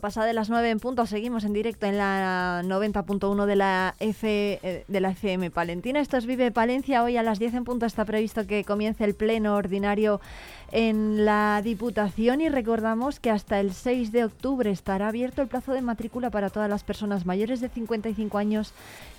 pasa 0.00 0.24
de 0.24 0.32
las 0.32 0.50
9 0.50 0.70
en 0.70 0.80
punto, 0.80 1.06
seguimos 1.06 1.44
en 1.44 1.52
directo 1.52 1.86
en 1.86 1.98
la 1.98 2.62
90.1 2.64 3.46
de 3.46 3.56
la 3.56 3.94
F 4.00 4.60
eh, 4.62 4.84
de 4.86 5.00
la 5.00 5.10
FM 5.10 5.50
Palentina. 5.50 6.00
Esto 6.00 6.16
es 6.16 6.26
Vive 6.26 6.50
Palencia. 6.50 7.04
Hoy 7.04 7.16
a 7.16 7.22
las 7.22 7.38
10 7.38 7.54
en 7.54 7.64
punto 7.64 7.86
está 7.86 8.04
previsto 8.04 8.46
que 8.46 8.64
comience 8.64 9.04
el 9.04 9.14
pleno 9.14 9.54
ordinario 9.54 10.20
en 10.72 11.24
la 11.24 11.60
Diputación 11.64 12.40
y 12.40 12.48
recordamos 12.48 13.18
que 13.18 13.30
hasta 13.30 13.60
el 13.60 13.72
6 13.72 14.12
de 14.12 14.24
octubre 14.24 14.70
estará 14.70 15.08
abierto 15.08 15.42
el 15.42 15.48
plazo 15.48 15.72
de 15.72 15.82
matrícula 15.82 16.30
para 16.30 16.50
todas 16.50 16.70
las 16.70 16.84
personas 16.84 17.26
mayores 17.26 17.60
de 17.60 17.68
55 17.68 18.38
años 18.38 18.72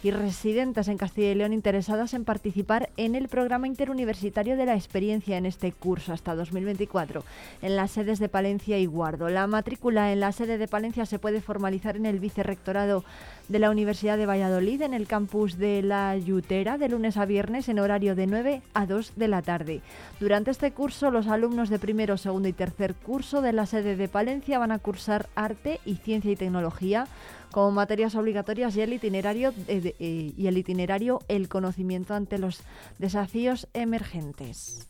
y 0.04 0.12
residentes 0.12 0.88
en 0.88 0.98
Castilla 0.98 1.32
y 1.32 1.36
León 1.36 1.54
interesadas 1.54 2.14
en 2.14 2.26
participar 2.26 2.90
en 2.98 3.16
el 3.16 3.28
programa 3.28 3.68
interuniversitario 3.68 4.56
de 4.56 4.66
la 4.66 4.76
experiencia 4.76 5.38
en 5.38 5.46
este 5.46 5.72
curso 5.72 6.14
hasta 6.14 6.36
2024 6.36 7.24
en 7.62 7.76
las 7.76 7.92
sedes 7.92 8.20
de 8.20 8.30
Palencia 8.30 8.80
y 8.80 8.86
Guardo. 8.86 9.30
La 9.30 9.46
matrícula 9.48 10.12
en 10.12 10.22
la 10.22 10.32
sede 10.32 10.58
de 10.58 10.68
Palencia 10.68 11.06
se 11.06 11.20
puede 11.20 11.42
formalizar 11.42 11.98
en 11.98 12.06
el 12.06 12.20
vicerrectorado 12.20 13.04
de 13.50 13.60
la 13.60 13.70
Universidad 13.70 14.18
de 14.18 14.26
Valladolid 14.26 14.82
en 14.82 14.94
el 14.94 15.08
campus 15.08 15.58
de 15.58 15.82
La 15.82 16.16
Yutera 16.18 16.78
de 16.78 16.90
lunes 16.90 17.18
a 17.18 17.26
viernes 17.26 17.68
en 17.68 17.80
horario 17.80 18.16
de 18.16 18.28
9 18.28 18.62
a 18.74 18.86
2 18.86 19.14
de 19.18 19.28
la 19.28 19.42
tarde. 19.42 19.82
Durante 20.20 20.52
este 20.52 20.72
curso, 20.72 21.12
los 21.12 21.28
alumnos 21.28 21.41
de 21.42 21.80
primero, 21.80 22.18
segundo 22.18 22.48
y 22.48 22.54
tercer 22.54 22.94
curso 22.94 23.42
de 23.42 23.52
la 23.52 23.66
sede 23.66 23.96
de 23.96 24.08
Palencia 24.08 24.60
van 24.60 24.72
a 24.72 24.78
cursar 24.78 25.28
arte 25.34 25.80
y 25.86 25.96
ciencia 25.96 26.32
y 26.32 26.36
tecnología 26.36 27.08
como 27.52 27.72
materias 27.72 28.14
obligatorias 28.14 28.76
y 28.76 28.82
el 28.82 28.94
itinerario 28.94 29.52
eh, 29.68 29.96
eh, 30.00 30.34
y 30.38 30.48
el 30.48 30.58
itinerario 30.60 31.20
el 31.30 31.50
conocimiento 31.50 32.14
ante 32.14 32.38
los 32.38 32.62
desafíos 33.00 33.68
emergentes. 33.74 34.86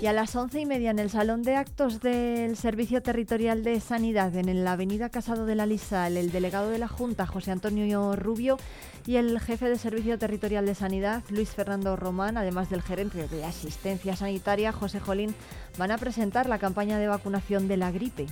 Y 0.00 0.06
a 0.06 0.12
las 0.12 0.36
once 0.36 0.60
y 0.60 0.66
media 0.66 0.90
en 0.90 0.98
el 0.98 1.08
Salón 1.08 1.42
de 1.42 1.56
Actos 1.56 2.00
del 2.00 2.56
Servicio 2.56 3.02
Territorial 3.02 3.64
de 3.64 3.80
Sanidad, 3.80 4.36
en 4.36 4.62
la 4.62 4.72
Avenida 4.72 5.08
Casado 5.08 5.46
de 5.46 5.54
la 5.54 5.64
Lisal, 5.64 6.18
el 6.18 6.30
delegado 6.30 6.68
de 6.70 6.78
la 6.78 6.86
Junta, 6.86 7.26
José 7.26 7.50
Antonio 7.50 8.14
Rubio, 8.14 8.58
y 9.06 9.16
el 9.16 9.40
jefe 9.40 9.70
de 9.70 9.78
Servicio 9.78 10.18
Territorial 10.18 10.66
de 10.66 10.74
Sanidad, 10.74 11.22
Luis 11.30 11.48
Fernando 11.50 11.96
Román, 11.96 12.36
además 12.36 12.68
del 12.68 12.82
gerente 12.82 13.26
de 13.26 13.44
Asistencia 13.44 14.16
Sanitaria, 14.16 14.70
José 14.70 15.00
Jolín, 15.00 15.34
van 15.78 15.90
a 15.90 15.98
presentar 15.98 16.46
la 16.46 16.58
campaña 16.58 16.98
de 16.98 17.08
vacunación 17.08 17.66
de 17.66 17.76
la 17.78 17.90
gripe. 17.90 18.26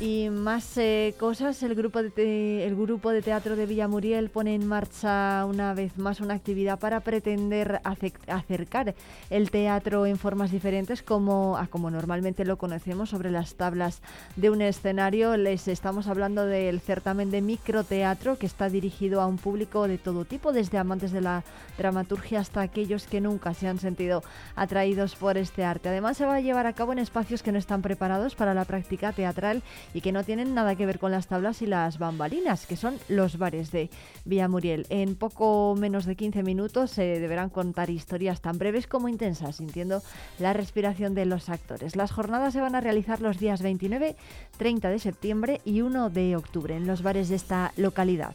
Y 0.00 0.30
más 0.30 0.78
eh, 0.78 1.16
cosas, 1.18 1.60
el 1.64 1.74
grupo, 1.74 2.00
de 2.00 2.64
el 2.64 2.76
grupo 2.76 3.10
de 3.10 3.20
teatro 3.20 3.56
de 3.56 3.66
Villamuriel 3.66 4.30
pone 4.30 4.54
en 4.54 4.64
marcha 4.64 5.44
una 5.44 5.74
vez 5.74 5.98
más 5.98 6.20
una 6.20 6.34
actividad 6.34 6.78
para 6.78 7.00
pretender 7.00 7.80
acercar 8.28 8.94
el 9.28 9.50
teatro 9.50 10.06
en 10.06 10.16
formas 10.16 10.52
diferentes 10.52 11.02
como, 11.02 11.56
a 11.56 11.66
como 11.66 11.90
normalmente 11.90 12.44
lo 12.44 12.58
conocemos 12.58 13.10
sobre 13.10 13.32
las 13.32 13.56
tablas 13.56 14.00
de 14.36 14.50
un 14.50 14.62
escenario. 14.62 15.36
Les 15.36 15.66
estamos 15.66 16.06
hablando 16.06 16.46
del 16.46 16.78
certamen 16.78 17.32
de 17.32 17.42
microteatro 17.42 18.38
que 18.38 18.46
está 18.46 18.68
dirigido 18.68 19.20
a 19.20 19.26
un 19.26 19.36
público 19.36 19.88
de 19.88 19.98
todo 19.98 20.24
tipo, 20.24 20.52
desde 20.52 20.78
amantes 20.78 21.10
de 21.10 21.22
la 21.22 21.42
dramaturgia 21.76 22.38
hasta 22.38 22.60
aquellos 22.60 23.08
que 23.08 23.20
nunca 23.20 23.52
se 23.52 23.66
han 23.66 23.80
sentido 23.80 24.22
atraídos 24.54 25.16
por 25.16 25.36
este 25.38 25.64
arte. 25.64 25.88
Además 25.88 26.16
se 26.16 26.24
va 26.24 26.36
a 26.36 26.40
llevar 26.40 26.66
a 26.66 26.72
cabo 26.72 26.92
en 26.92 27.00
espacios 27.00 27.42
que 27.42 27.50
no 27.50 27.58
están 27.58 27.82
preparados 27.82 28.36
para 28.36 28.54
la 28.54 28.64
práctica 28.64 29.10
teatral 29.12 29.64
y 29.94 30.00
que 30.00 30.12
no 30.12 30.24
tienen 30.24 30.54
nada 30.54 30.76
que 30.76 30.86
ver 30.86 30.98
con 30.98 31.10
las 31.10 31.26
tablas 31.26 31.62
y 31.62 31.66
las 31.66 31.98
bambalinas, 31.98 32.66
que 32.66 32.76
son 32.76 32.98
los 33.08 33.38
bares 33.38 33.70
de 33.70 33.90
Villamuriel. 34.24 34.86
En 34.90 35.14
poco 35.14 35.74
menos 35.78 36.04
de 36.06 36.16
15 36.16 36.42
minutos 36.42 36.90
se 36.90 37.20
deberán 37.20 37.50
contar 37.50 37.90
historias 37.90 38.40
tan 38.40 38.58
breves 38.58 38.86
como 38.86 39.08
intensas, 39.08 39.56
sintiendo 39.56 40.02
la 40.38 40.52
respiración 40.52 41.14
de 41.14 41.26
los 41.26 41.48
actores. 41.48 41.96
Las 41.96 42.12
jornadas 42.12 42.52
se 42.52 42.60
van 42.60 42.74
a 42.74 42.80
realizar 42.80 43.20
los 43.20 43.38
días 43.38 43.62
29, 43.62 44.16
30 44.56 44.90
de 44.90 44.98
septiembre 44.98 45.60
y 45.64 45.80
1 45.80 46.10
de 46.10 46.36
octubre 46.36 46.76
en 46.76 46.86
los 46.86 47.02
bares 47.02 47.28
de 47.28 47.36
esta 47.36 47.72
localidad. 47.76 48.34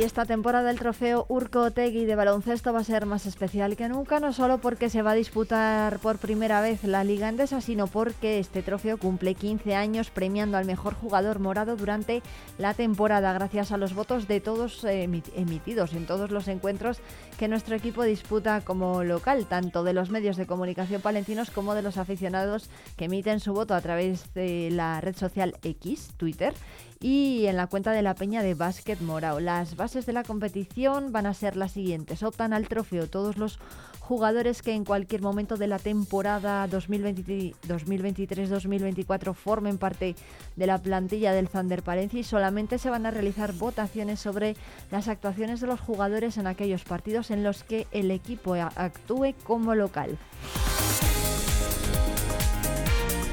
Y 0.00 0.02
esta 0.02 0.24
temporada 0.24 0.70
el 0.70 0.78
trofeo 0.78 1.26
Urco 1.28 1.72
Tegui 1.72 2.06
de 2.06 2.14
baloncesto 2.14 2.72
va 2.72 2.80
a 2.80 2.84
ser 2.84 3.04
más 3.04 3.26
especial 3.26 3.76
que 3.76 3.86
nunca, 3.90 4.18
no 4.18 4.32
solo 4.32 4.56
porque 4.56 4.88
se 4.88 5.02
va 5.02 5.10
a 5.10 5.14
disputar 5.14 5.98
por 5.98 6.16
primera 6.16 6.62
vez 6.62 6.84
la 6.84 7.04
Liga 7.04 7.28
Endesa, 7.28 7.60
sino 7.60 7.86
porque 7.86 8.38
este 8.38 8.62
trofeo 8.62 8.96
cumple 8.96 9.34
15 9.34 9.74
años 9.74 10.08
premiando 10.08 10.56
al 10.56 10.64
mejor 10.64 10.94
jugador 10.94 11.38
morado 11.38 11.76
durante 11.76 12.22
la 12.56 12.72
temporada, 12.72 13.34
gracias 13.34 13.72
a 13.72 13.76
los 13.76 13.92
votos 13.92 14.26
de 14.26 14.40
todos 14.40 14.82
eh, 14.84 15.02
emitidos 15.36 15.92
en 15.92 16.06
todos 16.06 16.30
los 16.30 16.48
encuentros 16.48 17.00
que 17.38 17.48
nuestro 17.48 17.76
equipo 17.76 18.02
disputa 18.02 18.62
como 18.62 19.04
local, 19.04 19.44
tanto 19.50 19.84
de 19.84 19.92
los 19.92 20.08
medios 20.08 20.38
de 20.38 20.46
comunicación 20.46 21.02
palentinos 21.02 21.50
como 21.50 21.74
de 21.74 21.82
los 21.82 21.98
aficionados 21.98 22.70
que 22.96 23.04
emiten 23.04 23.38
su 23.38 23.52
voto 23.52 23.74
a 23.74 23.82
través 23.82 24.32
de 24.32 24.70
la 24.70 25.02
red 25.02 25.14
social 25.14 25.58
X, 25.62 26.08
Twitter 26.16 26.54
y 27.02 27.46
en 27.46 27.56
la 27.56 27.66
cuenta 27.66 27.92
de 27.92 28.02
la 28.02 28.14
Peña 28.14 28.42
de 28.42 28.52
Básquet 28.52 29.00
Morao. 29.00 29.40
Las 29.40 29.74
bases 29.74 30.04
de 30.04 30.12
la 30.12 30.22
competición 30.22 31.12
van 31.12 31.24
a 31.24 31.32
ser 31.32 31.56
las 31.56 31.72
siguientes. 31.72 32.22
Optan 32.22 32.52
al 32.52 32.68
trofeo 32.68 33.08
todos 33.08 33.38
los 33.38 33.58
jugadores 34.00 34.60
que 34.60 34.74
en 34.74 34.84
cualquier 34.84 35.22
momento 35.22 35.56
de 35.56 35.66
la 35.66 35.78
temporada 35.78 36.68
2023-2024 36.68 39.34
formen 39.34 39.78
parte 39.78 40.14
de 40.56 40.66
la 40.66 40.76
plantilla 40.78 41.32
del 41.32 41.48
Thunder 41.48 41.82
Palencia 41.82 42.20
y 42.20 42.24
solamente 42.24 42.76
se 42.76 42.90
van 42.90 43.06
a 43.06 43.10
realizar 43.10 43.54
votaciones 43.54 44.20
sobre 44.20 44.54
las 44.90 45.08
actuaciones 45.08 45.60
de 45.60 45.68
los 45.68 45.80
jugadores 45.80 46.36
en 46.36 46.46
aquellos 46.46 46.84
partidos 46.84 47.30
en 47.30 47.44
los 47.44 47.64
que 47.64 47.86
el 47.92 48.10
equipo 48.10 48.52
actúe 48.54 49.34
como 49.44 49.74
local. 49.74 50.18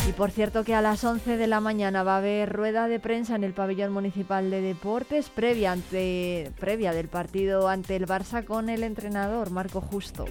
Y 0.07 0.13
por 0.13 0.31
cierto 0.31 0.63
que 0.63 0.73
a 0.73 0.81
las 0.81 1.03
11 1.03 1.35
de 1.35 1.47
la 1.47 1.59
mañana 1.59 2.01
va 2.01 2.16
a 2.16 2.18
haber 2.19 2.53
rueda 2.53 2.88
de 2.88 2.97
prensa 2.97 3.35
en 3.35 3.44
el 3.44 3.51
pabellón 3.51 3.91
municipal 3.91 4.50
de 4.50 4.62
deportes 4.62 5.29
previa, 5.29 5.75
del 5.75 7.07
partido 7.09 7.68
ante 7.68 7.97
el 7.97 8.07
Barça 8.07 8.46
con 8.46 8.69
el 8.69 8.84
entrenador 8.84 9.50
Marco 9.50 9.81
Justo. 9.81 10.23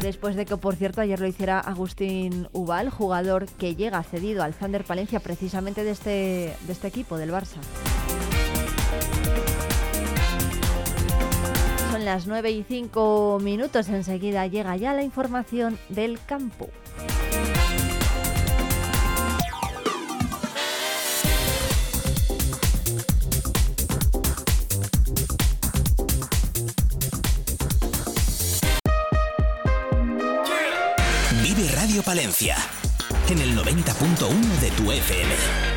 Después 0.00 0.34
de 0.34 0.46
que, 0.46 0.56
por 0.56 0.76
cierto, 0.76 1.02
ayer 1.02 1.20
lo 1.20 1.26
hiciera 1.26 1.60
Agustín 1.60 2.48
Ubal, 2.52 2.88
jugador 2.88 3.46
que 3.46 3.74
llega 3.74 4.02
cedido 4.02 4.42
al 4.42 4.54
Thunder 4.54 4.84
Palencia 4.84 5.20
precisamente 5.20 5.88
este, 5.90 6.56
de 6.66 6.72
este 6.72 6.88
equipo, 6.88 7.18
del 7.18 7.32
Barça. 7.32 7.58
Las 12.04 12.26
9 12.26 12.50
y 12.50 12.62
5 12.62 13.38
minutos. 13.42 13.88
Enseguida 13.88 14.46
llega 14.46 14.76
ya 14.76 14.92
la 14.92 15.02
información 15.02 15.78
del 15.88 16.18
campo. 16.24 16.68
Vive 31.42 31.68
Radio 31.74 32.02
Palencia 32.02 32.56
en 33.28 33.38
el 33.38 33.56
90.1 33.56 34.60
de 34.60 34.70
tu 34.72 34.92
FM. 34.92 35.73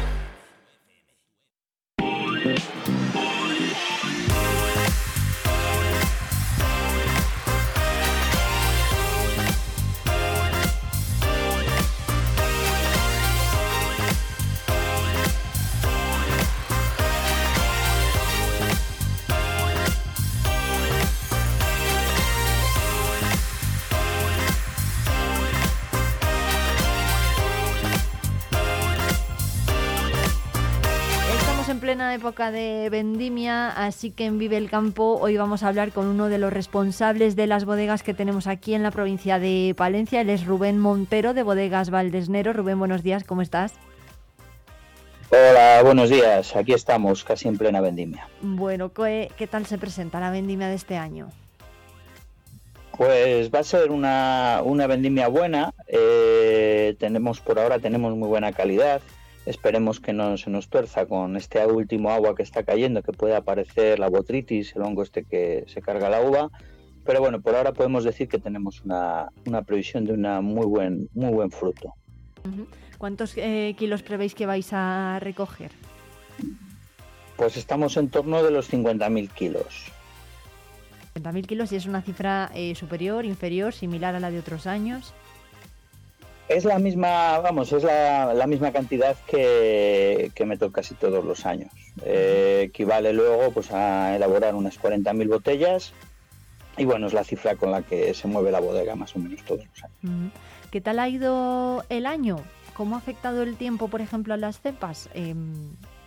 Plena 31.88 32.14
época 32.14 32.52
de 32.52 32.90
vendimia, 32.90 33.70
así 33.70 34.12
que 34.12 34.26
en 34.26 34.38
Vive 34.38 34.58
el 34.58 34.70
Campo 34.70 35.18
hoy 35.22 35.38
vamos 35.38 35.64
a 35.64 35.70
hablar 35.70 35.94
con 35.94 36.06
uno 36.08 36.28
de 36.28 36.38
los 36.38 36.52
responsables 36.52 37.38
de 37.38 37.48
las 37.48 37.64
bodegas 37.64 38.04
que 38.04 38.14
tenemos 38.14 38.46
aquí 38.48 38.74
en 38.74 38.84
la 38.84 38.92
provincia 38.92 39.40
de 39.40 39.74
Palencia. 39.78 40.20
Él 40.20 40.30
es 40.30 40.46
Rubén 40.46 40.80
Montero 40.80 41.34
de 41.34 41.44
Bodegas 41.44 41.90
Valdesnero. 41.90 42.52
Rubén, 42.52 42.78
buenos 42.78 43.04
días, 43.04 43.24
¿cómo 43.24 43.42
estás? 43.42 43.72
Hola, 45.30 45.82
buenos 45.82 46.10
días. 46.10 46.58
Aquí 46.58 46.74
estamos, 46.74 47.24
casi 47.24 47.48
en 47.48 47.58
plena 47.58 47.80
vendimia. 47.80 48.28
Bueno, 48.42 48.92
¿qué, 48.92 49.32
qué 49.38 49.48
tal 49.48 49.66
se 49.66 49.78
presenta 49.78 50.20
la 50.20 50.30
vendimia 50.30 50.68
de 50.68 50.76
este 50.76 50.98
año? 50.98 51.30
Pues 52.98 53.50
va 53.50 53.60
a 53.60 53.64
ser 53.64 53.92
una, 53.92 54.60
una 54.62 54.88
vendimia 54.88 55.30
buena. 55.30 55.74
Eh, 55.88 56.98
tenemos 57.00 57.40
por 57.40 57.58
ahora 57.58 57.80
tenemos 57.80 58.14
muy 58.14 58.28
buena 58.28 58.52
calidad. 58.52 59.00
Esperemos 59.48 60.02
que 60.02 60.12
no 60.12 60.36
se 60.36 60.50
nos 60.50 60.68
tuerza 60.68 61.06
con 61.06 61.38
este 61.38 61.66
último 61.66 62.12
agua 62.12 62.36
que 62.36 62.44
está 62.44 62.64
cayendo, 62.64 63.02
que 63.02 63.14
puede 63.14 63.34
aparecer 63.34 63.98
la 63.98 64.10
botritis, 64.10 64.76
el 64.76 64.82
hongo 64.82 65.04
este 65.04 65.24
que 65.24 65.64
se 65.68 65.82
carga 65.82 66.10
la 66.10 66.20
uva. 66.20 66.52
Pero 67.06 67.22
bueno, 67.22 67.40
por 67.40 67.56
ahora 67.56 67.72
podemos 67.72 68.04
decir 68.04 68.28
que 68.28 68.40
tenemos 68.40 68.82
una, 68.84 69.30
una 69.46 69.62
previsión 69.62 70.04
de 70.04 70.12
una 70.12 70.42
muy 70.42 70.66
buen, 70.66 71.08
muy 71.14 71.32
buen 71.32 71.50
fruto. 71.50 71.94
¿Cuántos 72.98 73.38
eh, 73.38 73.74
kilos 73.78 74.04
prevéis 74.04 74.36
que 74.36 74.46
vais 74.46 74.68
a 74.74 75.18
recoger? 75.22 75.72
Pues 77.38 77.56
estamos 77.56 77.96
en 77.96 78.10
torno 78.10 78.44
de 78.44 78.52
los 78.52 78.70
50.000 78.70 79.30
kilos. 79.30 79.94
50.000 81.16 81.46
kilos 81.48 81.72
y 81.72 81.78
es 81.78 81.86
una 81.86 82.02
cifra 82.02 82.52
eh, 82.54 82.76
superior, 82.76 83.24
inferior, 83.24 83.74
similar 83.74 84.14
a 84.14 84.20
la 84.20 84.30
de 84.30 84.40
otros 84.40 84.68
años. 84.68 85.14
Es 86.50 86.64
la 86.64 86.80
misma, 86.80 87.40
vamos, 87.40 87.74
es 87.74 87.84
la, 87.84 88.34
la 88.34 88.48
misma 88.48 88.72
cantidad 88.72 89.18
que, 89.28 90.32
que, 90.34 90.46
meto 90.46 90.72
casi 90.72 90.96
todos 90.96 91.24
los 91.26 91.46
años. 91.46 91.72
Eh, 92.06 92.64
equivale 92.68 93.12
luego 93.12 93.52
pues 93.52 93.72
a 93.72 94.16
elaborar 94.16 94.56
unas 94.56 94.80
40.000 94.80 95.28
botellas 95.28 95.94
y 96.78 96.86
bueno, 96.86 97.08
es 97.08 97.14
la 97.14 97.26
cifra 97.26 97.56
con 97.56 97.72
la 97.72 97.82
que 97.82 98.14
se 98.14 98.28
mueve 98.28 98.52
la 98.52 98.62
bodega 98.62 98.96
más 98.96 99.16
o 99.16 99.20
menos 99.20 99.44
todos 99.44 99.66
los 99.66 99.84
años. 99.84 100.32
¿Qué 100.72 100.80
tal 100.80 101.00
ha 101.00 101.10
ido 101.10 101.84
el 101.90 102.06
año? 102.06 102.38
¿Cómo 102.76 102.96
ha 102.96 103.00
afectado 103.00 103.42
el 103.44 103.58
tiempo, 103.58 103.88
por 103.88 104.02
ejemplo, 104.02 104.34
a 104.34 104.38
las 104.38 104.62
cepas? 104.62 105.10
Eh, 105.16 105.34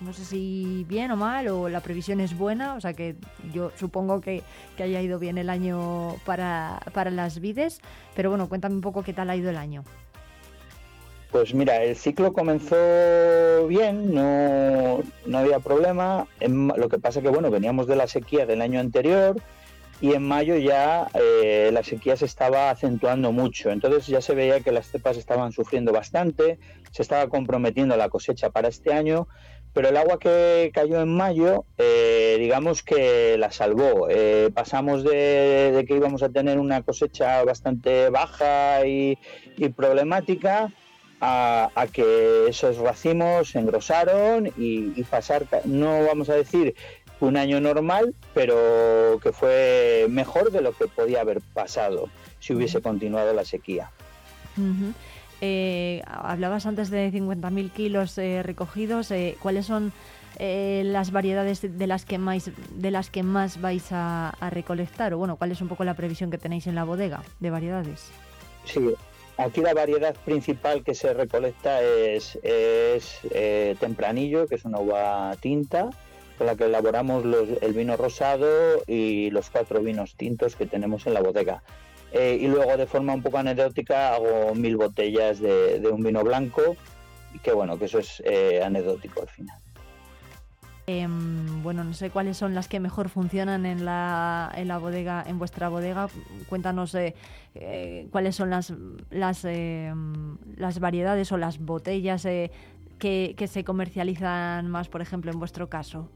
no 0.00 0.12
sé 0.12 0.24
si 0.24 0.86
bien 0.88 1.10
o 1.10 1.16
mal 1.16 1.48
o 1.48 1.68
la 1.68 1.80
previsión 1.80 2.20
es 2.20 2.38
buena, 2.38 2.74
o 2.74 2.80
sea 2.80 2.94
que 2.94 3.16
yo 3.52 3.72
supongo 3.76 4.20
que, 4.20 4.42
que 4.76 4.84
haya 4.84 5.02
ido 5.02 5.18
bien 5.18 5.36
el 5.36 5.50
año 5.50 6.14
para, 6.24 6.80
para 6.94 7.10
las 7.10 7.40
vides, 7.40 7.80
pero 8.14 8.30
bueno, 8.30 8.48
cuéntame 8.48 8.76
un 8.76 8.80
poco 8.80 9.02
qué 9.02 9.12
tal 9.12 9.28
ha 9.28 9.36
ido 9.36 9.50
el 9.50 9.56
año. 9.56 9.84
Pues 11.30 11.54
mira, 11.54 11.84
el 11.84 11.94
ciclo 11.94 12.32
comenzó 12.32 12.74
bien, 13.68 14.12
no, 14.12 15.00
había 15.32 15.60
problema. 15.60 16.26
Lo 16.40 16.88
que 16.88 16.98
pasa 16.98 17.22
que 17.22 17.28
bueno, 17.28 17.52
veníamos 17.52 17.86
de 17.86 17.94
la 17.94 18.08
sequía 18.08 18.46
del 18.46 18.60
año 18.60 18.80
anterior 18.80 19.40
y 20.00 20.14
en 20.14 20.26
mayo 20.26 20.56
ya 20.56 21.06
eh, 21.14 21.70
la 21.72 21.84
sequía 21.84 22.16
se 22.16 22.24
estaba 22.24 22.70
acentuando 22.70 23.30
mucho. 23.30 23.70
Entonces 23.70 24.08
ya 24.08 24.20
se 24.20 24.34
veía 24.34 24.58
que 24.58 24.72
las 24.72 24.90
cepas 24.90 25.16
estaban 25.16 25.52
sufriendo 25.52 25.92
bastante, 25.92 26.58
se 26.90 27.02
estaba 27.02 27.28
comprometiendo 27.28 27.96
la 27.96 28.08
cosecha 28.08 28.50
para 28.50 28.66
este 28.66 28.92
año, 28.92 29.28
pero 29.72 29.88
el 29.88 29.96
agua 29.98 30.18
que 30.18 30.72
cayó 30.74 31.00
en 31.00 31.14
mayo, 31.14 31.64
eh, 31.78 32.38
digamos 32.40 32.82
que 32.82 33.38
la 33.38 33.52
salvó. 33.52 34.08
Eh, 34.10 34.50
pasamos 34.52 35.04
de, 35.04 35.84
que 35.86 35.94
íbamos 35.94 36.24
a 36.24 36.28
tener 36.30 36.58
una 36.58 36.82
cosecha 36.82 37.44
bastante 37.44 38.08
baja 38.08 38.84
y 38.84 39.16
problemática 39.76 40.72
a, 41.20 41.70
a, 41.74 41.86
que 41.86 42.48
esos 42.48 42.78
racimos 42.78 43.50
se 43.50 43.58
engrosaron 43.58 44.46
y, 44.56 44.92
y, 44.98 45.04
pasar, 45.04 45.46
no 45.64 46.04
vamos 46.04 46.28
a 46.30 46.34
decir 46.34 46.74
un 47.20 47.36
año 47.36 47.60
normal, 47.60 48.14
pero 48.34 49.18
que 49.22 49.32
fue 49.32 50.06
mejor 50.08 50.50
de 50.50 50.62
lo 50.62 50.72
que 50.72 50.86
podía 50.86 51.20
haber 51.20 51.40
pasado 51.40 52.08
si 52.38 52.54
hubiese 52.54 52.80
continuado 52.80 53.32
la 53.34 53.44
sequía. 53.44 53.90
Uh 54.56 54.62
-huh. 54.62 54.94
eh, 55.40 56.02
hablabas 56.06 56.66
antes 56.66 56.90
de 56.90 57.12
50.000 57.12 57.70
kilos 57.70 58.16
eh, 58.18 58.42
recogidos. 58.42 59.10
Eh, 59.10 59.36
¿Cuáles 59.40 59.66
son 59.66 59.92
eh, 60.38 60.82
las 60.86 61.12
variedades 61.12 61.60
de 61.60 61.86
las 61.86 62.04
que 62.04 62.18
más, 62.18 62.50
de 62.74 62.90
las 62.90 63.10
que 63.10 63.22
más 63.22 63.60
vais 63.60 63.92
a, 63.92 64.30
a, 64.30 64.50
recolectar? 64.50 65.12
O 65.12 65.18
bueno, 65.18 65.36
¿cuál 65.36 65.52
es 65.52 65.60
un 65.60 65.68
poco 65.68 65.84
la 65.84 65.94
previsión 65.94 66.30
que 66.30 66.38
tenéis 66.38 66.66
en 66.66 66.74
la 66.74 66.84
bodega 66.84 67.22
de 67.38 67.50
variedades? 67.50 68.10
Sí, 68.64 68.80
Aquí 69.40 69.62
la 69.62 69.72
variedad 69.72 70.14
principal 70.26 70.84
que 70.84 70.94
se 70.94 71.14
recolecta 71.14 71.80
es, 71.80 72.38
eh, 72.42 73.74
tempranillo, 73.80 74.46
que 74.46 74.56
es 74.56 74.66
una 74.66 74.80
uva 74.80 75.34
tinta, 75.40 75.88
con 76.36 76.46
la 76.46 76.56
que 76.56 76.64
elaboramos 76.64 77.24
el 77.62 77.72
vino 77.72 77.96
rosado 77.96 78.82
y 78.86 79.30
los 79.30 79.48
cuatro 79.48 79.80
vinos 79.80 80.14
tintos 80.14 80.56
que 80.56 80.66
tenemos 80.66 81.06
en 81.06 81.14
la 81.14 81.22
bodega. 81.22 81.62
Eh, 82.12 82.36
y 82.38 82.48
luego 82.48 82.76
de 82.76 82.86
forma 82.86 83.14
un 83.14 83.22
poco 83.22 83.38
anecdótica 83.38 84.14
hago 84.14 84.54
mil 84.54 84.76
botellas 84.76 85.40
de, 85.40 85.88
un 85.90 86.02
vino 86.02 86.22
blanco, 86.22 86.76
que 87.42 87.52
bueno, 87.52 87.78
que 87.78 87.86
eso 87.86 88.00
es 88.00 88.22
eh, 88.26 88.60
anecdótico 88.62 89.22
al 89.22 89.28
final. 89.28 89.58
Eh, 90.92 91.06
bueno, 91.62 91.84
no 91.84 91.94
sé 91.94 92.10
cuáles 92.10 92.36
son 92.36 92.52
las 92.52 92.66
que 92.66 92.80
mejor 92.80 93.10
funcionan 93.10 93.64
en 93.64 93.84
la, 93.84 94.50
en 94.56 94.66
la 94.66 94.78
bodega, 94.78 95.22
en 95.24 95.38
vuestra 95.38 95.68
bodega. 95.68 96.08
Cuéntanos 96.48 96.96
eh, 96.96 97.14
eh, 97.54 98.08
cuáles 98.10 98.34
son 98.34 98.50
las, 98.50 98.74
las, 99.08 99.46
las, 100.56 100.80
variedades 100.80 101.30
o 101.30 101.36
las 101.36 101.60
botellas 101.60 102.24
que, 102.24 102.50
que, 103.36 103.46
se 103.46 103.62
comercializan 103.62 104.68
más, 104.68 104.88
por 104.88 105.00
ejemplo, 105.00 105.30
en 105.30 105.38
vuestro 105.38 105.68
caso. 105.68 106.10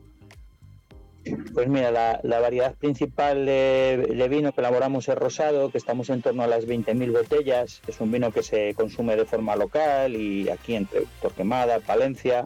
Pues 1.55 1.69
mira, 1.69 1.93
la, 1.93 2.19
la 2.25 2.41
variedad 2.41 2.75
principal 2.75 3.47
de, 3.47 4.09
de, 4.13 4.29
vino 4.29 4.53
que 4.53 4.61
elaboramos 4.61 5.09
es 5.09 5.15
rosado, 5.15 5.71
que 5.71 5.79
estamos 5.79 6.11
en 6.11 6.21
torno 6.21 6.43
a 6.43 6.49
las 6.49 6.67
20.000 6.67 7.13
botellas. 7.13 7.81
Es 7.87 8.01
un 8.01 8.11
vino 8.11 8.33
que 8.33 8.43
se 8.43 8.75
consume 8.75 9.15
de 9.15 9.25
forma 9.25 9.55
local 9.55 10.17
y 10.17 10.51
aquí 10.51 10.75
entre 10.75 11.05
Torquemada, 11.23 11.79
Palencia 11.79 12.45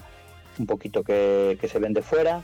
un 0.58 0.66
poquito 0.66 1.02
que, 1.02 1.58
que, 1.60 1.68
se 1.68 1.78
vende 1.78 2.02
fuera. 2.02 2.42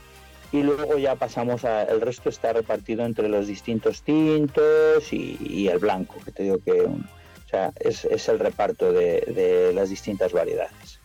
Y 0.51 0.63
luego 0.63 0.97
ya 0.97 1.15
pasamos 1.15 1.65
a, 1.65 1.83
el 1.83 2.01
resto 2.01 2.29
está 2.29 2.53
repartido 2.53 3.05
entre 3.05 3.27
los 3.27 3.47
distintos 3.47 4.03
tintos 4.03 5.11
y, 5.11 5.67
el 5.67 5.79
blanco 5.79 6.15
que 6.23 6.31
te 6.31 6.43
digo 6.43 6.59
que 6.59 6.81
o 6.81 7.47
sea, 7.49 7.71
es, 7.79 8.05
es, 8.05 8.29
el 8.29 8.39
reparto 8.39 8.91
de, 8.91 9.21
de, 9.21 9.73
las 9.73 9.89
distintas 9.89 10.31
variedades. 10.31 10.99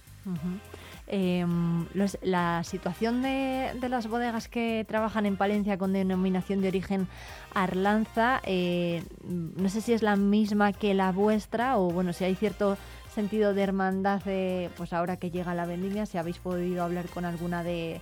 Los, 1.94 2.18
la 2.22 2.62
situación 2.62 3.22
de, 3.22 3.72
de, 3.80 3.88
las 3.88 4.06
bodegas 4.06 4.46
que 4.46 4.84
trabajan 4.86 5.26
en 5.26 5.36
Palencia 5.36 5.76
con 5.76 5.92
denominación 5.92 6.60
de 6.60 6.68
origen 6.68 7.08
Arlanza 7.52 8.40
eh, 8.44 9.02
no 9.24 9.68
sé 9.68 9.80
si 9.80 9.92
es 9.92 10.02
la 10.02 10.14
misma 10.14 10.72
que 10.72 10.94
la 10.94 11.10
vuestra 11.10 11.78
o 11.78 11.90
bueno 11.90 12.12
si 12.12 12.22
hay 12.22 12.36
cierto 12.36 12.78
sentido 13.14 13.54
de 13.54 13.62
hermandad, 13.62 14.22
eh, 14.26 14.70
pues 14.76 14.92
ahora 14.92 15.16
que 15.16 15.30
llega 15.30 15.54
la 15.54 15.66
vendimia, 15.66 16.06
si 16.06 16.18
habéis 16.18 16.38
podido 16.38 16.82
hablar 16.82 17.06
con 17.06 17.24
alguna 17.24 17.62
de, 17.64 18.00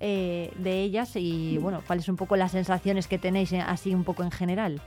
eh, 0.00 0.52
de 0.58 0.82
ellas 0.82 1.16
y 1.16 1.58
bueno, 1.58 1.82
cuáles 1.86 2.08
un 2.08 2.16
poco 2.16 2.36
las 2.36 2.52
sensaciones 2.52 3.06
que 3.06 3.18
tenéis 3.18 3.52
eh, 3.52 3.60
así 3.60 3.94
un 3.94 4.04
poco 4.04 4.22
en 4.22 4.30
general. 4.30 4.80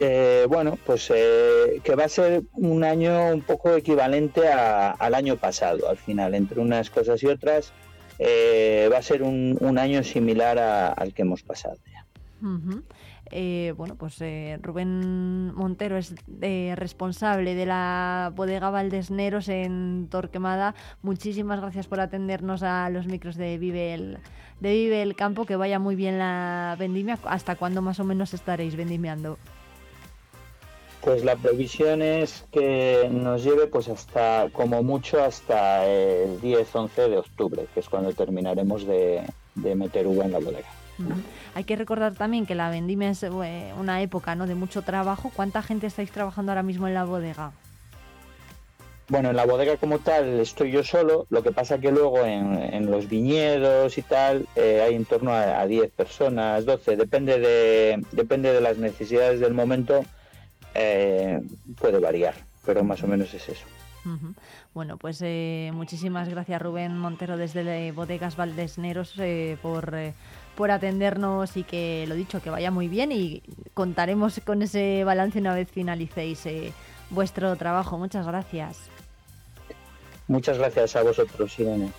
Eh, 0.00 0.46
bueno, 0.48 0.78
pues 0.86 1.10
eh, 1.12 1.80
que 1.82 1.96
va 1.96 2.04
a 2.04 2.08
ser 2.08 2.42
un 2.52 2.84
año 2.84 3.34
un 3.34 3.42
poco 3.42 3.74
equivalente 3.74 4.46
a, 4.48 4.92
al 4.92 5.14
año 5.14 5.36
pasado, 5.36 5.88
al 5.88 5.96
final, 5.96 6.34
entre 6.34 6.60
unas 6.60 6.88
cosas 6.90 7.20
y 7.22 7.26
otras, 7.26 7.72
va 8.20 8.98
a 8.98 9.02
ser 9.02 9.22
un, 9.22 9.56
un 9.60 9.78
año 9.78 10.02
similar 10.04 10.58
a, 10.58 10.88
al 10.92 11.12
que 11.12 11.22
hemos 11.22 11.42
pasado 11.42 11.76
ya. 11.92 12.04
Uh 12.42 12.58
-huh. 12.58 12.82
Eh, 13.30 13.74
bueno, 13.76 13.94
pues 13.96 14.20
eh, 14.20 14.58
Rubén 14.62 15.54
Montero 15.54 15.96
es 15.96 16.14
eh, 16.40 16.74
responsable 16.76 17.54
de 17.54 17.66
la 17.66 18.32
bodega 18.34 18.70
Valdesneros 18.70 19.48
en 19.48 20.08
Torquemada. 20.10 20.74
Muchísimas 21.02 21.60
gracias 21.60 21.86
por 21.86 22.00
atendernos 22.00 22.62
a 22.62 22.88
los 22.90 23.06
micros 23.06 23.36
de 23.36 23.58
Vive 23.58 23.94
el, 23.94 24.18
de 24.60 24.72
Vive 24.72 25.02
el 25.02 25.14
Campo. 25.14 25.44
Que 25.44 25.56
vaya 25.56 25.78
muy 25.78 25.96
bien 25.96 26.18
la 26.18 26.76
vendimia. 26.78 27.18
¿Hasta 27.24 27.56
cuándo 27.56 27.82
más 27.82 28.00
o 28.00 28.04
menos 28.04 28.32
estaréis 28.34 28.76
vendimiando? 28.76 29.38
Pues 31.02 31.24
la 31.24 31.36
previsión 31.36 32.02
es 32.02 32.44
que 32.50 33.08
nos 33.10 33.44
lleve 33.44 33.68
pues 33.68 33.88
hasta, 33.88 34.48
como 34.52 34.82
mucho, 34.82 35.22
hasta 35.22 35.86
el 35.86 36.40
10-11 36.40 37.08
de 37.08 37.18
octubre, 37.18 37.66
que 37.72 37.80
es 37.80 37.88
cuando 37.88 38.12
terminaremos 38.12 38.84
de, 38.84 39.22
de 39.54 39.74
meter 39.76 40.06
uva 40.06 40.24
en 40.24 40.32
la 40.32 40.38
bodega. 40.40 40.77
Uh 40.98 41.02
-huh. 41.02 41.22
Hay 41.54 41.64
que 41.64 41.76
recordar 41.76 42.14
también 42.14 42.46
que 42.46 42.54
la 42.54 42.70
vendimia 42.70 43.10
es 43.10 43.22
eh, 43.22 43.72
una 43.78 44.02
época 44.02 44.34
¿no? 44.34 44.46
de 44.46 44.54
mucho 44.54 44.82
trabajo. 44.82 45.30
¿Cuánta 45.34 45.62
gente 45.62 45.86
estáis 45.86 46.10
trabajando 46.10 46.52
ahora 46.52 46.62
mismo 46.62 46.86
en 46.88 46.94
la 46.94 47.04
bodega? 47.04 47.52
Bueno, 49.08 49.30
en 49.30 49.36
la 49.36 49.46
bodega 49.46 49.78
como 49.78 50.00
tal 50.00 50.38
estoy 50.40 50.70
yo 50.70 50.84
solo, 50.84 51.26
lo 51.30 51.42
que 51.42 51.50
pasa 51.50 51.78
que 51.78 51.90
luego 51.90 52.26
en, 52.26 52.58
en 52.58 52.90
los 52.90 53.08
viñedos 53.08 53.96
y 53.96 54.02
tal 54.02 54.46
eh, 54.54 54.82
hay 54.86 54.94
en 54.94 55.06
torno 55.06 55.32
a, 55.32 55.60
a 55.60 55.66
10 55.66 55.90
personas, 55.92 56.66
12, 56.66 56.96
depende 56.96 57.38
de, 57.38 58.04
depende 58.12 58.52
de 58.52 58.60
las 58.60 58.76
necesidades 58.76 59.40
del 59.40 59.54
momento, 59.54 60.04
eh, 60.74 61.40
puede 61.80 61.98
variar, 62.00 62.34
pero 62.66 62.84
más 62.84 63.02
o 63.02 63.06
menos 63.06 63.32
es 63.32 63.48
eso. 63.48 63.64
Bueno, 64.74 64.96
pues 64.96 65.20
eh, 65.22 65.70
muchísimas 65.74 66.28
gracias 66.28 66.62
Rubén 66.62 66.96
Montero 66.96 67.36
desde 67.36 67.92
Bodegas 67.92 68.36
Valdesneros 68.36 69.14
eh, 69.18 69.58
por, 69.60 69.94
eh, 69.94 70.14
por 70.58 70.72
atendernos 70.72 71.56
y 71.56 71.62
que 71.62 72.04
lo 72.08 72.16
dicho, 72.16 72.42
que 72.42 72.50
vaya 72.50 72.72
muy 72.72 72.88
bien 72.88 73.12
y 73.12 73.44
contaremos 73.74 74.40
con 74.44 74.60
ese 74.60 75.04
balance 75.04 75.38
una 75.38 75.54
vez 75.54 75.70
finalicéis 75.70 76.48
vuestro 77.10 77.54
trabajo. 77.54 77.96
Muchas 77.96 78.26
gracias. 78.26 78.90
Muchas 80.26 80.58
gracias 80.58 80.96
a 80.96 81.04
vosotros, 81.04 81.56
Irene. 81.60 81.92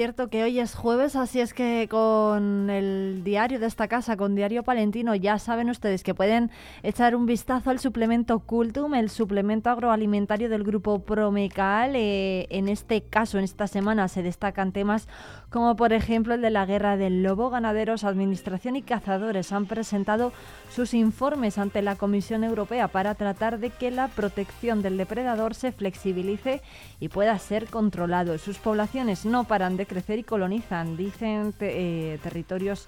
Cierto 0.00 0.30
que 0.30 0.42
hoy 0.42 0.58
es 0.58 0.74
jueves, 0.74 1.14
así 1.14 1.40
es 1.40 1.52
que 1.52 1.86
con 1.90 2.70
el 2.70 3.20
diario 3.22 3.60
de 3.60 3.66
esta 3.66 3.86
casa, 3.86 4.16
con 4.16 4.34
Diario 4.34 4.62
Palentino, 4.62 5.14
ya 5.14 5.38
saben 5.38 5.68
ustedes 5.68 6.02
que 6.02 6.14
pueden 6.14 6.50
echar 6.82 7.14
un 7.14 7.26
vistazo 7.26 7.68
al 7.68 7.80
suplemento 7.80 8.38
Cultum, 8.38 8.94
el 8.94 9.10
suplemento 9.10 9.68
agroalimentario 9.68 10.48
del 10.48 10.64
grupo 10.64 11.00
Promecal. 11.00 11.96
Eh, 11.96 12.46
en 12.48 12.70
este 12.70 13.02
caso, 13.02 13.36
en 13.36 13.44
esta 13.44 13.66
semana, 13.66 14.08
se 14.08 14.22
destacan 14.22 14.72
temas 14.72 15.06
como 15.50 15.76
por 15.76 15.92
ejemplo 15.92 16.32
el 16.32 16.40
de 16.40 16.50
la 16.50 16.64
guerra 16.64 16.96
del 16.96 17.22
lobo. 17.22 17.50
Ganaderos, 17.50 18.04
Administración 18.04 18.76
y 18.76 18.82
cazadores 18.82 19.52
han 19.52 19.66
presentado 19.66 20.32
sus 20.70 20.94
informes 20.94 21.58
ante 21.58 21.82
la 21.82 21.96
Comisión 21.96 22.44
Europea 22.44 22.88
para 22.88 23.14
tratar 23.16 23.58
de 23.58 23.68
que 23.68 23.90
la 23.90 24.08
protección 24.08 24.80
del 24.80 24.96
depredador 24.96 25.54
se 25.54 25.72
flexibilice 25.72 26.62
y 27.00 27.08
pueda 27.08 27.38
ser 27.38 27.66
controlado. 27.66 28.38
Sus 28.38 28.58
poblaciones 28.58 29.26
no 29.26 29.44
paran 29.44 29.76
de 29.76 29.89
crecer 29.90 30.20
y 30.20 30.22
colonizan, 30.22 30.96
dicen 30.96 31.52
eh, 31.58 32.18
territorios 32.22 32.86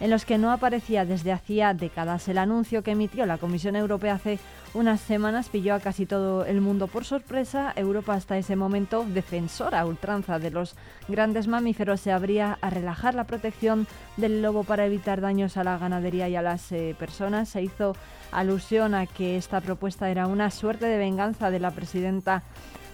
en 0.00 0.10
los 0.10 0.24
que 0.24 0.38
no 0.38 0.50
aparecía 0.50 1.04
desde 1.04 1.30
hacía 1.30 1.74
décadas. 1.74 2.26
El 2.28 2.38
anuncio 2.38 2.82
que 2.82 2.92
emitió 2.92 3.26
la 3.26 3.38
Comisión 3.38 3.76
Europea 3.76 4.14
hace 4.14 4.38
unas 4.72 5.00
semanas 5.00 5.50
pilló 5.50 5.74
a 5.74 5.80
casi 5.80 6.06
todo 6.06 6.44
el 6.46 6.60
mundo 6.60 6.86
por 6.88 7.04
sorpresa. 7.04 7.72
Europa 7.76 8.14
hasta 8.14 8.38
ese 8.38 8.56
momento, 8.56 9.04
defensora 9.06 9.80
a 9.80 9.86
ultranza 9.86 10.38
de 10.38 10.50
los 10.50 10.74
grandes 11.06 11.46
mamíferos, 11.46 12.00
se 12.00 12.12
abría 12.12 12.58
a 12.62 12.70
relajar 12.70 13.14
la 13.14 13.24
protección 13.24 13.86
del 14.16 14.42
lobo 14.42 14.64
para 14.64 14.86
evitar 14.86 15.20
daños 15.20 15.56
a 15.56 15.64
la 15.64 15.78
ganadería 15.78 16.28
y 16.28 16.36
a 16.36 16.42
las 16.42 16.72
eh, 16.72 16.96
personas. 16.98 17.50
Se 17.50 17.62
hizo 17.62 17.94
alusión 18.32 18.94
a 18.94 19.06
que 19.06 19.36
esta 19.36 19.60
propuesta 19.60 20.10
era 20.10 20.26
una 20.26 20.50
suerte 20.50 20.86
de 20.86 20.98
venganza 20.98 21.50
de 21.50 21.60
la 21.60 21.72
presidenta 21.72 22.42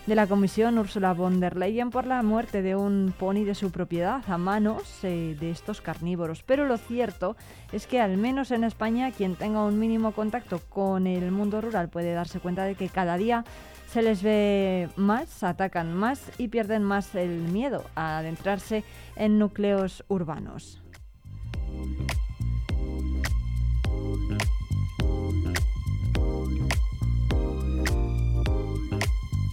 de 0.06 0.14
la 0.14 0.28
Comisión 0.28 0.78
Ursula 0.78 1.12
von 1.14 1.40
der 1.40 1.56
Leyen 1.56 1.90
por 1.90 2.06
la 2.06 2.22
muerte 2.22 2.62
de 2.62 2.76
un 2.76 3.12
pony 3.18 3.44
de 3.44 3.56
su 3.56 3.72
propiedad 3.72 4.22
a 4.28 4.38
manos 4.38 4.82
eh, 5.02 5.36
de 5.38 5.50
estos 5.50 5.80
carnívoros. 5.80 6.44
Pero 6.44 6.64
lo 6.66 6.78
cierto 6.78 7.36
es 7.72 7.88
que 7.88 8.00
al 8.00 8.16
menos 8.16 8.52
en 8.52 8.62
España 8.62 9.10
quien 9.10 9.34
tenga 9.34 9.64
un 9.64 9.78
mínimo 9.80 10.12
contacto 10.12 10.60
con 10.68 11.08
el 11.08 11.32
mundo 11.32 11.60
rural 11.60 11.88
puede 11.88 12.12
darse 12.12 12.38
cuenta 12.38 12.64
de 12.64 12.76
que 12.76 12.88
cada 12.88 13.16
día 13.16 13.44
se 13.88 14.02
les 14.02 14.22
ve 14.22 14.88
más, 14.94 15.42
atacan 15.42 15.92
más 15.94 16.30
y 16.38 16.48
pierden 16.48 16.84
más 16.84 17.14
el 17.16 17.42
miedo 17.42 17.84
a 17.96 18.18
adentrarse 18.18 18.84
en 19.16 19.38
núcleos 19.38 20.04
urbanos. 20.08 20.82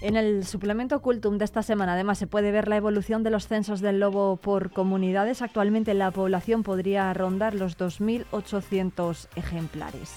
En 0.04 0.18
el 0.18 0.46
suplemento 0.46 1.02
Cultum 1.02 1.38
de 1.38 1.46
esta 1.46 1.64
semana, 1.64 1.94
además, 1.94 2.18
se 2.18 2.28
puede 2.28 2.52
ver 2.52 2.68
la 2.68 2.76
evolución 2.76 3.24
de 3.24 3.30
los 3.30 3.48
censos 3.48 3.80
del 3.80 4.02
lobo 4.02 4.36
por 4.36 4.70
comunidades. 4.70 5.42
Actualmente 5.42 5.94
la 5.94 6.12
población 6.12 6.62
podría 6.62 7.14
rondar 7.14 7.56
los 7.56 7.78
2.800 7.78 9.30
ejemplares. 9.38 10.12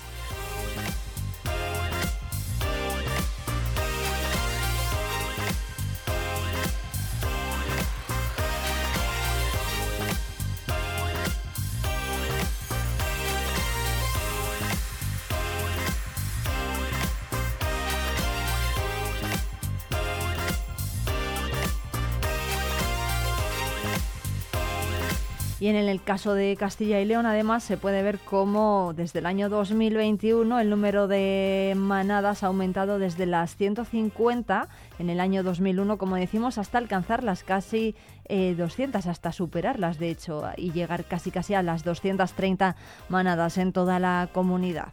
Y 25.67 25.69
en 25.69 25.75
el 25.75 26.01
caso 26.01 26.35
de 26.35 26.55
Castilla 26.57 27.01
y 27.01 27.05
León, 27.05 27.27
además, 27.27 27.65
se 27.65 27.77
puede 27.77 28.01
ver 28.05 28.21
cómo 28.21 28.93
desde 28.95 29.19
el 29.19 29.27
año 29.27 29.49
2021 29.49 30.61
el 30.61 30.71
número 30.71 31.09
de 31.09 31.75
manadas 31.77 32.45
ha 32.45 32.47
aumentado 32.47 33.01
desde 33.01 33.27
las 33.27 33.57
150 33.57 34.69
en 35.01 35.11
el 35.11 35.19
año 35.19 35.43
2001, 35.43 35.99
como 35.99 36.15
decimos, 36.15 36.59
hasta 36.59 36.79
alcanzar 36.79 37.25
las 37.25 37.43
casi 37.43 37.97
200, 38.29 39.07
eh, 39.07 39.09
hasta 39.11 39.33
superarlas, 39.33 39.99
de 39.99 40.11
hecho, 40.11 40.45
y 40.57 40.71
llegar 40.71 41.05
casi 41.05 41.33
casi 41.33 41.55
a 41.55 41.65
las 41.65 41.83
230 41.83 42.77
manadas 43.09 43.59
en 43.59 43.73
toda 43.73 43.99
la 43.99 44.29
comunidad. 44.33 44.93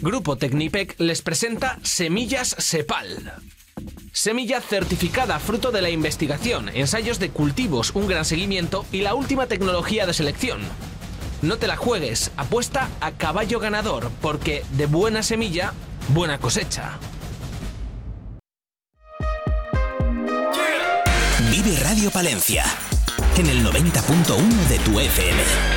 Grupo 0.00 0.36
Tecnipec 0.36 0.96
les 0.98 1.22
presenta 1.22 1.78
Semillas 1.82 2.56
Sepal. 2.58 3.32
Semilla 4.12 4.60
certificada 4.60 5.38
fruto 5.38 5.70
de 5.70 5.82
la 5.82 5.90
investigación, 5.90 6.68
ensayos 6.68 7.18
de 7.18 7.30
cultivos, 7.30 7.92
un 7.94 8.08
gran 8.08 8.24
seguimiento 8.24 8.84
y 8.92 9.02
la 9.02 9.14
última 9.14 9.46
tecnología 9.46 10.06
de 10.06 10.12
selección. 10.12 10.60
No 11.42 11.58
te 11.58 11.68
la 11.68 11.76
juegues, 11.76 12.32
apuesta 12.36 12.90
a 13.00 13.12
caballo 13.12 13.60
ganador, 13.60 14.10
porque 14.20 14.64
de 14.72 14.86
buena 14.86 15.22
semilla, 15.22 15.72
buena 16.08 16.38
cosecha. 16.38 16.98
Vive 21.50 21.78
Radio 21.80 22.10
Palencia 22.10 22.64
en 23.36 23.46
el 23.46 23.64
90.1 23.64 24.68
de 24.68 24.78
tu 24.80 25.00
FM. 25.00 25.73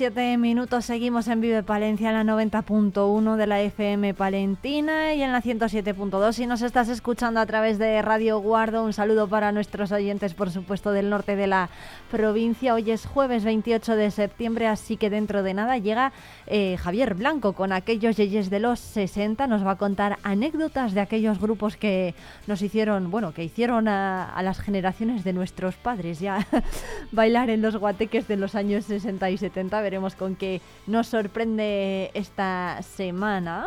17 0.00 0.38
minutos 0.38 0.86
seguimos 0.86 1.28
en 1.28 1.42
Vive 1.42 1.62
Palencia, 1.62 2.08
en 2.08 2.26
la 2.26 2.32
90.1 2.32 3.36
de 3.36 3.46
la 3.46 3.60
FM 3.60 4.14
Palentina 4.14 5.12
y 5.12 5.22
en 5.22 5.30
la 5.30 5.42
107.2. 5.42 6.32
Si 6.32 6.46
nos 6.46 6.62
estás 6.62 6.88
escuchando 6.88 7.38
a 7.38 7.44
través 7.44 7.78
de 7.78 8.00
Radio 8.00 8.38
Guardo, 8.38 8.82
un 8.82 8.94
saludo 8.94 9.28
para 9.28 9.52
nuestros 9.52 9.92
oyentes, 9.92 10.32
por 10.32 10.50
supuesto, 10.50 10.92
del 10.92 11.10
norte 11.10 11.36
de 11.36 11.46
la 11.46 11.68
provincia. 12.10 12.72
Hoy 12.72 12.90
es 12.90 13.04
jueves 13.04 13.44
28 13.44 13.94
de 13.94 14.10
septiembre, 14.10 14.68
así 14.68 14.96
que 14.96 15.10
dentro 15.10 15.42
de 15.42 15.52
nada 15.52 15.76
llega 15.76 16.12
eh, 16.46 16.78
Javier 16.78 17.14
Blanco 17.14 17.52
con 17.52 17.70
aquellos 17.70 18.16
yeyes 18.16 18.48
de 18.48 18.58
los 18.58 18.80
60. 18.80 19.48
Nos 19.48 19.66
va 19.66 19.72
a 19.72 19.76
contar 19.76 20.16
anécdotas 20.22 20.94
de 20.94 21.02
aquellos 21.02 21.38
grupos 21.38 21.76
que 21.76 22.14
nos 22.46 22.62
hicieron, 22.62 23.10
bueno, 23.10 23.34
que 23.34 23.44
hicieron 23.44 23.86
a 23.86 24.40
las 24.42 24.60
generaciones 24.60 25.24
de 25.24 25.34
nuestros 25.34 25.74
padres 25.74 26.20
ya 26.20 26.46
bailar 27.12 27.50
en 27.50 27.60
los 27.60 27.76
guateques 27.76 28.26
de 28.28 28.36
los 28.36 28.54
años 28.54 28.86
60 28.86 29.28
y 29.28 29.36
70. 29.36 29.89
Veremos 29.90 30.14
con 30.14 30.36
qué 30.36 30.60
nos 30.86 31.08
sorprende 31.08 32.12
esta 32.14 32.80
semana. 32.82 33.66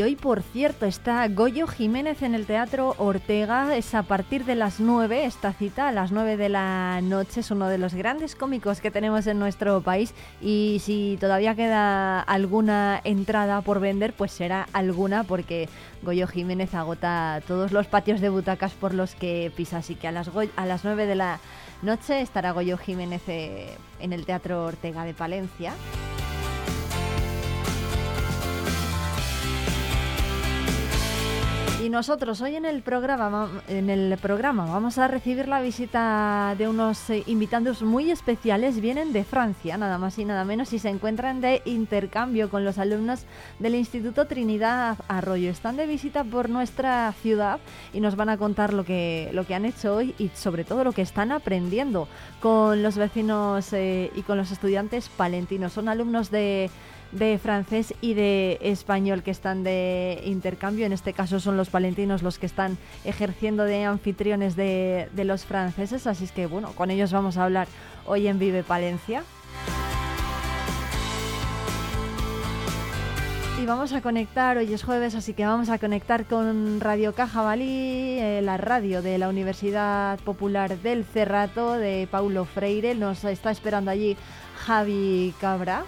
Y 0.00 0.02
hoy, 0.02 0.16
por 0.16 0.40
cierto, 0.40 0.86
está 0.86 1.28
Goyo 1.28 1.66
Jiménez 1.66 2.22
en 2.22 2.34
el 2.34 2.46
Teatro 2.46 2.94
Ortega. 2.96 3.76
Es 3.76 3.94
a 3.94 4.02
partir 4.02 4.46
de 4.46 4.54
las 4.54 4.80
9, 4.80 5.26
esta 5.26 5.52
cita, 5.52 5.88
a 5.88 5.92
las 5.92 6.10
9 6.10 6.38
de 6.38 6.48
la 6.48 7.02
noche. 7.02 7.40
Es 7.40 7.50
uno 7.50 7.68
de 7.68 7.76
los 7.76 7.92
grandes 7.92 8.34
cómicos 8.34 8.80
que 8.80 8.90
tenemos 8.90 9.26
en 9.26 9.38
nuestro 9.38 9.82
país. 9.82 10.14
Y 10.40 10.80
si 10.82 11.18
todavía 11.20 11.54
queda 11.54 12.18
alguna 12.18 12.98
entrada 13.04 13.60
por 13.60 13.78
vender, 13.78 14.14
pues 14.14 14.32
será 14.32 14.66
alguna, 14.72 15.24
porque 15.24 15.68
Goyo 16.00 16.26
Jiménez 16.26 16.72
agota 16.72 17.42
todos 17.46 17.70
los 17.70 17.86
patios 17.86 18.22
de 18.22 18.30
butacas 18.30 18.72
por 18.72 18.94
los 18.94 19.14
que 19.14 19.52
pisa. 19.54 19.76
Así 19.76 19.96
que 19.96 20.08
a 20.08 20.12
las, 20.12 20.30
a 20.56 20.64
las 20.64 20.82
9 20.82 21.04
de 21.04 21.14
la 21.14 21.40
noche 21.82 22.22
estará 22.22 22.52
Goyo 22.52 22.78
Jiménez 22.78 23.20
eh, 23.28 23.68
en 24.00 24.14
el 24.14 24.24
Teatro 24.24 24.64
Ortega 24.64 25.04
de 25.04 25.12
Palencia. 25.12 25.74
Nosotros 31.90 32.40
hoy 32.40 32.54
en 32.54 32.66
el 32.66 32.82
programa, 32.82 33.50
en 33.66 33.90
el 33.90 34.16
programa 34.18 34.64
vamos 34.66 34.96
a 34.98 35.08
recibir 35.08 35.48
la 35.48 35.60
visita 35.60 36.54
de 36.56 36.68
unos 36.68 37.10
eh, 37.10 37.24
invitados 37.26 37.82
muy 37.82 38.12
especiales. 38.12 38.80
Vienen 38.80 39.12
de 39.12 39.24
Francia, 39.24 39.76
nada 39.76 39.98
más 39.98 40.16
y 40.20 40.24
nada 40.24 40.44
menos, 40.44 40.72
y 40.72 40.78
se 40.78 40.88
encuentran 40.88 41.40
de 41.40 41.62
intercambio 41.64 42.48
con 42.48 42.64
los 42.64 42.78
alumnos 42.78 43.24
del 43.58 43.74
Instituto 43.74 44.28
Trinidad 44.28 44.98
Arroyo. 45.08 45.50
Están 45.50 45.76
de 45.76 45.88
visita 45.88 46.22
por 46.22 46.48
nuestra 46.48 47.12
ciudad 47.22 47.58
y 47.92 47.98
nos 47.98 48.14
van 48.14 48.28
a 48.28 48.38
contar 48.38 48.72
lo 48.72 48.84
que, 48.84 49.28
lo 49.32 49.44
que 49.44 49.56
han 49.56 49.64
hecho 49.64 49.96
hoy 49.96 50.14
y 50.16 50.28
sobre 50.28 50.62
todo 50.62 50.84
lo 50.84 50.92
que 50.92 51.02
están 51.02 51.32
aprendiendo 51.32 52.06
con 52.38 52.84
los 52.84 52.98
vecinos 52.98 53.72
eh, 53.72 54.12
y 54.14 54.22
con 54.22 54.38
los 54.38 54.52
estudiantes 54.52 55.08
palentinos. 55.08 55.72
Son 55.72 55.88
alumnos 55.88 56.30
de 56.30 56.70
de 57.12 57.38
francés 57.38 57.94
y 58.00 58.14
de 58.14 58.58
español 58.60 59.22
que 59.22 59.30
están 59.30 59.64
de 59.64 60.20
intercambio. 60.24 60.86
En 60.86 60.92
este 60.92 61.12
caso 61.12 61.40
son 61.40 61.56
los 61.56 61.70
palentinos 61.70 62.22
los 62.22 62.38
que 62.38 62.46
están 62.46 62.78
ejerciendo 63.04 63.64
de 63.64 63.84
anfitriones 63.84 64.56
de, 64.56 65.08
de 65.12 65.24
los 65.24 65.44
franceses. 65.44 66.06
Así 66.06 66.24
es 66.24 66.32
que 66.32 66.46
bueno, 66.46 66.72
con 66.72 66.90
ellos 66.90 67.12
vamos 67.12 67.36
a 67.36 67.44
hablar 67.44 67.68
hoy 68.06 68.26
en 68.26 68.38
Vive 68.38 68.62
Palencia. 68.62 69.22
Y 73.60 73.66
vamos 73.66 73.92
a 73.92 74.00
conectar, 74.00 74.56
hoy 74.56 74.72
es 74.72 74.82
jueves, 74.82 75.14
así 75.14 75.34
que 75.34 75.44
vamos 75.44 75.68
a 75.68 75.78
conectar 75.78 76.24
con 76.24 76.80
Radio 76.80 77.12
Cajabalí, 77.14 78.18
eh, 78.18 78.40
la 78.42 78.56
radio 78.56 79.02
de 79.02 79.18
la 79.18 79.28
Universidad 79.28 80.18
Popular 80.20 80.78
del 80.78 81.04
Cerrato, 81.04 81.74
de 81.74 82.08
Paulo 82.10 82.46
Freire. 82.46 82.94
Nos 82.94 83.22
está 83.24 83.50
esperando 83.50 83.90
allí 83.90 84.16
Javi 84.64 85.34
Cabra. 85.42 85.84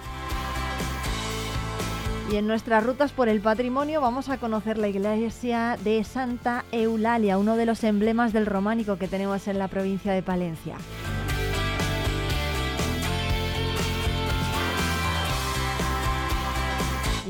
Y 2.32 2.36
en 2.36 2.46
nuestras 2.46 2.82
rutas 2.82 3.12
por 3.12 3.28
el 3.28 3.42
patrimonio 3.42 4.00
vamos 4.00 4.30
a 4.30 4.38
conocer 4.38 4.78
la 4.78 4.88
iglesia 4.88 5.76
de 5.84 6.02
Santa 6.02 6.64
Eulalia, 6.72 7.36
uno 7.36 7.56
de 7.56 7.66
los 7.66 7.84
emblemas 7.84 8.32
del 8.32 8.46
románico 8.46 8.96
que 8.96 9.06
tenemos 9.06 9.46
en 9.48 9.58
la 9.58 9.68
provincia 9.68 10.14
de 10.14 10.22
Palencia. 10.22 10.76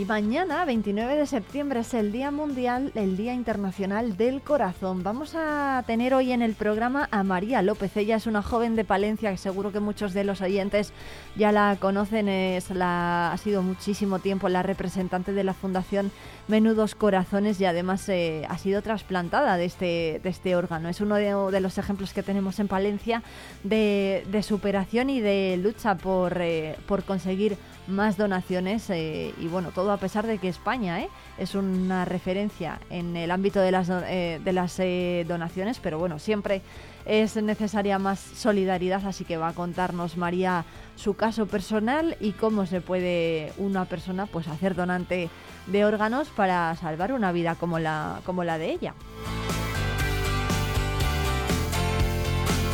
Y 0.03 0.05
mañana, 0.05 0.65
29 0.65 1.15
de 1.15 1.27
septiembre, 1.27 1.79
es 1.79 1.95
el 1.95 2.11
Día 2.11 2.33
Mundial, 2.33 2.91
el 2.97 3.17
Día 3.17 3.35
Internacional 3.35 4.17
del 4.17 4.41
Corazón. 4.43 5.05
Vamos 5.05 5.37
a 5.37 5.85
tener 5.87 6.12
hoy 6.12 6.33
en 6.33 6.43
el 6.43 6.55
programa 6.55 7.09
a 7.12 7.23
María 7.23 7.62
López. 7.62 7.97
Ella 7.97 8.17
es 8.17 8.27
una 8.27 8.43
joven 8.43 8.75
de 8.75 8.85
Palencia 8.85 9.31
que 9.31 9.37
seguro 9.37 9.71
que 9.71 9.79
muchos 9.79 10.12
de 10.12 10.25
los 10.25 10.41
oyentes 10.41 10.93
ya 11.37 11.53
la 11.53 11.77
conocen. 11.79 12.29
Es 12.29 12.71
la, 12.71 13.31
ha 13.31 13.37
sido 13.37 13.62
muchísimo 13.62 14.19
tiempo 14.19 14.49
la 14.49 14.65
representante 14.65 15.33
de 15.33 15.45
la 15.45 15.55
Fundación 15.55 16.11
Menudos 16.49 16.97
Corazones 16.97 17.61
y 17.61 17.65
además 17.65 18.09
eh, 18.09 18.45
ha 18.49 18.59
sido 18.59 18.83
trasplantada 18.83 19.57
de 19.57 19.67
este, 19.67 20.21
de 20.21 20.31
este 20.31 20.57
órgano. 20.57 20.88
Es 20.88 21.01
uno 21.01 21.15
de, 21.15 21.61
los 21.61 21.79
ejemplos 21.79 22.12
que 22.12 22.25
tenemos 22.25 22.59
en 22.59 22.67
Palencia 22.67 23.23
de, 23.62 24.27
superación 24.43 25.11
y 25.11 25.21
de 25.21 25.61
lucha 25.62 25.95
por, 25.95 26.38
eh, 26.41 26.77
por 26.88 27.05
conseguir 27.05 27.57
más 27.87 28.16
donaciones 28.16 28.88
eh, 28.90 29.35
y 29.38 29.49
bueno, 29.49 29.71
todo 29.73 29.92
a 29.92 29.97
pesar 29.97 30.27
de 30.27 30.38
que 30.38 30.49
España 30.49 31.01
¿eh? 31.01 31.09
es 31.38 31.55
una 31.55 32.05
referencia 32.05 32.81
en 32.90 33.16
el 33.16 33.31
ámbito 33.31 33.61
de 33.61 33.71
las, 33.71 33.88
eh, 33.90 34.40
de 34.42 34.53
las 34.53 34.81
donaciones, 35.27 35.79
pero 35.81 35.99
bueno, 35.99 36.18
siempre 36.18 36.62
es 37.05 37.37
necesaria 37.37 37.99
más 37.99 38.21
solidaridad, 38.21 39.05
así 39.07 39.25
que 39.25 39.37
va 39.37 39.49
a 39.49 39.53
contarnos 39.55 40.16
María 40.16 40.64
su 40.97 41.14
caso 41.14 41.47
personal 41.47 42.16
y 42.21 42.33
cómo 42.33 42.66
se 42.66 42.81
puede 42.81 43.53
una 43.59 43.85
persona 43.87 44.27
pues 44.27 44.47
hacer 44.49 44.75
donante 44.75 45.29
de 45.66 45.85
órganos 45.85 46.29
para 46.29 46.75
salvar 46.77 47.12
una 47.12 47.33
vida 47.33 47.55
como 47.57 47.79
la, 47.79 48.21
como 48.25 48.45
la 48.45 48.59
de 48.59 48.73
ella. 48.73 48.95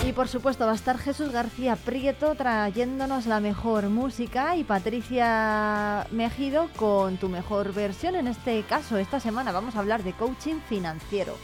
Y 0.08 0.14
por 0.14 0.26
supuesto 0.26 0.64
va 0.64 0.72
a 0.72 0.74
estar 0.74 0.96
Jesús 0.96 1.32
García 1.32 1.76
Prieto 1.76 2.34
trayéndonos 2.34 3.26
la 3.26 3.40
mejor 3.40 3.90
música 3.90 4.56
y 4.56 4.64
Patricia 4.64 6.06
Mejido 6.12 6.70
con 6.76 7.18
tu 7.18 7.28
mejor 7.28 7.74
versión. 7.74 8.14
En 8.14 8.26
este 8.26 8.62
caso, 8.62 8.96
esta 8.96 9.20
semana 9.20 9.52
vamos 9.52 9.76
a 9.76 9.80
hablar 9.80 10.02
de 10.04 10.14
coaching 10.14 10.60
financiero. 10.66 11.36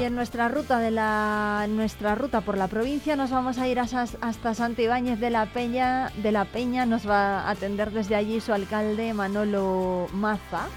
Y 0.00 0.04
en 0.04 0.14
nuestra 0.14 0.46
ruta 0.46 0.78
de 0.78 0.92
la 0.92 1.66
nuestra 1.68 2.14
ruta 2.14 2.42
por 2.42 2.56
la 2.56 2.68
provincia 2.68 3.16
nos 3.16 3.32
vamos 3.32 3.58
a 3.58 3.66
ir 3.66 3.80
hasta 3.80 4.54
Santibáñez 4.54 5.18
de 5.18 5.30
la 5.30 5.46
Peña, 5.46 6.12
de 6.22 6.30
la 6.30 6.44
Peña 6.44 6.86
nos 6.86 7.08
va 7.08 7.40
a 7.40 7.50
atender 7.50 7.90
desde 7.90 8.14
allí 8.14 8.40
su 8.40 8.52
alcalde 8.52 9.12
Manolo 9.14 10.06
Maza. 10.12 10.68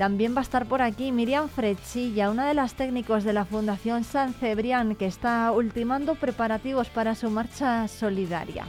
También 0.00 0.34
va 0.34 0.38
a 0.38 0.42
estar 0.42 0.64
por 0.64 0.80
aquí 0.80 1.12
Miriam 1.12 1.50
Frechilla, 1.50 2.30
una 2.30 2.48
de 2.48 2.54
las 2.54 2.72
técnicos 2.72 3.22
de 3.22 3.34
la 3.34 3.44
Fundación 3.44 4.02
San 4.02 4.32
Cebrián, 4.32 4.96
que 4.96 5.04
está 5.04 5.52
ultimando 5.52 6.14
preparativos 6.14 6.88
para 6.88 7.14
su 7.14 7.28
marcha 7.28 7.86
solidaria. 7.86 8.64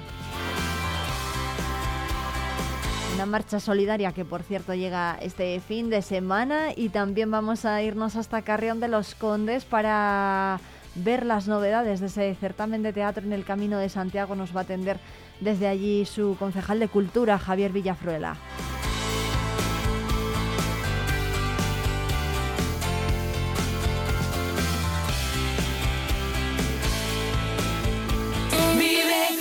Una 3.15 3.26
marcha 3.26 3.62
solidaria 3.62 4.12
que 4.12 4.26
por 4.26 4.44
cierto 4.44 4.74
llega 4.74 5.17
este 5.22 5.62
fin 5.62 5.89
de 5.89 6.02
semana 6.02 6.74
y 6.76 6.89
también 6.89 7.32
vamos 7.32 7.63
a 7.63 7.82
irnos 7.82 8.17
hasta 8.17 8.41
Carrión 8.41 8.82
de 8.82 8.89
los 8.89 9.15
Condes 9.15 9.63
para 9.63 10.60
ver 10.96 11.26
las 11.26 11.48
novedades 11.48 12.02
de 12.02 12.08
ese 12.08 12.36
certamen 12.36 12.84
de 12.84 12.91
teatro 12.91 13.24
en 13.24 13.32
el 13.32 13.46
Camino 13.46 13.78
de 13.78 13.88
Santiago. 13.88 14.36
Nos 14.36 14.54
va 14.54 14.60
a 14.60 14.63
atender 14.63 15.00
desde 15.39 15.70
allí 15.70 16.04
su 16.04 16.36
concejal 16.38 16.82
de 16.82 16.89
Cultura, 16.89 17.39
Javier 17.39 17.72
Villafruela. 17.72 18.36
Baby. 28.82 29.40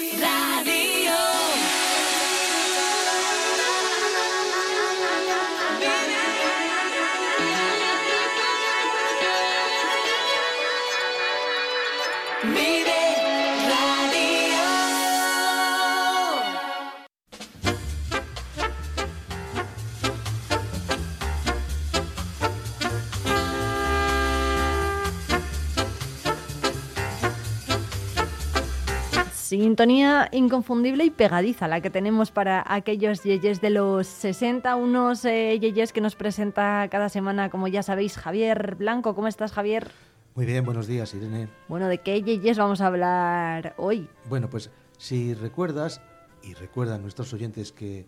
Sintonía 29.51 30.29
inconfundible 30.31 31.05
y 31.05 31.11
pegadiza 31.11 31.67
la 31.67 31.81
que 31.81 31.91
tenemos 31.91 32.31
para 32.31 32.63
aquellos 32.65 33.25
yeyes 33.25 33.61
de 33.61 33.71
los 33.71 34.07
60, 34.07 34.77
unos 34.77 35.25
eh, 35.25 35.59
yeyes 35.59 35.93
que 35.93 36.01
nos 36.01 36.15
presenta 36.15 36.87
cada 36.89 37.09
semana, 37.09 37.51
como 37.51 37.67
ya 37.67 37.83
sabéis, 37.83 38.17
Javier 38.17 38.77
Blanco. 38.77 39.17
¿Cómo 39.17 39.27
estás, 39.27 39.51
Javier? 39.51 39.91
Muy 40.37 40.47
bien, 40.47 40.65
buenos 40.65 40.87
días, 40.87 41.13
Irene. 41.15 41.49
Bueno, 41.67 41.89
¿de 41.89 41.99
qué 41.99 42.23
yeyes 42.23 42.59
vamos 42.59 42.81
a 42.81 42.87
hablar 42.87 43.75
hoy? 43.77 44.09
Bueno, 44.29 44.49
pues 44.49 44.71
si 44.99 45.35
recuerdas, 45.35 46.01
y 46.45 46.55
recuerdan 46.55 47.03
nuestros 47.03 47.33
oyentes 47.33 47.73
que 47.73 48.07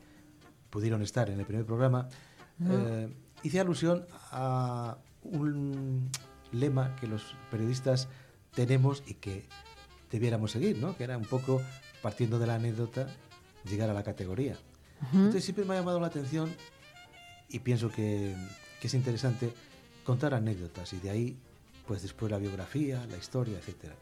pudieron 0.71 1.03
estar 1.03 1.29
en 1.29 1.41
el 1.41 1.45
primer 1.45 1.67
programa, 1.67 2.09
eh, 2.71 3.13
hice 3.43 3.59
alusión 3.59 4.07
a 4.31 4.97
un 5.25 6.09
lema 6.53 6.95
que 7.01 7.09
los 7.09 7.35
periodistas 7.51 8.09
tenemos 8.55 9.03
y 9.09 9.15
que 9.15 9.49
debiéramos 10.13 10.53
seguir, 10.53 10.77
¿no? 10.77 10.97
Que 10.97 11.05
era 11.05 11.17
un 11.17 11.25
poco, 11.25 11.61
partiendo 12.03 12.39
de 12.39 12.47
la 12.47 12.55
anécdota, 12.57 13.09
llegar 13.65 13.91
a 13.91 13.95
la 13.95 14.05
categoría. 14.05 14.57
Entonces 15.13 15.43
siempre 15.43 15.65
me 15.65 15.75
ha 15.75 15.79
llamado 15.79 15.99
la 15.99 16.07
atención 16.07 16.55
y 17.49 17.59
pienso 17.59 17.91
que, 17.91 18.37
que, 18.81 18.87
es 18.87 18.95
interesante 18.95 19.53
contar 20.05 20.33
anécdotas 20.33 20.93
y 20.93 20.99
de 20.99 21.11
ahí, 21.11 21.37
pues 21.89 22.03
después 22.03 22.31
la 22.31 22.39
biografía, 22.39 23.05
la 23.11 23.17
historia, 23.17 23.59
etc. 23.59 23.93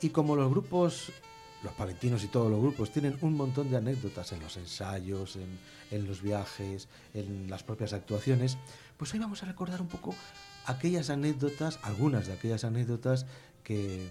Y 0.00 0.10
como 0.10 0.36
los 0.36 0.48
grupos, 0.48 1.10
los 1.64 1.72
palentinos 1.72 2.22
y 2.22 2.28
todos 2.28 2.52
los 2.52 2.60
grupos, 2.60 2.92
tienen 2.92 3.18
un 3.20 3.36
montón 3.36 3.68
de 3.68 3.78
anécdotas 3.78 4.30
en 4.30 4.40
los 4.40 4.56
ensayos, 4.56 5.34
en, 5.34 5.58
en 5.90 6.06
los 6.06 6.22
viajes, 6.22 6.88
en 7.14 7.50
las 7.50 7.64
propias 7.64 7.92
actuaciones, 7.92 8.56
pues 8.96 9.12
hoy 9.12 9.18
vamos 9.18 9.42
a 9.42 9.46
recordar 9.46 9.80
un 9.80 9.88
poco 9.88 10.14
aquellas 10.66 11.10
anécdotas, 11.10 11.80
algunas 11.82 12.28
de 12.28 12.34
aquellas 12.34 12.62
anécdotas 12.62 13.26
que 13.64 14.06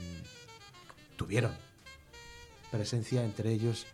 tuvieron 1.24 1.54
presencia 2.70 3.24
entre 3.24 3.54
ellos 3.54 3.86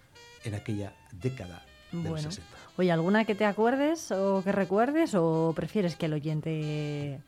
en 0.43 0.55
aquella 0.55 0.93
década 1.11 1.63
de 1.91 2.09
los 2.09 2.23
60. 2.23 2.49
Oye, 2.77 2.91
¿alguna 2.91 3.23
que 3.23 3.35
te 3.35 3.45
acuerdes 3.45 4.11
o 4.11 4.41
que 4.43 4.51
recuerdes 4.51 5.13
o 5.13 5.53
prefieres 5.55 5.95
que 5.95 6.07
el 6.07 6.13
oyente 6.13 7.19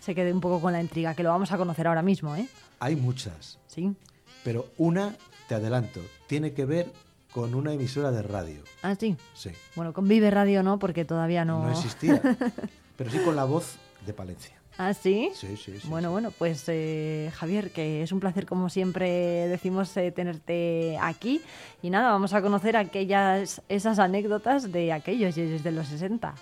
se 0.00 0.14
quede 0.16 0.32
un 0.32 0.40
poco 0.40 0.60
con 0.60 0.72
la 0.72 0.80
intriga, 0.80 1.14
que 1.14 1.22
lo 1.22 1.28
vamos 1.28 1.52
a 1.52 1.58
conocer 1.58 1.86
ahora 1.86 2.02
mismo, 2.02 2.34
¿eh? 2.34 2.48
Hay 2.80 2.96
muchas. 2.96 3.60
Sí. 3.68 3.94
Pero 4.42 4.66
una, 4.78 5.14
te 5.48 5.54
adelanto, 5.54 6.00
tiene 6.26 6.52
que 6.52 6.64
ver 6.64 6.92
con 7.30 7.54
una 7.54 7.72
emisora 7.72 8.10
de 8.10 8.22
radio. 8.22 8.62
Ah, 8.82 8.96
sí. 8.98 9.16
Sí. 9.34 9.50
Bueno, 9.76 9.92
con 9.92 10.08
Vive 10.08 10.30
Radio 10.32 10.64
no, 10.64 10.80
porque 10.80 11.04
todavía 11.04 11.44
no... 11.44 11.62
No 11.62 11.70
existía, 11.70 12.20
pero 12.96 13.10
sí 13.10 13.18
con 13.18 13.36
la 13.36 13.44
voz 13.44 13.76
de 14.06 14.12
Palencia. 14.12 14.56
¿Ah, 14.78 14.92
sí? 14.92 15.30
Sí, 15.34 15.56
sí, 15.56 15.78
sí. 15.80 15.88
Bueno, 15.88 16.10
bueno, 16.10 16.30
pues 16.30 16.64
eh, 16.68 17.30
Javier, 17.34 17.70
que 17.70 18.02
es 18.02 18.12
un 18.12 18.20
placer 18.20 18.44
como 18.44 18.68
siempre 18.68 19.08
decimos 19.48 19.96
eh, 19.96 20.12
tenerte 20.12 20.98
aquí. 21.00 21.40
Y 21.82 21.88
nada, 21.88 22.10
vamos 22.10 22.34
a 22.34 22.42
conocer 22.42 22.76
aquellas, 22.76 23.62
esas 23.70 23.98
anécdotas 23.98 24.70
de 24.72 24.92
aquellos 24.92 25.34
desde 25.34 25.72
los 25.72 25.86
60. 25.86 26.34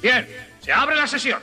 Bien, 0.00 0.28
se 0.60 0.72
abre 0.72 0.94
la 0.94 1.08
sesión. 1.08 1.40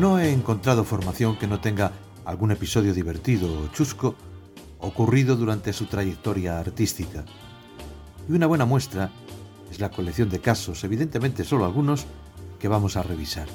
No 0.00 0.18
he 0.18 0.32
encontrado 0.32 0.82
formación 0.82 1.36
que 1.36 1.46
no 1.46 1.60
tenga 1.60 1.92
algún 2.24 2.52
episodio 2.52 2.94
divertido 2.94 3.52
o 3.52 3.68
chusco 3.68 4.14
ocurrido 4.78 5.36
durante 5.36 5.74
su 5.74 5.84
trayectoria 5.84 6.58
artística. 6.58 7.22
Y 8.26 8.32
una 8.32 8.46
buena 8.46 8.64
muestra 8.64 9.10
es 9.70 9.78
la 9.78 9.90
colección 9.90 10.30
de 10.30 10.40
casos, 10.40 10.84
evidentemente 10.84 11.44
solo 11.44 11.66
algunos, 11.66 12.06
que 12.58 12.66
vamos 12.66 12.96
a 12.96 13.02
revisar. 13.02 13.46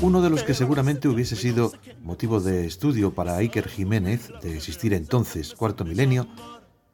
Uno 0.00 0.22
de 0.22 0.30
los 0.30 0.42
que 0.42 0.54
seguramente 0.54 1.08
hubiese 1.08 1.36
sido 1.36 1.72
motivo 2.02 2.40
de 2.40 2.64
estudio 2.64 3.14
para 3.14 3.36
Iker 3.36 3.68
Jiménez, 3.68 4.30
de 4.40 4.56
existir 4.56 4.94
entonces, 4.94 5.54
cuarto 5.54 5.84
milenio, 5.84 6.28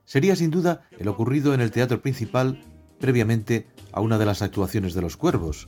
sería 0.04 0.34
sin 0.34 0.50
duda 0.50 0.88
el 0.98 1.06
ocurrido 1.06 1.54
en 1.54 1.60
el 1.60 1.70
teatro 1.70 2.02
principal 2.02 2.75
previamente 2.98 3.66
a 3.92 4.00
una 4.00 4.18
de 4.18 4.26
las 4.26 4.42
actuaciones 4.42 4.94
de 4.94 5.02
Los 5.02 5.16
Cuervos, 5.16 5.66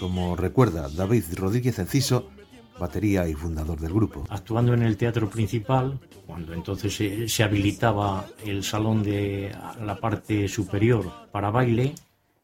como 0.00 0.36
recuerda 0.36 0.88
David 0.88 1.24
Rodríguez 1.34 1.78
Enciso, 1.78 2.30
batería 2.78 3.28
y 3.28 3.34
fundador 3.34 3.80
del 3.80 3.92
grupo. 3.92 4.24
Actuando 4.28 4.74
en 4.74 4.82
el 4.82 4.96
teatro 4.96 5.28
principal, 5.28 5.98
cuando 6.26 6.52
entonces 6.52 7.32
se, 7.32 7.42
habilitaba 7.42 8.26
el 8.44 8.62
salón 8.62 9.02
de 9.02 9.54
la 9.84 9.98
parte 9.98 10.48
superior 10.48 11.10
para 11.32 11.50
baile, 11.50 11.94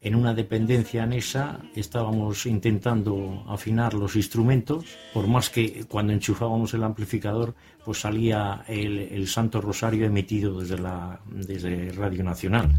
en 0.00 0.16
una 0.16 0.34
dependencia 0.34 1.04
anexa 1.04 1.60
estábamos 1.76 2.46
intentando 2.46 3.44
afinar 3.48 3.94
los 3.94 4.16
instrumentos, 4.16 4.84
por 5.14 5.28
más 5.28 5.48
que 5.48 5.84
cuando 5.88 6.12
enchufábamos 6.12 6.74
el 6.74 6.82
amplificador 6.82 7.54
pues 7.84 8.00
salía 8.00 8.64
el, 8.66 8.98
el 8.98 9.28
Santo 9.28 9.60
Rosario 9.60 10.06
emitido 10.06 10.60
desde, 10.60 10.78
la, 10.78 11.20
desde 11.30 11.92
Radio 11.92 12.24
Nacional. 12.24 12.74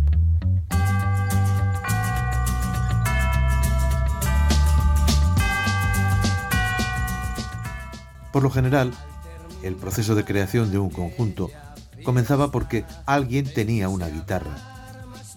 Por 8.34 8.42
lo 8.42 8.50
general, 8.50 8.92
el 9.62 9.76
proceso 9.76 10.16
de 10.16 10.26
creación 10.26 10.72
de 10.72 10.80
un 10.80 10.90
conjunto 10.90 11.52
comenzaba 12.04 12.50
porque 12.52 12.84
alguien 13.06 13.46
tenía 13.46 13.90
una 13.90 14.10
guitarra. 14.10 14.58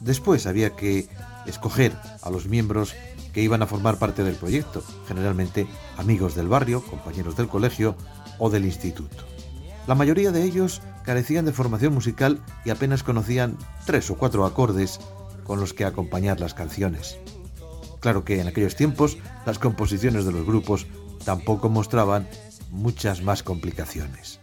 Después 0.00 0.46
había 0.46 0.70
que 0.70 1.06
escoger 1.44 1.92
a 2.22 2.30
los 2.30 2.46
miembros 2.46 2.94
que 3.34 3.42
iban 3.42 3.62
a 3.62 3.66
formar 3.66 3.98
parte 3.98 4.24
del 4.24 4.36
proyecto, 4.36 4.82
generalmente 5.06 5.66
amigos 5.98 6.34
del 6.34 6.48
barrio, 6.48 6.82
compañeros 6.82 7.36
del 7.36 7.48
colegio 7.48 7.96
o 8.38 8.48
del 8.48 8.64
instituto. 8.64 9.24
La 9.86 9.94
mayoría 9.94 10.32
de 10.32 10.44
ellos 10.44 10.80
carecían 11.04 11.44
de 11.44 11.52
formación 11.52 11.92
musical 11.92 12.40
y 12.64 12.70
apenas 12.70 13.02
conocían 13.02 13.58
tres 13.84 14.10
o 14.10 14.16
cuatro 14.16 14.46
acordes 14.46 15.00
con 15.44 15.60
los 15.60 15.74
que 15.74 15.84
acompañar 15.84 16.40
las 16.40 16.54
canciones. 16.54 17.18
Claro 18.00 18.24
que 18.24 18.40
en 18.40 18.48
aquellos 18.48 18.74
tiempos 18.74 19.18
las 19.44 19.58
composiciones 19.58 20.24
de 20.24 20.32
los 20.32 20.46
grupos 20.46 20.86
tampoco 21.26 21.68
mostraban 21.68 22.26
muchas 22.70 23.22
más 23.22 23.42
complicaciones. 23.42 24.40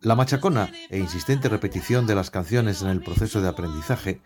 La 0.00 0.14
machacona 0.14 0.72
e 0.90 0.98
insistente 0.98 1.48
repetición 1.48 2.06
de 2.06 2.14
las 2.14 2.30
canciones 2.30 2.82
en 2.82 2.88
el 2.88 3.02
proceso 3.02 3.40
de 3.40 3.48
aprendizaje 3.48 4.20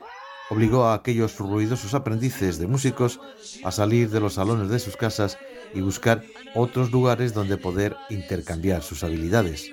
obligó 0.50 0.84
a 0.84 0.94
aquellos 0.94 1.38
ruidosos 1.38 1.94
aprendices 1.94 2.58
de 2.58 2.66
músicos 2.66 3.20
a 3.64 3.72
salir 3.72 4.10
de 4.10 4.20
los 4.20 4.34
salones 4.34 4.68
de 4.68 4.78
sus 4.78 4.96
casas 4.96 5.38
y 5.74 5.80
buscar 5.80 6.22
otros 6.54 6.92
lugares 6.92 7.34
donde 7.34 7.56
poder 7.56 7.96
intercambiar 8.10 8.82
sus 8.82 9.02
habilidades. 9.04 9.72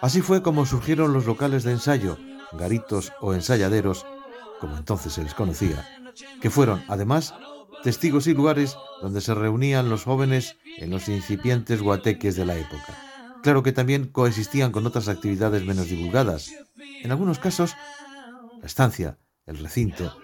Así 0.00 0.20
fue 0.20 0.42
como 0.42 0.66
surgieron 0.66 1.12
los 1.12 1.26
locales 1.26 1.62
de 1.62 1.72
ensayo, 1.72 2.18
garitos 2.52 3.12
o 3.20 3.34
ensayaderos, 3.34 4.04
como 4.60 4.76
entonces 4.76 5.12
se 5.12 5.22
les 5.22 5.34
conocía, 5.34 5.86
que 6.40 6.50
fueron, 6.50 6.84
además, 6.88 7.34
testigos 7.82 8.26
y 8.26 8.34
lugares 8.34 8.76
donde 9.00 9.20
se 9.20 9.34
reunían 9.34 9.88
los 9.88 10.04
jóvenes 10.04 10.56
en 10.78 10.90
los 10.90 11.08
incipientes 11.08 11.82
guateques 11.82 12.36
de 12.36 12.46
la 12.46 12.56
época. 12.56 12.98
Claro 13.42 13.62
que 13.62 13.72
también 13.72 14.06
coexistían 14.06 14.72
con 14.72 14.86
otras 14.86 15.08
actividades 15.08 15.64
menos 15.64 15.88
divulgadas. 15.88 16.52
En 17.02 17.10
algunos 17.10 17.38
casos, 17.38 17.74
la 18.60 18.66
estancia, 18.66 19.18
el 19.46 19.58
recinto, 19.58 20.16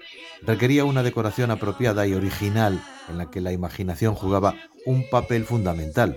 requería 0.43 0.85
una 0.85 1.03
decoración 1.03 1.51
apropiada 1.51 2.07
y 2.07 2.15
original 2.15 2.81
en 3.09 3.19
la 3.19 3.31
que 3.31 3.41
la 3.41 3.53
imaginación 3.53 4.15
jugaba 4.15 4.55
un 4.87 5.09
papel 5.11 5.45
fundamental. 5.45 6.17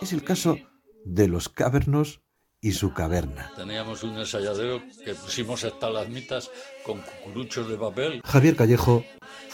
Es 0.00 0.12
el 0.12 0.22
caso 0.22 0.56
de 1.04 1.28
los 1.28 1.48
cavernos 1.48 2.20
y 2.60 2.72
su 2.72 2.94
caverna. 2.94 3.52
Teníamos 3.56 4.02
un 4.04 4.18
ensayadero 4.18 4.82
que 5.04 5.14
pusimos 5.14 5.64
estalagmitas 5.64 6.50
con 6.82 7.00
cucuruchos 7.00 7.68
de 7.68 7.76
papel. 7.76 8.22
Javier 8.24 8.56
Callejo, 8.56 9.04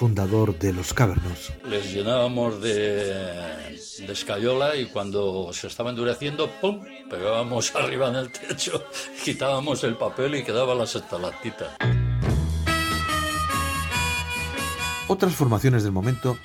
fundador 0.00 0.58
de 0.58 0.72
Los 0.72 0.94
Cavernos. 0.94 1.52
Les 1.68 1.92
llenábamos 1.92 2.62
de, 2.62 3.04
de 3.04 4.10
escayola 4.10 4.74
y 4.74 4.86
cuando 4.86 5.52
se 5.52 5.66
estaba 5.66 5.90
endureciendo, 5.90 6.48
¡pum!, 6.58 6.80
pegábamos 7.10 7.74
arriba 7.76 8.08
en 8.08 8.14
el 8.14 8.32
techo, 8.32 8.82
quitábamos 9.22 9.84
el 9.84 9.98
papel 9.98 10.36
y 10.36 10.42
quedaban 10.42 10.78
las 10.78 10.96
estalactitas. 10.96 11.76
Otras 15.06 15.34
formaciones 15.34 15.82
del 15.82 15.92
momento 15.92 16.38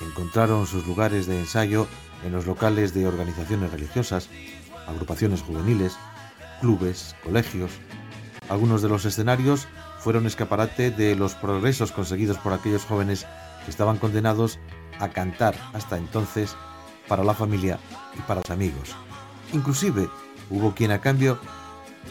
encontraron 0.00 0.66
sus 0.66 0.86
lugares 0.86 1.26
de 1.26 1.38
ensayo 1.38 1.86
en 2.24 2.32
los 2.32 2.46
locales 2.46 2.94
de 2.94 3.06
organizaciones 3.06 3.70
religiosas, 3.72 4.30
agrupaciones 4.86 5.42
juveniles, 5.42 5.98
clubes, 6.62 7.14
colegios. 7.22 7.72
Algunos 8.48 8.80
de 8.80 8.88
los 8.88 9.04
escenarios 9.04 9.68
fueron 10.02 10.26
escaparate 10.26 10.90
de 10.90 11.14
los 11.14 11.34
progresos 11.34 11.92
conseguidos 11.92 12.36
por 12.38 12.52
aquellos 12.52 12.84
jóvenes 12.84 13.26
que 13.64 13.70
estaban 13.70 13.98
condenados 13.98 14.58
a 14.98 15.08
cantar 15.08 15.54
hasta 15.72 15.96
entonces 15.96 16.56
para 17.08 17.24
la 17.24 17.34
familia 17.34 17.78
y 18.18 18.22
para 18.22 18.40
los 18.40 18.50
amigos. 18.50 18.90
Inclusive 19.52 20.08
hubo 20.50 20.74
quien 20.74 20.90
a 20.90 21.00
cambio 21.00 21.38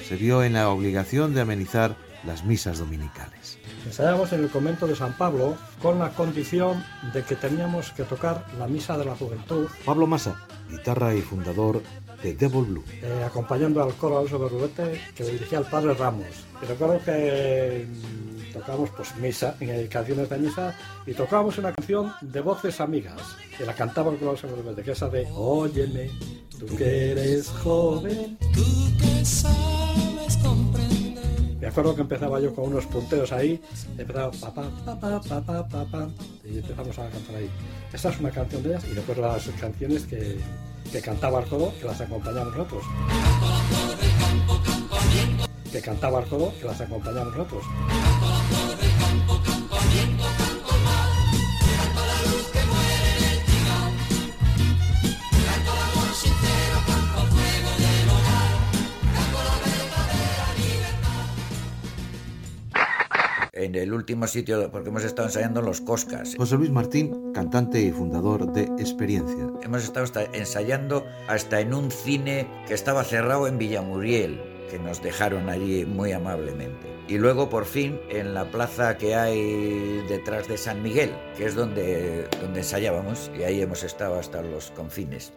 se 0.07 0.15
vio 0.15 0.43
en 0.43 0.53
la 0.53 0.69
obligación 0.69 1.33
de 1.33 1.41
amenizar 1.41 1.95
las 2.23 2.45
misas 2.45 2.79
dominicales. 2.79 3.57
Ensayábamos 3.85 4.31
en 4.31 4.43
el 4.43 4.49
convento 4.49 4.87
de 4.87 4.95
San 4.95 5.17
Pablo 5.17 5.57
con 5.81 5.99
la 5.99 6.11
condición 6.11 6.83
de 7.13 7.23
que 7.23 7.35
teníamos 7.35 7.91
que 7.91 8.03
tocar 8.03 8.45
la 8.57 8.67
misa 8.67 8.97
de 8.97 9.05
la 9.05 9.15
juventud. 9.15 9.67
Pablo 9.83 10.07
Massa, 10.07 10.35
guitarra 10.69 11.15
y 11.15 11.21
fundador 11.21 11.81
de 12.21 12.33
Devil 12.33 12.65
Blue. 12.65 12.83
Eh, 13.01 13.23
acompañando 13.25 13.81
al 13.81 13.93
coro 13.95 14.17
Alonso 14.17 14.39
Berrubete 14.39 14.99
que 15.15 15.23
dirigía 15.23 15.59
el 15.59 15.65
padre 15.65 15.93
Ramos. 15.93 16.45
Y 16.61 16.65
recuerdo 16.65 16.99
que 17.03 17.87
mm, 17.87 18.53
tocábamos 18.53 18.89
pues 18.91 19.15
misa, 19.17 19.55
eh, 19.59 19.87
canciones 19.91 20.29
de 20.29 20.37
misa, 20.37 20.75
y 21.05 21.13
tocábamos 21.13 21.57
una 21.57 21.73
canción 21.73 22.13
de 22.21 22.41
voces 22.41 22.79
amigas, 22.79 23.21
que 23.57 23.65
la 23.65 23.73
cantaba 23.73 24.11
el 24.11 24.17
coro 24.17 24.31
Alonso 24.31 24.47
Berrubete, 24.47 24.83
que 24.83 24.91
es 24.91 24.97
esa 24.97 25.09
de 25.09 25.27
Óyeme, 25.33 26.09
tú 26.59 26.75
que 26.75 27.11
eres 27.11 27.49
joven, 27.49 28.37
tú 28.53 28.63
que 28.99 29.25
sabes 29.25 30.37
comprender. 30.37 31.01
Me 31.59 31.67
acuerdo 31.67 31.95
que 31.95 32.01
empezaba 32.01 32.39
yo 32.39 32.53
con 32.53 32.65
unos 32.65 32.85
punteos 32.87 33.31
ahí, 33.31 33.61
empezaba 33.97 34.31
pa 34.31 34.53
pa 34.53 34.69
pa 34.85 34.99
pa 34.99 35.21
pa 35.21 35.41
pa 35.41 35.67
pa, 35.67 35.85
pa 35.85 36.09
y 36.43 36.57
empezamos 36.57 36.97
a 36.97 37.09
cantar 37.09 37.35
ahí. 37.35 37.49
Esta 37.93 38.09
es 38.09 38.19
una 38.19 38.31
canción 38.31 38.63
de 38.63 38.69
ellas 38.69 38.83
y 38.91 38.95
después 38.95 39.17
las 39.17 39.47
canciones 39.59 40.05
que, 40.05 40.39
que 40.91 41.01
cantaba 41.01 41.39
el 41.41 41.47
coro, 41.47 41.73
que 41.79 41.85
las 41.85 42.01
acompañamos 42.01 42.55
nosotros. 42.55 42.83
Que 45.71 45.81
cantaba 45.81 46.21
el 46.21 46.27
que 46.59 46.65
las 46.65 46.81
acompañamos 46.81 47.35
nosotros. 47.35 47.63
En 63.53 63.75
el 63.75 63.93
último 63.93 64.27
sitio, 64.27 64.71
porque 64.71 64.89
hemos 64.89 65.03
estado 65.03 65.27
ensayando 65.27 65.59
en 65.59 65.65
los 65.65 65.81
Coscas. 65.81 66.35
José 66.37 66.55
Luis 66.55 66.71
Martín, 66.71 67.33
cantante 67.33 67.81
y 67.81 67.91
fundador 67.91 68.51
de 68.53 68.63
Experiencia. 68.81 69.49
Hemos 69.61 69.83
estado 69.83 70.05
ensayando 70.33 71.05
hasta 71.27 71.59
en 71.59 71.73
un 71.73 71.91
cine 71.91 72.47
que 72.67 72.73
estaba 72.73 73.03
cerrado 73.03 73.47
en 73.47 73.57
Villamuriel, 73.57 74.41
que 74.69 74.79
nos 74.79 75.01
dejaron 75.01 75.49
allí 75.49 75.85
muy 75.85 76.13
amablemente. 76.13 76.87
Y 77.09 77.17
luego 77.17 77.49
por 77.49 77.65
fin 77.65 77.99
en 78.09 78.33
la 78.33 78.49
plaza 78.49 78.97
que 78.97 79.15
hay 79.15 80.01
detrás 80.07 80.47
de 80.47 80.57
San 80.57 80.81
Miguel, 80.81 81.11
que 81.35 81.45
es 81.45 81.55
donde, 81.55 82.29
donde 82.39 82.59
ensayábamos, 82.59 83.29
y 83.37 83.43
ahí 83.43 83.61
hemos 83.61 83.83
estado 83.83 84.17
hasta 84.17 84.41
los 84.41 84.71
confines. 84.71 85.33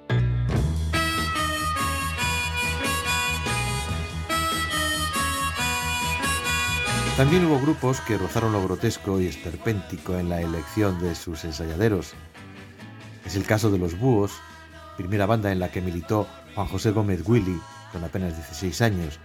También 7.16 7.44
hubo 7.46 7.60
grupos 7.60 8.00
que 8.00 8.18
rozaron 8.18 8.52
lo 8.52 8.64
grotesco 8.64 9.20
y 9.20 9.28
esperpéntico 9.28 10.18
en 10.18 10.28
la 10.28 10.40
elección 10.40 11.00
de 11.00 11.14
sus 11.14 11.44
ensayaderos. 11.44 12.12
Es 13.24 13.36
el 13.36 13.44
caso 13.44 13.70
de 13.70 13.78
Los 13.78 13.96
Búhos, 13.96 14.32
primera 14.96 15.24
banda 15.24 15.52
en 15.52 15.60
la 15.60 15.70
que 15.70 15.80
militó 15.80 16.26
Juan 16.56 16.66
José 16.66 16.90
Gómez 16.90 17.22
Willy 17.24 17.56
con 17.92 18.02
apenas 18.02 18.34
16 18.34 18.82
años, 18.82 19.20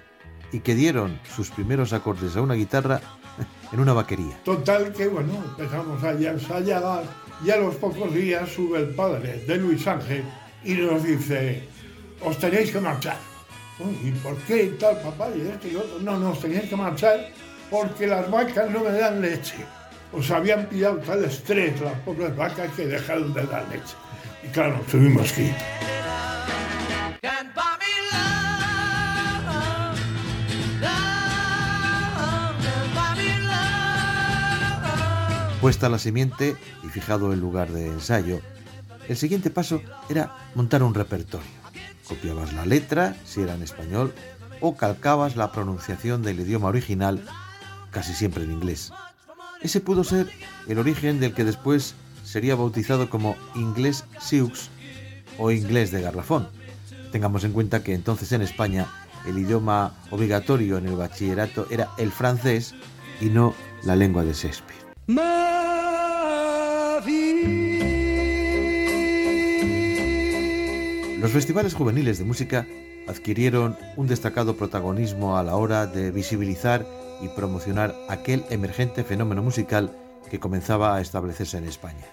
y 0.51 0.59
que 0.59 0.75
dieron 0.75 1.19
sus 1.35 1.49
primeros 1.49 1.91
acordes 1.91 2.35
a 2.35 2.43
una 2.43 2.53
guitarra 2.53 3.01
en 3.71 3.79
una 3.79 3.93
vaquería. 3.93 4.37
Total 4.45 4.93
que 4.93 5.07
bueno, 5.07 5.43
empezamos 5.57 6.03
a 6.03 6.11
ensayar 6.11 7.03
y 7.43 7.49
a 7.49 7.57
los 7.57 7.73
pocos 7.73 8.13
días 8.13 8.47
sube 8.49 8.81
el 8.81 8.89
padre 8.89 9.43
de 9.47 9.57
Luis 9.57 9.87
Ángel 9.87 10.25
y 10.63 10.73
nos 10.73 11.01
dice, 11.01 11.67
os 12.23 12.37
tenéis 12.37 12.71
que 12.71 12.81
marchar. 12.81 13.17
¿Y 14.03 14.11
por 14.11 14.35
qué 14.39 14.75
tal 14.79 15.01
papá? 15.01 15.29
Y 15.35 15.41
esto 15.41 15.67
y 15.67 15.75
otro. 15.75 15.99
No, 16.01 16.19
no, 16.19 16.31
os 16.31 16.39
tenéis 16.39 16.69
que 16.69 16.75
marchar 16.75 17.31
porque 17.69 18.07
las 18.07 18.29
vacas 18.29 18.69
no 18.69 18.83
me 18.83 18.91
dan 18.91 19.21
leche. 19.21 19.57
Os 20.11 20.29
habían 20.31 20.65
pillado 20.65 20.97
tal 20.97 21.23
estrés 21.23 21.79
las 21.81 21.93
pobres 21.99 22.35
vacas 22.35 22.71
que 22.75 22.87
dejaron 22.87 23.33
de 23.33 23.45
dar 23.45 23.67
leche. 23.69 23.95
Y 24.43 24.47
claro, 24.47 24.81
tuvimos 24.89 25.31
que 25.33 25.43
ir. 25.43 25.55
Puesta 35.61 35.89
la 35.89 35.99
simiente 35.99 36.55
y 36.83 36.87
fijado 36.87 37.33
el 37.33 37.41
lugar 37.41 37.69
de 37.69 37.87
ensayo, 37.87 38.39
el 39.09 39.17
siguiente 39.17 39.49
paso 39.49 39.81
era 40.07 40.33
montar 40.55 40.83
un 40.83 40.93
repertorio. 40.93 41.45
Copiabas 42.07 42.53
la 42.53 42.65
letra, 42.65 43.17
si 43.25 43.41
era 43.41 43.55
en 43.55 43.63
español, 43.63 44.13
o 44.61 44.77
calcabas 44.77 45.35
la 45.35 45.51
pronunciación 45.51 46.23
del 46.23 46.39
idioma 46.39 46.69
original 46.69 47.21
casi 47.91 48.13
siempre 48.13 48.43
en 48.43 48.51
inglés. 48.51 48.91
Ese 49.61 49.81
pudo 49.81 50.03
ser 50.03 50.29
el 50.67 50.79
origen 50.79 51.19
del 51.19 51.33
que 51.33 51.43
después 51.43 51.95
sería 52.23 52.55
bautizado 52.55 53.09
como 53.09 53.35
inglés 53.55 54.05
Sioux 54.19 54.69
o 55.37 55.51
inglés 55.51 55.91
de 55.91 56.01
garrafón. 56.01 56.47
Tengamos 57.11 57.43
en 57.43 57.51
cuenta 57.51 57.83
que 57.83 57.93
entonces 57.93 58.31
en 58.31 58.41
España 58.41 58.87
el 59.27 59.37
idioma 59.37 59.93
obligatorio 60.11 60.77
en 60.77 60.87
el 60.87 60.95
bachillerato 60.95 61.67
era 61.69 61.89
el 61.97 62.11
francés 62.11 62.73
y 63.19 63.25
no 63.25 63.53
la 63.83 63.95
lengua 63.95 64.23
de 64.23 64.33
Shakespeare. 64.33 64.79
Los 71.19 71.31
festivales 71.31 71.73
juveniles 71.73 72.17
de 72.17 72.23
música 72.23 72.65
adquirieron 73.07 73.75
un 73.97 74.07
destacado 74.07 74.55
protagonismo 74.55 75.37
a 75.37 75.43
la 75.43 75.55
hora 75.57 75.85
de 75.85 76.11
visibilizar 76.11 76.85
y 77.21 77.27
promocionar 77.29 77.95
aquel 78.07 78.45
emergente 78.49 79.03
fenómeno 79.03 79.43
musical 79.43 79.91
que 80.29 80.39
comenzaba 80.39 80.95
a 80.95 81.01
establecerse 81.01 81.57
en 81.57 81.65
España. 81.65 82.05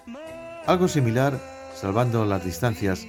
Algo 0.65 0.87
similar, 0.87 1.39
salvando 1.75 2.25
las 2.25 2.43
distancias, 2.43 3.05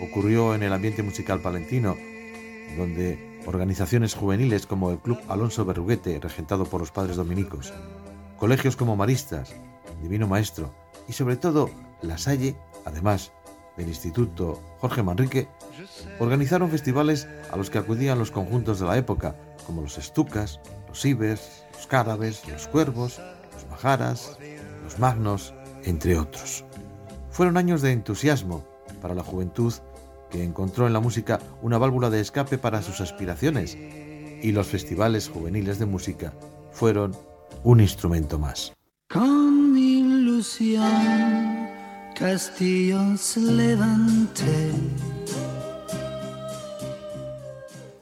ocurrió 0.00 0.54
en 0.54 0.62
el 0.62 0.72
ambiente 0.72 1.02
musical 1.02 1.40
palentino, 1.40 1.96
donde 2.76 3.40
organizaciones 3.46 4.14
juveniles 4.14 4.66
como 4.66 4.90
el 4.90 4.98
Club 4.98 5.18
Alonso 5.28 5.64
Berruguete, 5.64 6.18
regentado 6.20 6.64
por 6.64 6.80
los 6.80 6.90
padres 6.90 7.16
dominicos, 7.16 7.72
colegios 8.38 8.76
como 8.76 8.96
Maristas, 8.96 9.54
Divino 10.02 10.26
Maestro 10.26 10.72
y 11.08 11.12
sobre 11.12 11.36
todo 11.36 11.70
La 12.02 12.18
Salle, 12.18 12.56
además 12.84 13.32
del 13.76 13.88
Instituto 13.88 14.60
Jorge 14.78 15.02
Manrique, 15.02 15.48
organizaron 16.18 16.70
festivales 16.70 17.26
a 17.50 17.56
los 17.56 17.70
que 17.70 17.78
acudían 17.78 18.18
los 18.18 18.30
conjuntos 18.30 18.80
de 18.80 18.86
la 18.86 18.96
época, 18.98 19.36
como 19.66 19.82
los 19.82 19.98
Estucas, 19.98 20.60
los 20.92 21.06
Ibers, 21.06 21.64
los 21.72 21.86
Cárabes, 21.86 22.46
los 22.46 22.68
Cuervos, 22.68 23.18
los 23.54 23.66
Majaras, 23.70 24.36
los 24.84 24.98
Magnos, 24.98 25.54
entre 25.84 26.18
otros. 26.18 26.66
Fueron 27.30 27.56
años 27.56 27.80
de 27.80 27.92
entusiasmo 27.92 28.62
para 29.00 29.14
la 29.14 29.24
juventud 29.24 29.72
que 30.30 30.44
encontró 30.44 30.86
en 30.86 30.92
la 30.92 31.00
música 31.00 31.40
una 31.62 31.78
válvula 31.78 32.10
de 32.10 32.20
escape 32.20 32.58
para 32.58 32.82
sus 32.82 33.00
aspiraciones 33.00 33.74
y 33.74 34.52
los 34.52 34.66
festivales 34.66 35.30
juveniles 35.30 35.78
de 35.78 35.86
música 35.86 36.34
fueron 36.72 37.16
un 37.64 37.80
instrumento 37.80 38.38
más. 38.38 38.74
Con 39.08 39.74
ilusión. 39.78 40.82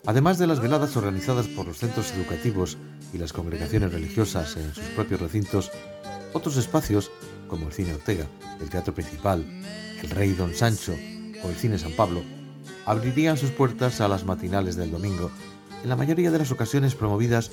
Además 0.06 0.38
de 0.38 0.46
las 0.46 0.60
veladas 0.60 0.96
organizadas 0.96 1.46
por 1.48 1.66
los 1.66 1.78
centros 1.78 2.12
educativos 2.12 2.78
y 3.12 3.18
las 3.18 3.32
congregaciones 3.32 3.92
religiosas 3.92 4.56
en 4.56 4.74
sus 4.74 4.84
propios 4.96 5.20
recintos, 5.20 5.70
otros 6.32 6.56
espacios, 6.56 7.10
como 7.48 7.66
el 7.66 7.72
Cine 7.72 7.94
Ortega, 7.94 8.26
el 8.60 8.70
Teatro 8.70 8.94
Principal, 8.94 9.44
el 10.02 10.10
Rey 10.10 10.32
Don 10.32 10.54
Sancho 10.54 10.94
o 11.44 11.48
el 11.48 11.56
Cine 11.56 11.78
San 11.78 11.92
Pablo, 11.92 12.22
abrirían 12.86 13.36
sus 13.36 13.50
puertas 13.50 14.00
a 14.00 14.08
las 14.08 14.24
matinales 14.24 14.76
del 14.76 14.90
domingo, 14.90 15.30
en 15.82 15.88
la 15.88 15.96
mayoría 15.96 16.30
de 16.30 16.38
las 16.38 16.50
ocasiones 16.50 16.94
promovidas 16.94 17.50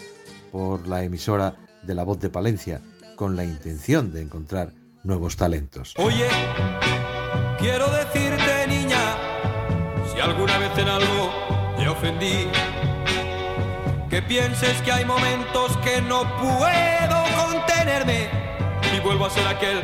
por 0.51 0.87
la 0.87 1.03
emisora 1.03 1.55
de 1.83 1.95
La 1.95 2.03
Voz 2.03 2.19
de 2.19 2.29
Palencia, 2.29 2.81
con 3.15 3.35
la 3.35 3.43
intención 3.43 4.13
de 4.13 4.21
encontrar 4.21 4.73
nuevos 5.03 5.35
talentos. 5.35 5.93
Oye, 5.97 6.27
quiero 7.59 7.89
decirte, 7.89 8.67
niña, 8.67 9.17
si 10.13 10.19
alguna 10.19 10.57
vez 10.59 10.77
en 10.77 10.87
algo 10.87 11.16
te 11.16 11.16
ofendí, 11.97 12.47
que 14.09 14.21
pienses 14.21 14.79
que 14.83 14.91
hay 14.91 15.03
momentos 15.03 15.75
que 15.77 15.99
no 16.01 16.21
puedo 16.37 17.23
contenerme 17.43 18.29
y 18.95 18.99
vuelvo 18.99 19.25
a 19.25 19.29
ser 19.31 19.47
aquel 19.47 19.81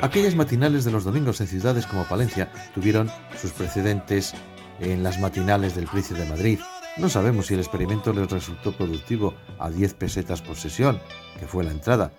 Aquellas 0.00 0.34
matinales 0.34 0.84
de 0.84 0.92
los 0.92 1.04
domingos 1.04 1.40
en 1.40 1.48
ciudades 1.48 1.86
como 1.86 2.04
Palencia 2.04 2.50
tuvieron 2.74 3.10
sus 3.40 3.52
precedentes 3.52 4.32
en 4.80 5.02
las 5.02 5.20
matinales 5.20 5.74
del 5.74 5.86
Príncipe 5.86 6.20
de 6.20 6.28
Madrid. 6.28 6.58
No 6.96 7.08
sabemos 7.08 7.46
si 7.46 7.54
el 7.54 7.60
experimento 7.60 8.12
les 8.12 8.30
resultó 8.30 8.72
productivo 8.72 9.34
a 9.58 9.68
10 9.68 9.94
pesetas 9.94 10.40
por 10.40 10.56
sesión, 10.56 11.00
que 11.38 11.46
fue 11.46 11.64
la 11.64 11.72
entrada, 11.72 12.12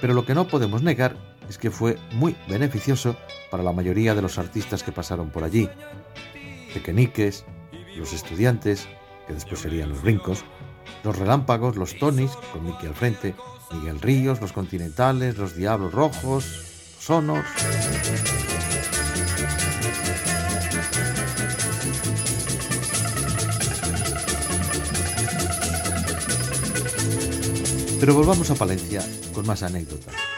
pero 0.00 0.14
lo 0.14 0.24
que 0.24 0.34
no 0.34 0.46
podemos 0.46 0.82
negar 0.82 1.16
es 1.48 1.58
que 1.58 1.70
fue 1.70 1.98
muy 2.12 2.36
beneficioso 2.48 3.16
para 3.50 3.62
la 3.62 3.72
mayoría 3.72 4.14
de 4.14 4.22
los 4.22 4.38
artistas 4.38 4.82
que 4.82 4.92
pasaron 4.92 5.30
por 5.30 5.44
allí. 5.44 5.68
Pequeñiques, 6.72 7.44
los 7.96 8.12
estudiantes, 8.12 8.88
que 9.26 9.34
después 9.34 9.60
serían 9.60 9.90
los 9.90 10.02
brincos, 10.02 10.44
los 11.04 11.16
relámpagos, 11.16 11.76
los 11.76 11.98
tonis, 11.98 12.30
con 12.52 12.64
Miki 12.64 12.86
al 12.86 12.94
frente, 12.94 13.34
Miguel 13.72 14.00
Ríos, 14.00 14.40
los 14.40 14.52
continentales, 14.52 15.38
los 15.38 15.54
diablos 15.54 15.92
rojos, 15.92 16.44
sonos. 16.98 17.44
Pero 28.00 28.14
volvamos 28.14 28.50
a 28.50 28.54
Palencia 28.54 29.04
con 29.34 29.46
más 29.46 29.62
anécdotas. 29.62 30.29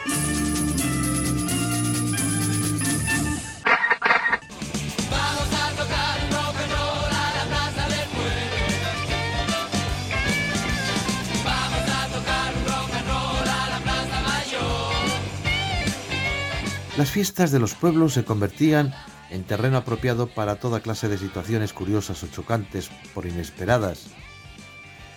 Las 16.95 17.09
fiestas 17.09 17.51
de 17.51 17.57
los 17.57 17.73
pueblos 17.73 18.13
se 18.13 18.23
convertían 18.23 18.93
en 19.31 19.43
terreno 19.45 19.77
apropiado 19.77 20.27
para 20.27 20.57
toda 20.57 20.79
clase 20.79 21.07
de 21.07 21.17
situaciones 21.17 21.73
curiosas 21.73 22.21
o 22.21 22.27
chocantes 22.27 22.91
por 23.15 23.25
inesperadas. 23.25 24.11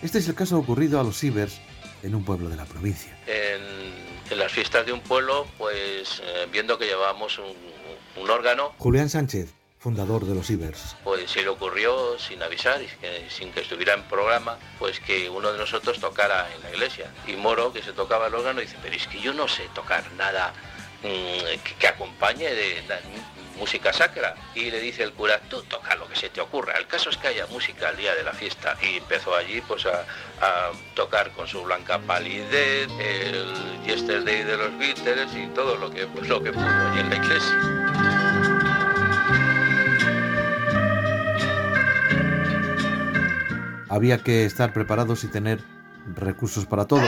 Este 0.01 0.17
es 0.17 0.27
el 0.27 0.33
caso 0.33 0.57
ocurrido 0.57 0.99
a 0.99 1.03
los 1.03 1.23
Ibers 1.23 1.61
en 2.01 2.15
un 2.15 2.25
pueblo 2.25 2.49
de 2.49 2.55
la 2.55 2.65
provincia. 2.65 3.15
En, 3.27 4.37
las 4.39 4.51
fiestas 4.51 4.87
de 4.87 4.91
un 4.91 5.01
pueblo, 5.01 5.45
pues 5.59 6.19
eh, 6.25 6.47
viendo 6.51 6.79
que 6.79 6.85
llevábamos 6.85 7.39
un, 7.39 8.27
órgano. 8.27 8.73
Julián 8.79 9.09
Sánchez, 9.09 9.53
fundador 9.77 10.25
de 10.25 10.33
los 10.33 10.49
Ibers. 10.49 10.95
Pues 11.03 11.29
se 11.29 11.43
le 11.43 11.49
ocurrió, 11.49 12.17
sin 12.17 12.41
avisar 12.41 12.81
y 12.81 12.87
sin 13.29 13.51
que 13.51 13.61
estuviera 13.61 13.93
en 13.93 14.01
programa, 14.03 14.57
pues 14.79 14.99
que 14.99 15.29
uno 15.29 15.53
de 15.53 15.59
nosotros 15.59 15.99
tocara 15.99 16.51
en 16.55 16.63
la 16.63 16.71
iglesia. 16.71 17.11
Y 17.27 17.33
Moro, 17.33 17.71
que 17.71 17.83
se 17.83 17.93
tocaba 17.93 18.27
el 18.27 18.33
órgano, 18.33 18.61
dice, 18.61 18.77
pero 18.81 18.95
es 18.95 19.07
que 19.07 19.21
yo 19.21 19.31
no 19.33 19.47
sé 19.47 19.69
tocar 19.75 20.11
nada 20.13 20.53
que 21.01 21.87
acompañe 21.87 22.49
de, 22.53 22.83
música 23.57 23.91
sacra. 23.91 24.35
Y 24.55 24.71
le 24.71 24.79
dice 24.79 25.03
el 25.03 25.13
cura, 25.13 25.39
tú 25.49 25.61
toca 25.63 25.95
lo 25.95 26.07
que 26.07 26.15
se 26.15 26.29
te 26.29 26.41
ocurra. 26.41 26.73
El 26.77 26.87
caso 26.87 27.09
es 27.09 27.17
que 27.17 27.27
haya 27.27 27.47
música 27.47 27.89
al 27.89 27.97
día 27.97 28.15
de 28.15 28.23
la 28.23 28.33
fiesta. 28.33 28.77
Y 28.81 28.97
empezó 28.97 29.35
allí 29.35 29.61
pues 29.61 29.85
a, 29.85 30.05
tocar 30.95 31.31
con 31.31 31.47
su 31.47 31.63
blanca 31.63 31.99
palidez, 31.99 32.87
el 32.99 33.83
Yesterday 33.85 34.43
de 34.43 34.57
los 34.57 34.77
Beatles 34.77 35.33
y 35.35 35.47
todo 35.47 35.75
lo 35.75 35.89
que, 35.89 36.07
pues, 36.07 36.27
lo 36.27 36.41
que 36.41 36.51
pudo 36.51 36.65
allí 36.65 36.99
en 36.99 37.09
la 37.09 37.15
iglesia. 37.15 37.73
Había 43.89 44.19
que 44.19 44.45
estar 44.45 44.73
preparados 44.73 45.23
y 45.23 45.27
tener 45.27 45.59
recursos 46.15 46.65
para 46.65 46.85
todo. 46.85 47.01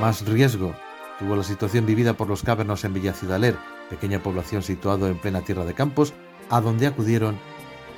Más 0.00 0.24
riesgo 0.24 0.74
tuvo 1.18 1.36
la 1.36 1.42
situación 1.42 1.84
vivida 1.84 2.14
por 2.14 2.26
los 2.26 2.42
cavernos 2.42 2.84
en 2.84 2.94
Villacidaler, 2.94 3.56
pequeña 3.90 4.22
población 4.22 4.62
situada 4.62 5.08
en 5.08 5.18
plena 5.18 5.42
tierra 5.42 5.66
de 5.66 5.74
campos, 5.74 6.14
a 6.48 6.62
donde 6.62 6.86
acudieron 6.86 7.38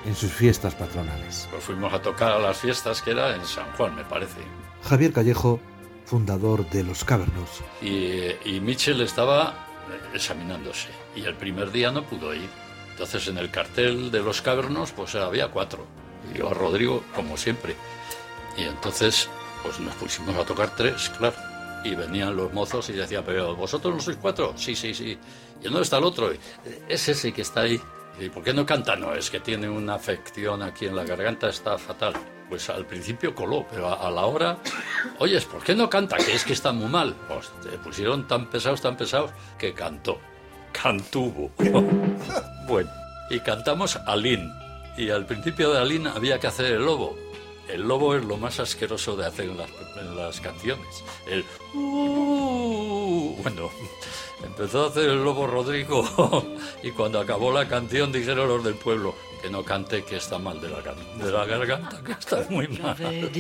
en 0.05 0.17
sus 0.17 0.33
fiestas 0.33 0.75
patronales. 0.75 1.47
Pues 1.53 1.63
fuimos 1.63 1.93
a 1.93 2.03
tocar 2.03 2.33
a 2.33 2.41
las 2.41 2.59
fiestas 2.59 3.01
que 3.03 3.13
era 3.13 3.37
en 3.37 3.45
San 3.45 3.71
Juan, 3.77 3.95
me 3.95 4.03
parece. 4.03 4.41
Javier 4.83 5.13
Callejo, 5.13 5.61
fundador 6.05 6.69
de 6.71 6.83
Los 6.83 7.05
Cavernos. 7.05 7.61
Y, 7.81 8.33
y 8.45 8.61
Mitchell 8.61 9.01
estaba 9.01 9.55
examinándose 10.13 10.89
y 11.15 11.23
el 11.23 11.37
primer 11.37 11.71
día 11.71 11.93
no 11.93 12.03
pudo 12.03 12.35
ir. 12.35 12.49
Entonces 12.91 13.29
en 13.29 13.39
el 13.39 13.53
cartel 13.53 14.11
de 14.11 14.21
Los 14.21 14.43
Cavernos 14.43 14.91
pues 14.91 15.15
había 15.15 15.49
cuatro. 15.53 15.87
Y 16.35 16.39
yo 16.39 16.51
a 16.51 16.55
Rodrigo, 16.55 17.05
como 17.15 17.37
siempre. 17.37 17.77
Y 18.59 18.63
entonces 18.63 19.29
pues 19.63 19.79
nos 19.79 19.95
pusimos 19.95 20.35
a 20.37 20.45
tocar 20.45 20.75
tres, 20.75 21.09
claro. 21.17 21.52
Y 21.85 21.95
venían 21.95 22.37
los 22.37 22.53
mozos 22.53 22.89
y 22.91 22.93
decían, 22.93 23.25
pero 23.25 23.57
vosotros 23.57 23.95
no 23.95 24.01
sois 24.01 24.17
cuatro. 24.17 24.55
Sí, 24.57 24.75
sí, 24.75 24.95
sí. 24.95 25.19
¿Y 25.61 25.65
dónde 25.65 25.83
está 25.83 25.99
el 25.99 26.05
otro? 26.05 26.31
Es 26.89 27.09
ese 27.09 27.33
que 27.33 27.43
está 27.43 27.63
ahí. 27.63 27.81
¿Y 28.21 28.29
por 28.29 28.43
qué 28.43 28.53
no 28.53 28.67
canta? 28.67 28.95
No, 28.97 29.15
es 29.15 29.31
que 29.31 29.41
tiene 29.41 29.69
una 29.69 29.95
afección 29.95 30.63
aquí 30.63 30.87
en 30.87 30.97
la 30.97 31.05
garganta, 31.05 31.49
está 31.49 31.79
fatal. 31.79 32.13
Pues 32.49 32.69
al 32.69 32.85
principio 32.85 33.35
coló, 33.35 33.67
pero 33.71 33.89
a, 33.89 34.11
la 34.11 34.27
hora, 34.27 34.59
oyes, 35.19 35.45
¿por 35.47 35.63
qué 35.63 35.75
no 35.75 35.89
canta? 35.89 36.19
Que 36.19 36.35
es 36.35 36.45
que 36.45 36.53
está 36.53 36.73
muy 36.73 36.89
mal. 36.89 37.15
Pues 37.27 37.51
te 37.63 37.79
pusieron 37.79 38.29
tan 38.29 38.51
pesados, 38.51 38.83
tan 38.83 38.97
pesados, 38.97 39.31
que 39.59 39.73
cantó. 39.73 40.21
Cantuvo. 40.71 41.51
bueno, 42.67 42.91
y 43.31 43.41
cantamos 43.41 43.97
Alín. 44.07 44.53
Y 44.97 45.09
al 45.09 45.25
principio 45.25 45.73
de 45.73 45.81
Alín 45.81 46.07
había 46.07 46.39
que 46.39 46.47
hacer 46.47 46.67
el 46.67 46.85
lobo. 46.85 47.17
El 47.69 47.83
lobo 47.83 48.15
es 48.15 48.25
lo 48.25 48.37
más 48.37 48.61
asqueroso 48.61 49.17
de 49.17 49.27
hacer 49.27 49.49
en 49.49 50.17
las, 50.17 50.41
canciones. 50.41 51.05
El 51.27 51.45
uh, 51.75 53.37
bueno, 53.43 53.71
empezó 54.45 54.85
a 54.85 54.89
hacer 54.89 55.09
el 55.09 55.23
lobo 55.25 55.47
Rodrigo 55.47 56.05
y 56.83 56.91
cuando 56.91 57.21
acabó 57.21 57.53
la 57.53 57.69
canción 57.69 58.13
dijeron 58.13 58.49
los 58.49 58.65
del 58.65 58.75
pueblo 58.75 59.15
que 59.41 59.49
no 59.51 59.65
cante 59.65 60.05
que 60.05 60.17
está 60.17 60.39
mal 60.39 60.61
de 60.61 60.69
la, 60.71 60.83
de 60.83 61.33
la 61.33 61.45
garganta, 61.45 62.03
que 62.05 62.13
está 62.13 62.47
muy 62.51 62.69
mal. 62.69 62.97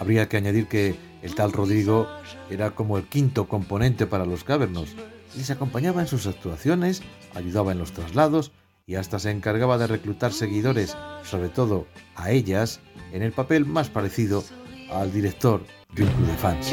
Habría 0.00 0.28
que 0.28 0.36
añadir 0.36 0.66
que 0.66 0.96
el 1.22 1.34
tal 1.34 1.52
Rodrigo 1.52 2.08
era 2.50 2.72
como 2.72 2.98
el 2.98 3.04
quinto 3.04 3.48
componente 3.48 4.06
para 4.06 4.26
los 4.26 4.44
cavernos. 4.44 4.90
Les 5.36 5.50
acompañaba 5.50 6.02
en 6.02 6.06
sus 6.06 6.26
actuaciones, 6.26 7.02
ayudaba 7.34 7.72
en 7.72 7.78
los 7.78 7.92
traslados 7.92 8.52
y 8.86 8.96
hasta 8.96 9.18
se 9.18 9.30
encargaba 9.30 9.78
de 9.78 9.86
reclutar 9.86 10.32
seguidores, 10.32 10.96
sobre 11.24 11.48
todo 11.48 11.86
a 12.16 12.30
ellas, 12.30 12.80
en 13.12 13.22
el 13.22 13.32
papel 13.32 13.64
más 13.64 13.88
parecido 13.88 14.44
al 14.90 15.12
director 15.12 15.64
de 15.94 16.04
un 16.04 16.10
club 16.10 16.26
de 16.26 16.36
fans. 16.36 16.72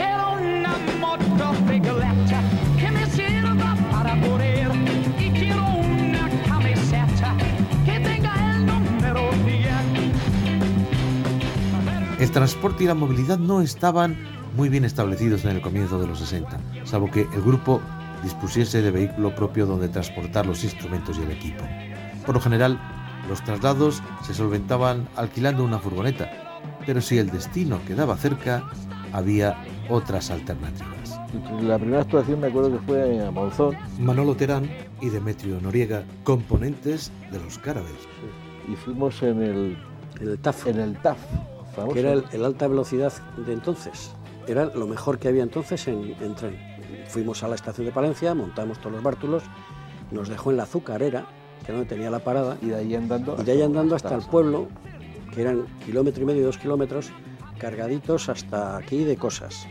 El 12.20 12.32
transporte 12.32 12.84
y 12.84 12.88
la 12.88 12.96
movilidad 12.96 13.40
no 13.40 13.62
estaban 13.62 14.18
muy 14.58 14.68
bien 14.68 14.84
establecidos 14.84 15.46
en 15.46 15.52
el 15.52 15.62
comienzo 15.62 16.02
de 16.02 16.08
los 16.08 16.20
60, 16.20 16.60
salvo 16.84 17.10
que 17.10 17.22
el 17.22 17.42
grupo 17.42 17.82
dispusiese 18.24 18.82
de 18.82 18.92
vehículo 18.92 19.34
propio 19.36 19.66
donde 19.66 19.90
transportar 19.90 20.46
los 20.46 20.64
instrumentos 20.64 21.18
y 21.18 21.24
el 21.24 21.32
equipo. 21.32 21.64
Por 22.26 22.36
lo 22.36 22.42
general, 22.42 22.80
los 23.28 23.44
traslados 23.44 24.02
se 24.26 24.34
solventaban 24.34 25.08
alquilando 25.16 25.64
una 25.64 25.80
furgoneta, 25.80 26.30
pero 26.86 27.02
si 27.02 27.18
el 27.18 27.30
destino 27.30 27.80
quedaba 27.88 28.18
cerca, 28.18 28.64
había 29.14 29.64
otras 29.90 30.32
alternativas. 30.32 31.20
La 31.62 31.78
primera 31.78 32.02
actuación 32.02 32.40
me 32.40 32.48
acuerdo 32.48 32.72
que 32.72 32.80
fue 32.80 33.26
a 33.26 33.32
Monzón. 33.32 33.78
Manolo 34.00 34.36
Terán 34.36 34.70
y 35.00 35.10
Demetrio 35.10 35.60
Noriega, 35.62 36.04
componentes 36.24 37.12
de 37.32 37.40
los 37.40 37.60
Cárabes. 37.60 37.92
Y 38.68 38.76
fuimos 38.76 39.22
en 39.22 39.42
el, 39.44 39.78
el 40.22 40.40
TAF. 40.40 40.68
En 40.68 40.80
el 40.80 40.98
TAF. 40.98 41.18
Famoso. 41.76 41.94
Que 41.94 42.00
era 42.00 42.14
el, 42.14 42.24
el, 42.32 42.46
alta 42.46 42.68
velocidad 42.68 43.14
de 43.46 43.54
entonces. 43.54 44.12
Era 44.48 44.66
lo 44.66 44.88
mejor 44.88 45.20
que 45.20 45.28
había 45.28 45.44
entonces 45.44 45.88
en, 45.88 46.16
en, 46.20 46.36
tren. 46.36 46.58
Fuimos 47.10 47.44
a 47.44 47.48
la 47.48 47.56
estación 47.56 47.88
de 47.88 47.92
Palencia, 47.92 48.36
montamos 48.36 48.78
todos 48.78 48.94
los 48.94 49.04
bártulos, 49.04 49.44
nos 50.12 50.30
dejó 50.30 50.52
en 50.52 50.58
la 50.58 50.64
azucarera, 50.64 51.26
que 51.66 51.72
era 51.72 51.80
donde 51.80 51.90
tenía 51.90 52.12
la 52.12 52.20
parada. 52.20 52.58
Y 52.62 52.68
de 52.68 52.76
ahí 52.76 52.94
andando. 52.94 53.36
Y 53.40 53.44
de 53.44 53.52
ahí 53.52 53.62
andando 53.64 53.96
hasta 53.96 54.14
el 54.14 54.22
pueblo, 54.22 54.68
que 55.34 55.42
eran 55.42 55.66
kilómetro 55.84 56.22
y 56.22 56.26
medio, 56.28 56.46
dos 56.46 56.60
kilómetros, 56.60 57.12
cargaditos 57.58 58.30
hasta 58.30 58.78
aquí 58.78 59.04
de 59.04 59.18
cosas. 59.18 59.68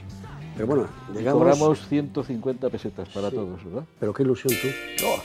Pero 0.54 0.66
bueno, 0.66 0.88
llegamos... 1.14 1.40
Cobramos 1.40 1.86
150 1.86 2.70
pesetas 2.70 3.08
para 3.10 3.30
sí. 3.30 3.36
todos, 3.36 3.64
¿verdad? 3.64 3.84
Pero 4.00 4.12
qué 4.12 4.24
ilusión 4.24 4.52
tú. 4.60 5.06
Oh. 5.06 5.22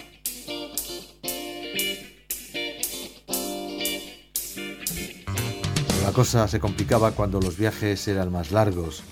La 6.04 6.12
cosa 6.12 6.48
se 6.48 6.60
complicaba 6.60 7.14
cuando 7.14 7.40
los 7.40 7.58
viajes 7.58 8.08
eran 8.08 8.32
más 8.32 8.52
largos 8.52 9.04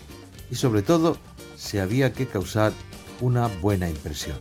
y 0.51 0.55
sobre 0.55 0.83
todo 0.83 1.17
se 1.55 1.81
había 1.81 2.13
que 2.13 2.27
causar 2.27 2.73
una 3.21 3.47
buena 3.47 3.89
impresión. 3.89 4.37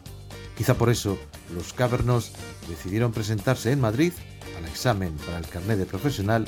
Quizá 0.56 0.74
por 0.74 0.90
eso 0.90 1.16
los 1.54 1.72
cavernos 1.72 2.32
decidieron 2.68 3.12
presentarse 3.12 3.72
en 3.72 3.80
Madrid 3.80 4.12
al 4.58 4.66
examen 4.66 5.16
para 5.24 5.38
el 5.38 5.46
carnet 5.46 5.78
de 5.78 5.86
profesional 5.86 6.46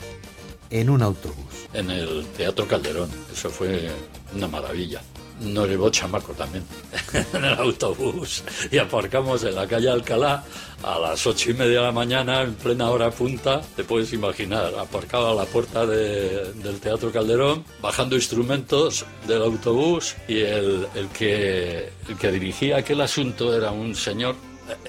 en 0.71 0.91
un 0.91 1.03
autobús. 1.03 1.69
En 1.73 1.91
el 1.91 2.27
Teatro 2.37 2.67
Calderón, 2.67 3.11
eso 3.33 3.51
fue 3.51 3.91
una 4.35 4.49
maravilla. 4.49 5.03
Nos 5.43 5.69
llevó 5.69 5.91
chamaco 5.91 6.33
también. 6.33 6.65
En 7.35 7.45
el 7.45 7.55
autobús. 7.55 8.43
Y 8.71 8.79
aparcamos 8.79 9.45
en 9.45 9.55
la 9.55 9.67
calle 9.67 9.91
Alcalá 9.91 10.45
a 10.83 10.99
las 10.99 11.27
ocho 11.27 11.51
y 11.51 11.55
media 11.55 11.81
de 11.81 11.87
la 11.87 11.93
mañana 11.93 12.43
en 12.43 12.55
plena 12.55 12.91
hora 12.91 13.11
punta, 13.11 13.61
te 13.77 13.85
puedes 13.85 14.13
imaginar, 14.13 14.75
aparcado 14.79 15.31
a 15.31 15.35
la 15.35 15.45
puerta 15.45 15.87
de, 15.87 16.53
del 16.55 16.81
Teatro 16.81 17.13
Calderón, 17.13 17.65
bajando 17.81 18.17
instrumentos 18.17 19.05
del 19.27 19.43
autobús 19.43 20.17
y 20.27 20.41
el, 20.41 20.89
el, 20.95 21.09
que, 21.09 21.93
el 22.09 22.17
que 22.19 22.33
dirigía 22.33 22.79
aquel 22.79 23.01
asunto 23.01 23.57
era 23.57 23.71
un 23.71 23.95
señor, 23.95 24.35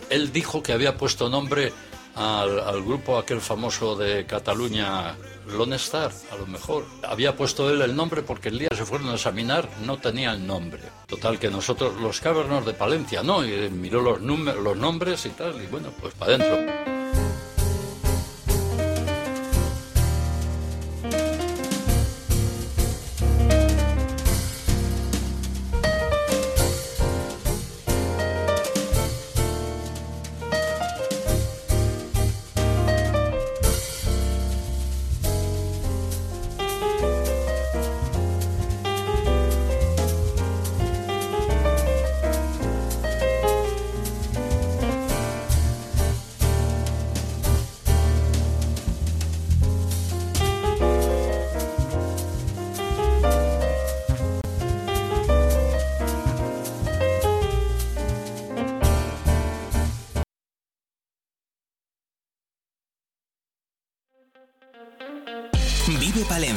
él 0.09 0.31
dijo 0.31 0.63
que 0.63 0.73
había 0.73 0.97
puesto 0.97 1.29
nombre 1.29 1.71
al, 2.15 2.59
al 2.59 2.83
grupo 2.83 3.17
aquel 3.17 3.41
famoso 3.41 3.95
de 3.95 4.25
Cataluña 4.25 5.15
Lone 5.47 5.75
Star, 5.75 6.11
a 6.31 6.35
lo 6.35 6.47
mejor. 6.47 6.85
Había 7.03 7.35
puesto 7.35 7.69
él 7.69 7.81
el 7.81 7.95
nombre 7.95 8.21
porque 8.21 8.49
el 8.49 8.59
día 8.59 8.69
se 8.75 8.85
fueron 8.85 9.09
a 9.09 9.13
examinar 9.13 9.69
no 9.85 9.97
tenía 9.97 10.31
el 10.31 10.45
nombre. 10.45 10.81
Total, 11.07 11.39
que 11.39 11.49
nosotros, 11.49 11.99
los 12.01 12.19
cavernos 12.19 12.65
de 12.65 12.73
Palencia, 12.73 13.23
¿no? 13.23 13.45
Y 13.45 13.69
miró 13.69 14.01
los, 14.01 14.21
los 14.21 14.77
nombres 14.77 15.25
y 15.25 15.29
tal, 15.29 15.61
y 15.61 15.67
bueno, 15.67 15.89
pues 15.99 16.13
para 16.13 16.35
adentro. 16.35 16.92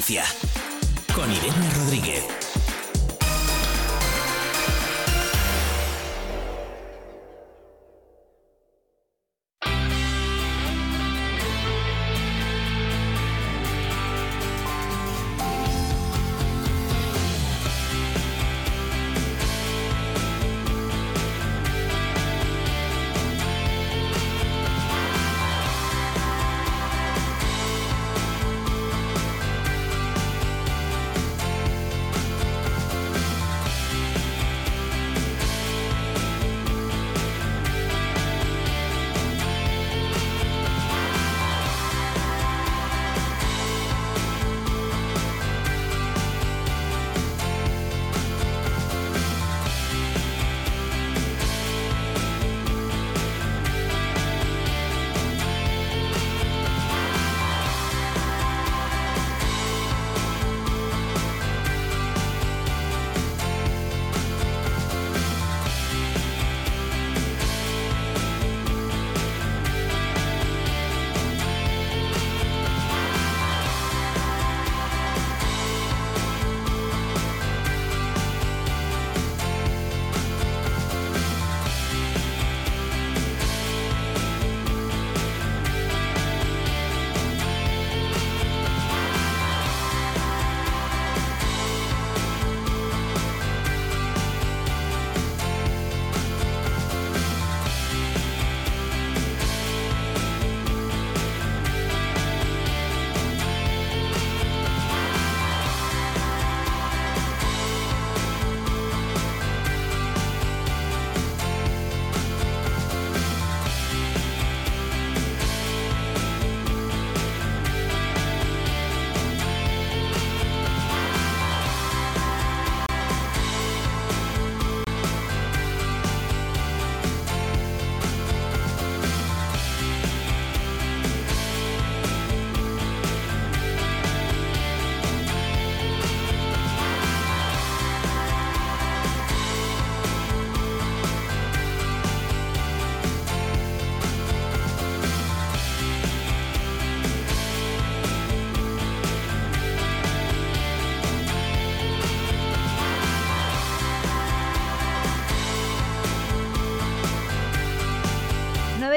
Vive 0.07 0.46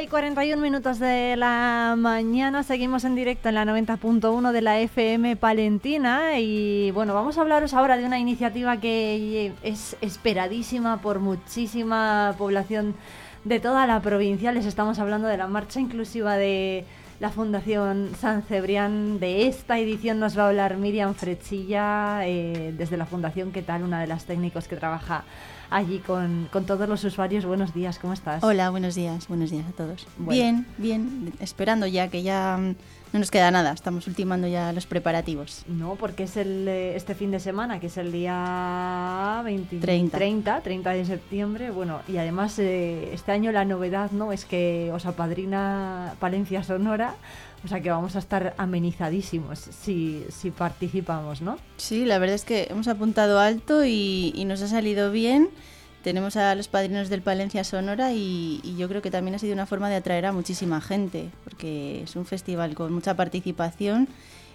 41 0.10 0.60
minutos 0.60 0.98
de 0.98 1.36
la 1.38 1.96
mañana 1.96 2.64
seguimos 2.64 3.04
en 3.04 3.14
directo 3.14 3.50
en 3.50 3.56
la 3.56 3.66
90.1 3.66 4.52
de 4.52 4.62
la 4.62 4.80
FM 4.80 5.36
Palentina 5.36 6.40
y 6.40 6.90
bueno, 6.92 7.14
vamos 7.14 7.38
a 7.38 7.42
hablaros 7.42 7.76
ahora 7.76 7.96
de 7.96 8.06
una 8.06 8.18
iniciativa 8.18 8.78
que 8.78 9.54
es 9.62 9.96
esperadísima 10.02 11.02
por 11.02 11.20
muchísima 11.20 12.34
población 12.40 12.96
de 13.46 13.60
toda 13.60 13.86
la 13.86 14.02
provincia. 14.02 14.52
Les 14.52 14.66
estamos 14.66 14.98
hablando 14.98 15.28
de 15.28 15.38
la 15.38 15.48
marcha 15.48 15.80
inclusiva 15.80 16.38
de 16.38 16.86
la 17.20 17.30
Fundación 17.30 18.10
San 18.20 18.42
Cebrián. 18.42 19.20
De 19.20 19.48
esta 19.48 19.78
edición 19.78 20.20
nos 20.20 20.38
va 20.38 20.46
a 20.46 20.48
hablar 20.48 20.78
Miriam 20.78 21.14
Frechilla 21.14 22.26
eh, 22.26 22.74
desde 22.76 22.98
la 22.98 23.06
Fundación. 23.06 23.52
¿Qué 23.52 23.62
tal? 23.62 23.84
Una 23.84 24.02
de 24.02 24.08
las 24.08 24.26
técnicos 24.26 24.68
que 24.68 24.76
trabaja 24.76 25.24
allí 25.70 26.00
con, 26.00 26.48
con, 26.52 26.66
todos 26.66 26.88
los 26.88 27.04
usuarios. 27.04 27.46
Buenos 27.46 27.74
días, 27.74 28.00
¿cómo 28.00 28.14
estás? 28.14 28.44
Hola, 28.44 28.70
buenos 28.70 28.96
días, 28.96 29.28
buenos 29.28 29.52
días 29.52 29.66
a 29.68 29.72
todos. 29.72 30.08
Bien, 30.18 30.66
bien, 30.78 31.34
esperando 31.40 31.88
ya 31.88 32.08
que 32.10 32.24
ya 32.24 32.58
mm, 32.58 32.76
no 33.14 33.20
nos 33.20 33.32
queda 33.32 33.50
nada, 33.50 33.72
estamos 33.72 34.06
ultimando 34.08 34.48
ya 34.48 34.72
los 34.72 34.86
preparativos. 34.86 35.64
No, 35.68 35.96
porque 35.96 36.24
es 36.24 36.38
el 36.38 36.68
eh, 36.68 36.96
este 36.96 37.16
fin 37.16 37.32
de 37.32 37.40
semana, 37.40 37.80
que 37.80 37.88
es 37.88 37.98
el 37.98 38.12
día 38.12 39.42
20, 39.44 39.80
30. 39.80 40.18
30, 40.18 40.62
30 40.62 40.90
de 40.92 41.06
septiembre. 41.06 41.72
Bueno, 41.72 42.02
y 42.08 42.18
además 42.18 42.60
eh, 42.60 43.10
este 43.14 43.32
año 43.32 43.52
la 43.52 43.66
novedad 43.66 44.12
no 44.12 44.32
es 44.32 44.46
que 44.46 44.92
os 44.94 45.06
apadrina 45.06 46.14
Palencia 46.20 46.64
Sonora. 46.64 47.16
O 47.64 47.68
sea 47.68 47.82
que 47.82 47.90
vamos 47.90 48.16
a 48.16 48.20
estar 48.20 48.54
amenizadísimos 48.58 49.60
si, 49.60 50.26
si 50.30 50.52
participamos, 50.52 51.42
¿no? 51.42 51.58
Sí, 51.78 52.06
la 52.06 52.18
verdad 52.20 52.36
es 52.36 52.46
que 52.46 52.68
hemos 52.70 52.88
apuntado 52.88 53.40
alto 53.40 53.84
y, 53.84 54.32
y 54.36 54.46
nos 54.46 54.62
ha 54.62 54.68
salido 54.68 55.12
bien. 55.12 55.50
Tenemos 56.04 56.38
a 56.38 56.56
los 56.56 56.70
padrinos 56.70 57.10
del 57.10 57.22
Palencia 57.22 57.66
Sonora 57.66 58.14
y, 58.14 58.62
y, 58.64 58.78
yo 58.78 58.88
creo 58.88 59.02
que 59.02 59.12
también 59.12 59.36
ha 59.36 59.40
sido 59.40 59.54
una 59.54 59.66
forma 59.66 59.90
de 59.90 59.96
atraer 59.96 60.26
a 60.26 60.32
muchísima 60.32 60.80
gente, 60.80 61.30
porque 61.44 62.04
es 62.04 62.16
un 62.16 62.26
festival 62.26 62.74
con 62.74 62.94
mucha 62.94 63.16
participación 63.16 64.08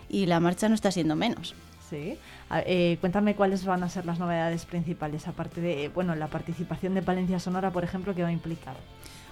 y 0.09 0.24
la 0.24 0.40
marcha 0.40 0.70
no 0.70 0.74
está 0.74 0.90
siendo 0.90 1.16
menos. 1.16 1.55
Sí. 1.90 2.16
Eh, 2.66 2.98
cuéntame 3.00 3.34
cuáles 3.34 3.64
van 3.64 3.82
a 3.82 3.88
ser 3.88 4.07
las 4.07 4.18
novedades 4.18 4.64
principales, 4.64 5.28
aparte 5.28 5.61
de 5.61 5.90
bueno, 5.94 6.14
la 6.14 6.28
participación 6.28 6.94
de 6.94 7.02
Palencia 7.02 7.38
Sonora, 7.38 7.70
por 7.70 7.84
ejemplo, 7.84 8.14
que 8.14 8.22
va 8.22 8.28
a 8.28 8.32
implicar. 8.32 8.76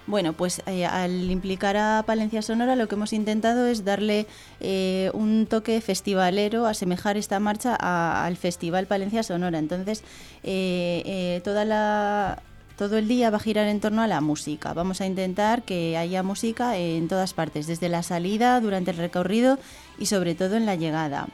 Bueno, 0.06 0.32
pues 0.32 0.62
eh, 0.66 0.84
al 0.84 1.30
implicar 1.30 1.76
a 1.76 2.02
Palencia 2.04 2.42
Sonora 2.42 2.74
lo 2.74 2.88
que 2.88 2.96
hemos 2.96 3.12
intentado 3.12 3.66
es 3.66 3.84
darle 3.84 4.26
eh, 4.60 5.10
un 5.14 5.46
toque 5.46 5.80
festivalero, 5.80 6.66
asemejar 6.66 7.16
esta 7.16 7.38
marcha 7.38 7.76
a, 7.78 8.24
al 8.26 8.36
Festival 8.36 8.86
Palencia 8.86 9.22
Sonora. 9.22 9.60
Entonces, 9.60 10.02
eh, 10.42 11.40
toda 11.44 11.64
la, 11.64 12.42
todo 12.76 12.98
el 12.98 13.06
día 13.06 13.30
va 13.30 13.36
a 13.36 13.40
girar 13.40 13.68
en 13.68 13.78
torno 13.78 14.02
a 14.02 14.08
la 14.08 14.20
música. 14.20 14.72
Vamos 14.72 15.00
a 15.00 15.06
intentar 15.06 15.62
que 15.62 15.96
haya 15.96 16.24
música 16.24 16.76
en 16.76 17.06
todas 17.06 17.32
partes, 17.32 17.68
desde 17.68 17.88
la 17.88 18.02
salida, 18.02 18.60
durante 18.60 18.90
el 18.90 18.96
recorrido 18.96 19.60
y 20.00 20.06
sobre 20.06 20.34
todo 20.34 20.56
en 20.56 20.66
la 20.66 20.74
llegada. 20.74 21.28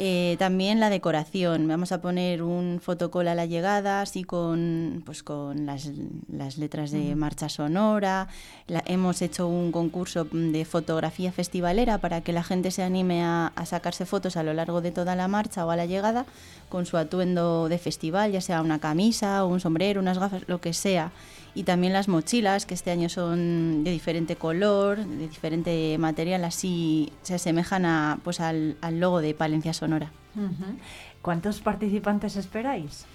Eh, 0.00 0.36
también 0.38 0.78
la 0.78 0.90
decoración. 0.90 1.66
Vamos 1.66 1.90
a 1.90 2.00
poner 2.00 2.42
un 2.42 2.78
fotocol 2.80 3.26
a 3.26 3.34
la 3.34 3.46
llegada, 3.46 4.00
así 4.00 4.22
con, 4.22 5.02
pues 5.04 5.24
con 5.24 5.66
las, 5.66 5.90
las 6.30 6.56
letras 6.56 6.92
de 6.92 7.16
marcha 7.16 7.48
sonora. 7.48 8.28
La, 8.68 8.84
hemos 8.86 9.22
hecho 9.22 9.48
un 9.48 9.72
concurso 9.72 10.24
de 10.30 10.64
fotografía 10.64 11.32
festivalera 11.32 11.98
para 11.98 12.20
que 12.20 12.32
la 12.32 12.44
gente 12.44 12.70
se 12.70 12.84
anime 12.84 13.24
a, 13.24 13.52
a, 13.56 13.66
sacarse 13.66 14.06
fotos 14.06 14.36
a 14.36 14.44
lo 14.44 14.54
largo 14.54 14.80
de 14.80 14.92
toda 14.92 15.16
la 15.16 15.26
marcha 15.26 15.66
o 15.66 15.70
a 15.70 15.76
la 15.76 15.86
llegada 15.86 16.26
con 16.68 16.86
su 16.86 16.96
atuendo 16.96 17.68
de 17.68 17.78
festival, 17.78 18.30
ya 18.30 18.40
sea 18.40 18.62
una 18.62 18.78
camisa, 18.78 19.44
un 19.44 19.58
sombrero, 19.58 20.00
unas 20.00 20.18
gafas, 20.18 20.42
lo 20.46 20.60
que 20.60 20.74
sea 20.74 21.10
y 21.58 21.64
también 21.64 21.92
las 21.92 22.06
mochilas 22.06 22.66
que 22.66 22.74
este 22.74 22.92
año 22.92 23.08
son 23.08 23.82
de 23.82 23.90
diferente 23.90 24.36
color, 24.36 25.04
de 25.04 25.26
diferente 25.26 25.98
material, 25.98 26.44
así 26.44 27.12
se 27.22 27.34
asemejan 27.34 27.84
a, 27.84 28.20
pues 28.22 28.38
al, 28.38 28.76
al 28.80 29.00
logo 29.00 29.20
de 29.20 29.34
Palencia 29.34 29.72
Sonora. 29.72 30.12
Uh 30.36 30.42
-huh. 30.42 30.78
¿Cuántos 31.20 31.58
participantes 31.60 32.36
esperáis? 32.36 33.06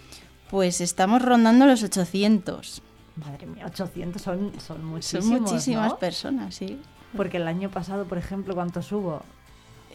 Pues 0.51 0.81
estamos 0.81 1.21
rondando 1.21 1.65
los 1.65 1.83
800. 1.83 2.81
Madre 3.15 3.45
mía, 3.47 3.65
800 3.65 4.21
son, 4.21 4.51
son 4.59 4.83
muchísimos. 4.83 5.25
Son 5.25 5.41
muchísimas 5.41 5.91
¿no? 5.91 5.99
personas, 5.99 6.55
sí. 6.55 6.81
Porque 7.15 7.37
el 7.37 7.47
año 7.47 7.69
pasado, 7.69 8.03
por 8.03 8.17
ejemplo, 8.17 8.55
¿cuántos 8.55 8.91
hubo? 8.91 9.21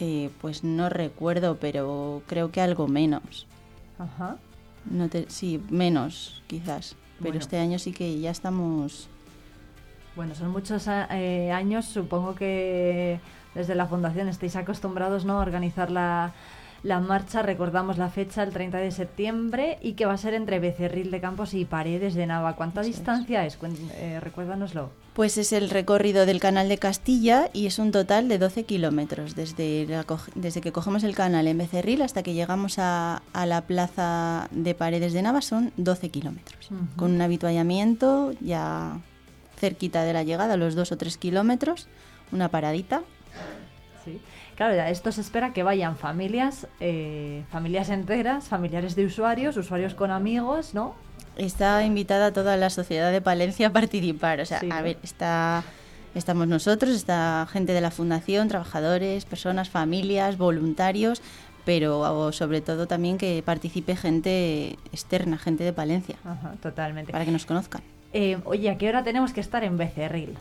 Eh, 0.00 0.30
pues 0.40 0.64
no 0.64 0.88
recuerdo, 0.88 1.58
pero 1.60 2.22
creo 2.26 2.50
que 2.50 2.62
algo 2.62 2.88
menos. 2.88 3.46
Ajá. 3.98 4.38
No 4.86 5.10
te, 5.10 5.26
sí, 5.28 5.62
menos, 5.68 6.42
quizás. 6.46 6.96
Pero 7.18 7.30
Bueno. 7.30 7.40
este 7.40 7.58
año 7.58 7.78
sí 7.78 7.92
que 7.92 8.20
ya 8.20 8.30
estamos. 8.30 9.08
Bueno, 10.16 10.34
son 10.34 10.50
muchos 10.50 10.88
eh, 10.88 11.52
años, 11.52 11.84
supongo 11.84 12.34
que 12.34 13.20
desde 13.54 13.74
la 13.74 13.86
Fundación 13.86 14.28
estáis 14.28 14.56
acostumbrados 14.56 15.24
¿no? 15.24 15.38
a 15.38 15.42
organizar 15.42 15.90
la, 15.90 16.32
la 16.82 17.00
marcha. 17.00 17.42
Recordamos 17.42 17.98
la 17.98 18.08
fecha, 18.08 18.42
el 18.42 18.52
30 18.52 18.78
de 18.78 18.90
septiembre, 18.90 19.78
y 19.82 19.94
que 19.94 20.06
va 20.06 20.12
a 20.12 20.18
ser 20.18 20.34
entre 20.34 20.60
Becerril 20.60 21.10
de 21.10 21.20
Campos 21.20 21.54
y 21.54 21.64
Paredes 21.64 22.14
de 22.14 22.26
Nava. 22.26 22.56
¿Cuánta 22.56 22.82
distancia 22.82 23.44
es? 23.46 23.58
Eh, 23.94 24.20
recuérdanoslo. 24.20 24.90
Pues 25.14 25.36
es 25.36 25.52
el 25.52 25.68
recorrido 25.70 26.26
del 26.26 26.38
canal 26.38 26.68
de 26.68 26.78
Castilla 26.78 27.50
y 27.52 27.66
es 27.66 27.80
un 27.80 27.90
total 27.90 28.28
de 28.28 28.38
12 28.38 28.62
kilómetros, 28.64 29.34
desde, 29.34 29.84
la 29.86 30.06
desde 30.36 30.60
que 30.60 30.70
cogemos 30.70 31.02
el 31.02 31.16
canal 31.16 31.48
en 31.48 31.58
Becerril 31.58 32.02
hasta 32.02 32.22
que 32.22 32.34
llegamos 32.34 32.78
a, 32.78 33.22
a 33.32 33.46
la 33.46 33.62
plaza 33.62 34.48
de 34.52 34.76
Paredes 34.76 35.12
de 35.12 35.22
Nava 35.22 35.40
son 35.40 35.72
12 35.76 36.10
kilómetros, 36.10 36.70
con 36.94 37.10
un 37.10 37.20
habituallamiento 37.20 38.32
ya 38.40 39.00
cerquita 39.56 40.04
de 40.04 40.12
la 40.12 40.22
llegada, 40.22 40.56
los 40.56 40.76
2 40.76 40.92
o 40.92 40.96
3 40.96 41.18
kilómetros, 41.18 41.88
una 42.30 42.48
paradita. 42.48 43.02
Sí. 44.04 44.20
Claro, 44.58 44.74
ya 44.74 44.90
esto 44.90 45.12
se 45.12 45.20
espera 45.20 45.52
que 45.52 45.62
vayan 45.62 45.96
familias, 45.96 46.66
eh, 46.80 47.44
familias 47.48 47.90
enteras, 47.90 48.48
familiares 48.48 48.96
de 48.96 49.04
usuarios, 49.06 49.56
usuarios 49.56 49.94
con 49.94 50.10
amigos, 50.10 50.74
¿no? 50.74 50.96
Está 51.36 51.84
invitada 51.84 52.32
toda 52.32 52.56
la 52.56 52.68
sociedad 52.68 53.12
de 53.12 53.20
Palencia 53.20 53.68
a 53.68 53.72
participar. 53.72 54.40
O 54.40 54.44
sea, 54.44 54.58
Sí, 54.58 54.68
a 54.68 54.82
ver, 54.82 54.98
está, 55.04 55.62
estamos 56.16 56.48
nosotros, 56.48 56.90
está 56.90 57.46
gente 57.52 57.72
de 57.72 57.80
la 57.80 57.92
fundación, 57.92 58.48
trabajadores, 58.48 59.26
personas, 59.26 59.70
familias, 59.70 60.36
voluntarios, 60.38 61.22
pero 61.64 62.32
sobre 62.32 62.60
todo 62.60 62.88
también 62.88 63.16
que 63.16 63.40
participe 63.46 63.94
gente 63.94 64.76
externa, 64.92 65.38
gente 65.38 65.62
de 65.62 65.72
Palencia, 65.72 66.16
Ajá, 66.24 66.54
totalmente. 66.60 67.12
para 67.12 67.24
que 67.24 67.30
nos 67.30 67.46
conozcan. 67.46 67.82
Eh, 68.12 68.38
oye, 68.44 68.70
¿a 68.70 68.76
qué 68.76 68.88
hora 68.88 69.04
tenemos 69.04 69.32
que 69.32 69.40
estar 69.40 69.62
en 69.62 69.76
Becerril? 69.76 70.34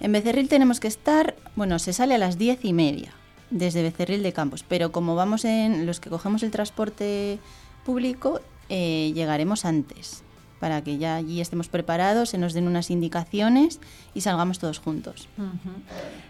En 0.00 0.10
Becerril 0.10 0.48
tenemos 0.48 0.80
que 0.80 0.88
estar, 0.88 1.34
bueno, 1.54 1.78
se 1.78 1.92
sale 1.92 2.14
a 2.14 2.18
las 2.18 2.38
diez 2.38 2.64
y 2.64 2.72
media 2.72 3.12
desde 3.50 3.82
Becerril 3.82 4.22
de 4.22 4.32
Campos, 4.32 4.64
pero 4.68 4.92
como 4.92 5.14
vamos 5.14 5.44
en 5.44 5.86
los 5.86 6.00
que 6.00 6.10
cogemos 6.10 6.42
el 6.42 6.50
transporte 6.50 7.38
público, 7.84 8.40
eh, 8.68 9.12
llegaremos 9.14 9.64
antes 9.64 10.22
para 10.60 10.82
que 10.82 10.98
ya 10.98 11.14
allí 11.14 11.40
estemos 11.40 11.68
preparados, 11.68 12.30
se 12.30 12.38
nos 12.38 12.52
den 12.52 12.66
unas 12.66 12.90
indicaciones 12.90 13.78
y 14.12 14.22
salgamos 14.22 14.58
todos 14.58 14.80
juntos. 14.80 15.28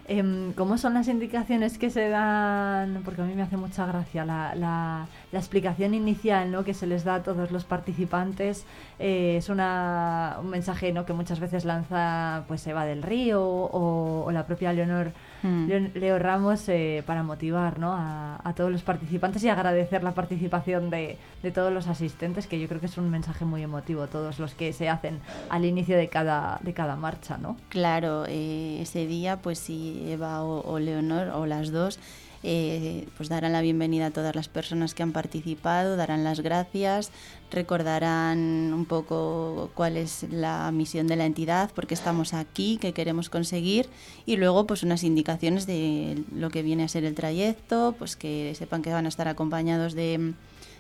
Em, 0.06 0.52
¿Cómo 0.52 0.76
son 0.76 0.92
las 0.94 1.08
indicaciones 1.08 1.78
que 1.78 1.88
se 1.88 2.10
dan? 2.10 3.00
Porque 3.06 3.22
a 3.22 3.24
mí 3.24 3.34
me 3.34 3.40
hace 3.42 3.56
mucha 3.56 3.86
gracia 3.86 4.26
la, 4.26 4.54
la- 4.54 5.06
la 5.32 5.38
explicación 5.38 5.94
inicial 5.94 6.50
¿no? 6.50 6.62
que 6.62 6.74
se 6.74 6.86
les 6.86 7.04
da 7.04 7.16
a 7.16 7.22
todos 7.22 7.50
los 7.50 7.64
participantes. 7.64 8.64
Eh, 8.98 9.36
es 9.38 9.48
una, 9.48 10.36
un 10.40 10.48
mensaje 10.50 10.92
¿no? 10.92 11.06
que 11.06 11.14
muchas 11.14 11.40
veces 11.40 11.64
lanza 11.64 12.44
pues 12.48 12.66
Eva 12.66 12.84
del 12.84 13.02
Río 13.02 13.42
o, 13.42 14.24
o 14.26 14.30
la 14.30 14.46
propia 14.46 14.72
Leonor 14.74 15.12
Mm. 15.42 15.68
Leo 15.94 16.18
Ramos 16.18 16.68
eh, 16.68 17.02
para 17.06 17.22
motivar 17.22 17.78
¿no? 17.78 17.92
a, 17.92 18.40
a 18.42 18.54
todos 18.54 18.70
los 18.70 18.82
participantes 18.82 19.42
y 19.44 19.48
agradecer 19.48 20.02
la 20.02 20.12
participación 20.12 20.90
de, 20.90 21.16
de 21.42 21.50
todos 21.50 21.72
los 21.72 21.86
asistentes, 21.86 22.46
que 22.46 22.58
yo 22.60 22.68
creo 22.68 22.80
que 22.80 22.86
es 22.86 22.98
un 22.98 23.10
mensaje 23.10 23.44
muy 23.44 23.62
emotivo, 23.62 24.06
todos 24.06 24.38
los 24.38 24.54
que 24.54 24.72
se 24.72 24.88
hacen 24.88 25.20
al 25.50 25.64
inicio 25.64 25.96
de 25.96 26.08
cada, 26.08 26.58
de 26.62 26.72
cada 26.72 26.96
marcha, 26.96 27.38
¿no? 27.38 27.56
Claro, 27.68 28.24
eh, 28.26 28.78
ese 28.80 29.06
día, 29.06 29.36
pues 29.36 29.58
si 29.58 30.10
Eva 30.10 30.42
o, 30.42 30.60
o 30.68 30.78
Leonor 30.78 31.28
o 31.28 31.46
las 31.46 31.70
dos, 31.70 31.98
eh, 32.42 33.08
pues 33.16 33.28
darán 33.28 33.52
la 33.52 33.60
bienvenida 33.60 34.06
a 34.06 34.10
todas 34.10 34.34
las 34.34 34.48
personas 34.48 34.94
que 34.94 35.02
han 35.02 35.12
participado, 35.12 35.96
darán 35.96 36.24
las 36.24 36.40
gracias, 36.40 37.10
recordarán 37.50 38.72
un 38.72 38.84
poco 38.84 39.70
cuál 39.74 39.96
es 39.96 40.26
la 40.30 40.70
misión 40.72 41.06
de 41.06 41.16
la 41.16 41.26
entidad, 41.26 41.70
por 41.72 41.86
qué 41.86 41.94
estamos 41.94 42.34
aquí, 42.34 42.78
qué 42.80 42.92
queremos 42.92 43.28
conseguir 43.28 43.88
y 44.26 44.36
luego 44.36 44.66
pues 44.66 44.82
unas 44.82 45.02
indicaciones 45.02 45.66
de 45.66 46.22
lo 46.32 46.50
que 46.50 46.62
viene 46.62 46.84
a 46.84 46.88
ser 46.88 47.04
el 47.04 47.14
trayecto, 47.14 47.94
pues 47.98 48.16
que 48.16 48.54
sepan 48.54 48.82
que 48.82 48.92
van 48.92 49.06
a 49.06 49.08
estar 49.08 49.28
acompañados 49.28 49.94
de, 49.94 50.34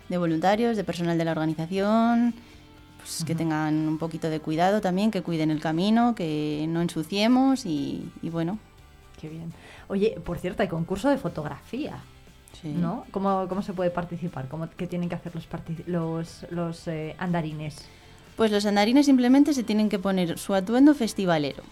de 0.08 0.18
voluntarios, 0.18 0.76
de 0.76 0.84
personal 0.84 1.18
de 1.18 1.24
la 1.24 1.32
organización, 1.32 2.34
pues 2.98 3.24
que 3.24 3.34
tengan 3.34 3.88
un 3.88 3.98
poquito 3.98 4.30
de 4.30 4.40
cuidado 4.40 4.80
también, 4.80 5.10
que 5.10 5.22
cuiden 5.22 5.50
el 5.50 5.60
camino, 5.60 6.14
que 6.14 6.66
no 6.68 6.82
ensuciemos 6.82 7.66
y, 7.66 8.10
y 8.22 8.30
bueno. 8.30 8.58
Qué 9.20 9.28
bien. 9.28 9.52
Oye, 9.88 10.20
por 10.24 10.38
cierto, 10.38 10.62
hay 10.62 10.68
concurso 10.68 11.08
de 11.08 11.18
fotografía. 11.18 11.98
Sí. 12.60 12.68
¿No? 12.68 13.04
¿Cómo, 13.10 13.46
¿Cómo 13.48 13.62
se 13.62 13.72
puede 13.72 13.90
participar? 13.90 14.48
¿Cómo, 14.48 14.68
¿Qué 14.76 14.86
tienen 14.86 15.08
que 15.08 15.14
hacer 15.14 15.32
los, 15.34 15.46
los, 15.86 16.46
los 16.50 16.88
eh, 16.88 17.14
andarines? 17.18 17.84
Pues 18.36 18.50
los 18.50 18.64
andarines 18.66 19.06
simplemente 19.06 19.52
se 19.52 19.62
tienen 19.62 19.88
que 19.88 19.98
poner 19.98 20.38
su 20.38 20.54
atuendo 20.54 20.94
festivalero. 20.94 21.62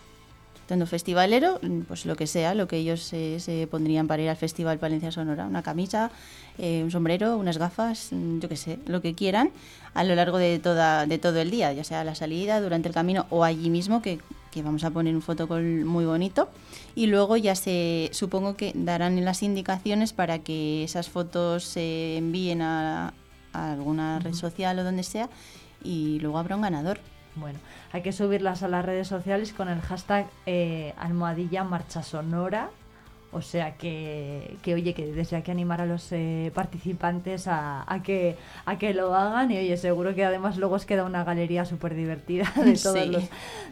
Tanto 0.66 0.86
festivalero, 0.86 1.60
pues 1.86 2.06
lo 2.06 2.16
que 2.16 2.26
sea, 2.26 2.54
lo 2.54 2.66
que 2.66 2.78
ellos 2.78 3.00
se 3.00 3.68
pondrían 3.70 4.08
para 4.08 4.22
ir 4.22 4.28
al 4.28 4.36
Festival 4.36 4.78
Palencia 4.78 5.12
Sonora, 5.12 5.46
una 5.46 5.62
camisa, 5.62 6.10
eh, 6.58 6.82
un 6.82 6.90
sombrero, 6.90 7.36
unas 7.36 7.56
gafas, 7.56 8.08
mm, 8.10 8.40
yo 8.40 8.48
qué 8.48 8.56
sé, 8.56 8.78
lo 8.86 9.00
que 9.00 9.14
quieran, 9.14 9.50
a 9.94 10.02
lo 10.02 10.16
largo 10.16 10.38
de, 10.38 10.58
toda, 10.58 11.06
de 11.06 11.18
todo 11.18 11.40
el 11.40 11.52
día, 11.52 11.72
ya 11.72 11.84
sea 11.84 12.02
la 12.02 12.16
salida, 12.16 12.60
durante 12.60 12.88
el 12.88 12.94
camino 12.94 13.26
o 13.30 13.44
allí 13.44 13.70
mismo, 13.70 14.02
que, 14.02 14.18
que 14.56 14.62
vamos 14.62 14.84
a 14.84 14.90
poner 14.90 15.14
un 15.14 15.20
fotocall 15.20 15.84
muy 15.84 16.06
bonito. 16.06 16.48
Y 16.94 17.08
luego 17.08 17.36
ya 17.36 17.54
se, 17.54 18.08
supongo 18.12 18.56
que 18.56 18.72
darán 18.74 19.22
las 19.24 19.42
indicaciones 19.42 20.14
para 20.14 20.38
que 20.38 20.82
esas 20.82 21.10
fotos 21.10 21.64
se 21.64 22.16
envíen 22.16 22.62
a, 22.62 23.12
a 23.52 23.72
alguna 23.72 24.18
red 24.18 24.32
social 24.32 24.78
o 24.78 24.84
donde 24.84 25.02
sea 25.02 25.28
y 25.84 26.18
luego 26.20 26.38
habrá 26.38 26.56
un 26.56 26.62
ganador. 26.62 27.00
Bueno, 27.34 27.58
hay 27.92 28.00
que 28.00 28.12
subirlas 28.12 28.62
a 28.62 28.68
las 28.68 28.84
redes 28.84 29.08
sociales 29.08 29.52
con 29.52 29.68
el 29.68 29.80
hashtag 29.82 30.26
eh, 30.46 30.94
almohadilla 30.96 31.64
marcha 31.64 32.02
sonora. 32.02 32.70
O 33.32 33.42
sea 33.42 33.76
que, 33.76 34.56
que, 34.62 34.72
oye, 34.74 34.94
que 34.94 35.04
desde 35.12 35.36
aquí 35.36 35.50
animar 35.50 35.80
a 35.80 35.86
los 35.86 36.10
eh, 36.12 36.50
participantes 36.54 37.48
a, 37.48 37.84
a, 37.92 38.02
que, 38.02 38.36
a 38.64 38.78
que 38.78 38.94
lo 38.94 39.14
hagan 39.14 39.50
y 39.50 39.58
oye, 39.58 39.76
seguro 39.76 40.14
que 40.14 40.24
además 40.24 40.56
luego 40.56 40.76
os 40.76 40.86
queda 40.86 41.04
una 41.04 41.24
galería 41.24 41.64
súper 41.64 41.94
divertida 41.94 42.50
de 42.56 42.72
todos, 42.82 42.98
Sí. 42.98 43.06
los, 43.10 43.24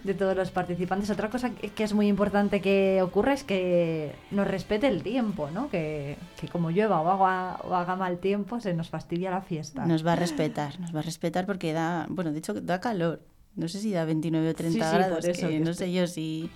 de 0.03 0.15
todos 0.15 0.37
los 0.37 0.51
participantes. 0.51 1.09
Otra 1.11 1.31
cosa 1.31 1.51
que, 1.51 1.69
que 1.71 1.85
es 1.85 1.95
muy 1.95 2.09
importante 2.09 2.61
que 2.61 3.01
ocurra 3.03 3.33
es 3.33 3.45
que 3.45 4.13
nos 4.33 4.47
respete 4.47 4.89
el 4.89 5.03
tiempo, 5.03 5.49
¿no? 5.51 5.71
Que, 5.71 6.17
que 6.41 6.49
como 6.49 6.71
llueva 6.71 7.01
o 7.01 7.09
haga, 7.09 7.61
o 7.65 7.75
haga 7.75 7.97
mal 7.97 8.19
tiempo 8.19 8.61
se 8.61 8.75
nos 8.75 8.91
fastidia 8.91 9.31
la 9.31 9.41
fiesta. 9.41 9.87
Nos 9.87 10.05
va 10.05 10.13
a 10.13 10.17
respetar, 10.25 10.79
nos 10.81 10.95
va 10.95 10.99
a 10.99 11.03
respetar 11.03 11.47
porque 11.47 11.73
da, 11.73 12.07
bueno, 12.11 12.33
de 12.33 12.39
hecho 12.41 12.55
da 12.61 12.81
calor. 12.81 13.23
No 13.57 13.69
sé 13.69 13.79
si 13.79 13.93
da 13.93 14.05
29 14.05 14.49
o 14.51 14.55
30 14.55 14.73
Sí, 14.73 14.81
sí, 14.91 14.97
grados, 14.99 15.21
por 15.21 15.31
eso, 15.31 15.49
que 15.49 15.61
no 15.61 15.73
sé 15.75 15.93
yo 15.93 16.09
si 16.09 16.51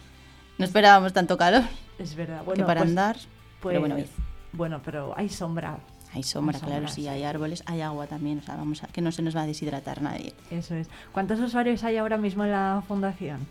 no 0.59 0.65
esperábamos 0.65 1.13
tanto 1.13 1.37
calor. 1.37 1.63
Es 1.99 2.15
verdad. 2.15 2.41
que 2.41 2.45
Bueno, 2.47 2.67
para 2.67 2.81
pues- 2.81 2.91
andar, 2.91 3.17
pero 3.63 3.81
bueno, 3.81 3.95
pues, 3.97 4.09
bueno, 4.53 4.81
pero 4.85 5.15
hay 5.17 5.29
sombra. 5.29 5.79
hay 6.15 6.23
sombra, 6.23 6.59
hay 6.59 6.65
claro, 6.65 6.89
sí, 6.89 7.03
sí. 7.03 7.09
hay 7.09 7.23
árboles, 7.25 7.63
hay 7.67 7.81
agua 7.81 8.07
también, 8.07 8.39
o 8.39 8.43
sea, 8.43 8.57
vamos 8.57 8.83
a 8.83 8.87
que 8.89 9.01
no 9.01 9.13
se 9.13 9.23
nos 9.23 9.37
va 9.37 9.43
a 9.43 9.47
deshidratar 9.47 10.01
nadie. 10.03 10.35
Eso 10.51 10.75
es. 10.75 10.89
¿Cuántos 11.13 11.39
usuarios 11.41 11.85
hay 11.85 11.97
ahora 11.97 12.17
mismo 12.17 12.45
en 12.45 12.53
la 12.53 12.83
fundación? 12.87 13.47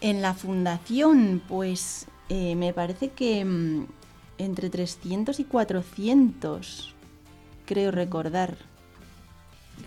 En 0.00 0.20
la 0.22 0.34
fundación, 0.34 1.40
pues 1.48 2.06
eh, 2.28 2.56
me 2.56 2.72
parece 2.72 3.10
que 3.10 3.44
mm, 3.44 3.86
entre 4.38 4.68
300 4.70 5.38
y 5.40 5.44
400, 5.44 6.94
creo 7.66 7.90
recordar. 7.90 8.56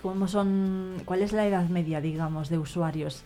¿Cómo 0.02 0.28
son, 0.28 1.02
¿Cuál 1.06 1.22
es 1.22 1.32
la 1.34 1.46
edad 1.46 1.68
media, 1.70 2.00
digamos, 2.02 2.50
de 2.50 2.58
usuarios 2.58 3.24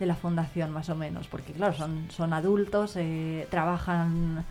de 0.00 0.06
la 0.06 0.16
fundación, 0.16 0.72
más 0.72 0.88
o 0.88 0.96
menos? 0.96 1.28
Porque, 1.28 1.52
claro, 1.52 1.74
son, 1.74 2.06
son 2.10 2.32
adultos, 2.32 2.94
eh, 2.96 3.46
trabajan 3.50 4.44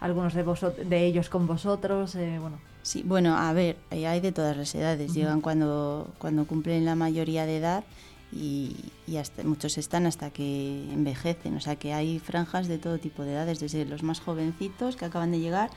algunos 0.00 0.34
de, 0.34 0.44
de 0.84 1.06
ellos 1.06 1.28
con 1.28 1.48
vosotros, 1.48 2.14
eh, 2.14 2.38
bueno. 2.38 2.58
Sí, 2.82 3.02
bueno, 3.04 3.36
a 3.36 3.52
ver, 3.52 3.76
eh, 3.90 4.06
hay 4.06 4.20
de 4.20 4.32
todas 4.32 4.56
las 4.56 4.74
edades. 4.74 5.12
Llegan 5.12 5.40
cuando, 5.40 6.08
cuando 6.18 6.46
cumplen 6.46 6.84
la 6.84 6.94
mayoría 6.94 7.44
de 7.44 7.56
edad 7.58 7.84
y, 8.32 8.76
y 9.06 9.16
hasta, 9.16 9.42
muchos 9.42 9.76
están 9.76 10.06
hasta 10.06 10.30
que 10.30 10.90
envejecen. 10.92 11.56
O 11.56 11.60
sea 11.60 11.76
que 11.76 11.92
hay 11.92 12.18
franjas 12.18 12.68
de 12.68 12.78
todo 12.78 12.98
tipo 12.98 13.24
de 13.24 13.32
edades, 13.32 13.60
desde 13.60 13.84
los 13.84 14.02
más 14.02 14.20
jovencitos 14.20 14.96
que 14.96 15.04
acaban 15.04 15.32
de 15.32 15.40
llegar, 15.40 15.70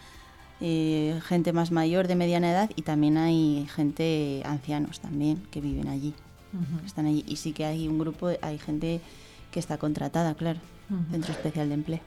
eh, 0.62 1.20
gente 1.26 1.52
más 1.52 1.72
mayor 1.72 2.08
de 2.08 2.16
mediana 2.16 2.52
edad 2.52 2.70
y 2.76 2.84
también 2.84 3.18
hay 3.18 3.68
gente 3.74 4.42
ancianos 4.46 5.02
también 5.02 5.44
que 5.52 5.60
viven 5.60 5.90
allí. 5.90 6.14
Ujú. 6.54 6.86
Están 6.86 7.06
allí. 7.08 7.24
Y 7.28 7.38
sí 7.38 7.52
que 7.54 7.66
hay 7.66 7.88
un 7.88 8.00
grupo, 8.00 8.30
hay 8.42 8.58
gente 8.60 9.02
que 9.52 9.60
está 9.60 9.78
contratada, 9.78 10.34
claro, 10.36 10.60
Ujú. 10.90 11.12
Centro 11.12 11.32
Especial 11.34 11.68
de 11.70 11.76
Empleo. 11.76 12.00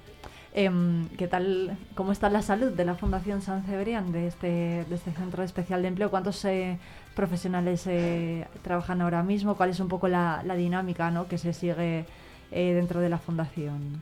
Em, 0.54 1.08
¿Qué 1.18 1.28
tal, 1.28 1.76
cómo 1.94 2.12
está 2.12 2.30
la 2.30 2.40
salud 2.40 2.72
de 2.72 2.84
la 2.86 2.94
Fundación 2.94 3.42
San 3.42 3.62
Cebrián, 3.64 4.10
de 4.10 4.26
este, 4.26 4.84
de 4.88 4.94
este 4.94 5.12
Centro 5.12 5.42
Especial 5.42 5.82
de 5.82 5.88
Empleo? 5.88 6.10
¿Cuántos 6.10 6.42
eh, 6.46 6.78
profesionales 7.14 7.86
eh, 7.86 8.46
trabajan 8.62 9.02
ahora 9.02 9.22
mismo? 9.22 9.54
¿Cuál 9.56 9.70
es 9.70 9.80
un 9.80 9.88
poco 9.88 10.08
la, 10.08 10.42
la 10.46 10.56
dinámica 10.56 11.10
¿no? 11.10 11.28
que 11.28 11.36
se 11.36 11.52
sigue 11.52 12.06
eh, 12.52 12.72
dentro 12.72 13.00
de 13.00 13.10
la 13.10 13.18
Fundación? 13.18 14.00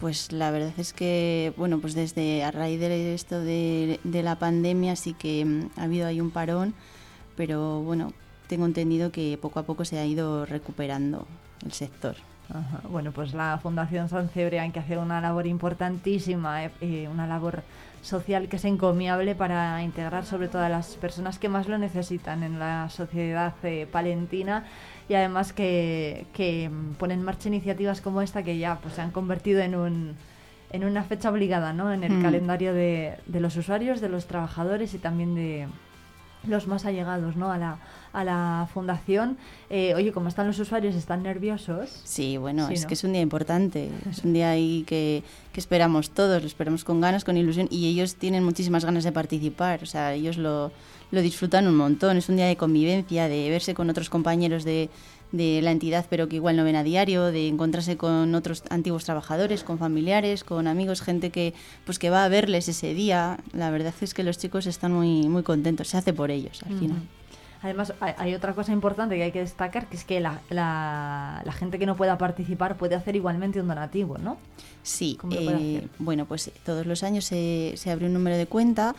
Pues 0.00 0.32
la 0.32 0.50
verdad 0.50 0.72
es 0.78 0.92
que, 0.92 1.52
bueno, 1.56 1.78
pues 1.78 1.94
desde 1.94 2.42
a 2.42 2.50
raíz 2.50 2.80
de 2.80 3.14
esto 3.14 3.40
de, 3.40 4.00
de 4.02 4.22
la 4.24 4.36
pandemia 4.36 4.96
sí 4.96 5.14
que 5.14 5.44
mm, 5.44 5.70
ha 5.78 5.84
habido 5.84 6.08
ahí 6.08 6.20
un 6.20 6.32
parón, 6.32 6.74
pero 7.36 7.82
bueno, 7.82 8.12
tengo 8.48 8.66
entendido 8.66 9.10
que 9.10 9.38
poco 9.40 9.58
a 9.60 9.62
poco 9.64 9.84
se 9.84 9.98
ha 9.98 10.06
ido 10.06 10.44
recuperando 10.46 11.26
el 11.64 11.72
sector. 11.72 12.16
Ajá. 12.50 12.80
Bueno, 12.88 13.10
pues 13.12 13.32
la 13.32 13.58
Fundación 13.62 14.08
San 14.10 14.28
Cebrián 14.28 14.70
que 14.72 14.80
hace 14.80 14.98
una 14.98 15.20
labor 15.20 15.46
importantísima, 15.46 16.64
eh, 16.66 16.70
eh, 16.82 17.08
una 17.10 17.26
labor 17.26 17.62
social 18.02 18.48
que 18.48 18.56
es 18.56 18.64
encomiable 18.66 19.34
para 19.34 19.82
integrar 19.82 20.26
sobre 20.26 20.48
todo 20.48 20.62
a 20.62 20.68
las 20.68 20.96
personas 20.96 21.38
que 21.38 21.48
más 21.48 21.68
lo 21.68 21.78
necesitan 21.78 22.42
en 22.42 22.58
la 22.58 22.90
sociedad 22.90 23.54
eh, 23.62 23.88
palentina 23.90 24.64
y 25.08 25.14
además 25.14 25.54
que, 25.54 26.26
que 26.34 26.68
mm, 26.68 26.94
pone 26.96 27.14
en 27.14 27.22
marcha 27.22 27.48
iniciativas 27.48 28.02
como 28.02 28.20
esta 28.20 28.42
que 28.42 28.58
ya 28.58 28.76
pues 28.76 28.94
se 28.94 29.00
han 29.00 29.10
convertido 29.10 29.60
en 29.60 29.74
un 29.74 30.14
en 30.70 30.84
una 30.84 31.02
fecha 31.04 31.30
obligada 31.30 31.72
¿no? 31.72 31.92
en 31.92 32.02
el 32.04 32.12
Mm. 32.18 32.22
calendario 32.22 32.74
de, 32.74 33.14
de 33.26 33.40
los 33.40 33.56
usuarios, 33.56 34.00
de 34.02 34.08
los 34.08 34.26
trabajadores 34.26 34.92
y 34.92 34.98
también 34.98 35.34
de 35.36 35.66
los 36.46 36.66
más 36.66 36.84
allegados 36.84 37.36
¿no? 37.36 37.52
a, 37.52 37.58
la, 37.58 37.78
a 38.14 38.24
la 38.24 38.68
fundación. 38.72 39.36
Eh, 39.68 39.92
oye, 39.94 40.12
¿cómo 40.12 40.28
están 40.28 40.46
los 40.46 40.58
usuarios? 40.58 40.94
¿Están 40.94 41.22
nerviosos? 41.22 42.00
Sí, 42.04 42.36
bueno, 42.38 42.68
Sí, 42.68 42.74
es 42.74 42.82
¿no? 42.82 42.88
que 42.88 42.94
es 42.94 43.04
un 43.04 43.12
día 43.12 43.20
importante, 43.20 43.90
es 44.10 44.24
un 44.24 44.32
día 44.32 44.50
ahí 44.50 44.84
que, 44.86 45.22
que 45.52 45.60
esperamos 45.60 46.10
todos, 46.10 46.40
lo 46.40 46.46
esperamos 46.46 46.84
con 46.84 47.00
ganas, 47.00 47.24
con 47.24 47.36
ilusión 47.36 47.68
y 47.70 47.88
ellos 47.88 48.14
tienen 48.14 48.44
muchísimas 48.44 48.84
ganas 48.84 49.04
de 49.04 49.12
participar, 49.12 49.82
o 49.82 49.86
sea, 49.86 50.14
ellos 50.14 50.38
lo, 50.38 50.70
lo 51.10 51.20
disfrutan 51.20 51.66
un 51.66 51.76
montón, 51.76 52.16
es 52.16 52.28
un 52.28 52.36
día 52.36 52.46
de 52.46 52.56
convivencia, 52.56 53.28
de 53.28 53.50
verse 53.50 53.74
con 53.74 53.90
otros 53.90 54.08
compañeros 54.08 54.64
de, 54.64 54.90
de 55.32 55.60
la 55.62 55.72
entidad 55.72 56.06
pero 56.08 56.28
que 56.28 56.36
igual 56.36 56.56
no 56.56 56.62
ven 56.62 56.76
a 56.76 56.84
diario, 56.84 57.32
de 57.32 57.48
encontrarse 57.48 57.96
con 57.96 58.34
otros 58.36 58.62
antiguos 58.70 59.04
trabajadores, 59.04 59.64
con 59.64 59.78
familiares, 59.78 60.44
con 60.44 60.68
amigos, 60.68 61.02
gente 61.02 61.30
que 61.30 61.52
pues 61.84 61.98
que 61.98 62.10
va 62.10 62.24
a 62.24 62.28
verles 62.28 62.68
ese 62.68 62.94
día. 62.94 63.38
La 63.52 63.70
verdad 63.70 63.94
es 64.00 64.14
que 64.14 64.22
los 64.22 64.38
chicos 64.38 64.66
están 64.66 64.92
muy 64.92 65.28
muy 65.28 65.42
contentos, 65.42 65.88
se 65.88 65.96
hace 65.96 66.12
por 66.12 66.30
ellos 66.30 66.62
al 66.64 66.78
final. 66.78 66.98
Además, 67.64 67.94
hay, 68.00 68.12
hay 68.18 68.34
otra 68.34 68.52
cosa 68.52 68.72
importante 68.72 69.16
que 69.16 69.22
hay 69.22 69.32
que 69.32 69.40
destacar, 69.40 69.88
que 69.88 69.96
es 69.96 70.04
que 70.04 70.20
la, 70.20 70.42
la, 70.50 71.40
la 71.46 71.52
gente 71.52 71.78
que 71.78 71.86
no 71.86 71.96
pueda 71.96 72.18
participar 72.18 72.76
puede 72.76 72.94
hacer 72.94 73.16
igualmente 73.16 73.58
un 73.58 73.68
donativo, 73.68 74.18
¿no? 74.18 74.36
Sí, 74.82 75.16
¿Cómo 75.18 75.34
lo 75.34 75.42
puede 75.42 75.56
eh, 75.56 75.76
hacer? 75.78 75.90
bueno, 75.98 76.26
pues 76.26 76.50
todos 76.62 76.84
los 76.84 77.02
años 77.02 77.24
se, 77.24 77.72
se 77.76 77.90
abre 77.90 78.04
un 78.04 78.12
número 78.12 78.36
de 78.36 78.46
cuenta 78.46 78.94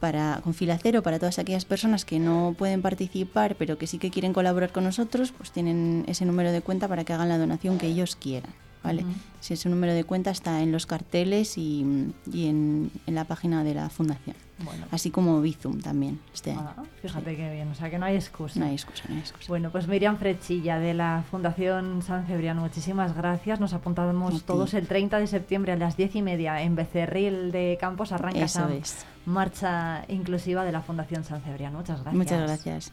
para, 0.00 0.42
con 0.44 0.52
Filacero 0.52 1.02
para 1.02 1.18
todas 1.18 1.38
aquellas 1.38 1.64
personas 1.64 2.04
que 2.04 2.18
no 2.18 2.54
pueden 2.58 2.82
participar 2.82 3.56
pero 3.56 3.78
que 3.78 3.86
sí 3.86 3.98
que 3.98 4.10
quieren 4.10 4.34
colaborar 4.34 4.70
con 4.70 4.84
nosotros, 4.84 5.32
pues 5.32 5.50
tienen 5.50 6.04
ese 6.06 6.26
número 6.26 6.52
de 6.52 6.60
cuenta 6.60 6.88
para 6.88 7.04
que 7.04 7.14
hagan 7.14 7.30
la 7.30 7.38
donación 7.38 7.78
que 7.78 7.86
ellos 7.86 8.16
quieran. 8.16 8.52
¿Vale? 8.84 9.04
Si 9.40 9.54
ese 9.54 9.68
número 9.68 9.92
de 9.92 10.04
cuenta 10.04 10.30
está 10.30 10.62
en 10.62 10.70
los 10.70 10.86
carteles 10.86 11.58
y, 11.58 12.12
y 12.32 12.46
en, 12.46 12.90
en 13.06 13.14
la 13.14 13.24
página 13.24 13.64
de 13.64 13.74
la 13.74 13.88
fundación. 13.90 14.36
Bueno. 14.58 14.86
Así 14.92 15.10
como 15.10 15.40
Bizum 15.40 15.80
también 15.80 16.20
este 16.32 16.52
año. 16.52 16.70
Ah, 16.76 16.84
fíjate 17.02 17.36
qué 17.36 17.52
bien, 17.52 17.68
o 17.68 17.74
sea 17.74 17.90
que 17.90 17.98
no 17.98 18.06
hay 18.06 18.14
excusa. 18.14 18.60
No 18.60 18.66
hay 18.66 18.74
excusa, 18.74 19.02
no 19.08 19.14
hay 19.16 19.20
excusa. 19.20 19.48
Bueno, 19.48 19.70
pues 19.70 19.88
Miriam 19.88 20.16
Frechilla 20.16 20.78
de 20.78 20.94
la 20.94 21.24
Fundación 21.28 22.02
San 22.02 22.24
Cebrián, 22.26 22.58
muchísimas 22.58 23.16
gracias. 23.16 23.58
Nos 23.58 23.72
apuntamos 23.72 24.44
todos 24.44 24.74
el 24.74 24.86
30 24.86 25.18
de 25.18 25.26
septiembre 25.26 25.72
a 25.72 25.76
las 25.76 25.96
10 25.96 26.14
y 26.14 26.22
media 26.22 26.62
en 26.62 26.76
Becerril 26.76 27.50
de 27.50 27.76
Campos. 27.80 28.12
Arranca 28.12 28.38
Eso 28.38 28.60
esa 28.60 28.74
es. 28.74 29.04
marcha 29.26 30.04
inclusiva 30.08 30.64
de 30.64 30.70
la 30.70 30.82
Fundación 30.82 31.24
San 31.24 31.40
Cebrián. 31.42 31.72
Muchas 31.74 32.02
gracias. 32.02 32.14
Muchas 32.14 32.40
gracias. 32.40 32.92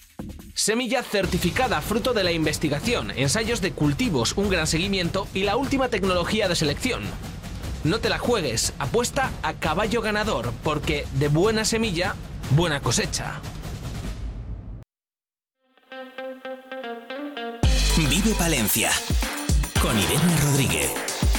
Semilla 0.61 1.01
certificada 1.01 1.81
fruto 1.81 2.13
de 2.13 2.23
la 2.23 2.31
investigación, 2.31 3.09
ensayos 3.15 3.61
de 3.61 3.71
cultivos, 3.71 4.33
un 4.37 4.47
gran 4.47 4.67
seguimiento 4.67 5.27
y 5.33 5.41
la 5.41 5.55
última 5.55 5.89
tecnología 5.89 6.47
de 6.47 6.55
selección. 6.55 7.01
No 7.83 7.97
te 7.97 8.09
la 8.09 8.19
juegues, 8.19 8.71
apuesta 8.77 9.31
a 9.41 9.53
caballo 9.53 10.03
ganador, 10.03 10.53
porque 10.63 11.07
de 11.13 11.29
buena 11.29 11.65
semilla, 11.65 12.13
buena 12.51 12.79
cosecha. 12.79 13.41
Vive 17.97 18.35
Palencia 18.37 18.91
con 19.81 19.97
Irene 19.97 20.37
Rodríguez. 20.43 21.30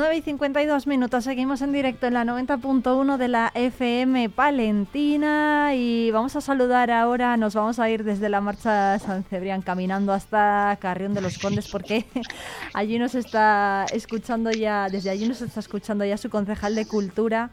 Nueve 0.00 0.16
y 0.16 0.22
52 0.22 0.86
minutos, 0.86 1.24
seguimos 1.24 1.60
en 1.60 1.72
directo 1.72 2.06
en 2.06 2.14
la 2.14 2.24
90.1 2.24 3.18
de 3.18 3.28
la 3.28 3.52
FM 3.54 4.30
Palentina 4.30 5.74
y 5.74 6.10
vamos 6.10 6.34
a 6.36 6.40
saludar 6.40 6.90
ahora, 6.90 7.36
nos 7.36 7.52
vamos 7.52 7.78
a 7.78 7.90
ir 7.90 8.02
desde 8.02 8.30
la 8.30 8.40
marcha 8.40 8.98
San 8.98 9.24
Cebrián 9.24 9.60
caminando 9.60 10.14
hasta 10.14 10.78
Carrión 10.80 11.12
de 11.12 11.20
los 11.20 11.36
Condes 11.36 11.68
porque 11.68 12.06
allí 12.72 12.98
nos 12.98 13.14
está 13.14 13.84
escuchando 13.92 14.50
ya, 14.50 14.88
desde 14.88 15.10
allí 15.10 15.28
nos 15.28 15.42
está 15.42 15.60
escuchando 15.60 16.02
ya 16.06 16.16
su 16.16 16.30
concejal 16.30 16.74
de 16.76 16.86
Cultura, 16.86 17.50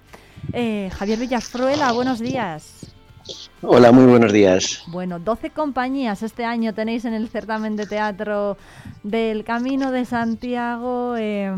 eh, 0.53 0.89
Javier 0.97 1.19
Villafruela, 1.19 1.91
buenos 1.91 2.19
días. 2.19 2.93
Hola, 3.63 3.91
muy 3.91 4.05
buenos 4.05 4.31
días. 4.31 4.83
Bueno, 4.85 5.17
12 5.17 5.49
compañías 5.49 6.21
este 6.21 6.45
año 6.45 6.75
tenéis 6.75 7.05
en 7.05 7.15
el 7.15 7.27
certamen 7.27 7.75
de 7.75 7.87
teatro 7.87 8.55
del 9.01 9.43
Camino 9.43 9.89
de 9.89 10.05
Santiago. 10.05 11.15
Eh, 11.17 11.51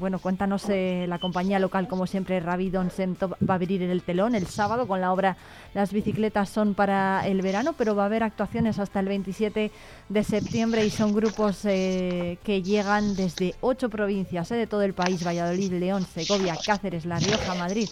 bueno, 0.00 0.18
cuéntanos 0.18 0.68
eh, 0.70 1.06
la 1.08 1.20
compañía 1.20 1.60
local, 1.60 1.86
como 1.86 2.08
siempre, 2.08 2.40
Rabidon 2.40 2.90
Sento 2.90 3.28
va 3.48 3.54
a 3.54 3.54
abrir 3.54 3.80
el 3.84 4.02
telón 4.02 4.34
el 4.34 4.48
sábado 4.48 4.88
con 4.88 5.00
la 5.00 5.12
obra 5.12 5.36
Las 5.72 5.92
bicicletas 5.92 6.48
son 6.48 6.74
para 6.74 7.24
el 7.28 7.42
verano, 7.42 7.74
pero 7.78 7.94
va 7.94 8.02
a 8.02 8.06
haber 8.06 8.24
actuaciones 8.24 8.80
hasta 8.80 8.98
el 8.98 9.06
27 9.06 9.70
de 10.08 10.24
septiembre 10.24 10.84
y 10.84 10.90
son 10.90 11.14
grupos 11.14 11.64
eh, 11.64 12.38
que 12.42 12.60
llegan 12.62 13.14
desde 13.14 13.54
ocho 13.60 13.88
provincias 13.88 14.48
de 14.48 14.66
todo 14.66 14.82
el 14.82 14.94
país, 14.94 15.24
Valladolid, 15.24 15.74
León, 15.74 16.04
Segovia, 16.12 16.56
Cáceres, 16.66 17.06
La 17.06 17.20
Rioja, 17.20 17.54
Madrid, 17.54 17.88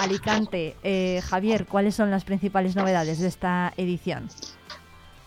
Alicante. 0.00 0.74
Javier, 1.22 1.66
¿cuáles 1.66 1.94
son 1.94 2.10
las 2.10 2.24
principales 2.24 2.55
novedades 2.64 3.18
de 3.20 3.28
esta 3.28 3.72
edición? 3.76 4.28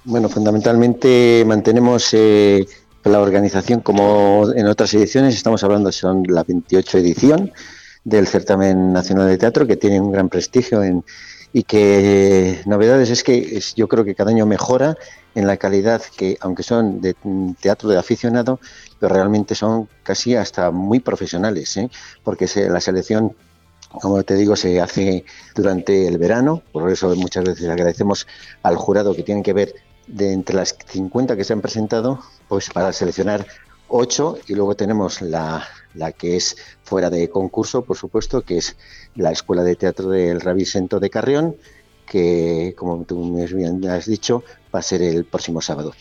Bueno, 0.04 0.30
fundamentalmente 0.30 1.44
mantenemos 1.46 2.14
eh, 2.14 2.66
la 3.04 3.20
organización 3.20 3.82
como 3.82 4.52
en 4.56 4.66
otras 4.66 4.94
ediciones. 4.94 5.36
Estamos 5.36 5.64
hablando, 5.64 5.92
son 5.92 6.24
la 6.28 6.44
28 6.44 6.98
edición 6.98 7.52
del 8.04 8.28
Certamen 8.28 8.92
Nacional 8.92 9.28
de 9.28 9.38
Teatro, 9.38 9.68
que 9.68 9.78
tiene 9.78 10.02
un 10.02 10.12
gran 10.12 10.30
prestigio 10.30 10.84
en, 10.84 11.04
y 11.54 11.64
que 11.64 12.62
novedades 12.66 13.10
es 13.10 13.24
que 13.24 13.62
yo 13.76 13.88
creo 13.88 14.04
que 14.04 14.16
cada 14.16 14.32
año 14.32 14.46
mejora 14.46 14.98
en 15.36 15.48
la 15.48 15.58
calidad 15.58 16.02
que, 16.18 16.38
aunque 16.42 16.64
son 16.64 17.02
de 17.02 17.16
teatro 17.60 17.90
de 17.90 17.98
aficionado, 17.98 18.60
pero 19.00 19.14
realmente 19.14 19.54
son 19.54 19.88
casi 20.04 20.36
hasta 20.36 20.72
muy 20.72 21.00
profesionales, 21.00 21.78
¿eh? 21.78 21.90
porque 22.24 22.48
se, 22.48 22.70
la 22.70 22.82
selección 22.82 23.36
como 23.90 24.24
te 24.24 24.36
digo, 24.36 24.56
se 24.56 24.80
hace 24.82 25.26
durante 25.56 26.08
el 26.08 26.18
verano, 26.18 26.62
por 26.72 26.90
eso 26.92 27.16
muchas 27.16 27.44
veces 27.44 27.68
agradecemos 27.70 28.28
al 28.64 28.76
jurado 28.76 29.16
que 29.16 29.24
tienen 29.24 29.44
que 29.44 29.54
ver 29.54 29.74
de 30.08 30.34
entre 30.34 30.56
las 30.56 30.76
50 30.88 31.36
que 31.36 31.44
se 31.44 31.54
han 31.54 31.62
presentado, 31.62 32.20
pues 32.48 32.70
para 32.70 32.94
seleccionar 32.94 33.46
8 33.88 34.40
y 34.48 34.56
luego 34.56 34.76
tenemos 34.76 35.22
la, 35.22 35.68
la 35.94 36.12
que 36.12 36.36
es 36.36 36.58
fuera 36.84 37.10
de 37.10 37.30
concurso, 37.30 37.84
por 37.84 37.98
supuesto, 37.98 38.42
que 38.42 38.58
es 38.58 38.76
la 39.16 39.32
Escuela 39.32 39.64
de 39.64 39.76
Teatro 39.76 40.10
del 40.10 40.42
Rabisento 40.42 41.00
de 41.00 41.10
Carrión, 41.10 41.56
que 42.06 42.74
como 42.78 43.04
tú 43.04 43.36
bien 43.36 43.88
has 43.88 44.06
dicho, 44.06 44.44
va 44.74 44.80
a 44.80 44.84
ser 44.84 45.02
el 45.02 45.26
próximo 45.26 45.62
sábado. 45.62 45.94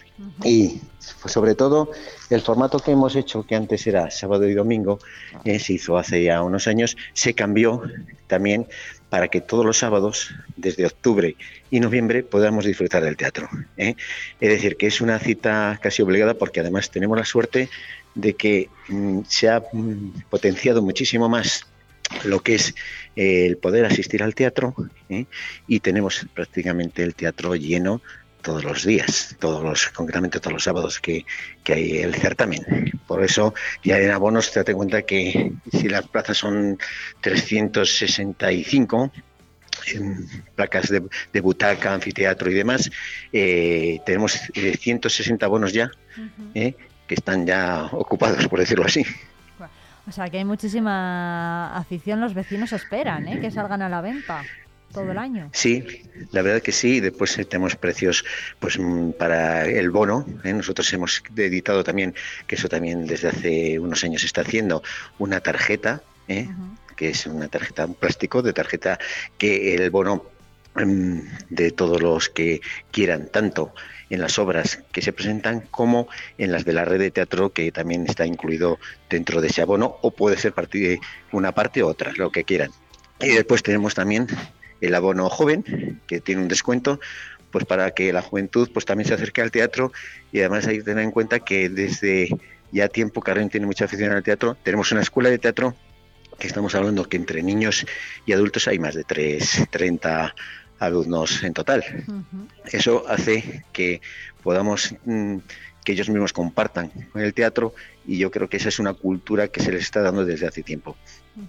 Y 0.44 0.80
pues, 1.22 1.32
sobre 1.32 1.54
todo 1.54 1.90
el 2.30 2.40
formato 2.40 2.78
que 2.78 2.92
hemos 2.92 3.16
hecho, 3.16 3.44
que 3.44 3.54
antes 3.54 3.86
era 3.86 4.10
sábado 4.10 4.48
y 4.48 4.54
domingo, 4.54 4.98
eh, 5.44 5.58
se 5.58 5.74
hizo 5.74 5.96
hace 5.96 6.22
ya 6.22 6.42
unos 6.42 6.66
años, 6.66 6.96
se 7.12 7.34
cambió 7.34 7.82
también 8.26 8.66
para 9.08 9.28
que 9.28 9.40
todos 9.40 9.64
los 9.64 9.78
sábados, 9.78 10.34
desde 10.56 10.84
octubre 10.84 11.36
y 11.70 11.80
noviembre, 11.80 12.22
podamos 12.22 12.66
disfrutar 12.66 13.02
del 13.02 13.16
teatro. 13.16 13.48
¿eh? 13.78 13.94
Es 14.40 14.48
decir, 14.50 14.76
que 14.76 14.86
es 14.86 15.00
una 15.00 15.18
cita 15.18 15.78
casi 15.82 16.02
obligada 16.02 16.34
porque 16.34 16.60
además 16.60 16.90
tenemos 16.90 17.16
la 17.16 17.24
suerte 17.24 17.70
de 18.14 18.34
que 18.34 18.68
mm, 18.88 19.20
se 19.26 19.48
ha 19.48 19.62
mm, 19.72 20.24
potenciado 20.28 20.82
muchísimo 20.82 21.28
más 21.28 21.66
lo 22.24 22.40
que 22.40 22.54
es 22.54 22.74
eh, 23.16 23.46
el 23.46 23.58
poder 23.58 23.84
asistir 23.84 24.22
al 24.22 24.34
teatro 24.34 24.74
y 25.66 25.80
tenemos 25.80 26.26
prácticamente 26.34 27.02
el 27.02 27.14
teatro 27.14 27.54
lleno 27.54 28.00
todos 28.48 28.64
los 28.64 28.82
días, 28.82 29.36
todos 29.38 29.62
los, 29.62 29.88
concretamente 29.90 30.40
todos 30.40 30.54
los 30.54 30.64
sábados 30.64 31.00
que, 31.00 31.26
hay 31.66 31.98
el 31.98 32.14
certamen. 32.14 32.64
Por 33.06 33.22
eso, 33.22 33.52
ya 33.84 33.98
en 33.98 34.10
abonos, 34.10 34.50
te 34.50 34.64
das 34.64 34.74
cuenta 34.74 35.02
que 35.02 35.52
si 35.70 35.86
las 35.86 36.08
plazas 36.08 36.38
son 36.38 36.78
365, 37.20 39.12
placas 40.54 40.88
de, 40.88 41.40
butaca, 41.42 41.92
anfiteatro 41.92 42.50
y 42.50 42.54
demás, 42.54 42.90
eh, 43.34 44.00
tenemos 44.06 44.32
160 44.32 45.44
eh, 45.44 45.46
abonos 45.46 45.74
ya, 45.74 45.90
eh, 46.54 46.74
que 47.06 47.14
están 47.14 47.46
ya 47.46 47.90
ocupados, 47.92 48.48
por 48.48 48.60
decirlo 48.60 48.86
así. 48.86 49.04
O 50.06 50.10
sea 50.10 50.30
que 50.30 50.38
hay 50.38 50.46
muchísima 50.46 51.76
afición, 51.76 52.22
los 52.22 52.32
vecinos 52.32 52.72
esperan 52.72 53.42
que 53.42 53.50
salgan 53.50 53.82
a 53.82 53.90
la 53.90 54.00
venta 54.00 54.42
todo 54.92 55.10
el 55.10 55.18
año. 55.18 55.50
Sí, 55.52 55.84
la 56.32 56.42
verdad 56.42 56.62
que 56.62 56.72
sí. 56.72 57.00
Después 57.00 57.36
tenemos 57.48 57.76
precios 57.76 58.24
pues 58.58 58.78
mm, 58.78 59.12
para 59.12 59.66
el 59.66 59.90
bono. 59.90 60.26
¿eh? 60.44 60.52
Nosotros 60.52 60.92
hemos 60.92 61.22
editado 61.36 61.84
también, 61.84 62.14
que 62.46 62.56
eso 62.56 62.68
también 62.68 63.06
desde 63.06 63.28
hace 63.28 63.78
unos 63.78 64.02
años 64.04 64.22
se 64.22 64.26
está 64.26 64.42
haciendo, 64.42 64.82
una 65.18 65.40
tarjeta, 65.40 66.02
¿eh? 66.28 66.48
que 66.96 67.10
es 67.10 67.26
una 67.26 67.48
tarjeta, 67.48 67.86
un 67.86 67.94
plástico 67.94 68.42
de 68.42 68.52
tarjeta 68.52 68.98
que 69.36 69.74
el 69.74 69.90
bono 69.90 70.24
mm, 70.74 71.20
de 71.50 71.70
todos 71.70 72.02
los 72.02 72.28
que 72.28 72.60
quieran, 72.90 73.28
tanto 73.30 73.72
en 74.10 74.20
las 74.20 74.38
obras 74.38 74.82
que 74.90 75.02
se 75.02 75.12
presentan 75.12 75.60
como 75.70 76.08
en 76.38 76.50
las 76.50 76.64
de 76.64 76.72
la 76.72 76.84
red 76.84 76.98
de 76.98 77.10
teatro 77.10 77.50
que 77.50 77.70
también 77.72 78.06
está 78.08 78.26
incluido 78.26 78.78
dentro 79.10 79.40
de 79.40 79.48
ese 79.48 79.62
abono 79.62 79.96
o 80.00 80.10
puede 80.10 80.38
ser 80.38 80.54
una 81.32 81.52
parte 81.52 81.82
u 81.84 81.86
otra, 81.86 82.12
lo 82.16 82.30
que 82.30 82.44
quieran. 82.44 82.70
Y 83.20 83.28
después 83.30 83.62
tenemos 83.62 83.94
también 83.94 84.28
el 84.80 84.94
abono 84.94 85.28
joven, 85.28 86.00
que 86.06 86.20
tiene 86.20 86.42
un 86.42 86.48
descuento, 86.48 87.00
pues 87.50 87.64
para 87.64 87.90
que 87.92 88.12
la 88.12 88.22
juventud 88.22 88.68
pues 88.72 88.84
también 88.84 89.08
se 89.08 89.14
acerque 89.14 89.40
al 89.40 89.50
teatro 89.50 89.92
y 90.32 90.40
además 90.40 90.66
hay 90.66 90.78
que 90.78 90.84
tener 90.84 91.04
en 91.04 91.10
cuenta 91.10 91.40
que 91.40 91.68
desde 91.68 92.28
ya 92.72 92.88
tiempo 92.88 93.22
Carmen 93.22 93.48
tiene 93.48 93.66
mucha 93.66 93.86
afición 93.86 94.12
al 94.12 94.22
teatro, 94.22 94.56
tenemos 94.62 94.92
una 94.92 95.00
escuela 95.00 95.30
de 95.30 95.38
teatro 95.38 95.74
que 96.38 96.46
estamos 96.46 96.74
hablando 96.74 97.08
que 97.08 97.16
entre 97.16 97.42
niños 97.42 97.86
y 98.26 98.32
adultos 98.32 98.68
hay 98.68 98.78
más 98.78 98.94
de 98.94 99.04
3, 99.04 99.66
30 99.70 100.34
alumnos 100.78 101.42
en 101.42 101.52
total. 101.52 101.84
Eso 102.70 103.04
hace 103.08 103.64
que 103.72 104.00
podamos 104.42 104.94
mm, 105.04 105.38
que 105.84 105.92
ellos 105.92 106.08
mismos 106.08 106.32
compartan 106.32 106.90
con 107.12 107.22
el 107.22 107.34
teatro 107.34 107.74
y 108.06 108.18
yo 108.18 108.30
creo 108.30 108.48
que 108.48 108.58
esa 108.58 108.68
es 108.68 108.78
una 108.78 108.94
cultura 108.94 109.48
que 109.48 109.60
se 109.60 109.72
les 109.72 109.82
está 109.82 110.02
dando 110.02 110.24
desde 110.24 110.46
hace 110.46 110.62
tiempo. 110.62 110.96
Em, 111.36 111.46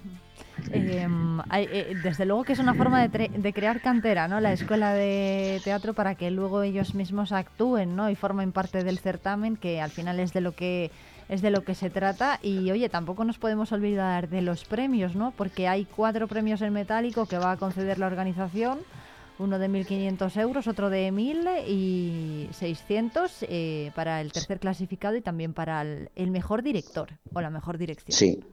eh, 0.71 1.95
desde 2.03 2.25
luego 2.25 2.43
que 2.43 2.53
es 2.53 2.59
una 2.59 2.73
forma 2.73 3.07
de, 3.07 3.53
crear 3.53 3.81
cantera, 3.81 4.27
¿no? 4.27 4.39
La 4.39 4.53
escuela 4.53 4.93
de 4.93 5.61
teatro 5.63 5.93
para 5.93 6.15
que 6.15 6.31
luego 6.31 6.61
ellos 6.63 6.95
mismos 6.95 7.31
actúen, 7.31 7.95
¿no? 7.95 8.09
Y 8.09 8.15
formen 8.15 8.51
parte 8.51 8.83
del 8.83 8.99
certamen, 8.99 9.55
que 9.55 9.81
al 9.81 9.91
final 9.91 10.19
es 10.19 10.33
de 10.33 10.41
lo 10.41 10.53
que 10.53 10.91
es 11.27 11.41
de 11.41 11.51
lo 11.51 11.63
que 11.63 11.75
se 11.75 11.89
trata. 11.89 12.39
Y 12.41 12.71
oye, 12.71 12.89
tampoco 12.89 13.23
nos 13.23 13.37
podemos 13.37 13.71
olvidar 13.71 14.29
de 14.29 14.41
los 14.41 14.65
premios, 14.65 15.15
¿no? 15.15 15.31
Porque 15.31 15.67
hay 15.67 15.85
cuatro 15.85 16.27
premios 16.27 16.61
en 16.61 16.73
metálico 16.73 17.25
que 17.25 17.37
va 17.37 17.51
a 17.51 17.57
conceder 17.57 17.99
la 17.99 18.07
organización 18.07 18.79
uno 19.39 19.57
de 19.57 19.69
1.500 19.69 20.37
euros, 20.41 20.67
otro 20.67 20.89
de 20.89 21.11
1.000 21.11 21.63
y 21.65 22.49
600 22.51 23.37
eh, 23.43 23.91
para 23.95 24.19
el 24.21 24.33
tercer 24.33 24.59
clasificado 24.59 25.15
y 25.15 25.21
también 25.21 25.53
para 25.53 25.81
el, 25.81 26.09
el 26.15 26.29
mejor 26.29 26.61
director 26.61 27.09
o 27.33 27.39
la 27.41 27.49
mejor 27.49 27.77
dirección. 27.77 28.11
Sí. 28.11 28.43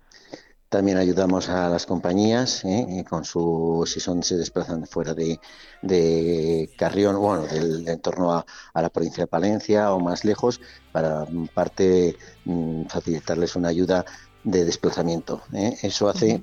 También 0.68 0.98
ayudamos 0.98 1.48
a 1.48 1.68
las 1.68 1.86
compañías 1.86 2.64
¿eh? 2.64 3.04
Con 3.08 3.24
su 3.24 3.84
si 3.86 4.00
son 4.00 4.22
se 4.24 4.36
desplazan 4.36 4.86
fuera 4.86 5.14
de, 5.14 5.38
de 5.82 6.68
Carrión, 6.76 7.18
bueno, 7.20 7.46
del 7.46 7.86
entorno 7.88 8.32
a, 8.32 8.44
a 8.74 8.82
la 8.82 8.90
provincia 8.90 9.22
de 9.24 9.28
Palencia 9.28 9.92
o 9.92 10.00
más 10.00 10.24
lejos, 10.24 10.60
para 10.92 11.24
parte 11.54 12.16
mm, 12.44 12.86
facilitarles 12.86 13.54
una 13.54 13.68
ayuda 13.68 14.04
de 14.42 14.64
desplazamiento. 14.64 15.42
¿eh? 15.52 15.76
Eso 15.82 16.08
hace, 16.08 16.42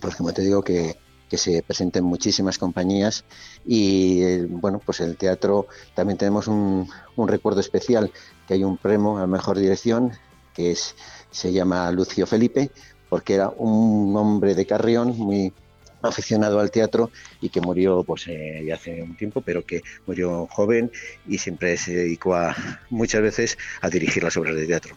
pues 0.00 0.16
como 0.16 0.32
te 0.32 0.42
digo, 0.42 0.62
que, 0.62 0.98
que 1.28 1.36
se 1.36 1.62
presenten 1.62 2.04
muchísimas 2.04 2.56
compañías 2.56 3.24
y 3.66 4.22
eh, 4.22 4.46
bueno, 4.48 4.80
pues 4.84 5.00
en 5.00 5.10
el 5.10 5.16
teatro 5.18 5.66
también 5.94 6.16
tenemos 6.18 6.48
un, 6.48 6.88
un 7.16 7.28
recuerdo 7.28 7.60
especial, 7.60 8.10
que 8.48 8.54
hay 8.54 8.64
un 8.64 8.78
premio 8.78 9.18
a 9.18 9.26
mejor 9.26 9.58
dirección 9.58 10.12
que 10.54 10.72
es 10.72 10.96
se 11.30 11.52
llama 11.52 11.90
Lucio 11.92 12.26
Felipe, 12.26 12.72
porque 13.10 13.34
era 13.34 13.50
un 13.50 14.16
hombre 14.16 14.54
de 14.54 14.64
Carrión 14.64 15.18
muy 15.18 15.52
aficionado 16.02 16.60
al 16.60 16.70
teatro 16.70 17.10
y 17.42 17.50
que 17.50 17.60
murió 17.60 18.02
pues 18.04 18.26
eh, 18.28 18.64
ya 18.66 18.76
hace 18.76 19.02
un 19.02 19.16
tiempo, 19.16 19.42
pero 19.42 19.66
que 19.66 19.82
murió 20.06 20.46
joven 20.46 20.90
y 21.28 21.36
siempre 21.36 21.76
se 21.76 21.92
dedicó 21.94 22.34
a 22.34 22.56
muchas 22.88 23.20
veces 23.20 23.58
a 23.82 23.90
dirigir 23.90 24.22
las 24.22 24.38
obras 24.38 24.54
de 24.54 24.66
teatro. 24.66 24.96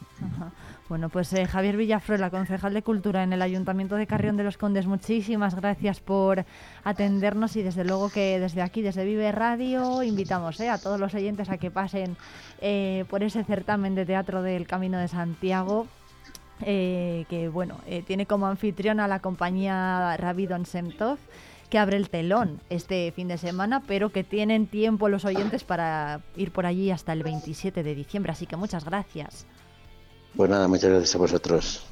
Bueno, 0.89 1.09
pues 1.09 1.31
eh, 1.33 1.45
Javier 1.47 1.77
Villafruela, 1.77 2.29
concejal 2.29 2.73
de 2.73 2.83
Cultura 2.83 3.23
en 3.23 3.31
el 3.33 3.41
Ayuntamiento 3.41 3.95
de 3.95 4.05
Carrión 4.05 4.37
de 4.37 4.43
los 4.43 4.57
Condes, 4.57 4.85
muchísimas 4.85 5.55
gracias 5.55 6.01
por 6.01 6.45
atendernos 6.83 7.55
y 7.55 7.63
desde 7.63 7.85
luego 7.85 8.09
que 8.09 8.39
desde 8.39 8.61
aquí, 8.61 8.81
desde 8.81 9.05
Vive 9.05 9.31
Radio, 9.31 10.03
invitamos 10.03 10.59
eh, 10.59 10.69
a 10.69 10.77
todos 10.77 10.99
los 10.99 11.15
oyentes 11.15 11.49
a 11.49 11.57
que 11.57 11.71
pasen 11.71 12.17
eh, 12.61 13.05
por 13.09 13.23
ese 13.23 13.43
certamen 13.43 13.95
de 13.95 14.05
teatro 14.05 14.43
del 14.43 14.67
Camino 14.67 14.99
de 14.99 15.07
Santiago. 15.07 15.87
Eh, 16.61 17.25
que 17.29 17.49
bueno, 17.49 17.79
eh, 17.87 18.03
tiene 18.05 18.25
como 18.25 18.47
anfitrión 18.47 18.99
a 18.99 19.07
la 19.07 19.19
compañía 19.19 20.15
Rabidon 20.17 20.65
Semtov 20.65 21.17
que 21.69 21.79
abre 21.79 21.97
el 21.97 22.11
telón 22.11 22.61
este 22.69 23.11
fin 23.15 23.27
de 23.27 23.39
semana, 23.39 23.81
pero 23.87 24.11
que 24.11 24.23
tienen 24.23 24.67
tiempo 24.67 25.09
los 25.09 25.25
oyentes 25.25 25.63
para 25.63 26.21
ir 26.35 26.51
por 26.51 26.67
allí 26.67 26.91
hasta 26.91 27.13
el 27.13 27.23
27 27.23 27.81
de 27.81 27.95
diciembre. 27.95 28.31
Así 28.31 28.45
que 28.45 28.55
muchas 28.55 28.85
gracias. 28.85 29.47
Pues 30.35 30.51
nada, 30.51 30.67
muchas 30.67 30.91
gracias 30.91 31.15
a 31.15 31.17
vosotros. 31.17 31.83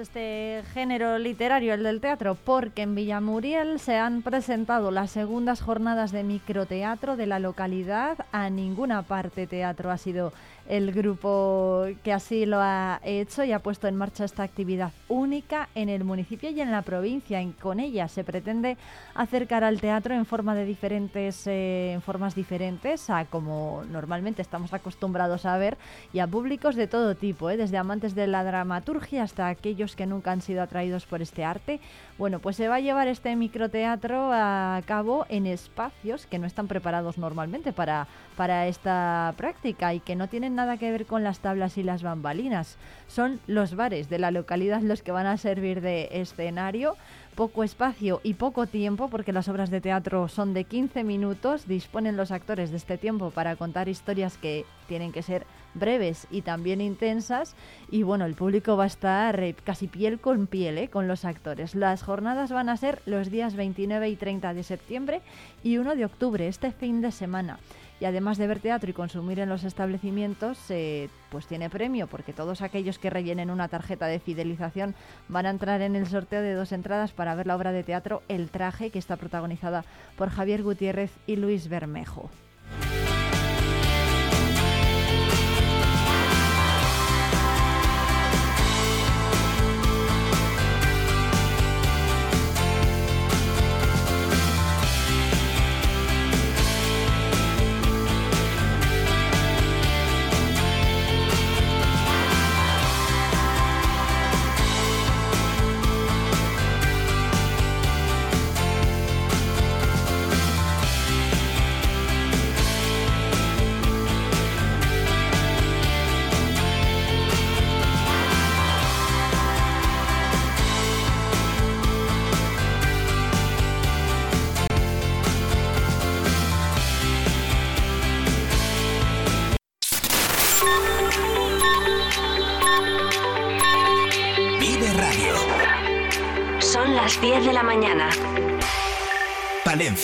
No 0.00 0.49
género 0.64 1.18
literario, 1.18 1.74
el 1.74 1.82
del 1.82 2.00
teatro, 2.00 2.34
porque 2.34 2.82
en 2.82 2.94
Villamuriel 2.94 3.78
se 3.80 3.96
han 3.96 4.22
presentado 4.22 4.90
las 4.90 5.10
segundas 5.10 5.60
jornadas 5.60 6.12
de 6.12 6.24
microteatro 6.24 7.16
de 7.16 7.26
la 7.26 7.38
localidad. 7.38 8.18
A 8.32 8.50
ninguna 8.50 9.02
parte 9.02 9.46
teatro 9.46 9.90
ha 9.90 9.98
sido 9.98 10.32
el 10.68 10.92
grupo 10.92 11.84
que 12.04 12.12
así 12.12 12.46
lo 12.46 12.58
ha 12.60 13.00
hecho 13.02 13.42
y 13.42 13.50
ha 13.50 13.58
puesto 13.58 13.88
en 13.88 13.96
marcha 13.96 14.24
esta 14.24 14.44
actividad 14.44 14.92
única 15.08 15.68
en 15.74 15.88
el 15.88 16.04
municipio 16.04 16.50
y 16.50 16.60
en 16.60 16.70
la 16.70 16.82
provincia. 16.82 17.40
En- 17.40 17.52
con 17.52 17.80
ella 17.80 18.06
se 18.06 18.22
pretende 18.22 18.76
acercar 19.14 19.64
al 19.64 19.80
teatro 19.80 20.14
en 20.14 20.26
forma 20.26 20.54
de 20.54 20.64
diferentes, 20.64 21.46
eh, 21.46 21.92
en 21.94 22.02
formas 22.02 22.34
diferentes 22.36 23.10
a 23.10 23.24
como 23.24 23.82
normalmente 23.90 24.42
estamos 24.42 24.72
acostumbrados 24.72 25.44
a 25.44 25.58
ver 25.58 25.76
y 26.12 26.20
a 26.20 26.26
públicos 26.28 26.76
de 26.76 26.86
todo 26.86 27.16
tipo, 27.16 27.50
¿eh? 27.50 27.56
desde 27.56 27.76
amantes 27.78 28.14
de 28.14 28.26
la 28.28 28.44
dramaturgia 28.44 29.24
hasta 29.24 29.48
aquellos 29.48 29.96
que 29.96 30.06
nunca 30.06 30.30
han 30.30 30.40
sido 30.42 30.49
atraídos 30.58 31.06
por 31.06 31.22
este 31.22 31.44
arte. 31.44 31.80
Bueno, 32.18 32.38
pues 32.38 32.56
se 32.56 32.68
va 32.68 32.76
a 32.76 32.80
llevar 32.80 33.08
este 33.08 33.36
microteatro 33.36 34.30
a 34.32 34.80
cabo 34.86 35.26
en 35.28 35.46
espacios 35.46 36.26
que 36.26 36.38
no 36.38 36.46
están 36.46 36.66
preparados 36.66 37.18
normalmente 37.18 37.72
para, 37.72 38.08
para 38.36 38.66
esta 38.66 39.34
práctica 39.36 39.94
y 39.94 40.00
que 40.00 40.16
no 40.16 40.28
tienen 40.28 40.54
nada 40.54 40.76
que 40.76 40.90
ver 40.90 41.06
con 41.06 41.22
las 41.22 41.40
tablas 41.40 41.78
y 41.78 41.82
las 41.82 42.02
bambalinas. 42.02 42.78
Son 43.06 43.40
los 43.46 43.74
bares 43.74 44.08
de 44.08 44.18
la 44.18 44.30
localidad 44.30 44.80
los 44.80 45.02
que 45.02 45.12
van 45.12 45.26
a 45.26 45.36
servir 45.36 45.80
de 45.80 46.08
escenario 46.12 46.96
poco 47.40 47.64
espacio 47.64 48.20
y 48.22 48.34
poco 48.34 48.66
tiempo, 48.66 49.08
porque 49.08 49.32
las 49.32 49.48
obras 49.48 49.70
de 49.70 49.80
teatro 49.80 50.28
son 50.28 50.52
de 50.52 50.64
15 50.64 51.04
minutos, 51.04 51.66
disponen 51.66 52.18
los 52.18 52.32
actores 52.32 52.70
de 52.70 52.76
este 52.76 52.98
tiempo 52.98 53.30
para 53.30 53.56
contar 53.56 53.88
historias 53.88 54.36
que 54.36 54.66
tienen 54.88 55.10
que 55.10 55.22
ser 55.22 55.46
breves 55.72 56.26
y 56.30 56.42
también 56.42 56.82
intensas, 56.82 57.56
y 57.90 58.02
bueno, 58.02 58.26
el 58.26 58.34
público 58.34 58.76
va 58.76 58.84
a 58.84 58.88
estar 58.88 59.40
eh, 59.40 59.54
casi 59.64 59.86
piel 59.86 60.20
con 60.20 60.48
piel 60.48 60.76
eh, 60.76 60.88
con 60.88 61.08
los 61.08 61.24
actores. 61.24 61.74
Las 61.74 62.02
jornadas 62.02 62.52
van 62.52 62.68
a 62.68 62.76
ser 62.76 63.00
los 63.06 63.30
días 63.30 63.56
29 63.56 64.10
y 64.10 64.16
30 64.16 64.52
de 64.52 64.62
septiembre 64.62 65.22
y 65.64 65.78
1 65.78 65.96
de 65.96 66.04
octubre, 66.04 66.46
este 66.46 66.72
fin 66.72 67.00
de 67.00 67.10
semana. 67.10 67.58
Y 68.00 68.06
además 68.06 68.38
de 68.38 68.46
ver 68.46 68.60
teatro 68.60 68.88
y 68.88 68.94
consumir 68.94 69.40
en 69.40 69.50
los 69.50 69.62
establecimientos, 69.62 70.58
pues 71.30 71.46
tiene 71.46 71.68
premio, 71.68 72.06
porque 72.06 72.32
todos 72.32 72.62
aquellos 72.62 72.98
que 72.98 73.10
rellenen 73.10 73.50
una 73.50 73.68
tarjeta 73.68 74.06
de 74.06 74.18
fidelización 74.20 74.94
van 75.28 75.44
a 75.44 75.50
entrar 75.50 75.82
en 75.82 75.94
el 75.94 76.06
sorteo 76.06 76.40
de 76.40 76.54
dos 76.54 76.72
entradas 76.72 77.12
para 77.12 77.34
ver 77.34 77.46
la 77.46 77.56
obra 77.56 77.72
de 77.72 77.84
teatro 77.84 78.22
El 78.28 78.48
Traje, 78.48 78.90
que 78.90 78.98
está 78.98 79.16
protagonizada 79.16 79.84
por 80.16 80.30
Javier 80.30 80.62
Gutiérrez 80.62 81.12
y 81.26 81.36
Luis 81.36 81.68
Bermejo. 81.68 82.30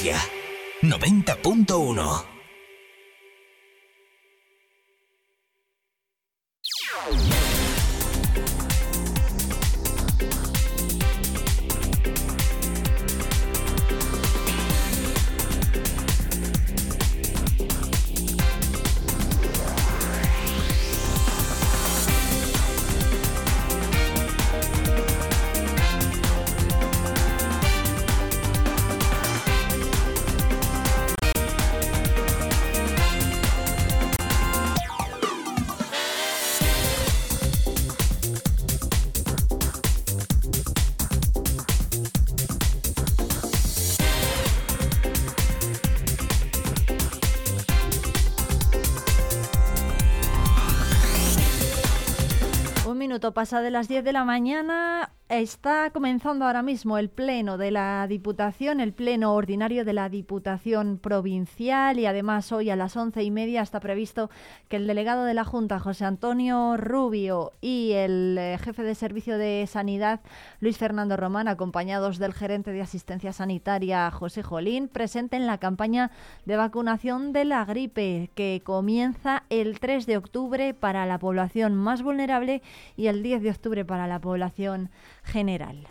Palencia 0.07 0.36
pasa 53.37 53.61
de 53.61 53.71
las 53.71 53.87
10 53.87 54.03
de 54.03 54.15
la 54.15 54.25
mañana. 54.25 55.06
Está 55.29 55.91
comenzando 55.91 56.45
ahora 56.45 56.63
mismo 56.63 56.99
el 56.99 57.09
pleno 57.09 57.59
de 57.59 57.73
la 57.73 58.07
Diputación, 58.07 58.79
el 58.79 58.93
pleno 58.93 59.35
ordinario 59.35 59.85
de 59.85 59.93
la 59.93 60.09
Diputación 60.09 60.99
Provincial 60.99 61.99
y 61.99 62.07
además 62.07 62.53
hoy 62.53 62.71
a 62.71 62.77
las 62.77 62.97
once 62.97 63.25
y 63.25 63.33
media 63.33 63.63
está 63.63 63.81
previsto 63.81 64.31
que 64.69 64.77
el 64.77 64.87
delegado 64.87 65.25
de 65.25 65.35
la 65.35 65.43
Junta, 65.43 65.81
José 65.81 66.05
Antonio 66.05 66.77
Rubio, 66.77 67.55
y 67.61 67.91
el 67.95 68.39
eh, 68.39 68.57
jefe 68.63 68.85
de 68.85 68.95
Servicio 68.95 69.37
de 69.37 69.67
Sanidad, 69.67 70.21
Luis 70.61 70.79
Fernando 70.79 71.17
Román, 71.17 71.49
acompañados 71.49 72.19
del 72.19 72.33
gerente 72.33 72.71
de 72.71 72.83
Asistencia 72.83 73.33
Sanitaria, 73.33 74.09
José 74.13 74.45
Jolín, 74.45 74.87
presenten 74.87 75.49
la 75.49 75.59
campaña 75.59 76.13
de 76.45 76.55
vacunación 76.55 77.33
de 77.33 77.47
la 77.47 77.65
gripe 77.65 78.31
que 78.37 78.63
comienza 78.65 79.43
el 79.51 79.81
3 79.81 80.07
de 80.07 80.19
octubre 80.19 80.73
para 80.73 81.05
la 81.05 81.19
población 81.19 81.75
más 81.75 82.05
vulnerable 82.05 82.63
y 82.97 83.09
el 83.09 83.25
10 83.25 83.43
de 83.43 83.51
octubre 83.51 83.85
para 83.85 84.07
la 84.07 84.21
población 84.21 84.89
general. 85.27 85.87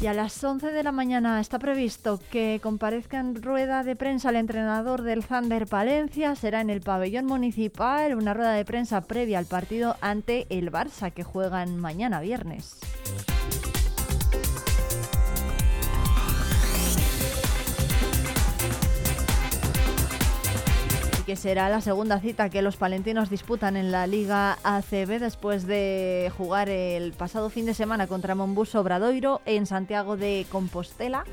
Y 0.00 0.06
a 0.06 0.14
las 0.14 0.44
11 0.44 0.70
de 0.70 0.84
la 0.84 0.92
mañana 0.92 1.40
está 1.40 1.58
previsto 1.58 2.20
que 2.30 2.60
comparezca 2.62 3.18
en 3.18 3.42
rueda 3.42 3.82
de 3.82 3.96
prensa 3.96 4.30
el 4.30 4.36
entrenador 4.36 5.02
del 5.02 5.24
Thunder 5.24 5.66
Palencia. 5.66 6.36
Será 6.36 6.60
en 6.60 6.70
el 6.70 6.82
pabellón 6.82 7.26
municipal, 7.26 8.14
una 8.14 8.32
rueda 8.32 8.52
de 8.52 8.64
prensa 8.64 9.00
previa 9.00 9.40
al 9.40 9.46
partido 9.46 9.96
ante 10.00 10.46
el 10.50 10.70
Barça 10.70 11.12
que 11.12 11.24
juegan 11.24 11.78
mañana 11.78 12.20
viernes. 12.20 12.78
Que 21.28 21.36
será 21.36 21.68
la 21.68 21.82
segunda 21.82 22.20
cita 22.20 22.48
que 22.48 22.62
los 22.62 22.78
palentinos 22.78 23.28
disputan 23.28 23.76
en 23.76 23.92
la 23.92 24.06
Liga 24.06 24.56
ACB 24.62 25.20
después 25.20 25.66
de 25.66 26.32
jugar 26.38 26.70
el 26.70 27.12
pasado 27.12 27.50
fin 27.50 27.66
de 27.66 27.74
semana 27.74 28.06
contra 28.06 28.34
Monbus 28.34 28.74
Obradoiro 28.74 29.42
en 29.44 29.66
Santiago 29.66 30.16
de 30.16 30.46
Compostela. 30.50 31.26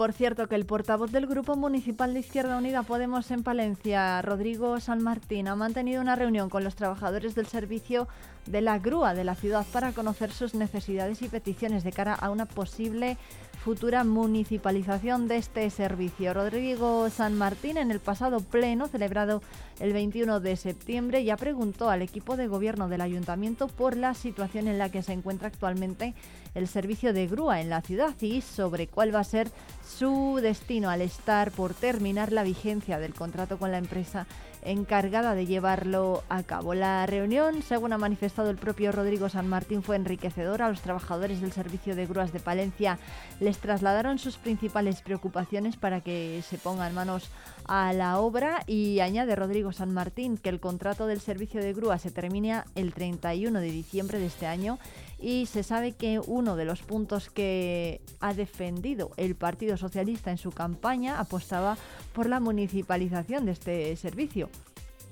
Por 0.00 0.14
cierto, 0.14 0.48
que 0.48 0.54
el 0.54 0.64
portavoz 0.64 1.12
del 1.12 1.26
Grupo 1.26 1.56
Municipal 1.56 2.14
de 2.14 2.20
Izquierda 2.20 2.56
Unida 2.56 2.84
Podemos 2.84 3.30
en 3.30 3.42
Palencia, 3.42 4.22
Rodrigo 4.22 4.80
San 4.80 5.02
Martín, 5.02 5.46
ha 5.46 5.56
mantenido 5.56 6.00
una 6.00 6.16
reunión 6.16 6.48
con 6.48 6.64
los 6.64 6.74
trabajadores 6.74 7.34
del 7.34 7.46
servicio 7.46 8.08
de 8.46 8.62
la 8.62 8.78
grúa 8.78 9.12
de 9.12 9.24
la 9.24 9.34
ciudad 9.34 9.66
para 9.74 9.92
conocer 9.92 10.32
sus 10.32 10.54
necesidades 10.54 11.20
y 11.20 11.28
peticiones 11.28 11.84
de 11.84 11.92
cara 11.92 12.14
a 12.14 12.30
una 12.30 12.46
posible 12.46 13.18
futura 13.64 14.04
municipalización 14.04 15.28
de 15.28 15.36
este 15.36 15.68
servicio. 15.68 16.32
Rodrigo 16.32 17.10
San 17.10 17.36
Martín 17.36 17.76
en 17.76 17.90
el 17.90 18.00
pasado 18.00 18.40
pleno 18.40 18.88
celebrado 18.88 19.42
el 19.80 19.92
21 19.92 20.40
de 20.40 20.56
septiembre 20.56 21.24
ya 21.24 21.36
preguntó 21.36 21.90
al 21.90 22.00
equipo 22.00 22.38
de 22.38 22.46
gobierno 22.46 22.88
del 22.88 23.02
ayuntamiento 23.02 23.68
por 23.68 23.96
la 23.96 24.14
situación 24.14 24.66
en 24.66 24.78
la 24.78 24.90
que 24.90 25.02
se 25.02 25.12
encuentra 25.12 25.48
actualmente 25.48 26.14
el 26.54 26.68
servicio 26.68 27.12
de 27.12 27.26
grúa 27.26 27.60
en 27.60 27.68
la 27.68 27.82
ciudad 27.82 28.14
y 28.20 28.40
sobre 28.40 28.86
cuál 28.86 29.14
va 29.14 29.20
a 29.20 29.24
ser 29.24 29.50
su 29.86 30.38
destino 30.40 30.88
al 30.88 31.02
estar 31.02 31.50
por 31.50 31.74
terminar 31.74 32.32
la 32.32 32.42
vigencia 32.42 32.98
del 32.98 33.14
contrato 33.14 33.58
con 33.58 33.72
la 33.72 33.78
empresa 33.78 34.26
encargada 34.62 35.34
de 35.34 35.46
llevarlo 35.46 36.22
a 36.28 36.42
cabo. 36.42 36.74
La 36.74 37.06
reunión, 37.06 37.62
según 37.62 37.92
ha 37.92 37.98
manifestado 37.98 38.50
el 38.50 38.56
propio 38.56 38.92
Rodrigo 38.92 39.28
San 39.28 39.48
Martín, 39.48 39.82
fue 39.82 39.96
enriquecedora. 39.96 40.68
Los 40.68 40.80
trabajadores 40.80 41.40
del 41.40 41.52
servicio 41.52 41.96
de 41.96 42.06
grúas 42.06 42.32
de 42.32 42.40
Palencia 42.40 42.98
les 43.40 43.58
trasladaron 43.58 44.18
sus 44.18 44.36
principales 44.36 45.02
preocupaciones 45.02 45.76
para 45.76 46.00
que 46.00 46.42
se 46.48 46.58
pongan 46.58 46.94
manos 46.94 47.30
a 47.66 47.92
la 47.92 48.18
obra 48.18 48.62
y 48.66 49.00
añade 49.00 49.36
Rodrigo 49.36 49.72
San 49.72 49.92
Martín 49.92 50.36
que 50.36 50.48
el 50.48 50.60
contrato 50.60 51.06
del 51.06 51.20
servicio 51.20 51.60
de 51.60 51.72
grúa 51.72 51.98
se 51.98 52.10
termina 52.10 52.64
el 52.74 52.92
31 52.92 53.60
de 53.60 53.70
diciembre 53.70 54.18
de 54.18 54.26
este 54.26 54.46
año 54.46 54.78
y 55.20 55.46
se 55.46 55.62
sabe 55.62 55.92
que 55.92 56.18
uno 56.18 56.56
de 56.56 56.64
los 56.64 56.82
puntos 56.82 57.30
que 57.30 58.00
ha 58.20 58.34
defendido 58.34 59.10
el 59.16 59.34
Partido 59.34 59.76
Socialista 59.76 60.30
en 60.30 60.38
su 60.38 60.50
campaña 60.50 61.20
apostaba 61.20 61.76
por 62.14 62.26
la 62.26 62.40
municipalización 62.40 63.44
de 63.44 63.52
este 63.52 63.96
servicio 63.96 64.48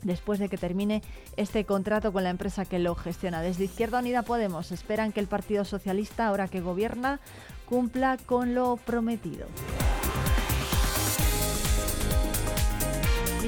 después 0.03 0.39
de 0.39 0.49
que 0.49 0.59
termine 0.59 1.03
este 1.37 1.65
contrato 1.65 2.13
con 2.13 2.25
la 2.25 2.31
empresa 2.31 2.65
que 2.65 2.79
lo 2.79 2.95
gestiona. 2.95 3.43
Desde 3.43 3.65
Izquierda 3.65 3.99
Unida 3.99 4.23
Podemos 4.23 4.73
esperan 4.73 5.13
que 5.13 5.21
el 5.21 5.27
Partido 5.27 5.65
Socialista, 5.65 6.29
ahora 6.29 6.49
que 6.49 6.61
gobierna, 6.61 7.21
cumpla 7.67 8.17
con 8.17 8.55
lo 8.55 8.77
prometido. 8.77 9.47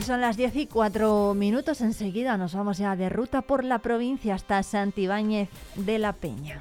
Son 0.04 0.20
las 0.20 0.36
10 0.36 0.56
y 0.56 0.66
4 0.66 1.34
minutos. 1.34 1.80
Enseguida 1.82 2.36
nos 2.36 2.54
vamos 2.54 2.78
ya 2.78 2.96
de 2.96 3.08
ruta 3.08 3.42
por 3.42 3.64
la 3.64 3.78
provincia 3.80 4.34
hasta 4.34 4.62
Santibáñez 4.62 5.48
de 5.76 5.98
la 5.98 6.14
Peña. 6.14 6.60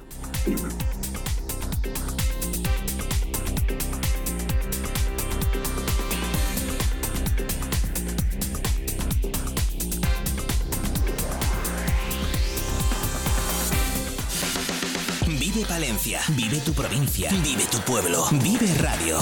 Vive 15.26 15.64
Palencia, 15.66 16.20
vive 16.36 16.58
tu 16.58 16.72
provincia, 16.72 17.30
vive 17.42 17.64
tu 17.70 17.78
pueblo, 17.78 18.24
vive 18.42 18.72
radio. 18.78 19.18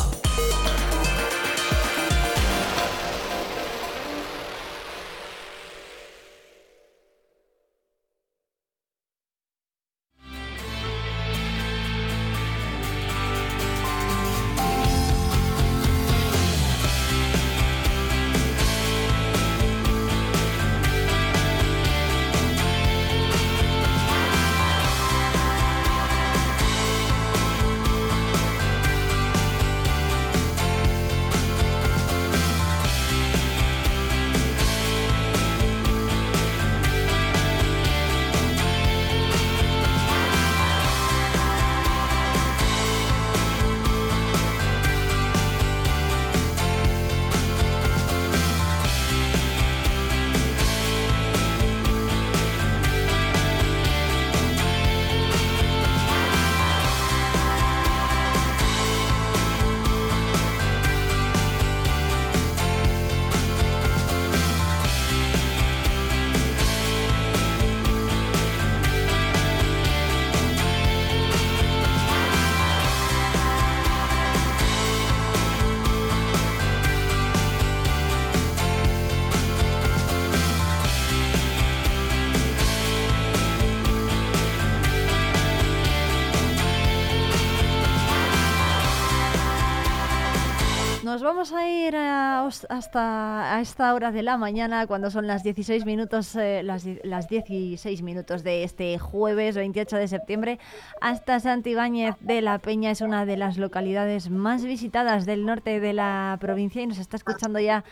Vamos 91.39 91.53
a 91.53 91.71
ir 91.71 91.95
hasta 91.95 93.55
a 93.55 93.61
esta 93.61 93.95
hora 93.95 94.11
de 94.11 94.25
la 94.25 94.37
mañana, 94.37 94.89
cuando 94.89 95.09
son 95.09 95.29
las 95.29 95.45
16 95.45 95.87
minutos, 95.87 96.35
eh, 96.35 96.65
las, 96.65 96.85
las 97.05 97.29
16 97.29 98.03
minutos 98.03 98.43
de 98.43 98.65
este 98.65 98.99
jueves 98.99 99.55
28 99.55 99.99
de 99.99 100.09
septiembre, 100.09 100.59
hasta 101.01 101.39
Santibáñez 101.39 102.17
de 102.19 102.43
la 102.43 102.59
Peña. 102.59 102.91
Es 102.91 103.03
una 103.03 103.25
de 103.25 103.37
las 103.37 103.57
localidades 103.57 104.31
más 104.31 104.65
visitadas 104.65 105.27
del 105.27 105.47
norte 105.47 105.79
de 105.79 105.93
la 105.93 106.37
provincia 106.41 106.83
y 106.83 106.89
nos 106.89 106.99
está 106.99 107.17
escuchando 107.17 107.61
ya 107.61 107.85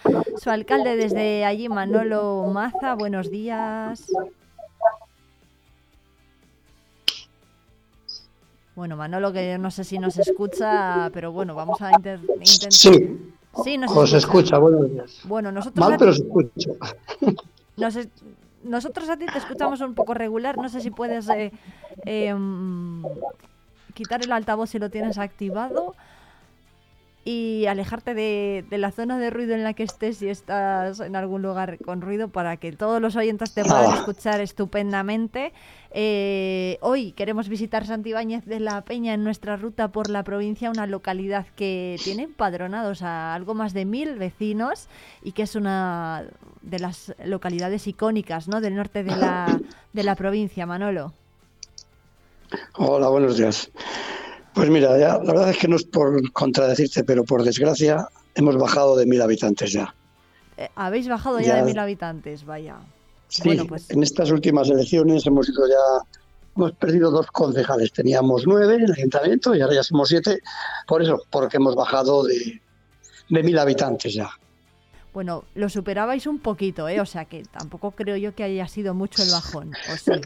su 0.42 0.50
alcalde 0.50 0.96
desde 0.96 1.44
allí, 1.44 1.68
Manolo 1.68 2.50
Maza. 2.52 2.94
Buenos 2.94 3.30
días. 3.30 4.10
Bueno, 8.74 8.96
Manolo, 8.96 9.32
que 9.32 9.56
no 9.56 9.70
sé 9.70 9.84
si 9.84 10.00
nos 10.00 10.18
escucha, 10.18 11.10
pero 11.14 11.30
bueno, 11.30 11.54
vamos 11.54 11.80
a 11.80 11.92
intentar. 11.92 12.72
Sí. 12.72 13.35
Sí, 13.64 13.78
nos 13.78 13.90
Os 13.96 14.12
escucha, 14.12 14.58
buenos 14.58 14.90
días. 14.90 15.20
Bueno, 15.24 15.50
nosotros 15.52 15.88
Mal, 15.88 15.98
pero 15.98 16.12
nos 17.76 17.96
es- 17.96 18.08
nosotros 18.64 19.08
a 19.08 19.16
ti 19.16 19.26
te 19.26 19.38
escuchamos 19.38 19.80
un 19.80 19.94
poco 19.94 20.12
regular. 20.14 20.56
No 20.56 20.68
sé 20.68 20.80
si 20.80 20.90
puedes 20.90 21.28
eh, 21.28 21.52
em, 22.04 23.02
quitar 23.94 24.22
el 24.24 24.32
altavoz 24.32 24.70
si 24.70 24.78
lo 24.78 24.90
tienes 24.90 25.18
activado 25.18 25.94
y 27.24 27.66
alejarte 27.66 28.14
de, 28.14 28.64
de 28.70 28.78
la 28.78 28.92
zona 28.92 29.18
de 29.18 29.30
ruido 29.30 29.54
en 29.54 29.64
la 29.64 29.72
que 29.72 29.82
estés 29.82 30.18
si 30.18 30.28
estás 30.28 31.00
en 31.00 31.16
algún 31.16 31.42
lugar 31.42 31.78
con 31.84 32.00
ruido 32.00 32.28
para 32.28 32.56
que 32.56 32.72
todos 32.72 33.00
los 33.00 33.16
oyentes 33.16 33.52
te 33.52 33.64
puedan 33.64 33.90
Ah. 33.90 33.94
escuchar 33.98 34.40
estupendamente. 34.40 35.52
Eh, 35.98 36.76
hoy 36.82 37.12
queremos 37.12 37.48
visitar 37.48 37.86
Santibáñez 37.86 38.44
de 38.44 38.60
la 38.60 38.82
Peña 38.82 39.14
en 39.14 39.24
nuestra 39.24 39.56
ruta 39.56 39.88
por 39.88 40.10
la 40.10 40.24
provincia, 40.24 40.68
una 40.68 40.86
localidad 40.86 41.46
que 41.56 41.96
tiene 42.04 42.24
empadronados 42.24 43.00
a 43.00 43.32
algo 43.32 43.54
más 43.54 43.72
de 43.72 43.86
mil 43.86 44.16
vecinos 44.16 44.88
y 45.22 45.32
que 45.32 45.44
es 45.44 45.54
una 45.54 46.26
de 46.60 46.78
las 46.80 47.14
localidades 47.24 47.86
icónicas 47.86 48.46
¿no? 48.46 48.60
del 48.60 48.74
norte 48.74 49.04
de 49.04 49.16
la, 49.16 49.58
de 49.94 50.02
la 50.04 50.14
provincia, 50.16 50.66
Manolo. 50.66 51.14
Hola, 52.74 53.08
buenos 53.08 53.38
días. 53.38 53.70
Pues 54.52 54.68
mira, 54.68 54.98
ya, 54.98 55.16
la 55.16 55.32
verdad 55.32 55.48
es 55.48 55.56
que 55.56 55.66
no 55.66 55.76
es 55.76 55.84
por 55.84 56.30
contradecirte, 56.32 57.04
pero 57.04 57.24
por 57.24 57.42
desgracia 57.42 58.06
hemos 58.34 58.58
bajado 58.58 58.96
de 58.98 59.06
mil 59.06 59.22
habitantes 59.22 59.72
ya. 59.72 59.94
Eh, 60.58 60.68
Habéis 60.76 61.08
bajado 61.08 61.40
ya, 61.40 61.46
Ya. 61.46 61.56
de 61.56 61.62
mil 61.64 61.78
habitantes, 61.78 62.44
vaya. 62.44 62.76
Sí, 63.28 63.42
Bueno, 63.44 63.66
pues 63.66 63.90
en 63.90 64.02
estas 64.02 64.30
últimas 64.30 64.68
elecciones 64.68 65.26
hemos 65.26 65.48
ido 65.48 65.66
ya, 65.66 66.06
hemos 66.56 66.72
perdido 66.72 67.10
dos 67.10 67.26
concejales. 67.28 67.92
Teníamos 67.92 68.44
nueve 68.46 68.76
en 68.76 68.82
el 68.84 68.92
ayuntamiento 68.92 69.54
y 69.54 69.60
ahora 69.60 69.74
ya 69.74 69.82
somos 69.82 70.08
siete. 70.08 70.40
Por 70.86 71.02
eso, 71.02 71.22
porque 71.30 71.56
hemos 71.56 71.74
bajado 71.74 72.24
de, 72.24 72.60
de 73.28 73.42
mil 73.42 73.58
habitantes 73.58 74.14
ya. 74.14 74.30
Bueno, 75.12 75.44
lo 75.54 75.68
superabais 75.68 76.26
un 76.26 76.38
poquito, 76.38 76.88
¿eh? 76.88 77.00
O 77.00 77.06
sea 77.06 77.24
que 77.24 77.42
tampoco 77.44 77.92
creo 77.92 78.16
yo 78.16 78.34
que 78.34 78.44
haya 78.44 78.68
sido 78.68 78.94
mucho 78.94 79.22
el 79.22 79.30
bajón. 79.30 79.72
¿o 79.92 79.96
sí? 79.96 80.12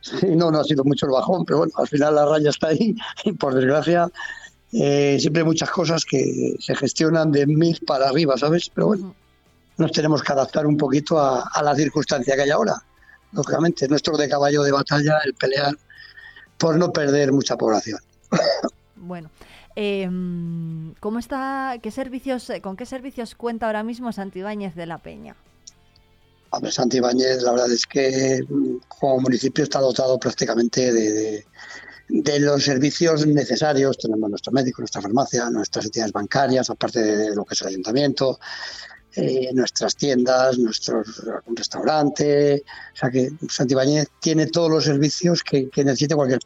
Sí, 0.00 0.26
no, 0.34 0.50
no 0.50 0.58
ha 0.58 0.64
sido 0.64 0.82
mucho 0.82 1.06
el 1.06 1.12
bajón, 1.12 1.44
pero 1.44 1.58
bueno, 1.58 1.72
al 1.76 1.86
final 1.86 2.16
la 2.16 2.26
raya 2.26 2.50
está 2.50 2.68
ahí 2.68 2.94
y 3.24 3.32
por 3.32 3.54
desgracia 3.54 4.10
eh, 4.72 5.16
siempre 5.20 5.42
hay 5.42 5.46
muchas 5.46 5.70
cosas 5.70 6.04
que 6.04 6.56
se 6.58 6.74
gestionan 6.74 7.32
de 7.32 7.46
mil 7.46 7.78
para 7.86 8.08
arriba, 8.08 8.36
¿sabes? 8.36 8.70
Pero 8.74 8.88
bueno, 8.88 9.14
nos 9.80 9.90
tenemos 9.92 10.22
que 10.22 10.32
adaptar 10.32 10.66
un 10.66 10.76
poquito 10.76 11.18
a, 11.18 11.48
a 11.52 11.62
la 11.62 11.74
circunstancia 11.74 12.36
que 12.36 12.42
hay 12.42 12.50
ahora. 12.50 12.74
Lógicamente, 13.32 13.84
es 13.86 13.90
nuestro 13.90 14.16
de 14.16 14.28
caballo 14.28 14.62
de 14.62 14.72
batalla 14.72 15.18
el 15.24 15.34
pelear 15.34 15.74
por 16.58 16.76
no 16.76 16.92
perder 16.92 17.32
mucha 17.32 17.56
población. 17.56 17.98
Bueno, 19.02 19.30
em, 19.76 20.92
¿cómo 21.00 21.18
está? 21.18 21.76
¿Qué 21.82 21.90
servicios, 21.90 22.50
eh, 22.50 22.60
con 22.60 22.76
qué 22.76 22.84
servicios 22.84 23.34
cuenta 23.34 23.64
ahora 23.64 23.82
mismo 23.82 24.12
Santibáñez 24.12 24.74
de 24.74 24.84
la 24.84 24.98
Peña? 24.98 25.34
Hombre, 26.50 26.70
Santibáñez, 26.70 27.40
la 27.42 27.52
verdad 27.52 27.72
es 27.72 27.86
que 27.86 28.40
mm, 28.46 28.76
como 28.88 29.20
municipio 29.20 29.64
está 29.64 29.80
dotado 29.80 30.18
prácticamente 30.18 30.92
de, 30.92 31.12
de- 31.12 31.46
de 32.08 32.40
los 32.40 32.62
servicios 32.64 33.26
necesarios. 33.26 33.96
Tenemos 33.96 34.28
nuestro 34.28 34.52
médico, 34.52 34.82
nuestra 34.82 35.00
farmacia, 35.00 35.48
nuestras 35.48 35.86
entidades 35.86 36.12
bancarias, 36.12 36.68
aparte 36.68 37.00
de 37.00 37.34
lo 37.34 37.44
que 37.46 37.54
es 37.54 37.62
el 37.62 37.68
ayuntamiento, 37.68 38.38
eh, 39.16 39.50
nuestras 39.52 39.96
tiendas, 39.96 40.58
nuestro 40.58 41.02
restaurante. 41.56 42.62
O 42.94 42.96
sea 42.96 43.10
que 43.10 43.30
Santibáñez 43.48 44.08
tiene 44.20 44.46
todos 44.46 44.70
los 44.70 44.84
servicios 44.84 45.42
que, 45.42 45.68
que 45.68 45.84
necesite 45.84 46.14
cualquier, 46.14 46.40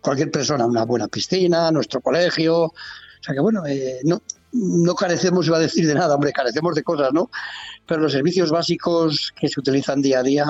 cualquier 0.00 0.30
persona. 0.30 0.66
Una 0.66 0.84
buena 0.84 1.08
piscina, 1.08 1.70
nuestro 1.70 2.00
colegio. 2.00 2.64
O 2.64 3.22
sea 3.22 3.34
que 3.34 3.40
bueno, 3.40 3.66
eh, 3.66 4.00
no, 4.04 4.22
no 4.52 4.94
carecemos, 4.94 5.46
iba 5.46 5.58
a 5.58 5.60
decir 5.60 5.86
de 5.86 5.94
nada, 5.94 6.14
hombre, 6.14 6.32
carecemos 6.32 6.74
de 6.74 6.82
cosas, 6.82 7.12
¿no? 7.12 7.30
Pero 7.86 8.00
los 8.00 8.12
servicios 8.12 8.50
básicos 8.50 9.32
que 9.38 9.48
se 9.48 9.60
utilizan 9.60 10.00
día 10.00 10.20
a 10.20 10.22
día 10.22 10.46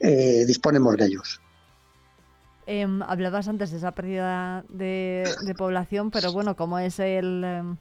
eh, 0.00 0.44
disponemos 0.46 0.96
de 0.96 1.06
ellos. 1.06 1.40
Em, 2.66 3.02
hablabas 3.02 3.48
antes 3.48 3.70
de 3.70 3.78
esa 3.78 3.92
pérdida 3.92 4.64
de, 4.68 5.32
de 5.44 5.54
población, 5.54 6.10
pero 6.10 6.32
bueno, 6.32 6.56
¿cómo 6.56 6.78
es 6.78 6.98
el 6.98 7.44
em, 7.44 7.76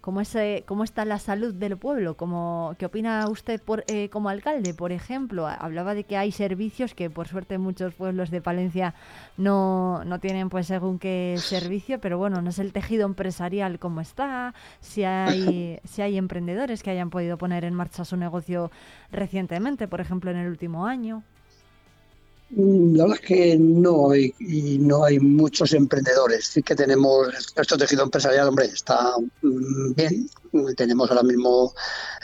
cómo 0.00 0.20
es, 0.20 0.34
eh, 0.34 0.64
cómo 0.66 0.84
está 0.84 1.04
la 1.04 1.18
salud 1.18 1.54
del 1.54 1.76
pueblo? 1.76 2.16
¿Cómo, 2.16 2.74
¿Qué 2.78 2.86
opina 2.86 3.26
usted 3.28 3.60
por, 3.60 3.84
eh, 3.88 4.08
como 4.10 4.28
alcalde, 4.28 4.74
por 4.74 4.92
ejemplo? 4.92 5.46
Hablaba 5.46 5.94
de 5.94 6.04
que 6.04 6.16
hay 6.16 6.32
servicios 6.32 6.94
que 6.94 7.10
por 7.10 7.28
suerte 7.28 7.58
muchos 7.58 7.94
pueblos 7.94 8.30
de 8.30 8.40
Palencia 8.40 8.94
no, 9.36 10.04
no 10.04 10.18
tienen 10.18 10.48
pues 10.48 10.66
según 10.66 10.98
qué 10.98 11.36
servicio, 11.38 12.00
pero 12.00 12.18
bueno, 12.18 12.40
no 12.42 12.50
es 12.50 12.58
el 12.58 12.72
tejido 12.72 13.06
empresarial 13.06 13.78
como 13.78 14.00
está, 14.00 14.54
si 14.80 15.04
hay, 15.04 15.80
si 15.84 16.02
hay 16.02 16.16
emprendedores 16.16 16.82
que 16.82 16.90
hayan 16.90 17.10
podido 17.10 17.36
poner 17.38 17.64
en 17.64 17.74
marcha 17.74 18.04
su 18.04 18.16
negocio 18.16 18.70
recientemente, 19.12 19.88
por 19.88 20.00
ejemplo 20.00 20.30
en 20.30 20.38
el 20.38 20.48
último 20.48 20.86
año. 20.86 21.22
Mm, 22.50 22.96
La 22.96 23.04
verdad 23.04 23.18
es 23.22 23.26
que 23.28 23.56
no 23.58 24.10
hay, 24.10 24.34
y 24.40 24.78
no 24.78 25.04
hay 25.04 25.18
muchos 25.20 25.72
emprendedores. 25.72 26.46
Sí 26.46 26.62
que 26.62 26.74
tenemos 26.74 27.28
nuestro 27.56 27.76
tejido 27.78 28.02
empresarial, 28.02 28.48
hombre, 28.48 28.66
está 28.66 29.12
mm, 29.42 29.94
bien. 29.94 30.28
Tenemos 30.76 31.08
ahora 31.10 31.22
mismo 31.22 31.72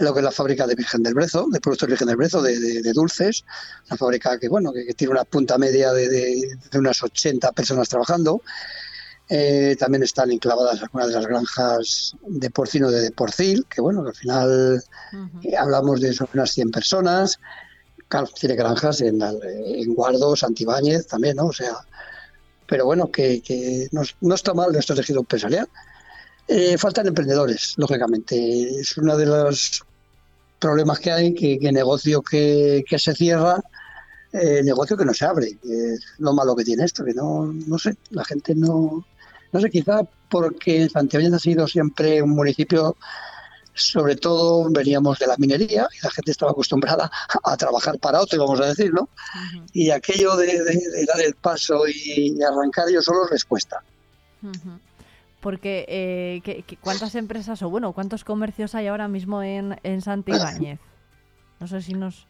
lo 0.01 0.13
que 0.13 0.19
es 0.21 0.25
la 0.25 0.33
fábrica 0.33 0.67
de 0.67 0.75
Virgen 0.75 1.03
del 1.05 1.15
Brezo, 1.15 1.47
de 1.51 1.61
productos 1.61 1.89
Virgen 1.89 2.09
del 2.09 2.17
Brezo, 2.17 2.43
de, 2.43 2.59
de- 2.59 2.83
de 2.83 2.93
dulces. 2.93 3.45
Una 3.89 3.97
fábrica 3.97 4.39
que, 4.39 4.49
bueno, 4.49 4.73
que, 4.73 4.85
que 4.85 4.95
tiene 4.95 5.13
una 5.13 5.25
punta 5.25 5.59
media 5.59 5.93
de, 5.93 6.09
de- 6.09 6.59
unas 6.79 7.03
80 7.03 7.53
personas 7.53 7.89
trabajando. 7.89 8.43
Eh, 9.29 9.75
también 9.79 10.05
están 10.05 10.31
enclavadas 10.31 10.81
algunas 10.83 11.09
de 11.09 11.15
las 11.15 11.27
granjas 11.27 12.17
de 12.29 12.49
porcino 12.51 12.91
de 12.93 13.11
Porcil, 13.11 13.67
que 13.69 13.81
bueno, 13.81 14.03
que 14.05 14.11
al 14.11 14.15
final 14.15 14.83
eh, 15.43 15.57
hablamos 15.57 16.01
de 16.01 16.17
unas 16.33 16.51
100 16.53 16.71
personas. 16.71 17.39
Claro, 18.09 18.29
tiene 18.39 18.55
granjas 18.55 19.01
en, 19.01 19.21
en 19.23 19.95
Guardo, 19.95 20.37
Santibáñez 20.37 21.07
también, 21.07 21.37
¿no? 21.37 21.47
O 21.47 21.53
sea, 21.53 21.75
pero 22.67 22.85
bueno, 22.85 23.11
que, 23.11 23.43
que 23.43 23.89
no, 23.93 24.35
está 24.35 24.55
mal 24.55 24.73
nuestro 24.73 24.95
tejido 24.95 25.21
empresarial. 25.21 25.69
Eh, 26.49 26.79
faltan 26.79 27.09
emprendedores, 27.09 27.75
lógicamente. 27.77 28.81
Es 28.81 28.97
uno 28.97 29.17
de 29.17 29.27
los 29.27 29.85
problemas 30.59 31.01
que 31.01 31.13
hay, 31.13 31.35
que, 31.35 31.59
negocio 31.73 32.23
que, 32.23 32.85
que 32.89 32.99
se 32.99 33.15
cierra, 33.15 33.61
eh, 34.33 34.63
negocio 34.63 34.97
que 34.97 35.05
no 35.05 35.15
se 35.15 35.25
abre. 35.25 35.59
Es 35.63 36.01
lo 36.19 36.33
malo 36.33 36.55
que 36.55 36.65
tiene 36.65 36.85
esto, 36.85 37.05
que 37.05 37.15
no, 37.15 37.53
no 37.53 37.79
sé, 37.79 37.97
la 38.11 38.25
gente 38.25 38.55
no, 38.55 39.05
no 39.53 39.61
sé, 39.61 39.71
quizá 39.71 40.03
porque 40.31 40.89
Santibáñez 40.89 41.33
ha 41.35 41.39
sido 41.39 41.69
siempre 41.69 42.23
un 42.23 42.31
municipio 42.31 42.97
sobre 43.77 44.17
todo 44.17 44.69
veníamos 44.71 45.19
de 45.19 45.27
la 45.29 45.37
minería 45.39 45.87
y 45.97 46.03
la 46.05 46.11
gente 46.11 46.31
estaba 46.33 46.51
acostumbrada 46.53 47.11
a 47.45 47.57
trabajar 47.57 47.99
para 47.99 48.21
otro, 48.21 48.39
vamos 48.45 48.61
a 48.61 48.67
decir, 48.67 48.93
¿no? 48.93 49.09
Y 49.73 49.91
aquello 49.91 50.35
de, 50.37 50.47
de- 50.65 50.91
de 50.91 51.05
dar 51.07 51.21
el 51.21 51.35
paso 51.35 51.85
y 51.87 52.37
arrancar 52.43 52.89
ellos 52.89 53.05
solos 53.05 53.29
les 53.31 53.45
cuesta. 53.45 53.83
Porque, 55.41 55.85
eh, 55.89 56.41
¿qué- 56.43 56.65
qué- 56.67 56.77
¿cuántas 56.79 57.15
empresas 57.15 57.63
o, 57.63 57.71
bueno, 57.71 57.93
cuántos 57.93 58.25
comercios 58.25 58.75
hay 58.75 58.87
ahora 58.89 59.07
mismo 59.09 59.43
en, 59.43 59.79
en 59.83 60.01
Santibáñez? 60.03 60.81
No 61.61 61.67
sé 61.67 61.81
si 61.81 61.95
nos... 61.95 62.27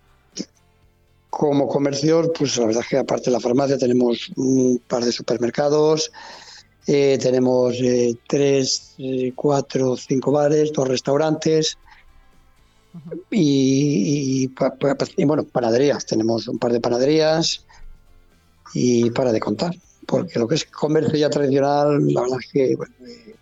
Como 1.30 1.66
comercios, 1.68 2.30
pues 2.38 2.56
la 2.58 2.66
verdad 2.66 2.82
es 2.84 2.88
que 2.88 2.96
aparte 2.98 3.24
de 3.26 3.32
la 3.32 3.40
farmacia 3.40 3.76
tenemos 3.76 4.30
un 4.36 4.80
par 4.86 5.04
de 5.04 5.10
supermercados, 5.12 6.12
eh, 6.86 7.18
tenemos 7.20 7.74
eh, 7.80 8.14
tres, 8.28 8.94
eh, 8.98 9.32
cuatro, 9.34 9.96
cinco 9.96 10.32
bares, 10.32 10.72
dos 10.72 10.86
restaurantes 10.88 11.78
y, 13.30 14.44
y 14.44 14.48
pa- 14.48 14.74
pa- 14.76 14.96
y, 15.16 15.24
bueno, 15.24 15.44
panaderías. 15.46 16.06
Tenemos 16.06 16.48
un 16.48 16.58
par 16.58 16.72
de 16.72 16.80
panaderías 16.80 17.66
y 18.74 19.10
para 19.10 19.32
de 19.32 19.40
contar, 19.40 19.72
porque 20.06 20.38
lo 20.38 20.48
que 20.48 20.56
es 20.56 20.64
comercio 20.66 21.16
ya 21.18 21.30
tradicional, 21.30 22.04
la 22.12 22.22
verdad 22.22 22.38
es 22.40 22.50
que, 22.52 22.76
bueno, 22.76 22.94
eh, 23.06 23.36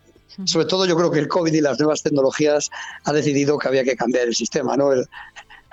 sobre 0.44 0.66
todo 0.66 0.84
yo 0.86 0.96
creo 0.96 1.10
que 1.10 1.20
el 1.20 1.28
COVID 1.28 1.52
y 1.54 1.60
las 1.60 1.78
nuevas 1.78 2.02
tecnologías 2.02 2.68
ha 3.04 3.12
decidido 3.12 3.56
que 3.58 3.68
había 3.68 3.84
que 3.84 3.96
cambiar 3.96 4.26
el 4.28 4.34
sistema, 4.34 4.76
¿no? 4.76 4.92
El- 4.92 5.06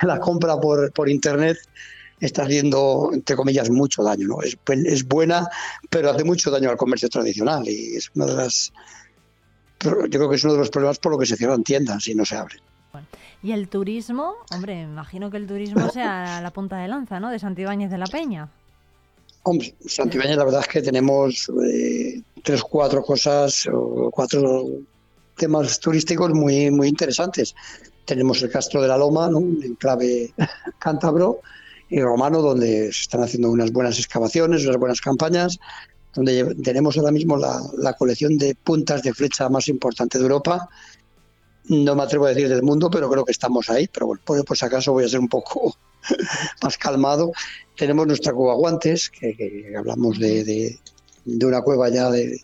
la 0.03 0.19
compra 0.19 0.59
por, 0.59 0.91
por 0.93 1.09
internet 1.09 1.57
está 2.21 2.43
haciendo, 2.43 3.09
entre 3.11 3.35
comillas, 3.35 3.69
mucho 3.69 4.03
daño, 4.03 4.27
¿no? 4.27 4.41
Es, 4.41 4.57
es 4.85 5.07
buena, 5.07 5.49
pero 5.89 6.11
hace 6.11 6.23
mucho 6.23 6.51
daño 6.51 6.69
al 6.69 6.77
comercio 6.77 7.09
tradicional 7.09 7.67
y 7.67 7.97
es 7.97 8.09
una 8.15 8.27
de 8.27 8.33
las 8.35 8.71
yo 9.83 10.09
creo 10.09 10.29
que 10.29 10.35
es 10.35 10.43
uno 10.43 10.53
de 10.53 10.59
los 10.59 10.69
problemas 10.69 10.99
por 10.99 11.11
lo 11.11 11.17
que 11.17 11.25
se 11.25 11.35
cierran 11.35 11.63
tiendas 11.63 12.07
y 12.07 12.15
no 12.15 12.25
se 12.25 12.35
abren. 12.35 12.61
Y 13.43 13.53
el 13.53 13.67
turismo, 13.69 14.35
hombre, 14.53 14.81
imagino 14.81 15.31
que 15.31 15.37
el 15.37 15.47
turismo 15.47 15.89
sea 15.89 16.41
la 16.43 16.51
punta 16.51 16.77
de 16.77 16.87
lanza, 16.87 17.19
¿no? 17.19 17.31
De 17.31 17.39
Santibáñez 17.39 17.89
de 17.89 17.97
la 17.97 18.05
Peña. 18.05 18.49
Hombre, 19.43 19.73
Santibáñez 19.87 20.37
la 20.37 20.43
verdad 20.43 20.61
es 20.61 20.67
que 20.67 20.81
tenemos 20.83 21.51
eh, 21.67 22.21
tres, 22.43 22.61
cuatro 22.61 23.01
cosas, 23.01 23.67
o 23.71 24.11
cuatro 24.11 24.65
temas 25.35 25.79
turísticos 25.79 26.31
muy, 26.33 26.69
muy 26.69 26.87
interesantes. 26.87 27.55
Tenemos 28.05 28.43
el 28.43 28.51
Castro 28.51 28.81
de 28.81 28.87
la 28.87 28.97
Loma, 28.97 29.29
¿no? 29.29 29.39
un 29.39 29.63
enclave 29.63 30.31
cántabro 30.79 31.39
y 31.91 31.99
romano, 32.01 32.41
donde 32.41 32.91
se 32.93 33.01
están 33.01 33.21
haciendo 33.23 33.51
unas 33.51 33.71
buenas 33.71 33.99
excavaciones, 33.99 34.63
unas 34.65 34.77
buenas 34.77 35.01
campañas, 35.01 35.59
donde 36.15 36.55
tenemos 36.63 36.97
ahora 36.97 37.11
mismo 37.11 37.37
la, 37.37 37.61
la 37.77 37.93
colección 37.93 38.37
de 38.37 38.55
puntas 38.55 39.03
de 39.03 39.13
flecha 39.13 39.49
más 39.49 39.67
importante 39.67 40.17
de 40.17 40.23
Europa. 40.23 40.67
No 41.65 41.95
me 41.95 42.03
atrevo 42.03 42.25
a 42.25 42.29
decir 42.29 42.49
del 42.49 42.63
mundo, 42.63 42.89
pero 42.89 43.09
creo 43.09 43.23
que 43.25 43.31
estamos 43.33 43.69
ahí. 43.69 43.87
Pero 43.93 44.07
bueno, 44.07 44.21
por, 44.25 44.43
por 44.45 44.57
si 44.57 44.65
acaso 44.65 44.93
voy 44.93 45.03
a 45.05 45.09
ser 45.09 45.19
un 45.19 45.29
poco 45.29 45.75
más 46.63 46.77
calmado. 46.77 47.31
Tenemos 47.77 48.07
nuestra 48.07 48.33
cueva 48.33 48.55
Guantes, 48.55 49.09
que, 49.09 49.73
hablamos 49.77 50.17
de, 50.19 50.43
de- 50.43 50.79
de 51.23 51.45
una 51.45 51.61
cueva 51.61 51.87
ya 51.89 52.09
de, 52.09 52.39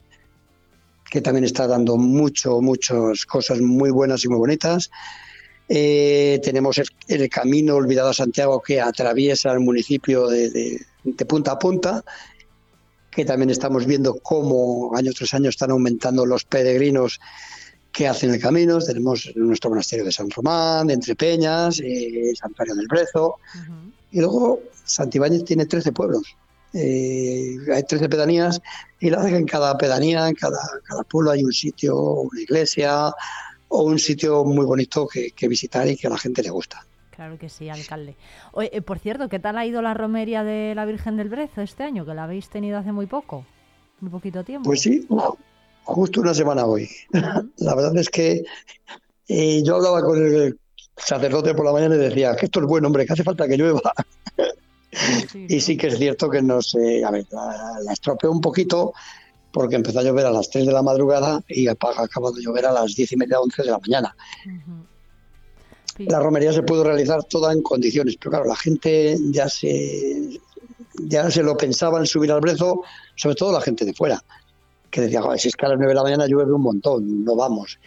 que 1.09 1.21
también 1.21 1.45
está 1.45 1.67
dando 1.67 1.97
mucho, 1.97 2.61
muchas 2.61 3.25
cosas 3.25 3.59
muy 3.61 3.89
buenas 3.91 4.23
y 4.23 4.27
muy 4.27 4.37
bonitas. 4.37 4.91
Eh, 5.69 6.39
tenemos 6.43 6.77
el, 6.77 6.87
el 7.07 7.29
camino 7.29 7.75
olvidado 7.75 8.09
a 8.09 8.13
Santiago 8.13 8.61
que 8.61 8.79
atraviesa 8.79 9.51
el 9.51 9.59
municipio 9.59 10.27
de, 10.27 10.49
de- 10.49 10.81
de 11.03 11.25
punta 11.25 11.51
a 11.53 11.59
punta, 11.59 12.03
que 13.11 13.23
también 13.25 13.49
estamos 13.49 13.85
viendo 13.85 14.15
cómo 14.19 14.91
año 14.95 15.11
tras 15.13 15.33
año 15.33 15.49
están 15.49 15.71
aumentando 15.71 16.25
los 16.25 16.43
peregrinos 16.45 17.19
que 17.91 18.07
hacen 18.07 18.33
el 18.33 18.39
camino. 18.39 18.79
Tenemos 18.79 19.31
nuestro 19.35 19.69
monasterio 19.69 20.05
de 20.05 20.11
San 20.11 20.29
Román, 20.29 20.87
de 20.87 20.93
Entre 20.95 21.15
Peñas, 21.15 21.79
eh, 21.83 22.33
Santuario 22.39 22.75
del 22.75 22.87
Brezo. 22.87 23.35
Y 24.11 24.19
luego 24.19 24.59
Santibáñez 24.85 25.43
tiene 25.45 25.65
13 25.65 25.91
pueblos. 25.93 26.23
Eh, 26.73 27.55
hay 27.73 27.83
13 27.83 28.07
pedanías 28.09 28.61
y 28.99 29.09
la 29.09 29.17
verdad 29.17 29.31
que 29.31 29.37
en 29.37 29.45
cada 29.47 29.77
pedanía, 29.77 30.27
en 30.27 30.35
cada, 30.35 30.59
cada 30.87 31.03
pueblo 31.03 31.31
hay 31.31 31.43
un 31.43 31.53
sitio, 31.53 31.95
una 31.97 32.41
iglesia 32.41 33.13
o 33.69 33.83
un 33.83 33.99
sitio 33.99 34.43
muy 34.43 34.65
bonito 34.65 35.07
que, 35.07 35.31
que 35.31 35.47
visitar 35.47 35.87
y 35.87 35.97
que 35.97 36.07
a 36.07 36.09
la 36.09 36.17
gente 36.17 36.41
le 36.43 36.49
gusta. 36.49 36.85
Claro 37.17 37.39
que 37.39 37.49
sí, 37.49 37.67
alcalde. 37.67 38.15
Oye, 38.51 38.69
eh, 38.71 38.83
por 38.83 38.99
cierto, 38.99 39.27
¿qué 39.27 39.39
tal 39.39 39.57
ha 39.57 39.65
ido 39.65 39.81
la 39.81 39.95
romería 39.95 40.43
de 40.43 40.75
la 40.75 40.85
Virgen 40.85 41.17
del 41.17 41.29
Brezo 41.29 41.61
este 41.61 41.81
año? 41.83 42.05
Que 42.05 42.13
la 42.13 42.25
habéis 42.25 42.47
tenido 42.47 42.77
hace 42.77 42.91
muy 42.91 43.07
poco, 43.07 43.43
muy 44.01 44.11
poquito 44.11 44.43
tiempo. 44.43 44.67
Pues 44.67 44.81
sí, 44.81 45.07
justo 45.83 46.21
una 46.21 46.35
semana 46.35 46.65
hoy. 46.65 46.87
La 47.57 47.73
verdad 47.73 47.97
es 47.97 48.09
que 48.09 48.43
eh, 49.27 49.63
yo 49.63 49.77
hablaba 49.77 50.03
con 50.03 50.23
el 50.23 50.59
sacerdote 50.95 51.55
por 51.55 51.65
la 51.65 51.71
mañana 51.71 51.95
y 51.95 51.99
decía 51.99 52.35
que 52.35 52.45
esto 52.45 52.59
es 52.59 52.67
bueno, 52.67 52.85
hombre, 52.85 53.07
que 53.07 53.13
hace 53.13 53.23
falta 53.23 53.47
que 53.47 53.57
llueva. 53.57 53.93
y 55.47 55.59
sí 55.59 55.75
que 55.75 55.87
es 55.87 55.97
cierto 55.97 56.29
que 56.29 56.43
nos, 56.43 56.75
eh, 56.75 57.03
a 57.03 57.09
ver, 57.09 57.25
la, 57.31 57.79
la 57.83 57.93
estropeó 57.93 58.31
un 58.31 58.41
poquito 58.41 58.93
porque 59.57 59.75
empezó 59.75 60.01
a 60.01 60.03
llover 60.03 60.27
a 60.27 60.29
las 60.29 60.51
3 60.51 60.67
de 60.67 60.71
la 60.71 60.83
madrugada 60.83 61.43
y 61.47 61.67
ha 61.67 61.71
acabado 61.71 62.31
de 62.31 62.43
llover 62.43 62.67
a 62.67 62.71
las 62.71 62.93
10 62.93 63.13
y 63.13 63.17
media, 63.17 63.39
11 63.39 63.63
de 63.63 63.71
la 63.71 63.79
mañana. 63.79 64.15
La 65.97 66.19
romería 66.19 66.53
se 66.53 66.61
pudo 66.61 66.83
realizar 66.83 67.23
toda 67.23 67.51
en 67.51 67.63
condiciones, 67.63 68.17
pero 68.17 68.29
claro, 68.29 68.45
la 68.45 68.55
gente 68.55 69.17
ya 69.31 69.49
se, 69.49 70.39
ya 70.99 71.31
se 71.31 71.41
lo 71.41 71.57
pensaba 71.57 71.97
en 71.97 72.05
subir 72.05 72.31
al 72.31 72.39
brezo, 72.39 72.83
sobre 73.15 73.35
todo 73.35 73.51
la 73.51 73.61
gente 73.61 73.83
de 73.83 73.95
fuera, 73.95 74.23
que 74.91 75.01
decía, 75.01 75.23
"Joder, 75.23 75.39
si 75.39 75.47
es 75.47 75.55
que 75.55 75.65
a 75.65 75.69
las 75.69 75.79
9 75.79 75.89
de 75.89 75.95
la 75.95 76.03
mañana 76.03 76.27
llueve 76.27 76.53
un 76.53 76.61
montón, 76.61 77.25
no 77.25 77.35
vamos. 77.35 77.79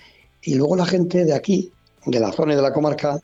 Y 0.43 0.57
luego 0.57 0.75
la 0.75 0.87
gente 0.87 1.25
de 1.25 1.35
aquí, 1.35 1.71
de 2.05 2.19
la 2.19 2.33
zona 2.33 2.55
y 2.55 2.57
de 2.57 2.63
la 2.63 2.73
comarca, 2.73 3.21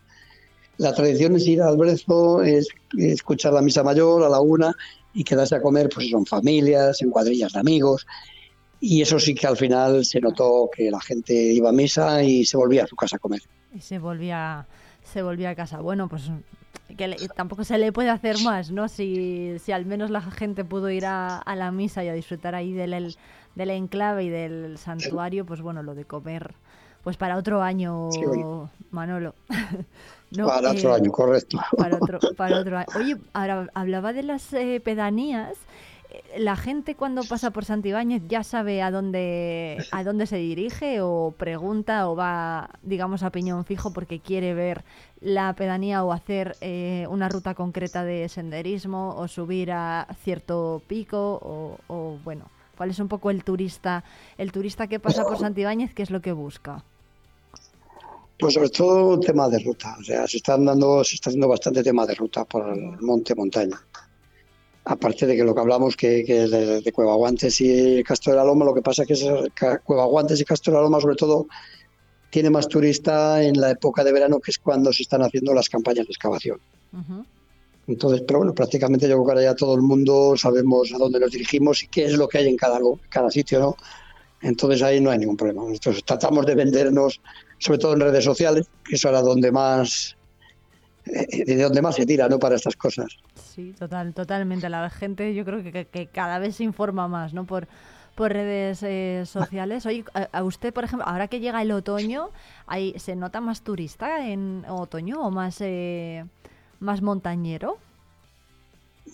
la 0.78 0.94
tradición 0.94 1.34
es 1.34 1.48
ir 1.48 1.62
al 1.62 1.76
brezo, 1.76 2.42
es 2.42 2.68
escuchar 2.96 3.54
la 3.54 3.62
misa 3.62 3.82
mayor 3.82 4.22
a 4.22 4.28
la 4.28 4.38
una 4.38 4.72
y 5.14 5.24
quedarse 5.24 5.56
a 5.56 5.62
comer, 5.62 5.88
pues 5.88 6.10
son 6.10 6.26
familias, 6.26 7.00
en 7.02 7.10
cuadrillas 7.10 7.54
de 7.54 7.58
amigos. 7.58 8.06
Y 8.88 9.02
eso 9.02 9.18
sí 9.18 9.34
que 9.34 9.46
al 9.46 9.56
final 9.56 10.04
se 10.04 10.20
notó 10.20 10.70
que 10.74 10.90
la 10.90 11.00
gente 11.00 11.32
iba 11.34 11.70
a 11.70 11.72
misa 11.72 12.22
y 12.22 12.44
se 12.44 12.56
volvía 12.56 12.84
a 12.84 12.86
su 12.86 12.94
casa 12.96 13.16
a 13.16 13.18
comer. 13.18 13.40
Y 13.74 13.80
se 13.80 13.98
volvía, 13.98 14.66
se 15.02 15.22
volvía 15.22 15.50
a 15.50 15.54
casa. 15.56 15.80
Bueno, 15.80 16.08
pues 16.08 16.30
que 16.96 17.08
le- 17.08 17.16
tampoco 17.34 17.64
se 17.64 17.78
le 17.78 17.90
puede 17.92 18.10
hacer 18.10 18.36
más, 18.42 18.70
¿no? 18.70 18.86
Si, 18.88 19.56
si 19.58 19.72
al 19.72 19.86
menos 19.86 20.10
la 20.10 20.20
gente 20.22 20.64
pudo 20.64 20.88
ir 20.90 21.04
a, 21.06 21.38
a 21.38 21.56
la 21.56 21.72
misa 21.72 22.04
y 22.04 22.08
a 22.08 22.12
disfrutar 22.14 22.54
ahí 22.54 22.72
del, 22.72 22.92
el- 22.94 23.16
del 23.56 23.70
enclave 23.70 24.24
y 24.24 24.28
del 24.28 24.78
santuario, 24.78 25.44
pues 25.44 25.60
bueno, 25.62 25.82
lo 25.82 25.94
de 25.94 26.04
comer, 26.04 26.54
pues 27.02 27.16
para 27.16 27.36
otro 27.38 27.62
año, 27.62 28.08
Sí. 28.12 28.20
Manolo. 28.90 29.34
No, 30.32 30.48
Para 30.48 30.72
otro 30.72 30.90
eh, 30.90 30.96
año, 30.96 31.12
correcto. 31.12 31.56
Para 31.78 31.96
otro, 31.96 32.18
para 32.36 32.58
otro 32.60 32.76
año. 32.78 32.86
Oye, 32.96 33.16
ahora 33.32 33.68
hablaba 33.74 34.12
de 34.12 34.24
las 34.24 34.52
eh, 34.54 34.80
pedanías. 34.84 35.56
La 36.38 36.56
gente 36.56 36.94
cuando 36.94 37.22
pasa 37.24 37.50
por 37.50 37.64
Santibáñez 37.64 38.22
ya 38.28 38.42
sabe 38.44 38.82
a 38.82 38.90
dónde 38.90 39.78
a 39.90 40.04
dónde 40.04 40.26
se 40.26 40.36
dirige 40.36 41.00
o 41.00 41.34
pregunta 41.36 42.08
o 42.08 42.16
va, 42.16 42.70
digamos, 42.82 43.22
a 43.22 43.30
piñón 43.30 43.64
fijo 43.64 43.92
porque 43.92 44.20
quiere 44.20 44.54
ver 44.54 44.84
la 45.20 45.54
pedanía 45.54 46.04
o 46.04 46.12
hacer 46.12 46.56
eh, 46.60 47.06
una 47.08 47.28
ruta 47.28 47.54
concreta 47.54 48.04
de 48.04 48.28
senderismo 48.28 49.14
o 49.16 49.28
subir 49.28 49.72
a 49.72 50.06
cierto 50.22 50.82
pico 50.86 51.40
o, 51.42 51.78
o, 51.88 52.18
bueno, 52.22 52.50
cuál 52.76 52.90
es 52.90 52.98
un 52.98 53.08
poco 53.08 53.30
el 53.30 53.42
turista 53.42 54.04
el 54.36 54.52
turista 54.52 54.86
que 54.86 55.00
pasa 55.00 55.24
por 55.24 55.38
Santibáñez, 55.38 55.94
qué 55.94 56.02
es 56.02 56.10
lo 56.10 56.20
que 56.20 56.32
busca. 56.32 56.84
Pues 58.38 58.52
sobre 58.52 58.68
todo 58.68 59.18
tema 59.18 59.48
de 59.48 59.58
ruta, 59.60 59.96
o 59.98 60.04
sea, 60.04 60.26
se 60.26 60.36
están 60.36 60.66
dando, 60.66 61.02
se 61.02 61.14
está 61.14 61.30
haciendo 61.30 61.48
bastante 61.48 61.82
tema 61.82 62.04
de 62.04 62.14
ruta 62.14 62.44
por 62.44 62.68
el 62.68 63.00
monte 63.00 63.34
montaña. 63.34 63.80
Aparte 64.88 65.26
de 65.26 65.34
que 65.36 65.42
lo 65.42 65.52
que 65.52 65.60
hablamos 65.60 65.96
que, 65.96 66.24
que 66.24 66.44
es 66.44 66.50
de, 66.52 66.80
de 66.80 66.92
Cueva 66.92 67.16
Guantes 67.16 67.60
y 67.60 68.02
Castro 68.04 68.32
de 68.32 68.38
la 68.38 68.44
Loma, 68.44 68.64
lo 68.64 68.72
que 68.72 68.82
pasa 68.82 69.02
es 69.02 69.08
que 69.08 69.14
es- 69.14 69.80
Cueva 69.84 70.04
Guantes 70.06 70.40
y 70.40 70.44
Castro 70.44 70.72
de 70.72 70.76
la 70.78 70.82
Loma 70.84 71.00
sobre 71.00 71.16
todo 71.16 71.46
tiene 72.30 72.50
más 72.50 72.68
turista 72.68 73.42
en 73.42 73.60
la 73.60 73.70
época 73.72 74.04
de 74.04 74.12
verano 74.12 74.38
que 74.40 74.50
es 74.52 74.58
cuando 74.58 74.92
se 74.92 75.02
están 75.02 75.22
haciendo 75.22 75.52
las 75.54 75.68
campañas 75.68 76.06
de 76.06 76.12
excavación. 76.12 76.60
Entonces, 77.88 78.22
pero 78.26 78.38
bueno, 78.40 78.54
prácticamente 78.54 79.08
yo 79.08 79.14
creo 79.14 79.24
que 79.24 79.30
ahora 79.32 79.42
ya 79.42 79.54
todo 79.54 79.74
el 79.74 79.82
mundo 79.82 80.34
sabemos 80.36 80.92
a 80.94 80.98
dónde 80.98 81.18
nos 81.20 81.30
dirigimos 81.30 81.82
y 81.82 81.88
qué 81.88 82.04
es 82.06 82.12
lo 82.14 82.28
que 82.28 82.38
hay 82.38 82.48
en 82.48 82.56
cada, 82.56 82.78
cada 83.08 83.30
sitio, 83.30 83.58
¿no? 83.60 83.76
Entonces 84.42 84.82
ahí 84.82 85.00
no 85.00 85.10
hay 85.10 85.18
ningún 85.18 85.36
problema. 85.36 85.62
Nosotros 85.64 86.04
tratamos 86.04 86.46
de 86.46 86.54
vendernos, 86.54 87.20
sobre 87.58 87.78
todo 87.78 87.94
en 87.94 88.00
redes 88.00 88.24
sociales, 88.24 88.66
que 88.88 88.96
es 88.96 89.04
ahora 89.04 89.22
donde 89.22 89.50
más, 89.50 90.16
eh, 91.06 91.44
de 91.44 91.62
donde 91.62 91.80
más 91.82 91.94
se 91.96 92.06
tira, 92.06 92.28
¿no? 92.28 92.38
Para 92.38 92.56
estas 92.56 92.76
cosas. 92.76 93.06
Sí, 93.56 93.72
total, 93.72 94.12
totalmente. 94.12 94.68
La 94.68 94.90
gente 94.90 95.34
yo 95.34 95.46
creo 95.46 95.62
que, 95.62 96.08
cada 96.12 96.38
vez 96.38 96.56
se 96.56 96.64
informa 96.64 97.08
más, 97.08 97.32
¿no? 97.32 97.46
Por, 97.46 97.66
por 98.14 98.30
redes 98.30 98.82
eh, 98.82 99.22
sociales. 99.24 99.86
Oye, 99.86 100.04
a, 100.12 100.28
a 100.30 100.44
usted, 100.44 100.74
por 100.74 100.84
ejemplo, 100.84 101.08
ahora 101.08 101.26
que 101.28 101.40
llega 101.40 101.62
el 101.62 101.72
otoño, 101.72 102.28
ahí 102.66 102.92
¿se 102.98 103.16
nota 103.16 103.40
más 103.40 103.62
turista 103.62 104.28
en 104.28 104.66
otoño 104.68 105.22
o 105.22 105.30
más, 105.30 105.56
eh, 105.60 106.26
más 106.80 107.00
montañero? 107.00 107.78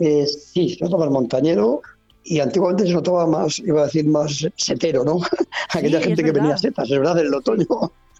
Eh, 0.01 0.27
sí, 0.27 0.71
se 0.71 0.85
notaba 0.85 1.05
el 1.05 1.13
montañero 1.13 1.81
y 2.25 2.41
antiguamente 2.41 2.85
se 2.85 2.95
notaba 2.95 3.25
más, 3.29 3.61
iba 3.61 3.83
a 3.83 3.85
decir, 3.85 4.07
más 4.07 4.45
setero, 4.57 5.05
¿no? 5.05 5.21
Aquella 5.73 6.01
gente 6.01 6.25
que 6.25 6.33
venía 6.33 6.55
a 6.55 6.59
setas, 6.59 6.91
es 6.91 6.99
verdad, 6.99 7.21
en 7.21 7.27
el 7.27 7.35
otoño. 7.35 7.67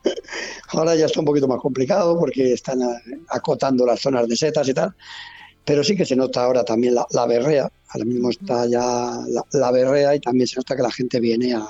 Ahora 0.69 0.95
ya 0.95 1.07
está 1.07 1.19
un 1.19 1.27
poquito 1.27 1.49
más 1.49 1.61
complicado 1.61 2.17
porque 2.17 2.53
están 2.53 2.79
acotando 3.29 3.85
las 3.85 4.01
zonas 4.01 4.29
de 4.29 4.37
setas 4.37 4.69
y 4.69 4.75
tal. 4.75 4.95
Pero 5.65 5.85
sí 5.85 5.97
que 5.97 6.05
se 6.05 6.17
nota 6.17 6.45
ahora 6.45 6.65
también 6.65 6.95
la, 6.95 7.07
la 7.11 7.27
berrea. 7.27 7.71
Ahora 7.89 8.05
mismo 8.05 8.31
está 8.31 8.67
ya 8.67 8.81
la, 9.29 9.45
la 9.53 9.71
berrea 9.71 10.15
y 10.15 10.21
también 10.21 10.47
se 10.47 10.57
nota 10.57 10.75
que 10.75 10.83
la 10.83 10.91
gente 10.91 11.21
viene 11.21 11.55
a, 11.55 11.67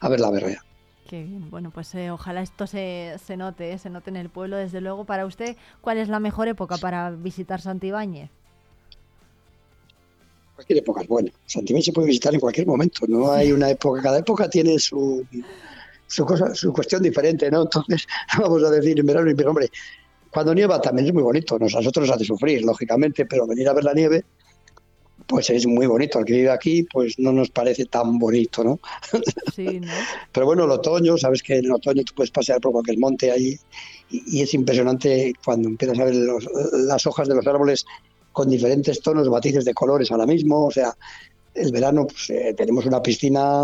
a 0.00 0.08
ver 0.08 0.20
la 0.20 0.30
berrea. 0.30 0.64
Qué 1.08 1.22
bien. 1.22 1.50
Bueno, 1.50 1.70
pues 1.70 1.94
eh, 1.94 2.10
ojalá 2.10 2.42
esto 2.42 2.66
se, 2.66 3.16
se 3.24 3.36
note, 3.36 3.72
eh, 3.72 3.78
se 3.78 3.90
note 3.90 4.10
en 4.10 4.16
el 4.16 4.30
pueblo. 4.30 4.56
Desde 4.56 4.80
luego, 4.80 5.04
para 5.04 5.26
usted, 5.26 5.56
¿cuál 5.80 5.98
es 5.98 6.08
la 6.08 6.20
mejor 6.20 6.48
época 6.48 6.78
para 6.78 7.10
visitar 7.10 7.60
Santibáñez? 7.60 8.30
Cualquier 10.54 10.78
época 10.78 11.02
es 11.02 11.08
buena. 11.08 11.30
Santibáñez 11.46 11.84
se 11.86 11.92
puede 11.92 12.08
visitar 12.08 12.32
en 12.32 12.40
cualquier 12.40 12.66
momento. 12.66 13.06
No 13.06 13.30
hay 13.30 13.52
una 13.52 13.68
época. 13.68 14.00
Cada 14.00 14.18
época 14.18 14.48
tiene 14.48 14.78
su, 14.78 15.26
su 16.06 16.24
cosa, 16.24 16.54
su 16.54 16.72
cuestión 16.72 17.02
diferente, 17.02 17.50
¿no? 17.50 17.62
Entonces, 17.62 18.06
vamos 18.38 18.62
a 18.64 18.70
decir 18.70 18.98
en 18.98 19.06
verano, 19.06 19.30
pero 19.36 19.50
hombre, 19.50 19.70
cuando 20.34 20.54
nieva 20.54 20.80
también 20.80 21.06
es 21.08 21.14
muy 21.14 21.22
bonito. 21.22 21.58
Nos, 21.58 21.74
a 21.74 21.78
nosotros 21.78 22.06
nos 22.08 22.16
hace 22.16 22.24
sufrir, 22.26 22.62
lógicamente, 22.62 23.24
pero 23.24 23.46
venir 23.46 23.68
a 23.68 23.72
ver 23.72 23.84
la 23.84 23.94
nieve, 23.94 24.24
pues 25.26 25.48
es 25.50 25.66
muy 25.66 25.86
bonito. 25.86 26.18
Al 26.18 26.24
que 26.24 26.34
vive 26.34 26.50
aquí, 26.50 26.84
pues 26.92 27.14
no 27.18 27.32
nos 27.32 27.50
parece 27.50 27.86
tan 27.86 28.18
bonito, 28.18 28.62
¿no? 28.64 28.80
Sí, 29.54 29.80
¿no? 29.80 29.86
Pero 30.32 30.46
bueno, 30.46 30.64
el 30.64 30.70
otoño, 30.72 31.16
sabes 31.16 31.42
que 31.42 31.58
en 31.58 31.66
el 31.66 31.72
otoño 31.72 32.02
tú 32.04 32.12
puedes 32.16 32.30
pasear 32.32 32.60
por 32.60 32.72
cualquier 32.72 32.98
monte 32.98 33.30
ahí 33.30 33.56
y, 34.10 34.38
y 34.38 34.42
es 34.42 34.52
impresionante 34.52 35.32
cuando 35.44 35.68
empiezas 35.68 35.98
a 36.00 36.04
ver 36.04 36.16
los- 36.16 36.48
las 36.72 37.06
hojas 37.06 37.28
de 37.28 37.36
los 37.36 37.46
árboles 37.46 37.84
con 38.32 38.50
diferentes 38.50 39.00
tonos, 39.00 39.28
matices 39.30 39.64
de 39.64 39.72
colores 39.72 40.10
ahora 40.10 40.26
mismo. 40.26 40.66
O 40.66 40.70
sea, 40.72 40.92
el 41.54 41.70
verano 41.70 42.06
pues, 42.06 42.30
eh, 42.30 42.52
tenemos 42.56 42.84
una 42.84 43.00
piscina 43.00 43.62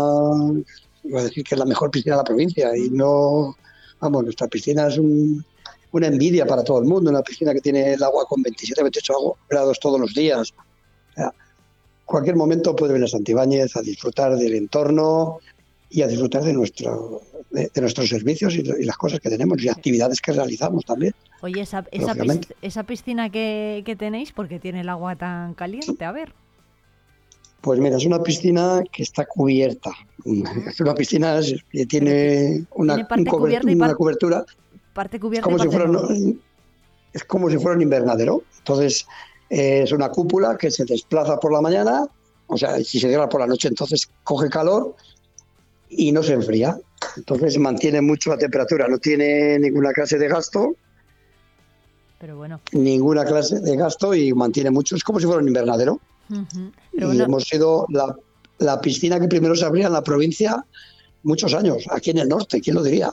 iba 1.03 1.19
a 1.19 1.23
decir 1.23 1.43
que 1.43 1.55
es 1.55 1.59
la 1.59 1.65
mejor 1.65 1.91
piscina 1.91 2.15
de 2.15 2.19
la 2.21 2.23
provincia 2.23 2.77
y 2.77 2.89
no, 2.91 3.55
vamos, 3.99 4.23
nuestra 4.23 4.47
piscina 4.47 4.87
es 4.87 4.97
un- 4.97 5.43
una 5.91 6.07
envidia 6.07 6.45
para 6.45 6.63
todo 6.63 6.79
el 6.79 6.85
mundo, 6.85 7.09
una 7.09 7.21
piscina 7.21 7.53
que 7.53 7.61
tiene 7.61 7.93
el 7.93 8.03
agua 8.03 8.25
con 8.25 8.41
27, 8.41 8.81
28 8.81 9.13
agu- 9.13 9.35
grados 9.49 9.79
todos 9.79 9.99
los 9.99 10.13
días. 10.13 10.51
O 10.51 11.13
sea, 11.15 11.33
cualquier 12.05 12.35
momento 12.35 12.75
puede 12.75 12.93
venir 12.93 13.05
a 13.05 13.09
Santibáñez 13.09 13.75
a 13.75 13.81
disfrutar 13.81 14.35
del 14.37 14.55
entorno 14.55 15.39
y 15.89 16.01
a 16.01 16.07
disfrutar 16.07 16.43
de, 16.43 16.53
nuestro, 16.53 17.21
de, 17.49 17.69
de 17.73 17.81
nuestros 17.81 18.07
servicios 18.07 18.55
y, 18.55 18.59
y 18.61 18.83
las 18.85 18.95
cosas 18.97 19.19
que 19.19 19.29
tenemos 19.29 19.61
y 19.61 19.67
actividades 19.69 20.21
que 20.21 20.31
realizamos 20.31 20.85
también. 20.85 21.13
Oye, 21.41 21.61
esa, 21.61 21.83
esa, 21.91 22.07
Lógicamente. 22.07 22.47
pis- 22.47 22.57
esa 22.61 22.83
piscina 22.83 23.29
que, 23.29 23.83
que 23.85 23.95
tenéis, 23.97 24.31
porque 24.31 24.59
tiene 24.59 24.81
el 24.81 24.89
agua 24.89 25.15
tan 25.17 25.53
caliente? 25.55 26.05
A 26.05 26.11
ver. 26.13 26.33
Pues 27.59 27.79
mira, 27.79 27.97
es 27.97 28.05
una 28.05 28.23
piscina 28.23 28.81
que 28.91 29.03
está 29.03 29.25
cubierta. 29.25 29.91
Es 30.67 30.79
una 30.79 30.93
piscina 30.95 31.39
que 31.71 31.85
tiene 31.85 32.65
una, 32.75 32.95
Tiene 33.07 33.23
un 33.23 33.25
cubierta 33.25 33.67
una 33.71 33.87
par- 33.87 33.95
Parte 34.93 35.17
es 35.17 35.21
cubierta 35.21 35.43
como, 35.45 35.57
y 35.57 35.59
si 35.61 35.67
parte 35.67 35.77
fuera, 35.85 35.91
no. 35.91 36.07
un- 36.07 36.41
es 37.13 37.23
como 37.25 37.49
si 37.49 37.57
fuera 37.57 37.75
un 37.75 37.81
invernadero. 37.81 38.43
Entonces, 38.59 39.05
eh, 39.49 39.81
es 39.83 39.91
una 39.91 40.09
cúpula 40.09 40.57
que 40.57 40.71
se 40.71 40.85
desplaza 40.85 41.39
por 41.39 41.51
la 41.53 41.61
mañana, 41.61 42.05
o 42.47 42.57
sea, 42.57 42.77
si 42.77 42.99
se 42.99 43.07
cierra 43.09 43.27
por 43.29 43.41
la 43.41 43.47
noche, 43.47 43.67
entonces 43.67 44.09
coge 44.23 44.49
calor 44.49 44.95
y 45.89 46.11
no 46.11 46.23
se 46.23 46.33
enfría. 46.33 46.77
Entonces 47.17 47.57
mantiene 47.57 48.01
mucho 48.01 48.29
la 48.29 48.37
temperatura, 48.37 48.87
no 48.87 48.97
tiene 48.97 49.57
ninguna 49.59 49.91
clase 49.91 50.17
de 50.17 50.27
gasto, 50.27 50.75
Pero 52.19 52.37
bueno. 52.37 52.61
ninguna 52.71 53.25
clase 53.25 53.59
de 53.59 53.75
gasto 53.75 54.13
y 54.13 54.31
mantiene 54.33 54.69
mucho. 54.71 54.95
Es 54.95 55.03
como 55.03 55.19
si 55.19 55.25
fuera 55.25 55.41
un 55.41 55.47
invernadero. 55.47 55.99
Y 56.29 56.35
Pero 56.95 57.07
bueno, 57.07 57.23
hemos 57.25 57.43
sido 57.43 57.85
la, 57.89 58.15
la 58.59 58.79
piscina 58.79 59.19
que 59.19 59.27
primero 59.27 59.55
se 59.55 59.65
abría 59.65 59.87
en 59.87 59.93
la 59.93 60.03
provincia 60.03 60.63
muchos 61.23 61.53
años, 61.53 61.85
aquí 61.91 62.11
en 62.11 62.19
el 62.19 62.29
norte, 62.29 62.61
¿quién 62.61 62.75
lo 62.75 62.83
diría? 62.83 63.11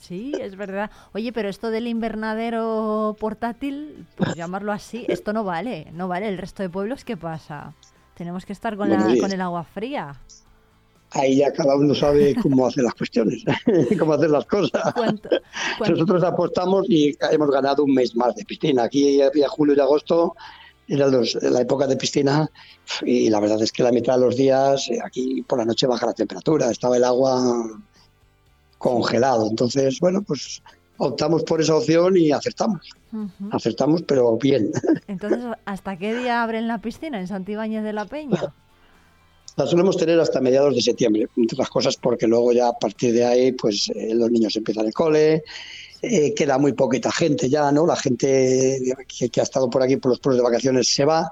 Sí, 0.00 0.32
es 0.40 0.56
verdad. 0.56 0.90
Oye, 1.12 1.32
pero 1.32 1.48
esto 1.48 1.70
del 1.70 1.86
invernadero 1.86 3.16
portátil, 3.18 4.06
por 4.16 4.34
llamarlo 4.34 4.72
así, 4.72 5.04
esto 5.08 5.32
no 5.32 5.44
vale. 5.44 5.88
No 5.92 6.08
vale. 6.08 6.28
¿El 6.28 6.38
resto 6.38 6.62
de 6.62 6.70
pueblos 6.70 7.04
qué 7.04 7.16
pasa? 7.16 7.74
Tenemos 8.14 8.46
que 8.46 8.52
estar 8.52 8.76
con, 8.76 8.88
Bueno, 8.88 9.08
la, 9.08 9.20
con 9.20 9.32
el 9.32 9.40
agua 9.40 9.64
fría. 9.64 10.20
Ahí 11.10 11.36
ya 11.36 11.52
cada 11.52 11.74
uno 11.76 11.94
sabe 11.94 12.34
cómo 12.34 12.66
hacer 12.66 12.84
las 12.84 12.94
cuestiones, 12.94 13.42
cómo 13.98 14.12
hacer 14.12 14.30
las 14.30 14.44
cosas. 14.44 14.92
cuánto? 14.94 15.28
Nosotros 15.88 16.22
apostamos 16.22 16.86
y 16.88 17.16
hemos 17.30 17.50
ganado 17.50 17.84
un 17.84 17.94
mes 17.94 18.14
más 18.14 18.34
de 18.34 18.44
piscina. 18.44 18.84
Aquí 18.84 19.22
había 19.22 19.48
julio 19.48 19.74
y 19.74 19.80
agosto, 19.80 20.34
era 20.88 21.06
los- 21.08 21.34
la 21.42 21.60
época 21.60 21.86
de 21.86 21.96
piscina 21.96 22.50
y 23.02 23.28
la 23.30 23.40
verdad 23.40 23.60
es 23.62 23.70
que 23.72 23.82
la 23.82 23.92
mitad 23.92 24.14
de 24.14 24.24
los 24.24 24.36
días 24.36 24.88
eh, 24.88 24.98
aquí 25.04 25.42
por 25.42 25.58
la 25.58 25.64
noche 25.64 25.86
baja 25.86 26.06
la 26.06 26.14
temperatura, 26.14 26.70
estaba 26.70 26.96
el 26.96 27.04
agua 27.04 27.66
congelado. 28.78 29.48
Entonces, 29.48 29.98
bueno, 30.00 30.22
pues 30.22 30.62
optamos 30.98 31.42
por 31.44 31.60
esa 31.60 31.76
opción 31.76 32.16
y 32.16 32.30
acertamos. 32.32 32.80
Acertamos, 33.50 34.02
pero 34.02 34.36
bien. 34.36 34.70
Entonces, 35.08 35.40
¿hasta 35.64 35.96
qué 35.96 36.14
día 36.14 36.42
abren 36.42 36.68
la 36.68 36.78
piscina 36.78 37.18
en 37.20 37.26
Santibáñez 37.28 37.82
de 37.82 37.92
la 37.92 38.04
Peña? 38.04 38.52
La 39.56 39.66
solemos 39.66 39.96
tener 39.96 40.20
hasta 40.20 40.40
mediados 40.40 40.76
de 40.76 40.80
septiembre, 40.82 41.26
entre 41.36 41.56
otras 41.56 41.68
cosas 41.68 41.96
porque 41.96 42.28
luego 42.28 42.52
ya 42.52 42.68
a 42.68 42.72
partir 42.78 43.12
de 43.12 43.24
ahí 43.24 43.50
pues 43.52 43.88
eh, 43.92 44.14
los 44.14 44.30
niños 44.30 44.54
empiezan 44.54 44.86
el 44.86 44.92
cole, 44.94 45.42
eh, 46.02 46.34
queda 46.34 46.58
muy 46.58 46.72
poquita 46.72 47.10
gente 47.10 47.48
ya, 47.48 47.72
¿no? 47.72 47.86
La 47.86 47.96
gente 47.96 48.80
que, 49.06 49.28
que 49.28 49.40
ha 49.40 49.42
estado 49.42 49.68
por 49.68 49.82
aquí 49.82 49.96
por 49.96 50.10
los 50.10 50.20
pueblos 50.20 50.38
de 50.38 50.44
vacaciones 50.44 50.88
se 50.88 51.04
va 51.04 51.30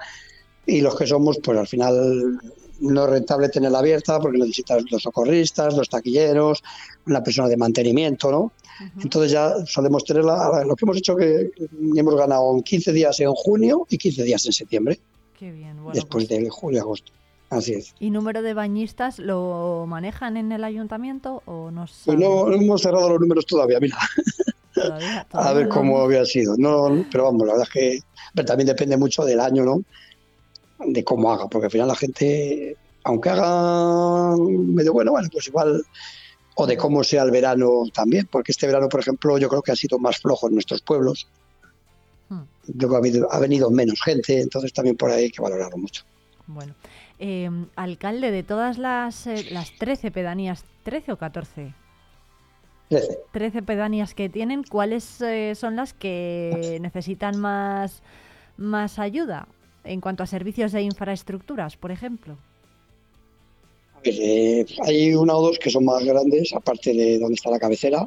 y 0.67 0.81
los 0.81 0.97
que 0.97 1.07
somos 1.07 1.39
pues 1.43 1.59
al 1.59 1.67
final 1.67 2.39
no 2.81 3.05
es 3.05 3.11
rentable 3.11 3.49
tenerla 3.49 3.79
abierta 3.79 4.21
porque 4.21 4.39
necesitas 4.39 4.83
los 4.91 5.03
socorristas, 5.03 5.77
los 5.77 5.89
taquilleros, 5.89 6.63
una 7.07 7.23
persona 7.23 7.49
de 7.49 7.57
mantenimiento, 7.57 8.31
¿no? 8.31 8.53
Entonces 9.03 9.33
ya 9.33 9.55
solemos 9.65 10.05
tenerla, 10.05 10.63
lo 10.67 10.77
que 10.77 10.85
hemos 10.85 10.99
hecho 10.99 11.17
que 11.17 11.51
hemos 11.95 12.15
ganado 12.15 12.61
15 12.63 12.93
días 12.93 13.19
en 13.21 13.33
junio 13.33 13.87
y 13.89 13.97
15 13.97 14.23
días 14.25 14.45
en 14.45 14.53
septiembre, 14.53 15.01
Qué 15.39 15.51
bien. 15.51 15.77
Bueno, 15.77 15.93
después 15.93 16.27
pues- 16.27 16.43
de 16.43 16.49
julio 16.51 16.79
y 16.79 16.81
agosto. 16.81 17.13
Así 17.49 17.75
es. 17.75 17.95
¿Y 18.01 18.11
número 18.11 18.43
de 18.43 18.55
bañistas 18.55 19.19
lo 19.21 19.85
manejan 19.87 20.37
en 20.37 20.51
el 20.53 20.65
ayuntamiento 20.65 21.43
o 21.47 21.71
no 21.71 21.83
Pues 21.83 21.93
saben? 22.05 22.21
no, 22.21 22.47
no 22.49 22.55
hemos 22.57 22.83
cerrado 22.83 23.09
los 23.11 23.21
números 23.21 23.47
todavía, 23.47 23.79
mira, 23.81 23.97
Todavía- 24.75 25.27
a 25.33 25.53
ver 25.53 25.69
cómo 25.69 26.01
había 26.01 26.25
sido. 26.25 26.55
No, 26.59 27.05
pero 27.11 27.25
vamos, 27.25 27.47
la 27.47 27.53
verdad 27.55 27.69
es 27.69 27.73
que 27.73 27.99
pero 28.35 28.47
también 28.47 28.67
depende 28.67 28.97
mucho 28.97 29.25
del 29.25 29.41
año, 29.41 29.65
¿no? 29.65 29.83
De 30.87 31.03
cómo 31.05 31.33
haga, 31.33 31.47
porque 31.49 31.67
al 31.67 31.71
final 31.71 31.89
la 31.89 31.95
gente, 31.97 32.77
aunque 33.05 33.31
haga 33.31 34.37
medio 34.37 34.93
bueno, 34.93 35.13
bueno, 35.13 35.29
pues 35.33 35.47
igual, 35.49 35.83
o 36.57 36.67
de 36.67 36.77
cómo 36.77 37.03
sea 37.05 37.23
el 37.23 37.31
verano 37.31 37.85
también, 37.95 38.29
porque 38.31 38.53
este 38.53 38.67
verano, 38.67 38.89
por 38.89 39.01
ejemplo, 39.01 39.39
yo 39.39 39.49
creo 39.49 39.63
que 39.63 39.73
ha 39.73 39.77
sido 39.77 39.99
más 39.99 40.19
flojo 40.19 40.49
en 40.49 40.55
nuestros 40.55 40.83
pueblos. 40.83 41.29
Hmm. 42.29 42.43
Yo 42.67 42.89
creo 42.89 43.01
que 43.01 43.23
ha 43.31 43.39
venido 43.39 43.71
menos 43.71 44.03
gente, 44.03 44.41
entonces 44.41 44.73
también 44.73 44.97
por 44.97 45.11
ahí 45.11 45.25
hay 45.25 45.31
que 45.31 45.41
valorarlo 45.41 45.79
mucho. 45.79 46.03
Bueno, 46.49 46.75
eh, 47.19 47.51
alcalde 47.77 48.31
de 48.31 48.43
todas 48.43 48.79
las, 48.79 49.27
eh, 49.27 49.47
las 49.51 49.73
13 49.79 50.11
pedanías, 50.11 50.65
¿13 50.85 51.13
o 51.13 51.17
14? 51.17 51.75
13. 52.89 53.19
13 53.33 53.63
pedanías 53.63 54.15
que 54.15 54.29
tienen, 54.29 54.63
¿cuáles 54.63 55.21
eh, 55.21 55.55
son 55.55 55.77
las 55.77 55.93
que 55.93 56.79
necesitan 56.81 57.39
más, 57.39 58.03
más 58.57 58.99
ayuda 58.99 59.49
en 59.85 60.01
cuanto 60.01 60.23
a 60.23 60.27
servicios 60.27 60.73
de 60.73 60.83
infraestructuras, 60.83 61.77
por 61.77 61.91
ejemplo? 61.91 62.37
Eh, 64.05 64.65
hay 64.85 65.15
una 65.15 65.37
o 65.37 65.43
dos 65.43 65.59
que 65.59 65.71
son 65.71 65.85
más 65.85 66.05
grandes, 66.05 66.53
aparte 66.53 66.93
de 66.93 67.19
donde 67.19 67.35
está 67.35 67.51
la 67.51 67.59
cabecera, 67.59 68.07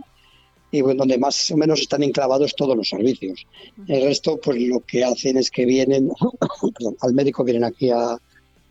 y 0.72 0.82
bueno, 0.82 1.00
donde 1.00 1.18
más 1.18 1.50
o 1.52 1.58
menos 1.58 1.82
están 1.82 2.04
enclavados 2.04 2.56
todos 2.56 2.78
los 2.78 2.88
servicios. 2.88 3.46
El 3.88 4.04
resto, 4.04 4.40
pues 4.40 4.62
lo 4.62 4.82
que 4.82 5.04
hacen 5.04 5.38
es 5.38 5.50
que 5.50 5.66
vienen, 5.66 6.12
al 7.02 7.14
médico 7.14 7.44
vienen 7.44 7.64
aquí 7.64 7.90
a, 7.90 8.18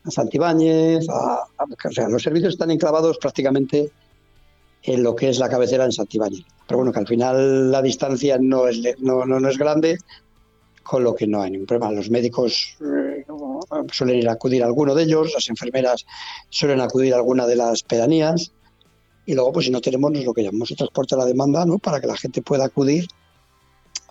a 0.05 0.11
Santibáñez, 0.11 1.07
a- 1.09 1.45
o 1.59 1.91
sea, 1.93 2.09
los 2.09 2.23
servicios 2.23 2.55
están 2.55 2.71
enclavados 2.71 3.19
prácticamente 3.19 3.91
en 4.83 5.03
lo 5.03 5.15
que 5.17 5.29
es 5.29 5.39
la 5.39 5.49
cabecera 5.49 5.85
en 5.85 5.93
Santibáñez. 5.93 6.45
Pero 6.67 6.79
bueno, 6.79 6.93
que 6.93 7.01
al 7.01 7.07
final 7.07 7.71
la 7.71 7.83
distancia 7.83 8.39
no 8.41 8.69
es, 8.69 8.81
no, 9.01 9.25
no, 9.27 9.41
no 9.41 9.49
es 9.49 9.59
grande, 9.59 9.99
con 10.83 11.05
lo 11.05 11.15
que 11.15 11.27
no 11.27 11.43
hay 11.43 11.51
ningún 11.51 11.67
problema. 11.67 11.93
Los 11.93 12.11
médicos 12.11 12.77
eh, 12.81 13.25
suelen 13.93 14.19
ir 14.21 14.29
a 14.29 14.33
acudir 14.33 14.63
a 14.63 14.67
alguno 14.67 14.95
de 14.95 15.03
ellos, 15.03 15.33
las 15.35 15.49
enfermeras 15.49 16.07
suelen 16.49 16.81
acudir 16.81 17.13
a 17.13 17.17
alguna 17.17 17.47
de 17.47 17.57
las 17.57 17.83
pedanías 17.83 18.53
y 19.27 19.35
luego 19.35 19.53
pues 19.53 19.67
si 19.67 19.73
no 19.73 19.83
tenemos 19.83 20.13
es 20.15 20.25
lo 20.25 20.33
que 20.33 20.43
llamamos 20.45 20.71
el 20.71 20.79
transporte 20.79 21.15
a 21.15 21.19
la 21.19 21.27
demanda, 21.27 21.67
¿no? 21.67 21.79
Para 21.79 22.01
que 22.01 22.07
la 22.07 22.17
gente 22.17 22.41
pueda 22.41 22.65
acudir 22.65 23.07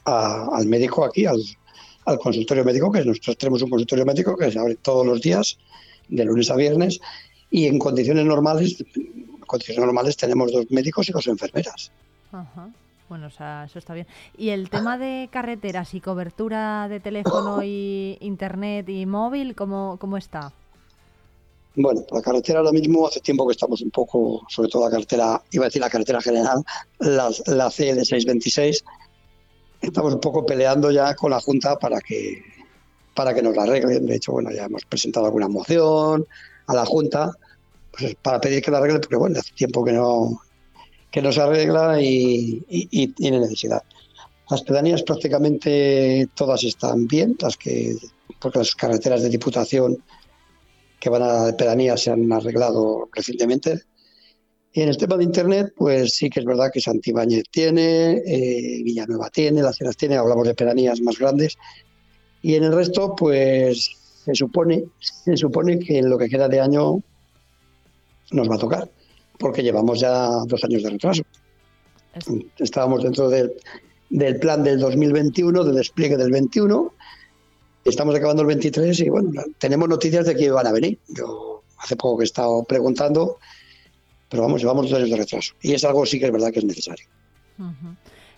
al 0.05 0.65
médico 0.68 1.03
aquí, 1.03 1.26
al, 1.26 1.41
al 2.07 2.17
consultorio 2.19 2.63
médico, 2.63 2.89
que 2.89 3.03
nosotros 3.03 3.38
tenemos 3.38 3.61
un 3.61 3.69
consultorio 3.69 4.05
médico 4.05 4.35
que 4.38 4.49
se 4.49 4.57
abre 4.57 4.75
todos 4.75 5.05
los 5.05 5.21
días, 5.21 5.57
de 6.07 6.23
lunes 6.23 6.49
a 6.49 6.55
viernes, 6.55 7.01
y 7.51 7.65
en 7.65 7.77
condiciones 7.77 8.25
normales, 8.25 8.84
en 8.95 9.39
condiciones 9.41 9.84
normales 9.84 10.15
tenemos 10.15 10.51
dos 10.53 10.65
médicos 10.71 11.09
y 11.09 11.11
dos 11.11 11.27
enfermeras. 11.27 11.91
Ajá. 12.31 12.69
Bueno, 13.09 13.27
o 13.27 13.29
sea, 13.29 13.65
eso 13.65 13.77
está 13.79 13.93
bien. 13.93 14.07
¿Y 14.38 14.49
el 14.49 14.69
tema 14.69 14.97
de 14.97 15.29
carreteras 15.31 15.93
y 15.93 16.01
cobertura 16.01 16.88
de 16.88 16.99
teléfono 16.99 17.61
y 17.63 18.17
internet 18.21 18.88
y 18.88 19.05
móvil, 19.05 19.55
cómo, 19.55 19.97
cómo 19.99 20.17
está? 20.17 20.53
Bueno, 21.75 22.05
la 22.11 22.21
carretera 22.21 22.59
ahora 22.59 22.71
mismo 22.71 23.05
hace 23.05 23.19
tiempo 23.19 23.45
que 23.45 23.51
estamos 23.51 23.81
un 23.81 23.91
poco, 23.91 24.45
sobre 24.49 24.69
todo 24.69 24.85
la 24.85 24.91
carretera, 24.91 25.41
iba 25.51 25.65
a 25.65 25.67
decir 25.67 25.81
la 25.81 25.89
carretera 25.89 26.21
general, 26.21 26.63
la, 26.99 27.29
la 27.45 27.69
C 27.69 27.93
de 27.93 28.03
626, 28.03 28.84
estamos 29.82 30.14
un 30.14 30.20
poco 30.20 30.45
peleando 30.45 30.91
ya 30.91 31.16
con 31.16 31.32
la 31.32 31.40
Junta 31.40 31.78
para 31.78 31.99
que 32.02 32.41
para 33.16 33.34
que 33.34 33.41
nos 33.41 33.56
la 33.56 33.64
arreglen. 33.64 34.06
De 34.06 34.16
hecho, 34.16 34.34
bueno, 34.34 34.52
ya 34.52 34.66
hemos 34.66 34.86
presentado 34.86 35.26
alguna 35.26 35.48
moción 35.48 36.28
a 36.68 36.74
la 36.76 36.86
Junta 36.86 37.32
pues, 37.98 38.16
para 38.22 38.40
pedir 38.40 38.62
que 38.62 38.70
la 38.70 38.78
arreglen, 38.78 39.02
porque 39.02 39.16
bueno, 39.16 39.40
hace 39.40 39.54
tiempo 39.54 39.84
que 39.84 39.94
no 39.94 40.41
que 41.12 41.22
no 41.22 41.32
se 41.32 41.41
arregla 41.41 41.99
y, 41.99 43.08
tiene 43.16 43.40
necesidad. 43.40 43.82
Las 44.49 44.62
pedanías 44.62 45.04
prácticamente 45.04 46.30
todas 46.36 46.64
están 46.64 47.08
bien, 47.08 47.36
las 47.40 47.58
que 47.58 47.95
porque 48.40 48.60
las 48.60 48.76
carreteras 48.76 49.24
de 49.24 49.30
diputación 49.30 49.98
que 50.99 51.10
van 51.10 51.24
a 51.24 51.56
pedanías 51.58 52.02
se 52.02 52.12
han 52.12 52.32
arreglado 52.32 53.10
recientemente. 53.14 53.82
Y 54.78 54.84
en 54.84 54.90
el 54.90 54.98
tema 54.98 55.18
de 55.18 55.24
Internet, 55.24 55.74
pues 55.76 56.14
sí 56.14 56.30
que 56.30 56.40
es 56.40 56.45
verdad 56.45 56.70
que 56.72 56.80
Santibáñez 56.80 57.45
tiene, 57.49 58.22
eh, 58.28 58.84
Villanueva 58.84 59.28
tiene, 59.32 59.64
Las 59.64 59.82
Heras 59.82 59.98
tiene, 59.98 60.18
hablamos 60.18 60.48
de 60.48 60.54
pedanías 60.54 61.02
más 61.02 61.18
grandes. 61.18 61.58
Y 62.44 62.54
en 62.54 62.64
el 62.64 62.72
resto, 62.72 63.16
pues 63.16 63.90
se 64.24 64.36
supone, 64.36 64.84
se 64.99 65.36
supone 65.36 65.80
que 65.80 65.98
en 65.98 66.12
lo 66.12 66.20
que 66.20 66.30
queda 66.30 66.48
de 66.48 66.62
año 66.62 67.02
nos 68.30 68.48
va 68.48 68.54
a 68.54 68.60
tocar, 68.60 68.88
porque 69.40 69.64
llevamos 69.64 69.99
ya 69.99 70.30
dos 70.45 70.64
años 70.64 70.84
de 70.84 70.91
retraso. 70.91 71.24
Estábamos 72.60 73.02
dentro 73.02 73.30
del, 73.30 73.54
del 74.12 74.38
plan 74.38 74.64
del 74.64 74.80
2021, 74.80 75.64
del 75.64 75.76
despliegue 75.76 76.18
del 76.18 76.30
21, 76.30 76.94
estamos 77.84 78.14
acabando 78.14 78.44
el 78.44 78.48
23 78.49 78.99
y 78.99 79.10
bueno, 79.10 79.41
tenemos 79.58 79.90
noticias 79.90 80.28
de 80.28 80.36
que 80.36 80.52
van 80.52 80.68
a 80.68 80.72
venir. 80.72 80.99
Yo 81.08 81.64
hace 81.80 81.95
poco 81.95 82.20
que 82.20 82.26
he 82.26 82.26
estado 82.26 82.64
preguntando 82.64 83.38
pero 84.30 84.44
vamos, 84.44 84.62
llevamos 84.62 84.90
dos 84.90 84.98
años 84.98 85.10
de 85.10 85.18
retraso. 85.18 85.54
Y 85.62 85.74
es 85.74 85.84
algo 85.84 86.06
sí 86.06 86.20
que 86.20 86.26
es 86.26 86.32
verdad 86.32 86.52
que 86.52 86.60
es 86.60 86.66
necesario. 86.66 87.06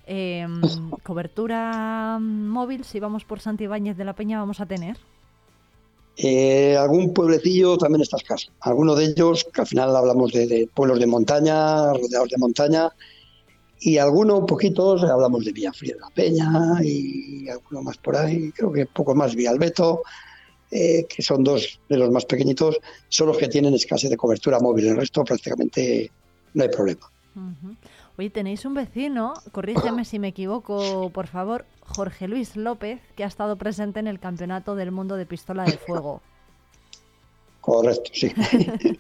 Eh, 0.06 0.48
cobertura 1.03 2.18
móvil, 2.20 2.84
si 2.84 2.99
vamos 2.99 3.26
por 3.26 3.40
Santibáñez 3.40 3.98
de 3.98 4.06
la 4.06 4.14
Peña, 4.14 4.40
vamos 4.40 4.60
a 4.60 4.66
tener. 4.66 4.98
Eh, 6.18 6.76
algún 6.76 7.14
pueblecillo 7.14 7.78
también 7.78 8.02
está 8.02 8.18
escaso. 8.18 8.52
Algunos 8.61 8.98
de 8.98 9.06
ellos, 9.06 9.45
que 9.45 9.61
al 9.61 9.68
final 9.68 9.95
hablamos 9.95 10.34
de, 10.34 10.48
de 10.48 10.68
pueblos 10.68 10.99
de 10.99 11.07
montaña, 11.07 11.94
rodeados 11.94 12.30
de 12.30 12.38
montaña, 12.38 12.91
y 13.82 13.98
algunos 13.98 14.41
poquitos 14.45 15.03
hablamos 15.03 15.45
de 15.45 15.53
Villafría 15.53 15.94
de 15.94 16.02
la 16.02 16.10
Peña 16.10 16.80
y 16.84 17.48
alguno 17.48 17.82
más 17.84 17.98
por 17.98 18.18
ahí, 18.18 18.52
creo 18.52 18.72
que 18.72 18.86
poco 18.86 19.16
más 19.16 19.36
Villalbeto, 19.36 20.02
eh, 20.71 21.05
que 21.07 21.21
son 21.21 21.43
dos 21.43 21.79
de 21.89 21.97
los 21.97 22.11
más 22.11 22.25
pequeñitos, 22.25 22.79
son 23.07 23.27
los 23.27 23.37
que 23.37 23.47
tienen 23.47 23.73
escasez 23.73 24.09
de 24.09 24.17
cobertura 24.17 24.59
móvil. 24.59 24.87
El 24.87 24.97
resto 24.97 25.23
prácticamente 25.23 26.11
no 26.53 26.63
hay 26.63 26.69
problema. 26.69 27.11
Ujú. 27.35 27.75
Oye, 28.17 28.29
tenéis 28.29 28.65
un 28.65 28.73
vecino, 28.73 29.33
corrígeme 29.51 30.03
si 30.03 30.19
me 30.19 30.27
equivoco, 30.29 31.09
por 31.11 31.27
favor, 31.27 31.65
Jorge 31.81 32.27
Luis 32.27 32.55
López, 32.55 32.99
que 33.15 33.23
ha 33.23 33.27
estado 33.27 33.57
presente 33.57 33.99
en 33.99 34.07
el 34.07 34.19
Campeonato 34.19 34.75
del 34.75 34.91
Mundo 34.91 35.15
de 35.15 35.25
Pistola 35.25 35.63
de 35.63 35.77
Fuego. 35.77 36.21
Correcto, 37.61 38.11
sí. 38.13 38.31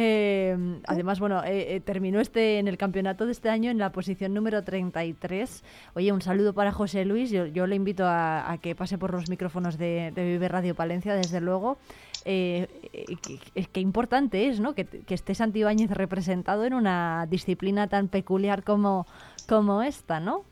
Eh, 0.00 0.56
además, 0.86 1.18
bueno, 1.18 1.42
eh, 1.42 1.74
eh, 1.74 1.80
terminó 1.80 2.20
este 2.20 2.60
en 2.60 2.68
el 2.68 2.78
campeonato 2.78 3.26
de 3.26 3.32
este 3.32 3.48
año 3.48 3.68
en 3.72 3.78
la 3.78 3.90
posición 3.90 4.32
número 4.32 4.62
33. 4.62 5.64
Oye, 5.94 6.12
un 6.12 6.22
saludo 6.22 6.52
para 6.52 6.70
José 6.70 7.04
Luis. 7.04 7.30
Yo, 7.32 7.66
le 7.66 7.74
invito 7.74 8.04
a, 8.06 8.56
que 8.62 8.76
pase 8.76 8.96
por 8.96 9.12
los 9.12 9.28
micrófonos 9.28 9.76
de, 9.76 10.12
de 10.14 10.24
Vive 10.24 10.46
Radio 10.46 10.76
Palencia, 10.76 11.14
desde 11.16 11.40
luego. 11.40 11.78
Eh, 12.24 12.68
eh, 12.92 13.16
que- 13.20 13.38
que- 13.52 13.64
Qué 13.72 13.80
importante 13.80 14.46
es, 14.48 14.60
¿no? 14.60 14.72
Que, 14.76 14.86
esté 15.08 15.34
Santibáñez 15.34 15.90
representado 15.90 16.64
en 16.64 16.74
una 16.74 17.26
disciplina 17.28 17.88
tan 17.88 18.06
peculiar 18.06 18.62
como, 18.62 19.04
como 19.48 19.82
esta, 19.82 20.20
¿no? 20.20 20.44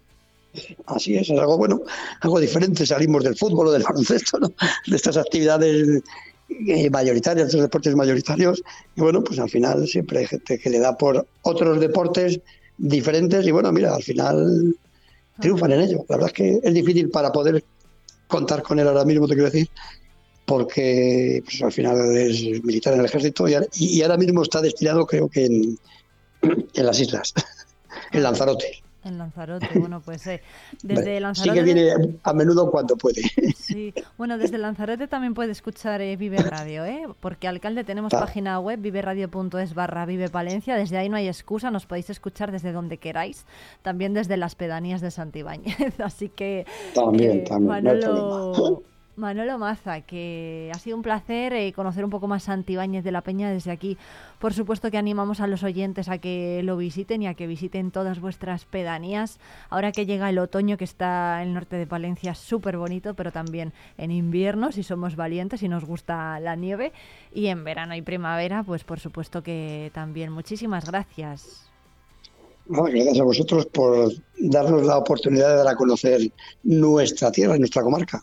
Así 0.86 1.14
es, 1.16 1.30
es 1.30 1.38
algo 1.38 1.56
bueno, 1.56 1.82
algo 2.20 2.40
diferente. 2.40 2.84
Salimos 2.84 3.22
del 3.22 3.36
fútbol 3.36 3.68
o 3.68 3.70
del 3.72 3.84
baloncesto, 3.84 4.40
¿no? 4.40 4.48
de 4.88 4.96
estas 4.96 5.16
actividades 5.18 6.02
mayoritarias, 6.90 7.46
estos 7.48 7.62
deportes 7.62 7.94
mayoritarios. 7.94 8.62
Y 8.94 9.00
bueno, 9.00 9.22
pues 9.22 9.38
al 9.38 9.50
final 9.50 9.86
siempre 9.86 10.20
hay 10.20 10.26
gente 10.26 10.58
que 10.58 10.70
le 10.70 10.78
da 10.78 10.96
por 10.96 11.26
otros 11.42 11.80
deportes 11.80 12.40
diferentes 12.78 13.46
y 13.46 13.50
bueno, 13.50 13.72
mira, 13.72 13.94
al 13.94 14.02
final 14.02 14.74
triunfan 15.40 15.72
en 15.72 15.80
ello. 15.80 16.04
La 16.08 16.16
verdad 16.16 16.28
es 16.28 16.32
que 16.34 16.60
es 16.62 16.74
difícil 16.74 17.10
para 17.10 17.32
poder 17.32 17.64
contar 18.28 18.62
con 18.62 18.78
él 18.78 18.88
ahora 18.88 19.04
mismo, 19.04 19.26
te 19.28 19.34
quiero 19.34 19.50
decir, 19.50 19.68
porque 20.46 21.42
pues, 21.44 21.62
al 21.62 21.72
final 21.72 22.16
es 22.16 22.40
militar 22.64 22.94
en 22.94 23.00
el 23.00 23.06
ejército 23.06 23.48
y, 23.48 23.54
ahora- 23.54 23.66
y 23.74 24.02
ahora 24.02 24.16
mismo 24.16 24.42
está 24.42 24.60
destinado 24.60 25.06
creo 25.06 25.28
que 25.28 25.44
en, 25.46 25.78
en 26.42 26.86
las 26.86 27.00
islas, 27.00 27.32
en 28.12 28.22
Lanzarote. 28.22 28.82
En 29.06 29.18
Lanzarote, 29.18 29.68
bueno, 29.78 30.00
pues 30.00 30.26
eh, 30.26 30.42
desde 30.82 31.02
Vale. 31.02 31.16
Sí 31.16 31.20
Lanzarote... 31.20 31.58
que 31.58 31.64
viene 31.64 32.18
a 32.22 32.32
menudo 32.32 32.70
cuando 32.70 32.96
puede. 32.96 33.22
Sí, 33.56 33.92
bueno, 34.16 34.38
desde 34.38 34.58
Lanzarote 34.58 35.08
también 35.08 35.34
puede 35.34 35.50
escuchar 35.50 36.00
eh, 36.00 36.16
Vive 36.16 36.38
Radio, 36.38 36.84
¿eh? 36.84 37.06
porque 37.20 37.48
alcalde 37.48 37.82
tenemos 37.82 38.12
Ah. 38.14 38.20
página 38.20 38.58
web 38.60 38.80
viveradio.es 38.80 39.74
barra 39.74 40.06
Vive 40.06 40.28
Palencia, 40.28 40.76
desde 40.76 40.96
ahí 40.98 41.08
no 41.08 41.16
hay 41.16 41.28
excusa, 41.28 41.70
nos 41.70 41.86
podéis 41.86 42.10
escuchar 42.10 42.52
desde 42.52 42.72
donde 42.72 42.98
queráis, 42.98 43.44
también 43.82 44.14
desde 44.14 44.36
las 44.36 44.54
pedanías 44.54 45.00
de 45.00 45.10
Santibáñez, 45.10 45.76
así 46.00 46.28
que 46.28 46.60
eh, 46.60 46.66
También, 46.94 47.44
también, 47.44 48.00
no 48.00 48.82
Manolo, 49.16 49.56
Maza, 49.56 50.02
que 50.02 50.70
ha 50.74 50.78
sido 50.78 50.96
un 50.96 51.02
placer 51.02 51.54
eh, 51.54 51.72
conocer 51.72 52.04
un 52.04 52.10
poco 52.10 52.28
más 52.28 52.44
Santibáñez 52.44 53.02
de 53.02 53.12
la 53.12 53.22
Peña 53.22 53.50
desde 53.50 53.70
aquí. 53.70 53.96
Por 54.38 54.52
supuesto 54.52 54.90
que 54.90 54.98
animamos 54.98 55.40
a 55.40 55.46
los 55.46 55.62
oyentes 55.62 56.08
a 56.10 56.18
que 56.18 56.60
lo 56.62 56.76
visiten 56.76 57.22
y 57.22 57.26
a 57.26 57.34
que 57.34 57.46
visiten 57.46 57.90
todas 57.90 58.20
vuestras 58.20 58.66
pedanías. 58.66 59.38
Ahora 59.70 59.90
que 59.92 60.04
llega 60.04 60.28
el 60.28 60.38
otoño, 60.38 60.76
que 60.76 60.84
está 60.84 61.42
el 61.42 61.54
norte 61.54 61.76
de 61.76 61.86
Palencia, 61.86 62.34
súper 62.34 62.76
bonito, 62.76 63.14
pero 63.14 63.32
también 63.32 63.72
en 63.96 64.10
invierno, 64.10 64.70
si 64.70 64.82
somos 64.82 65.16
valientes 65.16 65.62
y 65.62 65.68
nos 65.68 65.84
gusta 65.84 66.38
la 66.40 66.54
nieve. 66.54 66.92
Y 67.32 67.46
en 67.46 67.64
verano 67.64 67.96
y 67.96 68.02
primavera, 68.02 68.62
pues 68.64 68.84
por 68.84 69.00
supuesto 69.00 69.42
que 69.42 69.90
también. 69.94 70.30
Muchísimas 70.30 70.84
gracias. 70.84 71.66
Gracias 72.68 73.20
a 73.20 73.22
vosotros 73.22 73.66
por 73.66 74.12
darnos 74.38 74.84
la 74.84 74.98
oportunidad 74.98 75.50
de 75.50 75.56
dar 75.56 75.68
a 75.68 75.76
conocer 75.76 76.20
nuestra 76.64 77.30
tierra 77.30 77.56
y 77.56 77.60
nuestra 77.60 77.82
comarca. 77.82 78.22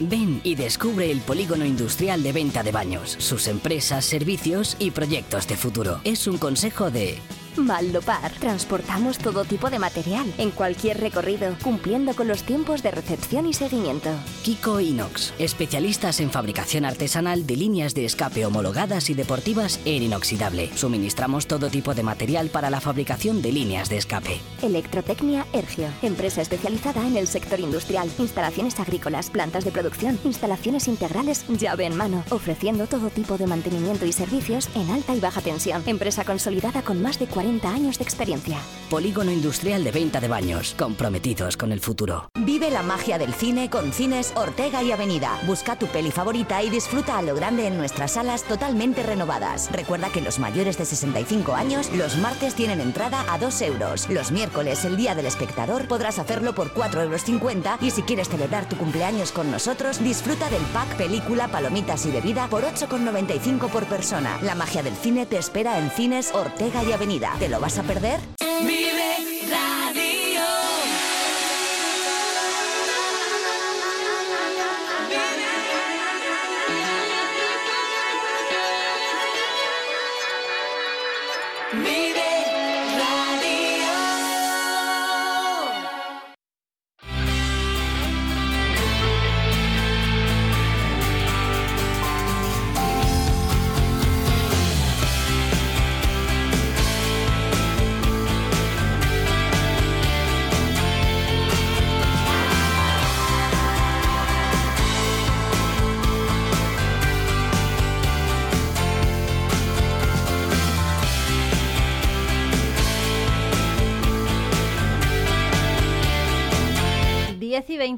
Ven 0.00 0.40
y 0.42 0.54
descubre 0.54 1.10
el 1.10 1.20
polígono 1.20 1.64
industrial 1.64 2.22
de 2.22 2.32
venta 2.32 2.62
de 2.62 2.72
baños, 2.72 3.16
sus 3.18 3.46
empresas, 3.46 4.04
servicios 4.04 4.76
y 4.78 4.90
proyectos 4.90 5.46
de 5.46 5.56
futuro. 5.56 6.00
Es 6.04 6.26
un 6.26 6.38
consejo 6.38 6.90
de 6.90 7.18
Maldopar. 7.56 8.32
Transportamos 8.40 9.18
todo 9.18 9.44
tipo 9.44 9.68
de 9.68 9.78
material 9.78 10.32
en 10.38 10.50
cualquier 10.50 11.00
recorrido, 11.00 11.54
cumpliendo 11.62 12.14
con 12.14 12.28
los 12.28 12.42
tiempos 12.44 12.82
de 12.82 12.90
recepción 12.90 13.46
y 13.46 13.52
seguimiento. 13.52 14.10
Kiko 14.42 14.80
Inox, 14.80 15.34
especialistas 15.38 16.20
en 16.20 16.30
fabricación 16.30 16.84
artesanal 16.84 17.46
de 17.46 17.56
líneas 17.56 17.94
de 17.94 18.06
escape 18.06 18.46
homologadas 18.46 19.10
y 19.10 19.14
deportivas 19.14 19.80
en 19.84 20.04
inoxidable. 20.04 20.70
Suministramos 20.74 21.46
todo 21.46 21.68
tipo 21.68 21.94
de 21.94 22.02
material 22.02 22.48
para 22.48 22.70
la 22.70 22.80
fabricación 22.80 23.42
de 23.42 23.52
líneas 23.52 23.88
de 23.90 23.98
escape. 23.98 24.40
Electrotecnia 24.62 25.46
Ergio, 25.52 25.88
empresa 26.00 26.40
especializada 26.40 27.06
en 27.06 27.16
el 27.16 27.28
sector 27.28 27.60
industrial, 27.60 28.10
instalaciones 28.18 28.80
agrícolas, 28.80 29.28
plantas 29.28 29.64
de 29.64 29.72
producción, 29.72 30.18
instalaciones 30.24 30.88
integrales, 30.88 31.44
llave 31.48 31.84
en 31.84 31.96
mano, 31.96 32.24
ofreciendo 32.30 32.86
todo 32.86 33.10
tipo 33.10 33.36
de 33.36 33.46
mantenimiento 33.46 34.06
y 34.06 34.12
servicios 34.12 34.68
en 34.74 34.90
alta 34.90 35.14
y 35.14 35.20
baja 35.20 35.42
tensión. 35.42 35.82
Empresa 35.86 36.24
consolidada 36.24 36.82
con 36.82 37.02
más 37.02 37.18
de 37.18 37.26
40 37.26 37.41
años 37.42 37.98
de 37.98 38.04
experiencia. 38.04 38.58
Polígono 38.88 39.32
industrial 39.32 39.82
de 39.82 39.90
venta 39.90 40.20
de 40.20 40.28
baños, 40.28 40.74
comprometidos 40.78 41.56
con 41.56 41.72
el 41.72 41.80
futuro. 41.80 42.28
Vive 42.38 42.70
la 42.70 42.82
magia 42.82 43.18
del 43.18 43.32
cine 43.34 43.70
con 43.70 43.92
Cines 43.92 44.32
Ortega 44.36 44.82
y 44.82 44.92
Avenida. 44.92 45.40
Busca 45.46 45.78
tu 45.78 45.86
peli 45.86 46.10
favorita 46.10 46.62
y 46.62 46.70
disfruta 46.70 47.18
a 47.18 47.22
lo 47.22 47.34
grande 47.34 47.66
en 47.66 47.78
nuestras 47.78 48.12
salas 48.12 48.44
totalmente 48.44 49.02
renovadas. 49.02 49.70
Recuerda 49.72 50.10
que 50.10 50.20
los 50.20 50.38
mayores 50.38 50.78
de 50.78 50.84
65 50.84 51.54
años 51.54 51.90
los 51.94 52.16
martes 52.18 52.54
tienen 52.54 52.80
entrada 52.80 53.24
a 53.32 53.38
2 53.38 53.62
euros. 53.62 54.08
Los 54.08 54.30
miércoles, 54.30 54.84
el 54.84 54.96
día 54.96 55.14
del 55.14 55.26
espectador, 55.26 55.88
podrás 55.88 56.18
hacerlo 56.18 56.54
por 56.54 56.72
4,50 56.74 57.02
euros 57.02 57.82
y 57.82 57.90
si 57.90 58.02
quieres 58.02 58.28
celebrar 58.28 58.68
tu 58.68 58.76
cumpleaños 58.76 59.32
con 59.32 59.50
nosotros, 59.50 60.02
disfruta 60.02 60.48
del 60.50 60.62
pack 60.66 60.96
película, 60.96 61.48
palomitas 61.48 62.06
y 62.06 62.10
bebida 62.10 62.46
por 62.48 62.62
8,95 62.62 63.68
por 63.68 63.86
persona. 63.86 64.38
La 64.42 64.54
magia 64.54 64.82
del 64.82 64.94
cine 64.94 65.26
te 65.26 65.38
espera 65.38 65.78
en 65.78 65.90
Cines 65.90 66.30
Ortega 66.34 66.84
y 66.84 66.92
Avenida. 66.92 67.31
¿Te 67.38 67.48
lo 67.48 67.60
vas 67.60 67.78
a 67.78 67.82
perder? 67.82 68.20
Vive 68.62 69.16
Radio. 69.50 70.21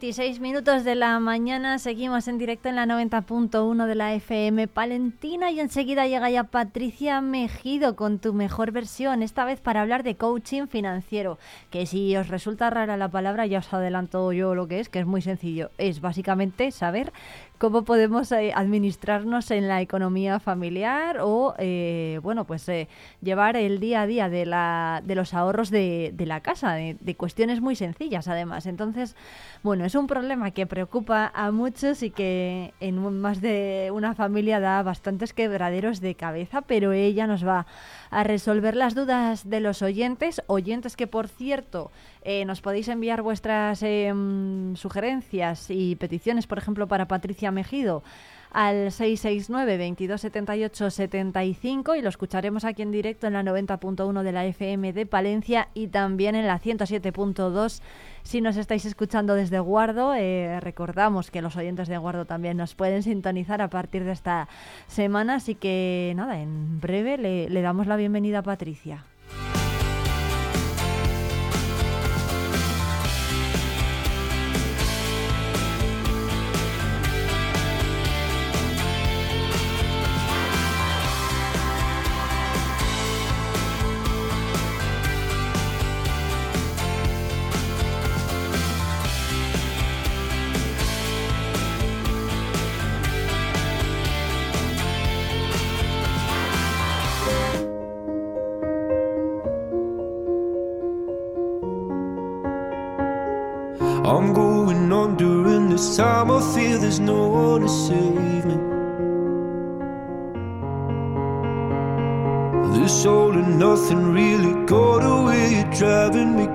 26 0.04 0.40
minutos 0.40 0.84
de 0.84 0.96
la 0.96 1.18
mañana. 1.18 1.78
Seguimos 1.78 2.28
en 2.28 2.36
directo 2.36 2.68
en 2.68 2.76
la 2.76 2.84
90.1 2.84 3.86
de 3.86 3.94
la 3.94 4.12
FM 4.12 4.68
Palentina 4.68 5.50
y 5.50 5.60
enseguida 5.60 6.06
llega 6.06 6.28
ya 6.28 6.44
Patricia 6.44 7.22
Mejido 7.22 7.96
con 7.96 8.18
tu 8.18 8.34
mejor 8.34 8.70
versión, 8.70 9.22
esta 9.22 9.46
vez 9.46 9.62
para 9.62 9.80
hablar 9.80 10.02
de 10.02 10.16
coaching 10.16 10.66
financiero, 10.66 11.38
que 11.70 11.86
si 11.86 12.14
os 12.18 12.28
resulta 12.28 12.68
rara 12.68 12.98
la 12.98 13.08
palabra 13.08 13.46
ya 13.46 13.60
os 13.60 13.72
adelanto 13.72 14.30
yo 14.34 14.54
lo 14.54 14.68
que 14.68 14.80
es, 14.80 14.90
que 14.90 14.98
es 14.98 15.06
muy 15.06 15.22
sencillo, 15.22 15.70
es 15.78 16.02
básicamente 16.02 16.70
saber 16.70 17.10
cómo 17.64 17.82
podemos 17.82 18.30
eh, 18.30 18.52
administrarnos 18.54 19.50
en 19.50 19.68
la 19.68 19.80
economía 19.80 20.38
familiar 20.38 21.20
o, 21.22 21.54
eh, 21.56 22.20
bueno, 22.22 22.44
pues 22.44 22.68
eh, 22.68 22.88
llevar 23.22 23.56
el 23.56 23.80
día 23.80 24.02
a 24.02 24.06
día 24.06 24.28
de, 24.28 24.44
la, 24.44 25.00
de 25.02 25.14
los 25.14 25.32
ahorros 25.32 25.70
de, 25.70 26.12
la 26.18 26.40
casa, 26.40 26.74
de, 26.74 26.98
de 27.00 27.14
cuestiones 27.16 27.62
muy 27.62 27.74
sencillas 27.74 28.28
además. 28.28 28.66
Entonces, 28.66 29.16
bueno, 29.62 29.86
es 29.86 29.94
un 29.94 30.06
problema 30.06 30.50
que 30.50 30.66
preocupa 30.66 31.32
a 31.34 31.52
muchos 31.52 32.02
y 32.02 32.10
que 32.10 32.74
en 32.80 32.98
más 33.18 33.40
de 33.40 33.90
una 33.94 34.14
familia 34.14 34.60
da 34.60 34.82
bastantes 34.82 35.32
quebraderos 35.32 36.02
de 36.02 36.16
cabeza, 36.16 36.60
pero 36.60 36.92
ella 36.92 37.26
nos 37.26 37.46
va 37.46 37.64
a 38.14 38.22
resolver 38.22 38.76
las 38.76 38.94
dudas 38.94 39.50
de 39.50 39.58
los 39.58 39.82
oyentes, 39.82 40.40
oyentes 40.46 40.94
que 40.94 41.08
por 41.08 41.26
cierto 41.26 41.90
eh, 42.22 42.44
nos 42.44 42.60
podéis 42.60 42.86
enviar 42.86 43.22
vuestras 43.22 43.82
em, 43.82 44.76
sugerencias 44.76 45.66
y 45.68 45.96
peticiones, 45.96 46.46
por 46.46 46.58
ejemplo, 46.58 46.86
para 46.86 47.08
Patricia 47.08 47.50
Mejido 47.50 48.04
al 48.52 48.92
669 48.92 49.78
2278 49.78 50.90
75 50.90 51.96
y 51.96 52.02
lo 52.02 52.08
escucharemos 52.08 52.64
aquí 52.64 52.82
en 52.82 52.92
directo 52.92 53.26
en 53.26 53.32
la 53.32 53.42
90.1 53.42 54.22
de 54.22 54.30
la 54.30 54.46
FM 54.46 54.92
de 54.92 55.06
Palencia 55.06 55.68
y 55.74 55.88
también 55.88 56.36
en 56.36 56.46
la 56.46 56.60
107.2 56.60 57.82
si 58.24 58.40
nos 58.40 58.56
estáis 58.56 58.84
escuchando 58.84 59.34
desde 59.34 59.60
Guardo. 59.60 60.14
eh, 60.14 60.58
recordamos 60.60 61.30
que 61.30 61.40
los 61.42 61.56
oyentes 61.56 61.86
de 61.88 61.98
Guardo 61.98 62.24
también 62.24 62.56
nos 62.56 62.74
pueden 62.74 63.02
sintonizar 63.02 63.62
a 63.62 63.68
partir 63.70 64.02
de 64.04 64.12
esta 64.12 64.48
semana, 64.88 65.36
así 65.36 65.54
que 65.54 66.12
nada, 66.16 66.40
en 66.40 66.80
breve 66.80 67.16
le, 67.16 67.48
le 67.48 67.62
damos 67.62 67.86
la 67.86 67.96
bienvenida 67.96 68.40
a 68.40 68.42
Patricia. 68.42 69.04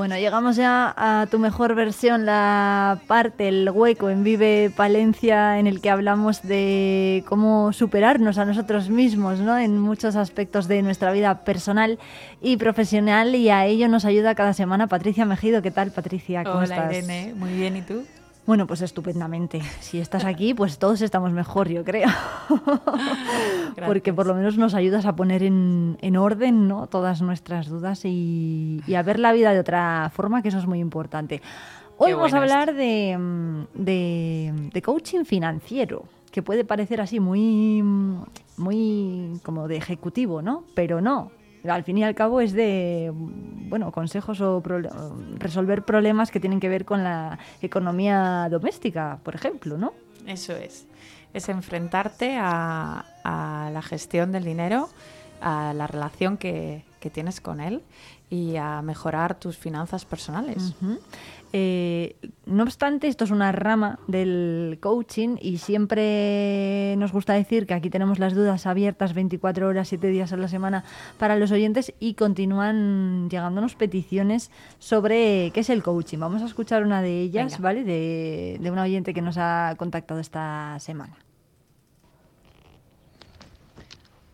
Bueno, 0.00 0.16
llegamos 0.16 0.56
ya 0.56 0.94
a 0.96 1.26
tu 1.26 1.38
mejor 1.38 1.74
versión, 1.74 2.24
la 2.24 3.02
parte, 3.06 3.48
el 3.48 3.68
hueco 3.68 4.08
en 4.08 4.24
Vive 4.24 4.72
Palencia, 4.74 5.58
en 5.58 5.66
el 5.66 5.82
que 5.82 5.90
hablamos 5.90 6.40
de 6.40 7.22
cómo 7.28 7.74
superarnos 7.74 8.38
a 8.38 8.46
nosotros 8.46 8.88
mismos, 8.88 9.40
¿no? 9.40 9.58
En 9.58 9.78
muchos 9.78 10.16
aspectos 10.16 10.68
de 10.68 10.80
nuestra 10.80 11.12
vida 11.12 11.44
personal 11.44 11.98
y 12.40 12.56
profesional, 12.56 13.34
y 13.34 13.50
a 13.50 13.66
ello 13.66 13.88
nos 13.88 14.06
ayuda 14.06 14.34
cada 14.34 14.54
semana 14.54 14.86
Patricia 14.86 15.26
Mejido. 15.26 15.60
¿Qué 15.60 15.70
tal, 15.70 15.90
Patricia? 15.90 16.44
¿Cómo 16.44 16.60
Hola 16.60 16.76
estás? 16.76 16.92
Irene, 16.92 17.34
muy 17.36 17.52
bien, 17.52 17.76
¿y 17.76 17.82
tú? 17.82 18.02
Bueno, 18.46 18.66
pues 18.66 18.80
estupendamente. 18.82 19.60
Si 19.80 20.00
estás 20.00 20.24
aquí, 20.24 20.54
pues 20.54 20.78
todos 20.78 21.02
estamos 21.02 21.32
mejor, 21.32 21.68
yo 21.68 21.84
creo. 21.84 22.08
Porque 23.86 24.12
por 24.12 24.26
lo 24.26 24.34
menos 24.34 24.56
nos 24.56 24.74
ayudas 24.74 25.06
a 25.06 25.14
poner 25.14 25.42
en, 25.42 25.98
en 26.00 26.16
orden 26.16 26.66
¿no? 26.66 26.86
todas 26.86 27.22
nuestras 27.22 27.68
dudas 27.68 28.04
y, 28.04 28.82
y 28.86 28.94
a 28.94 29.02
ver 29.02 29.18
la 29.18 29.32
vida 29.32 29.52
de 29.52 29.60
otra 29.60 30.10
forma, 30.14 30.42
que 30.42 30.48
eso 30.48 30.58
es 30.58 30.66
muy 30.66 30.80
importante. 30.80 31.42
Hoy 31.96 32.10
Qué 32.10 32.14
vamos 32.14 32.32
a 32.32 32.38
hablar 32.38 32.74
de, 32.74 33.66
de, 33.74 34.70
de 34.72 34.82
coaching 34.82 35.24
financiero, 35.24 36.04
que 36.32 36.42
puede 36.42 36.64
parecer 36.64 37.00
así 37.00 37.20
muy, 37.20 37.84
muy 38.56 39.38
como 39.42 39.68
de 39.68 39.76
ejecutivo, 39.76 40.40
¿no? 40.40 40.64
Pero 40.74 41.00
no. 41.02 41.30
Al 41.68 41.84
fin 41.84 41.98
y 41.98 42.04
al 42.04 42.14
cabo 42.14 42.40
es 42.40 42.52
de, 42.52 43.12
bueno, 43.14 43.92
consejos 43.92 44.40
o 44.40 44.62
resolver 45.38 45.84
problemas 45.84 46.30
que 46.30 46.40
tienen 46.40 46.60
que 46.60 46.68
ver 46.68 46.84
con 46.84 47.04
la 47.04 47.38
economía 47.60 48.48
doméstica, 48.50 49.18
por 49.22 49.34
ejemplo, 49.34 49.76
¿no? 49.76 49.92
Eso 50.26 50.54
es. 50.54 50.86
Es 51.34 51.48
enfrentarte 51.48 52.36
a, 52.38 53.04
a 53.24 53.70
la 53.70 53.82
gestión 53.82 54.32
del 54.32 54.44
dinero, 54.44 54.88
a 55.40 55.72
la 55.74 55.86
relación 55.86 56.36
que, 56.36 56.84
que 57.00 57.10
tienes 57.10 57.40
con 57.40 57.60
él 57.60 57.82
y 58.28 58.56
a 58.56 58.80
mejorar 58.82 59.34
tus 59.34 59.58
finanzas 59.58 60.04
personales. 60.04 60.74
Eh, 61.52 62.16
no 62.46 62.62
obstante, 62.62 63.08
esto 63.08 63.24
es 63.24 63.32
una 63.32 63.50
rama 63.50 63.98
del 64.06 64.78
coaching 64.80 65.36
y 65.40 65.58
siempre 65.58 66.94
nos 66.96 67.12
gusta 67.12 67.32
decir 67.34 67.66
que 67.66 67.74
aquí 67.74 67.90
tenemos 67.90 68.20
las 68.20 68.34
dudas 68.34 68.66
abiertas 68.66 69.14
24 69.14 69.66
horas, 69.66 69.88
7 69.88 70.06
días 70.08 70.32
a 70.32 70.36
la 70.36 70.46
semana 70.46 70.84
para 71.18 71.36
los 71.36 71.50
oyentes 71.50 71.92
y 71.98 72.14
continúan 72.14 73.28
llegándonos 73.30 73.74
peticiones 73.74 74.50
sobre 74.78 75.50
qué 75.52 75.60
es 75.60 75.70
el 75.70 75.82
coaching. 75.82 76.18
Vamos 76.18 76.42
a 76.42 76.46
escuchar 76.46 76.84
una 76.84 77.02
de 77.02 77.20
ellas, 77.20 77.52
Venga. 77.52 77.62
¿vale? 77.62 77.84
De, 77.84 78.58
de 78.60 78.70
una 78.70 78.82
oyente 78.82 79.12
que 79.12 79.22
nos 79.22 79.36
ha 79.36 79.74
contactado 79.76 80.20
esta 80.20 80.78
semana. 80.78 81.16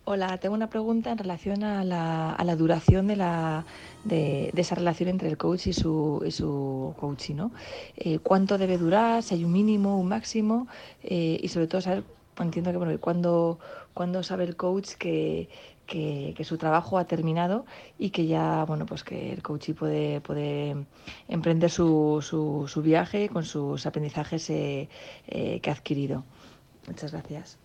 Hola, 0.09 0.38
tengo 0.38 0.55
una 0.55 0.68
pregunta 0.68 1.10
en 1.10 1.18
relación 1.18 1.64
a 1.64 1.82
la, 1.82 2.30
a 2.30 2.44
la 2.44 2.55
duración 2.55 3.09
de, 3.09 3.16
la, 3.16 3.64
de, 4.07 4.53
esa 4.57 4.74
relación 4.74 5.09
entre 5.09 5.28
el 5.28 5.37
coach 5.37 5.66
y 5.69 5.73
su, 5.73 6.23
y 6.27 6.31
su 6.31 6.95
¿no? 7.35 7.53
Eh, 7.97 8.19
¿Cuánto 8.20 8.59
debe 8.59 8.78
durar? 8.78 9.23
Si 9.23 9.35
hay 9.35 9.45
un 9.45 9.53
mínimo, 9.53 9.99
un 10.01 10.09
máximo, 10.09 10.69
eh, 11.03 11.39
y 11.43 11.49
sobre 11.49 11.66
todo 11.66 11.81
saber, 11.81 12.05
entiendo 12.39 12.70
que, 12.70 12.78
bueno, 12.78 12.99
cuándo, 13.01 13.59
cuándo 13.95 14.23
sabe 14.23 14.45
el 14.45 14.57
coach 14.57 14.95
que, 14.99 15.49
que, 15.87 16.45
su 16.45 16.59
trabajo 16.59 16.99
ha 16.99 17.07
terminado 17.07 17.65
y 17.99 18.11
que 18.11 18.27
ya, 18.27 18.65
bueno, 18.65 18.87
pues 18.87 19.05
que 19.05 19.33
el 19.33 19.43
coach 19.43 19.70
puede, 19.73 20.20
puede 20.20 20.77
emprender 21.28 21.70
su, 21.70 22.20
su, 22.23 22.66
su 22.69 22.83
viaje 22.83 23.28
con 23.28 23.45
sus 23.45 23.87
aprendizajes 23.87 24.49
eh, 24.51 24.89
que 25.27 25.70
ha 25.70 25.73
adquirido. 25.73 26.24
Muchas 26.87 27.12
gracias. 27.12 27.59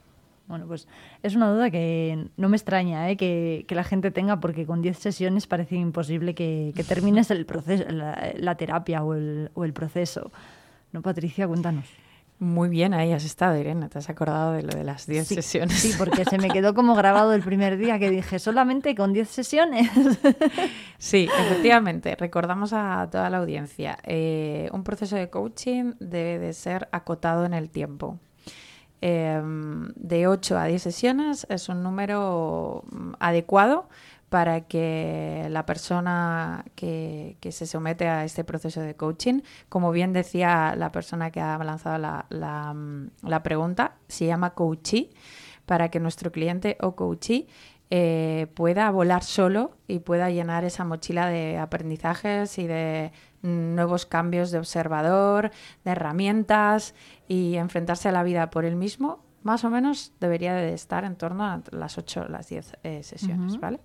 Bueno, 0.52 0.68
pues 0.68 0.88
es 1.24 1.36
una 1.36 1.52
duda 1.52 1.72
que 1.72 2.28
no 2.38 2.48
me 2.50 2.58
extraña 2.58 3.10
¿eh? 3.10 3.18
que, 3.18 3.66
que 3.68 3.74
la 3.74 3.84
gente 3.84 4.12
tenga, 4.12 4.40
porque 4.40 4.66
con 4.68 4.82
10 4.84 4.98
sesiones 5.00 5.48
parece 5.48 5.76
imposible 5.78 6.36
que, 6.36 6.72
que 6.76 6.84
termines 6.84 7.32
el 7.32 7.46
proceso, 7.48 7.86
la, 7.90 8.32
la 8.36 8.56
terapia 8.56 9.04
o 9.04 9.16
el, 9.16 9.50
o 9.56 9.66
el 9.66 9.74
proceso. 9.74 10.32
¿No, 10.92 11.02
Patricia? 11.02 11.48
Cuéntanos. 11.48 11.86
Muy 12.40 12.70
bien, 12.70 12.96
ahí 12.96 13.12
has 13.14 13.24
estado, 13.24 13.56
Irene. 13.56 13.88
Te 13.88 14.00
has 14.00 14.10
acordado 14.10 14.54
de 14.54 14.64
lo 14.64 14.70
de 14.76 14.84
las 14.84 15.06
10 15.06 15.28
Sí, 15.28 15.36
sesiones. 15.36 15.74
Sí, 15.80 15.94
porque 15.96 16.26
se 16.26 16.40
me 16.40 16.50
quedó 16.50 16.74
como 16.74 16.96
grabado 16.96 17.34
el 17.34 17.44
primer 17.44 17.78
día 17.78 18.00
que 18.00 18.10
dije, 18.10 18.40
solamente 18.40 18.96
con 18.96 19.14
10 19.14 19.30
sesiones. 19.30 19.90
Sí, 20.98 21.28
efectivamente. 21.40 22.16
Recordamos 22.16 22.74
a 22.74 23.08
toda 23.12 23.30
la 23.30 23.38
audiencia. 23.38 23.98
eh, 24.04 24.70
un 24.74 24.84
proceso 24.84 25.16
de 25.16 25.30
coaching 25.30 25.94
debe 26.00 26.40
de 26.40 26.54
ser 26.54 26.90
acotado 26.92 27.46
en 27.46 27.54
el 27.54 27.70
tiempo. 27.70 28.20
Eh, 29.02 29.42
de 29.96 30.28
8 30.28 30.58
a 30.58 30.66
10 30.66 30.82
sesiones 30.82 31.48
es 31.50 31.70
un 31.70 31.82
número 31.82 32.84
mm, 32.92 33.14
adecuado 33.20 33.90
para 34.30 34.62
que 34.62 35.48
la 35.50 35.66
persona 35.66 36.64
que, 36.76 37.36
que 37.42 37.52
se 37.52 37.66
somete 37.66 38.08
a 38.08 38.24
este 38.24 38.44
proceso 38.44 38.80
de 38.80 38.96
coaching, 38.96 39.42
como 39.68 39.92
bien 39.92 40.14
decía 40.14 40.76
la 40.78 40.92
persona 40.92 41.32
que 41.32 41.42
ha 41.42 41.58
lanzado 41.58 41.98
la, 41.98 42.28
la, 42.30 42.74
mm, 42.74 43.10
la 43.24 43.44
pregunta, 43.44 43.96
se 44.08 44.28
llama 44.28 44.52
coachee, 44.52 45.10
para 45.66 45.90
que 45.90 46.00
nuestro 46.00 46.32
cliente 46.32 46.78
o 46.82 46.96
coachee 46.96 47.48
eh, 47.94 48.48
pueda 48.54 48.90
volar 48.90 49.22
solo 49.22 49.72
y 49.86 50.00
pueda 50.00 50.30
llenar 50.30 50.64
esa 50.64 50.86
mochila 50.86 51.28
de 51.28 51.58
aprendizajes 51.58 52.58
y 52.58 52.66
de 52.66 53.12
nuevos 53.42 54.06
cambios 54.06 54.50
de 54.52 54.60
observador, 54.60 55.52
de 55.84 55.92
herramientas 55.92 56.96
y 57.28 57.58
enfrentarse 57.58 58.08
a 58.08 58.14
la 58.14 58.24
vida 58.24 58.50
por 58.50 58.64
él 58.64 58.78
mismo, 58.78 59.20
más 59.44 59.66
o 59.66 59.70
menos 59.70 60.14
debería 60.22 60.54
de 60.54 60.74
estar 60.74 61.04
en 61.04 61.18
torno 61.18 61.44
a 61.44 61.62
las 61.72 61.98
8 61.98 62.26
o 62.28 62.30
las 62.30 62.48
10 62.48 62.78
eh, 62.84 63.04
sesiones. 63.04 63.60
¿vale? 63.60 63.82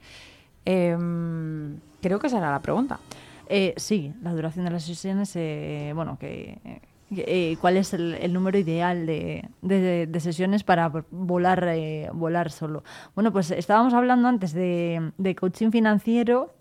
Em, 0.65 1.81
creo 2.01 2.21
que 2.21 2.29
esa 2.29 2.39
era 2.39 2.53
la 2.53 2.61
pregunta. 2.61 3.01
Eh, 3.49 3.75
sí, 3.77 4.13
la 4.23 4.33
duración 4.33 4.67
de 4.67 4.71
las 4.71 4.85
sesiones, 4.85 5.35
eh, 5.35 5.91
bueno, 5.97 6.17
que, 6.17 6.81
eh, 7.11 7.57
¿cuál 7.61 7.77
es 7.77 7.93
el, 7.95 8.15
el 8.15 8.33
número 8.33 8.59
ideal 8.59 9.07
de, 9.07 9.49
de- 9.63 10.07
de 10.07 10.21
sesiones 10.21 10.65
para 10.65 10.89
volar, 11.11 11.65
eh, 11.69 12.09
volar 12.13 12.51
solo? 12.51 12.83
Bueno, 13.15 13.33
pues 13.33 13.51
estábamos 13.51 13.95
hablando 13.95 14.29
antes 14.29 14.53
de, 14.53 15.13
de 15.19 15.35
coaching 15.37 15.71
financiero. 15.71 16.53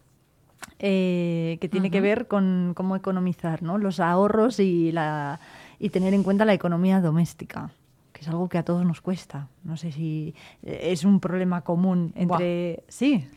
eh, 0.80 1.58
que 1.62 1.70
tiene 1.70 1.92
que 1.92 1.98
Ujú. 2.00 2.04
ver 2.04 2.28
con 2.28 2.74
cómo 2.76 2.96
economizar 2.96 3.62
¿no? 3.62 3.78
los 3.78 4.00
ahorros 4.00 4.60
y, 4.60 4.92
la, 4.92 5.40
y 5.80 5.90
tener 5.90 6.14
en 6.14 6.24
cuenta 6.24 6.44
la 6.46 6.54
economía 6.54 7.02
doméstica, 7.02 7.72
que 8.14 8.22
es 8.22 8.28
algo 8.28 8.50
que 8.50 8.58
a 8.58 8.64
todos 8.64 8.86
nos 8.86 9.02
cuesta. 9.02 9.48
No 9.64 9.78
sé 9.78 9.92
si 9.92 10.34
eh, 10.64 10.80
es 10.92 11.04
un 11.06 11.20
problema 11.20 11.62
común 11.62 12.12
entre... 12.16 12.84
Sí. 12.88 13.28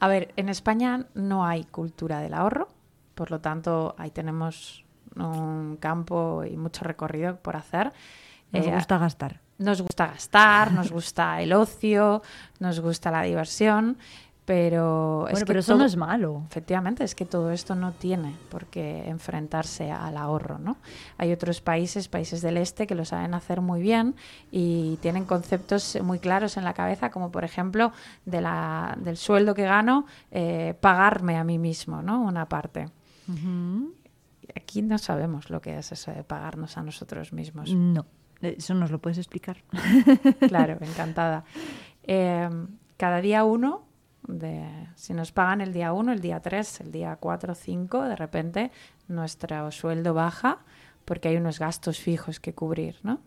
A 0.00 0.08
ver, 0.08 0.32
en 0.36 0.48
España 0.48 1.06
no 1.14 1.44
hay 1.46 1.64
cultura 1.64 2.20
del 2.20 2.34
ahorro, 2.34 2.68
por 3.14 3.30
lo 3.30 3.40
tanto 3.40 3.94
ahí 3.98 4.10
tenemos 4.10 4.84
un 5.18 5.76
campo 5.78 6.44
y 6.44 6.56
mucho 6.56 6.84
recorrido 6.84 7.36
por 7.36 7.56
hacer. 7.56 7.92
Nos 8.52 8.66
Eh, 8.66 8.72
gusta 8.74 8.98
gastar. 8.98 9.40
Nos 9.58 9.80
gusta 9.80 10.06
gastar, 10.08 10.72
nos 10.72 10.92
gusta 10.92 11.40
el 11.40 11.52
ocio, 11.52 12.22
nos 12.60 12.80
gusta 12.80 13.10
la 13.10 13.22
diversión, 13.22 13.96
pero 14.44 15.22
Bueno, 15.22 15.38
que 15.40 15.44
pero 15.46 15.60
eso 15.60 15.74
no 15.76 15.84
es 15.86 15.96
malo. 15.96 16.42
Efectivamente, 16.48 17.02
es 17.02 17.14
que 17.16 17.24
todo 17.24 17.50
esto 17.50 17.74
no 17.74 17.92
tiene 17.92 18.36
por 18.50 18.66
qué 18.66 19.08
enfrentarse 19.08 19.90
al 19.90 20.16
ahorro, 20.18 20.58
¿no? 20.58 20.76
Hay 21.18 21.32
otros 21.32 21.60
países, 21.60 22.06
países 22.08 22.42
del 22.42 22.58
este, 22.58 22.86
que 22.86 22.94
lo 22.94 23.04
saben 23.04 23.34
hacer 23.34 23.60
muy 23.62 23.80
bien 23.80 24.14
y 24.52 24.98
tienen 24.98 25.24
conceptos 25.24 25.98
muy 26.02 26.18
claros 26.20 26.56
en 26.58 26.64
la 26.64 26.74
cabeza, 26.74 27.10
como 27.10 27.32
por 27.32 27.42
ejemplo 27.42 27.92
de 28.24 28.40
la, 28.42 28.94
del 29.00 29.16
sueldo 29.16 29.54
que 29.54 29.64
gano, 29.64 30.06
eh, 30.30 30.74
pagarme 30.80 31.38
a 31.38 31.42
mí 31.44 31.58
mismo, 31.58 32.02
¿no? 32.02 32.20
Una 32.20 32.46
parte. 32.48 32.88
Aquí 34.56 34.80
no 34.80 34.96
sabemos 34.96 35.50
lo 35.50 35.60
que 35.60 35.76
es 35.78 35.92
eso 35.92 36.10
de 36.12 36.24
pagarnos 36.24 36.78
a 36.78 36.82
nosotros 36.82 37.32
mismos. 37.34 37.72
No, 37.74 38.06
eso 38.40 38.74
nos 38.74 38.90
lo 38.90 39.00
puedes 39.00 39.18
explicar. 39.18 39.58
Claro, 40.48 40.78
encantada. 40.80 41.44
Eh, 42.04 42.48
cada 42.96 43.20
día 43.20 43.44
uno, 43.44 43.84
de, 44.26 44.88
si 44.94 45.12
nos 45.12 45.30
pagan 45.30 45.60
el 45.60 45.74
día 45.74 45.92
uno, 45.92 46.10
el 46.12 46.20
día 46.20 46.40
tres, 46.40 46.80
el 46.80 46.90
día 46.90 47.16
cuatro, 47.16 47.54
cinco, 47.54 48.02
de 48.02 48.16
repente 48.16 48.72
nuestro 49.08 49.70
sueldo 49.70 50.14
baja 50.14 50.64
porque 51.04 51.28
hay 51.28 51.36
unos 51.36 51.58
gastos 51.58 52.00
fijos 52.00 52.40
que 52.40 52.54
cubrir, 52.54 52.98
¿no? 53.02 53.20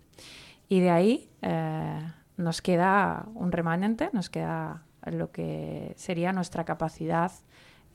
Y 0.68 0.82
de 0.82 0.90
ahí 0.90 1.30
eh, 1.42 2.12
nos 2.38 2.62
queda 2.62 3.28
un 3.36 3.52
remanente, 3.52 4.10
nos 4.14 4.30
queda 4.30 4.84
lo 5.06 5.32
que 5.32 5.94
sería 5.96 6.34
nuestra 6.34 6.66
capacidad 6.66 7.32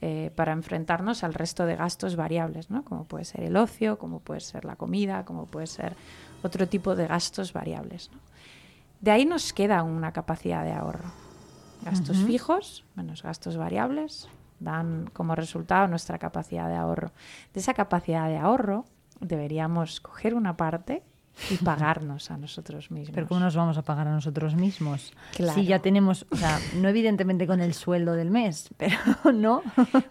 eh, 0.00 0.30
para 0.34 0.52
enfrentarnos 0.52 1.24
al 1.24 1.34
resto 1.34 1.66
de 1.66 1.76
gastos 1.76 2.16
variables, 2.16 2.70
¿no? 2.70 2.84
Como 2.84 3.04
puede 3.04 3.24
ser 3.24 3.44
el 3.44 3.56
ocio, 3.56 3.98
como 3.98 4.20
puede 4.20 4.40
ser 4.40 4.64
la 4.64 4.76
comida, 4.76 5.24
como 5.24 5.46
puede 5.46 5.66
ser 5.66 5.96
otro 6.42 6.68
tipo 6.68 6.94
de 6.94 7.06
gastos 7.06 7.52
variables, 7.52 8.10
¿no? 8.12 8.18
De 9.00 9.10
ahí 9.10 9.26
nos 9.26 9.52
queda 9.52 9.82
una 9.82 10.12
capacidad 10.12 10.64
de 10.64 10.72
ahorro. 10.72 11.10
Gastos 11.84 12.16
fijos 12.18 12.84
menos 12.94 13.22
gastos 13.22 13.58
variables 13.58 14.28
dan 14.60 15.10
como 15.12 15.34
resultado 15.34 15.86
nuestra 15.88 16.18
capacidad 16.18 16.68
de 16.68 16.76
ahorro. 16.76 17.12
De 17.52 17.60
esa 17.60 17.74
capacidad 17.74 18.28
de 18.28 18.38
ahorro 18.38 18.86
deberíamos 19.20 20.00
coger 20.00 20.34
una 20.34 20.56
parte 20.56 21.02
y 21.50 21.56
pagarnos 21.56 22.30
a 22.30 22.36
nosotros 22.36 22.90
mismos. 22.90 23.14
Pero 23.14 23.26
¿cómo 23.26 23.40
nos 23.40 23.56
vamos 23.56 23.76
a 23.78 23.82
pagar 23.82 24.06
a 24.08 24.12
nosotros 24.12 24.54
mismos? 24.54 25.12
Claro. 25.34 25.54
Si 25.54 25.66
ya 25.66 25.78
tenemos, 25.80 26.26
o 26.30 26.36
sea, 26.36 26.58
no 26.76 26.88
evidentemente 26.88 27.46
con 27.46 27.60
el 27.60 27.74
sueldo 27.74 28.12
del 28.14 28.30
mes, 28.30 28.70
pero 28.76 28.96
no. 29.32 29.62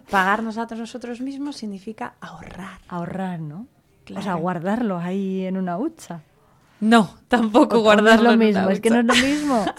Pagarnos 0.09 0.57
a 0.57 0.65
nosotros 0.75 1.21
mismos 1.21 1.55
significa 1.57 2.15
ahorrar. 2.21 2.79
Ahorrar, 2.87 3.39
¿no? 3.39 3.61
O 3.61 3.65
sea, 4.13 4.21
Claro. 4.21 4.37
guardarlo 4.39 4.97
ahí 4.99 5.45
en 5.45 5.55
una 5.57 5.77
hucha. 5.77 6.21
No, 6.81 7.15
tampoco 7.29 7.77
O- 7.77 7.81
guardarlo 7.81 8.35
No 8.35 8.41
es 8.43 8.49
en 8.49 8.53
lo 8.53 8.59
una 8.59 8.59
mismo, 8.61 8.69
es 8.71 8.79
que 8.81 8.89
no 8.89 8.99
es 8.99 9.05
lo 9.05 9.13
mismo. 9.15 9.65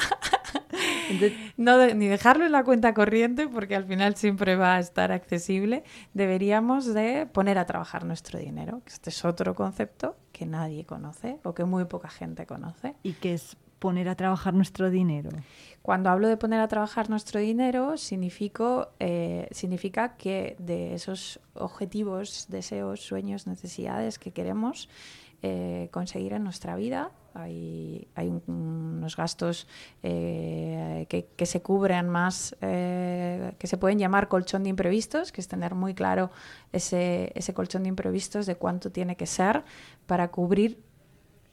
No 1.57 1.79
de- 1.79 1.95
ni 1.95 2.07
dejarlo 2.09 2.45
en 2.47 2.53
la 2.53 2.65
cuenta 2.65 2.95
corriente 2.95 3.49
porque 3.49 3.77
al 3.77 3.85
final 3.85 4.17
siempre 4.17 4.57
va 4.57 4.77
a 4.77 4.81
estar 4.81 5.13
accesible. 5.13 5.85
Deberíamos 6.15 6.93
de 6.93 7.27
poner 7.27 7.59
a 7.59 7.67
trabajar 7.67 8.05
nuestro 8.05 8.39
dinero. 8.39 8.81
que 8.85 8.93
Este 8.93 9.11
es 9.11 9.25
otro 9.25 9.55
concepto 9.55 10.17
que 10.33 10.47
nadie 10.47 10.85
conoce 10.85 11.39
o 11.45 11.55
que 11.55 11.65
muy 11.65 11.85
poca 11.85 12.09
gente 12.09 12.47
conoce. 12.47 12.95
¿Y 13.03 13.13
qué 13.15 13.35
es 13.35 13.57
poner 13.79 14.09
a 14.09 14.15
trabajar 14.15 14.55
nuestro 14.55 14.91
dinero? 14.91 15.31
Cuando 15.83 16.09
hablo 16.09 16.27
de 16.29 16.37
poner 16.39 16.61
a 16.61 16.69
trabajar 16.69 17.11
nuestro 17.11 17.39
dinero, 17.41 17.97
significo, 17.99 18.89
eh, 18.99 19.47
significa 19.51 20.17
que 20.17 20.57
de 20.59 20.95
esos 20.95 21.39
objetivos, 21.55 22.47
deseos, 22.49 23.01
sueños, 23.01 23.47
necesidades 23.47 24.19
que 24.19 24.31
queremos 24.33 24.89
eh, 25.43 25.89
conseguir 25.93 26.33
en 26.33 26.43
nuestra 26.43 26.75
vida, 26.75 27.11
hay, 27.35 28.09
hay 28.15 28.29
un- 28.29 28.43
unos 28.99 29.17
gastos 29.17 29.67
eh, 30.03 31.07
que, 31.09 31.27
que 31.37 31.47
se 31.47 31.61
cubren 31.63 32.09
más, 32.09 32.57
eh, 32.61 33.53
que 33.59 33.67
se 33.67 33.77
pueden 33.77 33.99
llamar 33.99 34.29
colchón 34.29 34.63
de 34.63 34.71
imprevistos, 34.71 35.33
que 35.33 35.41
es 35.41 35.49
tener 35.49 35.75
muy 35.75 35.95
claro 35.95 36.31
ese, 36.73 37.33
ese 37.35 37.53
colchón 37.55 37.83
de 37.83 37.89
imprevistos 37.91 38.47
de 38.47 38.57
cuánto 38.57 38.91
tiene 38.91 39.17
que 39.17 39.27
ser 39.27 39.65
para 40.07 40.29
cubrir 40.29 40.79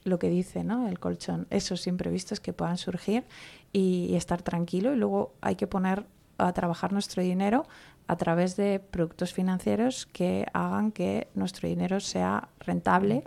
lo 0.04 0.18
que 0.18 0.28
dice 0.28 0.64
¿no? 0.64 0.88
el 0.88 0.98
colchón, 0.98 1.46
esos 1.50 1.86
imprevistos 1.86 2.40
que 2.40 2.52
puedan 2.52 2.76
surgir 2.76 3.24
y 3.72 4.14
estar 4.16 4.42
tranquilo. 4.42 4.92
Y 4.92 4.96
luego 4.96 5.34
hay 5.40 5.54
que 5.56 5.66
poner 5.66 6.06
a 6.38 6.52
trabajar 6.52 6.92
nuestro 6.92 7.22
dinero 7.22 7.66
a 8.08 8.16
través 8.16 8.56
de 8.56 8.80
productos 8.80 9.32
financieros 9.32 10.06
que 10.06 10.46
hagan 10.52 10.90
que 10.90 11.28
nuestro 11.34 11.68
dinero 11.68 12.00
sea 12.00 12.48
rentable 12.60 13.22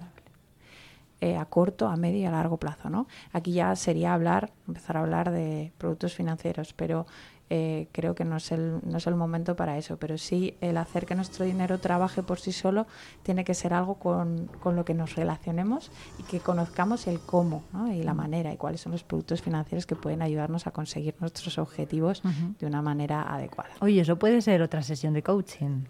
eh, 1.21 1.37
a 1.37 1.45
corto, 1.45 1.87
a 1.87 1.95
medio 1.95 2.19
y 2.19 2.25
a 2.25 2.31
largo 2.31 2.57
plazo. 2.57 2.89
¿no? 2.89 3.07
Aquí 3.31 3.53
ya 3.53 3.75
sería 3.75 4.13
hablar, 4.13 4.51
empezar 4.67 4.97
a 4.97 5.01
hablar 5.01 5.31
de 5.31 5.71
productos 5.77 6.13
financieros, 6.13 6.73
pero 6.73 7.05
eh, 7.51 7.87
creo 7.91 8.15
que 8.15 8.25
no 8.25 8.37
es, 8.37 8.51
el, 8.51 8.79
no 8.83 8.97
es 8.97 9.05
el 9.05 9.15
momento 9.15 9.55
para 9.55 9.77
eso. 9.77 9.97
Pero 9.97 10.17
sí 10.17 10.57
el 10.61 10.77
hacer 10.77 11.05
que 11.05 11.13
nuestro 11.15 11.45
dinero 11.45 11.79
trabaje 11.79 12.23
por 12.23 12.39
sí 12.39 12.51
solo 12.51 12.87
tiene 13.21 13.43
que 13.43 13.53
ser 13.53 13.73
algo 13.73 13.95
con, 13.95 14.47
con 14.61 14.75
lo 14.75 14.83
que 14.83 14.95
nos 14.95 15.15
relacionemos 15.15 15.91
y 16.17 16.23
que 16.23 16.39
conozcamos 16.39 17.05
el 17.07 17.19
cómo 17.19 17.63
¿no? 17.71 17.91
y 17.93 18.01
la 18.01 18.13
Mm. 18.13 18.17
manera 18.17 18.51
y 18.53 18.57
cuáles 18.57 18.81
son 18.81 18.91
los 18.93 19.03
productos 19.03 19.41
financieros 19.43 19.85
que 19.85 19.95
pueden 19.95 20.21
ayudarnos 20.23 20.65
a 20.67 20.71
conseguir 20.71 21.15
nuestros 21.19 21.57
objetivos 21.59 22.23
de 22.59 22.65
una 22.65 22.81
manera 22.81 23.21
adecuada. 23.21 23.69
Oye, 23.79 24.01
eso 24.01 24.17
puede 24.17 24.41
ser 24.41 24.61
otra 24.63 24.81
sesión 24.81 25.13
de 25.13 25.21
coaching. 25.21 25.83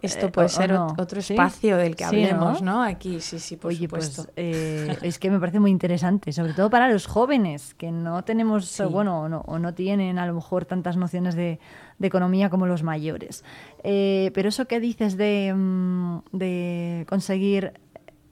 Esto 0.00 0.26
Eh, 0.26 0.30
puede 0.30 0.46
o- 0.46 0.50
o 0.50 0.52
ser 0.52 0.70
no. 0.72 0.94
otro 0.98 1.20
¿Sí? 1.20 1.32
espacio 1.34 1.76
del 1.76 1.96
que 1.96 2.04
Sí, 2.04 2.22
hablemos, 2.24 2.62
¿no? 2.62 2.82
Aquí, 2.82 3.20
sí, 3.20 3.38
sí, 3.38 3.56
por 3.56 3.70
Oye, 3.70 3.86
supuesto. 3.86 4.22
pues 4.24 4.32
eh, 4.36 4.96
es 5.02 5.18
que 5.18 5.30
me 5.30 5.40
parece 5.40 5.58
muy 5.60 5.70
interesante, 5.70 6.32
sobre 6.32 6.52
todo 6.54 6.70
para 6.70 6.88
los 6.88 7.06
jóvenes, 7.06 7.74
que 7.74 7.90
no 7.90 8.22
tenemos, 8.22 8.78
eh, 8.78 8.84
bueno, 8.86 9.22
o 9.22 9.28
no, 9.28 9.40
o 9.46 9.58
no 9.58 9.74
tienen 9.74 10.18
a 10.18 10.26
lo 10.26 10.34
mejor 10.34 10.64
tantas 10.66 10.96
nociones 10.96 11.34
de, 11.34 11.58
de 11.98 12.06
economía 12.06 12.48
como 12.50 12.66
los 12.66 12.82
mayores. 12.82 13.44
Eh, 13.82 14.30
pero 14.34 14.50
eso 14.50 14.66
que 14.66 14.78
dices 14.80 15.16
de, 15.16 15.52
mm, 15.56 16.18
de 16.32 17.04
conseguir 17.08 17.72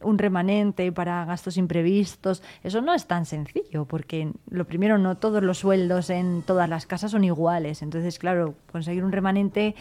un 0.02 0.18
remanente 0.18 0.92
para 0.92 1.24
gastos 1.24 1.56
imprevistos, 1.56 2.42
eso 2.62 2.80
no 2.80 2.92
es 2.94 3.06
tan 3.06 3.24
sencillo, 3.26 3.86
porque 3.86 4.30
lo 4.50 4.64
primero, 4.66 4.98
no 4.98 5.16
todos 5.16 5.42
los 5.42 5.58
sueldos 5.58 6.10
en 6.10 6.42
todas 6.42 6.68
las 6.68 6.86
casas 6.86 7.10
son 7.10 7.24
iguales. 7.24 7.82
Entonces, 7.82 8.18
claro, 8.20 8.54
conseguir 8.70 9.02
un 9.02 9.10
remanente 9.10 9.74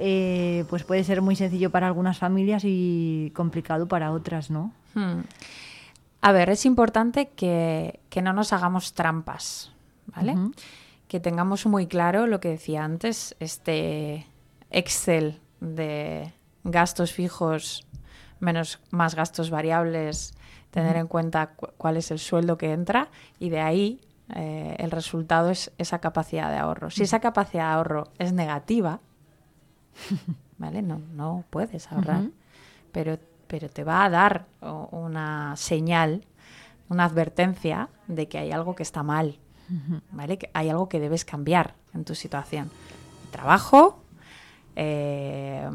eh, 0.00 0.64
pues 0.68 0.82
puede 0.84 1.04
ser 1.04 1.22
muy 1.22 1.36
sencillo 1.36 1.70
para 1.70 1.86
algunas 1.86 2.18
familias 2.18 2.62
y 2.64 3.32
complicado 3.36 3.86
para 3.86 4.10
otras, 4.12 4.50
¿no? 4.50 4.72
Hmm. 4.94 5.20
A 6.22 6.32
ver, 6.32 6.50
es 6.50 6.66
importante 6.66 7.28
que, 7.28 8.00
que 8.10 8.20
no 8.22 8.32
nos 8.32 8.52
hagamos 8.52 8.92
trampas, 8.94 9.72
¿vale? 10.06 10.34
Que 11.08 11.20
tengamos 11.20 11.66
muy 11.66 11.86
claro 11.86 12.26
lo 12.26 12.40
que 12.40 12.48
decía 12.50 12.84
antes, 12.84 13.34
este 13.40 14.26
Excel 14.70 15.40
de 15.60 16.32
gastos 16.64 17.12
fijos 17.12 17.86
menos 18.38 18.80
más 18.90 19.14
gastos 19.14 19.50
variables, 19.50 20.34
tener 20.70 20.96
en 20.96 21.06
cuenta 21.08 21.48
cu- 21.56 21.68
cuál 21.76 21.96
es 21.96 22.10
el 22.10 22.18
sueldo 22.18 22.56
que 22.58 22.72
entra 22.72 23.08
y 23.38 23.50
de 23.50 23.60
ahí 23.60 24.00
eh, 24.34 24.76
el 24.78 24.90
resultado 24.90 25.50
es 25.50 25.72
esa 25.78 25.98
capacidad 25.98 26.50
de 26.50 26.58
ahorro. 26.58 26.90
Si 26.90 27.02
esa 27.02 27.20
capacidad 27.20 27.64
de 27.70 27.74
ahorro 27.74 28.04
es 28.18 28.32
negativa, 28.32 29.00
¿vale? 30.58 30.82
No, 30.82 31.00
no 31.14 31.44
puedes 31.50 31.90
ahorrar, 31.90 32.30
pero, 32.92 33.18
pero 33.46 33.68
te 33.68 33.84
va 33.84 34.04
a 34.04 34.10
dar 34.10 34.46
una 34.60 35.54
señal, 35.56 36.24
una 36.88 37.04
advertencia 37.04 37.88
de 38.08 38.28
que 38.28 38.38
hay 38.38 38.52
algo 38.52 38.74
que 38.74 38.82
está 38.82 39.02
mal. 39.02 39.38
¿vale? 40.10 40.36
Que 40.36 40.50
hay 40.52 40.68
algo 40.68 40.88
que 40.88 40.98
debes 40.98 41.24
cambiar 41.24 41.76
en 41.94 42.04
tu 42.04 42.16
situación. 42.16 42.70
Trabajo, 43.30 44.02
eh, 44.74 45.68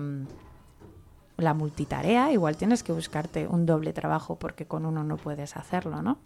la 1.37 1.53
multitarea, 1.53 2.31
igual 2.31 2.55
tienes 2.55 2.83
que 2.83 2.93
buscarte 2.93 3.47
un 3.47 3.65
doble 3.65 3.91
trabajo 3.93 4.37
porque 4.37 4.65
con 4.65 4.85
uno 4.85 5.03
no 5.03 5.17
puedes 5.17 5.57
hacerlo, 5.57 6.01
¿no? 6.01 6.17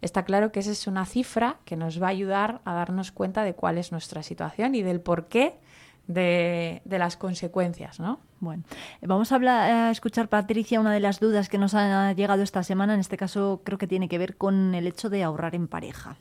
Está 0.00 0.24
claro 0.24 0.52
que 0.52 0.60
esa 0.60 0.70
es 0.70 0.86
una 0.86 1.04
cifra 1.04 1.56
que 1.64 1.76
nos 1.76 2.00
va 2.00 2.06
a 2.06 2.10
ayudar 2.10 2.60
a 2.64 2.74
darnos 2.74 3.10
cuenta 3.10 3.42
de 3.42 3.54
cuál 3.54 3.78
es 3.78 3.90
nuestra 3.90 4.22
situación 4.22 4.74
y 4.74 4.82
del 4.82 5.00
porqué 5.00 5.58
de, 6.06 6.82
de 6.84 6.98
las 6.98 7.16
consecuencias, 7.16 8.00
¿no? 8.00 8.20
Bueno, 8.40 8.64
vamos 9.00 9.32
a, 9.32 9.36
hablar, 9.36 9.70
a 9.70 9.90
escuchar, 9.90 10.28
Patricia, 10.28 10.80
una 10.80 10.92
de 10.92 11.00
las 11.00 11.20
dudas 11.20 11.48
que 11.48 11.58
nos 11.58 11.74
ha 11.74 12.12
llegado 12.12 12.42
esta 12.42 12.62
semana. 12.62 12.94
En 12.94 13.00
este 13.00 13.16
caso, 13.16 13.62
creo 13.64 13.78
que 13.78 13.86
tiene 13.86 14.08
que 14.08 14.18
ver 14.18 14.36
con 14.36 14.74
el 14.74 14.86
hecho 14.86 15.08
de 15.08 15.22
ahorrar 15.22 15.54
en 15.54 15.68
pareja. 15.68 16.18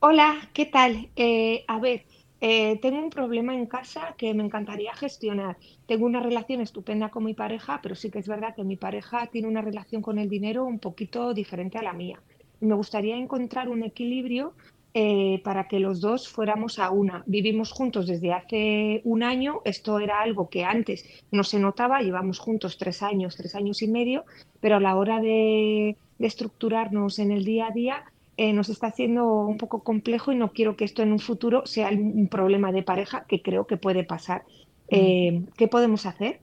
Hola, 0.00 0.36
¿qué 0.52 0.66
tal? 0.66 1.08
Eh, 1.16 1.64
a 1.66 1.78
ver, 1.80 2.04
eh, 2.40 2.78
tengo 2.80 2.98
un 2.98 3.10
problema 3.10 3.54
en 3.54 3.66
casa 3.66 4.14
que 4.16 4.32
me 4.32 4.44
encantaría 4.44 4.94
gestionar. 4.94 5.56
Tengo 5.86 6.06
una 6.06 6.20
relación 6.20 6.60
estupenda 6.60 7.08
con 7.08 7.24
mi 7.24 7.34
pareja, 7.34 7.80
pero 7.82 7.94
sí 7.94 8.10
que 8.10 8.20
es 8.20 8.28
verdad 8.28 8.54
que 8.54 8.62
mi 8.62 8.76
pareja 8.76 9.26
tiene 9.26 9.48
una 9.48 9.60
relación 9.60 10.02
con 10.02 10.18
el 10.18 10.28
dinero 10.28 10.64
un 10.64 10.78
poquito 10.78 11.34
diferente 11.34 11.78
a 11.78 11.82
la 11.82 11.92
mía. 11.92 12.20
Y 12.60 12.66
me 12.66 12.74
gustaría 12.74 13.16
encontrar 13.16 13.68
un 13.68 13.82
equilibrio 13.82 14.54
eh, 14.94 15.40
para 15.44 15.68
que 15.68 15.80
los 15.80 16.00
dos 16.00 16.28
fuéramos 16.28 16.78
a 16.78 16.90
una. 16.90 17.22
Vivimos 17.26 17.72
juntos 17.72 18.06
desde 18.06 18.32
hace 18.32 19.00
un 19.04 19.22
año, 19.22 19.60
esto 19.64 19.98
era 19.98 20.20
algo 20.22 20.48
que 20.48 20.64
antes 20.64 21.04
no 21.30 21.44
se 21.44 21.58
notaba, 21.58 22.00
llevamos 22.00 22.38
juntos 22.38 22.78
tres 22.78 23.02
años, 23.02 23.36
tres 23.36 23.54
años 23.54 23.82
y 23.82 23.88
medio, 23.88 24.24
pero 24.60 24.76
a 24.76 24.80
la 24.80 24.96
hora 24.96 25.20
de, 25.20 25.96
de 26.18 26.26
estructurarnos 26.26 27.18
en 27.18 27.30
el 27.32 27.44
día 27.44 27.66
a 27.66 27.70
día, 27.70 28.04
eh, 28.36 28.52
nos 28.52 28.68
está 28.68 28.86
haciendo 28.86 29.26
un 29.46 29.58
poco 29.58 29.82
complejo 29.82 30.30
y 30.30 30.36
no 30.36 30.52
quiero 30.52 30.76
que 30.76 30.84
esto 30.84 31.02
en 31.02 31.12
un 31.12 31.18
futuro 31.18 31.66
sea 31.66 31.88
un 31.90 32.28
problema 32.28 32.70
de 32.70 32.84
pareja 32.84 33.24
que 33.24 33.42
creo 33.42 33.66
que 33.66 33.76
puede 33.76 34.04
pasar. 34.04 34.44
Eh, 34.88 35.42
¿Qué 35.56 35.68
podemos 35.68 36.06
hacer? 36.06 36.40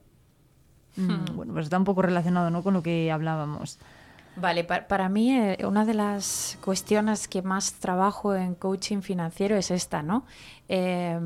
Mm, 0.96 1.34
Bueno, 1.34 1.52
pues 1.54 1.66
está 1.66 1.78
un 1.78 1.84
poco 1.84 2.02
relacionado 2.02 2.50
¿no? 2.50 2.62
con 2.62 2.74
lo 2.74 2.82
que 2.82 3.10
hablábamos. 3.10 3.78
Vale, 4.38 4.64
pa- 4.64 4.86
para 4.86 5.08
mí 5.08 5.32
eh, 5.32 5.58
una 5.66 5.84
de 5.86 5.94
las 5.94 6.58
cuestiones 6.62 7.26
que 7.26 7.40
más 7.42 7.72
trabajo 7.74 8.34
en 8.34 8.54
coaching 8.54 9.00
financiero 9.00 9.56
es 9.56 9.70
esta, 9.70 10.02
¿no? 10.02 10.26
Eh, 10.68 11.18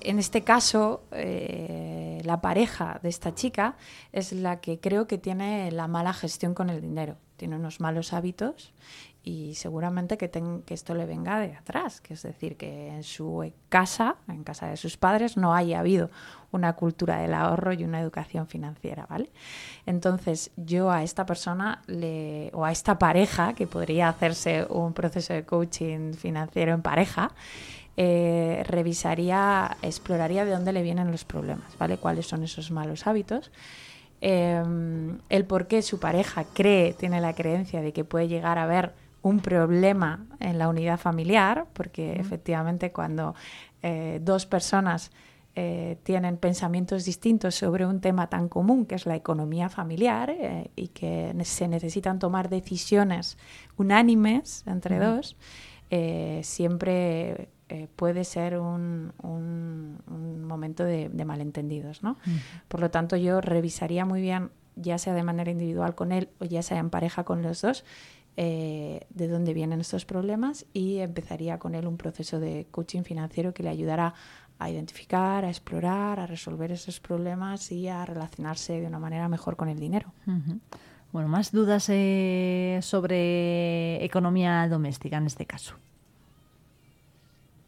en 0.00 0.18
este 0.18 0.42
caso, 0.42 1.02
eh, 1.12 2.20
la 2.24 2.40
pareja 2.40 3.00
de 3.02 3.08
esta 3.08 3.34
chica 3.34 3.76
es 4.12 4.32
la 4.32 4.60
que 4.60 4.78
creo 4.80 5.06
que 5.06 5.18
tiene 5.18 5.70
la 5.72 5.88
mala 5.88 6.12
gestión 6.12 6.54
con 6.54 6.70
el 6.70 6.80
dinero. 6.80 7.16
Tiene 7.36 7.56
unos 7.56 7.80
malos 7.80 8.12
hábitos 8.12 8.72
y 9.24 9.54
seguramente 9.56 10.16
que, 10.16 10.28
ten- 10.28 10.62
que 10.62 10.74
esto 10.74 10.94
le 10.94 11.04
venga 11.04 11.38
de 11.40 11.54
atrás, 11.54 12.00
que 12.00 12.14
es 12.14 12.22
decir, 12.22 12.56
que 12.56 12.88
en 12.88 13.02
su 13.02 13.52
casa, 13.68 14.16
en 14.28 14.42
casa 14.44 14.68
de 14.68 14.76
sus 14.76 14.96
padres, 14.96 15.36
no 15.36 15.54
haya 15.54 15.80
habido 15.80 16.10
una 16.50 16.72
cultura 16.74 17.18
del 17.18 17.34
ahorro 17.34 17.72
y 17.74 17.84
una 17.84 18.00
educación 18.00 18.46
financiera, 18.46 19.06
¿vale? 19.10 19.30
Entonces, 19.84 20.50
yo 20.56 20.90
a 20.90 21.02
esta 21.02 21.26
persona 21.26 21.82
le, 21.86 22.50
o 22.54 22.64
a 22.64 22.72
esta 22.72 22.98
pareja, 22.98 23.52
que 23.52 23.66
podría 23.66 24.08
hacerse 24.08 24.66
un 24.70 24.94
proceso 24.94 25.34
de 25.34 25.44
coaching 25.44 26.14
financiero 26.14 26.72
en 26.72 26.80
pareja, 26.80 27.32
eh, 27.98 28.62
revisaría, 28.66 29.76
exploraría 29.82 30.44
de 30.44 30.52
dónde 30.52 30.72
le 30.72 30.82
vienen 30.82 31.10
los 31.10 31.24
problemas, 31.24 31.76
¿vale? 31.78 31.98
Cuáles 31.98 32.26
son 32.26 32.44
esos 32.44 32.70
malos 32.70 33.06
hábitos. 33.06 33.50
Eh, 34.20 34.62
el 35.28 35.44
por 35.44 35.66
qué 35.66 35.82
su 35.82 36.00
pareja 36.00 36.44
cree, 36.54 36.92
tiene 36.94 37.20
la 37.20 37.34
creencia 37.34 37.82
de 37.82 37.92
que 37.92 38.04
puede 38.04 38.28
llegar 38.28 38.56
a 38.58 38.62
haber 38.64 38.92
un 39.22 39.40
problema 39.40 40.26
en 40.40 40.58
la 40.58 40.68
unidad 40.68 40.98
familiar, 40.98 41.66
porque 41.72 42.12
efectivamente 42.20 42.92
cuando 42.92 43.34
eh, 43.82 44.20
dos 44.22 44.46
personas 44.46 45.10
eh, 45.56 45.96
tienen 46.04 46.36
pensamientos 46.36 47.04
distintos 47.04 47.56
sobre 47.56 47.84
un 47.84 48.00
tema 48.00 48.28
tan 48.28 48.48
común 48.48 48.86
que 48.86 48.94
es 48.94 49.06
la 49.06 49.16
economía 49.16 49.68
familiar 49.68 50.30
eh, 50.30 50.70
y 50.76 50.88
que 50.88 51.34
se 51.42 51.66
necesitan 51.66 52.18
tomar 52.20 52.48
decisiones 52.48 53.36
unánimes 53.76 54.62
entre 54.66 54.98
dos, 55.00 55.36
siempre 56.42 57.48
puede 57.96 58.24
ser 58.24 58.58
un, 58.58 59.12
un- 59.22 59.98
un 60.06 60.44
momento 60.44 60.84
de, 60.84 61.08
de 61.08 61.24
malentendidos, 61.24 62.02
¿no? 62.02 62.16
Por 62.68 62.80
lo 62.80 62.90
tanto, 62.90 63.16
yo 63.16 63.40
revisaría 63.40 64.04
muy 64.04 64.20
bien, 64.22 64.50
ya 64.76 64.96
sea 64.98 65.12
de 65.14 65.22
manera 65.22 65.50
individual 65.50 65.94
con 65.94 66.12
él 66.12 66.28
o 66.40 66.44
ya 66.44 66.62
sea 66.62 66.78
en 66.78 66.88
pareja 66.90 67.24
con 67.24 67.42
los 67.42 67.60
dos, 67.62 67.84
eh, 68.40 69.00
de 69.10 69.26
dónde 69.26 69.52
vienen 69.52 69.80
estos 69.80 70.04
problemas 70.04 70.64
y 70.72 70.98
empezaría 70.98 71.58
con 71.58 71.74
él 71.74 71.88
un 71.88 71.96
proceso 71.96 72.38
de 72.38 72.68
coaching 72.70 73.02
financiero 73.02 73.52
que 73.52 73.64
le 73.64 73.68
ayudará 73.68 74.14
a 74.60 74.70
identificar, 74.70 75.44
a 75.44 75.48
explorar, 75.48 76.20
a 76.20 76.26
resolver 76.28 76.70
esos 76.70 77.00
problemas 77.00 77.72
y 77.72 77.88
a 77.88 78.06
relacionarse 78.06 78.80
de 78.80 78.86
una 78.86 79.00
manera 79.00 79.28
mejor 79.28 79.56
con 79.56 79.68
el 79.68 79.80
dinero. 79.80 80.12
Ujú. 80.28 80.60
Bueno, 81.10 81.28
más 81.28 81.50
dudas 81.50 81.88
eh, 81.88 82.78
sobre 82.80 84.04
economía 84.04 84.68
doméstica 84.68 85.16
en 85.16 85.26
este 85.26 85.44
caso. 85.44 85.74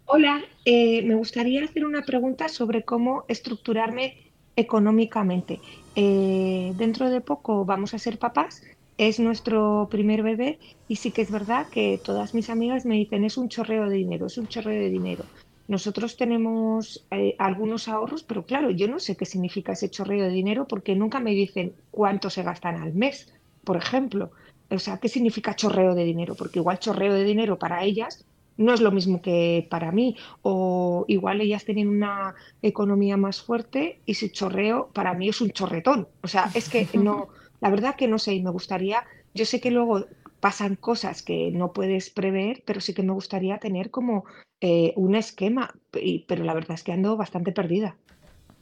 Hola, 0.07 0.41
eh, 0.65 1.03
me 1.03 1.17
gustaría 1.17 1.65
hacer 1.65 1.85
una 1.85 2.03
pregunta 2.03 2.49
sobre 2.49 2.85
cómo 2.85 3.25
estructurarme 3.27 4.31
económicamente. 4.55 5.59
Eh, 5.97 6.75
dentro 6.77 7.11
de 7.11 7.21
poco 7.21 7.65
vamos 7.65 7.93
a 7.93 7.99
ser 7.99 8.21
papás, 8.21 8.63
es 9.01 9.19
nuestro 9.19 9.89
primer 9.91 10.23
bebé 10.23 10.59
y 10.87 10.97
sí 10.97 11.11
que 11.11 11.23
es 11.23 11.31
verdad 11.31 11.69
que 11.71 11.99
todas 12.05 12.35
mis 12.35 12.51
amigas 12.51 12.85
me 12.85 12.97
dicen 12.97 13.25
es 13.25 13.39
un 13.39 13.49
chorreo 13.49 13.89
de 13.89 13.97
dinero, 13.97 14.27
es 14.27 14.37
un 14.37 14.47
chorreo 14.47 14.79
de 14.79 14.91
dinero. 14.91 15.25
Nosotros 15.69 16.19
tenemos 16.19 17.07
eh, 17.11 17.35
algunos 17.39 17.89
ahorros, 17.89 18.25
pero 18.25 18.45
claro, 18.45 18.69
yo 18.69 18.89
no 18.89 18.99
sé 18.99 19.17
qué 19.17 19.25
significa 19.25 19.73
ese 19.73 19.89
chorreo 19.89 20.25
de 20.25 20.29
dinero 20.29 20.67
porque 20.69 20.95
nunca 20.95 21.19
me 21.19 21.31
dicen 21.31 21.73
cuánto 21.91 22.29
se 22.29 22.43
gastan 22.43 22.77
al 22.77 22.93
mes, 22.93 23.33
por 23.65 23.79
ejemplo. 23.79 24.33
O 24.69 24.79
sea, 24.79 24.99
¿qué 24.99 25.09
significa 25.09 25.57
chorreo 25.57 25.95
de 25.95 26.05
dinero? 26.05 26.35
Porque 26.35 26.59
igual 26.59 26.79
chorreo 26.79 27.15
de 27.15 27.25
dinero 27.25 27.59
para 27.59 27.83
ellas 27.85 28.27
no 28.59 28.75
es 28.75 28.83
lo 28.83 28.91
mismo 28.91 29.23
que 29.23 29.67
para 29.71 29.93
mí. 29.93 30.15
O 30.43 31.07
igual 31.09 31.41
ellas 31.41 31.65
tienen 31.65 31.89
una 31.89 32.35
economía 32.61 33.17
más 33.17 33.41
fuerte 33.41 34.03
y 34.05 34.13
ese 34.13 34.31
chorreo 34.31 34.91
para 34.93 35.15
mí 35.15 35.31
es 35.31 35.41
un 35.41 35.53
chorretón. 35.53 36.07
O 36.23 36.29
sea, 36.29 36.51
es 36.53 36.69
que 36.69 36.87
no, 36.99 37.29
la 37.61 37.71
verdad 37.71 37.95
que 37.97 38.09
no 38.09 38.19
sé 38.19 38.35
y 38.35 38.43
me 38.43 38.51
gustaría, 38.51 39.05
yo 39.35 39.45
sé 39.45 39.61
que 39.61 39.71
luego 39.71 40.07
pasan 40.41 40.77
cosas 40.77 41.23
que 41.23 41.51
no 41.53 41.73
puedes 41.73 42.11
prever, 42.11 42.63
pero 42.67 42.81
sí 42.81 42.95
que 42.95 43.03
me 43.03 43.13
gustaría 43.13 43.59
tener 43.59 43.91
como 43.91 44.25
eh, 44.63 44.93
un 44.97 45.15
esquema, 45.15 45.75
y- 45.95 46.25
pero 46.27 46.45
la 46.45 46.55
verdad 46.55 46.73
es 46.75 46.83
que 46.83 46.93
ando 46.93 47.17
bastante 47.17 47.53
perdida. 47.53 47.97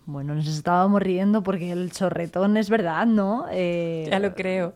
Bueno, 0.06 0.34
nos 0.34 0.46
estábamos 0.48 1.02
riendo 1.02 1.42
porque 1.42 1.70
el 1.70 1.90
chorretón 1.92 2.56
es 2.56 2.70
verdad, 2.70 3.06
¿no? 3.06 3.46
Eh, 3.50 4.06
Ya 4.10 4.18
lo 4.18 4.34
creo. 4.34 4.72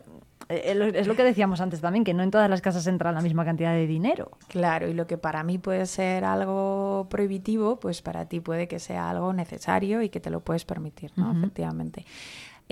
eh, 0.49 0.93
es 0.95 1.07
lo 1.07 1.17
que 1.17 1.23
decíamos 1.23 1.61
antes 1.63 1.81
también, 1.81 2.05
que 2.05 2.13
no 2.13 2.23
en 2.23 2.31
todas 2.31 2.51
las 2.51 2.61
casas 2.61 2.87
entra 2.87 3.13
la 3.13 3.23
misma 3.23 3.45
cantidad 3.45 3.73
de 3.73 3.87
dinero. 3.87 4.33
Claro, 4.49 4.89
y 4.89 4.93
lo 4.95 5.07
que 5.07 5.17
para 5.17 5.43
mí 5.43 5.57
puede 5.59 5.87
ser 5.87 6.25
algo 6.25 7.07
prohibitivo, 7.09 7.81
pues 7.81 8.03
para 8.03 8.27
ti 8.29 8.41
puede 8.41 8.69
que 8.69 8.79
sea 8.79 9.09
algo 9.09 9.33
necesario 9.33 10.03
y 10.03 10.11
que 10.11 10.21
te 10.21 10.29
lo 10.31 10.41
puedes 10.41 10.65
permitir, 10.67 11.13
¿no? 11.17 11.33
Efectivamente. 11.33 12.05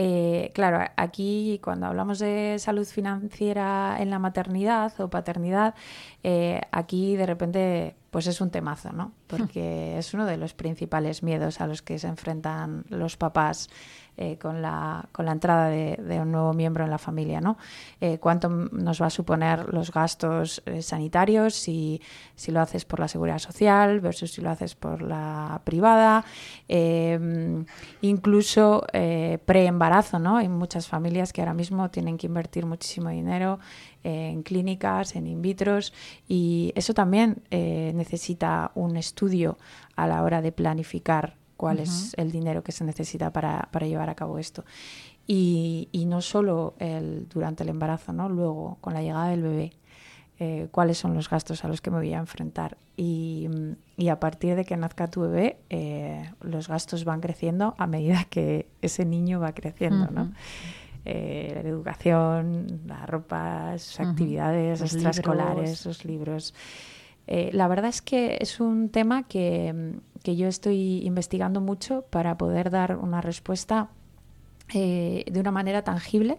Eh, 0.02 0.50
claro, 0.54 0.82
aquí 0.96 1.60
cuando 1.62 1.84
hablamos 1.84 2.20
de 2.20 2.56
salud 2.58 2.86
financiera 2.86 3.98
en 4.00 4.08
la 4.08 4.18
maternidad 4.18 4.98
o 4.98 5.10
paternidad, 5.10 5.74
eh, 6.22 6.62
aquí 6.72 7.16
de 7.16 7.26
repente 7.26 7.96
pues 8.10 8.26
es 8.26 8.40
un 8.40 8.50
temazo, 8.50 8.94
¿no? 8.94 9.12
Porque 9.26 9.98
es 9.98 10.14
uno 10.14 10.24
de 10.24 10.38
los 10.38 10.54
principales 10.54 11.22
miedos 11.22 11.60
a 11.60 11.66
los 11.66 11.82
que 11.82 11.98
se 11.98 12.08
enfrentan 12.08 12.86
los 12.88 13.18
papás 13.18 13.68
eh, 14.22 14.36
con, 14.36 14.60
la, 14.60 15.08
con 15.12 15.24
la 15.24 15.32
entrada 15.32 15.70
de, 15.70 16.20
un 16.20 16.30
nuevo 16.30 16.52
miembro 16.52 16.84
en 16.84 16.90
la 16.90 16.98
familia, 16.98 17.40
¿no? 17.40 17.56
Eh, 18.02 18.18
¿Cuánto 18.18 18.50
nos 18.50 19.00
va 19.00 19.06
a 19.06 19.10
suponer 19.10 19.72
los 19.72 19.90
gastos 19.90 20.62
eh, 20.66 20.82
sanitarios 20.82 21.54
si, 21.54 22.02
si 22.34 22.52
lo 22.52 22.60
haces 22.60 22.84
por 22.84 23.00
la 23.00 23.08
seguridad 23.08 23.38
social 23.38 24.00
versus 24.00 24.32
si 24.32 24.42
lo 24.42 24.50
haces 24.50 24.74
por 24.74 25.00
la 25.00 25.62
privada? 25.64 26.26
Eh, 26.68 27.64
incluso 28.02 28.84
pre-embarazo, 28.92 30.18
¿no? 30.18 30.36
Hay 30.36 30.50
muchas 30.50 30.86
familias 30.86 31.32
que 31.32 31.40
ahora 31.40 31.54
mismo 31.54 31.88
tienen 31.88 32.18
que 32.18 32.26
invertir 32.26 32.66
muchísimo 32.66 33.08
dinero 33.08 33.58
en 34.02 34.42
clínicas, 34.42 35.16
en 35.16 35.26
in 35.26 35.40
vitros, 35.40 35.94
y 36.28 36.72
eso 36.74 36.92
también 36.92 37.42
necesita 37.50 38.70
un 38.74 38.96
estudio 38.96 39.56
a 39.96 40.06
la 40.06 40.22
hora 40.22 40.42
de 40.42 40.52
planificar 40.52 41.39
cuál 41.60 41.78
es 41.80 42.14
el 42.16 42.32
dinero 42.32 42.62
que 42.64 42.72
se 42.72 42.84
necesita 42.84 43.34
para, 43.34 43.68
para 43.70 43.86
llevar 43.86 44.08
a 44.08 44.14
cabo 44.14 44.38
esto. 44.38 44.64
Y, 45.26 45.90
y 45.92 46.06
no 46.06 46.22
solo 46.22 46.72
el, 46.78 47.28
durante 47.28 47.64
el 47.64 47.68
embarazo, 47.68 48.14
¿no? 48.14 48.30
luego 48.30 48.78
con 48.80 48.94
la 48.94 49.02
llegada 49.02 49.28
del 49.28 49.42
bebé, 49.42 49.72
eh, 50.38 50.68
cuáles 50.70 50.96
son 50.96 51.12
los 51.12 51.28
gastos 51.28 51.62
a 51.62 51.68
los 51.68 51.82
que 51.82 51.90
me 51.90 51.98
voy 51.98 52.14
a 52.14 52.18
enfrentar. 52.18 52.78
Y, 52.96 53.46
y 53.98 54.08
a 54.08 54.18
partir 54.18 54.56
de 54.56 54.64
que 54.64 54.74
nazca 54.78 55.08
tu 55.08 55.20
bebé, 55.20 55.58
eh, 55.68 56.30
los 56.40 56.66
gastos 56.68 57.04
van 57.04 57.20
creciendo 57.20 57.74
a 57.76 57.86
medida 57.86 58.24
que 58.24 58.66
ese 58.80 59.04
niño 59.04 59.38
va 59.38 59.52
creciendo. 59.52 60.06
¿no? 60.10 60.22
Ujú. 60.22 60.32
eh, 61.04 61.60
la 61.62 61.68
educación, 61.68 62.80
la 62.86 63.04
ropa, 63.04 63.76
sus 63.76 64.00
Ujú. 64.00 64.08
actividades 64.08 64.80
Los 64.80 64.94
extraescolares, 64.94 65.56
libros. 65.84 65.84
los 65.86 66.04
libros. 66.06 66.54
Eh, 67.30 67.50
la 67.52 67.68
verdad 67.68 67.88
es 67.88 68.02
que 68.02 68.38
es 68.40 68.58
un 68.58 68.88
tema 68.88 69.22
que, 69.22 69.94
que 70.24 70.34
yo 70.34 70.48
estoy 70.48 71.06
investigando 71.06 71.60
mucho 71.60 72.02
para 72.10 72.36
poder 72.36 72.70
dar 72.70 72.96
una 72.96 73.20
respuesta 73.20 73.88
eh, 74.74 75.24
de 75.30 75.38
una 75.38 75.52
manera 75.52 75.82
tangible 75.82 76.36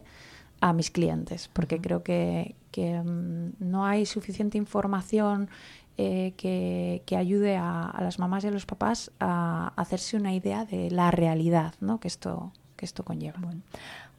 a 0.59 0.73
mis 0.73 0.91
clientes, 0.91 1.49
porque 1.53 1.79
creo 1.79 2.03
que, 2.03 2.55
que, 2.71 3.01
mm, 3.01 3.53
no 3.59 3.85
hay 3.85 4.05
suficiente 4.05 4.57
información 4.57 5.49
eh, 5.97 6.33
que, 6.35 7.03
que 7.05 7.15
ayude 7.15 7.55
a, 7.55 7.83
a 7.89 8.03
las 8.03 8.19
mamás 8.19 8.43
y 8.43 8.47
a 8.47 8.51
los 8.51 8.65
papás 8.65 9.11
a 9.21 9.71
hacerse 9.77 10.17
una 10.17 10.33
idea 10.33 10.65
de 10.65 10.91
la 10.91 11.09
realidad 11.09 11.73
¿no? 11.79 12.01
que, 12.01 12.09
esto, 12.09 12.51
que 12.75 12.83
esto 12.83 13.05
conlleva. 13.05 13.39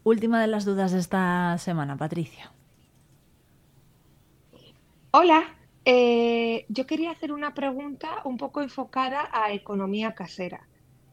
Última 0.04 0.40
de 0.40 0.46
las 0.46 0.64
dudas 0.64 0.92
de 0.92 1.00
esta 1.00 1.58
semana, 1.58 1.98
Patricia. 1.98 2.50
Hola, 5.10 5.44
eh, 5.84 6.66
yo 6.68 6.86
quería 6.86 7.10
hacer 7.10 7.32
una 7.32 7.54
pregunta 7.54 8.22
un 8.24 8.36
poco 8.36 8.62
enfocada 8.62 9.28
a 9.32 9.52
economía 9.52 10.14
casera, 10.14 10.68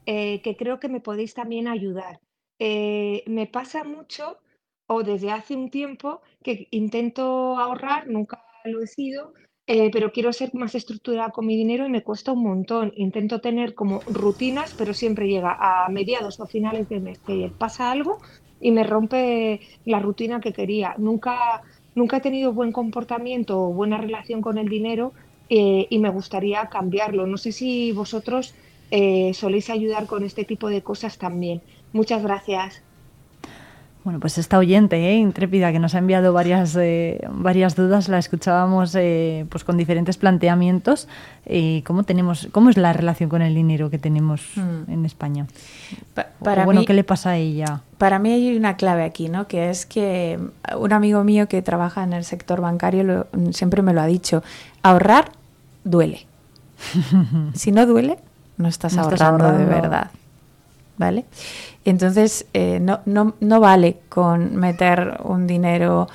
eh, 0.06 0.40
que 0.42 0.56
creo 0.56 0.80
que 0.80 0.88
me 0.88 1.00
podéis 1.00 1.34
también 1.34 1.68
ayudar. 1.68 2.20
Eh, 2.58 3.24
me 3.26 3.46
pasa 3.46 3.84
mucho, 3.84 4.38
o 4.86 5.02
desde 5.02 5.30
hace 5.32 5.54
un 5.56 5.70
tiempo, 5.70 6.20
que 6.42 6.68
intento 6.70 7.58
ahorrar, 7.58 8.08
nunca 8.08 8.42
lo 8.64 8.82
he 8.82 8.86
sido, 8.86 9.32
eh, 9.66 9.90
pero 9.92 10.10
quiero 10.12 10.32
ser 10.32 10.50
más 10.54 10.74
estructurada 10.74 11.30
con 11.30 11.46
mi 11.46 11.56
dinero 11.56 11.86
y 11.86 11.90
me 11.90 12.02
cuesta 12.02 12.32
un 12.32 12.42
montón. 12.42 12.92
Intento 12.96 13.40
tener 13.40 13.74
como 13.74 14.02
rutinas, 14.06 14.74
pero 14.74 14.94
siempre 14.94 15.28
llega 15.28 15.56
a 15.58 15.88
mediados 15.90 16.40
o 16.40 16.46
finales 16.46 16.88
de 16.88 17.00
mes 17.00 17.20
que 17.24 17.54
pasa 17.56 17.90
algo 17.90 18.18
y 18.58 18.72
me 18.72 18.82
rompe 18.84 19.60
la 19.84 20.00
rutina 20.00 20.40
que 20.40 20.52
quería. 20.52 20.94
Nunca, 20.98 21.62
nunca 21.94 22.18
he 22.18 22.20
tenido 22.20 22.52
buen 22.52 22.72
comportamiento 22.72 23.60
o 23.60 23.72
buena 23.72 23.98
relación 23.98 24.40
con 24.42 24.58
el 24.58 24.68
dinero 24.68 25.14
eh, 25.48 25.86
y 25.90 25.98
me 25.98 26.10
gustaría 26.10 26.68
cambiarlo. 26.68 27.26
No 27.26 27.36
sé 27.38 27.52
si 27.52 27.92
vosotros 27.92 28.56
eh, 28.90 29.32
soléis 29.34 29.70
ayudar 29.70 30.06
con 30.06 30.24
este 30.24 30.44
tipo 30.44 30.68
de 30.68 30.82
cosas 30.82 31.18
también. 31.18 31.64
Muchas 31.92 32.22
gracias. 32.22 32.84
Bueno, 34.02 34.18
pues 34.18 34.38
esta 34.38 34.56
oyente, 34.56 34.96
¿eh? 35.10 35.16
intrépida, 35.16 35.72
que 35.72 35.78
nos 35.78 35.94
ha 35.94 35.98
enviado 35.98 36.32
varias, 36.32 36.74
eh, 36.74 37.20
varias 37.30 37.76
dudas, 37.76 38.08
la 38.08 38.16
escuchábamos 38.16 38.94
eh, 38.94 39.44
pues 39.50 39.62
con 39.62 39.76
diferentes 39.76 40.16
planteamientos. 40.16 41.06
Eh, 41.44 41.82
¿cómo, 41.84 42.04
tenemos, 42.04 42.48
¿Cómo 42.50 42.70
es 42.70 42.78
la 42.78 42.94
relación 42.94 43.28
con 43.28 43.42
el 43.42 43.54
dinero 43.54 43.90
que 43.90 43.98
tenemos 43.98 44.40
Mm. 44.56 44.90
en 44.90 45.04
España? 45.04 45.46
O, 46.40 46.44
para 46.44 46.64
bueno, 46.64 46.80
mí- 46.80 46.86
¿qué 46.86 46.94
le 46.94 47.04
pasa 47.04 47.30
a 47.32 47.36
ella? 47.36 47.82
Para 47.98 48.18
mí 48.18 48.32
hay 48.32 48.56
una 48.56 48.76
clave 48.78 49.04
aquí, 49.04 49.28
¿no? 49.28 49.46
Que 49.46 49.68
es 49.68 49.84
que 49.84 50.38
un 50.78 50.92
amigo 50.94 51.22
mío 51.22 51.46
que 51.46 51.60
trabaja 51.60 52.02
en 52.02 52.14
el 52.14 52.24
sector 52.24 52.62
bancario 52.62 53.04
lo- 53.04 53.26
siempre 53.52 53.82
me 53.82 53.92
lo 53.92 54.00
ha 54.00 54.06
dicho. 54.06 54.42
Ahorrar 54.82 55.32
duele. 55.84 56.26
si 57.52 57.70
no 57.70 57.84
duele, 57.84 58.18
no 58.56 58.66
estás 58.68 58.94
No 58.94 59.02
estás 59.02 59.20
ahorrando 59.20 59.44
de 59.44 59.64
ahorrando. 59.64 59.82
verdad. 59.82 60.10
¿Vale? 60.96 61.24
Entonces, 61.84 62.46
eh, 62.52 62.78
no, 62.80 63.00
no, 63.06 63.34
no 63.40 63.60
vale 63.60 63.98
con 64.08 64.56
meter 64.56 65.18
un 65.24 65.46
dinero 65.46 66.08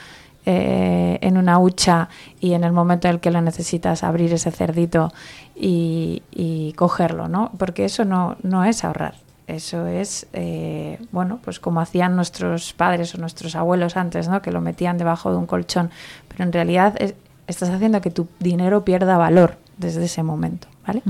eh, 0.46 1.18
en 1.22 1.38
una 1.38 1.58
hucha 1.58 2.08
y 2.40 2.54
en 2.54 2.64
el 2.64 2.72
momento 2.72 3.08
en 3.08 3.16
el 3.16 3.20
que 3.20 3.32
lo 3.32 3.42
necesitas 3.42 4.04
abrir 4.04 4.32
ese 4.32 4.52
cerdito 4.52 5.12
y, 5.56 6.22
y 6.32 6.74
cogerlo, 6.74 7.28
¿no? 7.28 7.52
Porque 7.58 7.86
eso 7.86 8.06
no, 8.06 8.38
no 8.44 8.64
es 8.64 8.84
ahorrar. 8.84 9.16
Eso 9.48 9.86
es, 9.88 10.28
eh, 10.34 11.00
bueno, 11.12 11.40
pues 11.44 11.60
como 11.60 11.80
hacían 11.80 12.16
nuestros 12.16 12.74
padres 12.74 13.14
o 13.16 13.20
nuestros 13.20 13.56
abuelos 13.56 13.96
antes, 13.98 14.28
¿no? 14.28 14.42
Que 14.42 14.52
lo 14.52 14.62
metían 14.62 14.98
debajo 14.98 15.32
de 15.32 15.38
un 15.38 15.46
colchón. 15.46 15.90
Pero 16.28 16.44
en 16.44 16.52
realidad 16.54 16.96
es- 17.00 17.16
estás 17.48 17.70
haciendo 17.70 18.02
que 18.02 18.10
tu 18.12 18.28
dinero 18.40 18.84
pierda 18.86 19.18
valor 19.18 19.58
desde 19.78 20.06
ese 20.06 20.24
momento, 20.24 20.68
¿vale? 20.88 21.02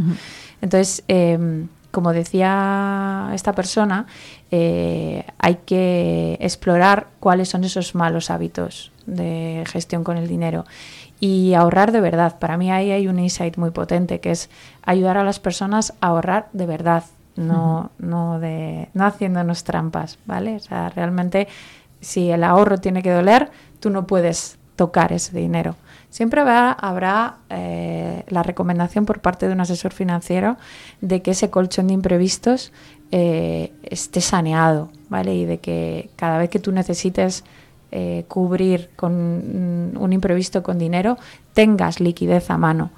Entonces, 0.62 1.04
eh, 1.08 1.66
como 1.96 2.12
decía 2.12 3.30
esta 3.34 3.54
persona, 3.54 4.06
eh, 4.52 5.24
hay 5.40 5.60
que 5.66 6.38
explorar 6.42 7.08
cuáles 7.22 7.48
son 7.48 7.64
esos 7.64 7.96
malos 7.96 8.30
hábitos 8.30 8.92
de 9.06 9.64
gestión 9.66 10.04
con 10.04 10.18
el 10.18 10.28
dinero 10.28 10.66
y 11.22 11.54
ahorrar 11.54 11.94
de 11.94 12.02
verdad. 12.02 12.38
Para 12.38 12.58
mí 12.58 12.70
ahí 12.70 12.92
hay 12.92 13.08
un 13.08 13.18
insight 13.18 13.56
muy 13.56 13.72
potente 13.72 14.20
que 14.20 14.32
es 14.32 14.50
ayudar 14.84 15.18
a 15.18 15.24
las 15.24 15.40
personas 15.40 15.94
a 16.02 16.08
ahorrar 16.08 16.50
de 16.52 16.66
verdad, 16.66 17.06
no, 17.38 17.92
no, 17.98 18.42
de, 18.42 18.90
no 18.94 19.06
haciéndonos 19.06 19.64
trampas, 19.64 20.20
¿vale? 20.26 20.58
O 20.58 20.60
sea, 20.60 20.90
realmente 20.90 21.48
si 22.02 22.30
el 22.30 22.44
ahorro 22.44 22.78
tiene 22.78 23.04
que 23.04 23.12
doler, 23.12 23.52
tú 23.80 23.90
no 23.90 24.06
puedes 24.06 24.58
tocar 24.76 25.14
ese 25.14 25.38
dinero. 25.38 25.78
Siempre 26.16 26.40
habrá, 26.40 27.40
eh, 27.50 28.24
la 28.30 28.42
recomendación 28.42 29.06
por 29.06 29.20
parte 29.20 29.48
de 29.48 29.52
un 29.52 29.60
asesor 29.60 29.92
financiero 29.92 30.56
de 31.02 31.22
que 31.22 31.32
ese 31.32 31.50
colchón 31.50 31.88
de 31.88 31.94
imprevistos 31.94 32.72
eh, 33.12 33.74
esté 33.84 34.22
saneado, 34.22 34.90
¿vale? 35.10 35.36
Y 35.36 35.44
de 35.44 35.58
que 35.58 36.10
cada 36.16 36.38
vez 36.38 36.50
que 36.50 36.60
tú 36.60 36.72
necesites 36.72 37.44
eh, 37.92 38.24
cubrir 38.30 38.92
con 38.96 39.12
un 39.14 40.14
imprevisto 40.14 40.64
con 40.64 40.80
dinero, 40.80 41.18
tengas 41.54 42.00
liquidez 42.00 42.50
a 42.50 42.58
mano. 42.58 42.92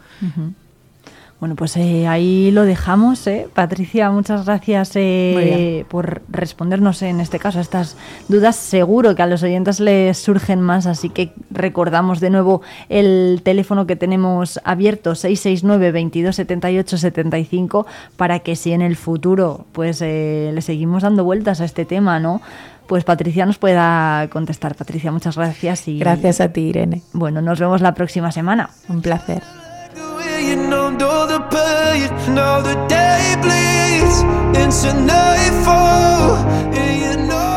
Bueno, 1.39 1.55
pues 1.55 1.77
eh, 1.77 2.07
ahí 2.07 2.49
lo 2.49 2.63
dejamos. 2.63 3.27
¿eh? 3.27 3.47
Patricia, 3.53 4.09
muchas 4.09 4.45
gracias 4.45 4.91
eh, 4.95 5.85
por 5.87 6.23
respondernos 6.29 7.03
en 7.03 7.19
este 7.19 7.37
caso 7.37 7.59
a 7.59 7.61
estas 7.61 7.95
dudas. 8.27 8.55
Seguro 8.55 9.13
que 9.13 9.21
a 9.21 9.27
los 9.27 9.43
oyentes 9.43 9.79
les 9.79 10.17
surgen 10.17 10.61
más, 10.61 10.87
así 10.87 11.09
que 11.09 11.33
recordamos 11.51 12.19
de 12.21 12.31
nuevo 12.31 12.63
el 12.89 13.41
teléfono 13.43 13.85
que 13.85 13.95
tenemos 13.95 14.59
abierto, 14.63 15.13
669 15.13 15.91
22 15.91 16.35
78 16.35 16.97
75, 16.97 17.85
para 18.15 18.39
que 18.39 18.55
si 18.55 18.71
en 18.71 18.81
el 18.81 18.95
futuro 18.95 19.65
pues 19.73 20.01
eh, 20.01 20.49
le 20.55 20.61
seguimos 20.63 21.03
dando 21.03 21.23
vueltas 21.23 21.61
a 21.61 21.65
este 21.65 21.85
tema, 21.85 22.19
¿no? 22.19 22.41
Pues 22.87 23.03
Patricia 23.03 23.45
nos 23.45 23.59
pueda 23.59 24.27
contestar. 24.31 24.73
Patricia, 24.73 25.11
muchas 25.11 25.35
gracias. 25.35 25.87
Y, 25.87 25.99
Gracias 25.99 26.41
a 26.41 26.51
ti, 26.51 26.61
Irene. 26.61 27.03
Bueno, 27.13 27.41
nos 27.41 27.59
vemos 27.59 27.81
la 27.81 27.93
próxima 27.93 28.31
semana. 28.31 28.69
Un 28.87 29.01
placer. 29.01 29.43
You 30.57 30.67
know, 30.69 30.89
know 30.89 31.27
the 31.27 31.39
pain, 31.53 32.09
now 32.33 32.61
the 32.61 32.73
day 32.87 33.35
bleeds 33.43 34.17
into 34.61 34.89
nightfall, 35.05 36.35
and 36.73 36.93
you're 37.01 37.27
not 37.27 37.56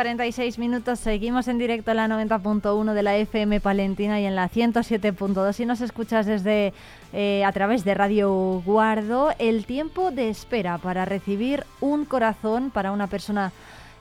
46 0.00 0.58
minutos, 0.58 0.98
seguimos 0.98 1.46
en 1.46 1.58
directo 1.58 1.90
en 1.90 1.98
la 1.98 2.08
90.1 2.08 2.94
de 2.94 3.02
la 3.02 3.18
FM 3.18 3.60
Palentina 3.60 4.18
y 4.18 4.24
en 4.24 4.34
la 4.34 4.48
107.2. 4.48 5.52
Si 5.52 5.66
nos 5.66 5.82
escuchas 5.82 6.24
desde 6.24 6.72
eh, 7.12 7.44
a 7.44 7.52
través 7.52 7.84
de 7.84 7.92
Radio 7.92 8.62
Guardo, 8.64 9.34
el 9.38 9.66
tiempo 9.66 10.10
de 10.10 10.30
espera 10.30 10.78
para 10.78 11.04
recibir 11.04 11.64
un 11.82 12.06
corazón 12.06 12.70
para 12.70 12.92
una 12.92 13.08
persona 13.08 13.52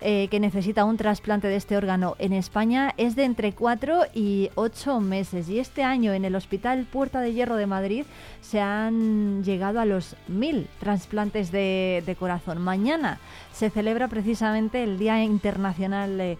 eh, 0.02 0.28
que 0.30 0.40
necesita 0.40 0.86
un 0.86 0.96
trasplante 0.96 1.48
de 1.48 1.58
este 1.58 1.76
órgano 1.76 2.16
en 2.20 2.32
España 2.32 2.94
es 2.96 3.16
de 3.16 3.26
entre 3.26 3.54
4 3.54 4.06
y 4.14 4.50
8 4.56 5.00
meses. 5.02 5.50
Y 5.50 5.60
este 5.60 5.84
año 5.84 6.14
en 6.14 6.24
el 6.24 6.36
Hospital 6.36 6.86
Puerta 6.86 7.20
de 7.20 7.34
Hierro 7.34 7.58
de 7.58 7.68
Madrid 7.68 8.06
se 8.42 8.62
han 8.62 9.44
llegado 9.44 9.80
a 9.80 9.86
los 9.86 10.16
1.000 10.30 10.68
trasplantes 10.80 11.52
de, 11.52 12.16
corazón. 12.18 12.62
Mañana 12.62 13.20
se 13.52 13.70
celebra 13.70 14.08
precisamente 14.08 14.84
el 14.84 14.98
Día 14.98 15.22
Internacional 15.24 16.38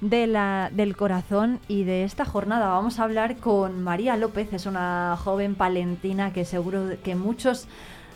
de 0.00 0.26
la, 0.26 0.70
del 0.72 0.96
Corazón 0.96 1.60
y 1.68 1.84
de 1.84 2.04
esta 2.04 2.24
jornada 2.24 2.68
vamos 2.68 2.98
a 2.98 3.04
hablar 3.04 3.36
con 3.36 3.82
María 3.82 4.16
López, 4.16 4.52
es 4.52 4.66
una 4.66 5.18
joven 5.22 5.54
palentina 5.54 6.32
que 6.32 6.44
seguro 6.44 6.90
que 7.02 7.14
muchos 7.14 7.66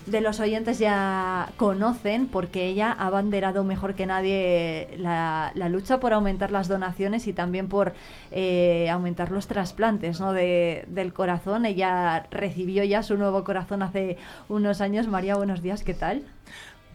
de 0.07 0.21
los 0.21 0.39
oyentes 0.41 0.79
ya 0.79 1.53
conocen 1.57 2.27
porque 2.27 2.67
ella 2.67 2.93
ha 2.93 3.07
abanderado 3.07 3.65
mejor 3.65 3.95
que 3.95 4.07
nadie 4.07 4.95
la, 4.99 5.53
la 5.55 5.69
lucha 5.69 6.01
por 6.01 6.13
aumentar 6.13 6.51
las 6.51 6.69
donaciones 6.69 7.27
y 7.27 7.33
también 7.33 7.69
por 7.69 7.95
eh, 8.31 8.91
aumentar 8.91 9.31
los 9.31 9.47
trasplantes 9.47 10.21
¿no? 10.21 10.33
de, 10.33 10.85
del 10.89 11.13
corazón. 11.13 11.65
Ella 11.65 12.27
recibió 12.31 12.85
ya 12.85 13.03
su 13.03 13.17
nuevo 13.17 13.45
corazón 13.45 13.83
hace 13.83 14.19
unos 14.49 14.81
años. 14.81 15.09
María, 15.09 15.37
buenos 15.37 15.63
días, 15.63 15.83
¿qué 15.83 15.95
tal? 15.95 16.23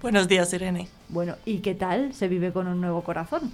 Buenos 0.02 0.27
días, 0.27 0.53
Irene. 0.53 0.88
Bueno, 1.10 1.36
¿y 1.45 1.60
qué 1.60 1.76
tal 1.76 2.14
se 2.14 2.27
vive 2.27 2.53
con 2.53 2.68
un 2.68 2.80
nuevo 2.80 3.03
corazón? 3.03 3.52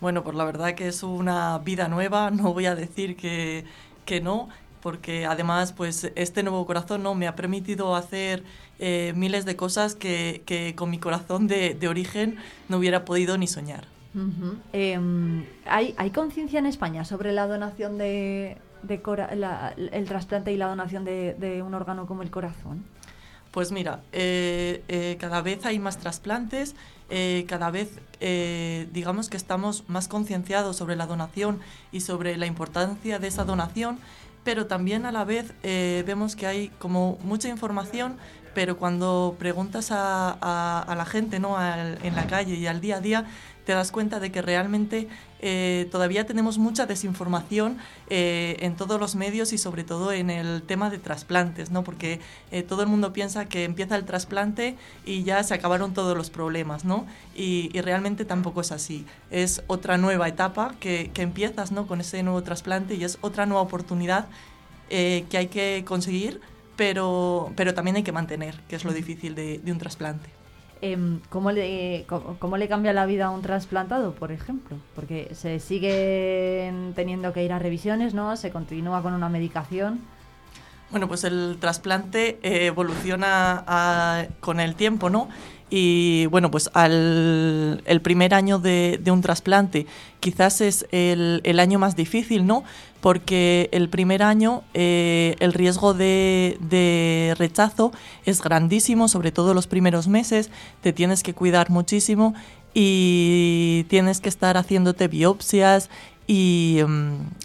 Bueno, 0.00 0.24
pues 0.24 0.36
la 0.36 0.44
verdad 0.44 0.74
que 0.74 0.88
es 0.88 1.02
una 1.02 1.58
vida 1.58 1.88
nueva, 1.88 2.30
no 2.30 2.52
voy 2.52 2.66
a 2.66 2.74
decir 2.74 3.16
que, 3.16 3.64
que 4.04 4.20
no, 4.20 4.48
porque 4.84 5.24
además 5.24 5.72
pues 5.72 6.12
este 6.14 6.42
nuevo 6.42 6.66
corazón 6.66 7.02
no 7.02 7.14
me 7.14 7.26
ha 7.26 7.34
permitido 7.34 7.96
hacer 7.96 8.42
eh, 8.78 9.14
miles 9.16 9.46
de 9.46 9.56
cosas 9.56 9.94
que, 9.94 10.42
que 10.44 10.74
con 10.74 10.90
mi 10.90 10.98
corazón 10.98 11.46
de, 11.46 11.72
de, 11.72 11.88
origen 11.88 12.36
no 12.68 12.76
hubiera 12.76 13.06
podido 13.06 13.38
ni 13.38 13.46
soñar. 13.46 13.86
Uh 14.14 14.18
-huh. 14.18 14.56
eh, 14.74 15.46
¿Hay, 15.64 15.94
hay 15.96 16.10
conciencia 16.10 16.58
en 16.58 16.66
España 16.66 17.06
sobre 17.06 17.32
la 17.32 17.46
donación 17.46 17.96
de, 17.96 18.58
de 18.82 19.00
la, 19.34 19.72
el 19.74 20.04
trasplante 20.04 20.52
y 20.52 20.58
la 20.58 20.66
donación 20.66 21.06
de, 21.06 21.32
de, 21.32 21.62
un 21.62 21.72
órgano 21.72 22.06
como 22.06 22.20
el 22.22 22.30
corazón? 22.30 22.84
Pues 23.52 23.72
mira, 23.72 24.02
eh, 24.12 25.16
cada 25.18 25.40
vez 25.40 25.64
hay 25.64 25.78
más 25.78 25.96
trasplantes, 25.96 26.74
cada 27.46 27.70
vez 27.70 27.88
digamos 28.92 29.28
que 29.28 29.36
estamos 29.36 29.84
más 29.88 30.08
concienciados 30.08 30.76
sobre 30.76 30.96
la 30.96 31.06
donación 31.06 31.60
y 31.92 32.00
sobre 32.00 32.36
la 32.36 32.46
importancia 32.46 33.18
de 33.20 33.28
esa 33.28 33.44
donación 33.44 33.98
pero 34.44 34.66
también 34.66 35.06
a 35.06 35.12
la 35.12 35.24
vez 35.24 35.52
eh, 35.62 36.04
vemos 36.06 36.36
que 36.36 36.46
hay 36.46 36.68
como 36.78 37.18
mucha 37.22 37.48
información, 37.48 38.16
pero 38.54 38.76
cuando 38.76 39.34
preguntas 39.38 39.90
a, 39.90 40.36
a, 40.40 40.80
a 40.86 40.94
la 40.94 41.04
gente 41.04 41.40
¿no? 41.40 41.56
Al, 41.58 41.98
en 42.02 42.14
la 42.14 42.26
calle 42.26 42.54
y 42.54 42.66
al 42.66 42.80
día 42.80 42.96
a 42.96 43.00
día, 43.00 43.24
te 43.64 43.72
das 43.72 43.90
cuenta 43.90 44.20
de 44.20 44.30
que 44.30 44.42
realmente 44.42 45.08
eh, 45.46 45.88
todavía 45.90 46.24
tenemos 46.24 46.56
mucha 46.56 46.86
desinformación 46.86 47.76
eh, 48.08 48.56
en 48.60 48.76
todos 48.76 48.98
los 48.98 49.14
medios 49.14 49.52
y 49.52 49.58
sobre 49.58 49.84
todo 49.84 50.10
en 50.10 50.30
el 50.30 50.62
tema 50.62 50.88
de 50.88 50.96
trasplantes, 50.96 51.70
¿no? 51.70 51.84
porque 51.84 52.18
eh, 52.50 52.62
todo 52.62 52.80
el 52.80 52.88
mundo 52.88 53.12
piensa 53.12 53.44
que 53.44 53.64
empieza 53.64 53.94
el 53.96 54.06
trasplante 54.06 54.78
y 55.04 55.22
ya 55.22 55.42
se 55.42 55.52
acabaron 55.52 55.92
todos 55.92 56.16
los 56.16 56.30
problemas, 56.30 56.86
¿no? 56.86 57.04
y, 57.36 57.68
y 57.74 57.82
realmente 57.82 58.24
tampoco 58.24 58.62
es 58.62 58.72
así. 58.72 59.04
Es 59.30 59.62
otra 59.66 59.98
nueva 59.98 60.28
etapa 60.28 60.76
que, 60.80 61.10
que 61.12 61.20
empiezas 61.20 61.72
¿no? 61.72 61.86
con 61.86 62.00
ese 62.00 62.22
nuevo 62.22 62.42
trasplante 62.42 62.94
y 62.94 63.04
es 63.04 63.18
otra 63.20 63.44
nueva 63.44 63.60
oportunidad 63.60 64.28
que 64.88 65.36
hay 65.36 65.48
que 65.48 65.84
conseguir, 65.86 66.40
pero, 66.76 67.52
pero 67.54 67.74
también 67.74 67.96
hay 67.96 68.02
que 68.02 68.12
mantener, 68.12 68.60
que 68.68 68.76
es 68.76 68.84
lo 68.84 68.94
difícil 68.94 69.34
de, 69.34 69.58
de 69.58 69.72
un 69.72 69.78
trasplante. 69.78 70.43
¿Cómo 71.30 71.50
le, 71.50 72.04
cómo, 72.38 72.56
le 72.56 72.68
cambia 72.68 72.92
la 72.92 73.06
vida 73.06 73.26
a 73.26 73.30
un 73.30 73.40
trasplantado, 73.42 74.12
por 74.12 74.32
ejemplo? 74.32 74.76
Porque 74.94 75.34
se 75.34 75.58
siguen 75.58 76.92
teniendo 76.94 77.32
que 77.32 77.42
ir 77.42 77.52
a 77.52 77.58
revisiones, 77.58 78.12
¿no? 78.12 78.36
Se 78.36 78.50
continúa 78.50 79.02
con 79.02 79.14
una 79.14 79.28
medicación. 79.28 80.00
Bueno, 80.90 81.08
pues 81.08 81.24
el 81.24 81.56
trasplante 81.58 82.38
eh, 82.42 82.66
evoluciona 82.66 84.28
con 84.40 84.60
el 84.60 84.74
tiempo, 84.74 85.10
¿no? 85.10 85.28
Y 85.70 86.26
bueno, 86.26 86.50
pues 86.50 86.70
al 86.74 87.82
el 87.84 88.00
primer 88.00 88.34
año 88.34 88.58
de, 88.58 89.00
un 89.10 89.22
trasplante 89.22 89.86
quizás 90.20 90.60
es 90.60 90.86
el, 90.92 91.58
año 91.58 91.78
más 91.78 91.96
difícil, 91.96 92.46
¿no? 92.46 92.64
Porque 93.04 93.68
el 93.72 93.90
primer 93.90 94.22
año 94.22 94.62
eh, 94.72 95.36
el 95.38 95.52
riesgo 95.52 95.92
de, 95.92 96.56
de, 96.62 97.34
rechazo 97.36 97.92
es 98.24 98.40
grandísimo, 98.40 99.08
sobre 99.08 99.30
todo 99.30 99.52
los 99.52 99.66
primeros 99.66 100.08
meses, 100.08 100.50
te 100.80 100.94
tienes 100.94 101.22
que 101.22 101.34
cuidar 101.34 101.68
muchísimo 101.68 102.32
y 102.72 103.84
tienes 103.90 104.22
que 104.22 104.30
estar 104.30 104.56
haciéndote 104.56 105.08
biopsias 105.08 105.90
y, 106.26 106.80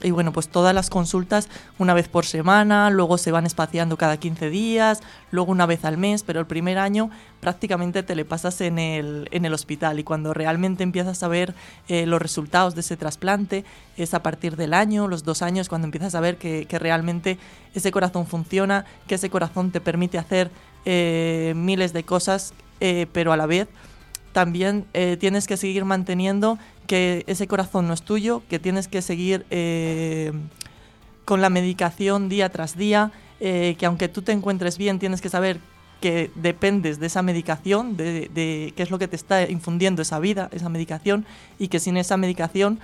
y, 0.03 0.11
bueno, 0.11 0.31
pues 0.31 0.47
todas 0.47 0.73
las 0.73 0.89
consultas 0.89 1.49
una 1.77 1.93
vez 1.93 2.07
por 2.07 2.25
semana, 2.25 2.89
luego 2.89 3.17
se 3.17 3.31
van 3.31 3.45
espaciando 3.45 3.97
cada 3.97 4.17
15 4.17 4.49
días, 4.49 5.01
luego 5.31 5.51
una 5.51 5.65
vez 5.65 5.83
al 5.83 5.97
mes, 5.97 6.23
pero 6.23 6.39
el 6.39 6.45
primer 6.45 6.77
año 6.77 7.09
prácticamente 7.41 8.03
te 8.03 8.15
le 8.15 8.25
pasas 8.25 8.61
en 8.61 8.79
el, 8.79 9.27
en 9.31 9.45
el 9.45 9.53
hospital 9.53 9.99
y 9.99 10.03
cuando 10.03 10.33
realmente 10.33 10.83
empiezas 10.83 11.23
a 11.23 11.27
ver 11.27 11.53
eh, 11.87 12.05
los 12.05 12.21
resultados 12.21 12.75
de 12.75 12.81
ese 12.81 12.95
trasplante 12.95 13.65
es 13.97 14.13
a 14.13 14.23
partir 14.23 14.55
del 14.55 14.73
año, 14.73 15.07
los 15.07 15.23
dos 15.23 15.41
años, 15.41 15.67
cuando 15.67 15.85
empiezas 15.85 16.15
a 16.15 16.21
ver 16.21 16.37
que, 16.37 16.65
que 16.65 16.79
realmente 16.79 17.37
ese 17.73 17.91
corazón 17.91 18.27
funciona, 18.27 18.85
que 19.07 19.15
ese 19.15 19.29
corazón 19.29 19.71
te 19.71 19.81
permite 19.81 20.17
hacer 20.17 20.51
eh, 20.85 21.53
miles 21.55 21.91
de 21.91 22.03
cosas, 22.03 22.53
eh, 22.79 23.07
pero 23.11 23.33
a 23.33 23.37
la 23.37 23.45
vez 23.45 23.67
también 24.31 24.85
eh, 24.93 25.17
tienes 25.19 25.47
que 25.47 25.57
seguir 25.57 25.85
manteniendo 25.85 26.57
que 26.87 27.23
ese 27.27 27.47
corazón 27.47 27.87
no 27.87 27.93
es 27.93 28.01
tuyo, 28.01 28.41
que 28.49 28.59
tienes 28.59 28.87
que 28.87 29.01
seguir 29.01 29.45
eh, 29.49 30.31
con 31.25 31.41
la 31.41 31.49
medicación 31.49 32.29
día 32.29 32.49
tras 32.49 32.77
día, 32.77 33.11
eh, 33.39 33.75
que 33.77 33.85
aunque 33.85 34.07
tú 34.07 34.21
te 34.21 34.31
encuentres 34.31 34.77
bien, 34.77 34.99
tienes 34.99 35.21
que 35.21 35.29
saber 35.29 35.59
que 36.01 36.31
dependes 36.35 36.99
de 37.01 37.07
esa 37.07 37.21
medicación, 37.21 37.97
de, 37.97 38.29
de 38.33 38.73
qué 38.77 38.83
es 38.83 38.89
lo 38.89 38.97
que 38.99 39.09
te 39.09 39.17
está 39.17 39.49
infundiendo 39.49 40.01
esa 40.01 40.17
vida, 40.17 40.47
esa 40.53 40.69
medicación, 40.69 41.25
y 41.59 41.67
que 41.67 41.81
sin 41.81 41.97
esa 41.97 42.15
medicación 42.15 42.79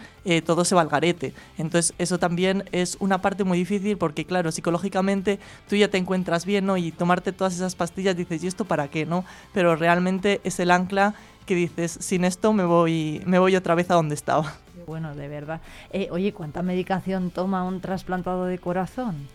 todo 0.45 0.65
se 0.65 0.75
va 0.75 0.81
al 0.81 0.89
garete. 0.89 1.33
Entonces 1.57 1.93
eso 1.97 2.19
también 2.19 2.65
es 2.73 2.97
una 2.99 3.21
parte 3.21 3.45
muy 3.45 3.57
difícil 3.57 3.97
porque, 3.97 4.25
claro, 4.25 4.51
psicológicamente 4.51 5.39
tú 5.69 5.77
ya 5.77 5.87
te 5.87 5.97
encuentras 5.97 6.45
bien, 6.45 6.65
¿no? 6.65 6.75
Y 6.75 6.91
tomarte 6.91 7.31
todas 7.31 7.55
esas 7.55 7.75
pastillas 7.75 8.17
dices, 8.17 8.43
¿y 8.43 8.47
esto 8.47 8.65
para 8.65 8.89
qué, 8.89 9.05
no? 9.05 9.23
Pero 9.53 9.77
realmente 9.77 10.41
es 10.43 10.59
el 10.59 10.69
ancla 10.69 11.15
que 11.45 11.55
dices, 11.55 11.97
sin 12.01 12.25
esto 12.25 12.53
me 12.53 12.65
voy, 12.65 13.21
me 13.25 13.39
voy 13.39 13.55
otra 13.55 13.75
vez 13.75 13.89
a 13.91 13.95
donde 13.95 14.15
estaba. 14.15 14.53
Bueno, 14.87 15.15
de 15.15 15.27
verdad. 15.27 15.61
Eh, 15.91 16.09
oye, 16.11 16.33
¿cuánta 16.33 16.61
medicación 16.61 17.31
toma 17.31 17.63
un 17.63 17.81
trasplantado 17.81 18.45
de 18.45 18.59
corazón? 18.59 19.27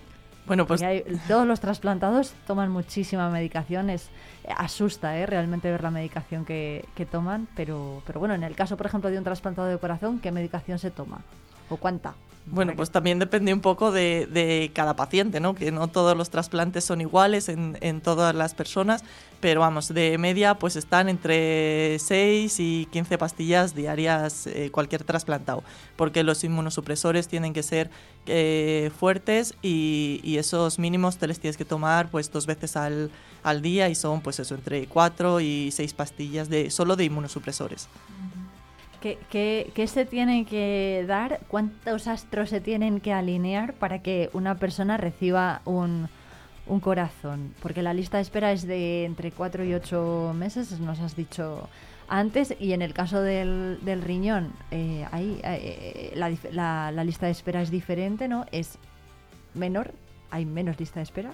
Bueno, 0.46 0.66
pues 0.66 0.82
hay, 0.82 1.04
todos 1.28 1.46
los 1.46 1.60
trasplantados 1.60 2.34
toman 2.46 2.70
muchísima 2.70 3.30
medicación. 3.30 3.90
Es, 3.90 4.08
asusta 4.56 5.16
¿eh? 5.18 5.26
realmente 5.26 5.70
ver 5.70 5.82
la 5.82 5.90
medicación 5.90 6.44
que, 6.44 6.84
que, 6.94 7.06
toman, 7.06 7.46
pero, 7.54 8.02
pero 8.06 8.18
bueno, 8.18 8.34
en 8.34 8.42
el 8.42 8.56
caso, 8.56 8.76
por 8.76 8.86
ejemplo, 8.86 9.10
de 9.10 9.18
un 9.18 9.24
trasplantado 9.24 9.68
de 9.68 9.78
corazón, 9.78 10.18
¿qué 10.18 10.32
medicación 10.32 10.78
se 10.78 10.90
toma? 10.90 11.20
¿O 11.68 11.76
cuánta? 11.76 12.14
Bueno, 12.46 12.72
pues 12.74 12.90
también 12.90 13.18
depende 13.18 13.52
un 13.54 13.60
poco 13.60 13.92
de, 13.92 14.26
de, 14.26 14.72
cada 14.74 14.96
paciente, 14.96 15.38
¿no? 15.38 15.54
Que 15.54 15.70
no 15.70 15.86
todos 15.88 16.16
los 16.16 16.30
trasplantes 16.30 16.84
son 16.84 17.00
iguales 17.00 17.48
en, 17.48 17.78
en, 17.80 18.00
todas 18.00 18.34
las 18.34 18.54
personas, 18.54 19.04
pero 19.40 19.60
vamos, 19.60 19.88
de 19.88 20.18
media 20.18 20.54
pues 20.56 20.74
están 20.74 21.08
entre 21.08 21.98
6 21.98 22.58
y 22.58 22.88
15 22.90 23.18
pastillas 23.18 23.74
diarias 23.74 24.48
eh, 24.48 24.70
cualquier 24.72 25.04
trasplantado, 25.04 25.62
porque 25.96 26.24
los 26.24 26.42
inmunosupresores 26.42 27.28
tienen 27.28 27.52
que 27.52 27.62
ser 27.62 27.90
eh, 28.26 28.90
fuertes 28.98 29.54
y, 29.62 30.20
y, 30.24 30.38
esos 30.38 30.78
mínimos 30.78 31.18
te 31.18 31.28
les 31.28 31.38
tienes 31.38 31.56
que 31.56 31.64
tomar 31.64 32.10
pues 32.10 32.32
dos 32.32 32.46
veces 32.46 32.74
al, 32.74 33.10
al 33.44 33.62
día 33.62 33.88
y 33.90 33.94
son 33.94 34.22
pues 34.22 34.40
eso, 34.40 34.56
entre 34.56 34.86
4 34.86 35.40
y 35.40 35.70
6 35.70 35.94
pastillas 35.94 36.48
de, 36.48 36.70
solo 36.70 36.96
de 36.96 37.04
inmunosupresores. 37.04 37.88
¿Qué, 39.00 39.18
qué, 39.30 39.70
¿Qué, 39.74 39.86
se 39.86 40.04
tiene 40.04 40.44
que 40.44 41.04
dar? 41.08 41.40
¿Cuántos 41.48 42.06
astros 42.06 42.50
se 42.50 42.60
tienen 42.60 43.00
que 43.00 43.12
alinear 43.12 43.72
para 43.74 44.02
que 44.02 44.28
una 44.32 44.56
persona 44.58 44.96
reciba 44.96 45.62
un, 45.64 46.08
un 46.66 46.80
corazón? 46.80 47.54
Porque 47.62 47.82
la 47.82 47.94
lista 47.94 48.18
de 48.18 48.22
espera 48.22 48.52
es 48.52 48.66
de 48.66 49.04
entre 49.06 49.32
4 49.32 49.64
y 49.64 49.74
8 49.74 50.34
meses, 50.36 50.78
nos 50.80 51.00
has 51.00 51.16
dicho 51.16 51.68
antes, 52.10 52.54
y 52.58 52.72
en 52.72 52.82
el 52.82 52.92
caso 52.92 53.22
del, 53.22 53.78
del 53.82 54.02
riñón, 54.02 54.52
eh, 54.72 55.06
ahí, 55.12 55.40
eh, 55.44 56.12
la, 56.16 56.30
la, 56.50 56.90
la, 56.90 57.04
lista 57.04 57.26
de 57.26 57.32
espera 57.32 57.62
es 57.62 57.70
diferente, 57.70 58.26
¿no? 58.26 58.46
Es 58.50 58.78
menor, 59.54 59.92
hay 60.30 60.44
menos 60.44 60.78
lista 60.80 60.98
de 60.98 61.04
espera. 61.04 61.30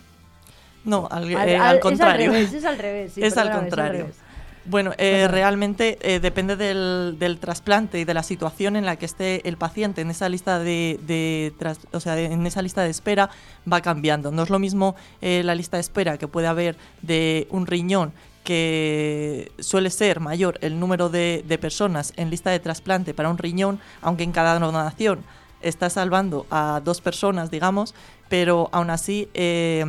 No, 0.85 1.09
al, 1.11 1.35
al, 1.35 1.49
eh, 1.49 1.57
al 1.57 1.81
contrario. 1.81 2.33
Es 2.35 2.37
al 2.37 2.47
revés, 2.47 2.55
es 2.55 2.65
al 2.65 2.79
revés. 2.79 3.13
Sí, 3.15 3.23
es 3.23 3.37
al 3.39 3.51
contrario. 3.51 4.01
Es 4.01 4.07
al 4.07 4.07
revés. 4.07 4.26
Bueno, 4.69 4.93
eh, 4.99 5.29
realmente 5.29 5.97
eh, 6.01 6.19
depende 6.19 6.57
del, 6.57 7.17
del 7.21 7.39
trasplante 7.39 8.01
y 8.01 8.05
de 8.05 8.15
la 8.15 8.25
situación 8.25 8.75
en 8.75 8.85
la 8.85 8.97
que 8.97 9.07
esté 9.07 9.47
el 9.49 9.57
paciente 9.57 10.01
en 10.01 10.11
esa 10.11 10.29
lista 10.29 10.59
de, 10.59 10.99
de 11.07 11.53
tras- 11.59 11.79
o 11.93 12.01
sea, 12.01 12.19
en 12.19 12.45
esa 12.47 12.63
lista 12.63 12.83
de 12.83 12.91
espera 12.91 13.31
va 13.71 13.81
cambiando. 13.81 14.33
No 14.33 14.43
es 14.43 14.51
lo 14.51 14.59
mismo 14.59 14.97
eh, 15.21 15.43
la 15.45 15.55
lista 15.55 15.77
de 15.77 15.83
espera 15.83 16.19
que 16.19 16.27
puede 16.27 16.49
haber 16.49 16.77
de 17.03 17.47
un 17.51 17.67
riñón 17.67 18.13
que 18.43 19.53
suele 19.59 19.91
ser 19.91 20.19
mayor 20.21 20.59
el 20.63 20.79
número 20.81 21.09
de, 21.11 21.45
de 21.47 21.59
personas 21.59 22.13
en 22.17 22.31
lista 22.31 22.51
de 22.51 22.59
trasplante 22.59 23.15
para 23.15 23.29
un 23.29 23.39
riñón, 23.39 23.79
aunque 24.03 24.25
en 24.25 24.33
cada 24.33 24.59
donación 24.59 25.25
está 25.61 25.91
salvando 25.91 26.47
a 26.51 26.81
dos 26.85 27.01
personas, 27.01 27.51
digamos, 27.51 27.95
pero 28.29 28.69
aún 28.73 28.91
así 28.91 29.29
eh, 29.35 29.85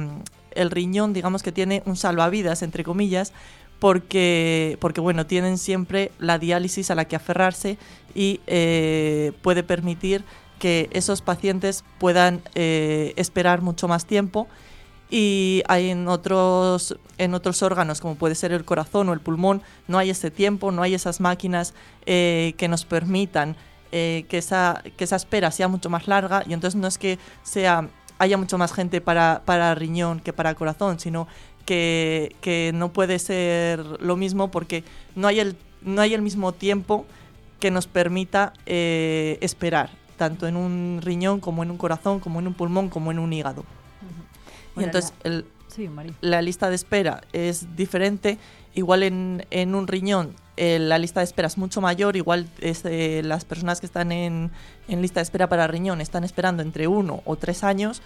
el 0.51 0.71
riñón, 0.71 1.13
digamos 1.13 1.43
que 1.43 1.51
tiene 1.51 1.83
un 1.85 1.95
salvavidas, 1.95 2.63
entre 2.63 2.83
comillas, 2.83 3.31
porque, 3.79 4.77
porque 4.81 5.01
bueno, 5.01 5.25
tienen 5.25 5.57
siempre 5.57 6.11
la 6.19 6.39
diálisis 6.39 6.89
a 6.91 6.95
la 6.95 7.05
que 7.05 7.15
aferrarse 7.15 7.77
y 8.15 8.41
eh, 8.47 9.33
puede 9.41 9.63
permitir 9.63 10.23
que 10.59 10.89
esos 10.91 11.21
pacientes 11.21 11.83
puedan 11.99 12.41
eh, 12.55 13.13
esperar 13.15 13.61
mucho 13.61 13.87
más 13.87 14.05
tiempo. 14.05 14.47
Y 15.09 15.63
hay 15.67 15.89
en 15.89 16.07
otros 16.09 16.97
en 17.17 17.33
otros 17.33 17.63
órganos 17.63 18.01
como 18.01 18.15
puede 18.15 18.35
ser 18.35 18.51
el 18.51 18.65
corazón 18.65 19.07
o 19.07 19.13
el 19.13 19.21
pulmón 19.21 19.61
no 19.87 19.97
hay 19.99 20.09
ese 20.09 20.31
tiempo 20.31 20.69
no 20.73 20.81
hay 20.81 20.93
esas 20.95 21.21
máquinas 21.21 21.73
eh, 22.05 22.53
que 22.57 22.67
nos 22.67 22.83
permitan 22.83 23.55
que 23.89 24.25
esa 24.31 24.83
que 24.97 25.05
esa 25.05 25.15
espera 25.15 25.49
sea 25.51 25.69
mucho 25.69 25.89
más 25.89 26.07
larga. 26.07 26.43
Y 26.45 26.53
entonces 26.53 26.79
no 26.79 26.87
es 26.87 26.97
que 26.97 27.19
sea 27.43 27.87
haya 28.19 28.37
mucho 28.37 28.57
más 28.57 28.73
gente 28.73 28.99
para, 28.99 29.43
para 29.45 29.73
riñón 29.75 30.19
que 30.19 30.33
para 30.33 30.55
corazón 30.55 30.99
sino 30.99 31.27
que, 31.67 32.35
que 32.41 32.71
no 32.73 32.91
puede 32.91 33.19
ser 33.19 33.79
lo 34.01 34.15
mismo 34.15 34.49
porque 34.49 34.83
no 35.15 35.27
hay 35.27 35.39
el 35.41 35.55
no 35.83 36.01
hay 36.01 36.15
el 36.15 36.23
mismo 36.23 36.51
tiempo 36.53 37.05
que 37.59 37.69
nos 37.69 37.85
permita 37.85 38.53
eh, 38.65 39.37
esperar 39.41 39.91
tanto 40.17 40.47
en 40.47 40.55
un 40.55 40.99
riñón 41.03 41.39
como 41.39 41.61
en 41.61 41.69
un 41.69 41.77
corazón 41.77 42.19
como 42.19 42.39
en 42.39 42.47
un 42.47 42.55
pulmón 42.55 42.89
como 42.89 43.11
en 43.11 43.19
un 43.19 43.31
hígado 43.33 43.63
y 44.75 44.83
entonces 44.83 45.13
la- 45.23 45.29
el, 45.31 45.45
Sí, 45.67 45.87
la 46.21 46.41
lista 46.41 46.69
de 46.69 46.75
espera 46.75 47.21
es 47.33 47.75
diferente. 47.75 48.39
Igual 48.73 49.03
en, 49.03 49.45
en 49.51 49.75
un 49.75 49.85
riñón 49.87 50.33
eh, 50.55 50.79
la 50.79 50.97
lista 50.97 51.19
de 51.19 51.25
espera 51.25 51.47
es 51.47 51.57
mucho 51.59 51.81
mayor. 51.81 52.15
Igual 52.15 52.47
es, 52.61 52.81
eh, 52.85 53.21
las 53.23 53.45
personas 53.45 53.79
que 53.79 53.85
están 53.85 54.11
en, 54.11 54.49
en 54.87 55.01
lista 55.03 55.19
de 55.19 55.23
espera 55.25 55.47
para 55.49 55.67
riñón 55.67 56.01
están 56.01 56.23
esperando 56.23 56.63
entre 56.63 56.87
uno 56.87 57.21
o 57.25 57.35
tres 57.35 57.63
años. 57.63 58.01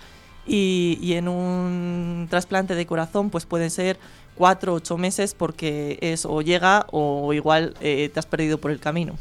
Y, 0.46 0.98
y 1.02 1.14
en 1.14 1.28
un 1.28 2.28
trasplante 2.30 2.74
de 2.74 2.86
corazón 2.86 3.30
pues 3.30 3.46
pueden 3.46 3.70
ser 3.70 4.00
cuatro 4.36 4.74
o 4.74 4.76
ocho 4.78 4.98
meses 4.98 5.36
porque 5.36 6.00
es 6.02 6.26
o 6.26 6.42
llega 6.42 6.88
o 6.92 7.32
igual 7.34 7.76
eh, 7.82 8.10
te 8.12 8.20
has 8.20 8.26
perdido 8.26 8.58
por 8.58 8.72
el 8.72 8.80
camino. 8.80 9.14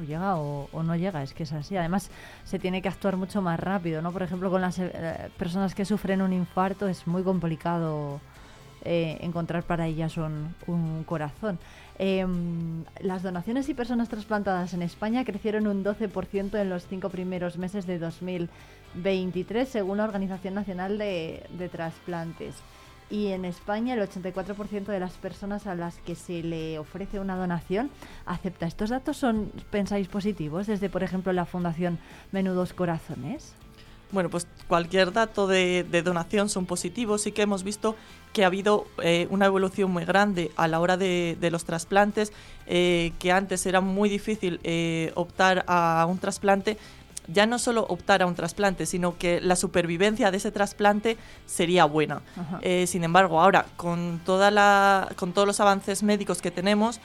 O 0.00 0.02
llega 0.02 0.36
o, 0.36 0.68
o 0.72 0.82
no 0.82 0.96
llega, 0.96 1.22
es 1.22 1.34
que 1.34 1.42
es 1.42 1.52
así. 1.52 1.76
Además, 1.76 2.10
se 2.44 2.58
tiene 2.58 2.80
que 2.80 2.88
actuar 2.88 3.16
mucho 3.16 3.42
más 3.42 3.60
rápido, 3.60 4.00
¿no? 4.00 4.12
Por 4.12 4.22
ejemplo, 4.22 4.50
con 4.50 4.60
las 4.60 4.78
eh, 4.78 5.30
personas 5.36 5.74
que 5.74 5.84
sufren 5.84 6.22
un 6.22 6.32
infarto 6.32 6.88
es 6.88 7.06
muy 7.06 7.22
complicado 7.22 8.20
eh, 8.90 9.18
encontrar 9.20 9.64
para 9.64 9.86
ellas 9.86 10.16
un, 10.16 11.04
corazón. 11.04 11.58
Em, 11.98 12.84
las 13.00 13.22
donaciones 13.22 13.68
y 13.68 13.74
personas 13.74 14.08
trasplantadas 14.08 14.72
en 14.72 14.80
España 14.80 15.26
crecieron 15.26 15.66
un 15.66 15.84
12% 15.84 16.58
en 16.58 16.70
los 16.70 16.86
cinco 16.86 17.10
primeros 17.10 17.58
meses 17.58 17.86
de 17.86 17.98
2023, 17.98 19.68
según 19.68 19.98
la 19.98 20.04
Organización 20.04 20.54
Nacional 20.54 20.96
de, 20.96 21.44
de 21.58 21.68
Trasplantes. 21.68 22.54
Y 23.10 23.26
en 23.26 23.44
España 23.44 23.92
el 23.92 24.00
84% 24.00 24.86
de 24.86 25.00
las 25.00 25.12
personas 25.18 25.66
a 25.66 25.74
las 25.74 25.98
que 25.98 26.14
se 26.14 26.42
le 26.42 26.78
ofrece 26.78 27.20
una 27.20 27.36
donación 27.36 27.90
acepta. 28.24 28.66
¿Estos 28.66 28.88
datos 28.88 29.18
son, 29.18 29.52
pensáis, 29.70 30.08
positivos 30.08 30.66
desde, 30.66 30.88
por 30.88 31.02
ejemplo, 31.02 31.34
la 31.34 31.44
Fundación 31.44 31.98
Menudos 32.32 32.72
Corazones? 32.72 33.54
Bueno, 34.10 34.30
pues 34.30 34.46
cualquier 34.68 35.12
dato 35.12 35.46
de, 35.46 35.84
de 35.84 36.02
donación 36.02 36.48
son 36.48 36.66
positivos. 36.66 37.22
Sí 37.22 37.32
que 37.32 37.42
hemos 37.42 37.62
visto 37.62 37.94
que 38.32 38.44
ha 38.44 38.46
habido 38.46 38.86
eh, 39.02 39.26
una 39.30 39.46
evolución 39.46 39.90
muy 39.90 40.04
grande 40.04 40.50
a 40.56 40.68
la 40.68 40.80
hora 40.80 40.96
de, 40.96 41.36
de 41.40 41.50
los 41.50 41.64
trasplantes, 41.64 42.32
eh, 42.66 43.12
que 43.18 43.32
antes 43.32 43.66
era 43.66 43.80
muy 43.80 44.08
difícil 44.08 44.60
eh, 44.62 45.12
optar 45.14 45.64
a 45.66 46.06
un 46.08 46.18
trasplante. 46.18 46.78
Ya 47.30 47.44
no 47.44 47.58
solo 47.58 47.84
optar 47.88 48.22
a 48.22 48.26
un 48.26 48.34
trasplante, 48.34 48.86
sino 48.86 49.18
que 49.18 49.42
la 49.42 49.56
supervivencia 49.56 50.30
de 50.30 50.38
ese 50.38 50.50
trasplante 50.50 51.18
sería 51.44 51.84
buena. 51.84 52.22
Sin 52.86 53.04
embargo, 53.04 53.42
ahora 53.42 53.66
con, 53.76 54.22
toda 54.24 54.50
la, 54.50 55.10
con 55.16 55.34
todos 55.34 55.46
los 55.46 55.60
avances 55.60 56.02
médicos 56.02 56.40
que 56.40 56.50
tenemos, 56.50 57.00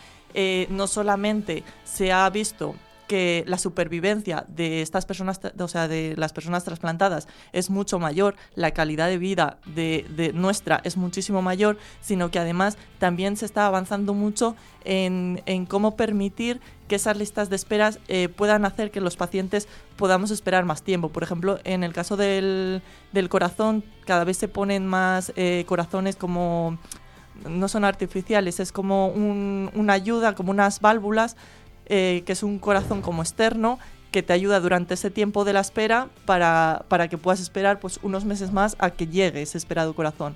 no 0.69 0.87
solamente 0.87 1.65
se 1.83 2.13
ha 2.13 2.29
visto 2.29 2.73
que 3.13 3.43
la 3.45 3.59
supervivencia 3.59 4.43
de 4.47 4.81
estas 4.81 5.05
personas, 5.05 5.39
o 5.59 5.67
sea, 5.67 5.87
de 5.87 6.15
las 6.17 6.33
personas 6.33 6.63
trasplantadas 6.63 7.27
es 7.51 7.69
mucho 7.69 7.99
mayor, 7.99 8.33
la 8.55 8.71
calidad 8.71 9.07
de 9.07 9.19
vida 9.19 9.57
de, 9.67 10.03
de 10.15 10.33
nuestra 10.33 10.81
es 10.83 10.97
muchísimo 10.97 11.43
mayor, 11.43 11.77
sino 12.01 12.31
que 12.31 12.39
además 12.39 12.75
también 12.97 13.37
se 13.37 13.45
está 13.45 13.67
avanzando 13.67 14.15
mucho 14.15 14.55
en, 14.83 15.43
en 15.45 15.67
cómo 15.67 15.95
permitir 15.95 16.59
que 16.87 16.95
esas 16.95 17.15
listas 17.17 17.51
de 17.51 17.55
esperas 17.55 17.99
eh, 18.07 18.29
puedan 18.29 18.65
hacer 18.65 18.89
que 18.89 18.99
los 18.99 19.15
pacientes 19.15 19.67
podamos 19.95 20.31
esperar 20.31 20.65
más 20.65 20.81
tiempo. 20.81 21.09
Por 21.09 21.21
ejemplo, 21.21 21.59
en 21.65 21.83
el 21.83 21.93
caso 21.93 22.17
del, 22.17 22.81
del 23.11 23.29
corazón, 23.29 23.83
cada 24.07 24.23
vez 24.23 24.37
se 24.37 24.47
ponen 24.47 24.87
más 24.87 25.33
eh, 25.35 25.65
corazones 25.67 26.15
como 26.15 26.79
no 27.47 27.67
son 27.67 27.83
artificiales, 27.83 28.59
es 28.59 28.71
como 28.71 29.07
un- 29.07 29.69
una 29.75 29.93
ayuda, 29.93 30.33
como 30.35 30.51
unas 30.51 30.79
válvulas, 30.81 31.35
eh, 31.87 32.23
que 32.25 32.33
es 32.33 32.43
un 32.43 32.59
corazón 32.59 33.01
como 33.01 33.21
externo 33.21 33.79
que 34.11 34.21
te 34.23 34.33
ayuda 34.33 34.59
durante 34.59 34.93
ese 34.93 35.09
tiempo 35.09 35.43
de 35.43 35.53
la 35.53 35.59
espera 35.61 36.07
para, 36.25 36.85
para 36.87 37.07
que 37.07 37.17
puedas 37.17 37.39
esperar 37.39 37.79
pues 37.79 37.99
unos 38.03 38.25
meses 38.25 38.51
más 38.51 38.75
a 38.79 38.91
que 38.91 39.07
llegue 39.07 39.41
ese 39.41 39.57
esperado 39.57 39.93
corazón. 39.95 40.35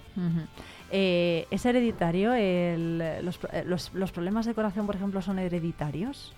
Eh, 0.91 1.45
¿Es 1.51 1.65
hereditario? 1.65 2.33
el- 2.33 3.03
los, 3.23 3.37
pro- 3.37 3.49
eh, 3.53 3.63
los- 3.65 3.91
los 3.93 4.11
problemas 4.11 4.45
de 4.45 4.53
corazón, 4.53 4.85
por 4.85 4.95
ejemplo, 4.95 5.21
son 5.21 5.37
hereditarios? 5.37 6.33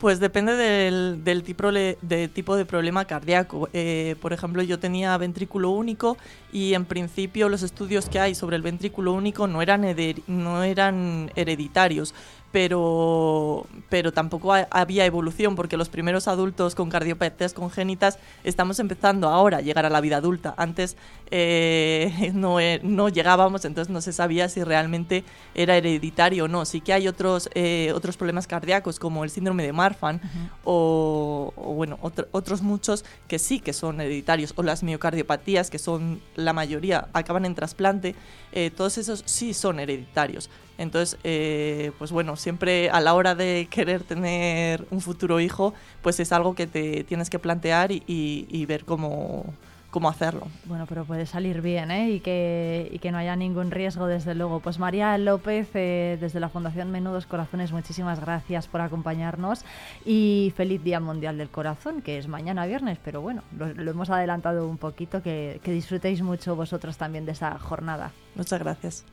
Pues 0.00 0.18
depende 0.18 0.54
del, 0.54 1.24
del 1.24 1.42
tipo, 1.42 1.70
de 1.72 2.30
tipo 2.32 2.56
de 2.56 2.64
problema 2.64 3.04
cardíaco. 3.04 3.68
Eh, 3.74 4.16
por 4.22 4.32
ejemplo, 4.32 4.62
yo 4.62 4.78
tenía 4.78 5.14
ventrículo 5.18 5.70
único 5.70 6.16
y 6.52 6.72
en 6.72 6.86
principio 6.86 7.50
los 7.50 7.62
estudios 7.62 8.08
que 8.08 8.18
hay 8.18 8.34
sobre 8.34 8.56
el 8.56 8.62
ventrículo 8.62 9.12
único 9.12 9.46
no 9.46 9.60
eran, 9.60 9.84
no 10.26 10.62
eran 10.62 11.30
hereditarios, 11.36 12.14
pero, 12.52 13.66
pero 13.88 14.12
tampoco 14.12 14.52
ha- 14.52 14.66
había 14.70 15.06
evolución 15.06 15.56
porque 15.56 15.76
los 15.76 15.88
primeros 15.88 16.28
adultos 16.28 16.74
con 16.74 16.90
cardiopatías 16.90 17.52
congénitas 17.52 18.18
estamos 18.44 18.78
empezando 18.80 19.28
ahora 19.28 19.58
a 19.58 19.60
llegar 19.60 19.86
a 19.86 19.90
la 19.90 20.00
vida 20.00 20.16
adulta. 20.16 20.54
Antes 20.56 20.96
eh, 21.30 22.30
no, 22.34 22.60
eh, 22.60 22.80
no 22.82 23.08
llegábamos, 23.08 23.64
entonces 23.64 23.92
no 23.92 24.00
se 24.00 24.12
sabía 24.12 24.48
si 24.48 24.62
realmente 24.64 25.24
era 25.54 25.76
hereditario 25.76 26.44
o 26.44 26.48
no. 26.48 26.64
Sí 26.64 26.80
que 26.80 26.92
hay 26.92 27.08
otros, 27.08 27.48
eh, 27.54 27.92
otros 27.94 28.16
problemas 28.16 28.46
cardíacos 28.46 28.98
como 28.98 29.24
el 29.24 29.30
síndrome 29.30 29.62
de 29.62 29.72
Marfan 29.72 30.20
o, 30.64 31.52
o, 31.56 31.74
bueno, 31.74 31.98
otro- 32.02 32.28
otros 32.32 32.62
muchos 32.62 33.04
que 33.28 33.38
sí 33.38 33.60
que 33.60 33.72
son 33.72 34.00
hereditarios 34.00 34.52
o 34.56 34.62
las 34.62 34.82
miocardiopatías 34.82 35.70
que 35.70 35.78
son 35.78 36.20
la 36.34 36.52
mayoría 36.52 37.08
acaban 37.12 37.44
en 37.44 37.54
trasplante, 37.54 38.14
eh, 38.52 38.70
todos 38.70 38.98
esos 38.98 39.22
sí 39.26 39.54
son 39.54 39.80
hereditarios. 39.80 40.50
Entonces, 40.80 41.18
eh, 41.24 41.92
pues 41.98 42.10
bueno, 42.10 42.36
siempre 42.36 42.88
a 42.88 43.00
la 43.00 43.12
hora 43.12 43.34
de 43.34 43.68
querer 43.70 44.02
tener 44.02 44.86
un 44.90 45.02
futuro 45.02 45.38
hijo, 45.38 45.74
pues 46.02 46.18
es 46.20 46.32
algo 46.32 46.54
que 46.54 46.66
te 46.66 47.04
tienes 47.04 47.28
que 47.28 47.38
plantear 47.38 47.92
y, 47.92 48.02
y- 48.06 48.46
y 48.48 48.64
ver 48.64 48.86
cómo, 48.86 49.44
cómo 49.90 50.08
hacerlo. 50.08 50.46
Bueno, 50.64 50.86
pero 50.88 51.04
puede 51.04 51.26
salir 51.26 51.60
bien, 51.60 51.90
¿eh? 51.90 52.10
Y 52.12 52.20
que, 52.20 52.88
y 52.92 52.98
que 52.98 53.12
no 53.12 53.18
haya 53.18 53.36
ningún 53.36 53.70
riesgo, 53.70 54.06
desde 54.06 54.34
luego. 54.34 54.60
Pues 54.60 54.78
María 54.78 55.18
López, 55.18 55.68
eh, 55.74 56.16
desde 56.18 56.40
la 56.40 56.48
Fundación 56.48 56.90
Menudos 56.90 57.26
Corazones, 57.26 57.72
muchísimas 57.72 58.18
gracias 58.20 58.66
por 58.66 58.80
acompañarnos 58.80 59.64
y 60.06 60.54
feliz 60.56 60.82
Día 60.82 60.98
Mundial 60.98 61.36
del 61.36 61.50
Corazón, 61.50 62.00
que 62.00 62.16
es 62.16 62.26
mañana 62.26 62.64
viernes, 62.64 62.98
pero 63.04 63.20
bueno, 63.20 63.42
lo, 63.58 63.66
lo 63.74 63.90
hemos 63.90 64.08
adelantado 64.08 64.66
un 64.66 64.78
poquito, 64.78 65.22
que, 65.22 65.60
que 65.62 65.72
disfrutéis 65.72 66.22
mucho 66.22 66.56
vosotros 66.56 66.96
también 66.96 67.26
de 67.26 67.32
esa 67.32 67.58
jornada. 67.58 68.12
Muchas 68.34 68.60
gracias. 68.60 69.04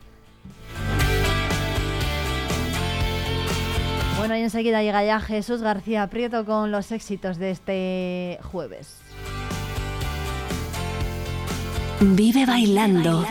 Bueno, 4.18 4.36
y 4.36 4.42
enseguida 4.42 4.82
llega 4.82 5.06
ya 5.06 5.20
Jesús 5.20 5.62
García 5.62 6.08
Prieto 6.08 6.44
con 6.44 6.72
los 6.72 6.92
éxitos 6.92 7.38
de 7.38 7.52
este 7.52 8.40
jueves. 8.44 8.98
Vive 12.02 12.46
bailando. 12.46 13.24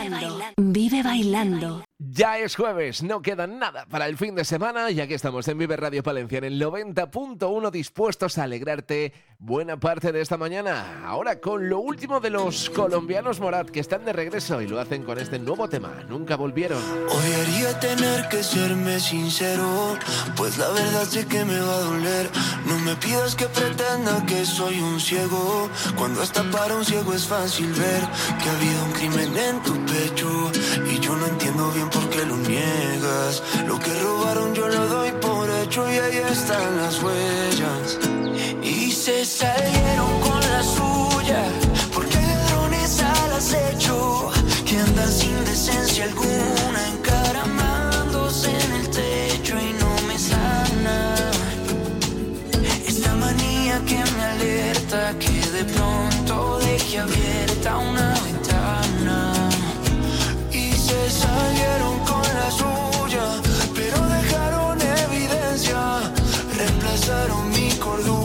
Vive 0.57 1.03
bailando. 1.03 1.86
Ya 1.99 2.37
es 2.37 2.55
jueves, 2.55 3.01
no 3.01 3.23
queda 3.23 3.47
nada 3.47 3.87
para 3.87 4.05
el 4.05 4.17
fin 4.17 4.35
de 4.35 4.45
semana, 4.45 4.91
ya 4.91 5.07
que 5.07 5.15
estamos 5.15 5.47
en 5.47 5.57
Vive 5.57 5.75
Radio 5.77 6.03
Palencia 6.03 6.37
en 6.37 6.43
el 6.43 6.61
90.1 6.61 7.71
dispuestos 7.71 8.37
a 8.37 8.43
alegrarte 8.43 9.13
buena 9.39 9.79
parte 9.79 10.11
de 10.11 10.21
esta 10.21 10.37
mañana. 10.37 11.03
Ahora 11.07 11.39
con 11.39 11.67
lo 11.67 11.79
último 11.79 12.19
de 12.19 12.29
los 12.29 12.69
colombianos 12.69 13.39
Morat 13.39 13.71
que 13.71 13.79
están 13.79 14.05
de 14.05 14.13
regreso 14.13 14.61
y 14.61 14.67
lo 14.67 14.79
hacen 14.79 15.01
con 15.05 15.17
este 15.17 15.39
nuevo 15.39 15.67
tema, 15.69 16.05
Nunca 16.07 16.35
volvieron. 16.35 16.77
Odiaría 17.09 17.79
tener 17.79 18.29
que 18.29 18.43
serme 18.43 18.99
sincero, 18.99 19.97
pues 20.35 20.59
la 20.59 20.69
verdad 20.69 21.03
sé 21.03 21.25
que 21.25 21.43
me 21.45 21.59
va 21.59 21.77
a 21.77 21.81
doler. 21.81 22.29
No 22.67 22.77
me 22.77 22.95
pidas 22.97 23.35
que 23.35 23.47
pretenda 23.47 24.23
que 24.27 24.45
soy 24.45 24.79
un 24.79 24.99
ciego, 24.99 25.67
cuando 25.97 26.21
hasta 26.21 26.43
para 26.51 26.75
un 26.75 26.85
ciego 26.85 27.11
es 27.13 27.25
fácil 27.25 27.73
ver 27.73 28.03
que 28.39 28.49
ha 28.49 28.55
habido 28.55 28.83
un 28.85 28.91
crimen 28.91 29.35
en 29.35 29.63
tu 29.63 29.73
pecho 29.87 30.51
y 30.91 30.99
yo 30.99 31.15
no 31.15 31.25
entiendo 31.25 31.71
bien 31.71 31.86
por 31.89 32.09
qué 32.09 32.25
lo 32.25 32.37
niegas. 32.37 33.43
Lo 33.67 33.79
que 33.79 33.93
robaron 34.01 34.53
yo 34.53 34.67
lo 34.67 34.87
doy 34.87 35.11
por 35.21 35.49
hecho 35.61 35.91
y 35.91 35.97
ahí 35.97 36.17
están 36.31 36.77
las 36.77 37.01
huellas. 37.01 37.97
Y 38.63 38.91
se 38.91 39.25
salieron 39.25 40.19
con 40.21 40.39
la 40.39 40.63
suya, 40.63 41.43
porque 41.93 42.15
ladrones 42.15 43.01
al 43.01 43.31
acecho 43.33 44.29
que 44.65 44.77
andan 44.77 45.11
sin 45.11 45.45
decencia 45.45 46.03
alguna, 46.05 46.81
encaramándose 46.93 48.49
en 48.49 48.71
el 48.81 48.89
techo 48.89 49.55
y 49.57 49.73
no 49.81 50.07
me 50.07 50.17
sana. 50.19 51.15
Esta 52.85 53.13
manía 53.15 53.79
que 53.85 54.03
me 54.15 54.23
alerta, 54.23 55.17
que 55.19 55.41
de 55.57 55.63
pronto 55.65 56.59
deje 56.59 56.99
abierta 56.99 57.77
una 57.77 58.13
ventana. 58.25 59.33
Y 60.51 60.71
se 60.73 61.09
con 61.09 61.56
suya, 62.51 63.41
pero 63.75 63.97
dejaron 64.07 64.77
evidencia. 64.81 66.11
Reemplazaron 66.55 67.49
mi 67.49 67.69
cordura 67.77 68.16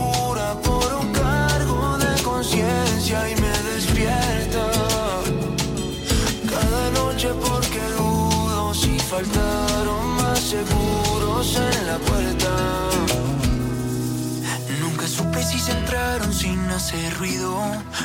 hacer 16.72 17.12
ruido 17.18 17.54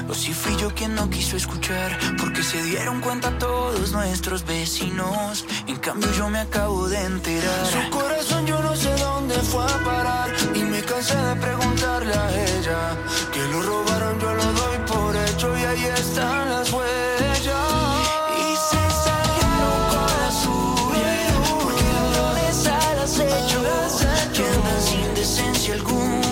o 0.10 0.14
si 0.14 0.34
fui 0.34 0.56
yo 0.57 0.73
quien 0.73 0.94
no 0.94 1.10
quiso 1.10 1.38
escuchar 1.38 1.98
porque 2.19 2.44
se 2.44 2.61
dieron 2.64 3.02
cuenta 3.02 3.38
todos 3.38 3.91
nuestros 3.91 4.45
vecinos. 4.45 5.45
En 5.68 5.77
cambio 5.77 6.11
yo 6.14 6.30
me 6.30 6.39
acabo 6.39 6.88
de 6.88 7.02
enterar. 7.03 7.65
Su 7.65 7.89
corazón 7.89 8.45
yo 8.45 8.60
no 8.61 8.76
sé 8.76 8.94
dónde 8.98 9.35
fue 9.35 9.64
a 9.64 9.84
parar 9.84 10.30
y 10.53 10.60
me 10.60 10.81
cansé 10.81 11.15
de 11.15 11.35
preguntarle 11.35 12.14
a 12.14 12.57
ella 12.57 12.98
que 13.34 13.39
lo 13.52 13.61
robaron 13.61 14.19
yo 14.19 14.34
lo 14.34 14.44
doy 14.44 14.77
por 14.85 15.15
hecho 15.15 15.57
y 15.57 15.64
ahí 15.64 15.85
están 15.85 16.49
las 16.49 16.72
huellas. 16.72 17.57
Y 18.38 18.48
se 18.69 18.84
salieron 19.06 19.80
con 19.91 20.07
la 20.22 20.31
suya 20.44 21.14
porque 21.49 21.84
ladrones 21.95 22.68
al 22.68 22.99
acecho 22.99 23.60
que 24.34 24.44
andan 24.44 24.81
sin 24.81 25.14
decencia 25.15 25.73
alguna 25.76 26.27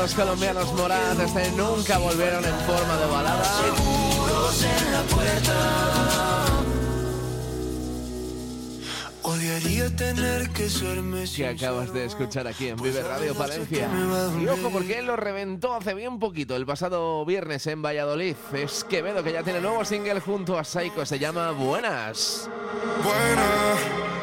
los 0.00 0.14
colombianos 0.14 0.72
Morat, 0.72 1.20
este 1.20 1.52
Nunca 1.52 1.98
volvieron 1.98 2.42
en 2.42 2.54
forma 2.60 2.96
de 2.96 3.06
balada. 3.06 3.44
Seguros 3.44 4.64
en 4.64 4.92
la 4.92 5.02
puerta 5.02 6.46
Odiaría 9.22 9.94
tener 9.94 10.48
que 10.50 10.70
serme 10.70 11.24
que 11.36 11.46
acabas 11.46 11.92
de 11.92 12.06
escuchar 12.06 12.46
aquí 12.46 12.68
en 12.68 12.76
Vive 12.76 13.02
Radio 13.02 13.34
Palencia. 13.34 13.90
Y 14.40 14.48
ojo 14.48 14.70
porque 14.70 15.00
él 15.00 15.06
lo 15.06 15.16
reventó 15.16 15.74
hace 15.74 15.92
bien 15.92 16.18
poquito, 16.18 16.56
el 16.56 16.64
pasado 16.64 17.22
viernes 17.26 17.66
en 17.66 17.82
Valladolid. 17.82 18.36
Es 18.54 18.84
Quevedo 18.84 19.22
que 19.22 19.32
ya 19.32 19.42
tiene 19.42 19.60
nuevo 19.60 19.84
single 19.84 20.20
junto 20.20 20.58
a 20.58 20.64
Saiko, 20.64 21.04
se 21.04 21.18
llama 21.18 21.50
Buenas. 21.50 22.48
Buena, 23.04 23.74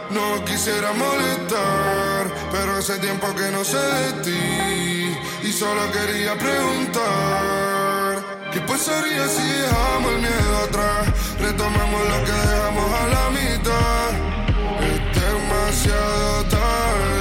no 0.10 0.44
quisiera 0.44 0.91
molestar, 0.94 2.34
pero 2.52 2.78
hace 2.78 2.98
tiempo 2.98 3.28
que 3.36 3.52
no 3.52 3.64
sé 3.64 3.78
de 3.78 4.24
ti 4.24 4.86
solo 5.58 5.92
quería 5.92 6.38
preguntar 6.38 8.14
qué 8.54 8.60
pasaría 8.62 9.28
si 9.28 9.42
dejamos 9.42 10.12
el 10.14 10.20
miedo 10.20 10.58
atrás, 10.68 11.08
retomamos 11.40 12.02
lo 12.12 12.18
que 12.26 12.32
dejamos 12.32 12.88
a 13.02 13.08
la 13.16 13.30
mitad. 13.40 14.10
Es 14.88 15.00
demasiado 15.20 16.44
tarde, 16.58 17.16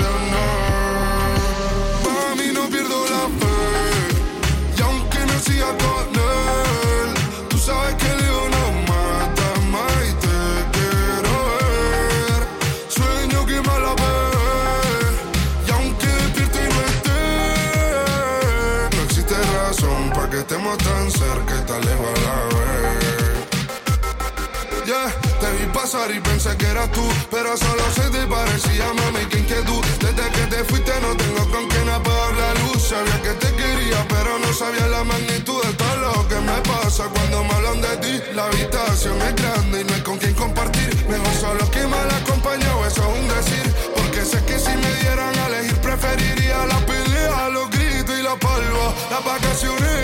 y 25.86 26.18
pensé 26.18 26.56
que 26.56 26.66
eras 26.66 26.90
tú, 26.90 27.08
pero 27.30 27.56
solo 27.56 27.84
se 27.94 28.10
te 28.10 28.26
parecía 28.26 28.92
mami 28.92 29.24
que 29.26 29.38
inquietud. 29.38 29.84
Desde 30.00 30.30
que 30.32 30.46
te 30.48 30.64
fuiste 30.64 30.92
no 31.00 31.16
tengo 31.16 31.48
con 31.48 31.64
quién 31.68 31.88
apagar 31.88 32.34
la 32.34 32.54
luz. 32.54 32.82
Sabía 32.82 33.22
que 33.22 33.30
te 33.34 33.54
quería, 33.54 34.04
pero 34.08 34.36
no 34.40 34.52
sabía 34.52 34.84
la 34.88 35.04
magnitud 35.04 35.62
de 35.62 35.72
todo 35.74 35.96
lo 35.98 36.28
que 36.28 36.40
me 36.40 36.58
pasa 36.62 37.04
cuando 37.04 37.44
me 37.44 37.54
hablan 37.54 37.80
de 37.82 37.96
ti. 37.98 38.20
La 38.34 38.46
habitación 38.46 39.16
es 39.22 39.36
grande 39.36 39.82
y 39.82 39.84
no 39.84 39.94
hay 39.94 40.00
con 40.00 40.18
quién 40.18 40.34
compartir. 40.34 41.06
Mejor 41.08 41.34
solo 41.34 41.70
que 41.70 41.86
mal 41.86 42.10
acompañado, 42.10 42.84
eso 42.84 43.02
es 43.02 43.20
un 43.20 43.28
decir. 43.28 43.74
Porque 43.94 44.24
sé 44.24 44.44
que 44.44 44.58
si 44.58 44.76
me 44.76 44.92
dieran 45.02 45.38
a 45.38 45.46
elegir, 45.46 45.76
preferiría 45.76 46.66
la 46.66 46.80
pelea, 46.84 47.48
los 47.50 47.70
gritos 47.70 48.18
y 48.18 48.22
la 48.24 48.34
polvo. 48.34 48.92
Las 49.08 49.24
vacaciones 49.24 49.96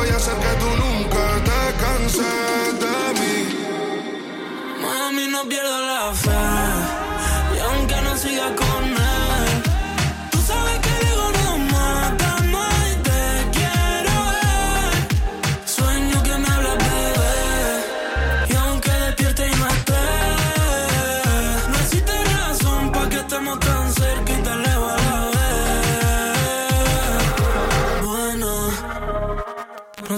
voy 0.00 0.08
a 0.08 0.16
hacer 0.16 0.34
que 0.34 0.52
tú 0.62 0.68
nunca 0.84 1.24
te 1.48 1.60
canses 1.84 2.70
de 2.84 2.98
mí. 3.20 3.36
Mami, 4.82 5.26
no 5.28 5.44
pierdas 5.44 5.82
la 5.92 6.14
fe. 6.14 6.29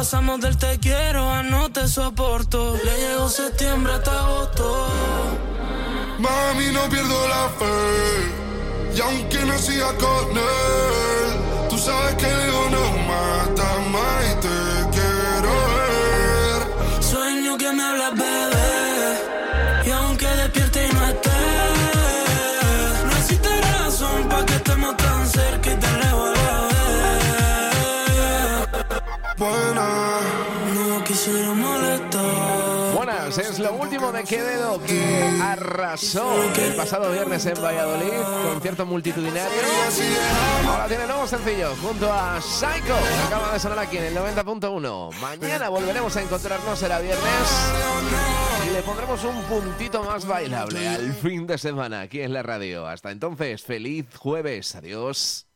Pasamos 0.00 0.40
del 0.40 0.56
te 0.56 0.78
quiero 0.78 1.28
a 1.28 1.42
no 1.42 1.70
te 1.70 1.86
soporto. 1.86 2.74
Le 2.82 2.96
llegó 2.96 3.28
septiembre 3.28 3.92
hasta 3.92 4.18
agosto. 4.18 4.86
Mami, 6.18 6.72
no 6.72 6.88
pierdo 6.88 7.28
la 7.28 7.50
fe. 7.58 8.96
Y 8.96 9.00
aunque 9.02 9.44
no 9.44 9.58
siga 9.58 9.92
con 9.98 10.38
él, 10.38 11.68
tú 11.68 11.76
sabes 11.76 12.14
que 12.14 12.24
el 12.24 12.40
ego 12.40 12.68
no 12.70 12.84
mata 13.12 13.78
más 13.92 14.24
y 14.24 14.34
te 14.36 14.96
quiero 14.96 15.52
ver. 15.76 17.02
Sueño 17.02 17.58
que 17.58 17.70
me 17.70 17.82
hablas, 17.82 18.14
bebé. 18.14 18.89
Vez. 29.40 29.50
Buena. 29.50 30.20
No 30.74 31.04
quisiera 31.04 31.52
molestar. 31.54 32.94
Buenas, 32.94 33.38
es 33.38 33.58
lo 33.58 33.72
último 33.74 34.12
de 34.12 34.24
Quevedo 34.24 34.80
que 34.82 35.40
arrasó 35.42 36.42
el 36.42 36.74
pasado 36.74 37.10
viernes 37.12 37.44
en 37.46 37.60
Valladolid, 37.62 38.50
concierto 38.52 38.86
multitudinario. 38.86 39.58
Ahora 40.68 40.86
tiene 40.86 41.06
nuevo 41.06 41.26
sencillo 41.26 41.74
junto 41.82 42.12
a 42.12 42.40
Psycho, 42.40 42.94
que 42.94 43.26
acaba 43.26 43.52
de 43.52 43.60
sonar 43.60 43.78
aquí 43.78 43.96
en 43.96 44.04
el 44.04 44.16
90.1. 44.16 45.14
Mañana 45.20 45.68
volveremos 45.68 46.16
a 46.16 46.22
encontrarnos, 46.22 46.78
será 46.78 47.00
viernes, 47.00 47.24
y 48.66 48.72
le 48.72 48.82
pondremos 48.82 49.24
un 49.24 49.42
puntito 49.44 50.02
más 50.02 50.26
bailable 50.26 50.86
al 50.88 51.14
fin 51.14 51.46
de 51.46 51.58
semana 51.58 52.02
aquí 52.02 52.20
en 52.20 52.32
la 52.32 52.42
radio. 52.42 52.86
Hasta 52.86 53.10
entonces, 53.10 53.62
feliz 53.62 54.06
jueves, 54.16 54.74
adiós. 54.74 55.49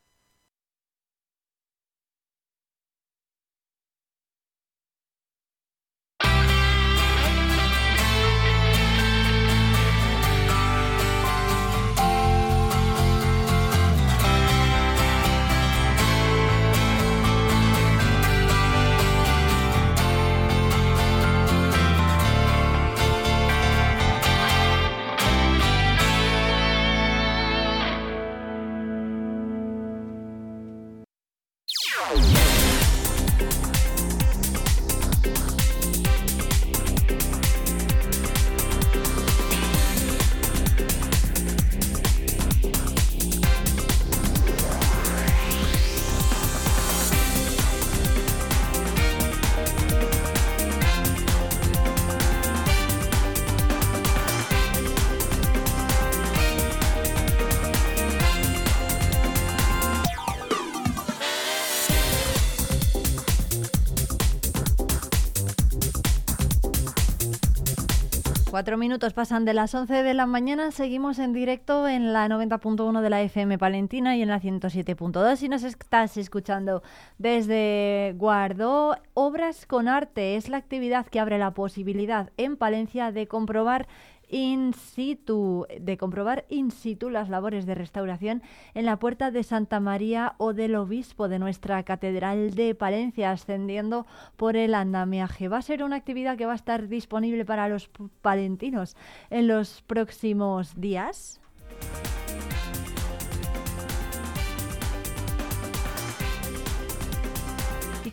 Cuatro 68.55 68.77
minutos 68.79 69.15
pasan 69.15 69.45
de 69.45 69.53
las 69.53 69.75
11 69.75 70.05
de 70.05 70.15
la 70.15 70.27
mañana. 70.27 70.71
Seguimos 70.71 71.19
en 71.19 71.33
directo 71.33 71.89
en 71.89 72.13
la 72.13 72.29
90.1 72.29 73.01
de 73.01 73.11
la 73.11 73.21
FM 73.21 73.59
Palentina 73.59 74.17
y 74.17 74.23
en 74.23 74.29
la 74.29 74.41
107.2. 74.41 75.35
Si 75.35 75.49
nos 75.49 75.65
estás 75.65 76.17
escuchando 76.17 76.85
desde 77.19 78.15
Guardó, 78.17 78.97
Obras 79.13 79.67
con 79.67 79.89
Arte 79.89 80.37
es 80.37 80.49
la 80.49 80.59
actividad 80.59 81.05
que 81.07 81.19
abre 81.19 81.37
la 81.37 81.51
posibilidad 81.51 82.31
en 82.37 82.57
Palencia 82.57 83.11
de 83.11 83.27
comprobar 83.27 83.89
in 84.29 84.73
situ, 84.75 85.67
de 85.81 85.97
comprobar 85.97 86.45
in 86.49 86.71
situ 86.71 87.11
las 87.11 87.29
labores 87.29 87.67
de 87.67 87.75
restauración 87.75 88.43
en 88.75 88.85
la 88.85 88.99
puerta 88.99 89.31
de 89.31 89.43
Santa 89.43 89.81
María 89.81 90.35
o 90.39 90.53
del 90.53 90.75
Obispo 90.77 91.29
de 91.29 91.39
nuestra 91.39 91.83
Catedral 91.83 92.55
de 92.55 92.75
Palencia, 92.75 93.31
ascendiendo 93.31 94.07
por 94.37 94.57
el 94.57 94.75
andamiaje. 94.75 95.49
Va 95.49 95.59
a 95.59 95.63
ser 95.63 95.83
una 95.83 95.97
actividad 95.97 96.37
que 96.37 96.47
va 96.47 96.53
a 96.53 96.57
estar 96.57 96.89
disponible 96.89 97.45
para 97.45 97.69
los 97.69 97.91
palentinos 98.23 98.97
en 99.31 99.49
los 99.49 99.83
próximos 99.83 100.81
días. 100.81 101.41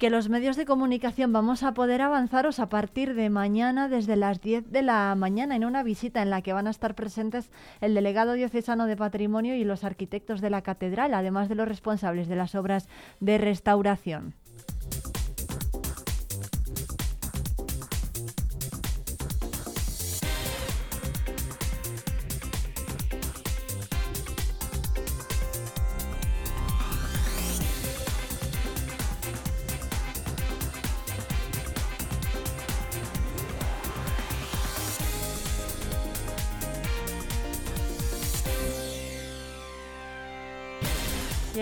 Que 0.01 0.09
los 0.09 0.29
medios 0.29 0.57
de 0.57 0.65
comunicación 0.65 1.31
vamos 1.31 1.61
a 1.61 1.75
poder 1.75 2.01
avanzaros 2.01 2.59
a 2.59 2.69
partir 2.69 3.13
de 3.13 3.29
mañana 3.29 3.87
desde 3.87 4.15
las 4.15 4.41
10 4.41 4.71
de 4.71 4.81
la 4.81 5.13
mañana 5.13 5.55
en 5.55 5.63
una 5.63 5.83
visita 5.83 6.23
en 6.23 6.31
la 6.31 6.41
que 6.41 6.53
van 6.53 6.65
a 6.65 6.71
estar 6.71 6.95
presentes 6.95 7.51
el 7.81 7.93
delegado 7.93 8.33
diocesano 8.33 8.87
de 8.87 8.97
patrimonio 8.97 9.53
y 9.53 9.63
los 9.63 9.83
arquitectos 9.83 10.41
de 10.41 10.49
la 10.49 10.63
catedral, 10.63 11.13
además 11.13 11.49
de 11.49 11.55
los 11.55 11.67
responsables 11.67 12.27
de 12.27 12.35
las 12.35 12.55
obras 12.55 12.89
de 13.19 13.37
restauración. 13.37 14.33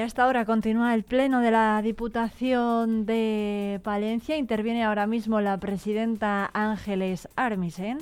Esta 0.10 0.26
hora 0.26 0.44
continúa 0.44 0.96
el 0.96 1.04
pleno 1.04 1.40
de 1.40 1.52
la 1.52 1.80
Diputación 1.84 3.06
de 3.06 3.80
Palencia. 3.84 4.38
Interviene 4.38 4.84
ahora 4.84 5.06
mismo 5.06 5.40
la 5.40 5.56
presidenta 5.60 6.50
Ángeles 6.52 7.28
Armisen. 7.36 8.00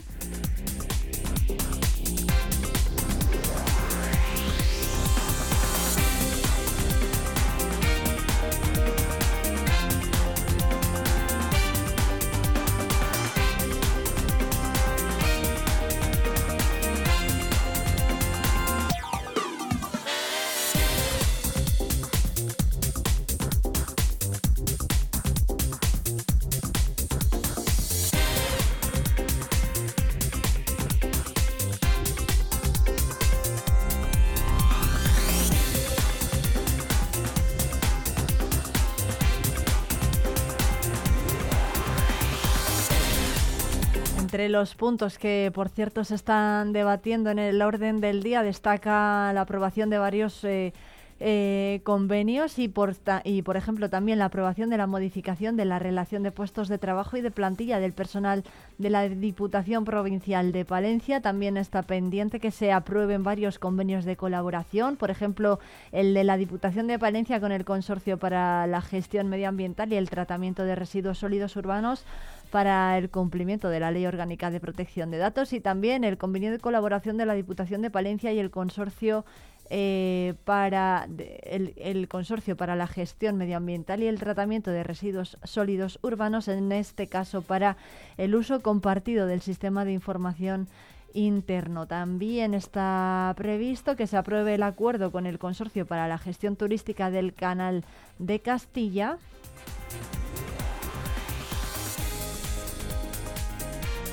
Los 44.49 44.75
puntos 44.75 45.17
que, 45.17 45.51
por 45.53 45.69
cierto, 45.69 46.03
se 46.03 46.15
están 46.15 46.71
debatiendo 46.73 47.29
en 47.29 47.39
el 47.39 47.61
orden 47.61 47.99
del 47.99 48.23
día, 48.23 48.43
destaca 48.43 49.31
la 49.33 49.41
aprobación 49.41 49.89
de 49.89 49.97
varios 49.97 50.43
eh, 50.43 50.73
eh, 51.19 51.81
convenios 51.83 52.59
y 52.59 52.67
por, 52.67 52.95
y, 53.23 53.41
por 53.41 53.57
ejemplo, 53.57 53.89
también 53.89 54.19
la 54.19 54.25
aprobación 54.25 54.69
de 54.69 54.77
la 54.77 54.85
modificación 54.85 55.57
de 55.57 55.65
la 55.65 55.79
relación 55.79 56.21
de 56.23 56.31
puestos 56.31 56.67
de 56.67 56.77
trabajo 56.77 57.17
y 57.17 57.21
de 57.21 57.31
plantilla 57.31 57.79
del 57.79 57.93
personal 57.93 58.43
de 58.77 58.89
la 58.89 59.09
Diputación 59.09 59.83
Provincial 59.83 60.51
de 60.51 60.63
Palencia. 60.63 61.21
También 61.21 61.57
está 61.57 61.81
pendiente 61.81 62.39
que 62.39 62.51
se 62.51 62.71
aprueben 62.71 63.23
varios 63.23 63.57
convenios 63.57 64.05
de 64.05 64.15
colaboración, 64.15 64.95
por 64.95 65.09
ejemplo, 65.09 65.59
el 65.91 66.13
de 66.13 66.23
la 66.23 66.37
Diputación 66.37 66.87
de 66.87 66.99
Palencia 66.99 67.39
con 67.39 67.51
el 67.51 67.65
Consorcio 67.65 68.17
para 68.17 68.67
la 68.67 68.81
Gestión 68.81 69.27
Medioambiental 69.27 69.91
y 69.91 69.95
el 69.95 70.09
Tratamiento 70.09 70.63
de 70.63 70.75
Residuos 70.75 71.17
Sólidos 71.17 71.55
Urbanos 71.55 72.05
para 72.51 72.97
el 72.97 73.09
cumplimiento 73.09 73.69
de 73.69 73.79
la 73.79 73.91
Ley 73.91 74.05
Orgánica 74.05 74.51
de 74.51 74.59
Protección 74.59 75.11
de 75.11 75.17
Datos 75.17 75.51
y 75.53 75.59
también 75.59 76.03
el 76.03 76.17
convenio 76.17 76.51
de 76.51 76.59
colaboración 76.59 77.17
de 77.17 77.25
la 77.25 77.33
Diputación 77.33 77.81
de 77.81 77.91
Palencia 77.91 78.31
y 78.31 78.39
el 78.39 78.51
Consorcio 78.51 79.25
eh, 79.69 80.35
para 80.45 81.07
el 81.45 82.07
consorcio 82.07 82.55
para 82.55 82.75
la 82.75 82.87
gestión 82.87 83.37
medioambiental 83.37 84.01
y 84.01 84.07
el 84.07 84.19
tratamiento 84.19 84.71
de 84.71 84.83
residuos 84.83 85.37
sólidos 85.43 85.99
urbanos, 86.01 86.47
en 86.47 86.71
este 86.71 87.07
caso 87.07 87.41
para 87.41 87.77
el 88.17 88.35
uso 88.35 88.61
compartido 88.61 89.27
del 89.27 89.41
sistema 89.41 89.85
de 89.85 89.93
información 89.93 90.67
interno. 91.13 91.87
También 91.87 92.53
está 92.53 93.33
previsto 93.35 93.95
que 93.95 94.07
se 94.07 94.17
apruebe 94.17 94.55
el 94.55 94.63
acuerdo 94.63 95.11
con 95.11 95.25
el 95.25 95.39
consorcio 95.39 95.85
para 95.85 96.07
la 96.07 96.17
gestión 96.17 96.55
turística 96.55 97.09
del 97.09 97.33
Canal 97.33 97.83
de 98.19 98.39
Castilla. 98.39 99.17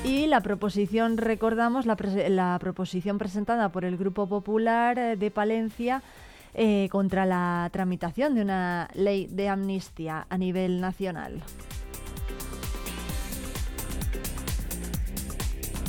Y 0.05 0.27
la 0.27 0.41
proposición, 0.41 1.17
recordamos, 1.17 1.87
la, 1.87 2.57
proposición 2.59 3.17
presentada 3.17 3.69
por 3.69 3.85
el 3.85 3.97
Grupo 3.97 4.27
Popular 4.27 4.99
eh, 4.99 5.15
de 5.15 5.31
Palencia 5.31 6.03
eh, 6.53 6.89
contra 6.91 7.25
la 7.25 7.67
tramitación 7.73 8.35
de 8.35 8.43
una 8.43 8.87
ley 8.93 9.25
de 9.25 9.49
amnistía 9.49 10.27
a 10.29 10.37
nivel 10.37 10.79
nacional. 10.79 11.41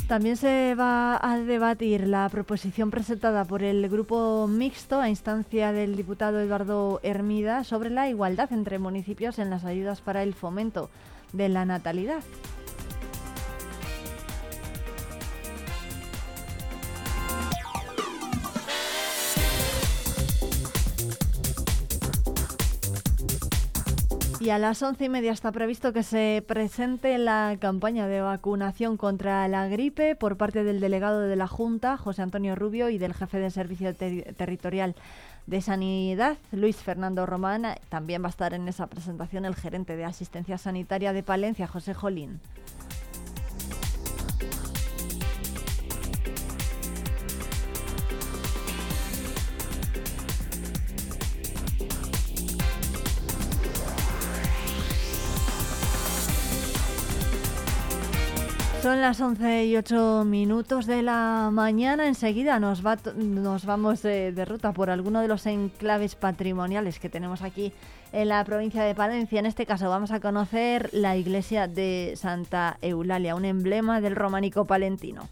También 0.07 0.35
se 0.35 0.73
va 0.73 1.19
a 1.21 1.37
debatir 1.37 2.07
la 2.07 2.27
proposición 2.29 2.89
presentada 2.89 3.45
por 3.45 3.61
el 3.61 3.87
Grupo 3.87 4.47
Mixto 4.47 4.99
a 4.99 5.09
instancia 5.09 5.71
del 5.71 5.95
diputado 5.95 6.39
Eduardo 6.39 7.01
Hermida 7.03 7.63
sobre 7.63 7.91
la 7.91 8.09
igualdad 8.09 8.51
entre 8.51 8.79
municipios 8.79 9.37
en 9.37 9.51
las 9.51 9.63
ayudas 9.63 10.01
para 10.01 10.23
el 10.23 10.33
fomento 10.33 10.89
de 11.33 11.49
la 11.49 11.65
natalidad. 11.65 12.23
Y 24.47 24.49
a 24.49 24.59
las 24.59 24.81
once 24.81 25.03
y 25.03 25.09
media 25.09 25.33
está 25.33 25.51
previsto 25.51 25.91
que 25.91 26.03
se 26.03 26.41
presente 26.47 27.17
la 27.17 27.57
campaña 27.59 28.07
de 28.07 28.21
vacunación 28.21 28.95
contra 28.95 29.45
la 29.49 29.67
gripe 29.67 30.15
por 30.15 30.37
parte 30.37 30.63
del 30.63 30.79
delegado 30.79 31.19
de 31.19 31.35
la 31.35 31.47
Junta, 31.47 31.97
José 31.97 32.21
Antonio 32.21 32.55
Rubio, 32.55 32.87
y 32.87 32.97
del 32.97 33.13
jefe 33.13 33.39
de 33.39 33.51
Servicio 33.51 33.93
Ter- 33.93 34.33
Territorial 34.35 34.95
de 35.47 35.59
Sanidad, 35.59 36.37
Luis 36.53 36.77
Fernando 36.77 37.25
Román. 37.25 37.65
También 37.89 38.23
va 38.23 38.27
a 38.27 38.29
estar 38.29 38.53
en 38.53 38.69
esa 38.69 38.87
presentación 38.87 39.43
el 39.43 39.53
gerente 39.53 39.97
de 39.97 40.05
Asistencia 40.05 40.57
Sanitaria 40.57 41.11
de 41.11 41.23
Palencia, 41.23 41.67
José 41.67 41.93
Jolín. 41.93 42.39
Son 58.87 59.01
las 59.01 59.19
11 59.19 59.65
y 59.65 59.75
8 59.75 60.23
minutos 60.23 60.85
de 60.85 61.01
la 61.03 61.49
mañana. 61.51 62.07
Enseguida 62.07 62.57
nos, 62.57 62.81
nos 63.17 63.65
vamos 63.65 64.01
de 64.01 64.45
ruta 64.45 64.71
por 64.71 64.89
alguno 64.89 65.19
de 65.19 65.27
los 65.27 65.45
enclaves 65.45 66.15
patrimoniales 66.15 66.97
que 66.97 67.09
tenemos 67.09 67.41
aquí 67.41 67.73
en 68.13 68.29
la 68.29 68.41
provincia 68.45 68.83
de 68.83 68.95
Palencia. 68.95 69.39
En 69.39 69.45
este 69.45 69.65
caso 69.65 69.89
vamos 69.89 70.11
a 70.11 70.21
conocer 70.21 70.89
la 70.93 71.17
iglesia 71.17 71.67
de 71.67 72.13
Santa 72.15 72.77
Eulalia, 72.81 73.35
un 73.35 73.43
emblema 73.43 73.99
del 73.99 74.15
románico 74.15 74.63
palentino. 74.63 75.27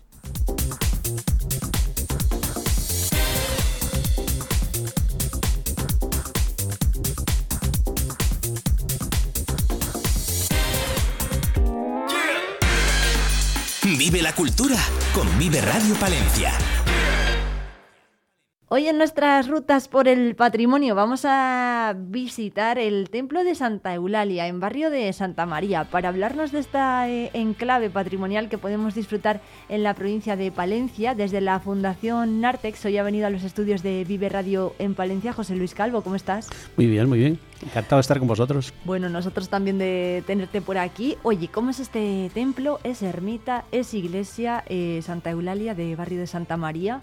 Vive 13.97 14.21
la 14.21 14.33
cultura 14.35 14.75
con 15.13 15.25
Vive 15.37 15.61
Radio 15.61 15.95
Palencia. 15.95 16.84
Hoy 18.75 18.89
en 18.89 18.97
nuestras 18.97 19.47
rutas 19.47 19.87
por 19.87 20.09
el 20.09 20.35
patrimonio 20.35 20.95
vamos 20.95 21.23
a 21.23 21.95
visitar 21.97 22.77
el 22.77 23.09
templo 23.09 23.45
de 23.45 23.55
Santa 23.55 23.93
Eulalia 23.93 24.47
en 24.47 24.59
barrio 24.59 24.89
de 24.89 25.13
Santa 25.13 25.45
María 25.45 25.85
para 25.85 26.09
hablarnos 26.09 26.51
de 26.51 26.59
esta 26.59 27.07
eh, 27.07 27.31
enclave 27.33 27.89
patrimonial 27.89 28.49
que 28.49 28.57
podemos 28.57 28.93
disfrutar 28.93 29.39
en 29.69 29.81
la 29.81 29.93
provincia 29.93 30.35
de 30.35 30.51
Palencia 30.51 31.15
desde 31.15 31.39
la 31.39 31.61
Fundación 31.61 32.41
Nartex. 32.41 32.83
Hoy 32.83 32.97
ha 32.97 33.03
venido 33.03 33.27
a 33.27 33.29
los 33.29 33.45
estudios 33.45 33.81
de 33.81 34.03
Vive 34.03 34.27
Radio 34.27 34.75
en 34.77 34.93
Palencia 34.93 35.31
José 35.31 35.55
Luis 35.55 35.73
Calvo, 35.73 36.01
¿cómo 36.01 36.17
estás? 36.17 36.49
Muy 36.75 36.87
bien, 36.87 37.07
muy 37.07 37.19
bien. 37.19 37.39
Encantado 37.61 37.95
de 37.95 38.01
estar 38.01 38.19
con 38.19 38.27
vosotros. 38.27 38.73
Bueno, 38.83 39.07
nosotros 39.07 39.47
también 39.47 39.77
de 39.77 40.21
tenerte 40.27 40.59
por 40.59 40.77
aquí. 40.77 41.15
Oye, 41.23 41.47
¿cómo 41.47 41.69
es 41.69 41.79
este 41.79 42.29
templo? 42.33 42.81
¿Es 42.83 43.01
ermita? 43.03 43.63
¿Es 43.71 43.93
iglesia 43.93 44.65
eh, 44.67 44.99
Santa 45.01 45.29
Eulalia 45.29 45.75
de 45.75 45.95
barrio 45.95 46.19
de 46.19 46.27
Santa 46.27 46.57
María? 46.57 46.99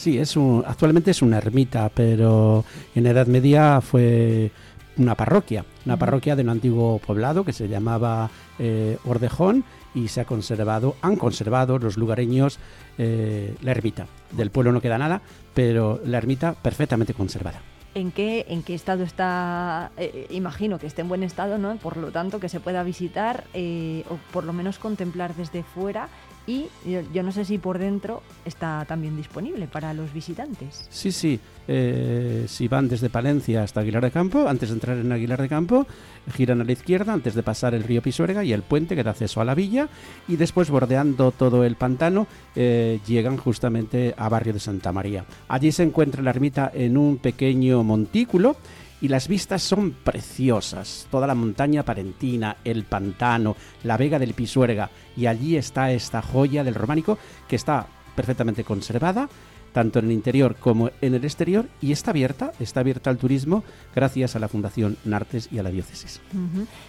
Sí, 0.00 0.18
es 0.18 0.34
un, 0.34 0.64
actualmente 0.66 1.10
es 1.10 1.20
una 1.20 1.36
ermita, 1.36 1.90
pero 1.90 2.64
en 2.94 3.06
Edad 3.06 3.26
Media 3.26 3.82
fue 3.82 4.50
una 4.96 5.14
parroquia, 5.14 5.66
una 5.84 5.98
parroquia 5.98 6.36
de 6.36 6.42
un 6.42 6.48
antiguo 6.48 6.98
poblado 7.00 7.44
que 7.44 7.52
se 7.52 7.68
llamaba 7.68 8.30
eh, 8.58 8.96
Ordejón 9.04 9.62
y 9.94 10.08
se 10.08 10.22
ha 10.22 10.24
conservado, 10.24 10.96
han 11.02 11.16
conservado 11.16 11.78
los 11.78 11.98
lugareños 11.98 12.58
eh, 12.96 13.54
la 13.60 13.72
ermita. 13.72 14.06
Del 14.30 14.50
pueblo 14.50 14.72
no 14.72 14.80
queda 14.80 14.96
nada, 14.96 15.20
pero 15.52 16.00
la 16.02 16.16
ermita 16.16 16.54
perfectamente 16.54 17.12
conservada. 17.12 17.60
¿En 17.94 18.10
qué, 18.10 18.46
¿En 18.48 18.62
qué 18.62 18.72
estado 18.72 19.02
está? 19.02 19.90
eh, 19.98 20.28
imagino 20.30 20.78
que 20.78 20.86
esté 20.86 21.02
en 21.02 21.08
buen 21.08 21.22
estado, 21.22 21.58
¿no? 21.58 21.76
Por 21.76 21.98
lo 21.98 22.10
tanto, 22.10 22.40
que 22.40 22.48
se 22.48 22.58
pueda 22.58 22.82
visitar 22.84 23.44
o 23.52 24.16
por 24.32 24.44
lo 24.44 24.54
menos 24.54 24.78
contemplar 24.78 25.34
desde 25.34 25.62
fuera. 25.62 26.08
Y 26.46 26.66
yo, 27.14 27.22
no 27.22 27.30
sé 27.30 27.44
si 27.44 27.58
por 27.58 27.78
dentro 27.78 28.22
está 28.44 28.84
también 28.86 29.16
disponible 29.16 29.68
para 29.68 29.94
los 29.94 30.12
visitantes. 30.12 30.88
Sí, 30.90 31.12
sí. 31.12 31.38
eh, 31.68 32.46
si 32.48 32.66
van 32.66 32.88
desde 32.88 33.08
Palencia 33.08 33.62
hasta 33.62 33.80
Aguilar 33.80 34.02
de 34.02 34.10
Campo, 34.10 34.48
antes 34.48 34.70
de 34.70 34.74
entrar 34.74 34.98
en 34.98 35.12
Aguilar 35.12 35.40
de 35.40 35.48
Campo, 35.48 35.86
giran 36.34 36.60
a 36.60 36.64
la 36.64 36.72
izquierda 36.72 37.12
antes 37.12 37.34
de 37.34 37.44
pasar 37.44 37.74
el 37.74 37.84
río 37.84 38.02
Pisuerga 38.02 38.42
y 38.42 38.52
el 38.52 38.62
puente 38.62 38.96
que 38.96 39.04
da 39.04 39.12
acceso 39.12 39.40
a 39.40 39.44
la 39.44 39.54
villa. 39.54 39.88
Y 40.26 40.36
después, 40.36 40.70
bordeando 40.70 41.30
todo 41.30 41.62
el 41.64 41.76
pantano, 41.76 42.26
eh, 42.56 42.98
llegan 43.06 43.36
justamente 43.36 44.14
a 44.16 44.28
Barrio 44.28 44.54
de 44.54 44.60
Santa 44.60 44.90
María. 44.92 45.24
Allí 45.46 45.70
se 45.70 45.84
encuentra 45.84 46.22
la 46.22 46.30
ermita 46.30 46.72
en 46.74 46.96
un 46.96 47.18
pequeño 47.18 47.84
montículo. 47.84 48.56
Y 49.00 49.08
las 49.08 49.28
vistas 49.28 49.62
son 49.62 49.92
preciosas. 49.92 51.06
Toda 51.10 51.26
la 51.26 51.34
montaña 51.34 51.84
parentina, 51.84 52.58
el 52.64 52.84
pantano, 52.84 53.56
la 53.82 53.96
vega 53.96 54.18
del 54.18 54.34
Pisuerga. 54.34 54.90
Y 55.16 55.26
allí 55.26 55.56
está 55.56 55.90
esta 55.90 56.22
joya 56.22 56.64
del 56.64 56.74
románico 56.74 57.18
que 57.48 57.56
está 57.56 57.86
perfectamente 58.14 58.64
conservada 58.64 59.28
tanto 59.72 59.98
en 59.98 60.06
el 60.06 60.12
interior 60.12 60.56
como 60.56 60.90
en 61.00 61.14
el 61.14 61.24
exterior, 61.24 61.66
y 61.80 61.92
está 61.92 62.10
abierta, 62.10 62.52
está 62.60 62.80
abierta 62.80 63.10
al 63.10 63.18
turismo 63.18 63.64
gracias 63.94 64.36
a 64.36 64.38
la 64.38 64.48
Fundación 64.48 64.96
Nartes 65.04 65.48
y 65.52 65.58
a 65.58 65.62
la 65.62 65.70
diócesis. 65.70 66.20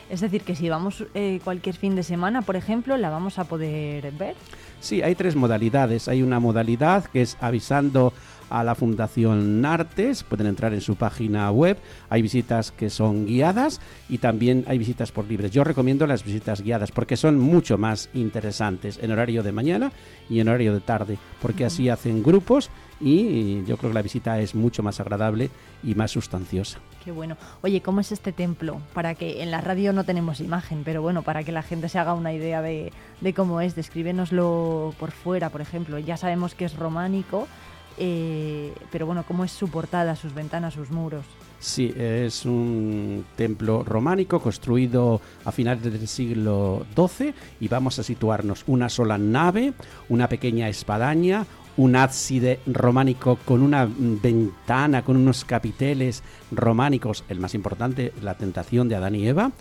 Es 0.10 0.22
decir, 0.22 0.42
que 0.42 0.56
si 0.56 0.70
vamos 0.70 1.06
eh, 1.14 1.40
cualquier 1.44 1.76
fin 1.76 1.96
de 1.96 2.04
semana, 2.04 2.42
por 2.42 2.56
ejemplo, 2.56 2.98
la 2.98 3.10
vamos 3.10 3.40
a 3.40 3.46
poder 3.46 4.12
ver. 4.14 4.36
Sí, 4.80 5.02
hay 5.02 5.16
tres 5.16 5.36
modalidades. 5.36 6.08
Hay 6.08 6.24
una 6.24 6.40
modalidad 6.40 7.06
que 7.06 7.22
es 7.22 7.38
avisando 7.40 8.14
a 8.52 8.64
la 8.64 8.76
Fundación 8.76 9.66
Artes, 9.66 10.24
pueden 10.24 10.48
entrar 10.48 10.74
en 10.74 10.82
su 10.82 10.96
página 10.96 11.50
web, 11.52 11.78
hay 12.10 12.22
visitas 12.22 12.72
que 12.72 12.90
son 12.90 13.26
guiadas 13.26 13.80
y 14.10 14.18
también 14.18 14.66
hay 14.68 14.78
visitas 14.78 15.12
por 15.12 15.26
libres. 15.26 15.52
Yo 15.52 15.64
recomiendo 15.64 16.06
las 16.06 16.24
visitas 16.24 16.62
guiadas 16.62 16.92
porque 16.92 17.18
son 17.18 17.40
mucho 17.40 17.78
más 17.78 18.10
interesantes 18.14 19.00
en 19.02 19.12
horario 19.12 19.44
de 19.44 19.52
mañana 19.52 19.92
y 20.30 20.40
en 20.40 20.50
horario 20.50 20.74
de 20.74 20.82
tarde, 20.82 21.18
porque 21.42 21.66
así 21.66 21.90
hacen 21.90 22.22
grupos 22.22 22.70
y 23.02 23.64
yo 23.66 23.78
creo 23.78 23.90
que 23.90 23.96
la 23.96 24.02
visita 24.02 24.40
es 24.40 24.54
mucho 24.54 24.84
más 24.84 25.00
agradable 25.00 25.50
y 25.84 25.96
más 25.96 26.12
sustanciosa. 26.12 26.80
Qué 27.04 27.12
bueno. 27.12 27.36
Oye, 27.64 27.82
¿cómo 27.82 28.00
es 28.00 28.12
este 28.12 28.32
templo? 28.32 28.80
Para 28.94 29.16
que 29.16 29.42
en 29.42 29.50
la 29.50 29.60
radio 29.62 29.92
no 29.92 30.04
tenemos 30.04 30.40
imagen, 30.40 30.84
pero 30.84 31.02
bueno, 31.02 31.24
para 31.24 31.44
que 31.44 31.52
la 31.52 31.64
gente 31.64 31.90
se 31.90 31.98
haga 31.98 32.14
una 32.14 32.32
idea 32.32 32.62
de, 32.62 32.94
de 33.22 33.34
cómo 33.34 33.60
es, 33.62 33.76
descríbenoslo 33.76 34.94
por 35.00 35.12
fuera, 35.12 35.50
por 35.50 35.62
ejemplo. 35.62 35.98
Ya 35.98 36.16
sabemos 36.18 36.54
que 36.54 36.66
es 36.66 36.76
románico, 36.76 37.48
eh, 37.98 38.74
pero 38.92 39.06
bueno, 39.06 39.24
¿cómo 39.28 39.44
es 39.44 39.52
su 39.52 39.70
portada, 39.70 40.16
sus 40.16 40.34
ventanas, 40.34 40.74
sus 40.74 40.90
muros? 40.90 41.26
Sí, 41.60 41.94
es 41.96 42.44
un 42.46 43.24
templo 43.36 43.84
románico 43.84 44.40
construido 44.40 45.22
a 45.46 45.52
finales 45.52 45.84
del 45.84 46.08
siglo 46.08 46.88
XII 46.96 47.34
y 47.60 47.68
vamos 47.68 48.00
a 48.00 48.04
situarnos 48.04 48.64
una 48.66 48.90
sola 48.90 49.20
nave, 49.20 49.74
una 50.10 50.28
pequeña 50.28 50.70
espadaña, 50.70 51.46
un 51.78 51.96
ábside 51.96 52.60
románico 52.66 53.38
con 53.46 53.62
una 53.62 53.88
ventana, 53.88 55.04
con 55.04 55.18
unos 55.18 55.46
capiteles 55.46 56.24
románicos, 56.52 57.24
el 57.30 57.40
más 57.40 57.54
importante, 57.54 58.12
la 58.22 58.36
tentación 58.36 58.90
de 58.90 58.96
Adán 58.96 59.16
y 59.16 59.28
Eva, 59.28 59.52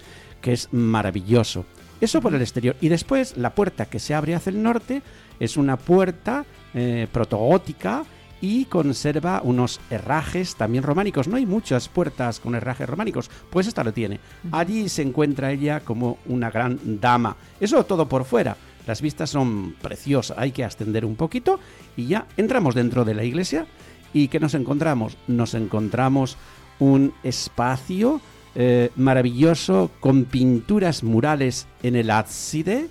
que 0.40 0.52
es 0.52 0.72
maravilloso. 0.72 1.66
Eso 2.00 2.22
por 2.22 2.34
el 2.34 2.40
exterior. 2.40 2.76
Y 2.80 2.88
después 2.88 3.36
la 3.36 3.54
puerta 3.54 3.84
que 3.84 3.98
se 3.98 4.14
abre 4.14 4.34
hacia 4.34 4.50
el 4.50 4.62
norte 4.62 5.02
es 5.38 5.56
una 5.56 5.76
puerta 5.76 6.46
eh, 6.72 7.06
protogótica 7.12 8.04
y 8.40 8.64
conserva 8.66 9.40
unos 9.44 9.80
herrajes 9.90 10.56
también 10.56 10.84
románicos. 10.84 11.28
No 11.28 11.36
hay 11.36 11.46
muchas 11.46 11.88
puertas 11.88 12.40
con 12.40 12.54
herrajes 12.54 12.88
románicos, 12.88 13.30
pues 13.50 13.66
esta 13.66 13.84
lo 13.84 13.92
tiene. 13.92 14.20
Allí 14.52 14.88
se 14.88 15.02
encuentra 15.02 15.52
ella 15.52 15.80
como 15.80 16.18
una 16.26 16.50
gran 16.50 17.00
dama. 17.00 17.36
Eso 17.60 17.84
todo 17.84 18.08
por 18.08 18.24
fuera. 18.24 18.56
Las 18.86 19.02
vistas 19.02 19.30
son 19.30 19.74
preciosas, 19.80 20.38
hay 20.38 20.52
que 20.52 20.64
ascender 20.64 21.04
un 21.04 21.16
poquito 21.16 21.60
y 21.96 22.06
ya 22.06 22.26
entramos 22.36 22.74
dentro 22.74 23.04
de 23.04 23.14
la 23.14 23.24
iglesia. 23.24 23.66
¿Y 24.12 24.28
qué 24.28 24.40
nos 24.40 24.54
encontramos? 24.54 25.16
Nos 25.28 25.54
encontramos 25.54 26.36
un 26.80 27.12
espacio 27.22 28.20
eh, 28.54 28.90
maravilloso 28.96 29.90
con 30.00 30.24
pinturas 30.24 31.04
murales 31.04 31.68
en 31.84 31.94
el 31.94 32.10
ábside, 32.10 32.88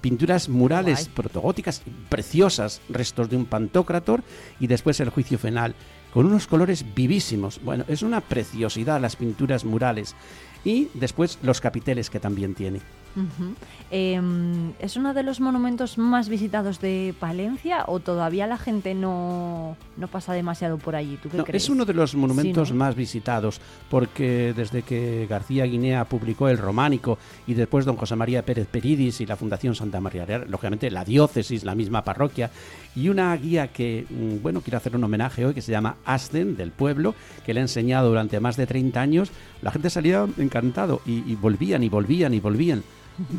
pinturas 0.00 0.48
murales 0.48 1.08
protogóticas 1.08 1.82
preciosas, 2.08 2.80
restos 2.88 3.28
de 3.28 3.36
un 3.36 3.46
pantocrator 3.46 4.22
y 4.58 4.66
después 4.66 5.00
el 5.00 5.10
juicio 5.10 5.38
final 5.38 5.74
con 6.12 6.26
unos 6.26 6.46
colores 6.46 6.84
vivísimos. 6.94 7.60
Bueno, 7.62 7.84
es 7.88 8.02
una 8.02 8.20
preciosidad 8.20 9.00
las 9.00 9.16
pinturas 9.16 9.64
murales 9.64 10.14
y 10.64 10.88
después 10.94 11.38
los 11.42 11.60
capiteles 11.60 12.10
que 12.10 12.20
también 12.20 12.54
tiene. 12.54 12.80
Em, 13.90 14.72
¿Es 14.78 14.96
uno 14.96 15.12
de 15.14 15.22
los 15.24 15.40
monumentos 15.40 15.98
más 15.98 16.28
visitados 16.28 16.80
de 16.80 17.12
Palencia 17.18 17.84
o 17.88 17.98
todavía 17.98 18.46
la 18.46 18.56
gente 18.56 18.94
no, 18.94 19.76
no 19.96 20.06
pasa 20.08 20.32
demasiado 20.32 20.78
por 20.78 20.94
allí? 20.94 21.18
¿Tú 21.20 21.28
qué 21.28 21.36
No, 21.36 21.44
crees? 21.44 21.64
es 21.64 21.68
uno 21.70 21.84
de 21.84 21.94
los 21.94 22.14
monumentos 22.14 22.68
Sí, 22.68 22.74
¿no? 22.74 22.78
más 22.78 22.94
visitados 22.94 23.60
porque 23.88 24.52
desde 24.56 24.82
que 24.82 25.26
García 25.28 25.64
Guinea 25.64 26.04
publicó 26.04 26.48
el 26.48 26.58
románico 26.58 27.18
y 27.48 27.54
después 27.54 27.84
don 27.84 27.96
José 27.96 28.14
María 28.14 28.44
Pérez 28.44 28.68
Peridis 28.68 29.20
y 29.20 29.26
la 29.26 29.36
Fundación 29.36 29.74
Santa 29.74 30.00
María 30.00 30.24
Real, 30.24 30.46
lógicamente 30.48 30.90
la 30.90 31.04
diócesis, 31.04 31.64
la 31.64 31.74
misma 31.74 32.04
parroquia 32.04 32.50
y 32.94 33.08
una 33.08 33.34
guía 33.36 33.68
que, 33.68 34.06
mm, 34.08 34.42
bueno, 34.42 34.60
quiero 34.60 34.76
hacer 34.78 34.94
un 34.94 35.02
homenaje 35.04 35.44
hoy 35.46 35.54
que 35.54 35.62
se 35.62 35.72
llama 35.72 35.96
Asden 36.04 36.56
del 36.56 36.70
pueblo, 36.70 37.14
que 37.44 37.54
le 37.54 37.60
ha 37.60 37.62
enseñado 37.62 38.08
durante 38.08 38.38
más 38.40 38.56
de 38.56 38.66
30 38.66 39.00
años, 39.00 39.30
la 39.62 39.70
gente 39.72 39.90
salía 39.90 40.26
encantado 40.38 41.00
y, 41.06 41.24
y 41.30 41.34
volvían 41.34 41.82
y 41.82 41.88
volvían 41.88 42.34
y 42.34 42.40
volvían. 42.40 42.82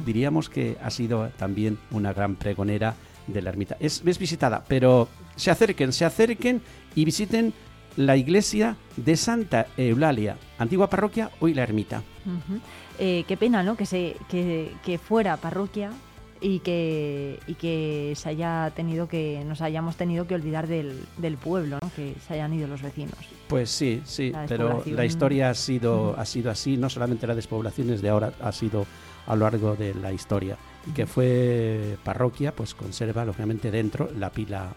Diríamos 0.05 0.49
que 0.49 0.77
ha 0.81 0.89
sido 0.89 1.29
también 1.37 1.77
una 1.91 2.13
gran 2.13 2.35
pregonera 2.35 2.95
de 3.27 3.41
la 3.41 3.49
ermita. 3.49 3.77
Es, 3.79 4.01
es 4.05 4.17
visitada, 4.19 4.63
pero 4.67 5.07
se 5.35 5.51
acerquen, 5.51 5.93
se 5.93 6.05
acerquen 6.05 6.61
y 6.95 7.05
visiten 7.05 7.53
la 7.97 8.15
iglesia 8.15 8.77
de 8.95 9.17
Santa 9.17 9.67
Eulalia, 9.77 10.37
antigua 10.57 10.89
parroquia, 10.89 11.29
hoy 11.39 11.53
la 11.53 11.63
ermita. 11.63 12.01
Eh, 12.99 13.23
qué 13.27 13.37
pena, 13.37 13.63
¿no? 13.63 13.75
Que, 13.75 13.85
se, 13.85 14.15
que, 14.29 14.71
que 14.85 14.97
fuera 14.97 15.37
parroquia 15.37 15.91
y 16.39 16.59
que, 16.59 17.39
y 17.47 17.53
que 17.55 18.13
se 18.15 18.29
haya 18.29 18.71
tenido 18.75 19.07
que 19.07 19.43
nos 19.45 19.61
hayamos 19.61 19.95
tenido 19.95 20.25
que 20.25 20.35
olvidar 20.35 20.67
del, 20.67 20.99
del 21.17 21.37
pueblo, 21.37 21.77
¿no? 21.81 21.91
Que 21.95 22.15
se 22.27 22.33
hayan 22.33 22.53
ido 22.53 22.67
los 22.67 22.81
vecinos. 22.81 23.13
Pues 23.47 23.69
sí, 23.69 24.01
sí, 24.05 24.31
La 24.31 24.45
pero 24.47 24.83
la 24.85 25.05
historia 25.05 25.49
ha 25.49 25.53
sido, 25.53 26.11
Ujú. 26.11 26.19
ha 26.19 26.25
sido 26.25 26.49
así, 26.49 26.77
no 26.77 26.89
solamente 26.89 27.27
la 27.27 27.35
despoblación 27.35 27.89
es 27.91 28.01
de 28.01 28.09
ahora, 28.09 28.33
ha 28.41 28.51
sido 28.51 28.85
a 29.31 29.35
lo 29.35 29.45
largo 29.45 29.75
de 29.75 29.93
la 29.95 30.11
historia. 30.11 30.57
Y 30.87 30.91
que 30.91 31.05
fue 31.05 31.97
parroquia, 32.03 32.53
pues 32.55 32.73
conserva 32.75 33.23
lógicamente 33.23 33.71
dentro 33.71 34.09
la 34.17 34.29
pila 34.31 34.73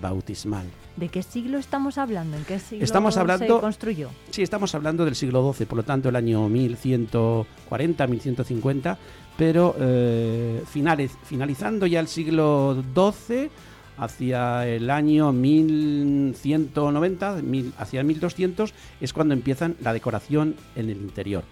bautismal. 0.00 0.66
¿De 0.96 1.08
qué 1.08 1.22
siglo 1.22 1.56
estamos 1.58 1.96
hablando? 1.98 2.36
¿En 2.36 2.44
qué 2.44 2.58
siglo 2.58 2.84
Estamos 2.84 3.14
se 3.14 3.20
hablando- 3.20 3.60
construyó? 3.60 4.10
Sí, 4.30 4.42
estamos 4.42 4.74
hablando 4.74 5.04
del 5.06 5.14
siglo 5.16 5.52
XII, 5.54 5.66
por 5.66 5.78
lo 5.78 5.82
tanto 5.84 6.08
el 6.10 6.16
año 6.16 6.48
1140, 6.48 8.06
1150, 8.06 8.98
pero 9.36 9.74
eh, 9.78 10.62
finaliz- 10.72 11.16
finalizando 11.24 11.86
ya 11.86 12.00
el 12.00 12.08
siglo 12.08 12.82
XII, 12.94 13.50
hacia 13.98 14.66
el 14.66 14.90
año 14.90 15.32
1190, 15.32 17.36
mil- 17.42 17.72
hacia 17.78 18.00
el 18.00 18.06
1200, 18.06 18.72
es 19.00 19.12
cuando 19.12 19.34
empiezan 19.34 19.76
la 19.82 19.92
decoración 19.92 20.56
en 20.74 20.90
el 20.90 20.96
interior. 20.98 21.44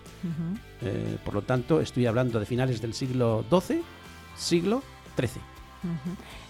Eh, 0.82 1.16
por 1.24 1.34
lo 1.34 1.42
tanto, 1.42 1.80
estoy 1.80 2.06
hablando 2.06 2.40
de 2.40 2.46
finales 2.46 2.80
del 2.80 2.94
siglo 2.94 3.44
XII, 3.50 3.82
siglo 4.36 4.82
XIII. 5.18 5.42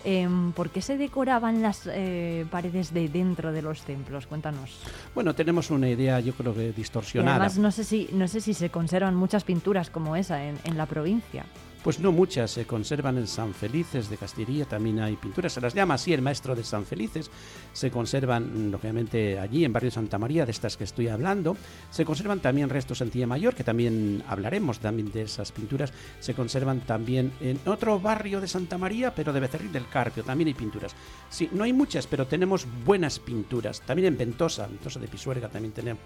Em, 0.05 0.53
¿Por 0.53 0.71
qué 0.71 0.81
se 0.81 0.97
decoraban 0.97 1.61
las 1.61 1.89
eh, 1.93 2.47
paredes 2.53 2.95
de 2.95 3.09
dentro 3.09 3.51
de 3.51 3.63
los 3.63 3.83
templos? 3.83 4.29
Cuéntanos. 4.29 4.79
Bueno, 5.13 5.35
tenemos 5.35 5.73
una 5.73 5.89
idea, 5.89 6.21
yo 6.21 6.35
creo 6.35 6.55
que 6.55 6.69
Y 6.69 6.73
distorsionada. 6.73 7.35
además 7.37 7.59
no 7.59 7.73
sé 7.73 7.83
si 7.83 8.09
no 8.13 8.29
sé 8.29 8.41
si 8.41 8.55
se 8.55 8.71
conservan 8.71 9.17
muchas 9.17 9.43
pinturas 9.43 9.91
como 9.91 10.15
esa 10.15 10.45
en, 10.45 10.57
en 10.63 10.77
la 10.77 10.87
provincia. 10.87 11.47
Pues 11.85 12.01
no 12.01 12.13
muchas, 12.13 12.51
se 12.51 12.67
conservan 12.67 13.19
en 13.19 13.27
San 13.27 13.53
Felices 13.53 14.09
de 14.09 14.17
Castillería, 14.17 14.65
también 14.65 15.01
hay 15.01 15.17
pinturas, 15.17 15.53
se 15.53 15.61
las 15.61 15.75
llama 15.75 15.93
así 15.93 16.15
el 16.15 16.23
maestro 16.23 16.57
de 16.57 16.65
San 16.65 16.87
Felices, 16.87 17.31
se 17.75 17.91
conservan 17.91 18.71
lógicamente 18.71 19.39
allí 19.39 19.67
en 19.67 19.73
barrio 19.75 19.91
Santa 19.91 20.17
María, 20.17 20.47
de 20.47 20.53
estas 20.53 20.79
que 20.79 20.85
estoy 20.85 21.09
hablando, 21.09 21.59
se 21.91 22.07
conservan 22.07 22.41
también 22.41 22.71
restos 22.71 23.03
en 23.03 23.11
Tía 23.11 23.27
Mayor, 23.27 23.55
que 23.55 23.65
también 23.65 24.25
hablaremos 24.27 24.79
también 24.79 25.13
de 25.13 25.25
esas 25.25 25.53
pinturas, 25.53 25.93
se 26.21 26.33
conservan 26.33 26.81
también 26.81 27.35
en 27.43 27.61
otro 27.67 28.01
barrio 28.01 28.41
de 28.41 28.49
Santa 28.49 28.79
María, 28.79 29.15
pero 29.15 29.35
de 29.35 29.41
Becerril 29.41 29.71
del 29.71 29.87
Carpio, 29.87 30.25
también 30.25 30.49
hay 30.49 30.55
pinturas. 30.55 30.95
Sí, 31.29 31.51
no 31.53 31.65
hay 31.65 31.75
muchas, 31.75 32.07
pero 32.07 32.27
tenemos 32.27 32.67
buenas 32.87 33.19
pinturas, 33.19 33.83
también 33.83 34.09
en 34.09 34.17
Ventosa, 34.17 34.67
Ventosa 34.69 35.01
de 35.01 35.09
Pisuerga 35.09 35.51
también 35.51 35.75
tenemos, 35.75 36.03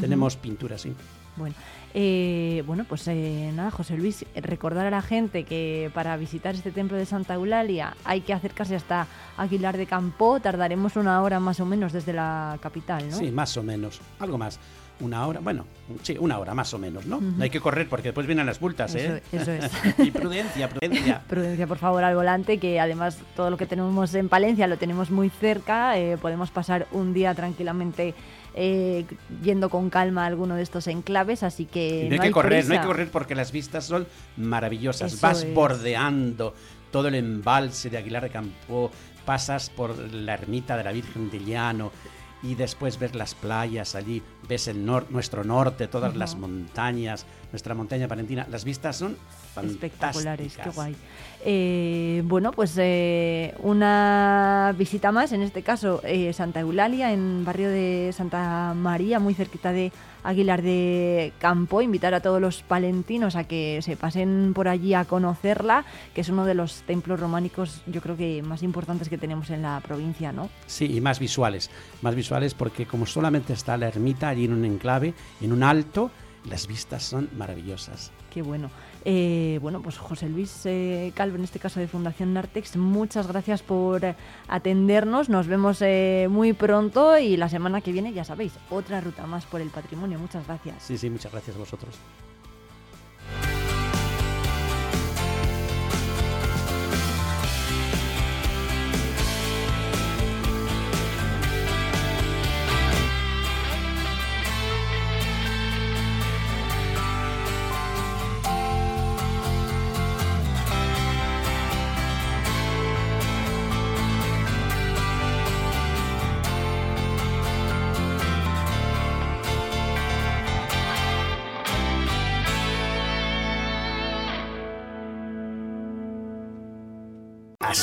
tenemos 0.00 0.36
pinturas, 0.36 0.80
sí. 0.80 0.94
Bueno, 1.36 1.54
eh, 1.94 2.62
bueno, 2.66 2.84
pues 2.88 3.06
eh, 3.08 3.50
nada, 3.54 3.70
José 3.70 3.96
Luis, 3.96 4.22
eh, 4.34 4.40
recordar 4.40 4.86
a 4.86 4.90
la 4.90 5.02
gente 5.02 5.44
que 5.44 5.90
para 5.94 6.16
visitar 6.16 6.54
este 6.54 6.70
templo 6.70 6.96
de 6.96 7.06
Santa 7.06 7.34
Eulalia 7.34 7.96
hay 8.04 8.20
que 8.20 8.32
acercarse 8.32 8.76
hasta 8.76 9.06
Aguilar 9.36 9.76
de 9.76 9.86
Campo, 9.86 10.38
tardaremos 10.40 10.96
una 10.96 11.22
hora 11.22 11.40
más 11.40 11.60
o 11.60 11.66
menos 11.66 11.92
desde 11.92 12.12
la 12.12 12.58
capital, 12.60 13.08
¿no? 13.10 13.16
Sí, 13.16 13.30
más 13.30 13.56
o 13.56 13.62
menos. 13.62 14.00
Algo 14.18 14.38
más. 14.38 14.58
Una 15.00 15.24
hora, 15.28 15.38
bueno, 15.38 15.64
sí, 16.02 16.16
una 16.18 16.40
hora 16.40 16.54
más 16.54 16.74
o 16.74 16.78
menos, 16.78 17.06
¿no? 17.06 17.20
No 17.20 17.44
hay 17.44 17.50
que 17.50 17.60
correr 17.60 17.88
porque 17.88 18.08
después 18.08 18.26
vienen 18.26 18.46
las 18.46 18.60
multas, 18.60 18.96
¿eh? 18.96 19.22
Eso- 19.30 19.52
eso 19.52 19.66
es. 19.66 19.70
y 20.04 20.10
prudencia, 20.10 20.68
prudencia. 20.68 21.22
Prudencia, 21.28 21.68
por 21.68 21.78
favor, 21.78 22.02
al 22.02 22.16
volante, 22.16 22.58
que 22.58 22.80
además 22.80 23.16
todo 23.36 23.48
lo 23.48 23.56
que 23.56 23.66
tenemos 23.66 24.12
en 24.14 24.28
Palencia 24.28 24.66
lo 24.66 24.76
tenemos 24.76 25.12
muy 25.12 25.30
cerca. 25.30 25.96
eh, 25.96 26.18
podemos 26.20 26.50
pasar 26.50 26.88
un 26.90 27.14
día 27.14 27.32
tranquilamente 27.34 28.12
eh, 28.60 29.04
yendo 29.42 29.70
con 29.70 29.88
calma 29.88 30.24
a 30.24 30.26
alguno 30.26 30.56
de 30.56 30.62
estos 30.62 30.86
enclaves, 30.88 31.42
así 31.44 31.64
que. 31.64 32.06
Y 32.06 32.08
no 32.08 32.14
hay 32.14 32.18
que 32.20 32.26
hay 32.26 32.32
correr, 32.32 32.66
no 32.66 32.74
hay 32.74 32.80
que 32.80 32.86
correr 32.86 33.10
porque 33.10 33.34
las 33.34 33.52
vistas 33.52 33.84
son 33.84 34.06
maravillosas. 34.36 35.12
Eso 35.12 35.26
Vas 35.26 35.42
es. 35.44 35.54
bordeando 35.54 36.54
todo 36.90 37.08
el 37.08 37.14
embalse 37.14 37.88
de 37.90 37.98
Aguilar 37.98 38.22
de 38.24 38.30
Campo, 38.30 38.90
pasas 39.24 39.70
por 39.70 39.96
la 40.12 40.34
ermita 40.34 40.76
de 40.76 40.84
la 40.84 40.92
Virgen 40.92 41.30
de 41.30 41.38
Llano 41.44 41.92
y 42.42 42.54
después 42.54 42.98
ves 42.98 43.14
las 43.14 43.34
playas 43.34 43.94
allí, 43.94 44.22
ves 44.48 44.68
el 44.68 44.86
nor- 44.86 45.06
nuestro 45.10 45.44
norte, 45.44 45.86
todas 45.88 46.16
las 46.16 46.34
montañas, 46.36 47.26
nuestra 47.52 47.74
montaña 47.74 48.08
palentina. 48.08 48.46
Las 48.50 48.64
vistas 48.64 48.96
son 48.96 49.16
Espectaculares, 49.62 50.56
qué 50.56 50.70
guay. 50.70 50.94
Eh, 51.44 52.22
bueno, 52.24 52.50
pues 52.52 52.74
eh, 52.78 53.54
una 53.60 54.74
visita 54.76 55.12
más, 55.12 55.32
en 55.32 55.42
este 55.42 55.62
caso 55.62 56.00
eh, 56.04 56.32
Santa 56.32 56.60
Eulalia, 56.60 57.12
en 57.12 57.44
barrio 57.44 57.68
de 57.68 58.10
Santa 58.12 58.74
María, 58.74 59.20
muy 59.20 59.34
cerquita 59.34 59.72
de 59.72 59.92
Aguilar 60.24 60.62
de 60.62 61.32
Campo. 61.38 61.80
Invitar 61.80 62.12
a 62.14 62.20
todos 62.20 62.40
los 62.40 62.62
palentinos 62.62 63.36
a 63.36 63.44
que 63.44 63.80
se 63.82 63.96
pasen 63.96 64.52
por 64.54 64.68
allí 64.68 64.94
a 64.94 65.04
conocerla, 65.04 65.84
que 66.14 66.22
es 66.22 66.28
uno 66.28 66.44
de 66.44 66.54
los 66.54 66.82
templos 66.82 67.20
románicos, 67.20 67.82
yo 67.86 68.00
creo 68.00 68.16
que 68.16 68.42
más 68.42 68.62
importantes 68.62 69.08
que 69.08 69.18
tenemos 69.18 69.50
en 69.50 69.62
la 69.62 69.80
provincia, 69.80 70.32
¿no? 70.32 70.48
Sí, 70.66 70.96
y 70.96 71.00
más 71.00 71.20
visuales. 71.20 71.70
Más 72.02 72.14
visuales 72.14 72.54
porque 72.54 72.86
como 72.86 73.06
solamente 73.06 73.52
está 73.52 73.76
la 73.76 73.88
ermita 73.88 74.28
allí 74.28 74.46
en 74.46 74.54
un 74.54 74.64
enclave, 74.64 75.14
en 75.40 75.52
un 75.52 75.62
alto, 75.62 76.10
las 76.48 76.66
vistas 76.66 77.04
son 77.04 77.28
maravillosas. 77.36 78.10
Qué 78.32 78.42
bueno. 78.42 78.70
Eh, 79.10 79.58
bueno, 79.62 79.80
pues 79.80 79.96
José 79.96 80.28
Luis 80.28 80.66
eh, 80.66 81.12
Calvo, 81.14 81.36
en 81.36 81.44
este 81.44 81.58
caso 81.58 81.80
de 81.80 81.88
Fundación 81.88 82.34
Nartex, 82.34 82.76
muchas 82.76 83.26
gracias 83.26 83.62
por 83.62 84.04
eh, 84.04 84.14
atendernos. 84.48 85.30
Nos 85.30 85.46
vemos 85.46 85.82
muy 86.28 86.52
pronto 86.52 87.16
y 87.16 87.38
la 87.38 87.48
semana 87.48 87.80
que 87.80 87.90
viene, 87.90 88.12
ya 88.12 88.24
sabéis, 88.24 88.52
otra 88.68 89.00
ruta 89.00 89.26
más 89.26 89.46
por 89.46 89.62
el 89.62 89.70
patrimonio. 89.70 90.18
Muchas 90.18 90.46
gracias. 90.46 90.82
Sí, 90.82 90.98
sí, 90.98 91.08
muchas 91.08 91.32
gracias 91.32 91.56
a 91.56 91.58
vosotros. 91.58 91.98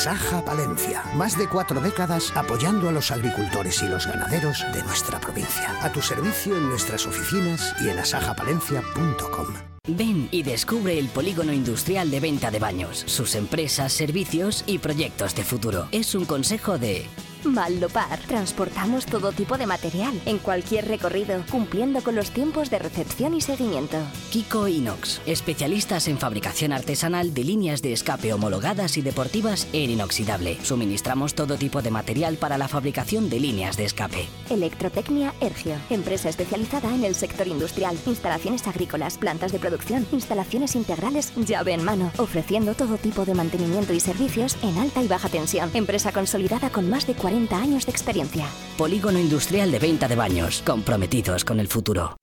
Asaja 0.06 0.44
Palencia. 0.44 1.02
Más 1.16 1.36
de 1.36 1.48
cuatro 1.48 1.80
décadas 1.80 2.32
apoyando 2.36 2.88
a 2.88 2.92
los 2.92 3.10
agricultores 3.10 3.82
y 3.82 3.88
los 3.88 4.06
ganaderos 4.06 4.64
de 4.72 4.80
nuestra 4.84 5.18
provincia. 5.18 5.74
A 5.82 5.90
tu 5.90 6.00
servicio 6.00 6.56
en 6.56 6.68
nuestras 6.68 7.08
oficinas 7.08 7.74
y 7.80 7.88
en 7.88 7.98
asajapalencia.com. 7.98 9.46
Ven 9.88 10.28
y 10.30 10.44
descubre 10.44 10.96
el 10.96 11.08
polígono 11.08 11.52
industrial 11.52 12.08
de 12.12 12.20
venta 12.20 12.52
de 12.52 12.60
baños, 12.60 13.02
sus 13.06 13.34
empresas, 13.34 13.92
servicios 13.92 14.62
y 14.68 14.78
proyectos 14.78 15.34
de 15.34 15.42
futuro. 15.42 15.88
Es 15.90 16.14
un 16.14 16.24
consejo 16.24 16.78
de 16.78 17.06
Maldopar. 17.46 18.18
Transportamos 18.26 19.06
todo 19.06 19.32
tipo 19.32 19.56
de 19.56 19.66
material 19.66 20.20
en 20.26 20.38
cualquier 20.38 20.88
recorrido, 20.88 21.44
cumpliendo 21.50 22.02
con 22.02 22.16
los 22.16 22.30
tiempos 22.30 22.70
de 22.70 22.78
recepción 22.78 23.34
y 23.34 23.40
seguimiento. 23.40 23.98
Kiko 24.30 24.66
Inox, 24.68 25.20
especialistas 25.26 26.08
en 26.08 26.18
fabricación 26.18 26.72
artesanal 26.72 27.32
de 27.32 27.44
líneas 27.44 27.82
de 27.82 27.92
escape 27.92 28.32
homologadas 28.32 28.96
y 28.96 29.02
deportivas 29.02 29.68
en 29.72 29.90
inoxidable. 29.90 30.58
Suministramos 30.62 31.34
todo 31.34 31.56
tipo 31.56 31.82
de 31.82 31.90
material 31.90 32.36
para 32.36 32.58
la 32.58 32.68
fabricación 32.68 33.30
de 33.30 33.40
líneas 33.40 33.76
de 33.76 33.84
escape. 33.84 34.28
Electrotecnia 34.50 35.32
Ergio, 35.40 35.76
empresa 35.90 36.28
especializada 36.28 36.94
en 36.94 37.04
el 37.04 37.14
sector 37.14 37.46
industrial, 37.46 37.96
instalaciones 38.06 38.66
agrícolas, 38.66 39.18
plantas 39.18 39.52
de 39.52 39.58
producción, 39.58 40.06
instalaciones 40.12 40.74
integrales, 40.74 41.32
llave 41.36 41.74
en 41.74 41.84
mano, 41.84 42.10
ofreciendo 42.18 42.74
todo 42.74 42.96
tipo 42.96 43.24
de 43.24 43.34
mantenimiento 43.34 43.92
y 43.92 44.00
servicios 44.00 44.56
en 44.62 44.78
alta 44.78 45.02
y 45.02 45.08
baja 45.08 45.28
tensión. 45.28 45.70
Empresa 45.74 46.12
consolidada 46.12 46.70
con 46.70 46.90
más 46.90 47.06
de 47.06 47.14
40 47.14 47.35
años 47.36 47.84
de 47.84 47.92
experiencia. 47.92 48.46
Polígono 48.78 49.18
industrial 49.18 49.70
de 49.70 49.78
venta 49.78 50.08
de 50.08 50.16
baños, 50.16 50.62
comprometidos 50.64 51.44
con 51.44 51.60
el 51.60 51.68
futuro. 51.68 52.16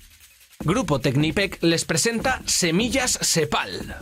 Grupo 0.60 1.00
Tecnipec 1.00 1.62
les 1.62 1.86
presenta 1.86 2.42
Semillas 2.46 3.20
Sepal. 3.22 3.96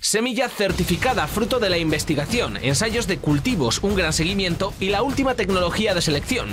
Semilla 0.00 0.48
certificada 0.48 1.26
fruto 1.26 1.58
de 1.58 1.70
la 1.70 1.78
investigación, 1.78 2.56
ensayos 2.62 3.06
de 3.06 3.18
cultivos, 3.18 3.80
un 3.82 3.96
gran 3.96 4.12
seguimiento 4.12 4.72
y 4.80 4.90
la 4.90 5.02
última 5.02 5.34
tecnología 5.34 5.92
de 5.94 6.02
selección. 6.02 6.48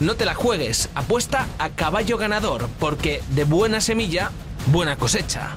No 0.00 0.14
te 0.14 0.26
la 0.26 0.34
juegues, 0.34 0.90
apuesta 0.94 1.48
a 1.58 1.70
caballo 1.70 2.18
ganador, 2.18 2.68
porque 2.78 3.22
de 3.30 3.44
buena 3.44 3.80
semilla, 3.80 4.32
buena 4.66 4.96
cosecha. 4.96 5.56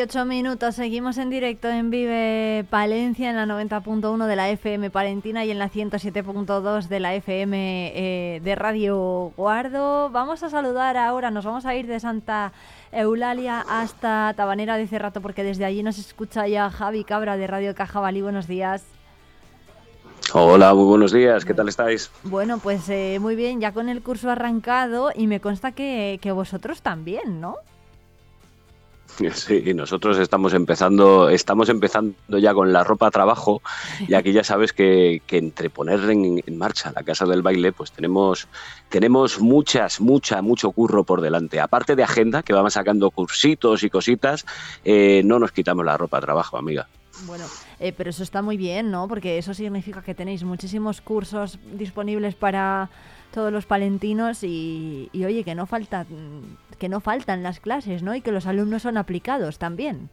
18 0.00 0.24
minutos, 0.24 0.76
seguimos 0.76 1.18
en 1.18 1.28
directo 1.28 1.68
en 1.68 1.90
Vive 1.90 2.64
Palencia 2.70 3.28
en 3.28 3.36
la 3.36 3.44
90.1 3.44 4.24
de 4.24 4.34
la 4.34 4.48
FM 4.48 4.88
Palentina 4.88 5.44
y 5.44 5.50
en 5.50 5.58
la 5.58 5.68
107.2 5.68 6.88
de 6.88 7.00
la 7.00 7.14
FM 7.16 7.92
eh, 7.94 8.40
de 8.40 8.54
Radio 8.54 9.30
Guardo. 9.36 10.08
Vamos 10.08 10.42
a 10.42 10.48
saludar 10.48 10.96
ahora, 10.96 11.30
nos 11.30 11.44
vamos 11.44 11.66
a 11.66 11.74
ir 11.74 11.86
de 11.86 12.00
Santa 12.00 12.54
Eulalia 12.92 13.62
hasta 13.68 14.32
Tabanera 14.34 14.78
de 14.78 14.86
Cerrato 14.86 15.20
porque 15.20 15.44
desde 15.44 15.66
allí 15.66 15.82
nos 15.82 15.98
escucha 15.98 16.48
ya 16.48 16.70
Javi 16.70 17.04
Cabra 17.04 17.36
de 17.36 17.46
Radio 17.46 17.74
Cajabalí. 17.74 18.22
Buenos 18.22 18.46
días. 18.46 18.82
Hola, 20.32 20.72
muy 20.72 20.86
buenos 20.86 21.12
días, 21.12 21.44
¿qué 21.44 21.52
tal 21.52 21.68
estáis? 21.68 22.10
Bueno, 22.22 22.56
pues 22.56 22.88
eh, 22.88 23.18
muy 23.20 23.36
bien, 23.36 23.60
ya 23.60 23.72
con 23.72 23.90
el 23.90 24.00
curso 24.00 24.30
arrancado 24.30 25.10
y 25.14 25.26
me 25.26 25.40
consta 25.40 25.72
que, 25.72 26.18
que 26.22 26.32
vosotros 26.32 26.80
también, 26.80 27.42
¿no? 27.42 27.56
Sí, 29.34 29.74
nosotros 29.74 30.18
estamos 30.18 30.54
empezando, 30.54 31.28
estamos 31.28 31.68
empezando 31.68 32.38
ya 32.38 32.54
con 32.54 32.72
la 32.72 32.84
ropa 32.84 33.08
a 33.08 33.10
trabajo 33.10 33.62
y 34.06 34.14
aquí 34.14 34.32
ya 34.32 34.44
sabes 34.44 34.72
que, 34.72 35.22
que 35.26 35.38
entre 35.38 35.70
poner 35.70 36.00
en, 36.10 36.42
en, 36.44 36.58
marcha 36.58 36.92
la 36.94 37.02
casa 37.02 37.26
del 37.26 37.42
baile, 37.42 37.72
pues 37.72 37.92
tenemos, 37.92 38.48
tenemos 38.88 39.40
muchas, 39.40 40.00
mucha, 40.00 40.42
mucho 40.42 40.70
curro 40.72 41.04
por 41.04 41.20
delante. 41.20 41.60
Aparte 41.60 41.96
de 41.96 42.02
agenda, 42.02 42.42
que 42.42 42.52
vamos 42.52 42.74
sacando 42.74 43.10
cursitos 43.10 43.82
y 43.82 43.90
cositas, 43.90 44.46
eh, 44.84 45.22
no 45.24 45.38
nos 45.38 45.52
quitamos 45.52 45.84
la 45.84 45.96
ropa 45.96 46.18
a 46.18 46.20
trabajo, 46.20 46.56
amiga. 46.56 46.88
Bueno, 47.26 47.44
eh, 47.78 47.92
pero 47.94 48.10
eso 48.10 48.22
está 48.22 48.40
muy 48.40 48.56
bien, 48.56 48.90
¿no? 48.90 49.06
Porque 49.06 49.36
eso 49.36 49.52
significa 49.52 50.02
que 50.02 50.14
tenéis 50.14 50.42
muchísimos 50.44 51.00
cursos 51.00 51.58
disponibles 51.74 52.34
para 52.34 52.88
todos 53.32 53.52
los 53.52 53.66
palentinos 53.66 54.42
y, 54.42 55.08
y, 55.12 55.24
oye, 55.24 55.44
que 55.44 55.54
no 55.54 55.66
falta, 55.66 56.06
que 56.78 56.88
no 56.88 57.00
faltan 57.00 57.42
las 57.42 57.60
clases, 57.60 58.02
¿no? 58.02 58.14
Y 58.14 58.20
que 58.20 58.32
los 58.32 58.46
alumnos 58.46 58.82
son 58.82 58.96
aplicados 58.96 59.58
también. 59.58 60.08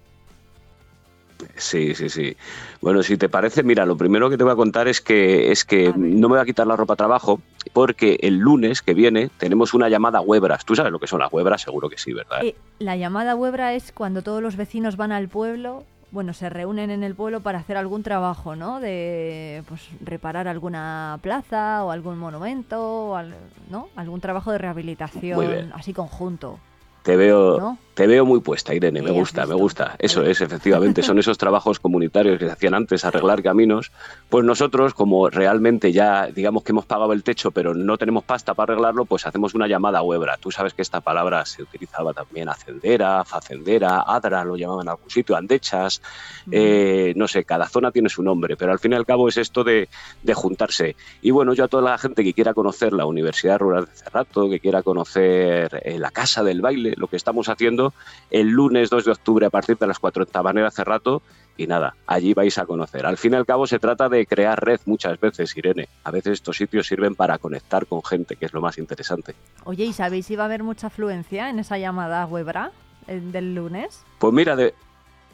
Sí, 1.55 1.93
sí, 1.93 2.09
sí. 2.09 2.35
Bueno, 2.81 3.03
si 3.03 3.17
te 3.17 3.29
parece, 3.29 3.63
mira, 3.63 3.85
lo 3.85 3.95
primero 3.95 4.29
que 4.29 4.37
te 4.37 4.43
voy 4.43 4.53
a 4.53 4.55
contar 4.55 4.87
es 4.87 5.01
que 5.01 5.51
es 5.51 5.65
que 5.65 5.93
no 5.95 6.29
me 6.29 6.35
voy 6.35 6.39
a 6.39 6.45
quitar 6.45 6.65
la 6.67 6.75
ropa 6.75 6.93
a 6.93 6.97
trabajo 6.97 7.41
porque 7.73 8.17
el 8.21 8.37
lunes 8.37 8.81
que 8.81 8.93
viene 8.93 9.29
tenemos 9.37 9.73
una 9.73 9.89
llamada 9.89 10.21
huebras. 10.21 10.65
¿Tú 10.65 10.75
sabes 10.75 10.91
lo 10.91 10.99
que 10.99 11.07
son 11.07 11.19
las 11.19 11.31
huebras? 11.31 11.61
Seguro 11.61 11.89
que 11.89 11.97
sí, 11.97 12.13
¿verdad? 12.13 12.43
Eh, 12.43 12.55
la 12.79 12.95
llamada 12.95 13.35
huebra 13.35 13.73
es 13.73 13.91
cuando 13.91 14.21
todos 14.21 14.41
los 14.41 14.55
vecinos 14.55 14.97
van 14.97 15.11
al 15.11 15.27
pueblo 15.27 15.83
bueno, 16.11 16.33
se 16.33 16.49
reúnen 16.49 16.89
en 16.89 17.03
el 17.03 17.15
pueblo 17.15 17.41
para 17.41 17.59
hacer 17.59 17.77
algún 17.77 18.03
trabajo, 18.03 18.55
¿no? 18.55 18.79
De 18.79 19.63
pues 19.67 19.89
reparar 20.01 20.47
alguna 20.47 21.19
plaza 21.21 21.83
o 21.83 21.91
algún 21.91 22.17
monumento, 22.17 23.09
o 23.09 23.15
al, 23.15 23.35
¿no? 23.69 23.89
Algún 23.95 24.21
trabajo 24.21 24.51
de 24.51 24.57
rehabilitación 24.57 25.71
así 25.73 25.93
conjunto. 25.93 26.59
Te 27.03 27.15
veo, 27.15 27.57
¿no? 27.59 27.77
Te 27.97 28.05
veo 28.05 28.27
muy 28.27 28.41
puesta, 28.41 28.75
Irene, 28.75 29.01
me 29.01 29.09
gusta, 29.09 29.47
me 29.47 29.55
gusta. 29.55 29.95
Eso 29.97 30.21
es, 30.21 30.39
efectivamente, 30.41 31.01
son 31.01 31.17
esos 31.17 31.35
trabajos 31.35 31.79
comunitarios 31.79 32.37
que 32.37 32.45
se 32.45 32.51
hacían 32.51 32.75
antes, 32.75 33.03
arreglar 33.03 33.41
caminos. 33.41 33.91
Pues 34.29 34.45
nosotros, 34.45 34.93
como 34.93 35.31
realmente 35.31 35.91
ya, 35.91 36.27
digamos 36.27 36.61
que 36.61 36.73
hemos 36.73 36.85
pagado 36.85 37.11
el 37.11 37.23
techo, 37.23 37.49
pero 37.49 37.73
no 37.73 37.97
tenemos 37.97 38.23
pasta 38.23 38.53
para 38.53 38.73
arreglarlo, 38.73 39.05
pues 39.05 39.25
hacemos 39.25 39.55
una 39.55 39.67
llamada 39.67 40.03
huebra. 40.03 40.37
Tú 40.37 40.51
sabes 40.51 40.75
que 40.75 40.83
esta 40.83 41.01
palabra 41.01 41.43
se 41.47 41.63
utilizaba 41.63 42.13
también 42.13 42.49
hacendera, 42.49 43.25
facendera, 43.25 44.03
adra, 44.05 44.45
lo 44.45 44.57
llamaban 44.57 44.83
en 44.83 44.89
algún 44.89 45.09
sitio, 45.09 45.35
andechas, 45.35 46.03
eh, 46.51 47.13
no 47.15 47.27
sé, 47.27 47.45
cada 47.45 47.67
zona 47.67 47.89
tiene 47.91 48.09
su 48.09 48.21
nombre, 48.21 48.55
pero 48.57 48.73
al 48.73 48.77
fin 48.77 48.91
y 48.91 48.95
al 48.95 49.07
cabo 49.07 49.27
es 49.27 49.37
esto 49.37 49.63
de, 49.63 49.89
de 50.21 50.33
juntarse. 50.35 50.95
Y 51.23 51.31
bueno, 51.31 51.55
yo 51.55 51.63
a 51.63 51.67
toda 51.67 51.81
la 51.81 51.97
gente 51.97 52.23
que 52.23 52.35
quiera 52.35 52.53
conocer 52.53 52.93
la 52.93 53.07
Universidad 53.07 53.57
Rural 53.57 53.85
de 53.85 53.95
Cerrato, 53.95 54.51
que 54.51 54.59
quiera 54.59 54.83
conocer 54.83 55.81
eh, 55.83 55.97
la 55.97 56.11
Casa 56.11 56.43
del 56.43 56.61
Baile, 56.61 56.93
lo 56.95 57.07
que 57.07 57.15
estamos 57.15 57.49
haciendo, 57.49 57.86
el 58.29 58.49
lunes 58.49 58.89
2 58.89 59.05
de 59.05 59.11
octubre 59.11 59.45
a 59.45 59.49
partir 59.49 59.77
de 59.77 59.87
las 59.87 59.99
4 59.99 60.23
en 60.23 60.29
Tabanera 60.29 60.71
Cerrato. 60.71 61.21
Y 61.59 61.65
nada, 61.65 61.95
allí 62.05 62.35
vais 62.35 62.57
a 62.59 62.65
conocer. 62.67 63.05
Al 63.05 63.17
fin 63.17 63.33
y 63.33 63.35
al 63.35 63.45
cabo 63.45 63.65
se 63.65 63.79
trata 63.79 64.09
de 64.09 64.27
crear 64.27 64.63
red 64.63 64.79
muchas 64.85 65.19
veces, 65.19 65.57
Irene. 65.57 65.89
A 66.03 66.11
veces 66.11 66.33
estos 66.33 66.55
sitios 66.55 66.85
sirven 66.85 67.15
para 67.15 67.39
conectar 67.39 67.87
con 67.87 68.03
gente, 68.03 68.35
que 68.35 68.45
es 68.45 68.53
lo 68.53 68.61
más 68.61 68.77
interesante. 68.77 69.33
Oye, 69.63 69.85
¿y 69.85 69.93
sabéis 69.93 70.27
si 70.27 70.35
va 70.35 70.43
a 70.43 70.45
haber 70.45 70.61
mucha 70.61 70.87
afluencia 70.87 71.49
en 71.49 71.57
esa 71.57 71.79
llamada 71.79 72.25
webra 72.27 72.71
del 73.07 73.55
lunes? 73.55 74.03
Pues 74.19 74.33
mira, 74.33 74.55
de, 74.55 74.75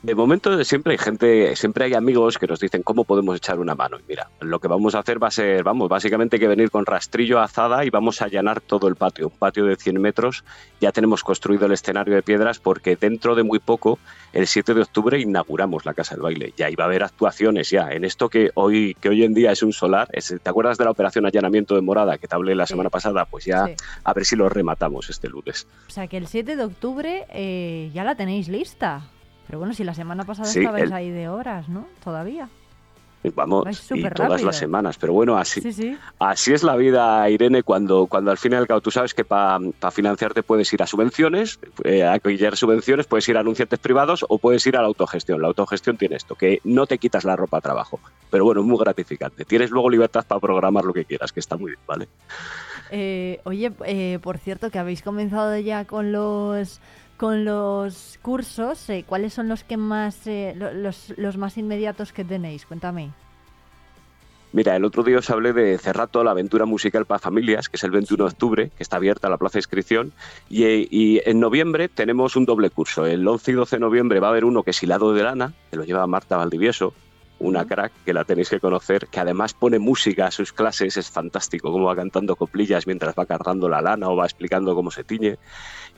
de 0.04 0.16
momento 0.16 0.62
siempre 0.66 0.92
hay 0.92 0.98
gente, 0.98 1.56
siempre 1.56 1.86
hay 1.86 1.94
amigos 1.94 2.38
que 2.38 2.46
nos 2.46 2.60
dicen 2.60 2.84
cómo 2.84 3.06
podemos 3.06 3.38
echar 3.38 3.58
una 3.60 3.74
mano. 3.74 3.98
Y 4.00 4.04
mira, 4.06 4.30
lo 4.42 4.60
que 4.60 4.68
vamos 4.68 4.96
a 4.96 5.00
hacer 5.00 5.22
va 5.24 5.28
a 5.28 5.32
ser, 5.32 5.64
vamos, 5.64 5.88
básicamente 5.88 6.40
que 6.40 6.48
venir 6.50 6.70
con 6.70 6.86
rastrillo 6.86 7.40
azada 7.40 7.86
y 7.86 7.90
vamos 7.90 8.22
a 8.22 8.26
allanar 8.26 8.60
todo 8.60 8.90
el 8.90 8.96
patio, 8.98 9.30
un 9.30 9.38
patio 9.38 9.64
de 9.66 9.78
100 9.78 10.02
metros. 10.02 10.44
Ya 10.82 10.92
tenemos 10.92 11.24
construido 11.24 11.68
el 11.68 11.72
escenario 11.72 12.14
de 12.16 12.22
piedras 12.22 12.60
porque 12.60 12.98
dentro 12.98 13.34
de 13.34 13.44
muy 13.44 13.60
poco, 13.60 13.98
el 14.34 14.46
7 14.46 14.74
de 14.74 14.82
octubre, 14.82 15.18
inauguramos 15.22 15.86
la 15.86 15.94
Casa 15.94 16.16
del 16.16 16.22
Baile. 16.24 16.54
Ya 16.58 16.70
iba 16.70 16.84
a 16.84 16.88
haber 16.88 17.04
actuaciones 17.04 17.70
ya. 17.70 17.90
En 17.92 18.04
esto 18.04 18.28
que 18.28 18.52
hoy, 18.56 18.98
que 19.00 19.08
hoy 19.08 19.24
en 19.24 19.34
día 19.34 19.54
es 19.54 19.64
un 19.64 19.72
solar, 19.72 20.10
es- 20.12 20.36
¿te 20.44 20.50
acuerdas 20.50 20.78
de 20.78 20.84
la 20.84 20.92
operación 20.92 21.26
allanamiento 21.26 21.76
de 21.76 21.82
morada 21.82 22.18
que 22.18 22.28
te 22.28 22.36
hablé 22.36 22.56
la 22.56 22.68
semana 22.68 22.90
pasada? 22.90 23.24
Pues 23.24 23.46
ya 23.46 23.68
Sí. 23.68 23.76
a 24.04 24.14
ver 24.14 24.26
si 24.26 24.36
lo 24.36 24.50
rematamos 24.50 25.10
este 25.10 25.30
lunes. 25.30 25.66
O 25.88 25.92
sea 25.92 26.08
que 26.08 26.18
el 26.18 26.28
7 26.28 26.58
de 26.58 26.64
octubre 26.66 27.26
eh, 27.30 27.90
ya 27.94 28.04
la 28.04 28.16
tenéis 28.16 28.50
lista. 28.50 29.04
Pero 29.48 29.60
bueno, 29.60 29.74
si 29.74 29.84
la 29.84 29.94
semana 29.94 30.24
pasada 30.24 30.48
Sí, 30.48 30.60
estabais 30.60 30.86
el- 30.86 30.94
ahí 30.94 31.10
de 31.10 31.30
horas, 31.30 31.68
¿no? 31.70 31.88
Todavía. 32.04 32.50
Vamos, 33.36 33.64
Vais 33.64 33.90
y 33.90 34.02
todas 34.02 34.14
rápido. 34.32 34.48
las 34.48 34.58
semanas, 34.58 34.98
pero 34.98 35.14
bueno, 35.14 35.38
así, 35.38 35.62
Sí, 35.62 35.72
sí. 35.72 35.98
así 36.20 36.52
es 36.54 36.62
la 36.62 36.76
vida, 36.76 37.30
Irene, 37.30 37.64
cuando, 37.64 38.06
cuando 38.08 38.32
al 38.32 38.38
fin 38.38 38.52
y 38.52 38.56
al 38.56 38.68
cabo 38.68 38.82
tú 38.82 38.92
sabes 38.92 39.14
que 39.14 39.24
para 39.24 39.62
financiarte 39.94 40.44
puedes 40.44 40.74
ir 40.74 40.84
a 40.84 40.88
subvenciones, 40.88 41.58
eh, 41.86 42.04
a 42.04 42.20
coger 42.20 42.58
subvenciones, 42.58 43.08
puedes 43.08 43.26
ir 43.30 43.38
a 43.38 43.40
anunciantes 43.40 43.80
privados 43.80 44.26
o 44.28 44.40
puedes 44.40 44.68
ir 44.68 44.76
a 44.76 44.82
la 44.82 44.88
autogestión. 44.88 45.42
La 45.42 45.48
autogestión 45.48 45.96
tiene 45.96 46.18
esto, 46.18 46.36
que 46.36 46.60
no 46.66 46.86
te 46.86 46.98
quitas 46.98 47.24
la 47.24 47.38
ropa 47.38 47.60
a 47.60 47.62
trabajo, 47.62 47.98
pero 48.30 48.44
bueno, 48.44 48.60
es 48.60 48.68
muy 48.68 48.78
gratificante. 48.78 49.46
Tienes 49.46 49.72
luego 49.72 49.90
libertad 49.90 50.26
para 50.28 50.42
programar 50.42 50.84
lo 50.84 50.92
que 50.92 51.06
quieras, 51.06 51.32
que 51.32 51.40
está 51.40 51.56
muy 51.56 51.72
bien, 51.72 51.80
¿vale? 51.88 52.10
Eh, 52.92 53.40
oye, 53.46 53.72
eh, 53.86 54.20
por 54.22 54.38
cierto, 54.38 54.70
que 54.70 54.80
habéis 54.80 55.02
comenzado 55.02 55.58
ya 55.60 55.86
con 55.86 56.12
los 56.12 56.82
con 57.18 57.46
los 57.46 58.20
cursos. 58.22 58.90
eh, 58.90 59.04
¿Cuáles 59.08 59.34
son 59.34 59.48
los 59.48 59.64
que 59.64 59.78
más 59.78 60.28
eh, 60.28 60.54
lo- 60.58 60.74
los, 60.74 61.14
los 61.18 61.38
más 61.38 61.58
inmediatos 61.58 62.14
que 62.14 62.24
tenéis? 62.24 62.66
Cuéntame. 62.66 63.12
Mira, 64.52 64.76
el 64.76 64.86
otro 64.86 65.02
día 65.02 65.18
os 65.18 65.30
hablé 65.32 65.52
de 65.52 65.80
Cerrato, 65.80 66.24
la 66.24 66.30
aventura 66.30 66.66
musical 66.66 67.06
para 67.08 67.18
familias, 67.18 67.70
que 67.70 67.78
es 67.78 67.84
el 67.84 67.90
21 67.90 68.26
de 68.26 68.30
octubre, 68.30 68.70
que 68.78 68.84
está 68.84 68.98
abierta 68.98 69.28
la 69.28 69.38
plaza 69.40 69.54
de 69.54 69.62
inscripción. 69.62 70.14
Y, 70.48 70.66
eh, 70.66 70.88
y 70.92 71.22
en 71.28 71.40
noviembre 71.40 71.90
tenemos 71.90 72.36
un 72.36 72.46
doble 72.46 72.70
curso. 72.70 73.08
El 73.08 73.28
11 73.28 73.50
y 73.52 73.54
12 73.56 73.78
de 73.78 73.80
noviembre 73.80 74.20
va 74.20 74.28
a 74.28 74.30
haber 74.30 74.46
uno 74.46 74.62
que 74.62 74.70
es 74.70 74.84
Hilado 74.84 75.12
de 75.14 75.24
Lana, 75.24 75.54
que 75.72 75.78
lo 75.78 75.86
lleva 75.86 76.06
Marta 76.06 76.38
Valdivieso, 76.38 76.94
una 77.40 77.66
crack 77.66 77.92
que 78.06 78.14
la 78.14 78.26
tenéis 78.26 78.50
que 78.50 78.60
conocer, 78.60 79.08
que 79.08 79.20
además 79.20 79.56
pone 79.56 79.80
música 79.80 80.28
a 80.28 80.32
sus 80.32 80.54
clases, 80.54 80.98
es 80.98 81.10
fantástico, 81.10 81.72
cómo 81.72 81.86
va 81.86 81.96
cantando 81.96 82.36
coplillas 82.36 82.86
mientras 82.86 83.16
va 83.18 83.26
cargando 83.26 83.68
la 83.68 83.82
lana 83.82 84.08
o 84.08 84.16
va 84.16 84.26
explicando 84.26 84.76
cómo 84.76 84.92
se 84.92 85.04
tiñe. 85.04 85.40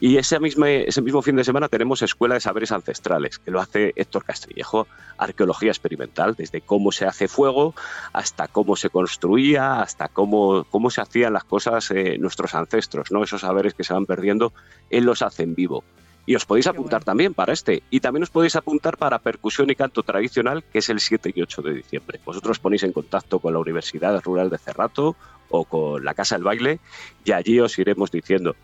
Y 0.05 0.17
ese 0.17 0.39
mismo, 0.39 0.67
ese 0.67 1.01
mismo 1.01 1.23
fin 1.23 1.35
de 1.35 1.43
semana 1.43 1.67
tenemos 1.67 2.03
Escuela 2.03 2.35
de 2.35 2.39
Saberes 2.39 2.71
Ancestrales, 2.71 3.39
que 3.39 3.49
lo 3.49 3.59
hace 3.59 3.91
Héctor 3.95 4.23
Castrillejo, 4.23 4.87
arqueología 5.17 5.71
experimental, 5.71 6.35
desde 6.37 6.61
cómo 6.61 6.91
se 6.91 7.05
hace 7.05 7.27
fuego 7.27 7.73
hasta 8.13 8.47
cómo 8.47 8.75
se 8.75 8.91
construía, 8.91 9.81
hasta 9.81 10.07
cómo, 10.09 10.63
cómo 10.69 10.91
se 10.91 11.01
hacían 11.01 11.33
las 11.33 11.43
cosas 11.43 11.89
eh, 11.89 12.19
nuestros 12.19 12.53
ancestros, 12.53 13.11
¿no? 13.11 13.23
esos 13.23 13.41
saberes 13.41 13.73
que 13.73 13.83
se 13.83 13.93
van 13.93 14.05
perdiendo, 14.05 14.53
él 14.91 15.05
los 15.05 15.23
hace 15.23 15.41
en 15.41 15.55
vivo. 15.55 15.83
Y 16.27 16.35
os 16.35 16.45
podéis 16.45 16.67
apuntar 16.67 17.03
también 17.03 17.33
para 17.33 17.53
este. 17.53 17.81
Y 17.89 17.99
también 17.99 18.21
os 18.21 18.29
podéis 18.29 18.55
apuntar 18.55 18.97
para 18.97 19.17
percusión 19.17 19.71
y 19.71 19.75
canto 19.75 20.03
tradicional, 20.03 20.63
que 20.71 20.79
es 20.79 20.89
el 20.89 20.99
7 20.99 21.33
y 21.35 21.41
8 21.41 21.63
de 21.63 21.73
diciembre. 21.73 22.19
Vosotros 22.23 22.59
ponéis 22.59 22.83
en 22.83 22.93
contacto 22.93 23.39
con 23.39 23.53
la 23.53 23.59
Universidad 23.59 24.21
Rural 24.23 24.51
de 24.51 24.59
Cerrato 24.59 25.15
o 25.49 25.65
con 25.65 26.05
la 26.05 26.13
Casa 26.13 26.35
del 26.35 26.43
Baile 26.43 26.79
y 27.23 27.31
allí 27.31 27.59
os 27.59 27.79
iremos 27.79 28.11
diciendo. 28.11 28.55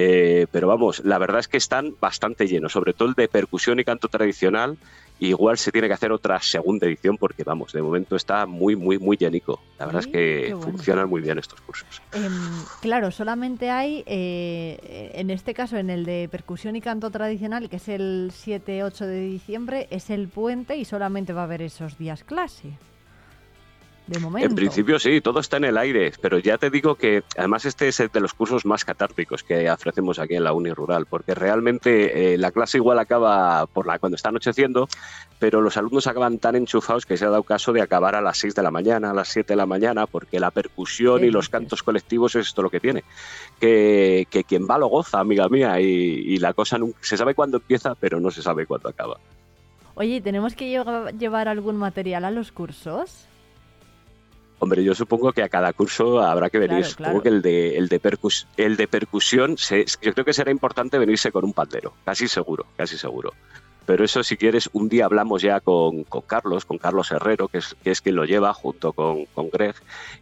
Eh, 0.00 0.46
pero 0.52 0.68
vamos, 0.68 1.04
la 1.04 1.18
verdad 1.18 1.40
es 1.40 1.48
que 1.48 1.56
están 1.56 1.96
bastante 2.00 2.46
llenos, 2.46 2.70
sobre 2.70 2.92
todo 2.92 3.08
el 3.08 3.14
de 3.14 3.26
percusión 3.26 3.80
y 3.80 3.84
canto 3.84 4.06
tradicional. 4.06 4.78
Igual 5.18 5.58
se 5.58 5.72
tiene 5.72 5.88
que 5.88 5.94
hacer 5.94 6.12
otra 6.12 6.40
segunda 6.40 6.86
edición 6.86 7.16
porque, 7.16 7.42
vamos, 7.42 7.72
de 7.72 7.82
momento 7.82 8.14
está 8.14 8.46
muy, 8.46 8.76
muy, 8.76 9.00
muy 9.00 9.16
llenico. 9.16 9.60
La 9.76 9.86
verdad 9.86 10.02
es 10.02 10.06
que 10.06 10.54
bueno. 10.54 10.70
funcionan 10.70 11.08
muy 11.08 11.20
bien 11.20 11.40
estos 11.40 11.60
cursos. 11.62 12.00
Em, 12.12 12.32
claro, 12.80 13.10
solamente 13.10 13.70
hay, 13.70 14.04
eh, 14.06 15.10
en 15.14 15.30
este 15.30 15.52
caso, 15.52 15.76
en 15.76 15.90
el 15.90 16.04
de 16.04 16.28
percusión 16.30 16.76
y 16.76 16.80
canto 16.80 17.10
tradicional, 17.10 17.68
que 17.68 17.76
es 17.76 17.88
el 17.88 18.30
7-8 18.30 19.04
de 19.04 19.20
diciembre, 19.22 19.88
es 19.90 20.10
el 20.10 20.28
puente 20.28 20.76
y 20.76 20.84
solamente 20.84 21.32
va 21.32 21.40
a 21.40 21.44
haber 21.44 21.62
esos 21.62 21.98
días 21.98 22.22
clase. 22.22 22.78
De 24.08 24.18
momento. 24.20 24.48
En 24.48 24.54
principio 24.54 24.98
sí, 24.98 25.20
todo 25.20 25.40
está 25.40 25.58
en 25.58 25.64
el 25.64 25.76
aire, 25.76 26.12
pero 26.22 26.38
ya 26.38 26.56
te 26.56 26.70
digo 26.70 26.94
que 26.94 27.22
además 27.36 27.66
este 27.66 27.88
es 27.88 27.98
de 27.98 28.20
los 28.20 28.32
cursos 28.32 28.64
más 28.64 28.84
catárticos 28.84 29.42
que 29.42 29.70
ofrecemos 29.70 30.18
aquí 30.18 30.34
en 30.34 30.44
la 30.44 30.54
Uni 30.54 30.72
Rural, 30.72 31.04
porque 31.04 31.34
realmente 31.34 32.32
eh, 32.34 32.38
la 32.38 32.50
clase 32.50 32.78
igual 32.78 32.98
acaba 32.98 33.66
por 33.66 33.86
la 33.86 33.98
cuando 33.98 34.16
está 34.16 34.30
anocheciendo, 34.30 34.88
pero 35.38 35.60
los 35.60 35.76
alumnos 35.76 36.06
acaban 36.06 36.38
tan 36.38 36.56
enchufados 36.56 37.04
que 37.04 37.18
se 37.18 37.26
ha 37.26 37.28
dado 37.30 37.42
caso 37.42 37.72
de 37.74 37.82
acabar 37.82 38.14
a 38.14 38.22
las 38.22 38.38
6 38.38 38.54
de 38.54 38.62
la 38.62 38.70
mañana, 38.70 39.10
a 39.10 39.14
las 39.14 39.28
7 39.28 39.52
de 39.52 39.56
la 39.56 39.66
mañana, 39.66 40.06
porque 40.06 40.40
la 40.40 40.50
percusión 40.50 41.22
y 41.22 41.30
los 41.30 41.50
cantos 41.50 41.82
colectivos 41.82 42.34
es 42.34 42.46
esto 42.48 42.62
lo 42.62 42.70
que 42.70 42.80
tiene. 42.80 43.04
Que, 43.60 44.26
que 44.30 44.42
quien 44.42 44.66
va 44.66 44.78
lo 44.78 44.86
goza, 44.86 45.20
amiga 45.20 45.48
mía, 45.50 45.78
y, 45.80 45.84
y 45.86 46.38
la 46.38 46.54
cosa 46.54 46.78
nunca, 46.78 46.98
se 47.02 47.16
sabe 47.18 47.34
cuándo 47.34 47.58
empieza, 47.58 47.94
pero 47.94 48.20
no 48.20 48.30
se 48.30 48.40
sabe 48.42 48.64
cuándo 48.66 48.88
acaba. 48.88 49.18
Oye, 49.94 50.16
¿y 50.16 50.20
¿tenemos 50.22 50.54
que 50.54 50.68
lleva- 50.70 51.10
llevar 51.10 51.48
algún 51.48 51.76
material 51.76 52.24
a 52.24 52.30
los 52.30 52.52
cursos? 52.52 53.26
Hombre, 54.60 54.82
yo 54.82 54.94
supongo 54.94 55.32
que 55.32 55.42
a 55.42 55.48
cada 55.48 55.72
curso 55.72 56.20
habrá 56.20 56.50
que 56.50 56.58
venir. 56.58 56.78
Claro, 56.80 56.90
Supongo 56.90 57.10
claro. 57.10 57.22
que 57.22 57.28
el 57.28 57.42
de, 57.42 57.76
el 57.78 57.88
de, 57.88 58.02
percus- 58.02 58.46
el 58.56 58.76
de 58.76 58.88
percusión, 58.88 59.56
se- 59.56 59.84
yo 60.02 60.12
creo 60.12 60.24
que 60.24 60.32
será 60.32 60.50
importante 60.50 60.98
venirse 60.98 61.30
con 61.30 61.44
un 61.44 61.52
pandero, 61.52 61.94
casi 62.04 62.26
seguro, 62.26 62.66
casi 62.76 62.98
seguro. 62.98 63.32
Pero 63.86 64.04
eso, 64.04 64.22
si 64.22 64.36
quieres, 64.36 64.68
un 64.74 64.88
día 64.90 65.06
hablamos 65.06 65.40
ya 65.40 65.60
con, 65.60 66.04
con 66.04 66.20
Carlos, 66.22 66.66
con 66.66 66.76
Carlos 66.76 67.10
Herrero, 67.10 67.48
que 67.48 67.58
es, 67.58 67.74
que 67.82 67.90
es 67.90 68.02
quien 68.02 68.16
lo 68.16 68.24
lleva, 68.26 68.52
junto 68.52 68.92
con, 68.92 69.24
con 69.26 69.48
Greg. 69.48 69.76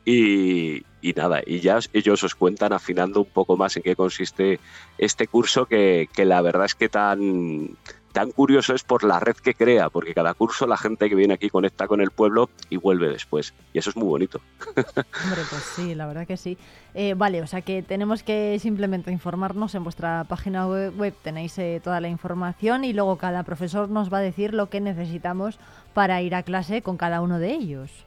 Y, 0.05 0.85
y 1.03 1.13
nada, 1.15 1.41
y 1.45 1.59
ya 1.61 1.77
os- 1.79 1.91
ellos 1.93 2.23
os 2.23 2.35
cuentan 2.35 2.73
afinando 2.73 3.21
un 3.21 3.27
poco 3.27 3.57
más 3.57 3.77
en 3.77 3.83
qué 3.83 3.97
consiste 3.97 4.61
este 4.99 5.27
curso, 5.27 5.67
que, 5.67 6.09
que 6.13 6.25
la 6.25 6.43
verdad 6.43 6.67
es 6.67 6.75
que 6.77 6.89
tan, 6.89 7.71
tan 8.17 8.31
curioso 8.31 8.75
es 8.75 8.83
por 8.83 9.05
la 9.05 9.20
red 9.20 9.36
que 9.36 9.53
crea, 9.53 9.91
porque 9.91 10.15
cada 10.15 10.33
curso 10.33 10.67
la 10.67 10.78
gente 10.78 11.11
que 11.11 11.15
viene 11.15 11.35
aquí 11.35 11.51
conecta 11.51 11.86
con 11.86 12.01
el 12.01 12.11
pueblo 12.11 12.49
y 12.70 12.78
vuelve 12.78 13.11
después. 13.11 13.53
Y 13.75 13.78
eso 13.78 13.91
es 13.91 13.97
muy 13.97 14.07
bonito. 14.07 14.41
Hombre, 14.75 15.43
pues 15.51 15.62
sí, 15.75 15.95
la 15.95 16.07
verdad 16.07 16.27
que 16.27 16.39
sí. 16.39 16.57
Eh, 16.95 17.12
vale, 17.12 17.43
o 17.43 17.47
sea 17.47 17.61
que 17.61 17.83
tenemos 17.83 18.23
que 18.23 18.59
simplemente 18.59 19.12
informarnos 19.12 19.75
en 19.75 19.85
vuestra 19.85 20.25
página 20.25 20.67
web, 20.67 21.15
tenéis 21.20 21.59
eh, 21.59 21.78
toda 21.85 22.01
la 22.01 22.09
información 22.09 22.85
y 22.85 22.95
luego 22.95 23.19
cada 23.19 23.43
profesor 23.43 23.91
nos 23.91 24.11
va 24.11 24.17
a 24.17 24.23
decir 24.23 24.55
lo 24.55 24.70
que 24.70 24.81
necesitamos 24.81 25.59
para 25.93 26.23
ir 26.23 26.35
a 26.35 26.43
clase 26.43 26.81
con 26.81 26.97
cada 26.97 27.20
uno 27.20 27.39
de 27.39 27.53
ellos. 27.53 28.07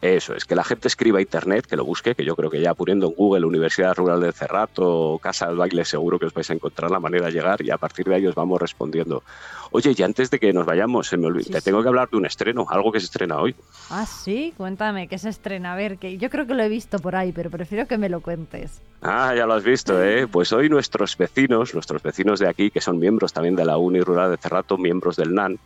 Eso 0.00 0.32
es, 0.34 0.44
que 0.44 0.54
la 0.54 0.62
gente 0.62 0.86
escriba 0.86 1.18
a 1.18 1.22
internet, 1.22 1.66
que 1.66 1.74
lo 1.74 1.84
busque, 1.84 2.14
que 2.14 2.24
yo 2.24 2.36
creo 2.36 2.48
que 2.50 2.60
ya 2.60 2.72
poniendo 2.72 3.08
en 3.08 3.14
Google 3.14 3.44
Universidad 3.46 3.96
Rural 3.96 4.20
de 4.20 4.30
Cerrato 4.30 4.84
o 5.14 5.18
Casa 5.18 5.48
del 5.48 5.56
Baile 5.56 5.84
seguro 5.84 6.20
que 6.20 6.26
os 6.26 6.32
vais 6.32 6.48
a 6.50 6.54
encontrar 6.54 6.88
la 6.92 7.00
manera 7.00 7.26
de 7.26 7.32
llegar 7.32 7.60
y 7.62 7.70
a 7.72 7.78
partir 7.78 8.06
de 8.06 8.14
ahí 8.14 8.24
os 8.26 8.36
vamos 8.36 8.60
respondiendo. 8.60 9.24
Oye, 9.72 9.92
y 9.96 10.02
antes 10.04 10.30
de 10.30 10.38
que 10.38 10.52
nos 10.52 10.66
vayamos, 10.66 11.08
se 11.08 11.16
me 11.16 11.26
olvida, 11.26 11.44
Sí, 11.46 11.50
te 11.52 11.58
sí. 11.60 11.64
tengo 11.64 11.82
que 11.82 11.88
hablar 11.88 12.08
de 12.10 12.16
un 12.16 12.26
estreno, 12.26 12.64
algo 12.70 12.92
que 12.92 13.00
se 13.00 13.06
estrena 13.06 13.38
hoy. 13.38 13.56
Ah, 13.90 14.06
sí, 14.06 14.54
cuéntame, 14.56 15.08
¿qué 15.08 15.18
se 15.18 15.30
estrena? 15.30 15.72
A 15.72 15.76
ver, 15.76 15.98
que 15.98 16.16
yo 16.16 16.30
creo 16.30 16.46
que 16.46 16.54
lo 16.54 16.62
he 16.62 16.68
visto 16.68 17.00
por 17.00 17.16
ahí, 17.16 17.32
pero 17.32 17.50
prefiero 17.50 17.88
que 17.88 17.98
me 17.98 18.08
lo 18.08 18.20
cuentes. 18.20 18.80
Ah, 19.02 19.34
ya 19.36 19.46
lo 19.46 19.54
has 19.54 19.64
visto, 19.64 20.00
¿eh? 20.02 20.26
Pues 20.30 20.52
hoy 20.52 20.68
nuestros 20.68 21.16
vecinos, 21.16 21.74
nuestros 21.74 22.02
vecinos 22.04 22.38
de 22.38 22.48
aquí, 22.48 22.70
que 22.70 22.80
son 22.80 23.00
miembros 23.00 23.32
también 23.32 23.56
de 23.56 23.64
la 23.64 23.76
Uni 23.78 24.00
Rural 24.00 24.30
de 24.30 24.36
Cerrato, 24.36 24.78
miembros 24.78 25.16
del 25.16 25.34
NAN, 25.34 25.58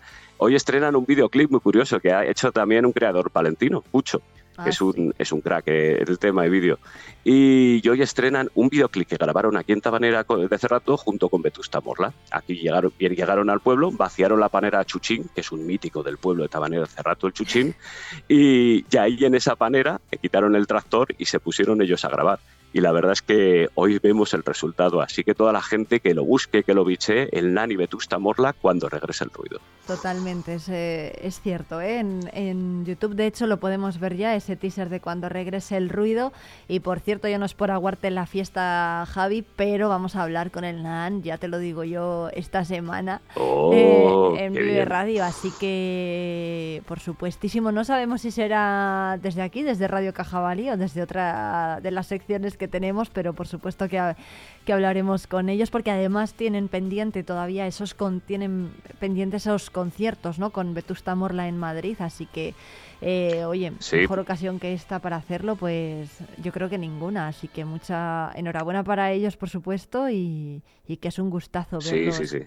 hoy 0.43 0.57
estrenan 0.57 0.97
un 0.97 1.07
videoclip 1.07 1.51
muy 1.51 1.61
curioso 1.61 2.01
que 2.01 2.13
ha 2.13 2.27
hecho 2.27 2.51
también 2.51 2.85
un 2.85 2.93
creador 2.93 3.31
palentino, 3.31 3.81
Pucho. 3.81 4.21
Ah, 4.57 4.69
es, 4.69 4.83
un, 4.83 5.15
es 5.19 5.33
un 5.33 5.41
crack 5.41 5.69
eh, 5.69 6.05
el 6.07 6.19
tema 6.19 6.43
de 6.43 6.51
vídeo. 6.51 6.79
Y 7.25 7.89
hoy 7.89 8.03
estrenan 8.03 8.51
un 8.55 8.69
videoclip 8.69 9.09
que 9.09 9.17
grabaron 9.17 9.57
aquí 9.57 9.73
en 9.73 9.81
Tabanera 9.81 10.25
de 10.25 10.59
Cerrato 10.59 10.99
junto 10.99 11.31
con 11.31 11.41
Vetusta 11.41 11.81
Morla. 11.81 12.13
Aquí 12.31 12.57
llegaron, 12.57 12.93
bien 12.99 13.15
llegaron 13.15 13.49
al 13.49 13.61
pueblo, 13.61 13.91
vaciaron 13.93 14.41
la 14.41 14.51
panera 14.51 14.85
Chuchín, 14.85 15.31
que 15.35 15.41
es 15.41 15.53
un 15.53 15.65
mítico 15.65 16.03
del 16.03 16.19
pueblo 16.19 16.43
de 16.43 16.51
Tabanera 16.51 16.83
de 16.83 16.89
Cerrato, 16.89 17.29
el 17.29 17.33
Chuchín, 17.33 17.75
y 18.29 18.85
ya 18.89 19.05
ahí 19.05 19.25
en 19.25 19.35
esa 19.35 19.57
panera 19.57 20.01
quitaron 20.21 20.55
el 20.55 20.67
tractor 20.67 21.15
y 21.17 21.25
se 21.25 21.41
pusieron 21.41 21.81
ellos 21.81 22.05
a 22.05 22.09
grabar. 22.09 22.41
Y 22.75 22.81
la 22.81 22.93
verdad 22.93 23.13
es 23.13 23.23
que 23.23 23.69
hoy 23.75 23.99
vemos 23.99 24.33
el 24.35 24.43
resultado, 24.43 25.03
así 25.03 25.25
que 25.25 25.35
toda 25.35 25.53
la 25.53 25.63
gente 25.63 26.01
que 26.01 26.15
lo 26.15 26.25
busque, 26.25 26.63
que 26.63 26.75
lo 26.75 26.85
biche, 26.85 27.29
el 27.39 27.53
Nani 27.53 27.77
Vetusta 27.77 28.19
Morla 28.19 28.55
cuando 28.55 28.89
regrese 28.89 29.25
el 29.25 29.31
ruido. 29.31 29.61
Totalmente, 29.97 30.55
es, 30.55 30.69
eh, 30.69 31.13
es 31.23 31.41
cierto. 31.41 31.81
¿eh? 31.81 31.99
En, 31.99 32.31
en 32.33 32.85
YouTube, 32.85 33.15
de 33.15 33.27
hecho, 33.27 33.47
lo 33.47 33.59
podemos 33.59 33.99
ver 34.01 34.17
ya, 34.17 34.35
ese 34.35 34.57
teaser 34.57 34.89
de 34.89 35.01
cuando 35.01 35.29
regrese 35.29 35.77
el 35.77 35.89
ruido. 35.89 36.33
Y 36.69 36.81
por 36.81 37.01
cierto, 37.01 37.29
ya 37.29 37.39
no 37.39 37.45
es 37.45 37.55
por 37.55 37.71
aguarte 37.71 38.11
la 38.11 38.27
fiesta, 38.27 39.05
Javi, 39.09 39.45
pero 39.57 39.89
vamos 39.89 40.17
a 40.17 40.23
hablar 40.23 40.51
con 40.51 40.65
el 40.65 40.83
NAN, 40.83 41.23
ya 41.23 41.37
te 41.39 41.49
lo 41.49 41.59
digo 41.59 41.85
yo, 41.85 42.29
esta 42.33 42.65
semana 42.65 43.21
Oh, 43.37 43.71
eh, 43.75 44.45
en 44.47 44.53
Vive 44.55 44.73
bien. 44.73 44.87
Radio. 44.89 45.25
Así 45.25 45.51
que, 45.61 46.83
por 46.87 47.01
supuestísimo, 47.01 47.73
no 47.73 47.85
sabemos 47.85 48.23
si 48.23 48.31
será 48.31 49.19
desde 49.23 49.43
aquí, 49.43 49.63
desde 49.63 49.89
Radio 49.89 50.13
Cajabalí 50.15 50.71
o 50.71 50.77
desde 50.77 51.03
otra 51.03 51.81
de 51.83 51.91
las 51.91 52.07
secciones 52.07 52.57
que 52.57 52.69
tenemos, 52.69 53.11
pero 53.11 53.33
por 53.35 53.47
supuesto 53.47 53.89
que, 53.89 53.99
ha- 53.99 54.17
que 54.65 54.73
hablaremos 54.73 55.27
con 55.27 55.49
ellos 55.49 55.71
porque 55.71 55.91
además 55.91 56.35
tienen 56.35 56.69
pendiente 56.69 57.23
todavía 57.23 57.67
esos 57.67 57.95
con, 57.95 58.21
tienen 58.21 58.71
pendientes 58.99 59.43
esos 59.47 59.71
conciertos, 59.83 60.39
¿no? 60.39 60.51
Con 60.51 60.75
Vetusta 60.75 61.15
Morla 61.17 61.49
en 61.49 61.59
Madrid, 61.59 61.97
así 62.01 62.27
que 62.27 62.55
eh, 63.01 63.45
oye, 63.45 63.73
Sí. 63.81 63.97
mejor 63.97 64.21
ocasión 64.21 64.61
que 64.61 64.73
esta 64.75 65.01
para 65.01 65.17
hacerlo, 65.17 65.57
pues 65.57 66.09
yo 66.45 66.53
creo 66.53 66.69
que 66.69 66.79
ninguna, 66.79 67.27
así 67.27 67.49
que 67.49 67.65
mucha 67.65 68.31
enhorabuena 68.37 68.85
para 68.85 69.11
ellos, 69.11 69.37
por 69.37 69.49
supuesto, 69.49 70.09
y, 70.09 70.63
y 70.87 70.97
que 70.99 71.09
es 71.09 71.19
un 71.19 71.31
gustazo 71.31 71.79
verlos, 71.81 72.15
sí, 72.17 72.27
sí. 72.29 72.39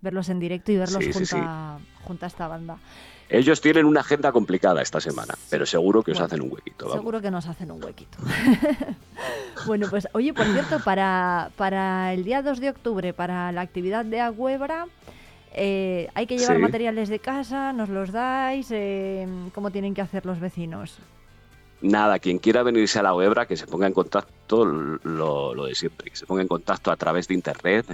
verlos 0.00 0.30
en 0.30 0.38
directo 0.40 0.72
y 0.72 0.76
verlos 0.78 1.04
junto. 1.12 1.36
A, 1.36 1.78
junto 2.04 2.24
a 2.24 2.28
esta 2.28 2.48
banda. 2.48 2.78
Ellos 3.30 3.60
tienen 3.60 3.84
una 3.84 4.00
agenda 4.00 4.32
complicada 4.32 4.80
esta 4.80 4.98
semana, 5.00 5.34
pero 5.50 5.66
seguro 5.66 6.02
que 6.02 6.12
os 6.12 6.20
hacen 6.20 6.40
un 6.40 6.50
huequito. 6.50 6.86
vamos. 6.86 7.00
Seguro 7.00 7.20
que 7.20 7.30
nos 7.30 7.46
hacen 7.46 7.70
un 7.70 7.84
huequito. 7.84 8.16
bueno, 9.66 9.86
pues 9.90 10.08
oye, 10.14 10.32
por 10.32 10.46
cierto, 10.46 10.80
para, 10.82 11.50
para 11.56 12.14
el 12.14 12.24
día 12.24 12.40
2 12.40 12.58
de 12.60 12.70
octubre, 12.70 13.12
para 13.12 13.52
la 13.52 13.60
actividad 13.60 14.06
de 14.06 14.20
Agüebra, 14.22 14.86
eh, 15.54 16.08
hay 16.14 16.26
que 16.26 16.38
llevar 16.38 16.56
Sí. 16.56 16.62
materiales 16.62 17.08
de 17.08 17.18
casa, 17.18 17.72
nos 17.72 17.88
los 17.88 18.12
dais, 18.12 18.68
eh, 18.70 19.26
¿cómo 19.54 19.70
tienen 19.70 19.94
que 19.94 20.02
hacer 20.02 20.26
los 20.26 20.40
vecinos? 20.40 20.98
Nada, 21.80 22.18
quien 22.18 22.38
quiera 22.40 22.64
venirse 22.64 22.98
a 22.98 23.04
la 23.04 23.14
Webra, 23.14 23.46
que 23.46 23.56
se 23.56 23.68
ponga 23.68 23.86
en 23.86 23.92
contacto, 23.92 24.64
lo, 24.64 25.54
lo 25.54 25.64
de 25.66 25.76
siempre, 25.76 26.10
que 26.10 26.16
se 26.16 26.26
ponga 26.26 26.42
en 26.42 26.48
contacto 26.48 26.90
a 26.90 26.96
través 26.96 27.28
de 27.28 27.34
internet, 27.34 27.86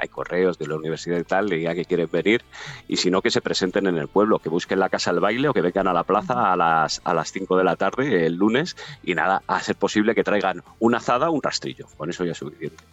hay 0.00 0.08
correos 0.08 0.58
de 0.58 0.68
la 0.68 0.76
universidad 0.76 1.18
y 1.18 1.24
tal, 1.24 1.48
le 1.48 1.56
diga 1.56 1.74
que 1.74 1.84
quieren 1.84 2.08
venir, 2.12 2.44
y 2.86 2.98
si 2.98 3.10
no, 3.10 3.20
que 3.20 3.32
se 3.32 3.40
presenten 3.40 3.88
en 3.88 3.98
el 3.98 4.06
pueblo, 4.06 4.38
que 4.38 4.48
busquen 4.48 4.78
la 4.78 4.88
casa 4.88 5.10
del 5.10 5.18
baile 5.18 5.48
o 5.48 5.52
que 5.54 5.60
vengan 5.60 5.88
a 5.88 5.92
la 5.92 6.04
plaza 6.04 6.52
a 6.52 6.56
las, 6.56 7.00
a 7.02 7.14
las 7.14 7.32
5 7.32 7.56
de 7.56 7.64
la 7.64 7.74
tarde 7.74 8.26
el 8.26 8.36
lunes, 8.36 8.76
y 9.02 9.16
nada, 9.16 9.42
a 9.48 9.58
ser 9.60 9.74
posible 9.74 10.14
que 10.14 10.22
traigan 10.22 10.62
una 10.78 10.98
azada 10.98 11.28
o 11.28 11.32
un 11.32 11.42
rastrillo, 11.42 11.88
con 11.96 12.10
eso 12.10 12.24
ya 12.24 12.32
es 12.32 12.38
suficiente. 12.38 12.84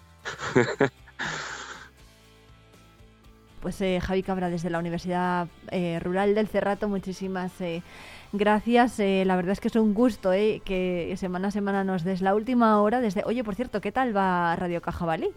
Pues 3.62 3.82
eh, 3.82 4.00
Javi 4.02 4.24
Cabra 4.24 4.50
desde 4.50 4.70
la 4.70 4.80
Universidad 4.80 5.48
eh, 5.72 6.00
Rural 6.00 6.34
del 6.34 6.48
Cerrato, 6.48 6.88
muchísimas 6.88 7.52
eh, 7.60 7.82
gracias. 8.32 9.00
Eh, 9.00 9.24
la 9.26 9.36
verdad 9.36 9.52
es 9.52 9.60
que 9.60 9.68
es 9.68 9.76
un 9.76 9.94
gusto 9.94 10.32
que 10.32 11.14
semana 11.18 11.50
a 11.50 11.52
semana 11.52 11.84
nos 11.84 12.04
des 12.04 12.22
la 12.22 12.36
última 12.36 12.82
hora 12.82 13.02
desde... 13.02 13.24
Oye, 13.26 13.44
por 13.44 13.56
cierto, 13.56 13.82
¿qué 13.82 13.92
tal 13.92 14.16
va 14.16 14.56
Radio 14.56 14.82
Cajabalí? 14.82 15.30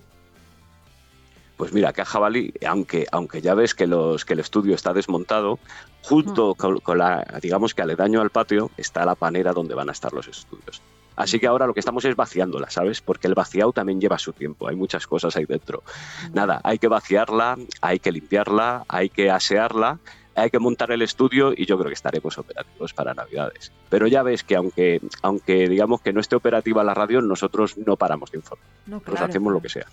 Pues 1.56 1.72
mira, 1.72 1.90
acá 1.90 2.04
Jabalí, 2.04 2.52
aunque, 2.66 3.06
aunque 3.12 3.40
ya 3.40 3.54
ves 3.54 3.74
que, 3.74 3.86
los, 3.86 4.24
que 4.24 4.32
el 4.32 4.40
estudio 4.40 4.74
está 4.74 4.92
desmontado, 4.92 5.60
junto 6.02 6.54
con, 6.54 6.80
con 6.80 6.98
la, 6.98 7.24
digamos 7.40 7.74
que 7.74 7.82
aledaño 7.82 8.20
al 8.20 8.30
patio, 8.30 8.70
está 8.76 9.04
la 9.04 9.14
panera 9.14 9.52
donde 9.52 9.74
van 9.74 9.88
a 9.88 9.92
estar 9.92 10.12
los 10.12 10.26
estudios. 10.26 10.82
Así 11.16 11.38
que 11.38 11.46
ahora 11.46 11.66
lo 11.66 11.74
que 11.74 11.80
estamos 11.80 12.04
es 12.04 12.16
vaciándola, 12.16 12.70
¿sabes? 12.70 13.00
Porque 13.00 13.26
el 13.26 13.34
vaciado 13.34 13.72
también 13.72 14.00
lleva 14.00 14.18
su 14.18 14.32
tiempo, 14.32 14.68
hay 14.68 14.76
muchas 14.76 15.06
cosas 15.06 15.36
ahí 15.36 15.44
dentro. 15.44 15.82
Nada, 16.32 16.60
hay 16.64 16.78
que 16.78 16.88
vaciarla, 16.88 17.58
hay 17.80 17.98
que 17.98 18.12
limpiarla, 18.12 18.84
hay 18.88 19.08
que 19.08 19.30
asearla, 19.30 19.98
hay 20.34 20.50
que 20.50 20.58
montar 20.58 20.90
el 20.92 21.02
estudio 21.02 21.52
y 21.54 21.66
yo 21.66 21.76
creo 21.78 21.88
que 21.88 21.94
estaremos 21.94 22.38
operativos 22.38 22.92
para 22.94 23.14
Navidades. 23.14 23.72
Pero 23.88 24.06
ya 24.06 24.22
ves 24.22 24.42
que 24.42 24.56
aunque, 24.56 25.00
aunque 25.20 25.68
digamos 25.68 26.00
que 26.00 26.12
no 26.12 26.20
esté 26.20 26.36
operativa 26.36 26.82
la 26.84 26.94
radio, 26.94 27.20
nosotros 27.20 27.76
no 27.76 27.96
paramos 27.96 28.30
de 28.30 28.38
informar. 28.38 28.66
No, 28.86 29.00
claro. 29.00 29.26
hacemos 29.26 29.52
lo 29.52 29.60
que 29.60 29.68
sea. 29.68 29.86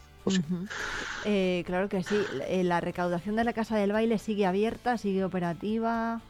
Eh, 1.25 1.63
claro 1.65 1.89
que 1.89 2.03
sí. 2.03 2.19
Eh, 2.47 2.63
la 2.63 2.79
recaudación 2.81 3.35
de 3.35 3.43
la 3.43 3.53
Casa 3.53 3.77
del 3.77 3.91
Baile 3.91 4.17
sigue 4.17 4.45
abierta, 4.45 4.97
sigue 4.97 5.23
operativa. 5.23 6.21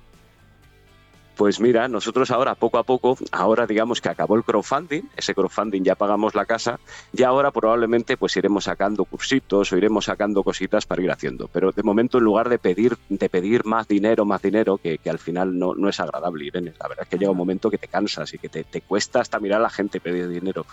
Pues 1.39 1.61
mira, 1.61 1.87
nosotros 1.87 2.31
ahora 2.31 2.53
poco 2.53 2.79
a 2.79 2.83
poco, 2.83 3.17
ahora 3.31 3.65
digamos 3.65 4.01
que 4.01 4.09
acabó 4.09 4.35
el 4.35 4.43
crowdfunding, 4.43 5.03
ese 5.15 5.33
crowdfunding 5.33 5.83
ya 5.83 5.95
pagamos 5.95 6.35
la 6.35 6.43
casa 6.43 6.81
y 7.13 7.23
ahora 7.23 7.49
probablemente 7.51 8.17
pues 8.17 8.35
iremos 8.35 8.65
sacando 8.65 9.05
cursitos 9.05 9.71
o 9.71 9.77
iremos 9.77 10.03
sacando 10.03 10.43
cositas 10.43 10.85
para 10.85 11.01
ir 11.01 11.09
haciendo. 11.09 11.47
Pero 11.47 11.71
de 11.71 11.81
momento 11.81 12.17
en 12.17 12.25
lugar 12.25 12.49
de 12.49 12.59
pedir, 12.59 12.97
de 13.07 13.29
pedir 13.29 13.63
más 13.63 13.87
dinero, 13.87 14.25
más 14.25 14.41
dinero, 14.41 14.79
que, 14.79 14.97
que 14.97 15.09
al 15.09 15.17
final 15.17 15.57
no, 15.57 15.75
no 15.75 15.87
es 15.87 16.01
agradable, 16.01 16.43
Irene, 16.43 16.73
la 16.77 16.89
verdad 16.89 17.05
es 17.05 17.09
que 17.09 17.17
llega 17.17 17.31
un 17.31 17.37
momento 17.37 17.71
que 17.71 17.77
te 17.77 17.87
cansas 17.87 18.33
y 18.33 18.37
que 18.37 18.49
te, 18.49 18.65
te 18.65 18.81
cuesta 18.81 19.21
hasta 19.21 19.39
mirar 19.39 19.61
a 19.61 19.63
la 19.63 19.69
gente 19.69 20.01
pedir 20.01 20.27
dinero. 20.27 20.65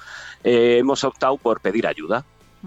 Eh, 0.43 0.79
hemos 0.79 1.05
optado 1.05 1.37
por 1.37 1.61
pedir 1.61 1.87
ayuda 1.87 2.25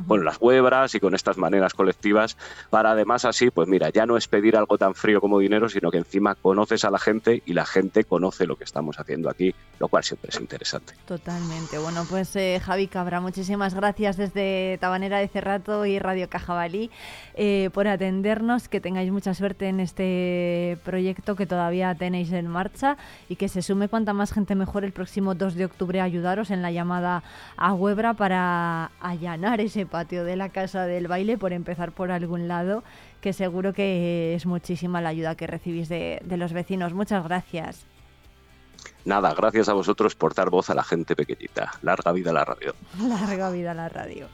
con 0.08 0.26
las 0.26 0.38
huebras 0.40 0.96
y 0.96 1.00
con 1.00 1.16
estas 1.16 1.38
maneras 1.38 1.74
colectivas, 1.74 2.38
para 2.70 2.92
además 2.92 3.26
así, 3.26 3.50
pues 3.52 3.68
mira, 3.68 3.90
ya 3.90 4.06
no 4.06 4.18
es 4.18 4.28
pedir 4.28 4.56
algo 4.56 4.78
tan 4.78 4.96
frío 4.96 5.22
como 5.22 5.40
dinero, 5.40 5.70
sino 5.70 5.92
que 5.92 5.98
encima 5.98 6.36
conoces 6.36 6.86
a 6.86 6.92
la 6.92 7.00
gente 7.00 7.44
y 7.46 7.54
la 7.54 7.66
gente 7.66 8.04
conoce 8.04 8.46
lo 8.46 8.56
que 8.56 8.64
estamos 8.64 9.00
haciendo 9.00 9.30
aquí, 9.30 9.54
lo 9.80 9.88
cual 9.88 10.04
siempre 10.04 10.30
es 10.30 10.40
interesante. 10.40 10.94
Totalmente. 11.06 11.78
Bueno, 11.78 12.06
pues 12.10 12.36
eh, 12.36 12.62
Javi 12.64 12.88
Cabra, 12.88 13.20
muchísimas 13.22 13.74
gracias 13.74 14.18
desde 14.18 14.78
Tabanera 14.80 15.20
de 15.20 15.28
Cerrato 15.28 15.86
y 15.86 16.00
Radio 16.00 16.30
Cajabalí 16.30 16.90
eh, 17.36 17.70
por 17.74 17.88
atendernos. 17.88 18.70
Que 18.70 18.80
tengáis 18.80 19.12
mucha 19.12 19.34
suerte 19.34 19.68
en 19.68 19.80
este 19.80 20.78
proyecto 20.84 21.36
que 21.36 21.46
todavía 21.46 21.94
tenéis 21.96 22.32
en 22.32 22.48
marcha 22.48 22.98
y 23.28 23.36
que 23.36 23.50
se 23.50 23.62
sume 23.62 23.88
cuanta 23.88 24.14
más 24.14 24.32
gente 24.32 24.56
mejor 24.56 24.84
el 24.84 24.92
próximo 24.92 25.36
2 25.36 25.56
de 25.56 25.66
octubre 25.66 26.02
a 26.02 26.04
ayudaros 26.04 26.52
en 26.52 26.62
la 26.62 26.72
llamada 26.72 27.24
a 27.58 27.74
Huebra 27.74 28.14
para 28.14 28.92
allanar 29.02 29.62
ese 29.62 29.79
patio 29.86 30.24
de 30.24 30.36
la 30.36 30.50
casa 30.50 30.86
del 30.86 31.08
baile, 31.08 31.38
por 31.38 31.54
empezar 31.54 31.92
por 31.92 32.12
algún 32.12 32.48
lado, 32.48 32.84
que 33.22 33.34
seguro 33.34 33.74
que 33.74 34.36
es 34.36 34.46
muchísima 34.46 35.02
la 35.02 35.10
ayuda 35.10 35.36
que 35.36 35.48
recibís 35.48 35.90
de, 35.90 36.22
de 36.24 36.38
los 36.38 36.54
vecinos. 36.54 36.94
Muchas 36.94 37.24
gracias. 37.24 37.86
Nada, 39.06 39.34
gracias 39.34 39.70
a 39.70 39.74
vosotros 39.74 40.16
por 40.16 40.34
dar 40.34 40.50
voz 40.50 40.70
a 40.70 40.76
la 40.76 40.84
gente 40.84 41.16
pequeñita. 41.16 41.72
Larga 41.82 42.12
vida 42.12 42.32
a 42.32 42.34
la 42.34 42.46
radio. 42.46 42.76
Larga 43.00 43.50
vida 43.52 43.72
a 43.72 43.76
la 43.76 43.90
radio. 43.90 44.28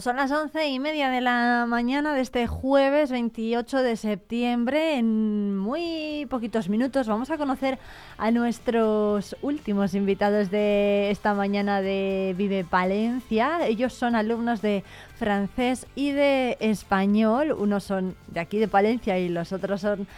Son 0.00 0.16
las 0.16 0.30
once 0.32 0.68
y 0.68 0.80
media 0.80 1.10
de 1.10 1.20
la 1.20 1.66
mañana 1.68 2.14
de 2.14 2.22
este 2.22 2.46
jueves 2.46 3.10
28 3.10 3.82
de 3.82 3.96
septiembre. 3.96 4.96
En 4.96 5.56
muy 5.56 6.26
poquitos 6.30 6.68
minutos 6.68 7.06
vamos 7.06 7.30
a 7.30 7.36
conocer 7.36 7.78
a 8.16 8.30
nuestros 8.30 9.36
últimos 9.42 9.94
invitados 9.94 10.50
de 10.50 11.10
esta 11.10 11.34
mañana 11.34 11.80
de 11.80 12.34
Vive 12.36 12.64
Palencia. 12.64 13.66
Ellos 13.66 13.92
son 13.92 14.16
alumnos 14.16 14.62
de 14.62 14.84
francés 15.16 15.86
y 15.94 16.10
de 16.12 16.56
español. 16.60 17.52
Unos 17.52 17.84
son 17.84 18.16
de 18.28 18.40
aquí 18.40 18.58
de 18.58 18.68
Palencia 18.68 19.18
y 19.18 19.28
los 19.28 19.52
otros 19.52 19.82
son 19.82 20.08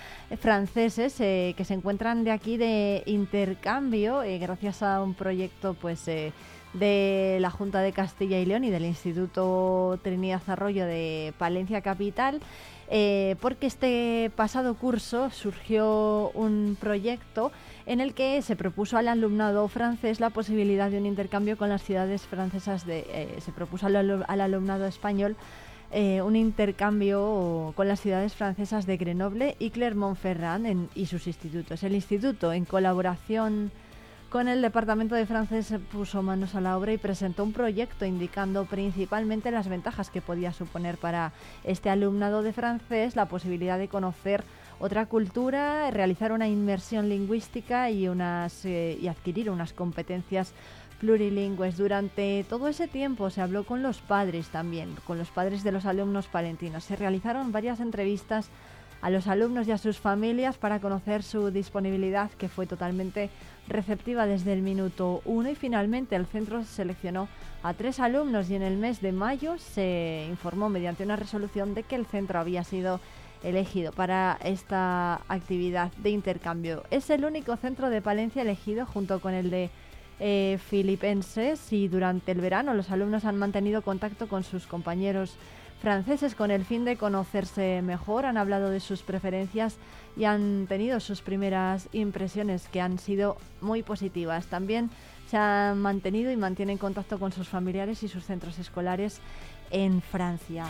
franceses 0.40 1.20
eh, 1.20 1.54
que 1.56 1.64
se 1.64 1.74
encuentran 1.74 2.24
de 2.24 2.30
aquí 2.30 2.56
de 2.56 3.02
intercambio 3.06 4.22
eh, 4.22 4.38
gracias 4.38 4.82
a 4.82 5.02
un 5.02 5.14
proyecto 5.14 5.74
pues 5.74 6.08
eh, 6.08 6.32
de 6.78 7.38
la 7.40 7.50
Junta 7.50 7.80
de 7.80 7.92
Castilla 7.92 8.38
y 8.38 8.46
León 8.46 8.64
y 8.64 8.70
del 8.70 8.84
Instituto 8.84 9.98
Trinidad 10.02 10.42
Arroyo 10.46 10.86
de 10.86 11.34
Palencia 11.38 11.80
Capital, 11.80 12.40
eh, 12.88 13.36
porque 13.40 13.66
este 13.66 14.30
pasado 14.36 14.74
curso 14.74 15.30
surgió 15.30 16.30
un 16.34 16.76
proyecto 16.80 17.50
en 17.86 18.00
el 18.00 18.14
que 18.14 18.42
se 18.42 18.56
propuso 18.56 18.96
al 18.96 19.08
alumnado 19.08 19.66
francés 19.68 20.20
la 20.20 20.30
posibilidad 20.30 20.90
de 20.90 20.98
un 20.98 21.06
intercambio 21.06 21.56
con 21.56 21.68
las 21.68 21.82
ciudades 21.82 22.22
francesas 22.22 22.86
de 22.86 23.06
eh, 23.08 23.40
se 23.40 23.52
propuso 23.52 23.86
al, 23.86 24.24
al 24.26 24.40
alumnado 24.40 24.86
español 24.86 25.36
eh, 25.92 26.20
un 26.20 26.34
intercambio 26.34 27.72
con 27.76 27.86
las 27.86 28.00
ciudades 28.00 28.34
francesas 28.34 28.86
de 28.86 28.96
Grenoble 28.96 29.54
y 29.60 29.70
Clermont-Ferrand 29.70 30.88
y 30.96 31.06
sus 31.06 31.28
institutos. 31.28 31.82
El 31.84 31.94
instituto, 31.94 32.52
en 32.52 32.64
colaboración 32.64 33.70
con 34.36 34.48
el 34.48 34.60
Departamento 34.60 35.14
de 35.14 35.24
Francés 35.24 35.72
puso 35.90 36.22
manos 36.22 36.54
a 36.54 36.60
la 36.60 36.76
obra 36.76 36.92
y 36.92 36.98
presentó 36.98 37.42
un 37.42 37.54
proyecto 37.54 38.04
indicando 38.04 38.66
principalmente 38.66 39.50
las 39.50 39.66
ventajas 39.66 40.10
que 40.10 40.20
podía 40.20 40.52
suponer 40.52 40.98
para 40.98 41.32
este 41.64 41.88
alumnado 41.88 42.42
de 42.42 42.52
francés 42.52 43.16
la 43.16 43.28
posibilidad 43.28 43.78
de 43.78 43.88
conocer 43.88 44.44
otra 44.78 45.06
cultura, 45.06 45.90
realizar 45.90 46.32
una 46.32 46.48
inmersión 46.48 47.08
lingüística 47.08 47.88
y, 47.88 48.08
unas, 48.08 48.66
eh, 48.66 48.98
y 49.00 49.08
adquirir 49.08 49.48
unas 49.48 49.72
competencias 49.72 50.52
plurilingües. 51.00 51.78
Durante 51.78 52.44
todo 52.46 52.68
ese 52.68 52.88
tiempo 52.88 53.30
se 53.30 53.40
habló 53.40 53.64
con 53.64 53.82
los 53.82 54.02
padres 54.02 54.48
también, 54.48 54.96
con 55.06 55.16
los 55.16 55.30
padres 55.30 55.64
de 55.64 55.72
los 55.72 55.86
alumnos 55.86 56.26
palentinos. 56.26 56.84
Se 56.84 56.96
realizaron 56.96 57.52
varias 57.52 57.80
entrevistas 57.80 58.50
a 59.06 59.10
los 59.10 59.28
alumnos 59.28 59.68
y 59.68 59.70
a 59.70 59.78
sus 59.78 60.00
familias 60.00 60.58
para 60.58 60.80
conocer 60.80 61.22
su 61.22 61.52
disponibilidad, 61.52 62.28
que 62.32 62.48
fue 62.48 62.66
totalmente 62.66 63.30
receptiva 63.68 64.26
desde 64.26 64.52
el 64.52 64.62
minuto 64.62 65.22
uno 65.24 65.48
y 65.48 65.54
finalmente 65.54 66.16
el 66.16 66.26
centro 66.26 66.64
seleccionó 66.64 67.28
a 67.62 67.72
tres 67.72 68.00
alumnos 68.00 68.50
y 68.50 68.56
en 68.56 68.62
el 68.62 68.76
mes 68.76 69.00
de 69.00 69.12
mayo 69.12 69.58
se 69.58 70.26
informó 70.28 70.68
mediante 70.70 71.04
una 71.04 71.14
resolución 71.14 71.72
de 71.72 71.84
que 71.84 71.94
el 71.94 72.04
centro 72.06 72.40
había 72.40 72.64
sido 72.64 72.98
elegido 73.44 73.92
para 73.92 74.40
esta 74.42 75.20
actividad 75.28 75.92
de 75.98 76.10
intercambio. 76.10 76.82
Es 76.90 77.08
el 77.08 77.24
único 77.24 77.56
centro 77.56 77.90
de 77.90 78.02
Palencia 78.02 78.42
elegido 78.42 78.86
junto 78.86 79.20
con 79.20 79.34
el 79.34 79.50
de 79.50 79.70
eh, 80.18 80.58
Filipenses 80.68 81.72
y 81.72 81.86
durante 81.86 82.32
el 82.32 82.40
verano 82.40 82.74
los 82.74 82.90
alumnos 82.90 83.24
han 83.24 83.38
mantenido 83.38 83.82
contacto 83.82 84.26
con 84.26 84.42
sus 84.42 84.66
compañeros 84.66 85.36
franceses 85.80 86.34
con 86.34 86.50
el 86.50 86.64
fin 86.64 86.84
de 86.84 86.96
conocerse 86.96 87.82
mejor, 87.82 88.26
han 88.26 88.36
hablado 88.36 88.70
de 88.70 88.80
sus 88.80 89.02
preferencias 89.02 89.76
y 90.16 90.24
han 90.24 90.66
tenido 90.68 91.00
sus 91.00 91.20
primeras 91.20 91.88
impresiones 91.92 92.68
que 92.68 92.80
han 92.80 92.98
sido 92.98 93.36
muy 93.60 93.82
positivas. 93.82 94.46
También 94.46 94.90
se 95.28 95.36
han 95.36 95.78
mantenido 95.80 96.30
y 96.30 96.36
mantienen 96.36 96.78
contacto 96.78 97.18
con 97.18 97.32
sus 97.32 97.48
familiares 97.48 98.02
y 98.02 98.08
sus 98.08 98.24
centros 98.24 98.58
escolares 98.58 99.20
en 99.70 100.00
Francia. 100.00 100.64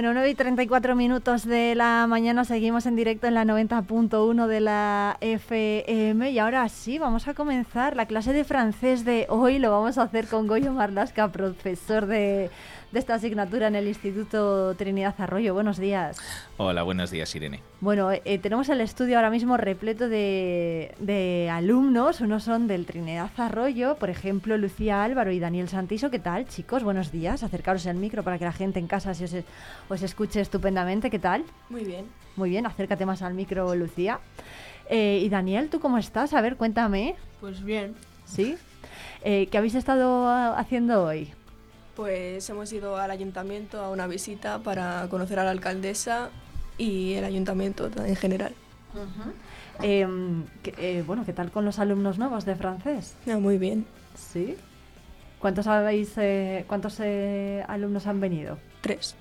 Bueno, 0.00 0.14
9 0.14 0.30
y 0.30 0.34
34 0.34 0.96
minutos 0.96 1.44
de 1.44 1.74
la 1.74 2.06
mañana 2.08 2.46
seguimos 2.46 2.86
en 2.86 2.96
directo 2.96 3.26
en 3.26 3.34
la 3.34 3.44
90.1 3.44 4.46
de 4.46 4.60
la 4.60 5.18
FM 5.20 6.30
y 6.30 6.38
ahora 6.38 6.66
sí, 6.70 6.98
vamos 6.98 7.28
a 7.28 7.34
comenzar 7.34 7.96
la 7.96 8.06
clase 8.06 8.32
de 8.32 8.44
francés 8.44 9.04
de 9.04 9.26
hoy. 9.28 9.58
Lo 9.58 9.70
vamos 9.70 9.98
a 9.98 10.04
hacer 10.04 10.26
con 10.26 10.46
Goyo 10.46 10.72
Marlasca, 10.72 11.30
profesor 11.30 12.06
de, 12.06 12.48
de 12.92 12.98
esta 12.98 13.14
asignatura 13.14 13.68
en 13.68 13.76
el 13.76 13.86
Instituto 13.86 14.74
Trinidad 14.74 15.14
Arroyo. 15.18 15.54
Buenos 15.54 15.78
días. 15.78 16.18
Hola, 16.56 16.82
buenos 16.82 17.10
días, 17.10 17.34
Irene. 17.34 17.62
Bueno, 17.80 18.10
eh, 18.12 18.38
tenemos 18.38 18.68
el 18.68 18.80
estudio 18.80 19.16
ahora 19.16 19.30
mismo 19.30 19.56
repleto 19.56 20.08
de, 20.08 20.94
de 20.98 21.48
alumnos. 21.50 22.20
Unos 22.20 22.44
son 22.44 22.66
del 22.66 22.86
Trinidad 22.86 23.30
Arroyo, 23.36 23.96
por 23.96 24.10
ejemplo, 24.10 24.56
Lucía 24.58 25.04
Álvaro 25.04 25.30
y 25.30 25.38
Daniel 25.38 25.68
Santiso. 25.68 26.10
¿Qué 26.10 26.18
tal, 26.18 26.46
chicos? 26.48 26.82
Buenos 26.82 27.12
días. 27.12 27.42
Acercaros 27.42 27.86
al 27.86 27.96
micro 27.96 28.22
para 28.22 28.38
que 28.38 28.44
la 28.44 28.52
gente 28.52 28.78
en 28.78 28.86
casa 28.86 29.14
se 29.14 29.24
os, 29.24 29.34
os 29.88 30.02
escuche 30.02 30.40
estupendamente. 30.40 31.10
¿Qué 31.10 31.18
tal? 31.18 31.44
Muy 31.68 31.84
bien. 31.84 32.06
Muy 32.36 32.50
bien, 32.50 32.66
acércate 32.66 33.06
más 33.06 33.22
al 33.22 33.34
micro, 33.34 33.74
Lucía. 33.74 34.20
Eh, 34.88 35.20
y 35.22 35.28
Daniel, 35.28 35.68
¿tú 35.68 35.78
cómo 35.78 35.98
estás? 35.98 36.34
A 36.34 36.40
ver, 36.40 36.56
cuéntame. 36.56 37.14
Pues 37.40 37.62
bien. 37.62 37.94
¿Sí? 38.24 38.56
Eh, 39.22 39.48
¿Qué 39.50 39.58
habéis 39.58 39.74
estado 39.74 40.26
ah, 40.26 40.58
haciendo 40.58 41.04
hoy? 41.04 41.32
Pues 42.04 42.48
hemos 42.48 42.72
ido 42.72 42.96
al 42.96 43.10
ayuntamiento 43.10 43.78
a 43.84 43.90
una 43.90 44.06
visita 44.06 44.60
para 44.60 45.06
conocer 45.10 45.38
a 45.38 45.44
la 45.44 45.50
alcaldesa 45.50 46.30
y 46.78 47.12
el 47.12 47.24
ayuntamiento 47.24 47.90
en 47.94 48.16
general. 48.16 48.54
Em, 49.82 50.44
que- 50.62 50.72
eh, 50.78 51.04
bueno, 51.06 51.26
¿qué 51.26 51.34
tal 51.34 51.50
con 51.50 51.66
los 51.66 51.78
alumnos 51.78 52.16
nuevos 52.18 52.46
de 52.46 52.56
francés? 52.56 53.16
Ah, 53.30 53.36
muy 53.36 53.58
bien. 53.58 53.84
¿Sí? 54.14 54.56
¿Cuántos 55.40 55.66
habéis, 55.66 56.14
eh, 56.16 56.64
cuántos 56.66 56.96
eh, 57.00 57.62
alumnos 57.68 58.06
han 58.06 58.18
venido? 58.18 58.56
Tres. 58.80 59.14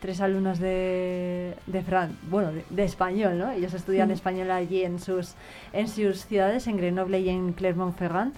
Tres 0.00 0.20
alumnos 0.20 0.60
de, 0.60 1.56
de 1.66 1.82
Fran, 1.82 2.16
bueno, 2.30 2.52
de, 2.52 2.64
de 2.70 2.84
español, 2.84 3.38
¿no? 3.38 3.50
Ellos 3.50 3.74
estudian 3.74 4.12
español 4.12 4.52
allí 4.52 4.84
en 4.84 5.00
sus, 5.00 5.32
en 5.72 5.88
sus 5.88 6.26
ciudades, 6.26 6.68
en 6.68 6.76
Grenoble 6.76 7.18
y 7.18 7.28
en 7.28 7.54
Clermont-Ferrand. 7.54 8.34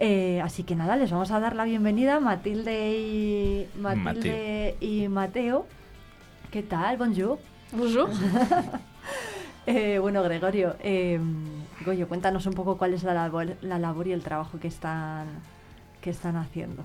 Eh, 0.00 0.40
así 0.42 0.64
que 0.64 0.74
nada, 0.74 0.96
les 0.96 1.10
vamos 1.10 1.30
a 1.30 1.40
dar 1.40 1.54
la 1.54 1.64
bienvenida, 1.64 2.20
Matilde 2.20 2.98
y, 2.98 3.68
Matilde 3.78 4.76
y 4.80 5.08
Mateo. 5.08 5.66
¿Qué 6.50 6.62
tal? 6.62 6.96
Bonjour. 6.96 7.38
Bonjour. 7.72 8.10
Eh, 9.66 9.98
bueno, 9.98 10.22
Gregorio, 10.22 10.76
eh, 10.80 11.18
Goyo, 11.86 12.06
cuéntanos 12.06 12.44
un 12.44 12.52
poco 12.52 12.76
cuál 12.76 12.92
es 12.92 13.02
la 13.02 13.14
labor, 13.14 13.56
la 13.62 13.78
labor 13.78 14.06
y 14.06 14.12
el 14.12 14.22
trabajo 14.22 14.60
que 14.60 14.68
están, 14.68 15.26
que 16.02 16.10
están 16.10 16.36
haciendo. 16.36 16.82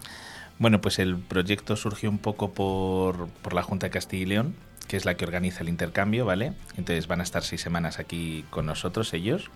Bueno, 0.59 0.79
pues 0.79 0.97
el 0.97 1.17
proyecto 1.17 1.75
surgió 1.75 2.09
un 2.09 2.19
poco 2.19 2.51
por, 2.51 3.27
por 3.41 3.53
la 3.53 3.63
Junta 3.63 3.87
de 3.87 3.91
Castilla 3.91 4.23
y 4.23 4.25
León, 4.27 4.55
que 4.87 4.95
es 4.95 5.03
la 5.03 5.15
que 5.15 5.25
organiza 5.25 5.61
el 5.61 5.67
intercambio, 5.67 6.25
¿vale? 6.25 6.53
Entonces 6.77 7.07
van 7.07 7.19
a 7.19 7.23
estar 7.23 7.43
seis 7.43 7.59
semanas 7.59 7.99
aquí 7.99 8.45
con 8.49 8.65
nosotros 8.65 9.13
ellos. 9.13 9.51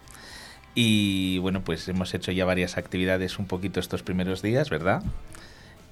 Y 0.75 1.37
bueno, 1.37 1.61
pues 1.61 1.87
hemos 1.87 2.13
hecho 2.13 2.31
ya 2.31 2.45
varias 2.45 2.77
actividades 2.77 3.37
un 3.37 3.45
poquito 3.45 3.79
estos 3.79 4.01
primeros 4.01 4.41
días, 4.41 4.69
¿verdad? 4.69 5.03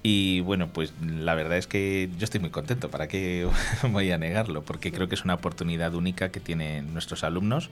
Y 0.02 0.40
bueno, 0.40 0.68
pues 0.68 0.92
la 1.00 1.34
verdad 1.34 1.56
es 1.58 1.68
que 1.68 2.10
yo 2.18 2.24
estoy 2.24 2.40
muy 2.40 2.50
contento, 2.50 2.90
¿para 2.90 3.06
qué 3.06 3.48
voy 3.90 4.10
a 4.10 4.18
negarlo? 4.18 4.62
Porque 4.62 4.90
creo 4.90 5.08
que 5.08 5.14
es 5.14 5.24
una 5.24 5.34
oportunidad 5.34 5.94
única 5.94 6.30
que 6.30 6.40
tienen 6.40 6.92
nuestros 6.92 7.22
alumnos. 7.22 7.70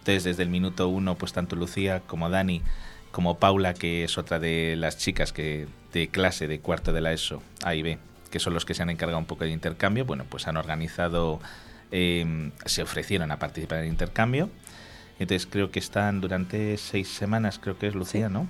Entonces, 0.00 0.24
desde 0.24 0.42
el 0.42 0.48
minuto 0.48 0.88
uno, 0.88 1.14
pues 1.14 1.32
tanto 1.32 1.54
Lucía 1.54 2.00
como 2.00 2.28
Dani, 2.28 2.62
como 3.12 3.38
Paula, 3.38 3.74
que 3.74 4.02
es 4.02 4.18
otra 4.18 4.40
de 4.40 4.74
las 4.76 4.98
chicas 4.98 5.32
que 5.32 5.68
de 5.92 6.08
clase 6.08 6.48
de 6.48 6.58
cuarto 6.58 6.92
de 6.92 7.00
la 7.00 7.12
ESO, 7.12 7.40
A 7.62 7.76
y 7.76 7.82
B, 7.82 7.98
que 8.30 8.40
son 8.40 8.52
los 8.52 8.64
que 8.64 8.74
se 8.74 8.82
han 8.82 8.90
encargado 8.90 9.18
un 9.18 9.26
poco 9.26 9.44
de 9.44 9.50
intercambio, 9.50 10.04
bueno, 10.04 10.24
pues 10.28 10.48
han 10.48 10.56
organizado, 10.56 11.40
eh, 11.92 12.50
se 12.66 12.82
ofrecieron 12.82 13.30
a 13.30 13.38
participar 13.38 13.78
en 13.78 13.84
el 13.84 13.90
intercambio. 13.90 14.50
Entonces 15.18 15.46
creo 15.50 15.70
que 15.70 15.78
están 15.78 16.20
durante 16.20 16.76
seis 16.76 17.08
semanas, 17.08 17.58
creo 17.58 17.78
que 17.78 17.86
es 17.86 17.94
Lucía, 17.94 18.28
¿no? 18.28 18.46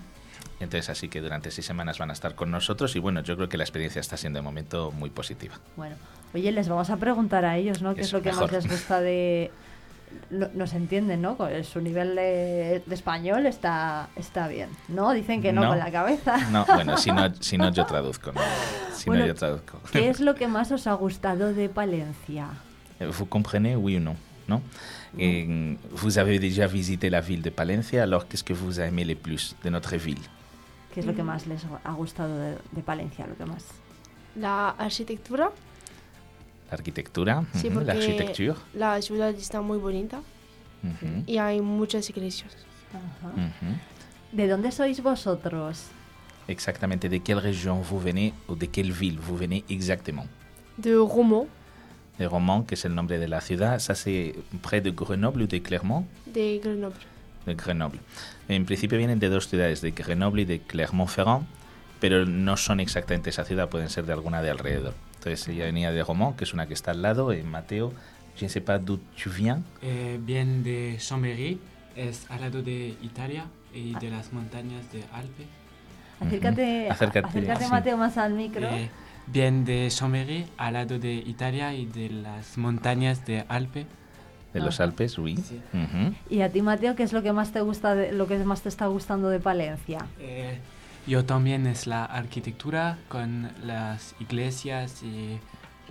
Entonces 0.60 0.88
así 0.88 1.08
que 1.08 1.20
durante 1.20 1.50
seis 1.50 1.66
semanas 1.66 1.98
van 1.98 2.10
a 2.10 2.12
estar 2.12 2.34
con 2.34 2.50
nosotros 2.50 2.94
y 2.96 2.98
bueno, 2.98 3.20
yo 3.22 3.36
creo 3.36 3.48
que 3.48 3.56
la 3.58 3.64
experiencia 3.64 4.00
está 4.00 4.16
siendo 4.16 4.38
de 4.38 4.42
momento 4.42 4.92
muy 4.92 5.10
positiva. 5.10 5.56
Bueno, 5.76 5.96
oye, 6.32 6.50
les 6.52 6.68
vamos 6.68 6.88
a 6.90 6.96
preguntar 6.96 7.44
a 7.44 7.56
ellos, 7.56 7.82
¿no? 7.82 7.94
¿Qué 7.94 8.02
es 8.02 8.06
Eso, 8.08 8.16
lo 8.18 8.22
que 8.22 8.30
mejor. 8.30 8.44
más 8.44 8.52
les 8.52 8.70
gusta 8.70 9.00
de... 9.00 9.50
No, 10.30 10.48
nos 10.54 10.74
entienden, 10.74 11.20
¿no? 11.22 11.36
Con 11.36 11.50
Su 11.64 11.80
nivel 11.80 12.14
de, 12.14 12.82
de 12.86 12.94
español 12.94 13.46
está, 13.46 14.08
está 14.14 14.46
bien, 14.46 14.68
¿no? 14.88 15.12
Dicen 15.12 15.42
que 15.42 15.52
no, 15.52 15.62
No. 15.62 15.68
con 15.70 15.78
la 15.80 15.90
cabeza. 15.90 16.36
No, 16.50 16.64
bueno, 16.66 16.96
si 16.96 17.10
no, 17.10 17.34
si 17.40 17.58
no 17.58 17.72
yo 17.72 17.84
traduzco, 17.84 18.30
¿no? 18.32 18.40
Si 18.94 19.06
Bueno, 19.06 19.22
no 19.22 19.28
yo 19.28 19.34
traduzco. 19.34 19.80
¿Qué 19.90 20.08
es 20.08 20.20
lo 20.20 20.36
que 20.36 20.46
más 20.46 20.70
os 20.70 20.86
ha 20.86 20.94
gustado 20.94 21.52
de 21.52 21.68
Palencia? 21.68 22.46
Vous 23.00 23.28
comprenez, 23.28 23.74
oui 23.76 23.96
ou 23.96 24.00
non, 24.00 24.14
non 24.46 24.62
Et 25.18 25.76
Vous 25.92 26.18
avez 26.18 26.38
déjà 26.38 26.66
visité 26.66 27.08
la 27.10 27.20
ville 27.20 27.42
de 27.42 27.50
Palencia, 27.50 28.02
alors 28.02 28.26
qu'est-ce 28.28 28.44
que 28.44 28.52
vous 28.52 28.80
aimez 28.80 29.04
le 29.04 29.14
plus 29.14 29.54
de 29.62 29.70
notre 29.70 29.96
ville? 29.96 30.18
¿Qué 30.92 31.00
es 31.00 31.06
lo 31.06 31.12
que 31.14 31.22
más 31.22 31.46
les 31.46 31.60
ha 31.84 31.92
gustado 31.92 32.36
de, 32.38 32.54
de 32.72 32.82
Palencia? 32.82 33.26
Lo 33.26 33.34
que 33.36 33.44
más? 33.44 33.64
La 34.36 34.70
arquitectura. 34.78 35.50
L'architectura, 36.70 37.44
Sí, 37.54 37.68
porque 37.70 37.86
l'architecture. 37.86 38.56
la 38.74 39.00
ciudad 39.02 39.30
está 39.34 39.60
muy 39.60 39.78
bonita 39.78 40.20
mhm, 40.82 41.24
y 41.26 41.38
hay 41.38 41.60
muchas 41.60 42.08
iglesias. 42.10 42.56
¿De 44.32 44.48
dónde 44.48 44.72
sois 44.72 45.00
vosotros? 45.00 45.86
Exactamente, 46.48 47.08
de 47.08 47.18
quelle 47.20 47.38
région 47.38 47.80
vous 47.82 48.00
venez 48.00 48.32
ou 48.48 48.54
de 48.56 48.66
quelle 48.66 48.92
ville 48.92 49.18
vous 49.18 49.36
venez 49.36 49.64
exactement? 49.68 50.26
De 50.78 50.96
Romont, 50.96 51.46
De 52.18 52.28
Romans, 52.28 52.64
que 52.66 52.74
es 52.74 52.84
el 52.84 52.94
nombre 52.94 53.18
de 53.18 53.26
la 53.26 53.40
ciudad, 53.40 53.78
ça 53.80 53.94
c'est 53.94 54.34
près 54.62 54.80
de 54.80 54.90
Grenoble 54.90 55.42
ou 55.42 55.46
de 55.46 55.58
Clermont 55.58 56.06
de 56.26 56.60
Grenoble. 56.62 57.00
de 57.46 57.54
Grenoble. 57.54 57.98
En 58.48 58.64
principio 58.64 58.98
vienen 58.98 59.18
de 59.18 59.28
dos 59.28 59.48
ciudades, 59.48 59.80
de 59.80 59.90
Grenoble 59.90 60.42
y 60.42 60.44
de 60.44 60.60
Clermont-Ferrand, 60.60 61.44
pero 62.00 62.24
no 62.24 62.56
son 62.56 62.78
exactamente 62.80 63.30
esa 63.30 63.44
ciudad, 63.44 63.68
pueden 63.68 63.88
ser 63.90 64.06
de 64.06 64.12
alguna 64.12 64.42
de 64.42 64.50
alrededor. 64.50 64.94
Entonces 65.16 65.48
ella 65.48 65.64
venía 65.64 65.90
de 65.90 66.04
Romont, 66.04 66.36
que 66.36 66.44
es 66.44 66.54
una 66.54 66.66
que 66.66 66.74
está 66.74 66.92
al 66.92 67.02
lado, 67.02 67.32
en 67.32 67.50
Mateo, 67.50 67.92
je 68.36 68.44
ne 68.44 68.48
sais 68.48 68.62
pas 68.62 68.78
d'où 68.78 68.98
tu 69.16 69.30
viens. 69.30 69.62
Eh, 69.82 70.18
bien 70.20 70.62
de 70.62 70.96
Chambéry, 70.98 71.58
es 71.96 72.26
al 72.30 72.40
lado 72.42 72.62
de 72.62 72.94
Italia 73.02 73.46
y 73.74 73.94
de 73.94 74.10
las 74.10 74.32
montañas 74.32 74.90
de 74.92 75.02
Alpes. 75.12 75.46
Acércate, 76.20 76.88
Acércate, 76.90 77.26
acércate 77.28 77.64
sí. 77.64 77.70
Mateo, 77.70 77.96
más 77.96 78.16
al 78.18 78.34
micro. 78.34 78.66
Eh, 78.66 78.88
bien 79.26 79.64
de 79.64 79.88
Chambéry, 79.90 80.46
al 80.56 80.74
lado 80.74 80.98
de 80.98 81.14
Italia 81.14 81.74
y 81.74 81.86
de 81.86 82.10
las 82.10 82.58
montañas 82.58 83.24
de 83.26 83.44
Alpes. 83.48 83.86
De 84.52 84.60
los 84.60 84.78
Alpes, 84.78 85.18
oui. 85.18 85.34
Mhm. 85.72 86.14
Y 86.30 86.42
a 86.42 86.48
ti, 86.48 86.62
Mateo, 86.62 86.94
¿qué 86.94 87.02
es 87.02 87.12
lo 87.12 87.22
que 87.22 87.32
más 87.32 87.50
te 87.52 87.60
gusta, 87.60 87.96
de, 87.96 88.12
lo 88.12 88.28
que 88.28 88.38
más 88.38 88.62
te 88.62 88.68
está 88.68 88.86
gustando 88.86 89.28
de 89.28 89.40
Palencia? 89.40 90.06
Eh, 90.20 90.58
yo 91.08 91.24
también 91.24 91.66
es 91.66 91.88
la 91.88 92.04
arquitectura 92.04 92.98
con 93.08 93.50
las 93.64 94.14
iglesias 94.20 95.02
y 95.02 95.40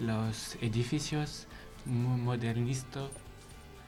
los 0.02 0.56
edificios 0.62 1.48
muy 1.86 2.20
modernistas. 2.22 3.10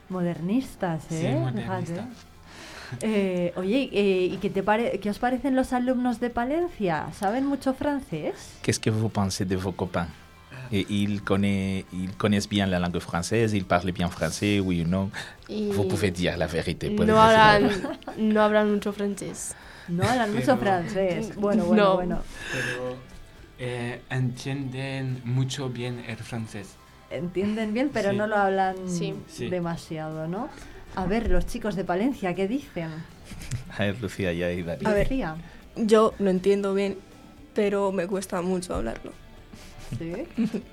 Modernistas, 0.09 1.05
Sí, 1.07 1.25
¿eh? 1.25 1.35
modernistas. 1.39 1.87
Fíjate. 1.87 2.34
Eh, 3.01 3.53
oye, 3.55 3.89
eh, 3.91 4.29
¿y 4.33 4.37
qué, 4.37 4.49
te 4.49 4.63
pare 4.63 4.99
qué 4.99 5.09
os 5.09 5.19
parecen 5.19 5.55
los 5.55 5.73
alumnos 5.73 6.19
de 6.19 6.29
Palencia? 6.29 7.07
¿Saben 7.13 7.45
mucho 7.45 7.73
francés? 7.73 8.33
Qu'est-ce 8.61 8.79
que 8.79 8.89
vous 8.91 9.09
pensez 9.11 9.45
de 9.45 9.55
vos 9.55 9.73
copains 9.75 10.07
Et 10.71 10.85
ils, 10.89 11.21
connaissent, 11.21 11.85
ils 11.93 12.15
connaissent 12.17 12.49
bien 12.49 12.65
la 12.65 12.79
langue 12.79 12.99
française, 12.99 13.53
ils 13.53 13.65
parlent 13.65 13.91
bien 13.91 14.09
français, 14.09 14.59
oui 14.59 14.81
ou 14.83 14.87
non 14.87 15.09
Y 15.47 15.69
Vous 15.71 15.83
pouvez 15.87 16.09
dire 16.11 16.37
la 16.37 16.47
vérité. 16.47 16.89
no 16.89 17.17
hablan, 17.19 17.69
no 18.17 18.41
hablan 18.41 18.71
mucho 18.71 18.91
francés. 18.91 19.53
No 19.89 20.03
hablan 20.03 20.33
mucho 20.33 20.57
francés. 20.57 21.35
Bueno, 21.35 21.65
bueno, 21.65 21.83
No. 21.83 21.95
bueno. 21.95 22.17
Pero 22.51 22.95
eh, 23.59 24.01
entienden 24.09 25.21
mucho 25.23 25.69
bien 25.69 26.03
el 26.07 26.17
francés. 26.17 26.67
Entienden 27.11 27.71
bien, 27.73 27.89
pero 27.93 28.09
Sí. 28.09 28.17
no 28.17 28.25
lo 28.25 28.35
hablan 28.35 28.75
Sí. 28.87 29.13
Sí. 29.27 29.49
demasiado, 29.49 30.27
¿no? 30.27 30.49
A 30.95 31.05
ver, 31.05 31.29
los 31.29 31.45
chicos 31.47 31.75
de 31.75 31.83
Palencia, 31.83 32.33
¿qué 32.35 32.47
dicen? 32.47 32.89
A 33.77 33.83
ver, 33.83 33.99
Lucía, 34.01 34.31
ya 34.33 34.51
y 34.51 34.61
Dani. 34.63 34.85
A 34.85 34.93
ver. 34.93 35.07
Lucía. 35.07 35.35
Yo 35.75 36.13
lo 36.19 36.29
entiendo 36.29 36.73
bien, 36.73 36.97
pero 37.53 37.91
me 37.91 38.07
cuesta 38.07 38.41
mucho 38.41 38.75
hablarlo. 38.75 39.11
¿Sí? 39.97 40.13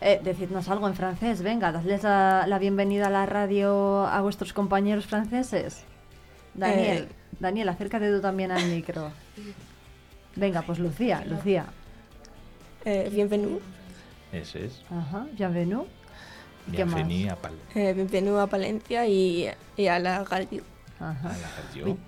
Eh, 0.00 0.20
decidnos 0.22 0.68
algo 0.68 0.86
en 0.86 0.94
francés, 0.94 1.40
venga, 1.40 1.72
dadles 1.72 2.02
la, 2.02 2.44
la 2.46 2.58
bienvenida 2.58 3.06
a 3.06 3.10
la 3.10 3.24
radio 3.24 4.04
a 4.06 4.20
vuestros 4.20 4.52
compañeros 4.52 5.06
franceses. 5.06 5.84
Daniel, 6.52 7.04
Eh. 7.04 7.14
Daniel, 7.40 7.68
acércate 7.70 8.10
tú 8.10 8.20
también 8.20 8.50
al 8.50 8.66
micro. 8.68 9.12
Venga, 10.36 10.60
pues 10.60 10.78
Lucía, 10.78 11.24
Lucía. 11.26 11.66
Eh, 12.84 13.08
bienvenue. 13.10 13.60
Eso 14.30 14.58
es. 14.58 14.82
Ajá, 14.90 15.26
bienvenue. 15.38 15.84
Bienvenue 16.66 17.30
a 17.30 17.36
Pal. 17.36 17.52
Eh, 17.74 17.92
bienvenue 17.94 18.40
a 18.40 18.46
Palencia 18.46 19.06
y, 19.06 19.48
y 19.76 19.86
a 19.86 19.98
la 19.98 20.24
radio. 20.24 20.62
Ajá. 21.00 21.30
a 21.30 21.32
la. 21.36 21.84
Uy. 21.84 21.90
Ujú. 21.90 21.98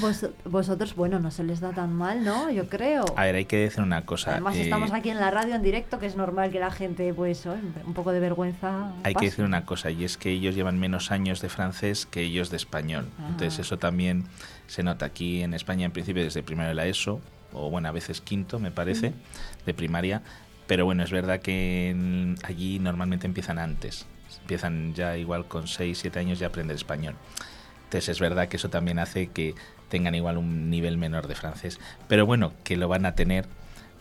Vos- 0.00 0.26
vosotros, 0.44 0.94
bueno, 0.96 1.20
no 1.20 1.30
se 1.30 1.44
les 1.44 1.60
da 1.60 1.70
tan 1.72 1.94
mal, 1.94 2.24
¿no? 2.24 2.50
Yo 2.50 2.68
creo. 2.68 3.04
A 3.16 3.24
ver, 3.24 3.36
hay 3.36 3.44
que 3.44 3.56
decir 3.58 3.82
una 3.82 4.04
cosa. 4.04 4.32
Además 4.32 4.56
eh, 4.56 4.62
estamos 4.62 4.92
aquí 4.92 5.08
en 5.10 5.18
la 5.20 5.30
radio 5.30 5.54
en 5.54 5.62
directo, 5.62 5.98
que 5.98 6.06
es 6.06 6.16
normal 6.16 6.50
que 6.50 6.58
la 6.60 6.70
gente, 6.70 7.14
pues, 7.14 7.46
oh, 7.46 7.54
un 7.86 7.94
poco 7.94 8.12
de 8.12 8.20
vergüenza. 8.20 8.88
Hay 9.04 9.12
que 9.14 9.14
pase. 9.14 9.26
decir 9.26 9.44
una 9.44 9.64
cosa, 9.64 9.90
y 9.90 10.04
es 10.04 10.16
que 10.18 10.30
ellos 10.30 10.54
llevan 10.54 10.78
menos 10.78 11.10
años 11.12 11.40
de 11.40 11.48
francés 11.48 12.06
que 12.06 12.22
ellos 12.22 12.50
de 12.50 12.56
español. 12.56 13.08
Ah. 13.18 13.26
Entonces 13.30 13.60
eso 13.60 13.78
también 13.78 14.24
se 14.66 14.82
nota 14.82 15.06
aquí 15.06 15.42
en 15.42 15.54
España, 15.54 15.86
en 15.86 15.92
principio 15.92 16.22
desde 16.24 16.42
primero 16.42 16.68
de 16.68 16.74
la 16.74 16.86
ESO, 16.86 17.20
o 17.52 17.70
bueno, 17.70 17.88
a 17.88 17.92
veces 17.92 18.20
quinto, 18.20 18.58
me 18.58 18.72
parece, 18.72 19.14
de 19.64 19.74
primaria. 19.74 20.22
Pero 20.66 20.84
bueno, 20.84 21.02
es 21.02 21.10
verdad 21.10 21.40
que 21.40 21.90
en- 21.90 22.36
allí 22.42 22.78
normalmente 22.78 23.26
empiezan 23.26 23.58
antes. 23.58 24.06
Empiezan 24.40 24.94
ya 24.94 25.16
igual 25.16 25.46
con 25.46 25.68
6, 25.68 25.98
7 25.98 26.18
años 26.18 26.38
ya 26.38 26.46
aprender 26.48 26.76
español. 26.76 27.14
Entonces 27.84 28.08
es 28.10 28.20
verdad 28.20 28.48
que 28.48 28.56
eso 28.56 28.70
también 28.70 28.98
hace 28.98 29.28
que 29.28 29.54
tengan 29.88 30.14
igual 30.14 30.38
un 30.38 30.70
nivel 30.70 30.96
menor 30.98 31.28
de 31.28 31.34
francés. 31.34 31.78
Pero 32.08 32.26
bueno, 32.26 32.52
que 32.64 32.76
lo 32.76 32.88
van 32.88 33.06
a 33.06 33.14
tener 33.14 33.46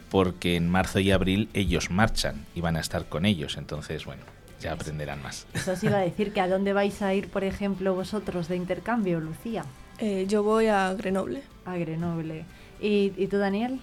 porque 0.09 0.55
en 0.55 0.69
marzo 0.69 0.99
y 0.99 1.11
abril 1.11 1.49
ellos 1.53 1.89
marchan 1.91 2.45
y 2.55 2.61
van 2.61 2.75
a 2.77 2.79
estar 2.79 3.05
con 3.05 3.25
ellos. 3.25 3.57
Entonces, 3.57 4.05
bueno, 4.05 4.21
ya 4.61 4.71
aprenderán 4.73 5.21
más. 5.21 5.45
Eso 5.53 5.73
os 5.73 5.83
iba 5.83 5.97
a 5.97 6.01
decir 6.01 6.33
que 6.33 6.41
a 6.41 6.47
dónde 6.47 6.71
vais 6.73 7.01
a 7.01 7.13
ir, 7.13 7.29
por 7.29 7.43
ejemplo, 7.43 7.93
vosotros 7.93 8.47
de 8.47 8.55
intercambio, 8.55 9.19
Lucía. 9.19 9.65
Eh, 9.99 10.25
yo 10.27 10.43
voy 10.43 10.67
a 10.67 10.93
Grenoble. 10.93 11.43
A 11.65 11.75
Grenoble. 11.77 12.45
¿Y, 12.81 13.11
y 13.17 13.27
tú, 13.27 13.37
Daniel? 13.37 13.79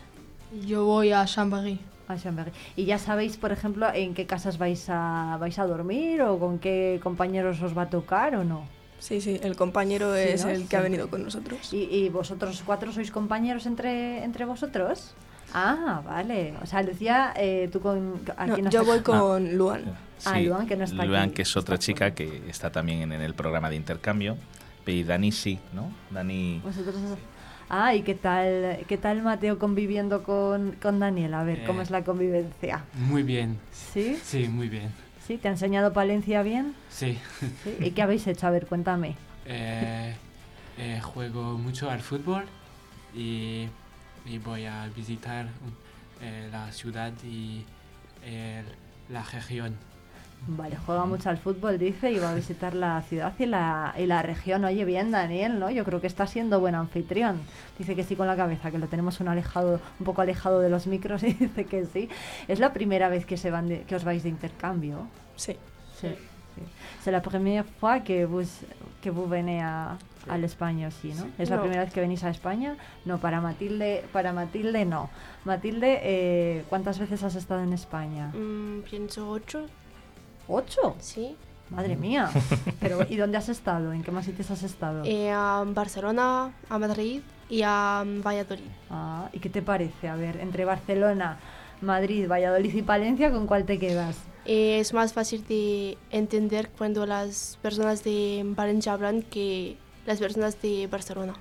Yo 0.66 0.84
voy 0.84 1.12
a 1.12 1.24
Chambéry. 1.26 1.78
A 2.10 2.16
Chambéry. 2.18 2.50
¿Y 2.76 2.84
ya 2.84 2.98
sabéis, 2.98 3.36
por 3.36 3.52
ejemplo, 3.52 3.86
en 3.92 4.14
qué 4.14 4.26
casas 4.26 4.58
vais 4.58 4.86
a, 4.88 5.36
vais 5.40 5.58
a 5.58 5.66
dormir 5.66 6.22
o 6.22 6.38
con 6.38 6.58
qué 6.58 6.98
compañeros 7.02 7.62
os 7.62 7.76
va 7.76 7.82
a 7.82 7.90
tocar 7.90 8.34
o 8.36 8.44
no? 8.44 8.64
Sí, 8.98 9.20
sí, 9.20 9.40
el 9.42 9.56
compañero 9.56 10.14
Sí, 10.14 10.20
es 10.20 10.44
¿no? 10.44 10.50
el 10.50 10.68
que 10.68 10.76
ha 10.76 10.80
Sí. 10.80 10.84
venido 10.84 11.08
con 11.08 11.22
nosotros. 11.22 11.72
¿Y, 11.72 11.84
y 11.84 12.08
vosotros 12.10 12.62
cuatro 12.66 12.92
sois 12.92 13.10
compañeros 13.10 13.64
entre, 13.66 14.22
entre 14.24 14.44
vosotros? 14.44 15.14
Ah, 15.54 16.02
vale. 16.04 16.54
O 16.62 16.66
sea, 16.66 16.82
Lucía, 16.82 17.32
eh, 17.36 17.68
tú 17.72 17.80
con... 17.80 18.20
¿a 18.36 18.46
No, 18.46 18.70
yo 18.70 18.84
voy 18.84 19.00
con 19.00 19.56
Luan. 19.56 19.84
Ah, 20.26 20.34
Sí, 20.36 20.44
Luan, 20.44 20.66
que 20.66 20.76
no 20.76 20.84
está 20.84 21.04
Luan, 21.06 21.22
aquí. 21.24 21.34
que 21.36 21.42
es 21.42 21.56
otra 21.56 21.78
chica 21.78 22.10
que 22.12 22.42
está 22.48 22.70
también 22.70 23.00
en, 23.02 23.12
en 23.12 23.22
el 23.22 23.34
programa 23.34 23.70
de 23.70 23.76
intercambio. 23.76 24.36
Y 24.86 25.04
Dani 25.04 25.30
sí, 25.30 25.60
¿no? 25.72 25.92
Dani... 26.10 26.60
Vosotros... 26.64 26.96
Ah, 27.72 27.94
¿y 27.94 28.02
qué 28.02 28.16
tal, 28.16 28.78
qué 28.88 28.98
tal 28.98 29.22
Mateo 29.22 29.58
conviviendo 29.60 30.24
con, 30.24 30.72
con 30.82 30.98
Daniel? 30.98 31.34
A 31.34 31.44
ver, 31.44 31.64
¿cómo 31.66 31.80
Eh. 31.80 31.84
es 31.84 31.90
la 31.90 32.02
convivencia? 32.02 32.84
Muy 32.94 33.22
bien. 33.22 33.58
¿Sí? 33.70 34.18
Sí, 34.24 34.48
muy 34.48 34.68
bien. 34.68 34.90
¿Sí? 35.24 35.38
¿Te 35.38 35.46
ha 35.46 35.52
enseñado 35.52 35.92
Palencia 35.92 36.42
bien? 36.42 36.74
Sí. 36.88 37.16
¿Sí? 37.62 37.76
¿Y 37.78 37.92
qué 37.92 38.02
habéis 38.02 38.26
hecho? 38.26 38.48
A 38.48 38.50
ver, 38.50 38.66
cuéntame. 38.66 39.14
Eh, 39.46 40.12
eh, 40.78 41.00
juego 41.00 41.56
mucho 41.58 41.88
al 41.88 42.00
fútbol 42.00 42.44
y, 43.14 43.68
y 44.26 44.38
voy 44.44 44.66
a 44.66 44.88
visitar 44.96 45.46
eh, 46.20 46.48
la 46.50 46.72
ciudad 46.72 47.12
y 47.24 47.64
la 49.08 49.22
región. 49.22 49.76
Vale, 50.46 50.76
juega 50.84 51.04
mucho 51.04 51.28
al 51.30 51.36
fútbol, 51.38 51.78
dice, 51.78 52.10
y 52.10 52.18
va 52.18 52.30
a 52.30 52.34
visitar 52.34 52.74
la 52.74 53.00
ciudad 53.02 53.32
y 53.38 53.46
la, 53.46 53.94
y 53.98 54.06
la 54.06 54.22
región. 54.22 54.64
Oye, 54.64 54.84
bien, 54.84 55.10
Daniel, 55.12 55.60
¿no? 55.60 55.70
Yo 55.70 55.84
creo 55.84 56.00
que 56.00 56.06
está 56.06 56.26
siendo 56.26 56.58
buen 56.60 56.74
anfitrión. 56.74 57.40
Dice 57.78 57.94
que 57.94 58.02
sí 58.04 58.16
con 58.16 58.26
la 58.26 58.36
cabeza, 58.36 58.70
que 58.70 58.78
lo 58.78 58.88
tenemos 58.88 59.20
un 59.20 59.28
alejado, 59.28 59.80
un 59.98 60.04
poco 60.06 60.22
alejado 60.22 60.60
de 60.60 60.70
los 60.70 60.86
micros 60.86 61.22
y 61.24 61.34
dice 61.34 61.66
que 61.66 61.84
sí. 61.86 62.08
Es 62.48 62.58
la 62.58 62.72
primera 62.72 63.08
vez 63.08 63.26
que 63.26 63.36
se 63.36 63.50
van 63.50 63.68
de- 63.68 63.82
que 63.82 63.94
os 63.94 64.02
vais 64.04 64.22
de 64.22 64.28
intercambio. 64.30 65.06
Sí. 65.36 65.52
Sí. 66.00 66.08
sí. 66.08 66.62
C'est 67.04 67.12
la 67.12 67.20
première 67.22 67.64
fois 67.78 68.00
que 68.02 68.24
vous, 68.26 68.48
que 69.02 69.10
vous 69.10 69.28
venez 69.28 69.62
a, 69.62 69.96
al 70.28 70.42
España, 70.44 70.90
sí, 70.90 71.12
¿no? 71.14 71.26
¿Es 71.38 71.48
la 71.48 71.56
No. 71.56 71.62
primera 71.62 71.84
vez 71.84 71.92
que 71.92 72.00
venís 72.00 72.24
a 72.24 72.30
España? 72.30 72.76
No, 73.04 73.18
para 73.18 73.40
Matilde, 73.40 74.04
para 74.12 74.32
Matilde 74.32 74.84
no. 74.84 75.10
Matilde, 75.44 76.00
eh, 76.02 76.64
¿cuántas 76.68 76.98
veces 76.98 77.22
has 77.22 77.36
estado 77.36 77.62
en 77.62 77.72
España? 77.72 78.28
Mm, 78.34 78.80
pienso 78.82 79.30
ocho. 79.30 79.66
¿Ocho? 80.50 80.96
Sí. 80.98 81.36
Madre 81.70 81.96
mía. 81.96 82.28
Pero, 82.80 83.06
¿y 83.08 83.16
dónde 83.16 83.38
has 83.38 83.48
estado? 83.48 83.92
¿En 83.92 84.02
qué 84.02 84.10
más 84.10 84.24
sitios 84.24 84.50
has 84.50 84.64
estado? 84.64 85.04
Eh, 85.04 85.30
a 85.30 85.62
Barcelona, 85.64 86.52
a 86.68 86.78
Madrid 86.78 87.20
y 87.48 87.62
a 87.64 88.02
mm, 88.04 88.22
Valladolid. 88.22 88.64
Ah, 88.90 89.28
¿y 89.32 89.38
qué 89.38 89.48
te 89.48 89.62
parece? 89.62 90.08
A 90.08 90.16
ver, 90.16 90.40
entre 90.40 90.64
Barcelona, 90.64 91.38
Madrid, 91.80 92.26
Valladolid 92.28 92.74
y 92.74 92.82
Palencia, 92.82 93.30
¿con 93.30 93.46
cuál 93.46 93.64
te 93.64 93.78
quedas? 93.78 94.16
Eh, 94.44 94.80
es 94.80 94.92
más 94.92 95.12
fácil 95.12 95.46
de 95.46 95.96
entender 96.10 96.70
cuando 96.76 97.06
las 97.06 97.56
personas 97.62 98.02
de 98.02 98.42
Valencia 98.44 98.92
hablan 98.92 99.22
que 99.22 99.76
las 100.06 100.18
personas 100.18 100.60
de 100.60 100.88
Barcelona. 100.88 101.34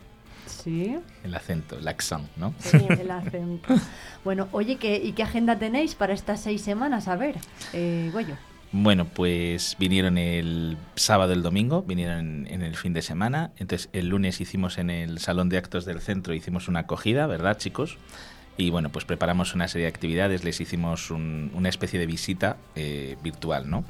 Sí. 0.45 0.99
El 1.23 1.33
acento, 1.33 1.79
el 1.79 1.87
accent, 1.87 2.27
¿no? 2.37 2.53
El 2.99 3.09
acento. 3.09 3.73
Bueno, 4.23 4.47
oye, 4.51 4.75
¿qué, 4.77 4.97
¿y 4.97 5.13
qué 5.13 5.23
agenda 5.23 5.57
tenéis 5.57 5.95
para 5.95 6.13
estas 6.13 6.41
seis 6.41 6.61
semanas? 6.61 7.07
A 7.07 7.15
ver, 7.15 7.37
eh, 7.73 8.09
Goyo. 8.13 8.35
Bueno, 8.71 9.05
pues 9.05 9.75
vinieron 9.79 10.19
el 10.19 10.77
sábado 10.95 11.33
el 11.33 11.41
domingo, 11.41 11.81
vinieron 11.81 12.45
en, 12.45 12.47
en 12.53 12.61
el 12.61 12.75
fin 12.75 12.93
de 12.93 13.01
semana. 13.01 13.49
Entonces, 13.57 13.89
el 13.93 14.09
lunes 14.09 14.41
hicimos 14.41 14.77
en 14.77 14.91
el 14.91 15.17
salón 15.19 15.49
de 15.49 15.57
actos 15.57 15.85
del 15.85 16.01
centro, 16.01 16.35
hicimos 16.35 16.67
una 16.67 16.81
acogida, 16.81 17.25
¿verdad, 17.25 17.57
chicos? 17.57 17.97
Y 18.57 18.69
bueno, 18.69 18.89
pues 18.89 19.05
preparamos 19.05 19.55
una 19.55 19.67
serie 19.67 19.85
de 19.85 19.89
actividades, 19.93 20.43
les 20.43 20.59
hicimos 20.61 21.09
un- 21.09 21.49
una 21.55 21.69
especie 21.69 21.99
de 21.99 22.05
visita 22.05 22.57
eh, 22.75 23.17
virtual, 23.23 23.69
¿no? 23.69 23.85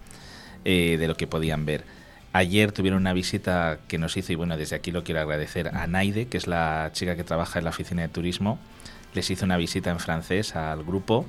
Eh, 0.64 0.96
de 0.98 1.08
lo 1.08 1.16
que 1.18 1.28
podían 1.28 1.66
ver. 1.66 1.84
Ayer 2.32 2.72
tuvieron 2.72 3.02
una 3.02 3.12
visita 3.14 3.80
que 3.88 3.98
nos 3.98 4.16
hizo, 4.16 4.32
y 4.32 4.36
bueno, 4.36 4.56
desde 4.56 4.76
aquí 4.78 4.92
lo 4.92 5.04
quiero 5.04 5.20
agradecer 5.20 5.76
a 5.76 5.88
Naide, 5.88 6.28
que 6.28 6.38
es 6.38 6.48
la 6.48 6.92
chica 6.94 7.16
que 7.18 7.24
trabaja 7.26 7.60
en 7.60 7.66
la 7.66 7.72
oficina 7.72 8.04
de 8.04 8.08
turismo. 8.10 8.60
Les 9.14 9.30
hizo 9.32 9.44
una 9.46 9.58
visita 9.58 9.90
en 9.90 10.00
francés 10.00 10.56
al 10.56 10.84
grupo, 10.86 11.26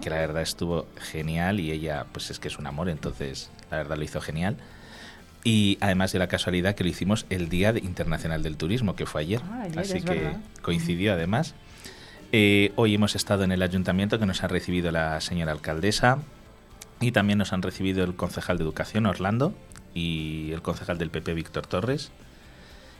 que 0.00 0.10
la 0.10 0.16
verdad 0.16 0.42
estuvo 0.42 0.86
genial 1.00 1.60
y 1.60 1.70
ella, 1.70 2.06
pues 2.12 2.30
es 2.30 2.38
que 2.38 2.48
es 2.48 2.58
un 2.58 2.66
amor, 2.66 2.88
entonces 2.88 3.50
la 3.70 3.78
verdad 3.78 3.96
lo 3.96 4.04
hizo 4.04 4.20
genial. 4.20 4.56
Y 5.44 5.78
además 5.80 6.12
de 6.12 6.20
la 6.20 6.28
casualidad 6.28 6.74
que 6.74 6.84
lo 6.84 6.90
hicimos 6.90 7.26
el 7.28 7.48
Día 7.48 7.70
Internacional 7.70 8.42
del 8.42 8.56
Turismo, 8.56 8.94
que 8.94 9.06
fue 9.06 9.22
ayer. 9.22 9.40
Ah, 9.50 9.62
ayer, 9.64 9.78
Así 9.78 10.00
que 10.00 10.14
verdad. 10.14 10.40
coincidió 10.62 11.12
además. 11.12 11.54
Eh, 12.30 12.72
hoy 12.76 12.94
hemos 12.94 13.16
estado 13.16 13.44
en 13.44 13.52
el 13.52 13.60
ayuntamiento 13.62 14.18
que 14.18 14.26
nos 14.26 14.42
ha 14.42 14.48
recibido 14.48 14.90
la 14.92 15.20
señora 15.20 15.52
alcaldesa 15.52 16.18
y 17.00 17.12
también 17.12 17.38
nos 17.38 17.52
han 17.52 17.60
recibido 17.62 18.04
el 18.04 18.14
concejal 18.14 18.56
de 18.56 18.64
Educación, 18.64 19.06
Orlando, 19.06 19.52
y 19.94 20.52
el 20.52 20.62
concejal 20.62 20.96
del 20.98 21.10
PP, 21.10 21.34
Víctor 21.34 21.66
Torres. 21.66 22.12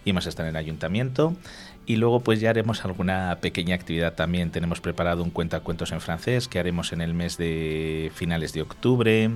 Y 0.05 0.11
hemos 0.11 0.27
estado 0.27 0.49
en 0.49 0.57
el 0.57 0.61
ayuntamiento. 0.61 1.37
Y 1.85 1.97
luego 1.97 2.21
pues 2.21 2.41
ya 2.41 2.51
haremos 2.51 2.85
alguna 2.85 3.39
pequeña 3.41 3.75
actividad 3.75 4.15
también. 4.15 4.51
Tenemos 4.51 4.81
preparado 4.81 5.23
un 5.23 5.31
cuentacuentos 5.31 5.91
en 5.93 6.01
francés 6.01 6.47
que 6.49 6.59
haremos 6.61 6.93
en 6.93 7.01
el 7.01 7.13
mes 7.13 7.37
de 7.39 8.13
finales 8.15 8.53
de 8.53 8.63
octubre. 8.63 9.31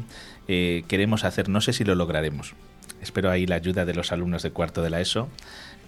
Eh, 0.47 0.85
queremos 0.87 1.25
hacer, 1.25 1.49
no 1.49 1.61
sé 1.61 1.73
si 1.73 1.83
lo 1.85 1.95
lograremos. 1.97 2.55
Espero 3.03 3.31
ahí 3.31 3.47
la 3.47 3.57
ayuda 3.57 3.85
de 3.85 3.95
los 3.95 4.13
alumnos 4.13 4.43
de 4.43 4.53
cuarto 4.53 4.83
de 4.83 4.91
la 4.91 5.01
ESO. 5.01 5.29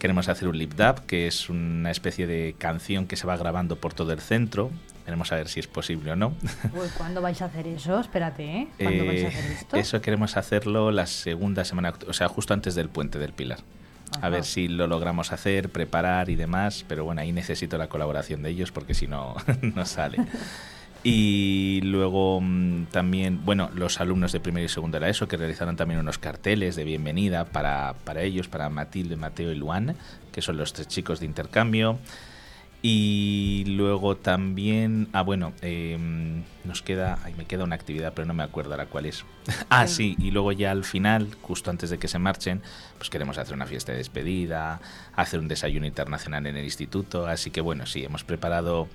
Queremos 0.01 0.28
hacer 0.28 0.49
un 0.49 0.59
lip 0.59 0.75
dub, 0.75 1.07
que 1.07 1.27
es 1.27 1.49
una 1.49 1.91
especie 1.91 2.27
de 2.27 2.55
canción 2.59 3.07
que 3.07 3.17
se 3.17 3.27
va 3.27 3.37
grabando 3.37 3.77
por 3.77 3.95
todo 3.95 4.12
el 4.12 4.20
centro. 4.20 4.70
Veremos 5.05 5.33
a 5.33 5.37
ver 5.37 5.49
si 5.49 5.59
es 5.61 5.67
posible 5.67 6.12
o 6.12 6.17
no. 6.17 6.35
Uy, 6.75 6.87
¿Cuándo 6.97 7.23
vais 7.23 7.41
a 7.41 7.47
hacer 7.47 7.67
eso? 7.67 7.99
Espérate, 7.99 8.45
¿eh? 8.45 8.69
¿Cuándo 8.78 9.07
vais 9.07 9.23
a 9.25 9.27
Eh, 9.27 9.28
hacer 9.28 9.51
esto? 9.53 9.77
Eso 9.77 10.01
queremos 10.03 10.37
hacerlo 10.37 10.91
la 10.91 11.07
segunda 11.07 11.65
semana, 11.65 11.95
o 12.07 12.12
sea, 12.12 12.28
justo 12.28 12.53
antes 12.53 12.75
del 12.75 12.89
puente 12.91 13.19
del 13.19 13.33
Pilar. 13.33 13.59
A 14.20 14.28
ver 14.28 14.45
si 14.45 14.69
lo 14.69 14.87
logramos 14.87 15.33
hacer, 15.33 15.70
preparar 15.70 16.31
y 16.31 16.37
demás, 16.37 16.85
pero 16.89 17.05
bueno, 17.05 17.20
ahí 17.20 17.33
necesito 17.33 17.78
la 17.78 17.89
colaboración 17.89 18.43
de 18.43 18.51
ellos 18.51 18.73
porque 18.73 18.95
si 18.95 19.07
no, 19.07 19.37
no 19.62 19.85
sale. 19.87 20.19
Y 21.05 21.81
luego 21.85 22.41
mm, 22.41 22.87
también, 22.87 23.45
bueno, 23.45 23.70
los 23.75 24.01
alumnos 24.01 24.33
de 24.33 24.41
primero 24.41 24.67
y 24.67 24.69
segundo 24.69 24.97
de 24.97 25.01
la 25.01 25.09
ESO 25.09 25.28
que 25.28 25.37
realizaron 25.37 25.77
también 25.77 26.01
unos 26.01 26.19
carteles 26.19 26.75
de 26.75 26.85
bienvenida 26.85 27.45
para, 27.45 27.95
para 28.05 28.23
ellos, 28.23 28.49
para 28.49 28.69
Matilde, 28.69 29.17
Mateo 29.17 29.53
y 29.53 29.55
Luan, 29.55 29.95
que 30.33 30.43
son 30.43 30.57
los 30.57 30.73
tres 30.73 30.89
chicos 30.89 31.20
de 31.20 31.27
intercambio. 31.27 31.99
Y 32.81 33.65
luego 33.66 34.16
también, 34.16 35.08
ah 35.12 35.23
bueno, 35.23 35.52
eh, 35.62 35.98
nos 36.65 36.81
queda, 36.81 37.18
ay, 37.24 37.34
me 37.36 37.44
queda 37.44 37.65
una 37.65 37.74
actividad, 37.74 38.12
pero 38.15 38.26
no 38.26 38.34
me 38.34 38.44
acuerdo 38.44 38.70
ahora 38.70 38.86
cuál 38.86 39.07
es. 39.07 39.24
ah, 39.68 39.89
sí, 39.89 40.15
y 40.18 40.31
luego 40.31 40.52
ya 40.52 40.70
al 40.70 40.84
final, 40.84 41.28
justo 41.42 41.70
antes 41.70 41.90
de 41.90 41.98
que 41.98 42.07
se 42.07 42.20
marchen, 42.20 42.62
pues 42.97 43.10
queremos 43.10 43.36
hacer 43.39 43.55
una 43.55 43.66
fiesta 43.66 43.90
de 43.90 43.98
despedida, 43.98 44.81
hacer 45.16 45.40
un 45.40 45.48
desayuno 45.48 45.86
internacional 45.86 46.47
en 46.47 46.57
el 46.57 46.65
instituto, 46.65 47.26
así 47.26 47.50
que 47.50 47.60
bueno, 47.60 47.84
sí, 47.84 48.05
hemos 48.05 48.23
preparado 48.23 48.86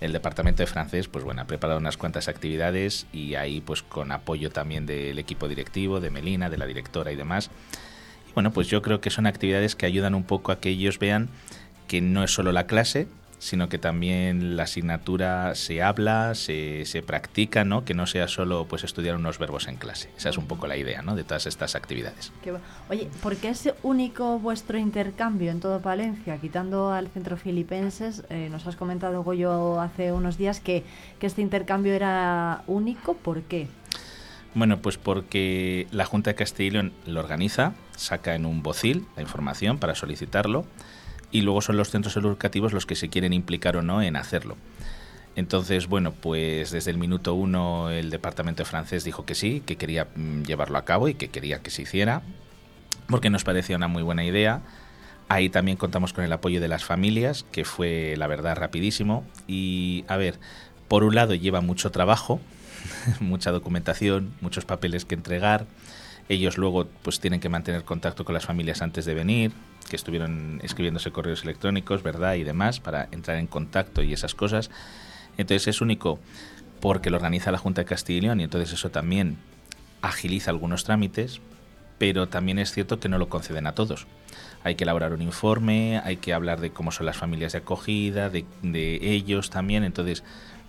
el 0.00 0.12
departamento 0.12 0.62
de 0.62 0.66
francés, 0.66 1.08
pues 1.08 1.24
bueno, 1.24 1.42
ha 1.42 1.46
preparado 1.46 1.80
unas 1.80 1.96
cuantas 1.96 2.28
actividades 2.28 3.06
y 3.12 3.34
ahí 3.34 3.60
pues 3.60 3.82
con 3.82 4.12
apoyo 4.12 4.50
también 4.50 4.86
del 4.86 5.18
equipo 5.18 5.48
directivo, 5.48 5.98
de 5.98 6.10
Melina, 6.10 6.50
de 6.50 6.58
la 6.58 6.66
directora 6.66 7.10
y 7.10 7.16
demás. 7.16 7.50
Y 8.28 8.32
bueno, 8.32 8.52
pues 8.52 8.68
yo 8.68 8.80
creo 8.82 9.00
que 9.00 9.10
son 9.10 9.26
actividades 9.26 9.74
que 9.74 9.86
ayudan 9.86 10.14
un 10.14 10.24
poco 10.24 10.52
a 10.52 10.60
que 10.60 10.68
ellos 10.68 11.00
vean 11.00 11.30
que 11.88 12.00
no 12.00 12.22
es 12.24 12.32
solo 12.32 12.52
la 12.52 12.66
clase, 12.66 13.08
sino 13.44 13.68
que 13.68 13.76
también 13.76 14.56
la 14.56 14.62
asignatura 14.62 15.54
se 15.54 15.82
habla, 15.82 16.34
se, 16.34 16.86
se 16.86 17.02
practica, 17.02 17.62
¿no? 17.62 17.84
Que 17.84 17.92
no 17.92 18.06
sea 18.06 18.26
solo 18.26 18.64
pues 18.66 18.84
estudiar 18.84 19.16
unos 19.16 19.38
verbos 19.38 19.68
en 19.68 19.76
clase. 19.76 20.08
Esa 20.16 20.30
es 20.30 20.38
un 20.38 20.46
poco 20.46 20.66
la 20.66 20.78
idea, 20.78 21.02
¿no? 21.02 21.14
De 21.14 21.24
todas 21.24 21.44
estas 21.46 21.74
actividades. 21.74 22.32
Qué 22.42 22.54
Oye, 22.88 23.10
¿por 23.22 23.36
qué 23.36 23.50
es 23.50 23.68
único 23.82 24.38
vuestro 24.38 24.78
intercambio 24.78 25.50
en 25.50 25.60
todo 25.60 25.80
Palencia? 25.80 26.38
Quitando 26.38 26.90
al 26.90 27.08
centro 27.08 27.36
filipenses, 27.36 28.24
eh, 28.30 28.48
nos 28.50 28.66
has 28.66 28.76
comentado, 28.76 29.22
Goyo, 29.22 29.78
hace 29.78 30.10
unos 30.10 30.38
días 30.38 30.60
que, 30.60 30.82
que 31.18 31.26
este 31.26 31.42
intercambio 31.42 31.92
era 31.92 32.62
único. 32.66 33.12
¿Por 33.12 33.42
qué? 33.42 33.68
Bueno, 34.54 34.78
pues 34.78 34.96
porque 34.96 35.86
la 35.90 36.06
Junta 36.06 36.30
de 36.30 36.34
Castilla 36.36 36.66
y 36.66 36.70
León 36.70 36.92
lo 37.04 37.20
organiza, 37.20 37.74
saca 37.94 38.36
en 38.36 38.46
un 38.46 38.62
bocil 38.62 39.04
la 39.16 39.22
información 39.22 39.76
para 39.76 39.94
solicitarlo 39.94 40.64
y 41.34 41.40
luego 41.40 41.60
son 41.60 41.76
los 41.76 41.90
centros 41.90 42.16
educativos 42.16 42.72
los 42.72 42.86
que 42.86 42.94
se 42.94 43.08
quieren 43.08 43.32
implicar 43.32 43.76
o 43.76 43.82
no 43.82 44.00
en 44.02 44.14
hacerlo. 44.14 44.56
Entonces, 45.34 45.88
bueno, 45.88 46.12
pues 46.12 46.70
desde 46.70 46.92
el 46.92 46.96
minuto 46.96 47.34
uno 47.34 47.90
el 47.90 48.10
departamento 48.10 48.64
francés 48.64 49.02
dijo 49.02 49.26
que 49.26 49.34
sí, 49.34 49.60
que 49.66 49.74
quería 49.74 50.06
mm, 50.14 50.44
llevarlo 50.44 50.78
a 50.78 50.84
cabo 50.84 51.08
y 51.08 51.14
que 51.14 51.30
quería 51.30 51.58
que 51.58 51.70
se 51.70 51.82
hiciera, 51.82 52.22
porque 53.08 53.30
nos 53.30 53.42
parecía 53.42 53.74
una 53.74 53.88
muy 53.88 54.04
buena 54.04 54.24
idea. 54.24 54.62
Ahí 55.28 55.48
también 55.48 55.76
contamos 55.76 56.12
con 56.12 56.22
el 56.22 56.32
apoyo 56.32 56.60
de 56.60 56.68
las 56.68 56.84
familias, 56.84 57.44
que 57.50 57.64
fue 57.64 58.14
la 58.16 58.28
verdad 58.28 58.56
rapidísimo. 58.56 59.24
Y 59.48 60.04
a 60.06 60.16
ver, 60.16 60.38
por 60.86 61.02
un 61.02 61.16
lado 61.16 61.34
lleva 61.34 61.60
mucho 61.60 61.90
trabajo, 61.90 62.40
mucha 63.18 63.50
documentación, 63.50 64.32
muchos 64.40 64.64
papeles 64.66 65.04
que 65.04 65.16
entregar. 65.16 65.66
Ellos 66.28 66.56
luego 66.56 66.86
pues 67.02 67.20
tienen 67.20 67.40
que 67.40 67.48
mantener 67.48 67.84
contacto 67.84 68.24
con 68.24 68.34
las 68.34 68.46
familias 68.46 68.82
antes 68.82 69.04
de 69.04 69.14
venir, 69.14 69.52
que 69.88 69.96
estuvieron 69.96 70.60
escribiéndose 70.62 71.10
correos 71.10 71.42
electrónicos, 71.42 72.02
¿verdad? 72.02 72.34
Y 72.34 72.44
demás, 72.44 72.80
para 72.80 73.08
entrar 73.10 73.36
en 73.36 73.46
contacto 73.46 74.02
y 74.02 74.12
esas 74.12 74.34
cosas. 74.34 74.70
Entonces 75.36 75.68
es 75.68 75.80
único 75.80 76.18
porque 76.80 77.10
lo 77.10 77.16
organiza 77.16 77.50
la 77.52 77.58
Junta 77.58 77.82
de 77.82 77.86
Castilla 77.86 78.18
y 78.18 78.20
León 78.22 78.40
y 78.40 78.44
entonces 78.44 78.72
eso 78.72 78.90
también 78.90 79.36
agiliza 80.02 80.50
algunos 80.50 80.84
trámites, 80.84 81.40
pero 81.98 82.28
también 82.28 82.58
es 82.58 82.72
cierto 82.72 83.00
que 83.00 83.08
no 83.08 83.18
lo 83.18 83.28
conceden 83.28 83.66
a 83.66 83.74
todos. 83.74 84.06
Hay 84.62 84.76
que 84.76 84.84
elaborar 84.84 85.12
un 85.12 85.22
informe, 85.22 86.00
hay 86.04 86.16
que 86.16 86.32
hablar 86.32 86.60
de 86.60 86.70
cómo 86.70 86.90
son 86.90 87.06
las 87.06 87.16
familias 87.16 87.52
de 87.52 87.58
acogida, 87.58 88.30
de, 88.30 88.44
de 88.62 88.98
ellos 89.12 89.50
también. 89.50 89.84
Entonces, 89.84 90.24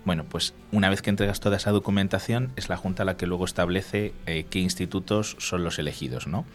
bueno, 0.06 0.24
pues 0.24 0.54
una 0.70 0.88
vez 0.88 1.02
que 1.02 1.10
entregas 1.10 1.40
toda 1.40 1.56
esa 1.56 1.72
documentación, 1.72 2.52
es 2.54 2.68
la 2.68 2.76
Junta 2.76 3.04
la 3.04 3.16
que 3.16 3.26
luego 3.26 3.44
establece 3.44 4.14
eh, 4.26 4.46
qué 4.48 4.60
institutos 4.60 5.36
son 5.40 5.64
los 5.64 5.80
elegidos, 5.80 6.28
¿no? 6.28 6.46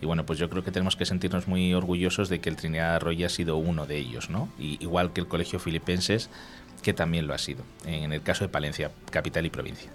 Y 0.00 0.06
bueno, 0.06 0.24
pues 0.24 0.38
yo 0.38 0.48
creo 0.48 0.64
que 0.64 0.72
tenemos 0.72 0.96
que 0.96 1.04
sentirnos 1.04 1.46
muy 1.46 1.74
orgullosos 1.74 2.30
de 2.30 2.40
que 2.40 2.48
el 2.48 2.56
Trinidad 2.56 2.96
Arroyo 2.96 3.26
ha 3.26 3.28
sido 3.28 3.58
uno 3.58 3.84
de 3.84 3.98
ellos, 3.98 4.30
¿no? 4.30 4.48
Y, 4.58 4.82
igual 4.82 5.12
que 5.12 5.20
el 5.20 5.28
Colegio 5.28 5.58
Filipenses, 5.58 6.30
que 6.82 6.94
también 6.94 7.26
lo 7.26 7.34
ha 7.34 7.38
sido, 7.38 7.62
en 7.86 8.14
el 8.14 8.22
caso 8.22 8.42
de 8.42 8.48
Palencia, 8.48 8.90
capital 9.10 9.44
y 9.44 9.50
provincia. 9.50 9.90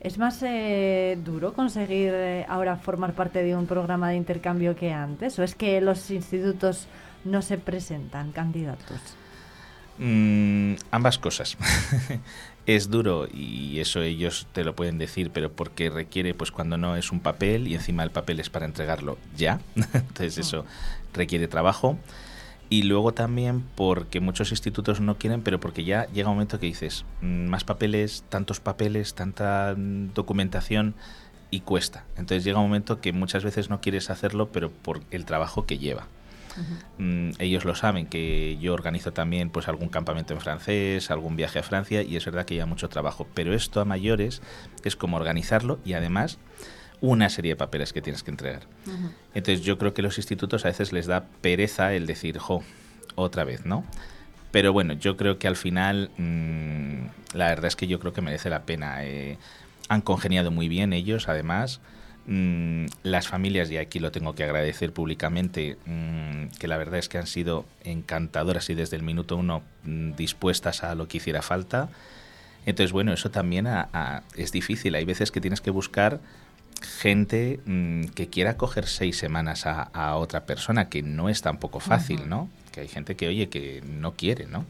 ¿Es 0.00 0.16
más 0.16 0.42
eh, 0.42 1.18
duro 1.22 1.52
conseguir 1.52 2.12
eh, 2.14 2.46
ahora 2.48 2.76
formar 2.76 3.12
parte 3.12 3.42
de 3.42 3.54
un 3.54 3.66
programa 3.66 4.08
de 4.08 4.16
intercambio 4.16 4.76
que 4.76 4.92
antes? 4.92 5.38
¿O 5.38 5.42
es 5.42 5.54
que 5.54 5.82
los 5.82 6.10
institutos 6.10 6.86
no 7.26 7.42
se 7.42 7.58
presentan 7.58 8.32
candidatos? 8.32 8.98
Mm, 9.98 10.74
ambas 10.90 11.18
cosas. 11.18 11.56
es 12.66 12.90
duro 12.90 13.28
y 13.32 13.78
eso 13.78 14.02
ellos 14.02 14.46
te 14.52 14.64
lo 14.64 14.74
pueden 14.74 14.98
decir, 14.98 15.30
pero 15.30 15.52
porque 15.52 15.88
requiere, 15.88 16.34
pues 16.34 16.50
cuando 16.50 16.76
no 16.76 16.96
es 16.96 17.12
un 17.12 17.20
papel 17.20 17.68
y 17.68 17.74
encima 17.74 18.02
el 18.02 18.10
papel 18.10 18.40
es 18.40 18.50
para 18.50 18.66
entregarlo 18.66 19.18
ya, 19.36 19.60
entonces 19.76 20.38
eso 20.38 20.64
requiere 21.14 21.48
trabajo. 21.48 21.96
Y 22.68 22.82
luego 22.82 23.14
también 23.14 23.62
porque 23.76 24.18
muchos 24.18 24.50
institutos 24.50 25.00
no 25.00 25.18
quieren, 25.18 25.42
pero 25.42 25.60
porque 25.60 25.84
ya 25.84 26.06
llega 26.06 26.30
un 26.30 26.34
momento 26.34 26.58
que 26.58 26.66
dices, 26.66 27.04
mm, 27.20 27.46
más 27.46 27.62
papeles, 27.62 28.24
tantos 28.28 28.58
papeles, 28.58 29.14
tanta 29.14 29.74
documentación 29.76 30.94
y 31.52 31.60
cuesta. 31.60 32.04
Entonces 32.16 32.42
llega 32.42 32.58
un 32.58 32.66
momento 32.66 33.00
que 33.00 33.12
muchas 33.12 33.44
veces 33.44 33.70
no 33.70 33.80
quieres 33.80 34.10
hacerlo, 34.10 34.48
pero 34.50 34.70
por 34.70 35.00
el 35.12 35.24
trabajo 35.24 35.64
que 35.64 35.78
lleva. 35.78 36.08
Mm, 36.98 37.30
ellos 37.38 37.64
lo 37.64 37.74
saben 37.74 38.06
que 38.06 38.56
yo 38.60 38.74
organizo 38.74 39.12
también 39.12 39.50
pues 39.50 39.68
algún 39.68 39.88
campamento 39.88 40.34
en 40.34 40.40
francés, 40.40 41.10
algún 41.10 41.36
viaje 41.36 41.58
a 41.58 41.62
Francia 41.62 42.02
y 42.02 42.16
es 42.16 42.24
verdad 42.24 42.44
que 42.44 42.54
lleva 42.54 42.66
mucho 42.66 42.88
trabajo, 42.88 43.26
pero 43.34 43.54
esto 43.54 43.80
a 43.80 43.84
mayores 43.84 44.42
es 44.84 44.96
como 44.96 45.16
organizarlo 45.16 45.78
y 45.84 45.92
además 45.92 46.38
una 47.00 47.28
serie 47.28 47.52
de 47.52 47.56
papeles 47.56 47.92
que 47.92 48.00
tienes 48.00 48.22
que 48.22 48.30
entregar. 48.30 48.62
Entonces 49.34 49.64
yo 49.64 49.78
creo 49.78 49.92
que 49.92 50.02
los 50.02 50.16
institutos 50.18 50.64
a 50.64 50.68
veces 50.68 50.92
les 50.92 51.06
da 51.06 51.26
pereza 51.40 51.92
el 51.92 52.06
decir, 52.06 52.38
jo, 52.38 52.62
otra 53.16 53.44
vez, 53.44 53.66
¿no? 53.66 53.84
Pero 54.50 54.72
bueno, 54.72 54.94
yo 54.94 55.16
creo 55.16 55.38
que 55.38 55.48
al 55.48 55.56
final 55.56 56.10
mm, 56.16 57.36
la 57.36 57.48
verdad 57.48 57.66
es 57.66 57.76
que 57.76 57.86
yo 57.86 58.00
creo 58.00 58.12
que 58.12 58.22
merece 58.22 58.48
la 58.48 58.62
pena. 58.62 59.04
Eh, 59.04 59.38
han 59.88 60.00
congeniado 60.00 60.50
muy 60.50 60.68
bien 60.68 60.92
ellos, 60.92 61.28
además. 61.28 61.80
Mm, 62.28 62.86
las 63.04 63.28
familias, 63.28 63.70
y 63.70 63.76
aquí 63.76 64.00
lo 64.00 64.10
tengo 64.10 64.34
que 64.34 64.42
agradecer 64.44 64.92
públicamente, 64.92 65.76
mm, 65.86 66.46
que 66.58 66.66
la 66.66 66.76
verdad 66.76 66.98
es 66.98 67.08
que 67.08 67.18
han 67.18 67.26
sido 67.28 67.64
encantadoras 67.84 68.68
y 68.68 68.74
desde 68.74 68.96
el 68.96 69.02
minuto 69.04 69.36
uno 69.36 69.62
mm, 69.84 70.12
dispuestas 70.16 70.82
a 70.82 70.94
lo 70.96 71.06
que 71.06 71.18
hiciera 71.18 71.40
falta. 71.42 71.88
Entonces, 72.66 72.90
bueno, 72.92 73.12
eso 73.12 73.30
también 73.30 73.68
a- 73.68 73.88
a- 73.92 74.22
es 74.34 74.50
difícil. 74.50 74.96
Hay 74.96 75.04
veces 75.04 75.30
que 75.30 75.40
tienes 75.40 75.60
que 75.60 75.70
buscar 75.70 76.18
gente 76.82 77.60
que 78.14 78.28
quiera 78.28 78.56
coger 78.56 78.86
seis 78.86 79.16
semanas 79.16 79.66
a, 79.66 79.82
a 79.82 80.16
otra 80.16 80.44
persona, 80.46 80.88
que 80.88 81.02
no 81.02 81.28
es 81.28 81.42
tampoco 81.42 81.80
fácil. 81.80 82.28
¿no? 82.28 82.48
Que 82.72 82.80
hay 82.80 82.88
gente 82.88 83.14
que, 83.14 83.28
oye, 83.28 83.48
que 83.48 83.82
no 83.86 84.12
quiere, 84.14 84.46
¿no? 84.46 84.64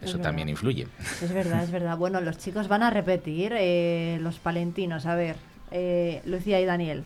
Es 0.00 0.10
Eso 0.10 0.18
también 0.18 0.48
influye. 0.48 0.86
Es 1.22 1.32
verdad, 1.32 1.62
es 1.64 1.70
verdad. 1.70 1.96
Bueno, 1.98 2.20
los 2.20 2.38
chicos 2.38 2.68
van 2.68 2.82
a 2.82 2.90
repetir, 2.90 3.52
eh, 3.56 4.18
los 4.20 4.36
palentinos. 4.38 5.06
A 5.06 5.14
ver, 5.14 5.36
eh, 5.74 6.22
Lucía 6.24 6.60
y 6.60 6.64
Daniel, 6.64 7.02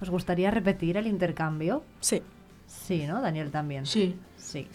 ¿os 0.00 0.08
gustaría 0.08 0.50
repetir 0.52 0.96
el 0.96 1.08
intercambio? 1.08 1.82
Sí. 2.00 2.22
Sí, 2.68 3.04
¿no? 3.06 3.20
Daniel 3.20 3.50
también. 3.50 3.84
Sí. 3.84 4.16
Sí. 4.36 4.68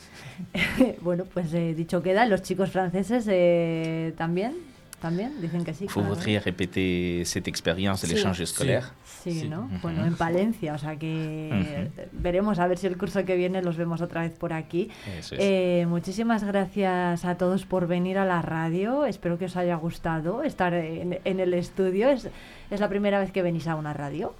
bueno, 1.01 1.23
pues 1.33 1.53
eh, 1.53 1.73
dicho 1.73 2.03
queda, 2.03 2.25
los 2.25 2.41
chicos 2.41 2.71
franceses 2.71 3.25
eh, 3.29 4.13
también, 4.17 4.53
también 4.99 5.39
dicen 5.41 5.63
que 5.63 5.73
sí. 5.73 5.85
Vous 5.85 5.93
claro. 5.93 6.09
voudriez 6.15 6.43
répéter 6.43 7.23
cette 7.25 7.47
expérience 7.47 8.01
de 8.01 8.07
Sí. 8.07 8.13
l'échange 8.15 8.45
scolaire 8.45 8.91
Sí, 9.23 9.47
¿no? 9.49 9.61
Ujú. 9.65 9.79
Bueno, 9.81 10.05
en 10.05 10.15
Palencia, 10.15 10.73
o 10.73 10.77
sea 10.77 10.95
que 10.95 11.49
Ujú. 11.51 11.99
eh, 12.01 12.09
veremos 12.13 12.59
a 12.59 12.67
ver 12.67 12.77
si 12.77 12.87
el 12.87 12.97
curso 12.97 13.25
que 13.25 13.35
viene 13.35 13.61
los 13.61 13.75
vemos 13.77 14.01
otra 14.01 14.21
vez 14.21 14.31
por 14.37 14.53
aquí. 14.53 14.89
Eso 15.19 15.35
es. 15.35 15.41
Eh, 15.43 15.85
muchísimas 15.87 16.43
gracias 16.43 17.25
a 17.25 17.35
todos 17.35 17.65
por 17.65 17.87
venir 17.87 18.17
a 18.17 18.25
la 18.25 18.41
radio. 18.41 19.05
Espero 19.05 19.37
que 19.37 19.45
os 19.45 19.55
haya 19.57 19.75
gustado 19.75 20.43
estar 20.43 20.73
en, 20.73 21.19
en 21.25 21.39
el 21.39 21.53
estudio. 21.53 22.09
Es, 22.09 22.29
es 22.71 22.79
la 22.79 22.87
primera 22.89 23.19
vez 23.19 23.31
que 23.31 23.41
venís 23.41 23.67
a 23.67 23.75
una 23.75 23.93
radio. 23.93 24.33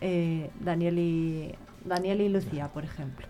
Eh, 0.00 0.50
Daniel 0.60 0.98
y 0.98 1.54
Daniel 1.84 2.20
y 2.20 2.28
Lucía, 2.28 2.68
por 2.68 2.84
ejemplo. 2.84 3.26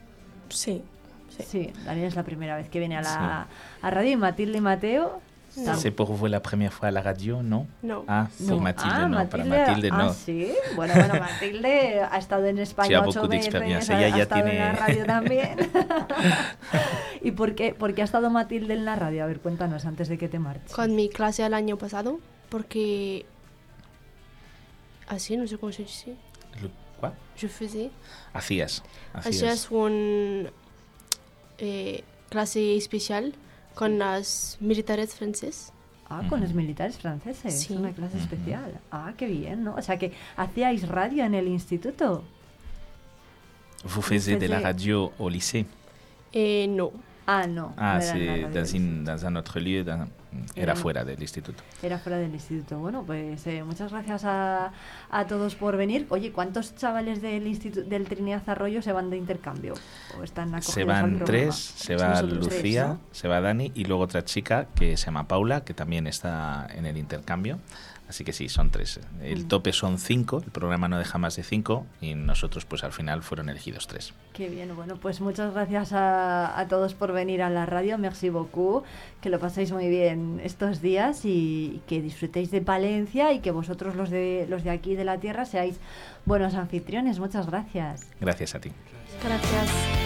Sí. 0.49 0.83
Sí, 1.29 1.71
Daniel 1.85 2.07
es 2.07 2.17
la 2.17 2.23
primera 2.23 2.57
vez 2.57 2.71
que 2.71 2.79
viene 2.79 2.97
a 2.97 3.03
la 3.03 3.47
a 3.83 3.91
radio 3.91 4.13
y 4.13 4.17
Matilde 4.17 4.57
y 4.59 4.61
Mateo. 4.63 5.21
Tam- 5.65 5.77
C'est 5.77 5.91
pour 5.91 6.13
vous 6.13 6.27
la 6.27 6.41
première 6.41 6.73
fois 6.73 6.89
à 6.89 6.91
la 6.91 7.01
radio, 7.03 7.43
non 7.43 7.67
No. 7.83 8.05
Ah, 8.09 8.29
pour 8.39 8.57
No. 8.57 8.61
Mathilde, 8.61 8.93
Ah, 8.95 9.09
no. 9.09 9.29
Para 9.29 9.45
Mathilde, 9.45 9.89
ah, 9.93 9.97
no. 10.05 10.13
sí. 10.13 10.53
Bueno, 10.75 10.95
bueno, 10.95 11.15
Matilde 11.21 12.01
ha 12.01 12.19
estado 12.19 12.47
en 12.47 12.59
España 12.59 12.89
Sí, 12.89 12.95
ha 12.95 13.01
ocho 13.01 13.21
beaucoup 13.21 13.31
veces, 13.31 13.55
Ella 13.55 14.07
ha 14.07 14.09
ya 14.17 14.23
estado 14.23 14.41
en 14.43 14.51
tiene- 14.51 14.59
la 14.65 14.73
radio 14.73 15.05
también. 15.15 15.57
¿Y 17.23 17.31
por 17.33 17.55
qué, 17.55 17.75
por 17.75 17.95
qué 17.95 18.03
ha 18.03 18.05
estado 18.05 18.31
Matilde 18.31 18.75
en 18.75 18.85
la 18.85 18.97
radio? 18.97 19.25
A 19.25 19.27
ver, 19.27 19.41
cuéntanos 19.41 19.85
antes 19.87 20.09
de 20.09 20.19
que 20.19 20.29
te 20.29 20.39
marches. 20.39 20.73
Con 20.73 20.95
mi 20.95 21.09
clase 21.09 21.45
el 21.45 21.55
año 21.55 21.77
pasado, 21.79 22.21
porque... 22.49 23.27
Así, 25.09 25.37
no 25.37 25.47
sé 25.47 25.57
cómo 25.59 25.73
se 25.73 25.83
dice. 25.85 26.15
Quoi 27.01 27.11
Je 27.37 27.49
faisais. 27.49 27.91
Hacías. 28.33 28.83
Hacías. 29.13 29.27
Hacías 29.37 29.71
un 29.71 30.49
eh, 31.59 32.03
clase 32.29 32.77
especial 32.77 33.35
con 33.77 33.99
las 33.99 34.57
militares 34.61 35.15
franceses. 35.15 35.73
Ah, 36.09 36.23
con 36.29 36.41
los 36.41 36.53
militares 36.55 36.97
franceses. 36.99 37.61
Sí. 37.61 37.75
Una 37.75 37.93
clase 37.93 38.17
especial. 38.19 38.73
Ah, 38.91 39.13
qué 39.19 39.27
bien, 39.27 39.63
¿no? 39.65 39.75
O 39.75 39.83
sea 39.83 39.99
que 39.99 40.13
hacíais 40.37 40.89
radio 40.89 41.25
en 41.25 41.35
el 41.35 41.47
instituto. 41.47 42.25
Vous 43.85 44.03
faisiez 44.03 44.37
de 44.39 44.49
la 44.49 44.61
radio 44.61 45.13
au 45.19 45.29
lycée 45.29 45.67
Eh, 46.33 46.67
no. 46.69 46.91
Ah, 47.27 47.47
no. 47.47 47.73
Ah, 47.77 47.99
no 47.99 48.01
c'est 48.03 48.43
dans, 48.53 49.05
dans 49.05 49.27
un 49.27 49.37
autre 49.37 49.61
lieu. 49.61 49.85
dans- 49.85 50.09
Era 50.55 50.77
fuera 50.77 51.05
del 51.05 51.21
instituto. 51.21 51.63
Era 51.83 51.99
fuera 51.99 52.19
del 52.19 52.33
instituto. 52.33 52.79
Bueno, 52.79 53.05
pues 53.05 53.47
eh, 53.47 53.63
muchas 53.65 53.93
gracias 53.93 54.25
a, 54.25 54.73
a 55.11 55.27
todos 55.27 55.55
por 55.55 55.77
venir. 55.77 56.07
Oye, 56.11 56.33
¿cuántos 56.33 56.75
chavales 56.77 57.23
del 57.23 57.47
instituto 57.47 57.89
del 57.89 58.05
Trinidad 58.05 58.49
Arroyo 58.49 58.83
se 58.83 58.93
van 58.93 59.11
de 59.11 59.17
intercambio? 59.17 59.75
¿O 60.19 60.23
están 60.23 60.55
acogidos 60.55 60.75
Se 60.75 60.85
van 60.85 61.25
tres, 61.25 61.55
se 61.55 61.97
va 61.97 62.21
tres, 62.21 62.33
Lucía, 62.33 62.87
¿no? 62.87 63.01
se 63.13 63.29
va 63.29 63.41
Dani 63.41 63.73
y 63.75 63.85
luego 63.85 64.03
otra 64.03 64.25
chica 64.25 64.69
que 64.75 64.97
se 64.97 65.07
llama 65.07 65.29
Paula, 65.29 65.65
que 65.65 65.75
también 65.75 66.07
está 66.07 66.67
en 66.75 66.87
el 66.87 66.97
intercambio. 66.97 67.59
Así 68.09 68.23
que 68.23 68.33
sí, 68.33 68.49
son 68.49 68.71
tres. 68.71 69.01
El 69.21 69.47
tope 69.47 69.73
son 69.73 69.99
cinco, 69.99 70.41
el 70.45 70.53
programa 70.53 70.89
no 70.89 70.99
deja 70.99 71.19
más 71.19 71.35
de 71.37 71.43
cinco 71.43 71.87
y 72.01 72.15
nosotros 72.15 72.65
pues 72.65 72.85
al 72.85 72.93
final 72.93 73.23
fueron 73.23 73.49
elegidos 73.49 73.89
tres. 73.89 74.15
Qué 74.33 74.49
bien, 74.49 74.75
bueno, 74.77 74.97
pues 74.97 75.21
muchas 75.21 75.53
gracias 75.53 75.93
a, 75.93 76.59
a 76.59 76.69
todos 76.69 76.95
por 76.95 77.13
venir 77.13 77.43
a 77.43 77.51
la 77.51 77.67
radio, 77.67 77.99
merci 77.99 78.29
beaucoup, 78.29 78.85
que 79.21 79.29
lo 79.29 79.41
paséis 79.41 79.73
muy 79.73 79.89
bien 79.89 80.41
estos 80.45 80.81
días 80.81 81.25
y, 81.25 81.83
que 81.89 82.01
disfrutéis 82.01 82.51
de 82.51 82.61
Palencia 82.61 83.33
y 83.33 83.41
que 83.41 83.51
vosotros 83.51 83.97
los 83.97 84.11
de, 84.11 84.47
los 84.49 84.63
de 84.63 84.71
aquí 84.71 84.95
de 84.95 85.05
la 85.05 85.19
tierra 85.19 85.45
seáis 85.45 85.81
buenos 86.25 86.55
anfitriones, 86.55 87.19
muchas 87.19 87.47
gracias. 87.47 88.07
Gracias 88.21 88.55
a 88.55 88.61
ti. 88.61 88.71
Gracias. 89.23 90.06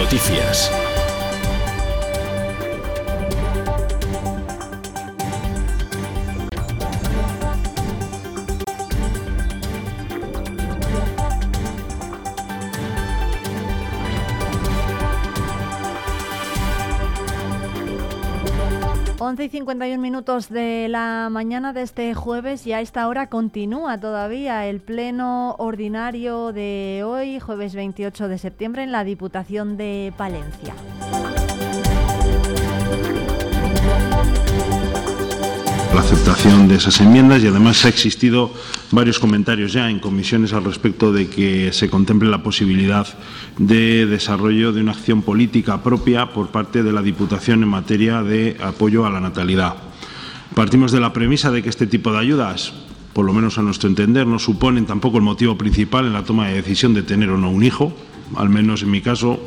Noticias. 0.00 0.99
Once 19.30 19.44
y 19.44 19.48
51 19.48 20.02
minutos 20.02 20.48
de 20.48 20.88
la 20.88 21.28
mañana 21.30 21.72
de 21.72 21.82
este 21.82 22.14
jueves 22.14 22.66
y 22.66 22.72
a 22.72 22.80
esta 22.80 23.06
hora 23.06 23.28
continúa 23.28 23.96
todavía 23.96 24.66
el 24.66 24.80
pleno 24.80 25.54
ordinario 25.60 26.52
de 26.52 27.02
hoy, 27.06 27.38
jueves 27.38 27.76
28 27.76 28.26
de 28.26 28.38
septiembre, 28.38 28.82
en 28.82 28.90
la 28.90 29.04
Diputación 29.04 29.76
de 29.76 30.12
Palencia. 30.16 30.74
La 35.94 36.00
aceptación 36.02 36.68
de 36.68 36.76
esas 36.76 37.00
enmiendas 37.00 37.42
y 37.42 37.48
además 37.48 37.84
ha 37.84 37.88
existido 37.88 38.52
varios 38.92 39.18
comentarios 39.18 39.72
ya 39.72 39.90
en 39.90 39.98
comisiones 39.98 40.52
al 40.52 40.64
respecto 40.64 41.12
de 41.12 41.28
que 41.28 41.72
se 41.72 41.90
contemple 41.90 42.28
la 42.28 42.42
posibilidad 42.42 43.06
de 43.58 44.06
desarrollo 44.06 44.72
de 44.72 44.82
una 44.82 44.92
acción 44.92 45.22
política 45.22 45.82
propia 45.82 46.32
por 46.32 46.48
parte 46.48 46.82
de 46.82 46.92
la 46.92 47.02
Diputación 47.02 47.62
en 47.62 47.68
materia 47.68 48.22
de 48.22 48.56
apoyo 48.62 49.04
a 49.04 49.10
la 49.10 49.20
natalidad. 49.20 49.76
Partimos 50.54 50.92
de 50.92 51.00
la 51.00 51.12
premisa 51.12 51.50
de 51.50 51.62
que 51.62 51.68
este 51.68 51.86
tipo 51.86 52.12
de 52.12 52.18
ayudas, 52.18 52.72
por 53.12 53.24
lo 53.24 53.32
menos 53.32 53.58
a 53.58 53.62
nuestro 53.62 53.88
entender, 53.88 54.26
no 54.26 54.38
suponen 54.38 54.86
tampoco 54.86 55.16
el 55.16 55.24
motivo 55.24 55.58
principal 55.58 56.06
en 56.06 56.12
la 56.12 56.24
toma 56.24 56.48
de 56.48 56.54
decisión 56.54 56.94
de 56.94 57.02
tener 57.02 57.30
o 57.30 57.38
no 57.38 57.50
un 57.50 57.64
hijo, 57.64 57.92
al 58.36 58.48
menos 58.48 58.82
en 58.82 58.90
mi 58.90 59.00
caso, 59.00 59.40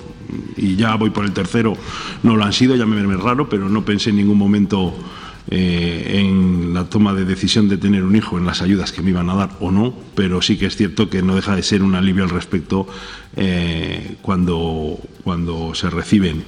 y 0.58 0.76
ya 0.76 0.96
voy 0.96 1.12
por 1.12 1.26
el 1.26 1.32
tercero, 1.32 1.78
no 2.22 2.36
lo 2.36 2.44
han 2.44 2.54
sido, 2.54 2.76
ya 2.76 2.86
me 2.86 2.96
ven 2.96 3.20
raro, 3.20 3.48
pero 3.48 3.70
no 3.70 3.86
pensé 3.86 4.10
en 4.10 4.18
ningún 4.18 4.38
momento 4.38 4.94
eh, 5.50 6.20
en 6.20 6.74
la 6.74 6.86
toma 6.86 7.14
de 7.14 7.26
decisión 7.26 7.68
de 7.68 7.78
tener 7.78 8.04
un 8.04 8.16
hijo, 8.16 8.38
en 8.38 8.46
las 8.46 8.62
ayudas 8.62 8.92
que 8.92 9.02
me 9.02 9.10
iban 9.10 9.30
a 9.30 9.36
dar 9.36 9.50
o 9.60 9.72
no, 9.72 9.94
pero 10.16 10.42
sí 10.42 10.58
que 10.58 10.68
es 10.68 10.76
cierto 10.76 11.10
que 11.10 11.22
no 11.22 11.36
deja 11.36 11.56
de 11.56 11.64
ser 11.64 11.84
un 11.84 11.96
alivio 11.96 12.24
al 12.24 12.30
respecto 12.30 12.88
eh, 13.36 14.16
cuando, 14.22 14.98
cuando 15.24 15.76
se 15.76 15.90
reciben. 15.90 16.44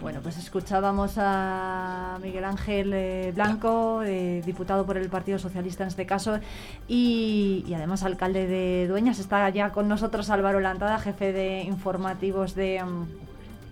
Bueno, 0.00 0.20
pues 0.22 0.38
escuchábamos 0.38 1.14
a 1.16 2.18
Miguel 2.22 2.44
Ángel 2.44 2.92
eh, 2.94 3.32
Blanco, 3.34 4.02
diputado 4.44 4.86
por 4.86 4.96
el 4.96 5.08
Partido 5.08 5.38
Socialista 5.38 5.82
en 5.82 5.88
este 5.88 6.06
caso, 6.06 6.38
y, 6.86 7.64
y 7.66 7.74
además 7.74 8.04
alcalde 8.04 8.46
de 8.46 8.86
Dueñas. 8.88 9.18
Está 9.18 9.48
ya 9.50 9.70
con 9.70 9.88
nosotros 9.88 10.30
Álvaro 10.30 10.60
Lantada, 10.60 10.98
jefe 10.98 11.32
de 11.32 11.62
informativos 11.62 12.54
de, 12.54 12.82
mm, 12.82 13.27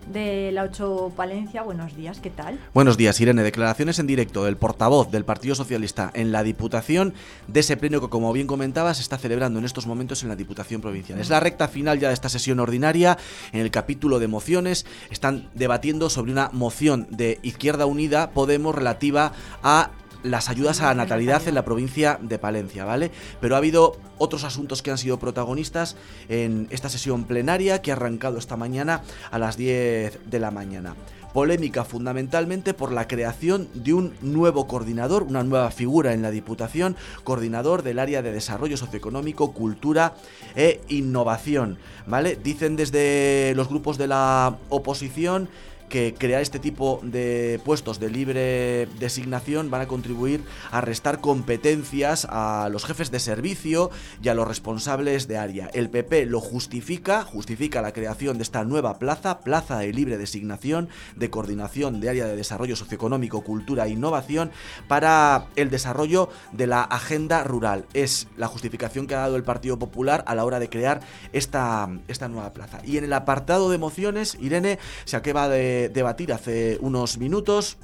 de 0.07 0.51
la 0.53 0.63
8 0.63 1.13
Palencia. 1.17 1.63
Buenos 1.63 1.97
días, 1.97 2.21
¿qué 2.21 2.31
tal? 2.31 2.59
Buenos 2.75 2.97
días, 2.97 3.21
Irene. 3.21 3.43
Declaraciones 3.43 3.99
en 3.99 4.07
directo 4.07 4.45
del 4.45 4.57
portavoz 4.57 5.11
del 5.11 5.25
Partido 5.25 5.55
Socialista 5.55 6.11
en 6.15 6.33
la 6.33 6.43
Diputación 6.43 7.15
de 7.49 7.61
ese 7.61 7.77
pleno 7.77 8.01
que, 8.01 8.09
como 8.09 8.33
bien 8.33 8.47
comentaba, 8.47 8.95
se 8.95 9.03
está 9.03 9.19
celebrando 9.19 9.59
en 9.59 9.65
estos 9.65 9.87
momentos 9.87 10.23
en 10.23 10.29
la 10.29 10.37
Diputación 10.37 10.81
Provincial. 10.81 11.19
Es 11.19 11.31
la 11.31 11.41
recta 11.41 11.69
final 11.69 11.99
ya 11.99 12.09
de 12.09 12.15
esta 12.15 12.29
sesión 12.29 12.61
ordinaria. 12.61 13.19
En 13.53 13.61
el 13.61 13.71
capítulo 13.71 14.19
de 14.19 14.29
mociones 14.29 14.87
están 15.11 15.49
debatiendo 15.55 16.11
sobre 16.11 16.33
una 16.33 16.51
moción 16.53 17.07
de 17.11 17.39
Izquierda 17.43 17.87
Unida 17.87 18.31
Podemos 18.31 18.75
relativa 18.75 19.33
a 19.63 19.91
las 20.27 20.49
ayudas 20.49 20.81
a 20.81 20.87
la 20.87 20.95
natalidad 20.95 21.47
en 21.49 21.55
la 21.55 21.65
provincia 21.65 22.19
de 22.21 22.39
Palencia, 22.39 22.85
¿vale? 22.85 23.11
Pero 23.41 23.55
ha 23.55 23.59
habido 23.59 23.97
otros 24.19 24.45
asuntos 24.45 24.83
que 24.83 24.91
han 24.91 24.99
sido 24.99 25.19
protagonistas 25.19 25.97
en 26.29 26.69
esta 26.71 26.89
sesión 26.89 27.25
plenaria 27.25 27.83
que 27.83 27.91
ha 27.91 27.95
arrancado 27.95 28.39
esta 28.39 28.57
mañana 28.57 29.03
a 29.31 29.39
las 29.39 29.57
10 29.57 30.31
de 30.31 30.41
la 30.41 30.51
mañana. 30.51 30.97
Polémica 31.33 31.85
fundamentalmente 31.85 32.73
por 32.73 32.93
la 32.93 33.09
creación 33.09 33.69
de 33.75 33.93
un 33.93 34.15
nuevo 34.23 34.67
coordinador, 34.67 35.23
una 35.23 35.43
nueva 35.43 35.71
figura 35.71 36.15
en 36.15 36.23
la 36.23 36.31
Diputación, 36.31 36.97
coordinador 37.25 37.83
del 37.83 37.99
área 37.99 38.23
de 38.23 38.33
desarrollo 38.33 38.79
socioeconómico, 38.79 39.53
cultura 39.53 40.15
e 40.55 40.81
innovación, 40.89 41.77
¿vale? 42.07 42.37
Dicen 42.43 42.77
desde 42.77 43.53
los 43.55 43.69
grupos 43.69 43.99
de 43.99 44.07
la 44.07 44.57
oposición 44.71 45.51
que 45.89 46.15
crear 46.15 46.43
este 46.43 46.59
tipo 46.59 47.01
de 47.03 47.61
puestos 47.65 48.01
de 48.01 48.11
libre 48.11 48.87
designación 48.99 49.71
van 49.71 49.83
a 49.83 49.87
contribuir 49.87 50.45
a 50.71 50.81
restar 50.81 51.21
competencias 51.21 52.27
a 52.31 52.69
los 52.71 52.85
jefes 52.85 53.11
de 53.11 53.21
servicio 53.21 53.91
y 54.23 54.29
a 54.29 54.35
los 54.35 54.47
responsables 54.47 55.29
de 55.29 55.39
área. 55.39 55.71
El 55.73 55.91
PP 55.91 56.27
lo 56.27 56.41
justifica, 56.41 57.23
justifica 57.23 57.83
la 57.83 57.93
creación 57.93 58.39
de 58.39 58.43
esta 58.43 58.65
nueva 58.65 58.99
plaza, 58.99 59.41
plaza 59.41 59.79
de 59.79 59.93
libre 59.93 60.19
designación 60.19 60.89
de 61.17 61.31
coordinación 61.31 62.01
de 62.01 62.11
área 62.11 62.27
de 62.27 62.37
desarrollo 62.37 62.77
socioeconómico, 62.77 63.43
cultura 63.43 63.87
e 63.87 63.91
innovación 63.91 64.51
para 64.89 65.47
el 65.57 65.71
desarrollo 65.71 66.29
de 66.53 66.67
la 66.67 66.83
agenda 66.83 67.45
rural. 67.45 67.87
Es 67.95 68.29
la 68.37 68.49
justificación 68.49 69.07
que 69.07 69.15
ha 69.15 69.21
dado 69.21 69.37
el 69.37 69.45
Partido 69.45 69.79
Popular 69.79 70.25
a 70.27 70.35
la 70.35 70.45
hora 70.45 70.59
de 70.59 70.69
crear 70.69 71.01
esta, 71.33 71.89
esta 72.09 72.29
nueva 72.29 72.53
plaza. 72.53 72.81
Y 72.85 72.99
en 72.99 73.05
el 73.05 73.13
apartado 73.13 73.71
de 73.71 73.79
mociones, 73.79 74.37
Irene 74.41 74.79
se 75.05 75.17
acaba 75.17 75.49
de 75.49 75.76
debatir 75.93 76.33
hace 76.33 76.79
unos 76.81 77.19
minutos 77.19 77.79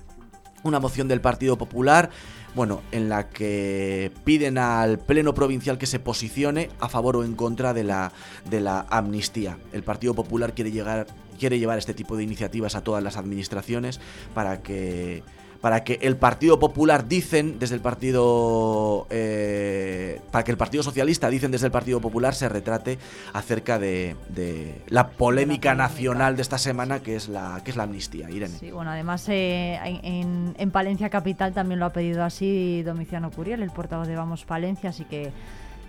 una 0.62 0.80
moción 0.80 1.08
del 1.08 1.20
Partido 1.20 1.58
Popular, 1.58 2.10
bueno, 2.54 2.82
en 2.92 3.08
la 3.08 3.28
que 3.28 4.12
piden 4.24 4.58
al 4.58 4.98
Pleno 4.98 5.34
Provincial 5.34 5.78
que 5.78 5.86
se 5.86 5.98
posicione 5.98 6.70
a 6.80 6.88
favor 6.88 7.16
o 7.16 7.24
en 7.24 7.34
contra 7.34 7.72
de 7.72 7.84
la, 7.84 8.12
de 8.48 8.60
la 8.60 8.86
amnistía. 8.90 9.58
El 9.72 9.82
Partido 9.82 10.14
Popular 10.14 10.54
quiere, 10.54 10.70
llegar, 10.70 11.06
quiere 11.38 11.58
llevar 11.58 11.78
este 11.78 11.94
tipo 11.94 12.16
de 12.16 12.24
iniciativas 12.24 12.74
a 12.74 12.84
todas 12.84 13.02
las 13.02 13.16
administraciones 13.16 14.00
para 14.34 14.62
que 14.62 15.22
para 15.62 15.84
que 15.84 15.98
el 16.02 16.16
Partido 16.16 16.58
Popular 16.58 17.08
dicen 17.08 17.58
desde 17.58 17.76
el 17.76 17.80
Partido 17.80 19.06
eh, 19.10 20.20
para 20.30 20.44
que 20.44 20.50
el 20.50 20.56
Partido 20.58 20.82
Socialista 20.82 21.30
dicen 21.30 21.50
desde 21.50 21.66
el 21.66 21.72
Partido 21.72 22.00
Popular 22.00 22.34
se 22.34 22.48
retrate 22.48 22.98
acerca 23.32 23.78
de, 23.78 24.16
de 24.28 24.82
la 24.88 25.08
polémica 25.10 25.74
nacional 25.74 26.36
de 26.36 26.42
esta 26.42 26.58
semana 26.58 27.00
que 27.00 27.16
es 27.16 27.28
la 27.28 27.60
que 27.64 27.70
es 27.70 27.76
la 27.76 27.84
amnistía 27.84 28.28
Irene 28.28 28.58
Sí, 28.58 28.70
bueno, 28.70 28.90
además 28.90 29.24
eh, 29.28 29.78
en, 30.02 30.54
en 30.58 30.70
Palencia 30.70 31.08
Capital 31.08 31.54
también 31.54 31.80
lo 31.80 31.86
ha 31.86 31.92
pedido 31.92 32.24
así 32.24 32.82
Domiciano 32.82 33.30
Curiel, 33.30 33.62
el 33.62 33.70
portavoz 33.70 34.08
de 34.08 34.16
Vamos 34.16 34.44
Palencia, 34.44 34.90
así 34.90 35.04
que 35.04 35.30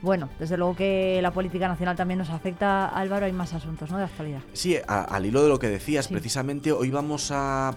bueno, 0.04 0.30
desde 0.38 0.58
luego 0.58 0.76
que 0.76 1.20
la 1.22 1.32
política 1.32 1.68
nacional 1.68 1.96
también 1.96 2.18
nos 2.20 2.30
afecta, 2.30 2.90
Álvaro, 2.90 3.26
hay 3.26 3.32
más 3.32 3.54
asuntos, 3.54 3.90
¿no? 3.90 3.98
De 3.98 4.04
actualidad. 4.04 4.42
Sí, 4.52 4.76
a- 4.86 5.04
al 5.04 5.26
hilo 5.26 5.42
de 5.42 5.48
lo 5.48 5.58
que 5.60 5.70
decías, 5.70 6.10
precisamente 6.10 6.74
hoy 6.74 6.92
vamos 6.92 7.32
a 7.34 7.74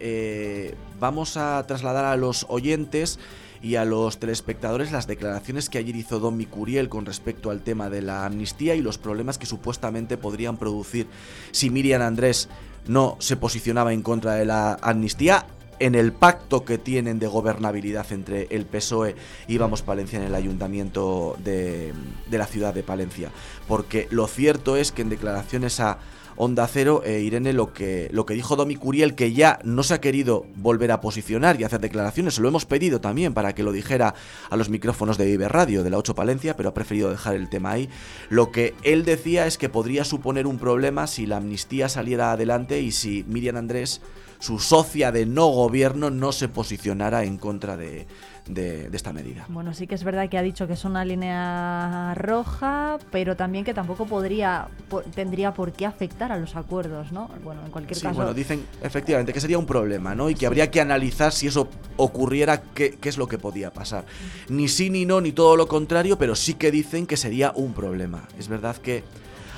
eh, 0.00 0.74
vamos 0.98 1.36
a 1.36 1.64
trasladar 1.66 2.04
a 2.04 2.16
los 2.16 2.46
oyentes 2.48 3.18
y 3.62 3.76
a 3.76 3.84
los 3.84 4.18
telespectadores 4.18 4.90
las 4.90 5.06
declaraciones 5.06 5.68
que 5.68 5.78
ayer 5.78 5.94
hizo 5.96 6.18
Don 6.18 6.42
Curiel 6.44 6.88
con 6.88 7.04
respecto 7.04 7.50
al 7.50 7.60
tema 7.60 7.90
de 7.90 8.02
la 8.02 8.24
amnistía 8.24 8.74
y 8.74 8.80
los 8.80 8.98
problemas 8.98 9.38
que 9.38 9.46
supuestamente 9.46 10.16
podrían 10.16 10.56
producir 10.56 11.06
si 11.50 11.68
Miriam 11.70 12.02
Andrés 12.02 12.48
no 12.86 13.16
se 13.20 13.36
posicionaba 13.36 13.92
en 13.92 14.02
contra 14.02 14.34
de 14.34 14.46
la 14.46 14.78
amnistía 14.80 15.46
en 15.78 15.94
el 15.94 16.12
pacto 16.12 16.64
que 16.64 16.78
tienen 16.78 17.18
de 17.18 17.26
gobernabilidad 17.26 18.10
entre 18.12 18.46
el 18.50 18.66
PSOE 18.66 19.16
y 19.48 19.56
Vamos 19.58 19.82
Palencia 19.82 20.18
en 20.18 20.26
el 20.26 20.34
ayuntamiento 20.34 21.36
de, 21.42 21.92
de 22.28 22.38
la 22.38 22.46
ciudad 22.46 22.74
de 22.74 22.82
Palencia. 22.82 23.30
Porque 23.66 24.06
lo 24.10 24.26
cierto 24.26 24.76
es 24.76 24.92
que 24.92 25.00
en 25.00 25.08
declaraciones 25.08 25.80
a, 25.80 25.98
Onda 26.42 26.66
Cero, 26.66 27.02
eh, 27.04 27.20
Irene, 27.20 27.52
lo 27.52 27.74
que, 27.74 28.08
lo 28.12 28.24
que 28.24 28.32
dijo 28.32 28.56
Domi 28.56 28.74
Curiel, 28.74 29.14
que 29.14 29.34
ya 29.34 29.58
no 29.62 29.82
se 29.82 29.92
ha 29.92 30.00
querido 30.00 30.46
volver 30.56 30.90
a 30.90 31.02
posicionar 31.02 31.60
y 31.60 31.64
hacer 31.64 31.82
declaraciones, 31.82 32.36
se 32.36 32.40
lo 32.40 32.48
hemos 32.48 32.64
pedido 32.64 32.98
también 32.98 33.34
para 33.34 33.54
que 33.54 33.62
lo 33.62 33.72
dijera 33.72 34.14
a 34.48 34.56
los 34.56 34.70
micrófonos 34.70 35.18
de 35.18 35.26
Vive 35.26 35.48
Radio, 35.48 35.82
de 35.82 35.90
la 35.90 35.98
8 35.98 36.14
Palencia, 36.14 36.56
pero 36.56 36.70
ha 36.70 36.74
preferido 36.74 37.10
dejar 37.10 37.34
el 37.34 37.50
tema 37.50 37.72
ahí. 37.72 37.90
Lo 38.30 38.52
que 38.52 38.72
él 38.84 39.04
decía 39.04 39.46
es 39.46 39.58
que 39.58 39.68
podría 39.68 40.02
suponer 40.02 40.46
un 40.46 40.58
problema 40.58 41.06
si 41.06 41.26
la 41.26 41.36
amnistía 41.36 41.90
saliera 41.90 42.32
adelante 42.32 42.80
y 42.80 42.92
si 42.92 43.22
Miriam 43.28 43.58
Andrés, 43.58 44.00
su 44.38 44.60
socia 44.60 45.12
de 45.12 45.26
no 45.26 45.46
gobierno, 45.48 46.08
no 46.08 46.32
se 46.32 46.48
posicionara 46.48 47.24
en 47.24 47.36
contra 47.36 47.76
de, 47.76 48.06
de, 48.52 48.90
de 48.90 48.96
esta 48.96 49.12
medida. 49.12 49.44
Bueno, 49.48 49.72
sí 49.74 49.86
que 49.86 49.94
es 49.94 50.04
verdad 50.04 50.28
que 50.28 50.36
ha 50.38 50.42
dicho 50.42 50.66
que 50.66 50.72
es 50.74 50.84
una 50.84 51.04
línea 51.04 52.14
roja, 52.14 52.98
pero 53.10 53.36
también 53.36 53.64
que 53.64 53.74
tampoco 53.74 54.06
podría 54.06 54.68
po- 54.88 55.02
tendría 55.02 55.52
por 55.54 55.72
qué 55.72 55.86
afectar 55.86 56.32
a 56.32 56.36
los 56.38 56.56
acuerdos, 56.56 57.12
¿no? 57.12 57.28
Bueno, 57.44 57.62
en 57.64 57.70
cualquier 57.70 57.96
Sí, 57.96 58.02
caso. 58.02 58.16
bueno, 58.16 58.34
dicen 58.34 58.64
efectivamente 58.82 59.32
que 59.32 59.40
sería 59.40 59.58
un 59.58 59.66
problema, 59.66 60.14
¿no? 60.14 60.30
Y 60.30 60.34
que 60.34 60.46
habría 60.46 60.70
que 60.70 60.80
analizar 60.80 61.32
si 61.32 61.46
eso 61.46 61.68
ocurriera, 61.96 62.62
qué, 62.74 62.96
qué 63.00 63.08
es 63.08 63.16
lo 63.18 63.28
que 63.28 63.38
podía 63.38 63.72
pasar. 63.72 64.04
Ni 64.48 64.68
sí 64.68 64.90
ni 64.90 65.06
no, 65.06 65.20
ni 65.20 65.32
todo 65.32 65.56
lo 65.56 65.66
contrario, 65.68 66.18
pero 66.18 66.34
sí 66.34 66.54
que 66.54 66.70
dicen 66.70 67.06
que 67.06 67.16
sería 67.16 67.52
un 67.54 67.72
problema. 67.72 68.26
Es 68.38 68.48
verdad 68.48 68.76
que 68.76 69.04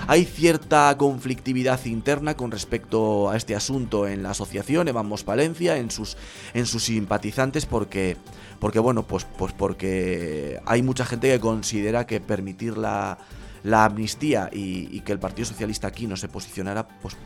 hay 0.08 0.24
cierta 0.24 0.96
conflictividad 0.98 1.84
interna 1.84 2.34
con 2.36 2.50
respecto 2.50 3.30
a 3.30 3.36
este 3.36 3.54
asunto 3.54 4.08
en 4.08 4.24
la 4.24 4.30
asociación 4.30 4.88
Evamos 4.88 5.22
Palencia, 5.22 5.76
en 5.76 5.92
sus, 5.92 6.16
en 6.54 6.66
sus 6.66 6.82
simpatizantes, 6.84 7.66
porque, 7.66 8.16
porque 8.62 8.78
bueno, 8.78 9.02
pues, 9.02 9.24
pues 9.24 9.52
porque 9.52 10.60
hay 10.66 10.82
mucha 10.82 11.04
gente 11.04 11.28
que 11.28 11.40
considera 11.40 12.06
que 12.06 12.20
permitir 12.20 12.78
la, 12.78 13.18
la 13.64 13.84
amnistía 13.86 14.48
y, 14.52 15.00
que 15.00 15.10
el 15.10 15.18
Partido 15.18 15.46
Socialista 15.46 15.88
aquí 15.88 16.06
no 16.06 16.16
se 16.16 16.28
posicionara, 16.28 16.86
pues 16.86 17.16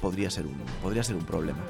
podría 0.00 0.30
ser 0.30 0.46
un, 0.46 0.56
podría 0.82 1.04
ser 1.04 1.14
un 1.14 1.24
problema. 1.24 1.60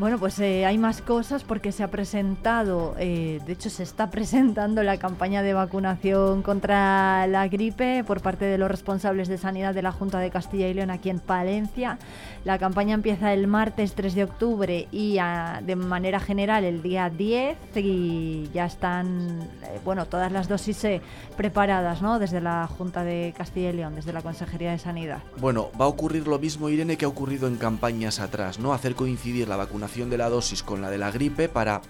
Bueno, 0.00 0.18
pues 0.18 0.38
eh, 0.38 0.64
hay 0.64 0.78
más 0.78 1.02
cosas 1.02 1.44
porque 1.44 1.72
se 1.72 1.82
ha 1.82 1.90
presentado, 1.90 2.94
eh, 2.98 3.38
de 3.44 3.52
hecho 3.52 3.68
se 3.68 3.82
está 3.82 4.10
presentando 4.10 4.82
la 4.82 4.96
campaña 4.96 5.42
de 5.42 5.52
vacunación 5.52 6.40
contra 6.40 7.26
la 7.26 7.46
gripe 7.48 8.02
por 8.04 8.22
parte 8.22 8.46
de 8.46 8.56
los 8.56 8.70
responsables 8.70 9.28
de 9.28 9.36
sanidad 9.36 9.74
de 9.74 9.82
la 9.82 9.92
Junta 9.92 10.18
de 10.18 10.30
Castilla 10.30 10.68
y 10.68 10.72
León 10.72 10.90
aquí 10.90 11.10
en 11.10 11.20
Palencia. 11.20 11.98
La 12.46 12.58
campaña 12.58 12.94
empieza 12.94 13.34
el 13.34 13.46
martes 13.46 13.92
3 13.92 14.14
de 14.14 14.24
octubre 14.24 14.88
y 14.90 15.18
ah, 15.18 15.60
de 15.62 15.76
manera 15.76 16.18
general 16.18 16.64
el 16.64 16.80
día 16.80 17.10
10 17.10 17.58
y 17.76 18.48
ya 18.54 18.64
están, 18.64 19.50
eh, 19.64 19.80
bueno, 19.84 20.06
todas 20.06 20.32
las 20.32 20.48
dosis 20.48 20.82
eh, 20.84 21.02
preparadas, 21.36 22.00
¿no? 22.00 22.18
Desde 22.18 22.40
la 22.40 22.66
Junta 22.66 23.04
de 23.04 23.34
Castilla 23.36 23.68
y 23.68 23.74
León, 23.74 23.96
desde 23.96 24.14
la 24.14 24.22
Consejería 24.22 24.70
de 24.70 24.78
Sanidad. 24.78 25.18
Bueno, 25.36 25.68
va 25.78 25.84
a 25.84 25.88
ocurrir 25.88 26.26
lo 26.26 26.38
mismo, 26.38 26.70
Irene, 26.70 26.96
que 26.96 27.04
ha 27.04 27.08
ocurrido 27.08 27.48
en 27.48 27.56
campañas 27.56 28.18
atrás, 28.18 28.58
¿no? 28.58 28.72
Hacer 28.72 28.94
coincidir 28.94 29.46
la 29.46 29.56
vacunación 29.56 29.89
de 29.90 30.18
la 30.18 30.28
dosis 30.28 30.62
con 30.62 30.80
la 30.80 30.88
de 30.88 30.98
la 30.98 31.10
gripe 31.10 31.48
para, 31.48 31.82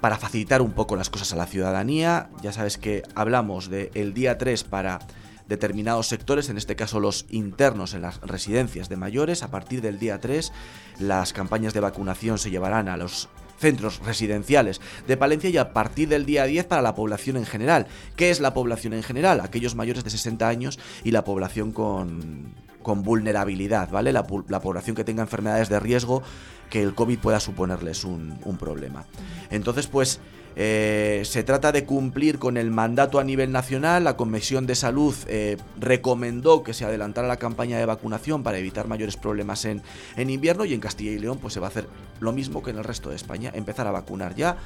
para 0.00 0.16
facilitar 0.16 0.62
un 0.62 0.72
poco 0.72 0.94
las 0.94 1.10
cosas 1.10 1.32
a 1.32 1.36
la 1.36 1.46
ciudadanía. 1.46 2.30
Ya 2.42 2.52
sabes 2.52 2.78
que 2.78 3.02
hablamos 3.14 3.68
del 3.68 4.14
día 4.14 4.38
3 4.38 4.64
para 4.64 5.00
determinados 5.48 6.06
sectores, 6.06 6.48
en 6.48 6.56
este 6.56 6.76
caso 6.76 7.00
los 7.00 7.26
internos 7.30 7.92
en 7.92 8.02
las 8.02 8.20
residencias 8.20 8.88
de 8.88 8.96
mayores. 8.96 9.42
A 9.42 9.50
partir 9.50 9.82
del 9.82 9.98
día 9.98 10.20
3 10.20 10.52
las 11.00 11.32
campañas 11.32 11.74
de 11.74 11.80
vacunación 11.80 12.38
se 12.38 12.50
llevarán 12.50 12.88
a 12.88 12.96
los 12.96 13.28
centros 13.58 14.00
residenciales 14.04 14.80
de 15.06 15.16
Palencia 15.16 15.50
y 15.50 15.56
a 15.56 15.72
partir 15.72 16.08
del 16.08 16.26
día 16.26 16.44
10 16.44 16.66
para 16.66 16.82
la 16.82 16.94
población 16.94 17.36
en 17.36 17.46
general. 17.46 17.86
¿Qué 18.16 18.30
es 18.30 18.40
la 18.40 18.54
población 18.54 18.94
en 18.94 19.02
general? 19.02 19.40
Aquellos 19.40 19.74
mayores 19.74 20.04
de 20.04 20.10
60 20.10 20.48
años 20.48 20.78
y 21.02 21.10
la 21.10 21.24
población 21.24 21.72
con, 21.72 22.54
con 22.84 23.02
vulnerabilidad, 23.02 23.90
¿vale? 23.90 24.12
La 24.12 24.24
población 24.24 24.94
que 24.94 25.02
tenga 25.02 25.22
enfermedades 25.22 25.68
de 25.68 25.80
riesgo 25.80 26.22
que 26.70 26.82
el 26.82 26.94
COVID 26.94 27.18
pueda 27.18 27.40
suponerles 27.40 28.04
un, 28.04 28.38
un 28.44 28.56
problema. 28.56 29.04
Entonces, 29.50 29.86
pues 29.86 30.20
eh, 30.56 31.22
se 31.24 31.42
trata 31.42 31.72
de 31.72 31.84
cumplir 31.84 32.38
con 32.38 32.56
el 32.56 32.70
mandato 32.70 33.18
a 33.18 33.24
nivel 33.24 33.50
nacional. 33.50 34.04
La 34.04 34.16
Comisión 34.16 34.66
de 34.66 34.74
Salud 34.74 35.14
eh, 35.26 35.56
recomendó 35.80 36.62
que 36.62 36.74
se 36.74 36.84
adelantara 36.84 37.26
la 37.26 37.38
campaña 37.38 37.78
de 37.78 37.86
vacunación 37.86 38.42
para 38.42 38.58
evitar 38.58 38.86
mayores 38.86 39.16
problemas 39.16 39.64
en, 39.64 39.82
en 40.16 40.30
invierno 40.30 40.64
y 40.64 40.74
en 40.74 40.80
Castilla 40.80 41.10
y 41.10 41.18
León 41.18 41.38
pues 41.40 41.54
se 41.54 41.60
va 41.60 41.66
a 41.66 41.70
hacer 41.70 41.88
lo 42.20 42.32
mismo 42.32 42.62
que 42.62 42.70
en 42.70 42.78
el 42.78 42.84
resto 42.84 43.10
de 43.10 43.16
España, 43.16 43.50
empezar 43.54 43.86
a 43.86 43.90
vacunar 43.90 44.34
ya 44.34 44.56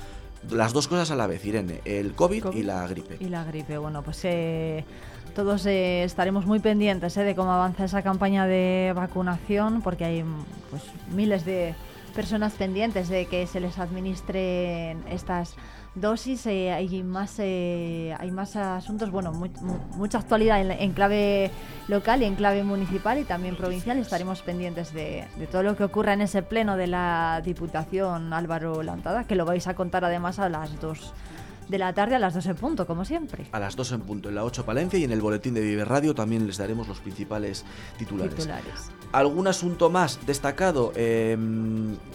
las 0.51 0.73
dos 0.73 0.89
cosas 0.89 1.11
a 1.11 1.17
la 1.17 1.27
vez, 1.27 1.45
Irene, 1.45 1.81
el 1.85 2.15
COVID, 2.15 2.47
y 2.55 2.63
la 2.63 2.87
gripe. 2.87 3.17
Y 3.21 3.29
la 3.29 3.45
gripe, 3.45 3.77
bueno, 3.79 4.03
pues 4.03 4.21
eh, 4.25 4.85
todos 5.35 5.67
eh, 5.67 6.05
estaremos 6.05 6.47
muy 6.47 6.61
pendientes 6.61 7.17
eh, 7.17 7.25
de 7.25 7.35
cómo 7.35 7.53
avanza 7.53 7.85
esa 7.85 8.03
campaña 8.03 8.47
de 8.47 8.93
vacunación, 8.95 9.83
porque 9.83 10.05
hay 10.05 10.25
pues, 10.71 10.83
miles 11.13 11.45
de 11.45 11.75
personas 12.19 12.53
pendientes 12.55 13.09
de 13.09 13.27
que 13.27 13.47
se 13.47 13.61
les 13.61 13.79
administren 13.79 15.05
estas 15.09 15.55
dosis. 15.95 16.47
eh, 16.47 16.73
hay 16.73 17.05
más 17.05 17.37
eh, 17.39 18.13
hay 18.19 18.33
más 18.33 18.57
asuntos, 18.57 19.13
bueno, 19.13 19.31
mu- 19.33 19.47
mu- 19.61 19.79
mucha 19.97 20.19
actualidad 20.19 20.61
en, 20.61 20.93
clave 20.95 21.53
local 21.87 22.23
y 22.23 22.25
en 22.25 22.35
clave 22.35 22.65
municipal 22.65 23.19
y 23.21 23.25
también 23.25 23.55
provincial. 23.55 23.99
Estaremos 23.99 24.43
pendientes 24.43 24.93
de, 24.93 25.27
de 25.39 25.47
todo 25.47 25.63
lo 25.63 25.77
que 25.77 25.85
ocurra 25.85 26.13
en 26.13 26.23
ese 26.23 26.43
pleno 26.43 26.77
de 26.77 26.89
la 26.89 27.41
Diputación 27.45 28.33
Álvaro 28.33 28.83
Lantada, 28.83 29.23
que 29.23 29.37
lo 29.37 29.45
vais 29.45 29.69
a 29.69 29.75
contar 29.75 30.05
además 30.05 30.41
a 30.41 30.49
las 30.49 30.81
2 30.81 31.13
de 31.69 31.79
la 31.79 31.93
tarde, 31.93 32.15
a 32.15 32.19
las 32.19 32.35
2 32.35 32.47
en 32.47 32.57
punto, 32.57 32.87
como 32.87 33.05
siempre. 33.05 33.47
A 33.53 33.61
las 33.61 33.77
2 33.77 33.93
en 33.93 34.01
punto 34.01 34.29
en 34.29 34.35
la 34.35 34.45
8 34.45 34.65
Palencia 34.65 34.99
y 34.99 35.05
en 35.05 35.13
el 35.13 35.21
boletín 35.21 35.55
de 35.55 35.61
Vive 35.61 35.85
Radio 35.85 36.15
también 36.15 36.47
les 36.47 36.57
daremos 36.57 36.89
los 36.89 36.99
principales 37.01 37.65
titulares. 37.99 38.35
Titulares. 38.35 38.91
¿Algún 39.13 39.47
asunto 39.47 39.91
más 39.91 40.19
destacado? 40.27 40.93
Eh, 40.97 41.37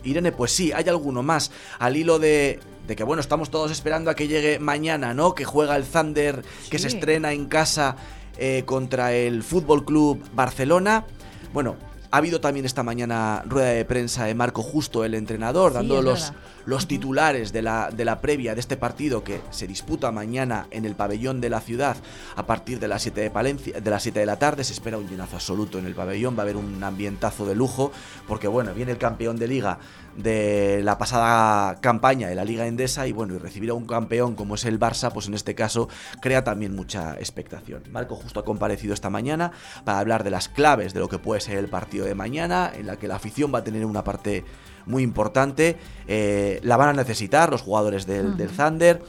Irene, 0.04 0.32
pues 0.32 0.52
sí, 0.52 0.72
hay 0.72 0.88
alguno 0.90 1.24
más. 1.24 1.52
Al 1.80 1.96
hilo 1.98 2.20
de, 2.20 2.60
de 2.88 2.96
que, 2.96 3.04
bueno, 3.04 3.22
estamos 3.22 3.50
todos 3.50 3.72
esperando 3.72 4.12
a 4.12 4.16
que 4.16 4.28
llegue 4.28 4.60
mañana, 4.60 5.14
¿no? 5.14 5.36
Que 5.36 5.46
juega 5.46 5.76
el 5.76 5.86
Thunder, 5.86 6.44
que 6.70 6.80
se 6.80 6.88
estrena 6.88 7.32
en 7.34 7.46
casa 7.48 7.96
eh, 8.38 8.64
contra 8.66 9.14
el 9.14 9.44
Fútbol 9.44 9.86
Club 9.86 10.24
Barcelona. 10.34 11.06
Bueno, 11.54 11.76
ha 12.12 12.18
habido 12.18 12.40
también 12.42 12.66
esta 12.66 12.84
mañana 12.84 13.44
rueda 13.48 13.70
de 13.70 13.86
prensa 13.86 14.26
de 14.26 14.36
Marco 14.36 14.62
Justo, 14.62 15.04
el 15.04 15.16
entrenador, 15.16 15.72
Sí, 15.72 15.76
dando 15.78 16.02
los. 16.02 16.32
Los 16.66 16.88
titulares 16.88 17.52
de 17.54 17.62
la, 17.62 17.90
de 17.92 18.06
la 18.06 18.22
previa 18.22 18.54
de 18.54 18.60
este 18.60 18.78
partido 18.78 19.24
que 19.24 19.42
se 19.52 19.68
disputa 19.68 20.12
mañana 20.12 20.68
en 20.72 20.86
el 20.86 20.96
pabellón 20.96 21.42
de 21.42 21.50
la 21.50 21.62
ciudad 21.62 21.98
a 22.36 22.46
partir 22.46 22.80
de 22.80 22.88
las 22.88 23.02
7 23.02 23.22
de, 23.22 23.32
Palencia, 23.32 23.80
de 23.80 23.90
las 23.90 24.04
7 24.04 24.20
de 24.20 24.26
la 24.26 24.38
tarde. 24.38 24.64
Se 24.64 24.74
espera 24.74 24.98
un 24.98 25.08
llenazo 25.08 25.36
absoluto 25.36 25.80
en 25.80 25.86
el 25.86 25.96
pabellón, 25.96 26.36
va 26.36 26.40
a 26.40 26.44
haber 26.44 26.58
un 26.58 26.84
ambientazo 26.84 27.46
de 27.46 27.56
lujo, 27.56 27.92
porque 28.28 28.48
bueno, 28.48 28.74
viene 28.74 28.92
el 28.92 28.98
campeón 28.98 29.38
de 29.38 29.48
liga 29.48 29.80
de 30.16 30.82
la 30.84 30.98
pasada 30.98 31.80
campaña 31.82 32.28
de 32.28 32.36
la 32.36 32.46
Liga 32.46 32.68
Endesa 32.68 33.08
y 33.08 33.12
bueno, 33.12 33.34
y 33.34 33.40
recibir 33.40 33.72
a 33.72 33.74
un 33.74 33.88
campeón 33.88 34.36
como 34.36 34.56
es 34.56 34.66
el 34.66 34.80
Barça, 34.80 35.12
pues 35.12 35.28
en 35.28 35.34
este 35.34 35.56
caso 35.56 35.90
crea 36.22 36.44
también 36.44 36.76
mucha 36.76 37.16
expectación. 37.16 37.84
Marco 37.92 38.16
justo 38.16 38.40
ha 38.40 38.46
comparecido 38.46 38.94
esta 38.94 39.10
mañana 39.10 39.52
para 39.84 40.00
hablar 40.00 40.24
de 40.24 40.30
las 40.30 40.50
claves 40.50 40.94
de 40.94 41.00
lo 41.00 41.10
que 41.10 41.20
puede 41.20 41.42
ser 41.42 41.58
el 41.58 41.68
partido 41.68 42.06
de 42.06 42.16
mañana, 42.16 42.72
en 42.74 42.88
la 42.88 42.98
que 42.98 43.08
la 43.08 43.16
afición 43.16 43.54
va 43.54 43.60
a 43.60 43.64
tener 43.64 43.86
una 43.86 44.04
parte 44.04 44.44
muy 44.86 45.04
importante. 45.04 45.78
Eh, 46.08 46.60
la 46.64 46.78
van 46.78 46.90
a 46.90 46.94
necesitar 46.94 47.50
los 47.50 47.62
jugadores 47.62 48.06
del, 48.06 48.38
del 48.38 48.50
Thunder. 48.50 49.02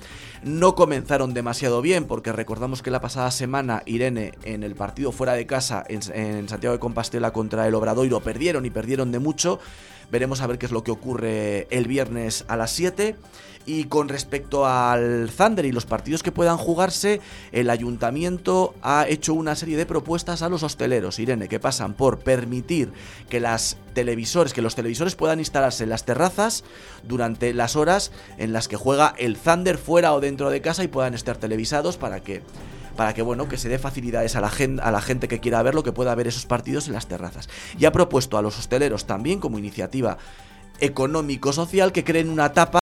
No 0.42 0.74
comenzaron 0.74 1.32
demasiado 1.32 1.80
bien 1.80 2.04
porque 2.04 2.30
recordamos 2.30 2.82
que 2.82 2.90
la 2.90 3.00
pasada 3.00 3.30
semana 3.30 3.82
Irene 3.86 4.34
en 4.44 4.62
el 4.62 4.74
partido 4.74 5.10
fuera 5.10 5.32
de 5.32 5.46
casa 5.46 5.84
en, 5.88 6.00
en 6.12 6.48
Santiago 6.48 6.74
de 6.74 6.80
Compostela 6.80 7.32
contra 7.32 7.66
el 7.66 7.74
Obradoiro 7.74 8.20
perdieron 8.20 8.66
y 8.66 8.70
perdieron 8.70 9.10
de 9.10 9.20
mucho. 9.20 9.58
Veremos 10.10 10.42
a 10.42 10.46
ver 10.46 10.58
qué 10.58 10.66
es 10.66 10.72
lo 10.72 10.84
que 10.84 10.90
ocurre 10.90 11.66
el 11.70 11.86
viernes 11.86 12.44
a 12.48 12.56
las 12.56 12.72
7. 12.72 13.16
Y 13.66 13.84
con 13.84 14.10
respecto 14.10 14.66
al 14.66 15.30
Thunder 15.34 15.64
y 15.64 15.72
los 15.72 15.86
partidos 15.86 16.22
que 16.22 16.32
puedan 16.32 16.58
jugarse, 16.58 17.20
el 17.50 17.70
ayuntamiento 17.70 18.74
ha 18.82 19.06
hecho 19.08 19.32
una 19.32 19.56
serie 19.56 19.78
de 19.78 19.86
propuestas 19.86 20.42
a 20.42 20.50
los 20.50 20.62
hosteleros, 20.62 21.18
Irene, 21.18 21.48
que 21.48 21.60
pasan 21.60 21.94
por 21.94 22.18
permitir 22.18 22.92
que 23.30 23.40
las 23.40 23.78
televisores, 23.94 24.52
que 24.52 24.60
los 24.60 24.74
televisores 24.74 25.14
puedan 25.14 25.38
instalarse 25.38 25.84
en 25.84 25.90
las 25.90 26.04
terrazas 26.04 26.62
durante 27.04 27.54
las 27.54 27.74
horas 27.74 28.12
en 28.36 28.52
las 28.52 28.68
que 28.68 28.76
juega 28.76 29.14
el 29.16 29.38
Thunder 29.38 29.78
fuera 29.78 30.12
o 30.12 30.20
dentro 30.20 30.50
de 30.50 30.60
casa 30.60 30.84
y 30.84 30.88
puedan 30.88 31.14
estar 31.14 31.38
televisados 31.38 31.96
para 31.96 32.20
que 32.20 32.42
para 32.96 33.12
que 33.12 33.22
bueno 33.22 33.48
que 33.48 33.58
se 33.58 33.68
dé 33.68 33.80
facilidades 33.80 34.36
a 34.36 34.40
la 34.40 34.50
gente 34.50 34.80
a 34.80 34.92
la 34.92 35.00
gente 35.00 35.26
que 35.26 35.40
quiera 35.40 35.62
verlo 35.62 35.82
que 35.82 35.90
pueda 35.90 36.14
ver 36.14 36.28
esos 36.28 36.46
partidos 36.46 36.86
en 36.86 36.92
las 36.92 37.06
terrazas. 37.06 37.48
Y 37.78 37.86
ha 37.86 37.92
propuesto 37.92 38.36
a 38.36 38.42
los 38.42 38.58
hosteleros 38.58 39.06
también 39.06 39.40
como 39.40 39.58
iniciativa 39.58 40.18
económico 40.80 41.52
social 41.52 41.92
que 41.92 42.04
creen 42.04 42.28
una 42.28 42.52
tapa 42.52 42.80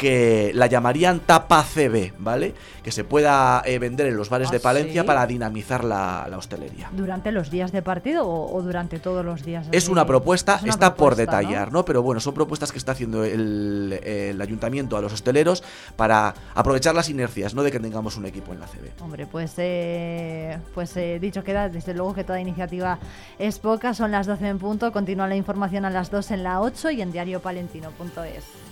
que 0.00 0.50
la 0.54 0.66
llamarían 0.66 1.20
tapa 1.20 1.62
CB, 1.62 2.14
¿vale? 2.18 2.54
Que 2.82 2.90
se 2.90 3.04
pueda 3.04 3.60
eh, 3.66 3.78
vender 3.78 4.06
en 4.06 4.16
los 4.16 4.30
bares 4.30 4.48
¿Ah, 4.48 4.52
de 4.52 4.60
Palencia 4.60 5.02
sí? 5.02 5.06
para 5.06 5.26
dinamizar 5.26 5.84
la, 5.84 6.26
la 6.30 6.38
hostelería. 6.38 6.88
¿Durante 6.92 7.32
los 7.32 7.50
días 7.50 7.70
de 7.70 7.82
partido 7.82 8.26
o, 8.26 8.56
o 8.56 8.62
durante 8.62 8.98
todos 8.98 9.22
los 9.22 9.44
días? 9.44 9.66
Es 9.72 9.84
así? 9.84 9.92
una 9.92 10.06
propuesta, 10.06 10.54
Es 10.56 10.62
una 10.62 10.70
está 10.70 10.94
por 10.94 11.16
detallar, 11.16 11.70
¿no? 11.70 11.84
Pero 11.84 12.02
bueno, 12.02 12.18
son 12.18 12.32
propuestas 12.32 12.72
que 12.72 12.78
está 12.78 12.92
haciendo 12.92 13.24
el, 13.24 14.00
el 14.02 14.40
ayuntamiento 14.40 14.96
a 14.96 15.02
los 15.02 15.12
hosteleros 15.12 15.62
para 15.96 16.34
aprovechar 16.54 16.94
las 16.94 17.10
inercias, 17.10 17.54
no 17.54 17.62
de 17.62 17.70
que 17.70 17.78
tengamos 17.78 18.16
un 18.16 18.24
equipo 18.24 18.54
en 18.54 18.60
la 18.60 18.66
CB. 18.68 19.02
Hombre, 19.02 19.26
pues, 19.26 19.52
eh, 19.58 20.56
pues 20.72 20.96
eh, 20.96 21.18
dicho 21.20 21.44
queda, 21.44 21.68
desde 21.68 21.92
luego 21.92 22.14
que 22.14 22.24
toda 22.24 22.40
iniciativa 22.40 22.98
es 23.38 23.58
poca, 23.58 23.92
son 23.92 24.12
las 24.12 24.26
12 24.26 24.48
en 24.48 24.58
punto, 24.58 24.92
continúa 24.92 25.28
la 25.28 25.36
información 25.36 25.84
a 25.84 25.90
las 25.90 26.10
2 26.10 26.30
en 26.30 26.42
la 26.42 26.62
8 26.62 26.90
y 26.92 27.02
en 27.02 27.12
diariopalentino.es. 27.12 28.69